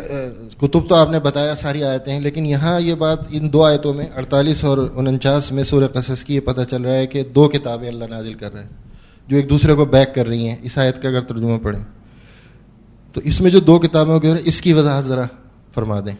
کتب 0.57 0.87
تو 0.89 0.95
آپ 0.95 1.09
نے 1.11 1.19
بتایا، 1.19 1.55
ساری 1.55 1.83
آیتیں 1.83 2.13
ہیں، 2.13 2.19
لیکن 2.19 2.45
یہاں 2.45 2.79
یہ 2.79 2.95
بات 2.95 3.19
ان 3.29 3.51
دو 3.53 3.63
آیتوں 3.63 3.93
میں، 3.93 4.05
اڑتالیس 4.15 4.63
اور 4.63 4.77
انچاس 4.97 5.51
میں 5.51 5.63
سورہ 5.63 5.87
قصص 5.87 6.23
کی 6.23 6.35
یہ 6.35 6.39
پتہ 6.39 6.61
چل 6.61 6.81
رہا 6.81 6.93
ہے 6.93 7.07
کہ 7.07 7.23
دو 7.35 7.47
کتابیں 7.49 7.87
اللہ 7.87 8.05
نازل 8.05 8.33
کر 8.33 8.53
رہے 8.53 8.63
ہیں 8.63 8.69
جو 9.27 9.37
ایک 9.37 9.49
دوسرے 9.49 9.73
کو 9.73 9.85
بیک 9.85 10.15
کر 10.15 10.27
رہی 10.27 10.47
ہیں۔ 10.47 10.55
اس 10.61 10.77
آیت 10.77 11.01
کا 11.01 11.09
اگر 11.09 11.21
ترجمہ 11.21 11.57
پڑھیں 11.57 11.83
تو 13.13 13.21
اس 13.23 13.41
میں 13.41 13.51
جو 13.51 13.59
دو 13.59 13.77
کتابیں 13.79 14.13
ہو 14.13 14.21
گئی، 14.23 14.31
اس 14.43 14.61
کی 14.61 14.73
وضاحت 14.73 15.05
ذرا 15.05 15.25
فرما 15.73 15.99
دیں۔ 15.99 16.15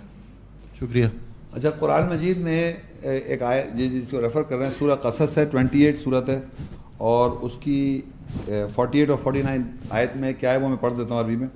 شکریہ۔ 0.80 1.06
اچھا 1.54 1.70
قرآن 1.80 2.08
مجید 2.10 2.38
میں 2.42 2.62
ایک 3.02 3.42
آیت 3.44 3.74
جس 3.78 4.10
کو 4.12 4.22
ریفر 4.22 4.44
کر 4.44 4.58
رہے 4.58 4.66
ہیں، 4.66 4.74
سورہ 4.80 4.96
قصص 5.02 5.38
ہے 5.38 5.46
ٹوینٹی 5.52 5.82
ایٹ 5.86 6.00
صورت 6.00 6.30
ہے، 6.30 6.40
اور 7.10 7.32
اس 7.42 7.52
کی 7.60 7.80
فورٹی 8.76 9.00
ایٹ 9.00 9.10
اور 9.10 9.18
فورٹی 9.24 9.42
نائن 9.42 9.62
آیت 9.90 10.16
میں 10.16 10.32
کیا 10.40 10.52
ہے 10.52 10.58
وہ 10.58 10.68
میں 10.68 10.78
پڑھ 10.82 10.94
دیتا 10.98 11.14
ہوں 11.14 11.22
عربی 11.22 11.36
میں۔ 11.36 11.48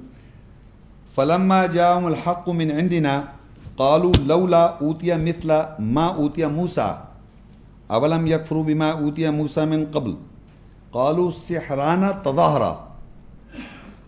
فلما 1.16 1.66
جاءهم 1.66 2.06
الحق 2.06 2.50
من 2.60 2.72
عندنا، 2.72 3.22
قالوا 3.78 4.12
لولا 4.28 4.64
اوتیا 4.86 5.16
مثل 5.18 5.52
ما 5.80 6.06
اوتیا 6.06 6.48
موسا 6.48 6.88
اولم 7.96 8.28
يكفروا 8.28 8.64
بما 8.64 8.90
اوتیا 8.90 9.32
موسا 9.32 9.66
من 9.66 9.84
قبل؟ 9.92 10.12
قالوا 10.92 11.30
سحران 11.48 12.04
تظاهرا 12.24 12.74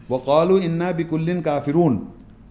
وقالوا 0.10 0.60
انا 0.66 0.92
بكل 0.98 1.42
كافرون۔ 1.46 2.00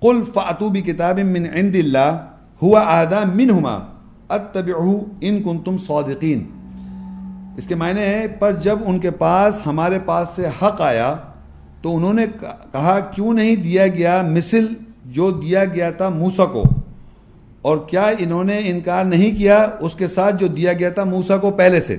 قل 0.01 0.23
فاتوا 0.35 0.71
بكتاب 0.71 1.21
من 1.27 1.47
عند 1.47 1.77
الله 1.77 2.34
هو 2.61 2.75
اهدى 2.81 3.21
منهما 3.39 3.75
اتبعه 4.31 4.97
ان 5.29 5.41
كنتم 5.47 5.77
صادقين 5.87 6.41
اس 7.59 7.67
کے 7.67 7.75
معنی 7.75 8.01
ہے، 8.01 8.27
پر 8.39 8.53
جب 8.63 8.79
ان 8.87 8.99
کے 8.99 9.11
پاس، 9.19 9.61
ہمارے 9.67 9.99
پاس 10.05 10.29
سے 10.37 10.49
حق 10.63 10.81
آیا، 10.81 11.15
تو 11.83 11.97
انہوں 11.97 12.15
نے 12.15 12.25
کہا 12.73 12.99
کیوں 13.15 13.33
نہیں 13.35 13.57
دیا 13.65 13.87
گیا 13.99 14.15
مثل 14.31 14.67
جو 15.17 15.31
دیا 15.43 15.65
گیا 15.75 15.91
تھا 15.99 16.09
موسا 16.09 16.47
کو؟ 16.55 16.63
اور 17.63 17.77
کیا 17.89 18.07
انہوں 18.19 18.45
نے 18.45 18.59
انکار 18.65 19.05
نہیں 19.05 19.37
کیا 19.37 19.59
اس 19.81 19.95
کے 19.95 20.09
ساتھ 20.09 20.37
جو 20.41 20.47
دیا 20.57 20.73
گیا 20.81 20.91
تھا 20.97 21.05
موسا 21.05 21.37
کو 21.45 21.51
پہلے 21.61 21.81
سے؟ 21.81 21.97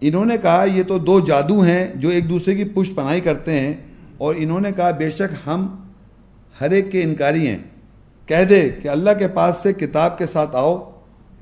انہوں 0.00 0.24
نے 0.24 0.36
کہا، 0.42 0.64
یہ 0.64 0.82
تو 0.88 0.98
دو 0.98 1.18
جادو 1.26 1.60
ہیں 1.64 1.86
جو 1.94 2.08
ایک 2.08 2.28
دوسرے 2.30 2.54
کی 2.54 2.64
پشت 2.74 2.94
پناہی 2.96 3.20
کرتے 3.20 3.60
ہیں، 3.60 3.74
اور 4.18 4.34
انہوں 4.38 4.60
نے 4.60 4.72
کہا، 4.76 4.90
بے 4.98 5.10
شک 5.10 5.30
ہم 5.46 5.66
ہر 6.60 6.70
ایک 6.70 6.90
کے 6.92 7.02
انکاری 7.02 7.46
ہیں۔ 7.48 7.62
کہہ 8.26 8.44
دے 8.44 8.68
کہ 8.68 8.88
اللہ 8.88 9.10
کے 9.18 9.28
پاس 9.28 9.56
سے 9.56 9.72
کتاب 9.72 10.18
کے 10.18 10.26
ساتھ 10.26 10.56
آؤ، 10.56 10.90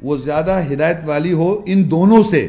وہ 0.02 0.16
زیادہ 0.16 0.60
ہدایت 0.72 0.96
والی 1.04 1.32
ہو 1.32 1.60
ان 1.66 1.90
دونوں 1.90 2.22
سے۔ 2.30 2.48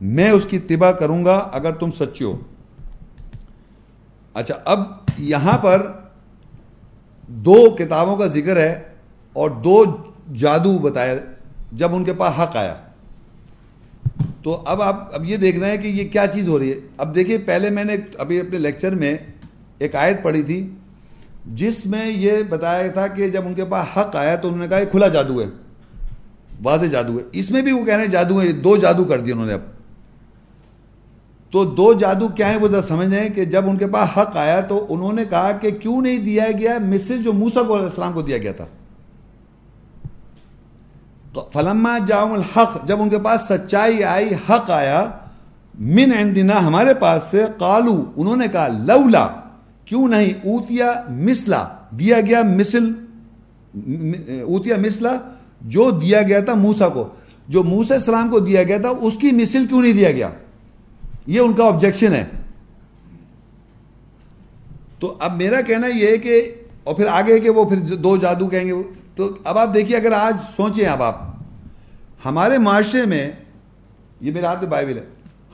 میں 0.00 0.30
اس 0.30 0.46
کی 0.50 0.56
اتباع 0.56 0.92
کروں 0.92 1.24
گا 1.24 1.36
اگر 1.52 1.72
تم 1.72 1.90
سچے 1.90 2.24
ہو۔ 2.24 2.36
اچھا 4.34 4.54
اب 4.64 4.80
یہاں 5.18 5.58
پر 5.58 5.92
دو 7.28 7.70
کتابوں 7.78 8.16
کا 8.16 8.26
ذکر 8.26 8.56
ہے 8.56 8.82
اور 9.32 9.50
دو 9.50 9.84
جادو 10.36 10.78
بتایا، 10.78 11.14
جب 11.72 11.94
ان 11.94 12.04
کے 12.04 12.14
پاس 12.14 12.40
حق 12.40 12.56
آیا۔ 12.56 12.74
تو 14.42 14.62
اب 14.66 14.82
آپ، 14.82 15.14
اب 15.14 15.24
یہ 15.24 15.36
دیکھ 15.36 15.58
رہے 15.58 15.70
ہیں 15.70 15.82
کہ 15.82 15.88
یہ 15.88 16.08
کیا 16.08 16.26
چیز 16.26 16.48
ہو 16.48 16.58
رہی 16.58 16.70
ہے۔ 16.70 16.80
اب 16.98 17.14
دیکھیے، 17.14 17.38
پہلے 17.38 17.70
میں 17.70 17.84
نے 17.84 17.96
ابھی 18.18 18.40
اپنے 18.40 18.58
لیکچر 18.58 18.94
میں 18.94 19.16
ایک 19.78 19.94
آیت 19.94 20.22
پڑھی 20.22 20.42
تھی۔ 20.42 20.70
جس 21.54 21.86
میں 21.86 22.06
یہ 22.06 22.42
بتایا 22.42 22.88
تھا 22.88 23.06
کہ 23.06 23.28
جب 23.28 23.46
ان 23.46 23.54
کے 23.54 23.64
پاس 23.64 23.98
حق 23.98 24.16
آیا 24.16 24.36
تو 24.36 24.48
انہوں 24.48 24.60
نے 24.60 24.68
کہا 24.68 24.78
یہ 24.78 24.84
کھلا 24.84 25.08
جادو 25.08 25.40
ہے، 25.40 25.46
واضح 26.62 26.86
جادو 26.86 27.18
ہے۔ 27.18 27.24
اس 27.32 27.50
میں 27.50 27.62
بھی 27.62 27.72
وہ 27.72 27.84
کہہ 27.84 27.94
رہے 27.94 28.02
ہیں 28.02 28.10
جادو 28.10 28.42
ہے، 28.42 28.52
دو 28.52 28.76
جادو 28.76 29.04
کر 29.04 29.20
دیے 29.20 29.32
انہوں 29.32 29.46
نے 29.46 29.52
اب۔ 29.52 29.60
تو 31.50 31.64
دو 31.64 31.92
جادو 31.92 32.28
کیا 32.28 32.50
ہیں 32.50 32.56
وہ 32.56 32.68
ذرا 32.68 32.80
سمجھ 32.80 33.08
رہے 33.08 33.20
ہیں 33.20 33.28
کہ 33.28 33.44
جب 33.44 33.68
ان 33.68 33.76
کے 33.76 33.86
پاس 33.86 34.18
حق 34.18 34.36
آیا 34.36 34.60
تو 34.60 34.86
انہوں 34.88 35.12
نے 35.12 35.24
کہا 35.24 35.52
کہ 35.52 35.70
کیوں 35.70 36.02
نہیں 36.02 36.18
دیا 36.18 36.46
گیا 36.58 36.78
مصر 36.78 37.16
جو 37.16 37.32
موسا 37.32 37.62
کو 37.62 37.74
علیہ 37.74 37.84
السلام 37.84 38.12
کو 38.12 38.22
دیا 38.22 38.38
گیا 38.38 38.52
تھا۔ 38.52 38.66
فلما 41.52 41.98
جاؤں 41.98 42.32
الحق، 42.32 42.84
جب 42.84 43.02
ان 43.02 43.08
کے 43.08 43.18
پاس 43.18 43.48
سچائی 43.48 44.04
آئی، 44.04 44.34
حق 44.50 44.70
آیا، 44.70 45.10
من 45.78 46.12
عندنا، 46.18 46.66
ہمارے 46.66 46.94
پاس 46.94 47.22
سے 47.30 47.44
قالو، 47.58 48.04
انہوں 48.16 48.36
نے 48.36 48.48
کہا 48.48 48.68
لولا 48.68 49.28
کیوں 49.88 50.08
نہیں 50.08 50.32
اوتیا 50.44 50.92
مسلا 51.08 51.66
دیا 51.90 52.20
گیا 52.20 52.42
مثل، 52.46 52.84
اوتیا 54.42 54.76
مسلا 54.76 55.16
جو 55.66 55.90
دیا 55.90 56.22
گیا 56.22 56.40
تھا 56.40 56.54
موسا 56.54 56.88
کو، 56.88 57.08
جو 57.48 57.62
موسا 57.62 57.94
السلام 57.94 58.30
کو 58.30 58.38
دیا 58.40 58.62
گیا 58.62 58.78
تھا، 58.78 58.88
اس 58.88 59.16
کی 59.20 59.30
مثل 59.32 59.66
کیوں 59.66 59.82
نہیں 59.82 59.92
دیا 59.92 60.10
گیا؟ 60.12 60.28
یہ 61.26 61.40
ان 61.40 61.52
کا 61.52 61.66
آبجیکشن 61.66 62.12
ہے۔ 62.12 62.24
تو 64.98 65.16
اب 65.18 65.36
میرا 65.36 65.60
کہنا 65.60 65.86
یہ 65.86 66.06
ہے 66.08 66.18
کہ، 66.18 66.40
اور 66.84 66.94
پھر 66.94 67.06
آگے 67.06 67.38
کہ 67.40 67.50
وہ 67.50 67.64
پھر 67.64 67.96
دو 67.96 68.16
جادو 68.16 68.48
کہیں 68.48 68.66
گے۔ 68.66 68.82
تو 69.16 69.28
اب 69.44 69.58
آپ 69.58 69.74
دیکھیے، 69.74 69.96
اگر 69.96 70.12
آج 70.12 70.36
سوچیں 70.56 70.86
اب 70.86 71.02
آپ 71.02 71.20
ہمارے 72.24 72.58
معاشرے 72.58 73.04
میں، 73.06 73.30
یہ 74.20 74.32
میرے 74.32 74.46
ہاتھ 74.46 74.62
میں 74.62 74.70
بائبل 74.70 74.98
ہے، 74.98 75.04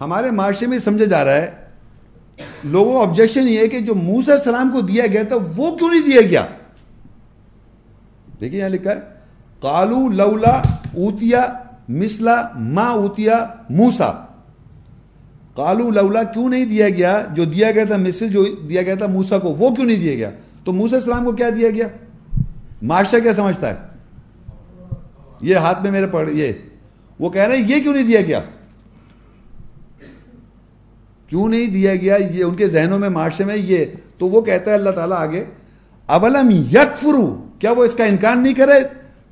ہمارے 0.01 0.31
معاشرے 0.31 0.67
میں 0.69 0.79
سمجھا 0.79 1.05
جا 1.05 1.25
رہا 1.25 1.35
ہے 1.35 1.64
لوگوں 2.65 2.93
کا 2.93 3.01
آبجیکشن 3.01 3.49
یہ 3.49 3.59
ہے 3.59 3.69
کہ 3.69 3.81
جو 3.81 3.95
موسا 3.95 4.33
السلام 4.33 4.71
کو 4.73 4.81
دیا 4.81 5.07
گیا 5.07 5.23
تھا، 5.23 5.37
وہ 5.57 5.77
کیوں 5.77 5.91
نہیں 5.91 6.11
دیا 6.11 6.21
گیا؟ 6.21 6.45
دیکھیے 8.41 8.59
یہاں 8.61 8.71
لکھا 8.71 8.91
ہے 8.91 9.01
کالو 9.63 10.09
لولا 10.11 10.55
اوتیا 10.95 11.47
مسلا 11.89 12.37
ما 12.57 12.87
اوتیا 12.89 13.45
موسا 13.71 14.11
کالو 15.57 15.91
لولا 15.91 16.23
کیوں 16.23 16.49
نہیں 16.49 16.65
دیا 16.65 16.89
گیا؟ 16.89 17.21
جو 17.35 17.45
دیا 17.45 17.71
گیا 17.71 17.85
تھا 17.85 17.97
مسل 17.97 18.29
جو 18.29 18.45
دیا 18.69 18.83
گیا 18.83 18.95
تھا 18.95 19.07
موسا 19.07 19.39
کو، 19.39 19.55
وہ 19.59 19.75
کیوں 19.75 19.87
نہیں 19.87 20.01
دیا 20.01 20.15
گیا؟ 20.15 20.31
تو 20.65 20.73
موسا 20.73 20.97
السلام 20.97 21.25
کو 21.25 21.33
کیا 21.33 21.51
دیا 21.57 21.71
گیا؟ 21.71 21.87
معاشرہ 22.83 23.21
کیا 23.21 23.33
سمجھتا 23.33 23.71
ہے؟ 23.71 23.77
یہ 25.41 25.57
ہاتھ 25.57 25.83
میں 25.83 25.91
میرے 25.91 26.07
پڑھ 26.07 26.31
یہ، 26.33 26.53
وہ 27.21 27.31
کہہ 27.31 27.43
رہے 27.43 27.57
ہیں، 27.57 27.65
یہ 27.69 27.83
کیوں 27.83 27.95
نہیں 27.95 28.07
دیا 28.07 28.21
گیا؟ 28.21 28.41
کیوں 31.35 31.49
نہیں 31.49 31.67
دیا 31.67 31.97
گیا؟ 31.97 32.17
یہ 32.17 32.45
ان 32.45 32.55
کے 32.55 32.69
ذہنوں 32.69 32.99
میں 32.99 33.09
معاشرے 33.09 33.47
میں 33.47 33.57
یہ 33.57 33.85
تو 34.19 34.29
وہ 34.29 34.41
کہتا 34.41 34.71
ہے 34.71 34.77
اللہ 34.77 34.91
تعالیٰ 34.91 35.19
آگے، 35.19 35.45
اولم 36.07 36.51
یکفرو؟ 36.51 37.47
کیا 37.59 37.73
وہ 37.73 37.85
اس 37.85 37.95
کا 37.95 38.05
انکار 38.05 38.37
نہیں 38.37 38.55
کرے؟ 38.55 38.83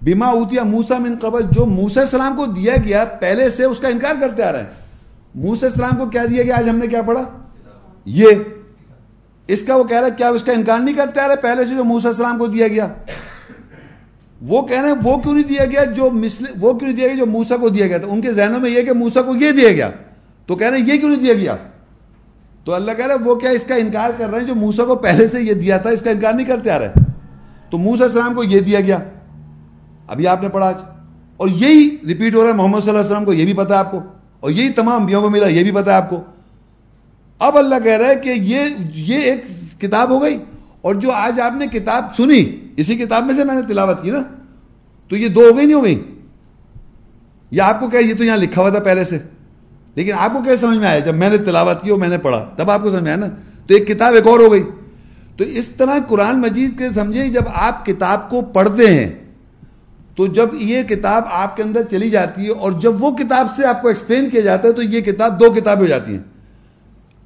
بیما 0.03 0.27
اوتیا 0.27 0.63
موسا 0.63 0.99
من 0.99 1.19
قبل. 1.19 1.43
جو 1.51 1.67
موسا 1.67 2.01
السلام 2.01 2.37
کو 2.37 2.47
دیا 2.47 2.75
گیا، 2.85 3.05
پہلے 3.05 3.51
سے 3.51 3.65
اس 3.65 3.79
کا 3.79 3.89
انکار 3.89 4.15
کرتے 4.21 4.43
آ 4.43 4.53
رہے 4.53 4.59
ہیں۔ 4.59 4.67
موسا 5.35 5.67
السلام 5.67 5.97
کو 5.97 6.07
کیا 6.07 6.25
دیا 6.31 6.43
گیا؟ 6.43 6.57
آج 6.59 6.69
ہم 6.69 6.77
نے 6.77 6.87
کیا 6.87 7.03
پڑھا؟ 7.03 7.25
یہ۔ 8.05 8.27
اس 9.47 9.63
کا 9.63 9.77
وہ 9.77 9.85
کہہ 9.85 9.97
رہا 9.97 10.07
ہے، 10.07 10.13
کیا 10.17 10.29
اس 10.29 10.43
کا 10.43 10.53
انکار 10.53 10.79
نہیں 10.79 10.95
کرتے 10.95 11.21
آ 11.21 11.29
رہے؟ 11.29 11.37
پہلے 11.37 11.65
سے 11.65 11.75
جو 11.75 11.85
موسا 11.85 12.09
السلام 12.09 12.39
کو 12.39 12.47
دیا 12.47 12.69
گیا۔ 12.69 12.89
وہ 14.43 14.63
کہہ 14.63 14.81
رہے 14.81 14.89
ہیں، 14.89 14.97
وہ 15.03 15.19
کیوں 15.19 15.35
نہیں 15.35 15.49
دیا 15.49 15.65
گیا 15.65 15.85
جو 15.85 16.11
مسل 16.11 16.45
وہ 16.61 16.73
کیوں 16.73 16.89
نہیں 16.89 16.99
دیا 16.99 17.07
گیا 17.07 17.17
جو 17.17 17.27
موسا 17.27 17.57
کو 17.57 17.69
دیا 17.69 17.87
گیا 17.87 17.99
تھا؟ 17.99 18.07
ان 18.11 18.21
کے 18.21 18.33
ذہنوں 18.33 18.61
میں 18.61 18.71
یہ 18.71 18.83
کہ 18.83 18.93
موسا 18.93 19.23
کو 19.23 19.37
یہ 19.37 19.51
دیا 19.51 19.71
گیا۔ 19.71 19.91
تو 20.47 20.57
کہہ 20.57 20.67
رہے 20.67 20.79
ہیں، 20.79 20.95
یہ 20.95 21.01
کیوں 21.01 21.11
نہیں 21.11 21.21
دیا 21.21 21.35
گیا؟ 21.35 21.57
تو 22.65 22.75
اللہ 22.75 22.93
کہہ 22.93 23.07
رہا 23.07 23.15
ہے، 23.15 23.25
وہ 23.25 23.35
کیا 23.35 23.51
اس 23.51 23.65
کا 23.65 23.75
انکار 23.75 24.11
کر 24.19 24.31
رہے 24.31 24.41
ہیں 24.41 24.47
جو 24.47 24.55
موسا 24.55 24.85
کو 24.85 24.95
پہلے 24.95 25.27
سے 25.27 25.43
یہ 25.43 25.55
دیا 25.55 25.77
تھا؟ 25.77 25.91
اس 25.91 26.03
کا 26.03 26.11
انکار 26.11 26.33
نہیں 26.33 26.47
کرتے 26.47 26.71
آ 26.71 26.79
رہے۔ 26.79 26.93
تو 27.71 27.79
موسا 27.79 28.05
السلام 28.05 28.35
کو 28.35 28.45
یہ 28.45 28.61
دیا 28.61 28.81
گیا۔ 28.81 28.99
ابھی 30.09 30.27
آپ 30.27 30.43
نے 30.43 30.49
پڑھا 30.49 30.67
آج۔ 30.67 30.75
اور 31.37 31.49
یہی 31.49 31.97
ریپیٹ 32.07 32.35
ہو 32.35 32.43
رہا 32.43 32.49
ہے، 32.49 32.55
محمد 32.55 32.81
صلی 32.81 32.89
اللہ 32.89 33.01
علیہ 33.01 33.11
وسلم 33.11 33.25
کو 33.25 33.33
یہ 33.33 33.45
بھی 33.45 33.53
پتا 33.53 33.75
ہے 33.75 33.79
آپ 33.79 33.91
کو۔ 33.91 34.01
اور 34.41 34.51
یہی 34.51 34.71
تمام 34.71 35.07
بیوں 35.07 35.23
کو 35.23 35.31
ملا، 35.31 35.47
یہ 35.47 35.63
بھی 35.63 35.71
پتا 35.71 35.91
ہے 35.91 35.97
آپ 35.97 36.11
کو۔ 36.11 36.21
اب 37.39 37.59
اللہ 37.59 37.75
کہہ 37.85 37.93
رہا 37.93 38.09
ہے 38.09 38.15
کہ 38.15 38.29
یہ 38.29 38.61
یہ 38.95 39.19
ایک 39.19 39.45
کتاب 39.81 40.11
ہو 40.11 40.23
گئی۔ 40.23 40.39
اور 40.81 40.95
جو 40.95 41.11
آج 41.11 41.41
آپ 41.41 41.53
نے 41.57 41.67
کتاب 41.67 42.05
سنی، 42.17 42.69
اسی 42.77 42.97
کتاب 42.97 43.27
میں 43.27 43.35
سے 43.35 43.45
میں 43.45 43.55
نے 43.55 43.61
تلاوت 43.69 44.03
کی 44.03 44.11
نا۔ 44.11 44.23
تو 45.09 45.17
یہ 45.17 45.29
دو 45.29 45.41
ہو 45.41 45.57
گئی، 45.57 45.67
نہیں 45.67 45.77
ہو 45.77 45.85
گئی؟ 45.85 46.03
یا 47.51 47.67
آپ 47.67 47.81
کو 47.81 47.91
کیا 47.91 48.01
یہ 48.01 48.15
تو 48.19 48.25
یہاں 48.25 48.37
لکھا 48.37 48.63
ہوا 48.63 48.71
تھا 48.71 48.81
پہلے 48.81 49.05
سے۔ 49.05 49.19
لیکن 49.95 50.13
آپ 50.19 50.33
کو 50.33 50.43
کیا 50.43 50.57
سمجھ 50.57 50.79
میں 50.79 50.89
آیا؟ 50.89 50.99
جب 50.99 51.15
میں 51.15 51.31
نے 51.31 51.39
تلاوت 51.39 51.83
کی 51.83 51.91
اور 51.91 51.99
میں 51.99 52.09
نے 52.09 52.19
پڑھا، 52.19 52.45
تب 52.57 52.71
آپ 52.71 52.83
کو 52.83 52.91
سمجھ 52.91 53.03
میں 53.03 53.13
آیا 53.13 53.21
نا؟ 53.21 53.27
تو 53.67 53.75
ایک 53.75 53.89
کتاب 53.89 54.15
ایک 54.15 54.27
اور 54.27 54.41
ہو 54.41 54.53
گئی۔ 54.53 54.63
تو 55.37 55.45
اس 55.45 55.69
طرح 55.69 55.99
قرآن 56.09 56.41
مجید 56.41 56.79
کے 56.79 56.85
سمجھے 56.95 57.29
جب 57.29 57.43
آپ 57.55 57.87
کتاب 57.87 58.31
کو 58.31 58.41
پڑھتے 58.41 58.87
ہیں، 58.87 59.25
تو 60.17 60.27
جب 60.27 60.49
یہ 60.53 60.83
کتاب 60.83 61.23
آپ 61.31 61.57
کے 61.57 61.63
اندر 61.63 61.83
چلی 61.91 62.11
جاتی 62.11 62.45
ہے 62.45 62.51
اور 62.51 62.73
جب 62.73 63.05
وہ 63.05 63.17
کتاب 63.17 63.47
سے 63.57 63.67
آپ 63.67 63.83
کو 63.83 63.89
ایکسپلین 63.89 64.31
کیا 64.31 64.41
جاتا 64.41 64.69
ہے، 64.69 64.73
تو 64.73 64.83
یہ 64.83 65.01
کتاب 65.01 65.41
دو 65.41 65.51
کتابیں 65.51 65.83
ہو 65.83 65.89
جاتی 65.89 66.13
ہیں۔ 66.13 66.23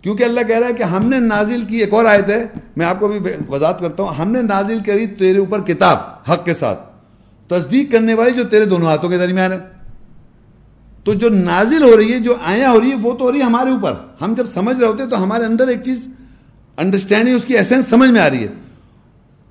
کیونکہ 0.02 0.24
اللہ 0.24 0.40
کہہ 0.48 0.58
رہا 0.58 0.68
ہے 0.68 0.72
کہ 0.72 0.82
ہم 0.82 1.08
نے 1.08 1.18
نازل 1.18 1.64
کی، 1.68 1.76
ایک 1.76 1.94
اور 1.94 2.04
آیت 2.04 2.30
ہے، 2.30 2.46
میں 2.76 2.86
آپ 2.86 3.00
کو 3.00 3.08
بھی 3.08 3.18
وضاحت 3.48 3.80
کرتا 3.80 4.02
ہوں۔ 4.02 4.14
ہم 4.14 4.32
نے 4.32 4.42
نازل 4.42 4.78
کری 4.86 5.06
تیرے 5.06 5.38
اوپر 5.38 5.60
کتاب، 5.60 5.98
حق 6.32 6.44
کے 6.44 6.54
ساتھ۔ 6.54 6.80
تصدیق 7.48 7.92
کرنے 7.92 8.14
والی 8.14 8.30
جو 8.30 8.44
تیرے 8.44 8.64
دونوں 8.64 8.86
ہاتھوں 8.86 9.10
کے 9.10 9.18
درمیان 9.18 9.52
ہے۔ 9.52 9.75
تو 11.06 11.14
جو 11.14 11.28
نازل 11.28 11.82
ہو 11.82 11.96
رہی 11.96 12.12
ہے، 12.12 12.18
جو 12.18 12.34
آیا 12.46 12.70
ہو 12.70 12.80
رہی 12.80 12.90
ہے 12.90 12.94
وہ 12.94 13.12
تو 13.12 13.24
ہو 13.24 13.32
رہی 13.32 13.38
ہے 13.38 13.44
ہمارے 13.44 13.70
اوپر۔ 13.70 13.92
ہم 14.20 14.34
جب 14.34 14.46
سمجھ 14.46 14.80
رہے 14.80 14.86
ہوتے 14.86 15.02
ہیں 15.02 15.10
تو 15.10 15.22
ہمارے 15.22 15.44
اندر 15.44 15.68
ایک 15.68 15.82
چیز 15.82 16.08
انڈرسٹینڈنگ 16.76 17.36
اس 17.36 17.44
کی 17.44 17.56
ایسنس 17.56 17.86
سمجھ 17.86 18.10
میں 18.10 18.20
آ 18.20 18.30
رہی 18.30 18.42
ہے۔ 18.42 18.46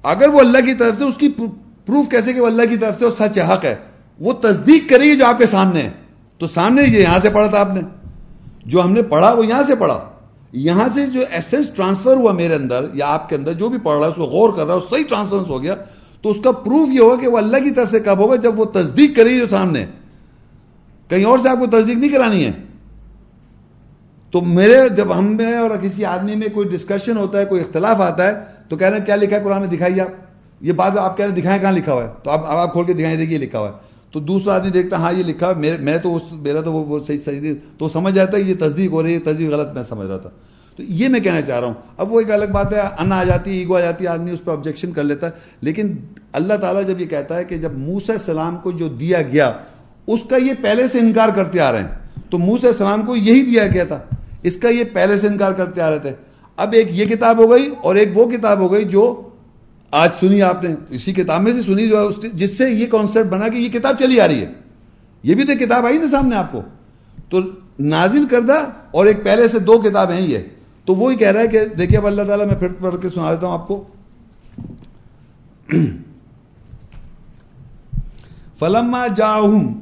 اگر 0.04 0.30
وہ 0.30 0.40
اللہ 0.40 0.58
کی 0.58 0.74
طرف 0.74 0.98
سے، 0.98 1.04
اس 1.04 1.14
کی 1.18 1.30
پروف 1.30 2.10
کیسے 2.10 2.34
کہ 2.34 2.42
وہ 2.42 2.48
اللہ 2.48 2.62
کی 2.70 2.78
طرف 2.78 3.00
سے؟ 3.00 3.06
وہ 3.06 3.12
سچ 3.20 3.40
حق 3.54 3.66
ہے۔ 3.66 3.76
وہ 4.20 4.34
تصدیق 4.34 4.90
کرے 4.90 5.04
گی 5.04 5.18
جو 5.18 5.26
آپ 5.26 5.38
کے 5.38 5.48
سامنے 5.48 5.82
ہے۔ 5.82 5.92
تو 6.38 6.48
سامنے 6.48 6.82
یہ 6.82 7.02
یہاں 7.02 7.20
سے 7.22 7.30
پڑھا 7.30 7.48
تھا 7.48 7.60
آپ 7.60 7.74
نے۔ 7.74 7.82
جو 8.66 8.84
ہم 8.84 8.92
نے 8.92 9.02
پڑھا، 9.02 9.32
وہ 9.32 9.46
یہاں 9.46 9.64
سے 9.64 9.76
پڑھا۔ 9.76 10.06
یہاں 10.52 10.88
سے 10.94 11.08
جو 11.08 11.20
ایسنس 11.32 11.70
ٹرانسفر 11.76 12.16
ہوا 12.16 12.32
میرے 12.32 12.56
اندر 12.56 12.86
یا 12.94 13.06
آپ 13.08 13.30
کے 13.30 13.36
اندر، 13.36 13.54
جو 13.54 13.70
بھی 13.70 13.78
پڑھ 13.78 13.98
رہا 13.98 14.06
ہے، 14.06 14.10
اس 14.10 14.16
کو 14.16 14.24
غور 14.24 14.50
کر 14.54 14.66
رہا 14.66 14.76
ہے 14.76 14.80
صحیح 14.90 15.04
ٹرانسفرنس 15.10 15.48
ہو 15.48 15.64
گیا۔ 15.64 15.76
تو 16.22 16.32
اس 16.32 16.38
کا 16.44 16.52
پروف 16.52 16.90
یہ 16.90 17.00
ہوگا 17.00 17.16
کہ 17.16 17.28
وہ 17.28 17.38
اللہ 17.38 17.58
کی 17.58 17.72
طرف 17.72 17.92
سے 17.92 18.00
کب 18.00 18.18
ہوگا؟ 18.20 18.36
جب 18.36 18.60
وہ 18.60 18.66
تصدیق 18.66 19.16
کرے 19.16 19.30
گی 19.30 19.38
جو 19.38 19.48
سامنے 19.48 19.86
کہیں 21.08 21.26
اور 21.26 21.40
سے 21.40 21.50
آپ 21.50 21.58
کو 21.60 21.66
تصدیق 21.66 21.98
نہیں 21.98 22.12
کرانی 22.12 22.46
ہے؟ 22.46 22.52
تو 24.32 24.42
میرے 24.42 24.90
جب 24.90 25.18
ہم 25.18 25.36
میں 25.36 25.58
اور 25.58 25.70
کسی 25.82 26.06
آدمی 26.06 26.36
میں 26.36 26.48
کوئی 26.54 26.68
ڈسکشن 26.68 27.18
ہوتا 27.18 27.40
ہے، 27.40 27.46
کوئی 27.46 27.62
اختلاف 27.62 28.02
آتا 28.02 28.28
ہے، 28.28 28.34
تو 28.70 28.78
کہہ 28.78 28.88
رہے 28.88 28.98
ہیں، 28.98 29.06
کیا 29.06 29.16
لکھا 29.16 29.38
ہے 29.38 29.44
قرآن 29.44 29.60
میں؟ 29.60 29.68
دکھائیے 29.68 30.02
آپ۔ 30.02 30.08
یہ 30.62 30.72
بات 30.72 30.98
آپ 30.98 31.18
کہہ 31.18 31.26
رہے 31.26 31.34
ہیں، 31.34 31.42
دکھائیں 31.42 31.62
کہاں 31.62 31.72
لکھا 31.72 31.94
ہوا 31.94 32.04
ہے؟ 32.04 32.10
تو 32.24 32.32
آپ 32.32 32.46
آپ 32.46 32.72
کھول 32.72 32.86
کے 32.86 32.94
دکھائیں 32.94 33.18
دیکھیے 33.18 33.38
لکھا 33.38 33.60
ہوا 33.60 33.68
ہے۔ 33.68 33.74
تو 34.12 34.20
دوسرا 34.20 34.56
آدمی 34.56 34.70
دیکھتا 34.70 34.98
ہاں 34.98 35.14
یہ 35.14 35.24
لکھا 35.24 35.50
ہے 35.50 35.78
میں 35.80 35.98
تو 35.98 36.20
میرا 36.32 36.62
تو 36.62 36.74
وہ 36.74 37.04
صحیح 37.04 37.18
صحیح 37.18 37.54
تو 37.78 37.90
سمجھ 37.90 38.16
جاتا 38.16 38.38
ہے 38.38 38.42
یہ 38.42 38.56
تصدیق 38.60 38.92
ہو 38.92 39.04
رہی 39.04 39.14
ہے 39.14 39.20
تصدیق 39.20 39.50
غلط 39.50 39.74
میں 39.74 39.84
سمجھ 39.84 40.08
رہا 40.08 40.18
تھا۔ 40.18 40.30
تو 40.78 40.84
یہ 40.84 41.08
میں 41.08 41.20
کہنا 41.20 41.42
چاہ 41.42 41.60
رہا 41.60 41.68
ہوں۔ 41.68 41.74
اب 41.98 42.14
وہ 42.14 42.20
ایک 42.20 42.32
الگ 42.32 42.46
بات 42.46 42.74
ہے، 42.74 42.80
ان 42.80 43.12
آ 43.12 43.24
جاتی 43.24 43.52
ہے 43.52 43.56
ایگو 43.56 43.78
آ 43.78 43.80
جاتی 43.80 44.04
ہے 44.04 44.10
آدمی 44.10 44.32
اس 44.32 44.44
پہ 44.44 44.52
آبجیکشن 44.52 44.92
کر 44.92 45.04
لیتا 45.04 45.28
ہے۔ 45.28 45.32
لیکن 45.62 45.96
اللہ 46.32 46.54
تعالیٰ 46.54 46.86
جب 46.88 47.02
یہ 47.02 47.06
کہتا 47.06 47.38
ہے 47.38 47.44
کہ 47.44 47.58
جب 47.58 47.72
موسیٰ 47.74 48.16
السلام 48.16 48.58
کو 48.58 48.72
جو 48.72 48.88
دیا 48.88 49.22
گیا 49.22 49.52
اس 50.08 50.20
کا 50.30 50.36
یہ 50.38 50.54
پہلے 50.62 50.88
سے 50.88 51.00
انکار 51.00 51.30
کرتے 51.36 51.60
آ 51.60 51.72
رہے 51.72 51.80
ہیں۔ 51.80 51.88
تو 52.30 52.40
موسیٰ 52.40 52.70
السلام 52.70 53.02
کو 53.02 53.16
یہی 53.16 53.44
دیا 53.44 53.68
گیا 53.68 53.84
تھا۔ 53.84 54.00
اس 54.44 54.58
کا 54.58 54.70
یہ 54.70 54.84
پہلے 54.94 55.18
سے 55.18 55.28
انکار 55.28 55.52
کرتے 55.52 55.82
آ 55.82 55.90
رہے 55.90 56.00
تھے۔ 56.00 56.12
اب 56.58 56.74
ایک 56.74 56.88
یہ 56.90 57.06
کتاب 57.06 57.38
ہو 57.38 57.52
گئی 57.52 57.70
اور 57.84 57.96
ایک 57.96 58.18
وہ 58.18 58.30
کتاب 58.30 58.60
ہو 58.60 58.74
گئی 58.74 58.86
جو 58.86 59.30
آج 59.92 60.10
سنی 60.20 60.42
آپ 60.42 60.64
نے۔ 60.64 60.76
اسی 60.90 61.14
کتاب 61.14 61.42
میں 61.42 61.54
سے 61.54 61.62
سنی 61.62 61.88
جو 61.88 62.10
ہے 62.10 62.28
جس 62.34 62.58
سے 62.58 62.70
یہ 62.70 62.88
کانسیپٹ 62.88 63.30
بنا 63.30 63.48
کہ 63.48 63.58
یہ 63.58 63.70
کتاب 63.70 63.96
چلی 64.00 64.20
آ 64.20 64.28
رہی 64.28 64.42
ہے۔ 64.42 64.52
یہ 65.24 65.36
بھی 65.36 65.44
تو 65.44 65.54
کتاب 65.60 65.86
آئی 65.86 65.98
نا 65.98 66.08
سامنے 66.08 66.36
آپ 66.36 66.52
کو۔ 66.52 66.62
تو 67.30 67.40
نازل 67.80 68.28
کردہ 68.28 68.66
اور 68.92 69.06
ایک 69.06 69.24
پہلے 69.24 69.48
سے 69.48 69.60
دو 69.60 69.80
کتاب 69.80 70.12
ہیں 70.12 70.22
یہ۔ 70.22 70.38
تو 70.86 70.96
وہی 70.96 71.14
وہ 71.14 71.20
کہہ 71.20 71.32
رہا 71.32 71.42
ہے 71.42 71.48
کہ 71.48 71.66
دیکھیے 71.66 71.98
اب 71.98 72.08
اللہ 72.08 72.22
تعالیٰ 72.22 72.46
میں 72.46 72.56
پھر 72.56 72.68
پڑھ 72.68 72.96
کے 73.02 73.10
سنا 73.10 73.34
دیتا 73.34 73.48
ہوں 73.48 73.54
آپ 73.54 73.68
کو۔ 73.68 73.84
فلما 78.60 79.08
جاہم 79.08 79.80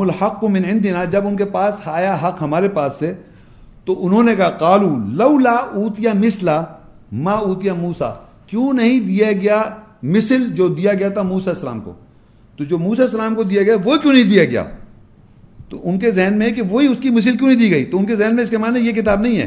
الحق 0.00 0.44
من 0.44 0.64
عندنا. 0.64 1.04
جب 1.04 1.26
ان 1.26 1.36
کے 1.36 1.44
پاس 1.44 1.80
آیا 1.84 2.14
حق 2.22 2.42
ہمارے 2.42 2.68
پاس 2.68 2.92
سے، 2.98 3.12
تو 3.84 4.06
انہوں 4.06 4.22
نے 4.22 4.34
کہا 4.36 4.50
قالو 4.58 4.88
لولا 5.12 5.52
اوتیا 5.52 6.12
مسلا 6.14 6.62
ما 7.12 7.32
اوتیا 7.32 7.74
موسا 7.74 8.10
کیوں 8.46 8.72
نہیں 8.72 9.00
دیا 9.00 9.32
گیا 9.32 9.62
مثل 10.02 10.44
جو 10.54 10.68
دیا 10.68 10.94
گیا 10.94 11.08
تھا 11.08 11.22
موسا 11.22 11.50
السلام 11.50 11.80
کو؟ 11.80 11.92
تو 12.56 12.64
جو 12.64 12.78
موسا 12.78 13.02
السلام 13.02 13.34
کو 13.34 13.42
دیا 13.42 13.62
گیا، 13.62 13.76
وہ 13.84 13.96
کیوں 13.96 14.12
نہیں 14.12 14.30
دیا 14.30 14.44
گیا؟ 14.44 14.64
تو 15.68 15.80
ان 15.84 15.98
کے 15.98 16.10
ذہن 16.10 16.38
میں 16.38 16.50
کہ 16.50 16.62
وہی 16.62 16.86
اس 16.86 16.98
کی 16.98 17.10
مثل 17.10 17.36
کیوں 17.36 17.48
نہیں 17.48 17.58
دی 17.58 17.70
گئی؟ 17.70 17.84
تو 17.84 17.98
ان 17.98 18.06
کے 18.06 18.16
ذہن 18.16 18.34
میں 18.34 18.42
اس 18.42 18.50
کے 18.50 18.58
معنی 18.58 18.80
یہ 18.80 18.92
کتاب 18.92 19.20
نہیں 19.20 19.40
ہے، 19.40 19.46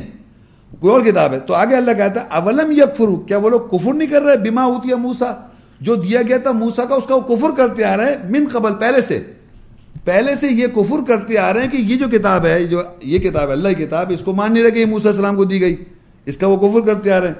کوئی 0.79 0.93
اور 0.93 1.01
کتاب 1.01 1.33
ہے۔ 1.33 1.39
تو 1.39 1.53
آگے 1.53 1.75
اللہ 1.75 1.91
کہتا 1.91 2.21
ہے، 2.21 2.27
اولم 2.29 2.71
یکفرو؟ 2.71 3.15
کیا 3.15 3.37
وہ 3.37 3.49
لوگ 3.49 3.67
کفر 3.71 3.93
نہیں 3.93 4.09
کر 4.09 4.21
رہے 4.21 4.37
بیما 4.37 4.65
ہوتی 4.65 4.89
ہے 4.89 4.95
موسا 4.95 5.31
جو 5.81 5.95
دیا 5.95 6.21
گیا 6.21 6.37
تھا 6.37 6.51
موسا 6.51 6.85
کا، 6.85 6.95
اس 6.95 7.05
کا 7.07 7.15
وہ 7.15 7.35
کفر 7.35 7.55
کرتے 7.57 7.83
آ 7.83 7.97
رہے 7.97 8.05
ہیں 8.05 8.29
من 8.29 8.47
قبل، 8.51 8.73
پہلے 8.73 9.01
سے۔ 9.01 9.19
پہلے 10.05 10.35
سے 10.35 10.47
یہ 10.47 10.67
کفر 10.67 10.95
کرتے 11.07 11.37
آ 11.37 11.53
رہے 11.53 11.61
ہیں 11.61 11.69
کہ 11.69 11.77
یہ 11.77 11.95
جو 11.95 12.19
کتاب 12.19 12.45
ہے 12.45 12.65
جو 12.65 12.81
یہ 13.03 13.19
کتاب 13.19 13.47
ہے، 13.47 13.51
اللہ 13.51 13.67
کی 13.77 13.85
کتاب 13.85 14.11
اس 14.13 14.19
کو 14.19 14.33
مان 14.33 14.53
نہیں 14.53 14.63
رہے 14.63 14.71
کہ 14.71 14.79
یہ 14.79 14.85
السلام 14.93 15.35
کو 15.35 15.45
دی 15.45 15.61
گئی۔ 15.61 15.75
اس 16.25 16.37
کا 16.37 16.47
وہ 16.47 16.57
کفر 16.57 16.93
کرتے 16.93 17.11
آ 17.11 17.19
رہے 17.19 17.27
ہیں۔ 17.27 17.35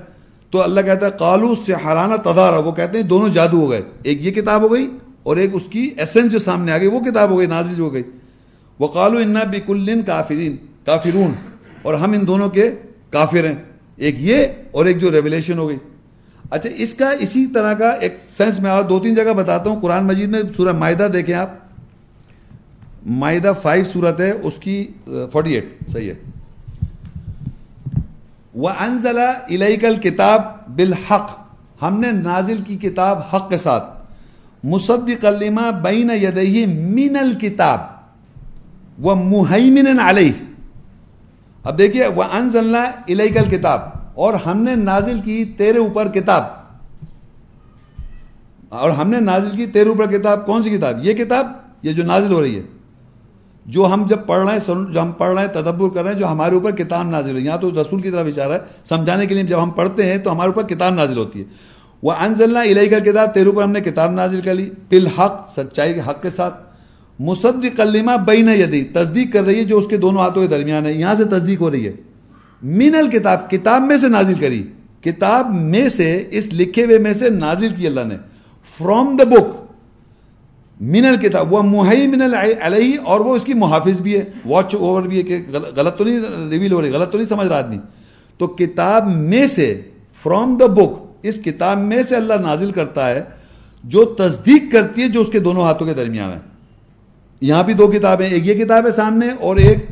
تو 0.52 0.64
اللہ 0.64 0.82
کہتا 0.82 1.06
ہے 1.06 1.12
کالو 1.20 1.56
سے 1.66 1.74
ہرانہ 1.74 2.16
تدارا 2.16 2.58
وہ 2.58 2.72
کہتے 2.72 2.98
ہیں، 2.98 3.06
دونوں 3.06 3.30
جادو 3.30 3.60
ہو 3.60 3.72
گئے۔ 3.72 3.82
ایک 4.04 4.22
یہ 4.22 4.32
کتاب 4.32 4.62
ہو 4.62 4.74
گئی 4.74 4.90
اور 5.24 5.38
ایک 5.38 5.50
اس 5.54 5.62
کی 5.70 5.90
ایسنس 5.98 6.32
جو 6.32 6.40
سامنے 6.40 6.72
آ 6.72 6.78
گئی، 6.78 6.88
وہ 6.88 7.00
کتاب 7.00 7.30
ہو 7.30 7.38
گئی، 7.38 7.48
نازل 7.48 7.76
جو 7.76 7.84
ہو 7.84 7.94
گئی۔ 7.94 8.04
وہ 8.80 8.88
کالو 8.88 9.18
انا 9.18 9.44
بکلن 9.44 10.02
کافرین، 10.02 10.56
کافرون۔ 10.86 11.32
اور 11.82 11.94
ہم 11.94 12.12
ان 12.12 12.28
دونوں 12.28 12.50
کے 12.50 12.72
کافر 13.10 13.46
ہیں۔ 13.46 13.56
ایک 13.96 14.16
یہ 14.20 14.46
اور 14.72 14.86
ایک 14.86 14.98
جو 14.98 15.12
ریولیشن 15.12 15.58
ہو 15.58 15.70
گئی۔ 15.70 15.78
اچھا 16.52 16.70
اس 16.76 16.94
کا 16.94 17.10
اسی 17.10 17.46
طرح 17.46 17.74
کا 17.74 17.90
ایک 17.90 18.18
سینس 18.30 18.60
میں 18.60 18.82
دو 18.90 19.00
تین 19.00 19.16
جگہ 19.16 19.34
بتاتا 19.34 19.70
ہوں۔ 19.70 19.80
قرآن 19.82 20.06
مجید 20.06 20.30
میں 20.30 20.42
سورہ 20.58 20.72
معاہدہ 20.72 21.08
دیکھیں 21.14 21.36
آپ۔ 21.36 21.65
معاہدہ 23.06 23.52
فائیو 23.61 23.84
صورت 23.84 24.19
ہے، 24.19 24.32
اس 24.32 24.53
کی 24.60 24.88
فورٹی 25.32 25.53
ایٹ 25.53 25.77
صحیح 25.91 26.10
ہے۔ 26.10 26.14
وہ 28.56 28.69
انزلہ 28.69 29.30
الکل 29.49 29.95
کتاب 29.95 30.41
بالحق، 30.68 31.32
ہم 31.82 31.99
نے 31.99 32.11
نازل 32.11 32.57
کی 32.68 32.77
کتاب 32.77 33.19
حق 33.34 33.49
کے 33.49 33.57
ساتھ۔ 33.57 33.84
مصدق 34.64 35.22
کلمہ 35.22 35.72
بین 35.84 36.11
یدہی 36.22 36.65
من 36.65 37.15
الکتاب 37.19 37.80
وہ 38.99 39.15
محیمن 39.15 39.99
علیہ 39.99 40.32
اب 41.64 41.77
دیکھیے 41.77 42.07
وہ 42.07 42.23
انزلنا 42.23 42.84
الکل 43.07 43.57
کتاب 43.57 43.80
اور 44.14 44.34
ہم 44.34 44.64
نے 44.64 44.76
نازل 44.76 45.22
کی 45.22 45.45
تیرے 45.45 45.80
اوپر 45.80 46.11
کتاب۔ 46.11 46.44
اور 48.69 48.90
ہم 48.90 49.10
نے 49.10 49.19
نازل 49.19 49.57
کی 49.57 49.65
تیرے 49.65 49.90
اوپر 49.90 50.11
کتاب، 50.11 50.45
کون 50.45 50.64
سی 50.64 50.69
کتاب؟ 50.69 51.06
یہ 51.06 51.14
کتاب، 51.14 51.52
یہ 51.82 51.91
جو 51.91 52.03
نازل 52.03 52.34
ہو 52.34 52.41
رہی 52.41 52.56
ہے۔ 52.56 52.61
جو 53.66 53.86
ہم 53.94 54.06
جب 54.10 54.18
پڑھ 54.26 54.50
رہے 54.50 54.58
ہیں 54.58 54.94
جو 54.94 55.02
ہم 55.02 55.12
پڑھ 55.12 55.36
رہے 55.36 55.46
ہیں، 55.46 55.54
تدبر 55.54 55.90
کر 55.90 56.04
رہے 56.04 56.12
ہیں، 56.12 56.20
جو 56.20 56.28
ہمارے 56.28 56.56
اوپر 56.56 56.72
کتاب 56.72 57.10
نازل 57.10 57.32
ہوئی، 57.32 57.46
یہاں 57.46 57.58
تو 57.58 57.72
رسول 57.72 58.02
کی 58.02 58.12
طرف 58.12 58.28
اشارہ 58.28 58.54
ہے، 58.54 58.60
سمجھانے 58.86 59.26
کے 59.26 59.36
لیے 59.36 59.44
جب 59.44 59.64
ہم 59.64 59.70
پڑھتے 59.70 60.06
ہیں 60.06 60.18
تو 60.18 60.32
ہمارے 60.32 60.52
اوپر 60.56 60.68
کتاب 60.68 60.94
نازل 60.94 61.18
ہوتی 61.18 61.40
ہے۔ 61.40 61.46
وہ 62.04 62.12
انزلنا 62.12 62.60
الہی 62.60 62.88
کا 62.88 63.00
کتاب 63.00 63.34
تیرے 63.34 63.50
اوپر 63.50 63.64
ہم 63.64 63.72
نے 63.72 63.80
کتاب 63.80 64.12
نازل 64.12 64.42
کر 64.42 64.54
لی۔ 64.54 64.70
بالحق، 64.70 65.54
سچائی 65.56 65.94
کے 65.94 66.00
حق 66.00 66.22
کے 66.22 66.30
ساتھ۔ 66.30 66.64
مصدق 67.20 67.78
کلمہ 67.78 68.12
بین 68.26 68.50
یدی 68.50 68.84
تصدیق 68.84 69.34
کر 69.34 69.44
رہی 69.44 69.60
ہے 69.60 69.64
جو 69.64 69.78
اس 69.78 69.88
کے 69.88 69.98
دونوں 69.98 70.22
ہاتھوں 70.22 70.42
کے 70.42 70.48
درمیان 70.48 70.86
ہے۔ 70.86 70.94
یہاں 70.94 71.16
سے 71.16 71.24
تصدیق 71.24 71.62
ہو 71.62 71.72
رہی 71.72 71.88
ہے۔ 71.88 71.94
مین 72.64 72.96
الکتاب 72.96 73.50
کتاب 73.50 73.82
میں 73.82 73.98
سے 73.98 74.08
نازل 74.08 74.34
کری۔ 74.34 74.64
کتاب 75.02 75.52
میں 75.52 75.90
سے، 75.90 76.28
اس 76.32 76.50
لکھے 76.54 76.86
ہوئے 76.86 76.98
میں 76.98 77.14
سے 77.14 77.30
نازل 77.30 77.70
کی 77.78 77.88
اللہ 77.88 78.02
نے۔ 78.08 78.16
فرام 78.80 79.16
دا 79.16 79.24
بک 79.24 79.65
من 80.80 81.06
الکتاب 81.06 81.53
وہ 81.53 81.61
محی 81.61 82.07
من 82.07 82.22
علیہ 82.61 82.97
اور 83.03 83.19
وہ 83.19 83.35
اس 83.35 83.43
کی 83.43 83.53
محافظ 83.53 84.02
بھی 84.02 84.15
ہے۔ 84.18 84.23
واچ 84.45 84.76
اوور 84.76 85.03
بھی 85.03 85.18
ہے 85.18 85.23
کہ 85.23 85.38
غلط 85.76 85.97
تو 85.97 86.03
نہیں 86.03 86.49
ریویل 86.49 86.72
ہو 86.72 86.81
رہی، 86.81 86.89
غلط 86.89 87.11
تو 87.11 87.18
نہیں 87.18 87.27
سمجھ 87.27 87.47
رہا 87.47 87.57
آدمی۔ 87.57 87.77
تو 88.38 88.47
کتاب 88.47 89.07
میں 89.07 89.47
سے 89.47 89.81
فرام 90.23 90.57
دا 90.57 90.65
بک 90.65 91.26
اس 91.26 91.39
کتاب 91.45 91.77
میں 91.80 92.03
سے 92.03 92.15
اللہ 92.15 92.34
نازل 92.41 92.72
کرتا 92.72 93.10
ہے، 93.10 93.23
جو 93.84 94.03
تصدیق 94.18 94.72
کرتی 94.72 95.02
ہے 95.02 95.07
جو 95.07 95.22
اس 95.22 95.30
کے 95.31 95.39
دونوں 95.39 95.64
ہاتھوں 95.64 95.88
کے 95.88 95.93
درمیان 95.93 96.31
ہے۔ 96.31 96.39
یہاں 97.41 97.64
بھی 97.64 97.73
دو 97.73 97.88
کتابیں 97.88 98.27
ایک 98.27 98.47
یہ 98.47 98.65
کتاب 98.65 98.85
ہے 98.85 98.91
سامنے 98.91 99.30
اور 99.39 99.56
ایک 99.56 99.85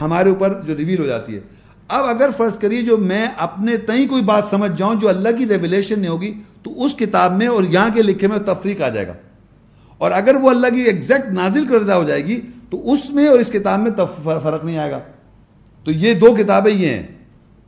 ہمارے 0.00 0.30
اوپر 0.30 0.60
جو 0.66 0.76
ریویل 0.76 0.98
ہو 0.98 1.06
جاتی 1.06 1.34
ہے۔ 1.34 1.40
اب 1.88 2.04
اگر 2.04 2.30
فرض 2.36 2.58
کریے 2.58 2.82
جو 2.82 2.96
میں 2.96 3.26
اپنے 3.36 3.76
تئیں 3.76 4.06
کوئی 4.08 4.22
بات 4.22 4.44
سمجھ 4.50 4.70
جاؤں 4.76 4.94
جو 4.94 5.08
اللہ 5.08 5.28
کی 5.38 5.48
ریولیشن 5.48 6.00
نہیں 6.00 6.10
ہوگی، 6.10 6.32
تو 6.62 6.84
اس 6.84 6.94
کتاب 6.94 7.36
میں 7.36 7.46
اور 7.46 7.62
یہاں 7.62 7.88
کے 7.94 8.02
لکھے 8.02 8.28
میں 8.28 8.38
تفریق 8.38 8.82
آ 8.82 8.88
جائے 8.88 9.06
گا۔ 9.06 9.12
اور 10.02 10.10
اگر 10.10 10.34
وہ 10.34 10.50
اللہ 10.50 10.66
کی 10.66 10.80
ایگزیکٹ 10.80 11.32
نازل 11.32 11.66
کردہ 11.66 11.92
ہو 11.92 12.04
جائے 12.04 12.24
گی 12.24 12.40
تو 12.70 12.92
اس 12.92 13.10
میں 13.10 13.28
اور 13.28 13.38
اس 13.38 13.48
کتاب 13.48 13.80
میں 13.80 13.90
فرق 14.22 14.64
نہیں 14.64 14.78
آئے 14.78 14.90
گا۔ 14.90 14.98
تو 15.84 15.90
یہ 15.90 16.14
دو 16.14 16.34
کتابیں 16.34 16.72
یہ 16.72 16.86
ہیں۔ 16.86 17.02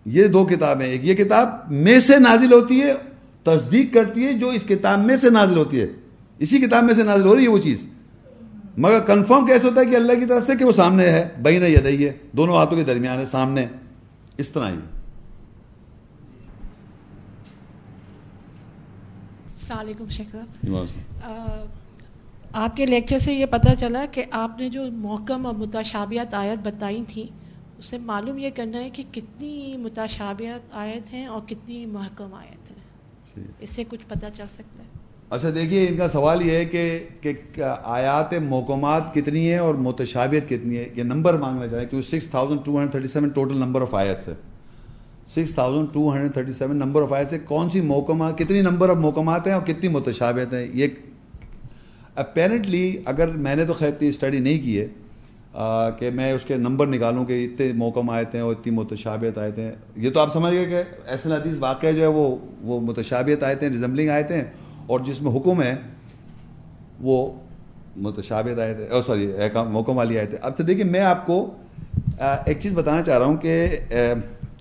یہ 0.05 0.27
دو 0.27 0.45
کتابیں 0.45 0.87
ایک 0.87 1.05
یہ 1.05 1.15
کتاب 1.15 1.73
میں 1.73 2.01
سے 2.01 2.19
نازل 2.19 2.53
ہوتی 2.53 2.81
ہے 2.81 2.95
تصدیق 3.43 3.95
کرتی 3.95 4.25
ہے 4.25 4.33
جو 4.33 4.49
اس 4.49 4.63
کتاب 4.69 4.99
میں 4.99 5.17
سے 5.17 5.31
نازل 5.31 5.59
ہوتی 5.59 5.81
ہے۔ 5.81 5.87
اسی 6.39 6.59
کتاب 6.59 6.85
میں 6.85 6.95
سے 6.95 7.03
نازل 7.03 7.27
ہو 7.27 7.37
رہی 7.37 7.43
ہے 7.43 7.49
وہ 7.49 7.59
چیز۔ 7.59 7.87
مگر 8.77 9.01
کنفرم 9.01 9.47
کیسے 9.47 9.69
ہوتا 9.69 9.81
ہے 9.81 9.87
کہ 9.87 9.97
اللہ 9.97 10.13
کی 10.13 10.27
طرف 10.27 10.47
سے 10.47 10.53
کہ 10.59 10.65
وہ 10.65 10.73
سامنے 10.73 11.11
ہے؟ 11.11 11.29
بہین 11.43 11.63
یدئی 11.63 12.07
ہے 12.07 12.13
دونوں 12.33 12.57
ہاتھوں 12.57 12.77
کے 12.77 12.85
درمیان 12.85 13.19
ہے 13.19 13.25
سامنے۔ 13.25 13.67
اس 14.39 14.51
طرح 14.51 14.71
ہی۔ 14.71 14.77
السلام 19.53 19.79
علیکم 19.79 20.09
شیخ 20.09 20.33
صاحب۔ 20.33 21.84
آپ 22.57 22.77
کے 22.77 22.87
لیکچر 22.87 23.19
سے 23.19 23.35
یہ 23.35 23.47
پتہ 23.47 23.69
چلا 23.79 24.05
کہ 24.11 24.25
آپ 24.31 24.61
نے 24.61 24.69
جو 24.69 24.83
محکم 24.93 25.47
اور 25.47 25.55
متشابیت 25.55 26.35
آیت 26.35 26.67
بتائی 26.67 27.05
تھیں 27.09 27.27
اس 27.79 27.85
سے 27.85 27.99
معلوم 27.99 28.39
یہ 28.39 28.51
کرنا 28.55 28.79
ہے 28.79 28.91
کہ 28.91 29.03
کتنی 29.11 29.77
متشابیت 29.77 30.69
آیت 30.73 31.13
ہیں 31.13 31.27
اور 31.27 31.41
کتنی 31.47 31.87
محکم 31.87 32.35
آیت 32.35 32.71
ہیں۔ 32.71 32.79
جی۔ 33.37 33.43
اس 33.61 33.71
سے 33.71 33.85
کچھ 33.89 34.01
پتہ 34.09 34.27
چل 34.35 34.47
سکتا 34.47 34.83
ہے۔ 34.83 34.89
اچھا 35.31 35.49
دیکھیے 35.55 35.89
ان 35.89 35.97
کا 35.97 36.09
سوال 36.09 36.47
یہ 36.47 36.53
ہے 36.53 36.65
کہ 36.65 37.09
کہ 37.21 37.33
آیات 37.85 38.35
محکمات 38.35 39.15
کتنی 39.15 39.51
ہیں 39.51 39.59
اور 39.59 39.75
متشابیت 39.75 40.49
کتنی 40.49 40.77
ہے 40.77 40.89
یہ 40.95 41.03
نمبر 41.03 41.39
مانگنا 41.39 41.67
چاہیں 41.69 41.87
کیونکہ 41.87 42.09
six 42.09 42.31
thousand 42.31 42.61
two 42.65 42.73
hundred 42.73 42.91
thirty 42.91 43.09
seven 43.09 43.29
total 43.29 43.57
number 43.57 43.83
of 43.83 43.95
آیت 43.95 44.29
ہے۔ 44.29 44.35
Six 45.29 45.55
thousand 45.55 45.89
two 45.93 46.13
hundred 46.13 46.33
thirty 46.33 46.53
seven 46.53 46.77
number 46.77 47.03
of 47.03 47.13
آیت 47.13 47.31
سے 47.31 47.39
کون 47.39 47.71
سی 47.71 47.81
محکمات 47.81 48.39
کتنی 48.39 48.61
نمبر 48.61 48.89
آف 48.89 48.97
محکمات 48.97 49.47
ہیں 49.47 49.55
اور 49.55 49.63
کتنی 49.63 49.89
متشابیت 49.89 50.55
ہیں؟ 50.55 50.67
یہ 50.75 50.89
اپیرنٹلی 52.17 52.97
اگر 53.05 53.29
میں 53.29 53.57
نے 53.57 53.65
تو 53.65 53.73
خیر 53.73 53.89
اتنی 53.89 54.09
اسٹڈی 54.09 54.39
نہیں 54.39 54.59
کی 54.63 54.81
ہے 54.81 54.87
کہ 55.99 56.11
میں 56.11 56.33
اس 56.33 56.45
کے 56.45 56.57
نمبر 56.57 56.87
نکالوں 56.87 57.25
کہ 57.25 57.45
اتنے 57.45 57.73
محکم 57.73 58.11
آئے 58.11 58.25
تھے 58.25 58.39
اور 58.41 58.53
اتنی 58.53 58.73
متشابیت 58.73 59.39
آئے 59.39 59.51
تھے۔ 59.51 59.71
یہ 59.97 60.11
تو 60.11 60.21
آپ 60.21 60.33
سمجھ 60.33 60.55
گئے 60.55 60.65
کہ 60.65 60.83
ایسے 61.07 61.29
حدیث 61.29 61.59
واقعہ 61.59 61.93
جو 61.93 62.03
ہے 62.03 62.07
وہ 62.07 62.37
وہ 62.63 62.81
متشابیت 62.81 63.43
آئے 63.45 63.55
تھے 63.55 63.69
ریزمبلنگ 63.69 64.09
آئے 64.09 64.23
تھے 64.23 64.43
اور 64.87 65.01
جس 65.01 65.21
میں 65.23 65.37
حکم 65.37 65.63
ہے، 65.63 65.75
وہ 67.01 67.33
متشابیت 67.97 68.59
آئے 68.59 68.75
تھے۔ 68.75 68.89
سوری 69.07 69.27
محکم 69.69 69.97
والی 69.97 70.19
آئے 70.19 70.27
تھے۔ 70.27 70.39
اب 70.43 70.57
تو 70.57 70.63
دیکھیے، 70.63 70.85
میں 70.85 71.01
آپ 71.01 71.27
کو 71.27 71.55
ایک 72.21 72.59
چیز 72.61 72.75
بتانا 72.75 73.03
چاہ 73.03 73.19
رہا 73.19 73.27
ہوں 73.27 73.37
کہ 73.37 73.67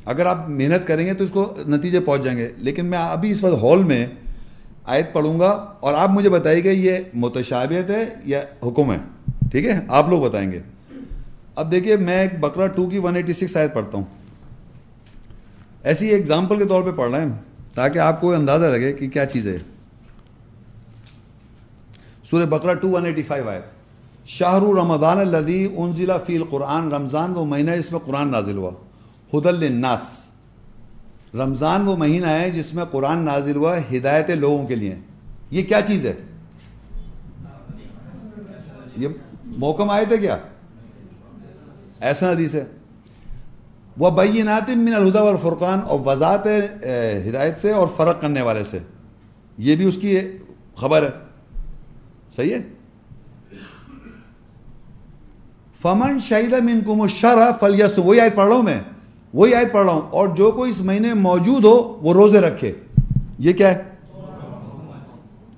اگر 0.05 0.25
آپ 0.25 0.49
محنت 0.49 0.87
کریں 0.87 1.05
گے 1.05 1.13
تو 1.13 1.23
اس 1.23 1.29
کو 1.29 1.53
نتیجے 1.67 1.99
پہنچ 1.99 2.23
جائیں 2.23 2.37
گے۔ 2.39 2.49
لیکن 2.57 2.85
میں 2.85 2.99
ابھی 2.99 3.31
اس 3.31 3.43
وقت 3.43 3.63
ہال 3.63 3.83
میں 3.83 4.05
آیت 4.85 5.13
پڑھوں 5.13 5.39
گا 5.39 5.73
اور 5.79 5.93
آپ 5.93 6.09
مجھے 6.09 6.29
بتائیے 6.29 6.63
گا 6.63 6.69
یہ 6.69 6.97
متشابیت 7.13 7.89
ہے 7.89 8.09
یا 8.25 8.41
حکم 8.65 8.91
ہے؟ 8.91 8.97
ٹھیک 9.51 9.65
ہے؟ 9.65 9.79
آپ 9.87 10.09
لوگ 10.09 10.21
بتائیں 10.21 10.51
گے۔ 10.51 10.59
اب 11.55 11.71
دیکھیے، 11.71 11.95
میں 11.97 12.21
ایک 12.21 12.39
بکرا 12.39 12.67
ٹو 12.67 12.89
کی 12.89 12.97
ون 12.97 13.15
ایٹی 13.15 13.33
سکس 13.33 13.57
آیت 13.57 13.73
پڑھتا 13.73 13.97
ہوں۔ 13.97 14.03
ایسی 15.83 16.07
ایگزامپل 16.07 16.57
کے 16.57 16.65
طور 16.65 16.81
پہ 16.81 16.91
پڑھ 16.91 17.11
رہے 17.11 17.21
ہیں 17.21 17.33
تاکہ 17.73 17.99
آپ 17.99 18.21
کو 18.21 18.33
اندازہ 18.33 18.65
لگے 18.65 18.93
کہ 18.93 19.09
کیا 19.09 19.25
چیز 19.25 19.47
ہے۔ 19.47 19.57
سورہ 22.29 22.45
بکرا 22.45 22.73
ٹو 22.73 22.89
ون 22.89 23.05
ایٹی 23.05 23.21
فائیو 23.21 23.49
آئے 23.49 23.61
شاہ 24.25 24.59
رمضان 24.59 25.19
الدی 25.19 25.67
انزلہ 25.77 26.13
فی 26.25 26.35
القرآن 26.35 26.91
رمضان، 26.91 27.33
وہ 27.35 27.45
مہینہ 27.45 27.71
اس 27.71 27.91
میں 27.91 27.99
قرآن 27.99 28.31
نازل 28.31 28.57
ہوا۔ 28.57 28.71
حدل 29.33 29.63
الناس 29.63 30.22
رمضان 31.33 31.87
وہ 31.87 31.95
مہینہ 31.97 32.27
ہے 32.27 32.51
جس 32.51 32.73
میں 32.73 32.85
قرآن 32.85 33.19
نازل 33.19 33.55
ہوا 33.55 33.77
ہدایت 33.77 34.29
لوگوں 34.29 34.67
کے 34.67 34.75
لیے۔ 34.75 34.95
یہ 35.51 35.63
کیا 35.63 35.81
چیز 35.81 36.05
ہے؟ 36.05 36.13
یہ 38.97 39.07
موکم 39.45 39.89
آئے 39.89 40.05
تھے 40.05 40.17
کیا؟ 40.17 40.37
ایسا 41.99 42.31
حدیث 42.31 42.55
ہے۔ 42.55 42.63
وہ 43.97 44.09
بینات 44.09 44.69
من 44.69 44.93
الہدا 44.93 45.19
اور 45.19 45.35
فرقان 45.41 45.79
اور 45.79 45.99
وضاحت 46.05 46.47
ہدایت 47.27 47.59
سے 47.59 47.71
اور 47.71 47.87
فرق 47.95 48.21
کرنے 48.21 48.41
والے 48.41 48.63
سے۔ 48.63 48.79
یہ 49.57 49.75
بھی 49.75 49.85
اس 49.85 49.97
کی 50.01 50.19
خبر 50.75 51.03
ہے۔ 51.03 51.09
صحیح 52.31 52.55
ہے؟ 52.55 52.61
فمن 55.81 56.19
شہید 56.19 56.53
من 56.53 56.81
کم 56.81 57.07
شرح 57.07 57.51
فلیس 57.59 57.97
وہی 57.97 58.19
آئے 58.19 58.29
پڑھ 58.29 58.47
رہا 58.47 58.55
ہوں 58.55 58.63
میں۔ 58.63 58.79
وہی 59.33 59.55
آیت 59.55 59.71
پڑھ 59.71 59.85
رہا 59.85 59.93
ہوں۔ 59.93 60.01
اور 60.01 60.27
جو 60.27 60.51
کوئی 60.51 60.69
اس 60.69 60.81
مہینے 60.81 61.13
موجود 61.13 61.65
ہو، 61.65 61.99
وہ 62.01 62.13
روزے 62.13 62.39
رکھے۔ 62.39 62.71
یہ 63.39 63.53
کیا 63.53 63.75
ہے؟ 63.75 63.81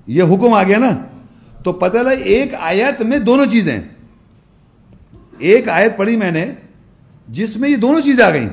یہ 0.06 0.22
حکم 0.22 0.52
آ 0.52 0.62
گیا 0.62 0.78
نا۔ 0.78 0.90
تو 1.62 1.72
پتہ 1.72 1.98
لگا 1.98 2.10
ایک 2.10 2.54
آیت 2.60 3.02
میں 3.02 3.18
دونوں 3.18 3.46
چیزیں 3.46 3.80
ایک 5.38 5.68
آیت 5.68 5.96
پڑھی 5.96 6.16
میں 6.16 6.30
نے، 6.30 6.46
جس 7.28 7.56
میں 7.56 7.70
یہ 7.70 7.76
دونوں 7.76 8.00
چیزیں 8.00 8.24
آ 8.24 8.30
گئیں۔ 8.30 8.48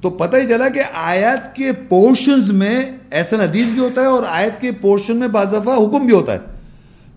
تو 0.00 0.10
پتہ 0.10 0.36
ہی 0.36 0.48
چلا 0.48 0.68
کہ 0.68 0.82
آیت 0.94 1.56
کے 1.56 1.72
پورشنز 1.72 2.50
میں 2.50 2.82
ایسا 3.10 3.36
حدیث 3.36 3.68
بھی 3.68 3.80
ہوتا 3.80 4.00
ہے 4.00 4.06
اور 4.06 4.22
آیت 4.28 4.60
کے 4.60 4.72
پورشن 4.72 5.16
میں 5.16 5.28
بعض 5.28 5.52
دفعہ 5.52 5.74
حکم 5.76 6.06
بھی 6.06 6.14
ہوتا 6.14 6.32
ہے۔ 6.32 6.38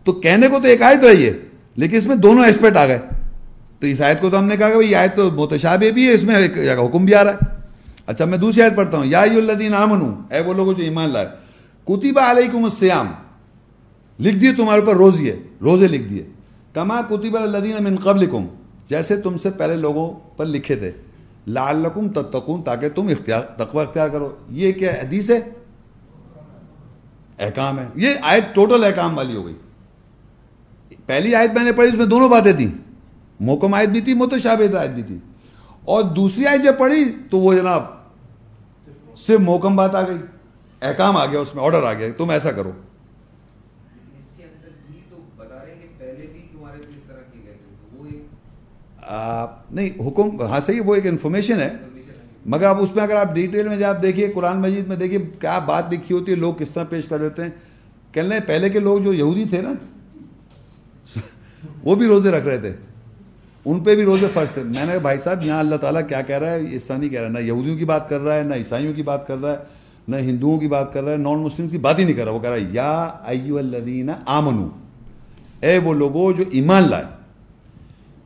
تو 0.04 0.12
کہنے 0.12 0.48
کو 0.48 0.60
تو 0.60 0.68
ایک 0.68 0.82
آیت 0.82 1.04
ہے 1.04 1.16
یہ، 1.16 1.32
لیکن 1.76 1.98
اس 1.98 2.06
میں 2.06 2.16
دونوں 2.16 2.44
ایسپیکٹ 2.44 2.78
آ 2.78 2.88
گئے۔ 2.88 3.00
تو 3.80 3.88
اس 3.88 4.02
آیت 4.02 4.22
کو 4.22 4.30
تو 4.30 4.40
ہم 4.40 4.46
نے 4.46 4.58
کہا 4.58 4.70
کہ 4.70 4.86
یہ 4.86 4.96
آیت 4.96 5.16
تو 5.16 5.32
متشابہ 5.32 5.92
بھی 5.92 6.08
ہے، 6.08 6.14
اس 6.14 6.24
میں 6.24 6.36
ایک 6.36 6.58
حکم 6.58 7.06
بھی 7.06 7.16
آ 7.16 7.24
رہا 7.24 7.32
ہے۔ 7.32 7.38
اچھا 8.08 8.26
میں 8.26 8.38
دوسری 8.38 8.62
آیت 8.62 8.76
پڑھتا 8.76 8.98
ہوں۔ 8.98 9.06
یا 9.06 9.22
الدین 9.22 9.74
آمن 9.74 10.22
اے 10.30 10.40
وہ 10.40 10.54
لوگ 10.54 10.72
جو 10.72 10.84
ایمان 10.84 11.10
لائے 11.10 11.28
کتبہ 11.86 12.22
علیکم 12.22 12.64
السیام 12.64 13.08
لکھ 14.20 14.36
دیے 14.36 14.54
تمہارے 14.54 14.80
اوپر 14.80 14.96
روزیے 14.96 15.36
روزے 15.62 15.88
لکھ 15.88 16.04
دیے 16.04 16.24
کما 16.74 17.02
کتب 17.02 17.38
الدین 17.38 17.84
من 17.84 17.96
قبلکم، 17.96 18.48
جیسے 18.90 19.18
تم 19.18 19.38
سے 19.38 19.50
پہلے 19.50 19.76
لوگوں 19.76 20.38
پر 20.38 20.46
لکھے 20.46 20.76
تھے۔ 20.76 20.92
لعلکم 21.48 22.10
تتقون، 22.10 22.62
تاکہ 22.62 22.90
تم 22.90 23.08
اختیار 23.08 23.42
تقوی 23.42 23.84
اختیار 23.84 24.10
کرو۔ 24.10 24.36
یہ 24.50 24.72
کیا 24.72 24.92
حدیث 24.92 25.30
ہے؟ 25.30 25.40
احکام 27.40 27.80
ہے۔ 27.80 27.86
یہ 27.96 28.10
آیت 28.22 28.56
ٹوٹل 28.56 28.84
احکام 28.84 29.18
والی 29.18 29.36
ہو 29.36 29.46
گئی۔ 29.46 29.56
پہلی 31.06 31.36
آیت 31.36 31.52
میں 31.54 31.64
نے 31.64 31.72
پڑھی، 31.72 31.90
اس 31.90 31.96
میں 31.96 32.06
دونوں 32.06 32.30
باتیں 32.30 32.54
تھیں۔ 32.54 32.89
محکم 33.40 33.74
آیت 33.74 33.90
بھی 33.90 34.02
تھی 34.02 34.14
متشابہ 34.14 34.78
آیت 34.78 34.90
بھی 34.90 35.04
تھی۔ 35.04 35.18
اور 35.86 36.04
دوسری 36.04 36.48
آیت 36.48 36.64
جب 36.64 36.78
پڑھی 36.78 37.06
تو 37.32 37.38
وہ 37.38 37.54
جناب 37.54 37.84
صرف 39.16 39.40
محکم 39.40 39.76
بات 39.76 39.96
آ 39.96 40.02
گئی 40.02 40.18
احکام 40.82 41.18
آ 41.18 41.26
گیا 41.26 41.40
اس 41.40 41.56
میں 41.56 41.64
آرڈر 41.64 41.84
آ 41.84 41.94
گیا 41.94 42.08
تم 42.18 42.30
ایسا 42.30 42.52
کرو۔ 42.52 42.72
نہیں 49.72 50.08
حکم 50.08 50.42
ہاں 50.42 50.60
صحیح 50.60 50.82
وہ 50.86 50.96
ایک 50.96 51.08
انفارمیشن 51.08 51.62
ہے۔ 51.62 51.74
مگر 52.46 52.66
اب 52.66 52.82
اس 52.82 52.96
میں 52.96 53.04
اگر 53.04 53.16
آپ 53.16 53.34
ڈیٹیل 53.34 53.68
میں 53.68 53.78
جب 53.78 54.02
دیکھیے 54.02 54.28
قرآن 54.28 54.62
مجید 54.62 54.88
میں 54.88 54.96
دیکھیے 54.96 55.20
کیا 55.40 55.60
بات 55.60 55.84
لکھی 55.92 56.16
ہوتی 56.16 56.32
ہے 56.32 56.38
لوگ 56.38 56.54
کس 56.54 56.70
طرح 56.70 56.84
پیش 56.84 57.08
کر 57.08 57.18
دیتے 57.18 57.42
ہیں۔ 57.44 57.50
کہنے 58.12 58.40
پہلے 58.40 58.70
کے 58.70 58.80
لوگ 58.80 59.00
جو 59.00 59.14
یہودی 59.14 59.46
تھے 59.50 59.62
نا 59.62 59.74
وہ 61.84 61.96
بھی 61.96 62.08
روزے 62.08 62.32
رکھ 62.32 62.46
رہے 62.46 62.58
تھے۔ 62.58 62.76
ان 63.66 63.80
پہ 63.80 63.96
بھی 63.96 64.04
روزے 64.04 64.28
فرض 64.34 64.52
تھے۔ 64.52 64.64
میں 64.64 64.86
نے 64.86 64.92
کہا، 64.92 65.02
بھائی 65.02 65.18
صاحب، 65.18 65.46
یہاں 65.46 65.60
اللہ 65.60 65.76
تعالیٰ 65.76 66.02
کیا 66.08 66.22
کہہ 66.22 66.38
رہا 66.38 66.52
ہے؟ 66.52 66.62
اس 66.72 66.84
طرح 66.84 66.98
نہیں 66.98 67.10
کہہ 67.10 67.20
رہا 67.20 67.28
ہے۔ 67.28 67.34
نہ 67.34 67.40
یہودیوں 67.40 67.78
کی 67.78 67.86
بات 67.86 68.10
کر 68.10 68.20
رہا 68.20 68.36
ہے، 68.36 68.44
نہ 68.44 68.56
عیسائیوں 68.56 68.94
کی 68.94 69.04
بات 69.04 69.28
کر 69.28 69.38
رہا 69.38 69.52
ہے، 69.52 69.58
نہ 70.08 70.16
ہندوؤں 70.16 70.60
کی 70.60 70.68
بات 70.68 70.94
کر 70.94 71.04
رہا 71.04 71.12
ہے 71.12 71.18
نان 71.18 71.40
مسلم 71.40 71.68
کی 71.68 71.78
بات 71.78 72.00
ہی 72.00 72.04
نہیں 72.04 72.14
کر 72.14 72.24
رہا۔ 72.24 72.32
وہ 72.32 72.40
کہہ 72.40 72.50
رہا 72.50 72.58
ہے، 72.58 72.66
یا 72.72 73.10
ایو 73.24 73.58
الذین 73.58 74.10
آمنو، 74.26 74.70
اے 75.62 75.78
وہ 75.78 75.94
لوگوں 75.94 76.34
جو 76.34 76.44
ایمان 76.52 76.90
لائے۔ 76.90 77.04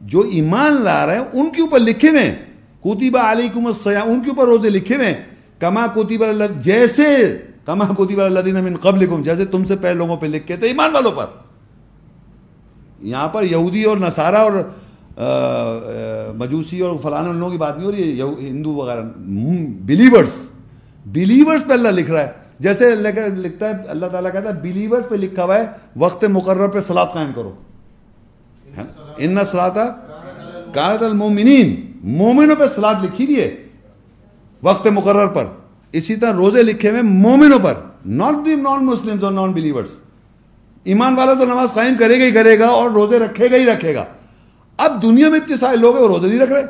جو 0.01 0.19
ایمان 0.31 0.81
لا 0.81 1.05
رہے 1.05 1.15
ہیں، 1.15 1.23
ان 1.34 1.49
کے 1.49 1.61
اوپر 1.61 1.80
لکھے 1.80 2.10
ہوئے 2.10 2.35
کوتیبہ 2.80 3.19
علیکم 3.19 3.65
السیام 3.65 4.11
ان 4.11 4.23
کے 4.23 4.30
اوپر 4.30 4.45
روزے 4.45 4.69
لکھے 4.69 4.95
ہوئے 4.95 5.14
کما 5.60 5.88
کوتیبہ 5.93 6.26
اللہ 6.26 6.43
جیسے، 6.61 7.38
کما 7.65 7.85
کوتیبہ 7.97 8.22
اللہ 8.22 8.39
دین 8.39 8.55
من 8.55 8.76
قبلکم 8.76 9.23
جیسے 9.23 9.45
تم 9.45 9.65
سے 9.65 9.76
پہلے 9.76 9.93
لوگوں 9.93 10.18
پہ 10.18 10.26
لکھے 10.26 10.55
تھے، 10.55 10.68
ایمان 10.68 10.91
والوں 10.93 11.11
پر۔ 11.11 11.26
یہاں 13.01 13.27
پر 13.27 13.43
یہودی 13.43 13.84
اور 13.84 13.97
نصارہ 13.97 14.35
اور 14.35 14.51
مجوسی 16.35 16.80
اور 16.80 16.95
فلانا 17.03 17.30
ان 17.30 17.35
لوگوں 17.35 17.52
کی 17.52 17.57
بات 17.57 17.77
نہیں 17.77 17.85
ہو 17.85 17.91
رہی 17.91 18.22
ہے 18.22 18.49
ہندو 18.49 18.72
وغیرہ۔ 18.72 19.02
بلیورس 19.81 20.49
بلیورس 21.06 21.61
پہ 21.68 21.73
اللہ 21.73 21.88
لکھ 21.88 22.11
رہا 22.11 22.19
ہے۔ 22.19 22.31
جیسے 22.60 22.95
لکھتا 22.95 23.69
ہے، 23.69 23.73
اللہ 23.88 24.06
تعالیٰ 24.06 24.31
کہتا 24.31 24.49
ہے 24.49 24.53
بلیورس 24.61 25.10
پہ 25.10 25.15
لکھا 25.15 25.44
ہوا 25.44 25.57
ہے، 25.57 25.65
وقت 25.95 26.26
مقرر 26.26 26.68
پہ 26.68 26.80
سلاد 26.80 27.06
قائم 27.14 27.31
کرو۔ 27.35 27.53
ہاں؟ 28.77 28.84
ان 29.18 29.38
سلاتا 29.45 29.85
کانت 30.73 31.03
المومنین 31.03 31.91
مومنوں 32.03 32.56
پہ 32.56 32.64
سلاد 32.76 32.95
لکھی 33.03 33.26
بھی 33.26 33.41
ہے، 33.41 33.56
وقت 34.64 34.88
مقرر 34.88 35.27
پر۔ 35.27 35.45
اسی 35.91 36.15
طرح 36.15 36.34
روزے 36.34 36.64
لکھے 36.64 36.90
ہوئے 36.90 37.02
مومنوں 37.02 37.60
پر 37.60 37.73
ناٹ 38.06 38.45
دی 38.45 38.56
نان 38.56 38.85
مسلم 38.85 39.26
اور 39.26 39.31
نان 39.31 39.52
بلیورس 39.52 39.90
ایمان 40.84 41.15
والا 41.15 41.34
تو 41.34 41.45
نماز 41.45 41.73
قائم 41.73 41.95
کرے 41.99 42.19
گا 42.19 42.26
ہی 42.26 42.31
کرے 42.31 42.60
گا 42.60 42.68
اور 42.68 42.90
روزے 42.90 43.19
رکھے 43.19 43.52
گا 43.52 43.56
ہی 43.56 43.65
رکھے 43.65 43.95
گا۔ 43.95 44.06
اب 44.78 45.02
دنیا 45.02 45.30
میں 45.30 45.40
اتنے 45.40 45.56
سارے 45.60 45.78
لوگ 45.78 45.95
ہیں، 45.95 46.04
وہ 46.04 46.08
روزے 46.08 46.28
نہیں 46.28 46.40
رکھ 46.40 46.52
رہے۔ 46.52 46.62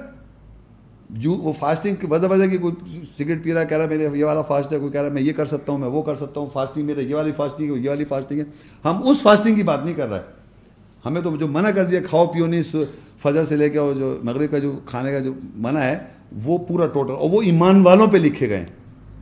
جو 1.10 1.32
وہ 1.32 1.54
فاسٹنگ 1.54 1.96
کی 1.96 2.08
وجہ 2.08 2.28
وجہ 2.28 2.46
کی 2.46 2.58
کوئی 2.58 3.02
سگریٹ 3.20 3.44
پی 3.44 3.54
رہا 3.54 3.64
کہہ 3.64 3.78
رہا 3.78 3.84
ہے 3.84 3.90
میرے 3.90 4.08
یہ 4.18 4.26
والا 4.26 4.42
فاسٹ 4.42 4.74
ہے، 4.74 4.80
کوئی 4.80 4.92
کہہ 4.92 5.02
رہا 5.02 5.08
ہے، 5.08 5.14
میں 5.14 5.22
یہ 5.22 5.34
کر 5.34 5.46
سکتا 5.46 5.72
ہوں، 5.72 5.80
میں 5.80 5.88
وہ 5.88 6.02
کر 6.02 6.16
سکتا 6.16 6.40
ہوں 6.40 6.48
فاسٹنگ 6.54 6.86
میرے، 6.86 7.04
یہ 7.04 7.16
والی 7.16 7.32
فاسٹنگ 7.32 7.76
ہے، 7.76 7.80
یہ 7.80 7.90
والی 7.90 8.06
فاسٹنگ 8.06 8.40
ہے۔ 8.40 8.44
ہم 8.86 9.08
اس 9.08 9.22
فاسٹنگ 9.22 9.56
کی 9.56 9.64
بات 9.64 9.86
نہیں 9.86 9.94
کر 9.94 10.10
رہے۔ 10.10 10.20
ہمیں 11.06 11.22
تو 11.22 11.38
جو 11.38 11.48
منع 11.48 11.72
کر 11.72 11.86
دیا، 11.86 12.00
کھاؤ 12.10 12.28
پیو 12.28 12.46
نہیں 12.46 12.64
فجر 13.24 13.46
سے 13.46 13.56
لے 13.56 13.70
کے 13.70 13.78
اور 13.78 13.94
جو 13.94 14.18
مغرب 14.24 14.52
کا 14.52 14.58
جو 14.58 14.80
کھانے 14.86 15.12
کا 15.12 15.20
جو 15.20 15.34
منع 15.56 15.80
ہے، 15.80 16.00
وہ 16.46 16.58
پورا 16.58 16.88
ٹوٹل 16.88 17.12
اور 17.12 17.30
وہ 17.30 17.42
ایمان 17.42 17.82
والوں 17.82 18.08
پہ 18.08 18.18
لکھے 18.18 18.50
گئے 18.50 18.66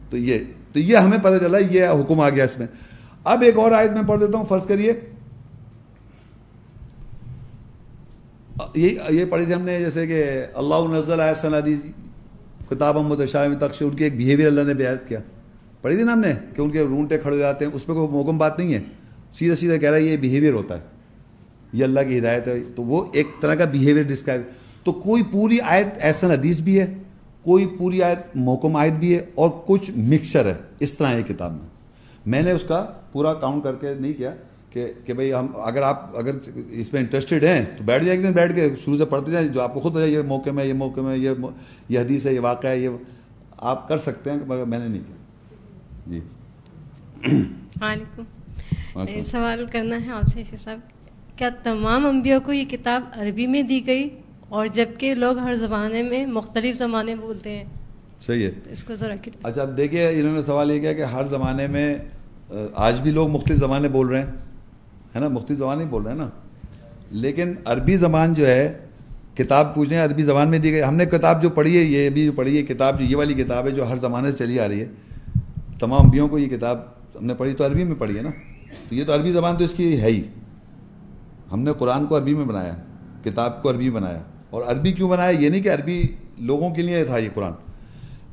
تو 0.10 0.18
یہ 0.18 0.40
تو 0.74 0.80
یہ 0.80 0.98
ہمیں 0.98 1.18
پتہ 1.18 1.38
چلا، 1.38 1.58
یہ 1.58 1.86
حکم 1.86 2.20
آ 2.20 2.30
گیا 2.30 2.44
اس 2.44 2.60
میں۔ 2.60 2.68
اب 3.24 3.42
ایک 3.42 3.58
اور 3.58 3.72
آیت 3.72 3.92
میں 3.92 4.04
پڑھ 4.08 4.20
دیتا 4.20 4.38
ہوں، 4.38 4.46
فرض 4.50 4.68
کریے۔ 4.68 4.94
یہ 8.76 9.26
پڑھی 9.26 9.46
تھی 9.46 9.54
ہم 9.54 9.62
نے 9.62 9.80
جیسے 9.80 10.08
کہ 10.08 10.24
اللہ 10.54 10.76
نزل 10.92 11.20
احسن 11.20 11.54
حدیث 11.54 11.80
کتاب 12.70 12.98
محمد 12.98 13.26
شاہ 13.26 13.48
تخش 13.60 13.82
ان 13.82 13.96
کی 13.96 14.04
ایک 14.04 14.18
بیہیویئر 14.18 14.48
اللہ 14.48 14.62
نے 14.62 14.74
بیعت 14.74 15.08
کیا۔ 15.08 15.20
پڑھی 15.82 15.96
تھی 15.96 16.04
نا 16.04 16.14
ہم 16.14 16.20
نے 16.20 16.34
کہ 16.56 16.62
ان 16.62 16.70
کے 16.70 16.82
رونٹے 16.82 17.18
کھڑے 17.18 17.36
ہو 17.36 17.40
جاتے 17.40 17.66
ہیں، 17.66 17.72
اس 17.74 17.86
پہ 17.86 17.94
کوئی 17.94 18.08
موکم 18.08 18.38
بات 18.38 18.60
نہیں 18.60 18.74
ہے۔ 18.74 18.82
سیدھا 19.34 19.56
سیدھا 19.56 19.78
کہہ 19.78 19.90
رہا 19.90 19.98
ہے 19.98 20.02
یہ 20.02 20.18
بیہیویئر 20.18 20.54
ہوتا 20.54 20.76
ہے۔ 20.76 20.82
یہ 21.74 21.84
اللہ 21.84 22.00
کی 22.08 22.20
ہدایت 22.20 22.48
ہے۔ 22.48 22.60
تو 22.76 22.84
وہ 22.84 23.06
ایک 23.14 23.28
طرح 23.42 23.56
کا 23.56 23.66
بیہیویئر 23.66 24.06
ڈسکرائب 24.06 24.42
تو 24.84 24.92
کوئی 24.92 25.24
پوری 25.32 25.62
آیت 25.62 25.88
احسن 26.02 26.32
حدیث 26.32 26.60
بھی 26.60 26.80
ہے، 26.80 26.94
کوئی 27.42 27.66
پوری 27.78 28.04
آیت 28.04 28.20
محکم 28.36 28.76
آیت 28.76 28.94
بھی 28.94 29.16
ہے 29.16 29.26
اور 29.36 29.50
کچھ 29.66 29.92
مکسچر 29.98 30.46
ہے۔ 30.46 30.54
اس 30.80 30.98
طرح 30.98 31.08
ہے 31.08 31.24
کتاب 31.28 31.52
میں۔ 31.52 31.70
میں 32.26 32.42
نے 32.42 32.52
اس 32.52 32.64
کا 32.68 32.86
پورا 33.12 33.34
کاؤنٹ 33.34 33.64
کر 33.64 33.76
کے 33.76 33.94
نہیں 34.00 34.14
کیا۔ 34.14 34.36
کہ 34.74 34.94
کہ 35.06 35.14
بھائی 35.14 35.34
ہم 35.34 35.48
اگر 35.64 35.82
آپ 35.82 36.18
اگر 36.18 36.32
اس 36.70 36.94
میں 36.94 37.02
انٹرسٹڈ 37.02 37.44
ہیں 37.44 37.66
تو 37.78 37.84
بیٹھ 37.84 38.04
جائیں 38.04 38.20
ایک 38.20 38.30
دن 38.30 38.34
بیٹھ 38.34 38.56
کے 38.56 38.70
شروع 38.84 38.98
سے 38.98 39.06
پڑھتے 39.06 39.32
جائیں 39.32 39.48
جو 39.48 39.62
آپ 39.62 39.74
کو 39.74 39.80
خود 39.80 39.98
ہے 39.98 40.10
یہ 40.10 40.22
موقع 40.22 40.50
میں 40.50 40.66
یہ 40.66 40.74
موقع 40.74 41.02
میں 41.02 41.18
یہ 41.18 41.30
یہ 41.90 42.00
حدیث 42.00 42.26
ہے 42.26 42.34
یہ 42.34 42.40
واقعہ 42.40 42.70
ہے 42.70 42.80
یہ 42.80 42.90
آپ 43.58 43.88
کر 43.88 43.98
سکتے 43.98 44.32
ہیں 44.32 44.38
مگر 44.48 44.64
میں 44.64 44.80
نے 44.80 44.88
نہیں 44.88 45.02
کیا۔ 45.02 45.16
جی۔ 46.08 46.20
سوال 49.24 49.66
کرنا 49.72 49.96
ہے 50.06 50.12
آپ 50.12 50.28
سے 50.28 50.56
صاحب 50.56 50.80
کیا 51.36 51.50
تمام 51.64 52.06
انبیاء 52.06 52.38
کو 52.40 52.54
یہ 52.54 52.64
کتاب 52.64 53.04
عربی 53.16 53.48
میں 53.48 53.64
دی 53.64 53.88
گئی؟ 53.88 54.10
اور 54.50 54.68
جبکہ 54.68 55.16
لوگ 55.16 55.38
ہر 55.38 55.54
زمانے 55.54 56.04
میں 56.04 56.26
مختلف 56.26 56.78
زمانے 56.78 57.16
بولتے 57.16 57.50
ہیں۔ 57.50 57.66
صحیح 58.22 58.46
ہے۔ 58.46 58.52
اس 58.70 58.84
کو 58.84 58.96
ذرا 58.96 59.16
اچھا 59.44 59.62
اب 59.62 59.78
دیکھیے 59.78 60.10
انہوں 60.10 60.36
نے 60.36 60.42
سوال 60.42 60.72
یہ 60.72 60.80
کیا 60.80 60.94
کہ 60.94 61.02
ہر 61.02 61.26
زمانے 61.26 61.68
میں 61.68 61.98
آج 62.74 63.00
بھی 63.00 63.12
لوگ 63.12 63.30
مختلف 63.30 63.60
زمانے 63.60 63.90
بول 63.90 64.08
رہے 64.08 64.20
ہیں۔ 64.20 64.51
ہے 65.16 65.20
نا، 65.20 65.28
مفتی 65.28 65.56
زبان 65.56 65.80
ہی 65.80 65.86
بول 65.86 66.04
رہے 66.04 66.12
ہیں 66.12 66.18
نا۔ 66.18 66.30
لیکن 67.12 67.54
عربی 67.66 67.98
زبان 67.98 68.34
جو 68.34 68.48
ہے، 68.48 68.78
کتاب 69.36 69.76
پوچھ 69.76 69.90
رہے 69.90 69.98
ہیں، 69.98 70.04
عربی 70.04 70.24
زبان 70.24 70.50
میں 70.50 70.60
دی 70.60 70.72
گئی۔ 70.72 70.84
ہم 70.84 70.96
نے 70.96 71.06
کتاب 71.06 71.42
جو 71.42 71.50
پڑھی 71.50 71.78
ہے، 71.78 71.84
یہ 71.84 72.10
بھی 72.10 72.26
جو 72.26 72.32
پڑھی 72.32 72.58
ہے، 72.58 72.62
کتاب 72.64 73.00
جو 73.00 73.06
یہ 73.06 73.16
والی 73.16 73.34
کتاب 73.34 73.66
ہے، 73.66 73.72
جو 73.72 73.90
ہر 73.90 73.98
زمانے 73.98 74.32
سے 74.32 74.38
چلی 74.38 74.60
آ 74.60 74.68
رہی 74.68 74.82
ہے۔ 74.82 74.88
تمام 75.80 76.02
انبیوں 76.02 76.28
کو 76.28 76.40
یہ 76.40 76.48
کتاب 76.48 76.80
ہم 77.20 77.26
نے 77.26 77.34
پڑھی 77.34 77.54
تو 77.54 77.66
عربی 77.66 77.84
میں 77.84 77.96
پڑھی 77.98 78.18
ہے 78.18 78.22
نا۔ 78.22 78.30
تو 78.90 78.96
یہ 78.96 79.06
تو 79.06 79.16
عربی 79.16 79.32
زبان 79.32 79.58
تو 79.58 79.64
اس 79.64 79.74
کی 79.74 80.02
ہے 80.02 80.08
ہی۔ 80.08 80.24
ہم 81.52 81.62
نے 81.62 81.72
قرآن 81.74 82.06
کو 82.06 82.18
عربی 82.18 82.34
میں 82.34 82.46
بنایا، 82.46 82.76
کتاب 83.24 83.64
کو 83.64 83.70
عربی 83.70 83.90
بنایا۔ 83.90 84.20
اور 84.50 84.64
عربی 84.64 84.94
کیوں 84.94 85.10
بنایا؟ 85.10 85.30
یہ 85.30 85.50
نہیں 85.50 85.62
کہ 85.62 85.72
عربی 85.72 86.04
لوگوں 86.38 86.70
کے 86.70 86.82
لیے 86.82 87.04
تھا 87.04 87.18
یہ 87.18 87.30
قرآن۔ 87.34 87.52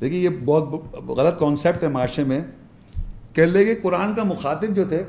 دیکھیے، 0.01 0.19
یہ 0.19 0.29
بہت 0.45 0.95
غلط 1.07 1.39
کانسیپٹ 1.39 1.83
ہے 1.83 1.87
معاشرے 1.87 2.25
میں 2.25 2.41
کہہ 3.33 3.43
لے 3.43 3.65
کہ 3.65 3.75
قرآن 3.81 4.15
کا 4.15 4.23
مخاطب 4.23 4.75
جو 4.75 4.83
تھے 4.83 5.03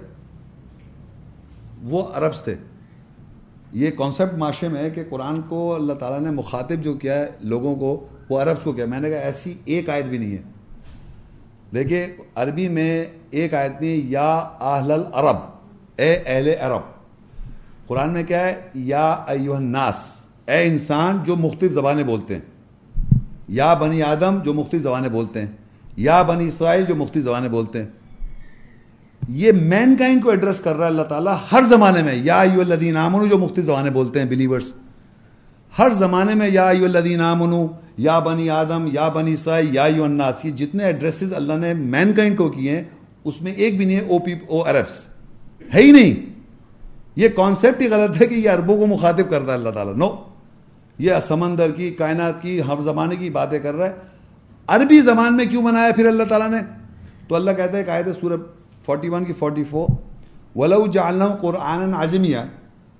وہ 1.82 2.08
عربس 2.14 2.40
تھے۔ 2.40 2.54
یہ 3.72 3.90
کانسیپٹ 3.90 4.34
معاشرے 4.34 4.68
میں 4.68 4.82
ہے 4.82 4.90
کہ 4.90 5.04
قرآن 5.10 5.42
کو 5.42 5.74
اللہ 5.74 5.92
تعالیٰ 5.92 6.20
نے 6.20 6.30
مخاطب 6.30 6.82
جو 6.82 6.94
کیا 6.94 7.18
ہے 7.18 7.28
لوگوں 7.40 7.76
کو، 7.76 8.08
وہ 8.30 8.40
عربس 8.40 8.62
کو 8.62 8.72
کیا۔ 8.72 8.86
میں 8.86 9.00
نے 9.00 9.10
کہا 9.10 9.18
ایسی 9.18 9.54
ایک 9.64 9.90
آیت 9.90 10.04
بھی 10.04 10.18
نہیں 10.18 10.32
ہے۔ 10.32 10.42
دیکھیے، 11.74 12.16
عربی 12.34 12.68
میں 12.68 13.06
ایک 13.30 13.54
آیت 13.54 13.80
نہیں، 13.80 14.00
یا 14.04 14.34
اہل 14.60 14.90
العرب، 14.90 15.36
اے 15.96 16.22
اہل 16.26 16.50
عرب۔ 16.60 16.82
قرآن 17.86 18.12
میں 18.12 18.22
کیا 18.22 18.44
ہے؟ 18.44 18.60
یا 18.74 19.16
ایوہ 19.26 19.56
الناس، 19.56 20.28
اے 20.46 20.64
انسان 20.64 21.18
جو 21.24 21.36
مختلف 21.36 21.72
زبانیں 21.72 22.04
بولتے 22.04 22.34
ہیں۔ 22.34 22.42
یا 23.48 23.74
بنی 23.74 24.02
آدم 24.02 24.38
جو 24.42 24.54
مختلف 24.54 24.82
زبانیں 24.82 25.08
بولتے 25.08 25.40
ہیں۔ 25.40 25.52
یا 25.96 26.22
بنی 26.22 26.48
اسرائیل 26.48 26.84
جو 26.84 26.96
مختلف 26.96 27.24
زبانیں 27.24 27.48
بولتے 27.48 27.82
ہیں۔ 27.82 27.90
یہ 29.28 29.52
مین 29.52 29.94
کائنڈ 29.96 30.22
کو 30.22 30.30
ایڈریس 30.30 30.60
کر 30.60 30.76
رہا 30.76 30.86
ہے 30.86 30.90
اللہ 30.90 31.02
تعالیٰ 31.02 31.36
ہر 31.52 31.62
زمانے 31.62 32.02
میں، 32.02 32.14
یا 32.14 32.40
ایو 32.40 32.60
الدین 32.60 32.96
آمنو، 32.96 33.26
جو 33.26 33.38
مختلف 33.38 33.66
زبانیں 33.66 33.90
بولتے 33.90 34.20
ہیں 34.20 34.26
بلیورس 34.28 34.72
ہر 35.78 35.92
زمانے 35.92 36.34
میں، 36.34 36.48
یا 36.48 36.68
ایو 36.68 36.84
الدین 36.84 37.20
آمنو، 37.20 37.66
یا 37.98 38.18
بنی 38.18 38.48
آدم، 38.50 38.86
یا 38.92 39.08
بنی 39.08 39.32
اسرائیل، 39.32 39.74
یا 39.74 39.84
ایو 39.84 40.04
الناس، 40.04 40.44
یہ 40.44 40.50
جتنے 40.50 40.84
ایڈریسز 40.84 41.32
اللہ 41.32 41.58
نے 41.60 41.72
مین 41.74 42.12
کائنڈ 42.12 42.36
کو 42.38 42.48
کیے 42.48 42.76
ہیں، 42.76 42.82
اس 43.24 43.40
میں 43.42 43.52
ایک 43.52 43.76
بھی 43.76 43.84
نہیں 43.84 43.96
ہے 43.96 44.06
او 44.06 44.18
پی 44.18 44.34
او 44.48 44.62
عربس 44.62 45.08
ہے 45.74 45.82
ہی 45.82 45.90
نہیں. 45.92 46.14
یہ 47.16 47.28
کانسیپٹ 47.28 47.82
ہی 47.82 47.88
غلط 47.88 48.20
ہے 48.22 48.26
کہ 48.26 48.34
یہ 48.34 48.50
عربوں 48.50 48.76
کو 48.76 48.86
مخاطب 48.86 49.30
کرتا 49.30 49.52
ہے 49.52 49.58
اللہ 49.58 49.70
تعالیٰ. 49.70 49.94
نو 49.94 50.08
یہ 50.98 51.20
سمندر 51.28 51.70
کی، 51.70 51.90
کائنات 51.90 52.40
کی، 52.42 52.60
ہر 52.60 52.80
زمانے 52.84 53.16
کی 53.16 53.30
باتیں 53.30 53.58
کر 53.58 53.74
رہا 53.74 53.86
ہے. 53.86 53.92
عربی 54.68 55.00
زبان 55.00 55.36
میں 55.36 55.44
کیوں 55.44 55.62
بنایا 55.62 55.90
پھر 55.96 56.06
اللہ 56.06 56.22
تعالیٰ 56.22 56.50
نے؟ 56.50 56.58
تو 57.28 57.34
اللہ 57.34 57.50
کہتا 57.50 57.78
ہے 57.78 57.84
کہ 57.84 57.90
آئے 57.90 58.02
تھے 58.02 58.12
سورب 58.12 58.40
فورٹی 58.86 59.08
ون 59.08 59.24
کی 59.24 59.32
فورٹی 59.32 59.64
فور 59.64 59.88
ولو 60.56 60.86
جعلنا 60.86 61.28
قرآن 61.28 61.94
عظمیہ 61.94 62.38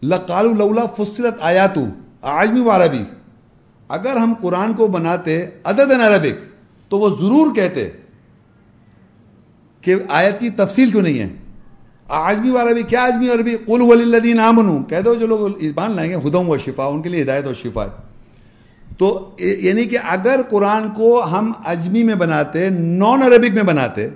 لقال 0.03 0.57
لولا 0.59 0.87
فصلت 0.87 1.35
آیاتو 1.41 1.85
عجمی 2.23 2.61
و 2.61 2.71
عربی 2.71 3.05
اگر 3.89 4.17
ہم 4.17 4.35
قرآن 4.41 4.73
کو 4.73 4.87
بناتے 4.87 5.47
عدد 5.65 5.91
عربک 5.91 6.39
تو 6.89 6.99
وہ 6.99 7.11
ضرور 7.11 7.55
کہتے 7.55 7.89
کہ 9.81 9.95
آیت 10.09 10.41
کی 10.41 10.51
تفصیل 10.51 10.91
کیوں 10.91 11.03
نہیں 11.03 11.19
ہے؟ 11.19 11.29
آجمی 12.09 12.51
والا 12.51 12.73
بھی 12.73 12.83
کیا 12.83 13.03
آجمی 13.03 13.31
عربی 13.31 13.57
قل 13.57 13.81
ولی 13.81 14.03
الدین 14.03 14.85
کہہ 14.89 15.01
دو 15.01 15.15
جو 15.15 15.27
لوگ 15.27 15.49
ایمان 15.59 15.91
لائیں 15.91 16.11
گے 16.11 16.29
ہدم 16.29 16.49
و 16.49 16.59
شفا 16.59 16.85
ان 16.85 17.03
کے 17.03 17.09
لیے 17.09 17.23
ہدایت 17.23 17.47
و 17.47 17.55
شفا 17.55 17.85
ہے۔ 17.85 17.89
تو 18.99 19.31
یعنی 19.39 19.85
کہ 19.85 19.99
اگر 20.05 20.41
قرآن 20.51 20.91
کو 20.91 21.25
ہم 21.25 21.53
اجمی 21.65 22.03
میں 22.03 22.15
بناتے 22.15 22.69
نان 22.71 23.23
عربک 23.23 23.55
میں 23.55 23.63
بناتے 23.63 24.09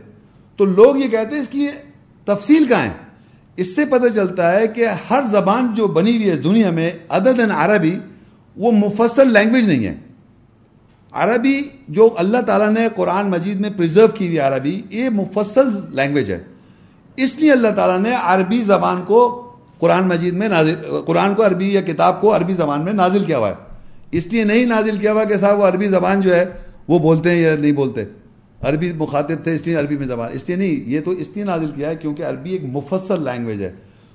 تو 0.57 0.65
لوگ 0.65 0.97
یہ 0.97 1.09
کہتے 1.09 1.35
ہیں 1.35 1.43
اس 1.43 1.49
کی 1.49 1.69
تفصیل 2.25 2.65
کہاں 2.65 2.83
ہے؟ 2.83 2.91
اس 3.57 3.77
سے 3.77 3.87
پتہ 3.87 4.09
چلتا 4.09 4.53
ہے 4.53 4.69
کہ 4.69 4.87
ہر 5.11 5.23
زبان 5.27 5.75
جو 5.75 5.87
بنی 5.87 6.17
ہوئی 6.17 6.31
ہے 6.31 6.37
دنیا 6.37 6.71
میں، 6.71 6.91
عدد 7.09 7.41
عربی، 7.55 7.99
وہ 8.57 8.73
مفصل 8.73 9.33
لینگویج 9.33 9.69
نہیں 9.69 9.87
ہے۔ 9.87 9.95
عربی 11.13 11.63
جو 11.89 12.15
اللہ 12.17 12.39
تعالیٰ 12.39 12.71
نے 12.71 12.89
قرآن 12.97 13.31
مجید 13.31 13.61
میں 13.61 13.71
پرزرو 13.77 14.09
کی 14.09 14.27
ہوئی 14.27 14.39
عربی، 14.39 14.83
یہ 14.91 15.09
مفصل 15.09 15.69
لینگویج 15.91 16.33
ہے۔ 16.33 16.45
اس 17.17 17.37
لیے 17.37 17.53
اللہ 17.53 17.69
تعالیٰ 17.77 17.99
نے 17.99 18.11
عربی 18.23 18.63
زبان 18.63 19.03
کو 19.07 19.51
قرآن 19.79 20.09
مجید 20.09 20.35
میں 20.35 20.49
نازل، 20.49 20.75
قرآن 21.07 21.35
کو 21.35 21.47
عربی 21.47 21.75
یا 21.75 21.81
کتاب 21.81 22.21
کو 22.21 22.37
عربی 22.37 22.55
زبان 22.55 22.85
میں 22.85 22.93
نازل 22.93 23.25
کیا 23.25 23.39
ہوا 23.39 23.49
ہے۔ 23.49 23.55
اس 24.11 24.27
لیے 24.27 24.45
نہیں 24.45 24.67
نازل 24.67 24.97
کیا 24.97 25.13
ہوا 25.13 25.25
کہ 25.25 25.37
صاحب 25.37 25.59
وہ 25.59 25.67
عربی 25.67 25.89
زبان 25.89 26.21
جو 26.21 26.37
ہے، 26.37 26.45
وہ 26.89 26.99
بولتے 26.99 27.31
ہیں 27.31 27.39
یا 27.39 27.57
نہیں 27.57 27.73
بولتے۔ 27.73 28.05
عربی 28.65 28.93
مخاطب 28.93 29.35
تھے، 29.43 29.55
اس 29.55 29.67
لیے 29.67 29.77
عربی 29.77 29.97
میں 29.97 30.07
زبان، 30.07 30.31
اس 30.33 30.49
لیے 30.49 30.57
نہیں، 30.57 30.91
یہ 30.91 31.01
تو 31.01 31.11
اس 31.11 31.29
لیے 31.35 31.45
نازل 31.45 31.71
کیا 31.75 31.91
ہے 31.91 31.97
کیونکہ 31.97 32.23
عربی 32.23 32.51
ایک 32.51 32.63
مفصل 32.65 33.23
لینگویج 33.23 33.63
ہے۔ 33.63 33.73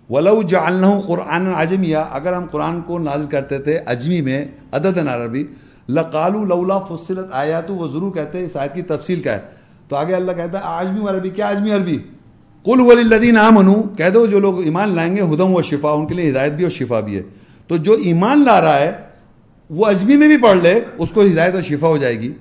ولو 0.09 0.41
جعلنہ 0.41 0.99
قرآن 1.07 1.53
عجمیہ 1.55 1.97
اگر 2.11 2.33
ہم 2.33 2.45
قرآن 2.51 2.81
کو 2.81 2.99
نازل 2.99 3.25
کرتے 3.25 3.57
تھے 3.57 3.79
اجمی 3.85 4.21
میں، 4.21 4.45
عدد 4.71 4.97
عربی 4.97 5.43
لقالو 5.89 6.45
لولا 6.45 6.79
فصلت 6.79 7.25
آیات، 7.31 7.71
وہ 7.71 7.87
ضرور 7.87 8.11
کہتے 8.11 8.37
ہیں، 8.37 8.45
اس 8.45 8.55
آیت 8.55 8.73
کی 8.73 8.81
تفصیل 8.81 9.21
کا 9.21 9.33
ہے۔ 9.33 9.39
تو 9.87 9.95
آگے 9.95 10.15
اللہ 10.15 10.31
کہتا 10.31 10.57
ہے، 10.57 10.63
آجمی 10.63 11.07
عربی، 11.09 11.29
کیا 11.29 11.49
عجمی 11.49 11.71
عربی؟ 11.71 11.97
کل 12.65 12.81
ولی 12.81 13.01
الدین 13.01 13.37
آمنو 13.37 13.73
کہہ 13.97 14.09
دو 14.09 14.25
جو 14.25 14.39
لوگ 14.39 14.63
ایمان 14.63 14.95
لائیں 14.95 15.17
گے 15.17 15.21
ہدم 15.21 15.55
و 15.55 15.61
شفا 15.61 15.91
ان 15.91 16.07
کے 16.07 16.13
لیے 16.13 16.29
ہدایت 16.29 16.51
بھی 16.51 16.63
اور 16.63 16.71
شفا 16.71 16.99
بھی 16.99 17.15
ہے۔ 17.15 17.21
تو 17.67 17.77
جو 17.77 17.93
ایمان 17.93 18.43
لا 18.43 18.61
رہا 18.61 18.79
ہے، 18.79 18.91
وہ 19.69 19.85
اجمی 19.85 20.15
میں 20.15 20.27
بھی 20.27 20.37
پڑھ 20.37 20.57
لے، 20.57 20.79
اس 20.97 21.09
کو 21.09 21.21
ہدایت 21.21 21.53
اور 21.53 21.61
شفا 21.61 21.87
ہو 21.87 21.97
جائے 21.97 22.19
گی۔ 22.19 22.31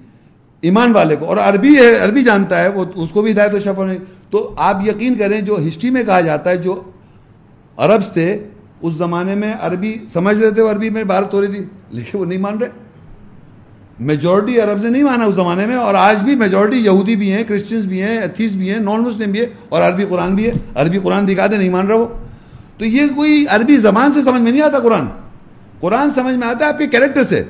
ایمان 0.60 0.92
والے 0.92 1.16
کو، 1.16 1.24
اور 1.24 1.36
عربی 1.36 1.76
ہے، 1.76 1.96
عربی 1.96 2.24
جانتا 2.24 2.62
ہے، 2.62 2.68
وہ 2.68 2.84
اس 2.94 3.10
کو 3.10 3.22
بھی 3.22 3.32
ہدایت 3.32 3.54
و 3.54 3.58
شفا 3.58 3.86
نہیں۔ 3.86 3.98
تو 4.30 4.54
آپ 4.56 4.88
یقین 4.88 5.14
کریں، 5.14 5.40
جو 5.40 5.58
ہسٹری 5.68 5.90
میں 5.90 6.02
کہا 6.02 6.20
جاتا 6.20 6.50
ہے، 6.50 6.56
جو 6.56 6.82
عربس 7.76 8.10
تھے، 8.10 8.46
اس 8.80 8.94
زمانے 8.94 9.34
میں 9.34 9.54
عربی 9.60 9.94
سمجھ 10.12 10.38
رہے 10.38 10.50
تھے، 10.50 10.62
وہ 10.62 10.70
عربی 10.70 10.90
میں 10.90 11.04
بارت 11.04 11.34
ہو 11.34 11.40
رہی 11.40 11.46
تھی، 11.46 11.64
لیکن 11.90 12.18
وہ 12.18 12.24
نہیں 12.24 12.38
مان 12.38 12.58
رہے۔ 12.58 12.68
میجورٹی 14.00 14.60
عرب 14.60 14.80
سے 14.80 14.88
نہیں 14.88 15.02
مانا 15.02 15.24
اس 15.24 15.34
زمانے 15.34 15.66
میں، 15.66 15.76
اور 15.76 15.94
آج 15.94 16.22
بھی 16.22 16.34
میجورٹی 16.34 16.76
یہودی 16.76 17.16
بھی 17.16 17.32
ہیں 17.32 17.44
کرسچنس 17.44 17.84
بھی 17.84 18.02
ہیں 18.02 18.18
ایتھیس 18.18 18.52
بھی 18.52 18.70
ہیں 18.70 18.78
نان 18.78 19.00
مسلم 19.00 19.30
بھی 19.30 19.40
ہے 19.40 19.46
اور 19.68 19.82
عربی 19.82 20.04
قرآن 20.08 20.34
بھی 20.34 20.46
ہے۔ 20.46 20.52
عربی 20.74 20.98
قرآن 20.98 21.28
دکھا 21.28 21.46
دے، 21.46 21.56
نہیں 21.56 21.70
مان 21.70 21.86
رہا 21.86 21.96
وہ۔ 21.96 22.06
تو 22.78 22.84
یہ 22.84 23.02
کوئی 23.16 23.44
عربی 23.50 23.76
زبان 23.76 24.12
سے 24.12 24.22
سمجھ 24.22 24.42
میں 24.42 24.52
نہیں 24.52 24.62
آتا 24.62 24.78
قرآن۔ 24.78 25.06
قرآن 25.80 26.10
سمجھ 26.10 26.34
میں 26.34 26.48
آتا 26.48 26.64
ہے 26.64 26.70
آپ 26.70 26.78
کے 26.78 26.86
کیریکٹر 26.86 27.24
سے۔ 27.24 27.42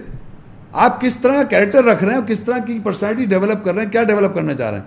آپ 0.72 1.00
کس 1.00 1.16
طرح 1.16 1.42
کیریکٹر 1.42 1.84
رکھ 1.84 2.04
رہے 2.04 2.14
ہیں 2.14 2.20
کس 2.26 2.40
طرح 2.40 2.58
کی 2.58 2.78
پرسنالٹی 2.84 3.24
ڈیولپ 3.24 3.64
کر 3.64 3.74
رہے 3.74 3.84
ہیں، 3.84 3.90
کیا 3.90 4.02
ڈیولپ 4.02 4.34
کرنا 4.34 4.54
چاہ 4.54 4.70
رہے 4.70 4.78
ہیں؟ 4.78 4.84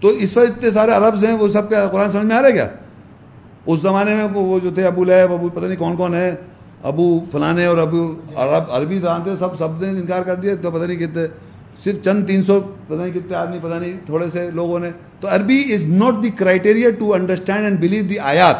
تو 0.00 0.08
اس 0.08 0.36
وقت 0.36 0.50
اتنے 0.50 0.70
سارے 0.70 0.92
عربز 0.92 1.24
ہیں، 1.24 1.32
وہ 1.32 1.48
سب 1.48 1.70
کا 1.70 1.88
قرآن 1.88 2.10
سمجھ 2.10 2.24
میں 2.24 2.36
آ 2.36 2.40
رہا 2.40 2.48
ہے 2.48 2.52
کیا؟ 2.52 2.68
اس 3.66 3.80
زمانے 3.80 4.14
میں 4.14 4.28
وہ 4.34 4.58
جو 4.60 4.70
تھے، 4.74 4.84
ابو 4.84 5.04
لہب، 5.04 5.32
ابو 5.32 5.48
پتہ 5.48 5.66
نہیں 5.66 5.76
کون 5.76 5.96
کون 5.96 6.14
ہے 6.14 6.34
ابو 6.82 7.24
فلانے 7.32 7.66
اور 7.66 7.78
ابو 7.78 8.20
عرب، 8.36 8.70
عربی 8.70 8.98
جانتے 8.98 9.36
سب 9.38 9.58
سب 9.58 9.82
نے 9.82 9.88
انکار 9.88 10.22
کر 10.22 10.34
دیا 10.34 10.54
تو 10.62 10.70
پتہ 10.70 10.84
نہیں 10.84 10.98
کتنے، 10.98 11.26
صرف 11.84 12.04
چند 12.04 12.26
تین 12.26 12.42
سو، 12.42 12.60
پتہ 12.60 12.94
نہیں 12.94 13.12
کتنے 13.12 13.36
آدمی، 13.36 13.58
پتہ 13.62 13.74
نہیں 13.74 13.92
تھوڑے 14.06 14.28
سے 14.28 14.50
لوگوں 14.50 14.78
نے۔ 14.78 14.90
تو 15.20 15.28
عربی 15.28 15.74
is 15.74 15.84
not 15.84 16.22
the 16.22 16.30
criteria 16.30 16.90
to 16.90 17.14
understand 17.14 17.64
and 17.64 17.80
believe 17.80 18.02
the 18.02 18.18
آیات 18.18 18.56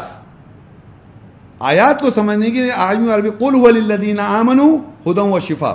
آیات 1.59 2.01
کو 2.01 2.09
سمجھنے 2.09 2.51
کے 2.51 2.61
لیے 2.61 2.71
آج 2.71 2.97
میں 2.97 3.13
عربی 3.13 3.29
قل 3.29 3.55
ولدین 3.55 4.19
آمن 4.19 4.59
ہدم 5.07 5.31
و 5.31 5.39
شفا 5.39 5.73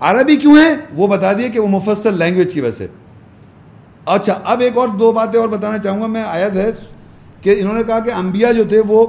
عربی 0.00 0.36
کیوں 0.36 0.56
ہے 0.58 0.74
وہ 0.94 1.06
بتا 1.06 1.32
دیا 1.32 1.48
کہ 1.48 1.60
وہ 1.60 1.68
مفصل 1.68 2.18
لینگویج 2.18 2.52
کی 2.54 2.60
وجہ 2.60 2.70
سے۔ 2.70 2.86
اچھا 4.06 4.38
اب 4.44 4.60
ایک 4.60 4.76
اور 4.76 4.88
دو 4.88 5.12
باتیں 5.12 5.40
اور 5.40 5.48
بتانا 5.48 5.78
چاہوں 5.78 6.00
گا۔ 6.00 6.06
میں 6.06 6.22
آیت 6.22 6.56
ہے 6.56 6.70
کہ 7.40 7.54
انہوں 7.58 7.74
نے 7.74 7.82
کہا 7.86 7.98
کہ 7.98 8.10
انبیاء 8.10 8.52
جو 8.52 8.64
تھے 8.64 8.80
وہ 8.86 9.06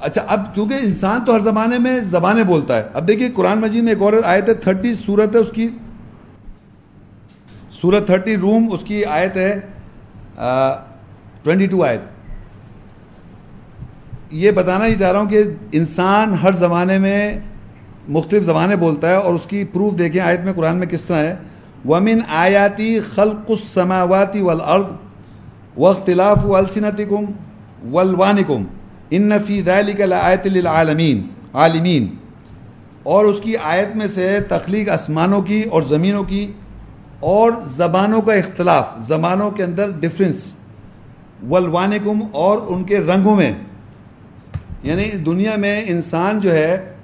اچھا 0.00 0.22
اب 0.28 0.54
کیونکہ 0.54 0.74
انسان 0.74 1.24
تو 1.24 1.34
ہر 1.34 1.40
زمانے 1.40 1.78
میں 1.78 1.98
زبانیں 2.00 2.44
بولتا 2.44 2.76
ہے۔ 2.76 2.82
اب 2.94 3.08
دیکھیے 3.08 3.30
قرآن 3.34 3.60
مجید 3.60 3.84
میں 3.84 3.92
ایک 3.92 4.02
اور 4.02 4.12
آیت 4.24 4.48
ہے، 4.48 4.54
تھرٹی 4.54 4.94
سورت 4.94 5.34
ہے 5.34 5.40
اس 5.40 5.50
کی۔ 5.54 5.68
سورت 7.72 8.06
تھرٹی 8.06 8.36
روم، 8.36 8.68
اس 8.72 8.82
کی 8.82 9.04
آیت 9.04 9.36
ہے 9.36 9.60
ٹوینٹی 11.42 11.66
ٹو 11.66 11.82
آیت۔ 11.84 12.00
یہ 14.30 14.50
بتانا 14.50 14.86
ہی 14.86 14.94
چاہ 14.94 15.12
رہا 15.12 15.20
ہوں 15.20 15.28
کہ 15.28 15.42
انسان 15.72 16.34
ہر 16.34 16.52
زمانے 16.52 16.98
میں 16.98 17.38
مختلف 18.08 18.42
زبانیں 18.42 18.76
بولتا 18.76 19.08
ہے 19.08 19.14
اور 19.14 19.34
اس 19.34 19.46
کی 19.46 19.64
پروف 19.64 19.98
دیکھیں 19.98 20.20
آیت 20.20 20.40
میں، 20.40 20.52
قرآن 20.52 20.76
میں 20.76 20.86
کس 20.86 21.04
طرح 21.04 21.16
ہے؟ 21.16 21.36
ومن 21.88 22.18
آیاتی 22.28 23.00
خلق 23.00 23.50
السماواتی 23.50 24.40
والارض 24.40 24.84
واختلاف 25.76 26.38
السنتکم 26.44 27.24
والوانکم 27.90 28.64
ان 29.10 29.32
فی 29.46 29.62
ذلک 29.62 30.00
لآیت 30.00 30.46
للعالمین 30.46 31.26
عالمین 31.54 32.06
اور 33.02 33.24
اس 33.24 33.40
کی 33.40 33.56
آیت 33.56 33.96
میں 33.96 34.06
سے 34.06 34.40
تخلیق 34.40 34.88
آسمانوں 34.88 35.42
کی 35.42 35.62
اور 35.62 35.82
زمینوں 35.82 36.24
کی 36.24 36.52
اور 37.20 37.52
زبانوں 37.76 38.22
کا 38.22 38.32
اختلاف، 38.32 38.88
زبانوں 38.98 39.50
کے 39.50 39.64
اندر 39.64 39.90
ڈفرینس 39.90 40.54
والوانکم 41.48 42.20
اور 42.32 42.58
ان 42.68 42.84
کے 42.84 42.98
رنگوں 42.98 43.36
میں۔ 43.36 43.52
یعنی 44.82 45.04
دنیا 45.04 45.56
میں 45.56 45.84
انسان 45.86 46.40
جو 46.40 46.52
ہے 46.52 46.95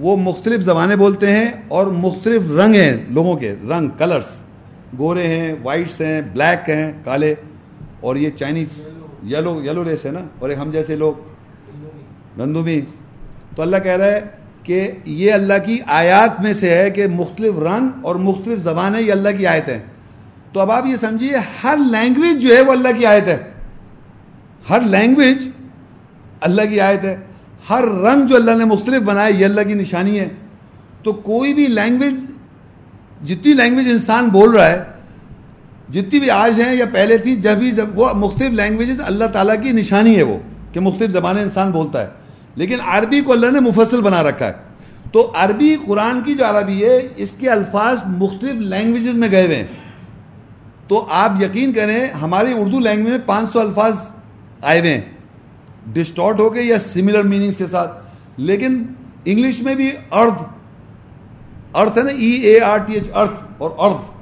وہ 0.00 0.16
مختلف 0.16 0.60
زبانیں 0.60 0.96
بولتے 0.96 1.30
ہیں 1.30 1.50
اور 1.68 1.86
مختلف 1.86 2.50
رنگ 2.50 2.74
ہیں 2.74 2.92
لوگوں 3.08 3.36
کے، 3.36 3.54
رنگ 3.70 3.88
کلرز 3.88 4.28
گورے 4.98 5.26
ہیں 5.26 5.54
وائٹس 5.62 6.00
ہیں 6.00 6.20
بلیک 6.32 6.70
ہیں، 6.70 6.92
کالے. 7.04 7.34
اور 8.00 8.16
یہ 8.16 8.30
چائنیز 8.30 8.88
یلو 9.22 9.60
یلو 9.64 9.84
ریس 9.84 10.04
ہے 10.06 10.10
نا؟ 10.10 10.20
اور 10.38 10.50
ایک 10.50 10.58
ہم 10.58 10.70
جیسے 10.70 10.96
لوگ، 10.96 11.14
گندمی. 12.38 12.80
تو 13.56 13.62
اللہ 13.62 13.76
کہہ 13.76 13.96
رہا 13.96 14.06
ہے 14.06 14.20
کہ 14.62 14.90
یہ 15.04 15.32
اللہ 15.32 15.58
کی 15.66 15.78
آیات 15.86 16.40
میں 16.40 16.52
سے 16.52 16.74
ہے 16.74 16.90
کہ 16.90 17.06
مختلف 17.06 17.58
رنگ 17.58 17.88
اور 18.02 18.16
مختلف 18.16 18.58
زبانیں 18.58 19.00
یہ 19.00 19.12
اللہ 19.12 19.36
کی 19.38 19.46
آیت 19.46 19.68
ہیں. 19.68 19.78
تو 20.52 20.60
اب 20.60 20.70
آپ 20.70 20.86
یہ 20.86 20.96
سمجھیے، 20.96 21.36
ہر 21.64 21.78
لینگویج 21.90 22.42
جو 22.42 22.54
ہے 22.56 22.60
وہ 22.60 22.72
اللہ 22.72 22.98
کی 22.98 23.06
آیت 23.06 23.28
ہے. 23.28 23.36
ہر 24.70 24.80
لینگویج 24.80 25.48
اللہ 26.40 26.62
کی 26.70 26.80
آیت 26.80 27.04
ہے. 27.04 27.16
ہر 27.70 27.84
رنگ 27.84 28.26
جو 28.26 28.36
اللہ 28.36 28.50
نے 28.50 28.64
مختلف 28.64 29.02
بنایا 29.02 29.28
یہ 29.28 29.44
اللہ 29.44 29.60
کی 29.60 29.74
نشانی 29.74 30.20
ہے۔ 30.20 30.28
تو 31.02 31.12
کوئی 31.12 31.54
بھی 31.54 31.66
لینگویج، 31.66 32.14
جتنی 33.28 33.52
لینگویج 33.52 33.88
انسان 33.90 34.28
بول 34.28 34.50
رہا 34.50 34.70
ہے، 34.70 34.82
جتنی 35.92 36.20
بھی 36.20 36.30
آج 36.30 36.60
ہیں 36.60 36.74
یا 36.74 36.84
پہلے 36.92 37.18
تھی، 37.18 37.36
جب 37.36 37.56
بھی 37.56 37.70
جب 37.70 37.86
وہ 37.94 38.12
مختلف 38.14 38.52
لینگویجز 38.52 39.00
اللہ 39.00 39.24
تعالیٰ 39.24 39.54
کی 39.62 39.72
نشانی 39.72 40.16
ہے 40.16 40.22
وہ، 40.22 40.38
کہ 40.72 40.80
مختلف 40.80 41.10
زبانیں 41.10 41.42
انسان 41.42 41.70
بولتا 41.70 42.00
ہے۔ 42.00 42.06
لیکن 42.54 42.76
عربی 42.84 43.20
کو 43.20 43.32
اللہ 43.32 43.50
نے 43.50 43.60
مفصل 43.60 44.00
بنا 44.00 44.22
رکھا 44.22 44.46
ہے۔ 44.46 44.52
تو 45.12 45.32
عربی 45.34 45.76
قرآن 45.86 46.22
کی 46.22 46.34
جو 46.34 46.44
عربی 46.46 46.84
ہے، 46.84 47.08
اس 47.16 47.32
کے 47.38 47.50
الفاظ 47.50 47.98
مختلف 48.06 48.54
لینگویجز 48.54 49.14
میں 49.14 49.30
گئے 49.30 49.46
ہوئے 49.46 49.56
ہیں۔ 49.56 49.66
تو 50.88 51.06
آپ 51.10 51.32
یقین 51.42 51.72
کریں، 51.72 52.06
ہماری 52.06 52.52
اردو 52.56 52.80
لینگویج 52.80 53.08
میں 53.08 53.18
پانچ 53.26 53.52
سو 53.52 53.60
الفاظ 53.60 54.10
آئے 54.62 54.80
ہوئے 54.80 54.94
ہیں۔ 54.94 55.11
ڈسٹارٹ 55.86 56.40
ہو 56.40 56.54
گئے 56.54 56.62
یا 56.62 56.78
سملر 56.78 57.22
میننگز 57.22 57.56
کے 57.56 57.66
ساتھ۔ 57.66 58.02
لیکن 58.36 58.84
انگلش 59.24 59.62
میں 59.62 59.74
بھی 59.74 59.90
ارتھ 60.12 60.42
ارتھ 61.74 61.98
ہے 61.98 62.02
نا 62.02 62.10
E 62.10 62.30
A 62.30 62.60
R 62.60 62.78
T 62.78 62.92
H 62.92 63.08
earth 63.14 63.44
اور 63.58 63.70
ارتھ 63.78 64.12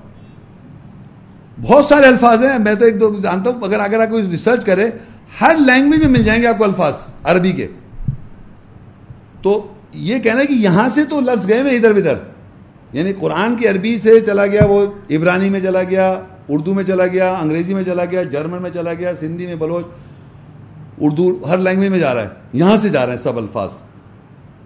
بہت 1.62 1.84
سارے 1.84 2.06
الفاظ 2.06 2.44
ہیں، 2.44 2.58
میں 2.58 2.74
تو 2.74 2.84
ایک 2.84 3.00
دو 3.00 3.16
جانتا 3.22 3.50
ہوں۔ 3.50 3.60
اگر 3.62 3.80
اگر 3.80 4.00
آپ 4.00 4.10
کوئی 4.10 4.30
ریسرچ 4.30 4.64
کرے، 4.64 4.90
ہر 5.40 5.56
لینگویج 5.58 6.00
میں 6.00 6.08
مل 6.08 6.24
جائیں 6.24 6.42
گے 6.42 6.46
آپ 6.46 6.58
کو 6.58 6.64
الفاظ 6.64 6.94
عربی 7.24 7.52
کے۔ 7.52 7.68
تو 9.42 9.66
یہ 9.92 10.18
کہنا 10.18 10.40
ہے 10.40 10.46
کہ 10.46 10.54
یہاں 10.54 10.88
سے 10.88 11.04
تو 11.04 11.20
لفظ 11.20 11.48
گئے 11.48 11.62
میں 11.62 11.72
ادھر 11.72 11.90
ادھر۔ 11.90 12.14
یعنی 12.92 13.12
قرآن 13.12 13.56
کی 13.56 13.68
عربی 13.68 13.98
سے 13.98 14.20
چلا 14.20 14.46
گیا، 14.46 14.64
وہ 14.68 14.86
عبرانی 15.10 15.50
میں 15.50 15.60
چلا 15.60 15.82
گیا، 15.82 16.20
اردو 16.48 16.74
میں 16.74 16.84
چلا 16.84 17.06
گیا، 17.06 17.34
انگریزی 17.34 17.74
میں 17.74 17.84
چلا 17.84 18.04
گیا، 18.04 18.22
جرمن 18.22 18.62
میں 18.62 18.70
چلا 18.70 18.94
گیا، 18.94 19.12
سندھی 19.20 19.46
میں 19.46 19.54
بلوچ۔ 19.54 19.86
اردو 21.00 21.38
ہر 21.48 21.58
لینگویج 21.58 21.88
میں 21.88 21.98
جا 21.98 22.14
رہا 22.14 22.22
ہے، 22.22 22.28
یہاں 22.52 22.76
سے 22.76 22.88
جا 22.88 23.06
رہے 23.06 23.12
ہیں 23.12 23.20
سب 23.22 23.38
الفاظ۔ 23.38 23.70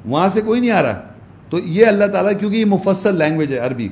وہاں 0.05 0.29
سے 0.29 0.41
کوئی 0.41 0.61
نہیں 0.61 0.71
آ 0.71 0.83
رہا۔ 0.83 1.03
تو 1.51 1.59
یہ 1.59 1.87
اللہ 1.87 2.05
تعالیٰ، 2.05 2.33
کیونکہ 2.39 2.57
یہ 2.57 2.65
مفصل 2.65 3.17
لینگویج 3.17 3.53
ہے 3.53 3.59
عربی، 3.59 3.89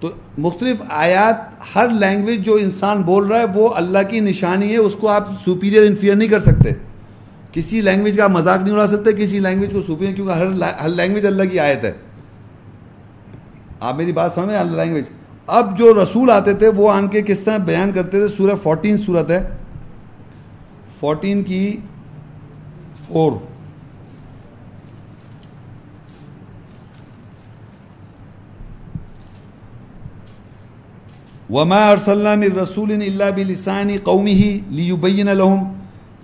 تو 0.00 0.10
مختلف 0.38 0.76
آیات 0.90 1.36
ہر 1.74 1.88
لینگویج 1.88 2.44
جو 2.44 2.54
انسان 2.54 3.02
بول 3.02 3.26
رہا 3.26 3.38
ہے، 3.38 3.44
وہ 3.54 3.68
اللہ 3.74 3.98
کی 4.08 4.20
نشانی 4.20 4.72
ہے، 4.72 4.76
اس 4.76 4.94
کو 4.94 5.08
آپ 5.08 5.28
سپیریئر 5.46 5.82
انفیئر 5.82 6.14
نہیں 6.14 6.28
کر 6.28 6.38
سکتے۔ 6.38 6.70
کسی 7.52 7.80
لینگویج 7.80 8.16
کا 8.16 8.26
مذاق 8.26 8.58
نہیں 8.62 8.74
اڑا 8.74 8.86
سکتے، 8.86 9.12
کسی 9.12 9.38
لینگویج 9.38 9.72
کو 9.72 9.80
سپیریئر 9.80 10.14
کیونکہ 10.14 10.32
ہر 10.32 10.46
ہر 10.82 10.88
لینگویج 10.88 11.26
اللہ 11.26 11.42
کی 11.42 11.58
آیت 11.58 11.84
ہے۔ 11.84 11.92
آپ 13.80 13.96
میری 13.96 14.12
بات 14.12 14.32
سمجھیں 14.34 14.58
اللہ 14.58 14.82
لینگویج 14.82 15.04
اب 15.46 15.78
جو 15.78 15.94
رسول 16.02 16.30
آتے 16.30 16.54
تھے، 16.54 16.68
وہ 16.68 16.90
آن 16.90 17.08
کے 17.08 17.22
کس 17.22 17.40
طرح 17.40 17.56
بیان 17.56 17.92
کرتے 17.94 18.10
تھے؟ 18.10 18.36
سورہ 18.36 18.54
فورٹین 18.62 18.96
صورت 18.96 19.30
ہے۔ 19.30 19.48
فورٹین 21.00 21.42
کی 21.42 21.64
فور 23.08 23.32
وما 31.50 31.80
ارسلنا 31.90 32.34
من 32.34 32.58
رسول 32.58 32.90
الا 32.92 33.30
بلسان 33.30 33.90
قومه 34.04 34.60
ليبين 34.70 35.28
لهم 35.28 35.60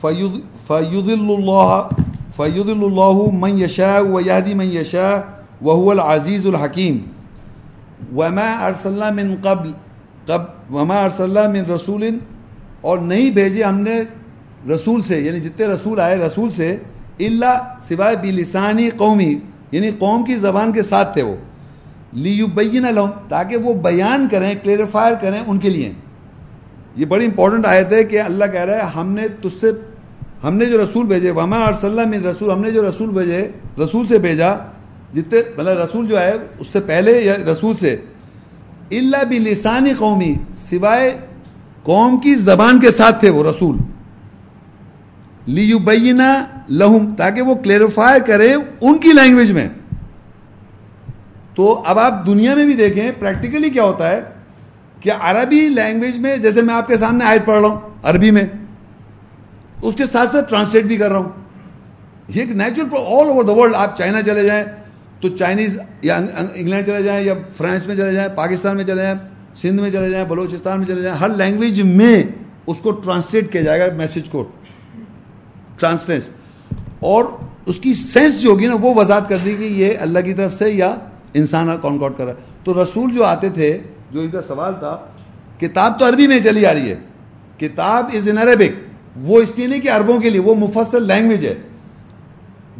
فيضل 0.00 1.28
الله 1.34 1.88
فيضل 2.36 2.80
الله 2.84 3.30
من 3.30 3.58
يشاء 3.58 4.02
ويهدي 4.06 4.54
من 4.54 4.72
يشاء 4.72 5.16
وهو 5.62 5.92
العزيز 5.92 6.46
الحكيم. 6.46 6.96
وما 8.14 8.48
ارسلنا 8.66 9.10
من 9.10 9.36
قبل 9.42 9.72
قبل 10.28 10.74
وما 10.74 11.04
ارسلنا 11.04 11.46
من 11.46 11.70
رسول 11.70 12.02
اور 12.80 12.98
نہیں 12.98 13.30
بھیجے 13.30 13.64
ہم 13.64 13.78
نے 13.80 13.96
رسول 14.70 15.02
سے 15.02 15.20
یعنی 15.20 15.40
جتنے 15.40 15.66
رسول 15.66 16.00
آئے 16.00 16.16
رسول 16.16 16.50
سے 16.50 16.76
اللہ 17.20 17.76
سوائے 17.80 18.16
بلسانی 18.16 18.90
قومی 18.90 19.38
یعنی 19.72 19.90
قوم 19.98 20.24
کی 20.24 20.34
زبان 20.34 20.72
کے 20.72 20.82
ساتھ 20.82 21.14
تھے 21.14 21.22
وہ۔ 21.22 21.36
لی 22.12 22.30
یو 22.30 22.46
بین 22.46 22.84
تاکہ 23.28 23.56
وہ 23.56 23.74
بیان 23.74 24.28
کریں، 24.30 24.54
کلیریفائر 24.62 25.14
کریں 25.20 25.40
ان 25.46 25.58
کے 25.58 25.70
لیے۔ 25.70 25.92
یہ 26.96 27.06
بڑی 27.06 27.24
امپورٹنٹ 27.24 27.66
آیت 27.66 27.92
ہے 27.92 28.04
کہ 28.04 28.20
اللہ 28.20 28.44
کہہ 28.44 28.60
رہا 28.60 28.76
ہے، 28.76 28.82
ہم 28.82 29.12
نے 29.12 29.28
تجھ 29.28 29.60
سے، 29.60 29.66
ہم 30.44 30.56
نے 30.56 30.66
جو 30.66 30.84
رسول 30.84 31.06
بھیجے، 31.06 31.30
وما 31.30 31.64
ارسلہ 31.64 32.02
من 32.06 32.24
رسول، 32.24 32.50
ہم 32.50 32.60
نے 32.60 32.70
جو 32.70 32.88
رسول 32.88 33.10
بھیجے، 33.10 33.50
رسول 33.78 34.06
سے 34.06 34.18
بھیجا، 34.18 34.54
جتنے 35.14 35.38
مطلب 35.56 35.78
رسول 35.78 36.06
جو 36.06 36.20
ہے 36.20 36.32
اس 36.58 36.66
سے 36.66 36.80
پہلے 36.80 37.20
یا 37.20 37.34
رسول 37.52 37.76
سے۔ 37.76 37.96
اللہ 38.90 39.24
بھی 39.24 39.38
لسانی 39.38 39.92
قومی 39.92 40.34
سوائے 40.54 41.16
قوم 41.82 42.16
کی 42.16 42.34
زبان 42.34 42.80
کے 42.80 42.90
ساتھ 42.90 43.20
تھے 43.20 43.30
وہ 43.30 43.44
رسول۔ 43.50 43.76
لیبینا 45.46 46.44
لہم 46.68 47.14
تاکہ 47.14 47.42
وہ 47.42 47.54
کلیریفائی 47.54 48.20
کرے 48.26 48.54
ان 48.80 48.98
کی 48.98 49.08
لینگویج 49.08 49.52
میں۔ 49.52 49.68
تو 51.54 51.82
اب 51.86 51.98
آپ 51.98 52.26
دنیا 52.26 52.54
میں 52.54 52.64
بھی 52.64 52.74
دیکھیں 52.74 53.10
پریکٹیکلی 53.18 53.70
کیا 53.70 53.82
ہوتا 53.82 54.10
ہے 54.10 54.20
کہ 55.00 55.12
عربی 55.20 55.68
لینگویج 55.68 56.18
میں 56.18 56.36
جیسے 56.36 56.62
میں 56.62 56.74
آپ 56.74 56.86
کے 56.86 56.96
سامنے 56.96 57.24
آیت 57.24 57.44
پڑھ 57.44 57.60
رہا 57.60 57.68
ہوں، 57.68 57.80
عربی 58.02 58.30
میں۔ 58.30 58.44
اس 59.82 59.94
کے 59.94 60.04
ساتھ 60.04 60.30
ساتھ 60.30 60.50
ٹرانسلیٹ 60.50 60.84
بھی 60.84 60.96
کر 60.96 61.10
رہا 61.10 61.18
ہوں۔ 61.18 61.28
یہ 62.28 62.40
ایک 62.40 62.50
natural 62.50 62.86
all 62.96 63.28
over 63.28 63.44
the 63.44 63.52
world 63.52 63.74
آپ 63.74 63.98
چائنا 63.98 64.22
چلے 64.22 64.42
جائیں 64.42 64.64
تو 65.20 65.28
چائنیز 65.28 65.80
یا 66.02 66.16
انگلینڈ 66.54 66.86
چلے 66.86 67.02
جائیں 67.02 67.24
یا 67.26 67.34
فرانس 67.56 67.86
میں 67.86 67.96
چلے 67.96 68.12
جائیں، 68.12 68.36
پاکستان 68.36 68.76
میں 68.76 68.84
چلے 68.84 69.02
جائیں، 69.02 69.14
سندھ 69.54 69.82
میں 69.82 69.90
چلے 69.90 70.10
جائیں، 70.10 70.26
بلوچستان 70.26 70.78
میں 70.78 70.86
چلے 70.86 71.02
جائیں، 71.02 71.18
ہر 71.18 71.28
لینگویج 71.28 71.80
میں 71.80 72.22
اس 72.66 72.76
کو 72.78 72.90
ٹرانسلیٹ 72.90 73.52
کیا 73.52 73.62
جائے 73.62 73.80
گا 73.80 73.84
میسج 73.96 74.30
کو۔ 74.30 74.48
ٹرانسلیس 75.82 76.28
اور 77.00 77.24
اس 77.66 77.76
کی 77.76 77.94
سینس 77.94 78.42
جو 78.42 78.50
ہوگی 78.50 78.66
نا، 78.66 78.74
وہ 78.80 78.94
وضاحت 78.94 79.28
کر 79.28 79.36
دی 79.44 79.54
کہ 79.58 79.64
یہ 79.64 79.92
اللہ 80.00 80.18
کی 80.18 80.34
طرف 80.34 80.54
سے 80.54 80.70
یا 80.70 80.94
انسان 81.34 81.78
کون 81.80 81.98
کاٹ 81.98 82.12
کر 82.16 82.24
رہا 82.24 82.32
ہے۔ 82.32 82.36
تو 82.64 82.82
رسول 82.82 83.12
جو 83.12 83.24
آتے 83.24 83.48
تھے، 83.48 83.78
جو 84.10 84.20
ان 84.20 84.30
کا 84.30 84.42
سوال 84.42 84.72
تھا، 84.78 84.98
کتاب 85.60 85.98
تو 85.98 86.08
عربی 86.08 86.26
میں 86.26 86.40
چلی 86.40 86.66
آ 86.66 86.74
رہی 86.74 86.90
ہے۔ 86.90 86.94
کتاب 87.58 88.06
از 88.14 88.28
ان 88.28 88.38
عربک 88.38 88.72
وہ 89.16 89.40
اس 89.40 89.52
لیے 89.56 89.66
نہیں 89.66 89.80
کہ 89.80 89.90
عربوں 89.90 90.20
کے 90.20 90.30
لیے، 90.30 90.40
وہ 90.40 90.54
مفصل 90.54 91.02
لینگویج 91.02 91.46
ہے۔ 91.46 91.54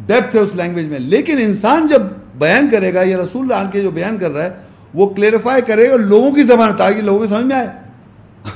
ڈیپتھ 0.05 0.35
ہے 0.35 0.41
اس 0.41 0.49
لینگویج 0.55 0.85
میں۔ 0.85 0.99
لیکن 0.99 1.37
انسان 1.37 1.87
جب 1.87 2.01
بیان 2.35 2.67
کرے 2.71 2.93
گا، 2.93 3.03
یا 3.03 3.17
رسول 3.17 3.53
اللہ 3.53 3.71
کے 3.71 3.81
جو 3.81 3.91
بیان 3.91 4.17
کر 4.17 4.31
رہا 4.31 4.43
ہے، 4.43 4.49
وہ 4.93 5.09
کلیریفائی 5.09 5.61
کرے 5.61 5.89
گا 5.89 5.95
لوگوں 5.95 6.31
کی 6.31 6.43
زبان، 6.43 6.73
تاکہ 6.73 7.01
لوگوں 7.01 7.19
کی 7.19 7.27
سمجھ 7.27 7.45
میں 7.45 7.55
آئے۔ 7.55 7.67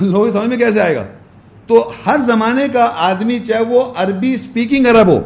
لوگوں 0.00 0.26
کی 0.26 0.30
سمجھ 0.30 0.48
میں 0.48 0.56
کیسے 0.56 0.80
آئے 0.80 0.96
گا؟ 0.96 1.04
تو 1.68 1.92
ہر 2.06 2.16
زمانے 2.26 2.68
کا 2.72 2.92
آدمی 2.96 3.38
چاہے 3.38 3.62
وہ 3.62 3.84
عربی 3.96 4.36
سپیکنگ 4.36 4.86
عرب 4.86 5.08
ہو۔ 5.08 5.20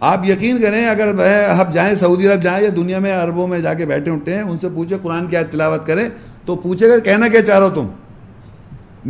آپ 0.00 0.28
یقین 0.28 0.58
کریں 0.58 0.86
اگر 0.86 1.08
آپ 1.48 1.72
جائیں 1.72 1.94
سعودی 1.94 2.28
عرب، 2.28 2.42
جائیں 2.42 2.64
یا 2.64 2.70
دنیا 2.76 2.98
میں 2.98 3.16
عربوں 3.16 3.46
میں 3.46 3.58
جا 3.58 3.74
کے 3.74 3.86
بیٹھے 3.86 4.12
اٹھتے 4.12 4.34
ہیں، 4.34 4.42
ان 4.42 4.58
سے 4.58 4.68
پوچھے 4.74 4.96
قرآن 5.02 5.26
کی 5.26 5.36
تلاوت 5.50 5.86
کریں 5.86 6.08
تو 6.44 6.56
پوچھے 6.56 6.88
گا 6.88 6.98
کہنا 6.98 7.28
کیا 7.28 7.42
چاہ 7.42 7.58
رہا 7.58 7.66
ہو 7.66 7.74
تم؟ 7.74 7.88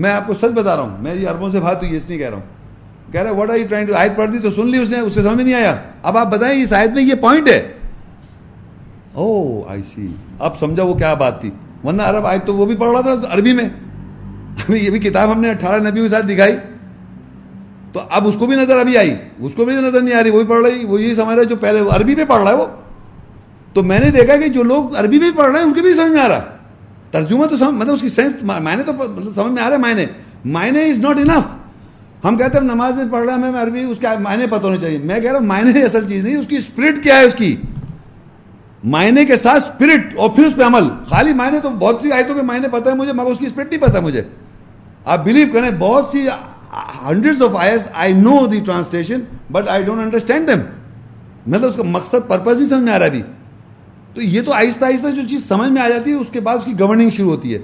میں 0.01 0.11
آپ 0.11 0.27
کو 0.27 0.35
سچ 0.35 0.53
بتا 0.55 0.77
رہا 0.77 0.83
ہوں، 0.83 1.03
میں 1.03 1.15
یہ 1.15 1.29
عربوں 1.29 1.51
سے 1.51 1.61
بات 1.61 1.83
ہوئی، 1.83 1.97
اس 1.97 2.09
نہیں 2.09 2.19
کہہ 2.19 2.29
رہا 2.29 2.37
ہوں۔ 2.37 3.13
کہہ 3.13 3.23
رہا 3.23 3.31
what 3.31 3.51
are 3.51 3.57
you 3.57 3.67
trying 3.69 3.87
to 3.87 3.95
آیت 3.95 4.17
پڑھ 4.17 4.31
دی 4.31 4.39
تو 4.39 4.51
سن 4.51 4.67
لی 4.67 4.79
اس 4.79 4.91
نے، 4.91 5.01
اس 5.01 5.13
سے 5.13 5.23
سمجھ 5.23 5.43
نہیں 5.43 5.55
آیا۔ 5.55 5.75
اب 6.03 6.19
آپ 6.19 6.27
بتائیں، 6.27 6.63
اس 6.63 6.73
آیت 6.73 6.91
میں 6.91 7.03
یہ 7.03 7.15
پوائنٹ 7.15 7.49
ہے۔ 7.49 7.73
او 9.13 9.63
آئی 9.69 9.83
سی 9.83 10.15
اب 10.39 10.59
سمجھا 10.59 10.83
وہ 10.83 10.95
کیا 10.95 11.15
بات 11.15 11.41
تھی۔ 11.41 11.51
ورنہ 11.85 12.03
عرب 12.03 12.27
آیت 12.27 12.47
تو 12.47 12.55
وہ 12.55 12.67
بھی 12.67 12.77
پڑھ 12.77 12.89
رہا 12.89 13.01
تھا 13.01 13.13
عربی 13.31 13.53
میں۔ 13.53 13.69
یہ 14.69 14.91
بھی 14.91 14.99
کتاب 14.99 15.33
ہم 15.33 15.41
نے 15.41 15.51
اٹھارہ 15.51 15.81
نبیوں 15.81 16.09
کے 16.09 16.15
ساتھ 16.15 16.27
دکھائی۔ 16.27 16.57
تو 17.93 18.01
اب 18.11 18.29
اس 18.29 18.35
کو 18.39 18.47
بھی 18.47 18.57
نظر 18.57 18.77
ابھی 18.77 18.99
آئی۔ 18.99 19.15
اس 19.39 19.55
کو 19.55 19.65
بھی 19.65 19.75
نظر 19.75 20.01
نہیں 20.01 20.15
آ 20.15 20.23
رہی، 20.23 20.31
وہی 20.31 20.45
پڑھ 20.45 20.67
رہی 20.67 20.85
وہ 20.85 21.03
یہی 21.03 21.15
سمجھ 21.15 21.29
رہا 21.29 21.41
ہے 21.41 21.45
جو 21.45 21.57
پہلے 21.57 21.79
عربی 21.91 22.15
میں 22.15 22.25
پڑھ 22.25 22.43
رہا 22.43 22.51
ہے 22.51 22.57
وہ۔ 22.57 22.67
تو 23.75 23.83
میں 23.83 23.99
نے 23.99 24.11
دیکھا 24.11 24.37
کہ 24.37 24.49
جو 24.49 24.63
لوگ 24.63 24.97
عربی 24.97 25.19
میں 25.19 25.31
پڑھ 25.37 25.51
رہے 25.51 25.59
ہیں، 25.59 25.67
ان 25.67 25.73
کے 25.73 25.81
بھی 25.81 25.95
سمجھ 25.95 26.13
میں 26.13 26.21
آ 26.21 26.29
رہا۔ 26.29 26.41
ترجمہ 27.11 27.47
تو 27.47 27.57
سمجھ 27.57 27.75
مطلب 27.75 27.95
اس 27.95 28.01
کی 28.01 28.09
سینس 28.09 28.33
معنی 28.43 28.83
تو 28.83 28.93
مطلب 28.93 29.35
سمجھ 29.35 29.53
میں 29.53 29.63
آ 29.63 29.71
رہا 29.71 29.77
ہے، 29.77 29.81
معنی۔ 29.81 30.05
معنی 30.45 30.91
از 30.91 30.99
ناٹ 30.99 31.17
انف 31.17 31.55
ہم 32.25 32.37
کہتے 32.37 32.59
ہیں 32.59 32.65
نماز 32.65 32.97
میں 32.97 33.05
پڑھ 33.13 33.25
رہا 33.25 33.35
ہے 33.35 33.39
میں 33.39 33.63
عربی، 33.63 33.83
اس 33.83 33.99
کے 33.99 34.07
معنی 34.19 34.47
پتہ 34.51 34.67
ہونے 34.67 34.79
چاہیے۔ 34.81 34.99
میں 34.99 35.21
کہہ 35.21 35.31
رہا 35.31 35.39
ہوں 35.39 35.47
معنی 35.47 35.83
اصل 35.83 36.09
چیز 36.09 36.25
نہیں، 36.25 36.37
اس 36.37 36.47
کی 36.47 36.57
اسپرٹ 36.57 37.03
کیا 37.03 37.17
ہے 37.17 37.25
اس 37.25 37.35
کی؟ 37.35 37.57
معنی 38.85 39.25
کے 39.25 39.37
ساتھ 39.37 39.65
اسپرٹ 39.65 40.19
اور 40.19 40.31
پھر 40.31 40.47
اس 40.47 40.53
پہ 40.57 40.63
عمل۔ 40.63 41.05
خالی 41.07 41.33
معنی 41.33 41.59
تو 41.63 41.71
بہت 41.71 41.99
سی 42.03 42.13
آیتوں 42.13 42.35
کے 42.35 42.43
معنی 42.43 42.69
پتہ 42.73 42.89
ہے 42.89 42.95
مجھے، 42.95 43.13
مگر 43.13 43.31
اس 43.31 43.39
کی 43.39 43.47
اسپرٹ 43.47 43.71
نہیں 43.71 43.81
پتہ 43.81 43.99
مجھے۔ 43.99 44.23
آپ 45.05 45.25
بلیو 45.25 45.47
کریں، 45.53 45.71
بہت 45.79 46.09
سی 46.13 46.29
hundred 47.09 47.43
of 47.43 47.57
ice 47.57 47.89
I 47.95 48.13
know 48.13 48.47
the 48.47 48.61
translation 48.61 49.21
but 49.53 49.69
I 49.69 49.83
don't 49.83 50.01
understand 50.01 50.49
them 50.49 50.61
مطلب 51.47 51.71
اس 51.71 51.77
کا 51.77 51.83
مقصد 51.83 52.29
پرپز 52.29 52.57
نہیں 52.57 52.69
سمجھ 52.69 52.83
میں 52.83 52.93
آ 52.93 52.99
رہا 52.99 53.07
ابھی۔ 53.07 53.23
تو 54.15 54.23
یہ 54.23 54.43
تو 54.43 54.53
آہستہ 54.53 54.85
آہستہ 54.85 55.09
جو 55.09 55.23
چیز 55.29 55.49
سمجھ 55.49 55.69
میں 55.69 55.83
آ 55.83 55.89
جاتی 55.89 56.11
ہے، 56.11 56.17
اس 56.17 56.27
کے 56.33 56.41
بعد 56.41 56.57
اس 56.57 56.65
کی 56.65 56.81
گورننگ 56.81 57.11
شروع 57.11 57.31
ہوتی 57.31 57.55
ہے۔ 57.55 57.59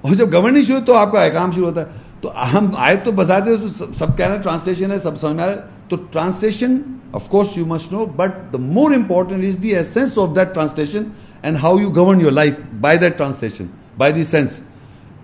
اور 0.00 0.14
جب 0.14 0.34
گورننگ 0.34 0.62
شروع 0.62 0.80
تو 0.80 0.94
آپ 0.94 1.12
کا 1.12 1.24
احکام 1.24 1.50
شروع 1.52 1.66
ہوتا 1.66 1.80
ہے۔ 1.80 1.86
تو 2.20 2.32
ہم 2.52 2.70
آیت 2.76 3.04
تو 3.04 3.12
بتاتے 3.12 3.56
تو 3.56 3.84
سب 3.98 4.16
کہہ 4.16 4.26
رہے 4.26 4.34
ہیں 4.34 4.42
ٹرانسلیشن 4.42 4.90
ہے، 4.90 4.98
سب 4.98 5.20
سمجھ 5.20 5.36
میں 5.36 5.44
آ 5.44 5.46
رہا 5.46 5.54
ہے۔ 5.54 5.60
تو 5.88 5.96
translation 6.10 6.76
of 7.12 7.28
course 7.28 7.48
you 7.56 7.66
must 7.66 7.92
know 7.92 8.06
but 8.06 8.52
the 8.52 8.58
more 8.58 8.94
important 8.94 9.44
is 9.44 9.62
the 9.62 9.74
essence 9.74 10.18
of 10.18 10.36
that 10.36 10.54
translation 10.54 11.02
and 11.42 11.56
how 11.62 11.78
you 11.78 11.90
govern 11.94 12.20
your 12.20 12.32
life 12.32 12.54
by 12.80 12.98
that 12.98 13.18
translation 13.18 13.66
by 13.98 14.12
the 14.12 14.24
sense 14.24 14.60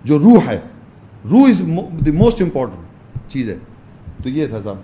جو 0.03 0.19
روح 0.19 0.39
ہے۔ 0.47 0.59
روح 1.29 1.49
از 1.49 1.61
دی 2.05 2.11
موسٹ 2.11 2.41
امپورٹنٹ 2.41 3.31
چیز 3.31 3.49
ہے۔ 3.49 3.57
تو 4.23 4.29
یہ 4.29 4.47
تھا 4.47 4.61
صاحب 4.61 4.77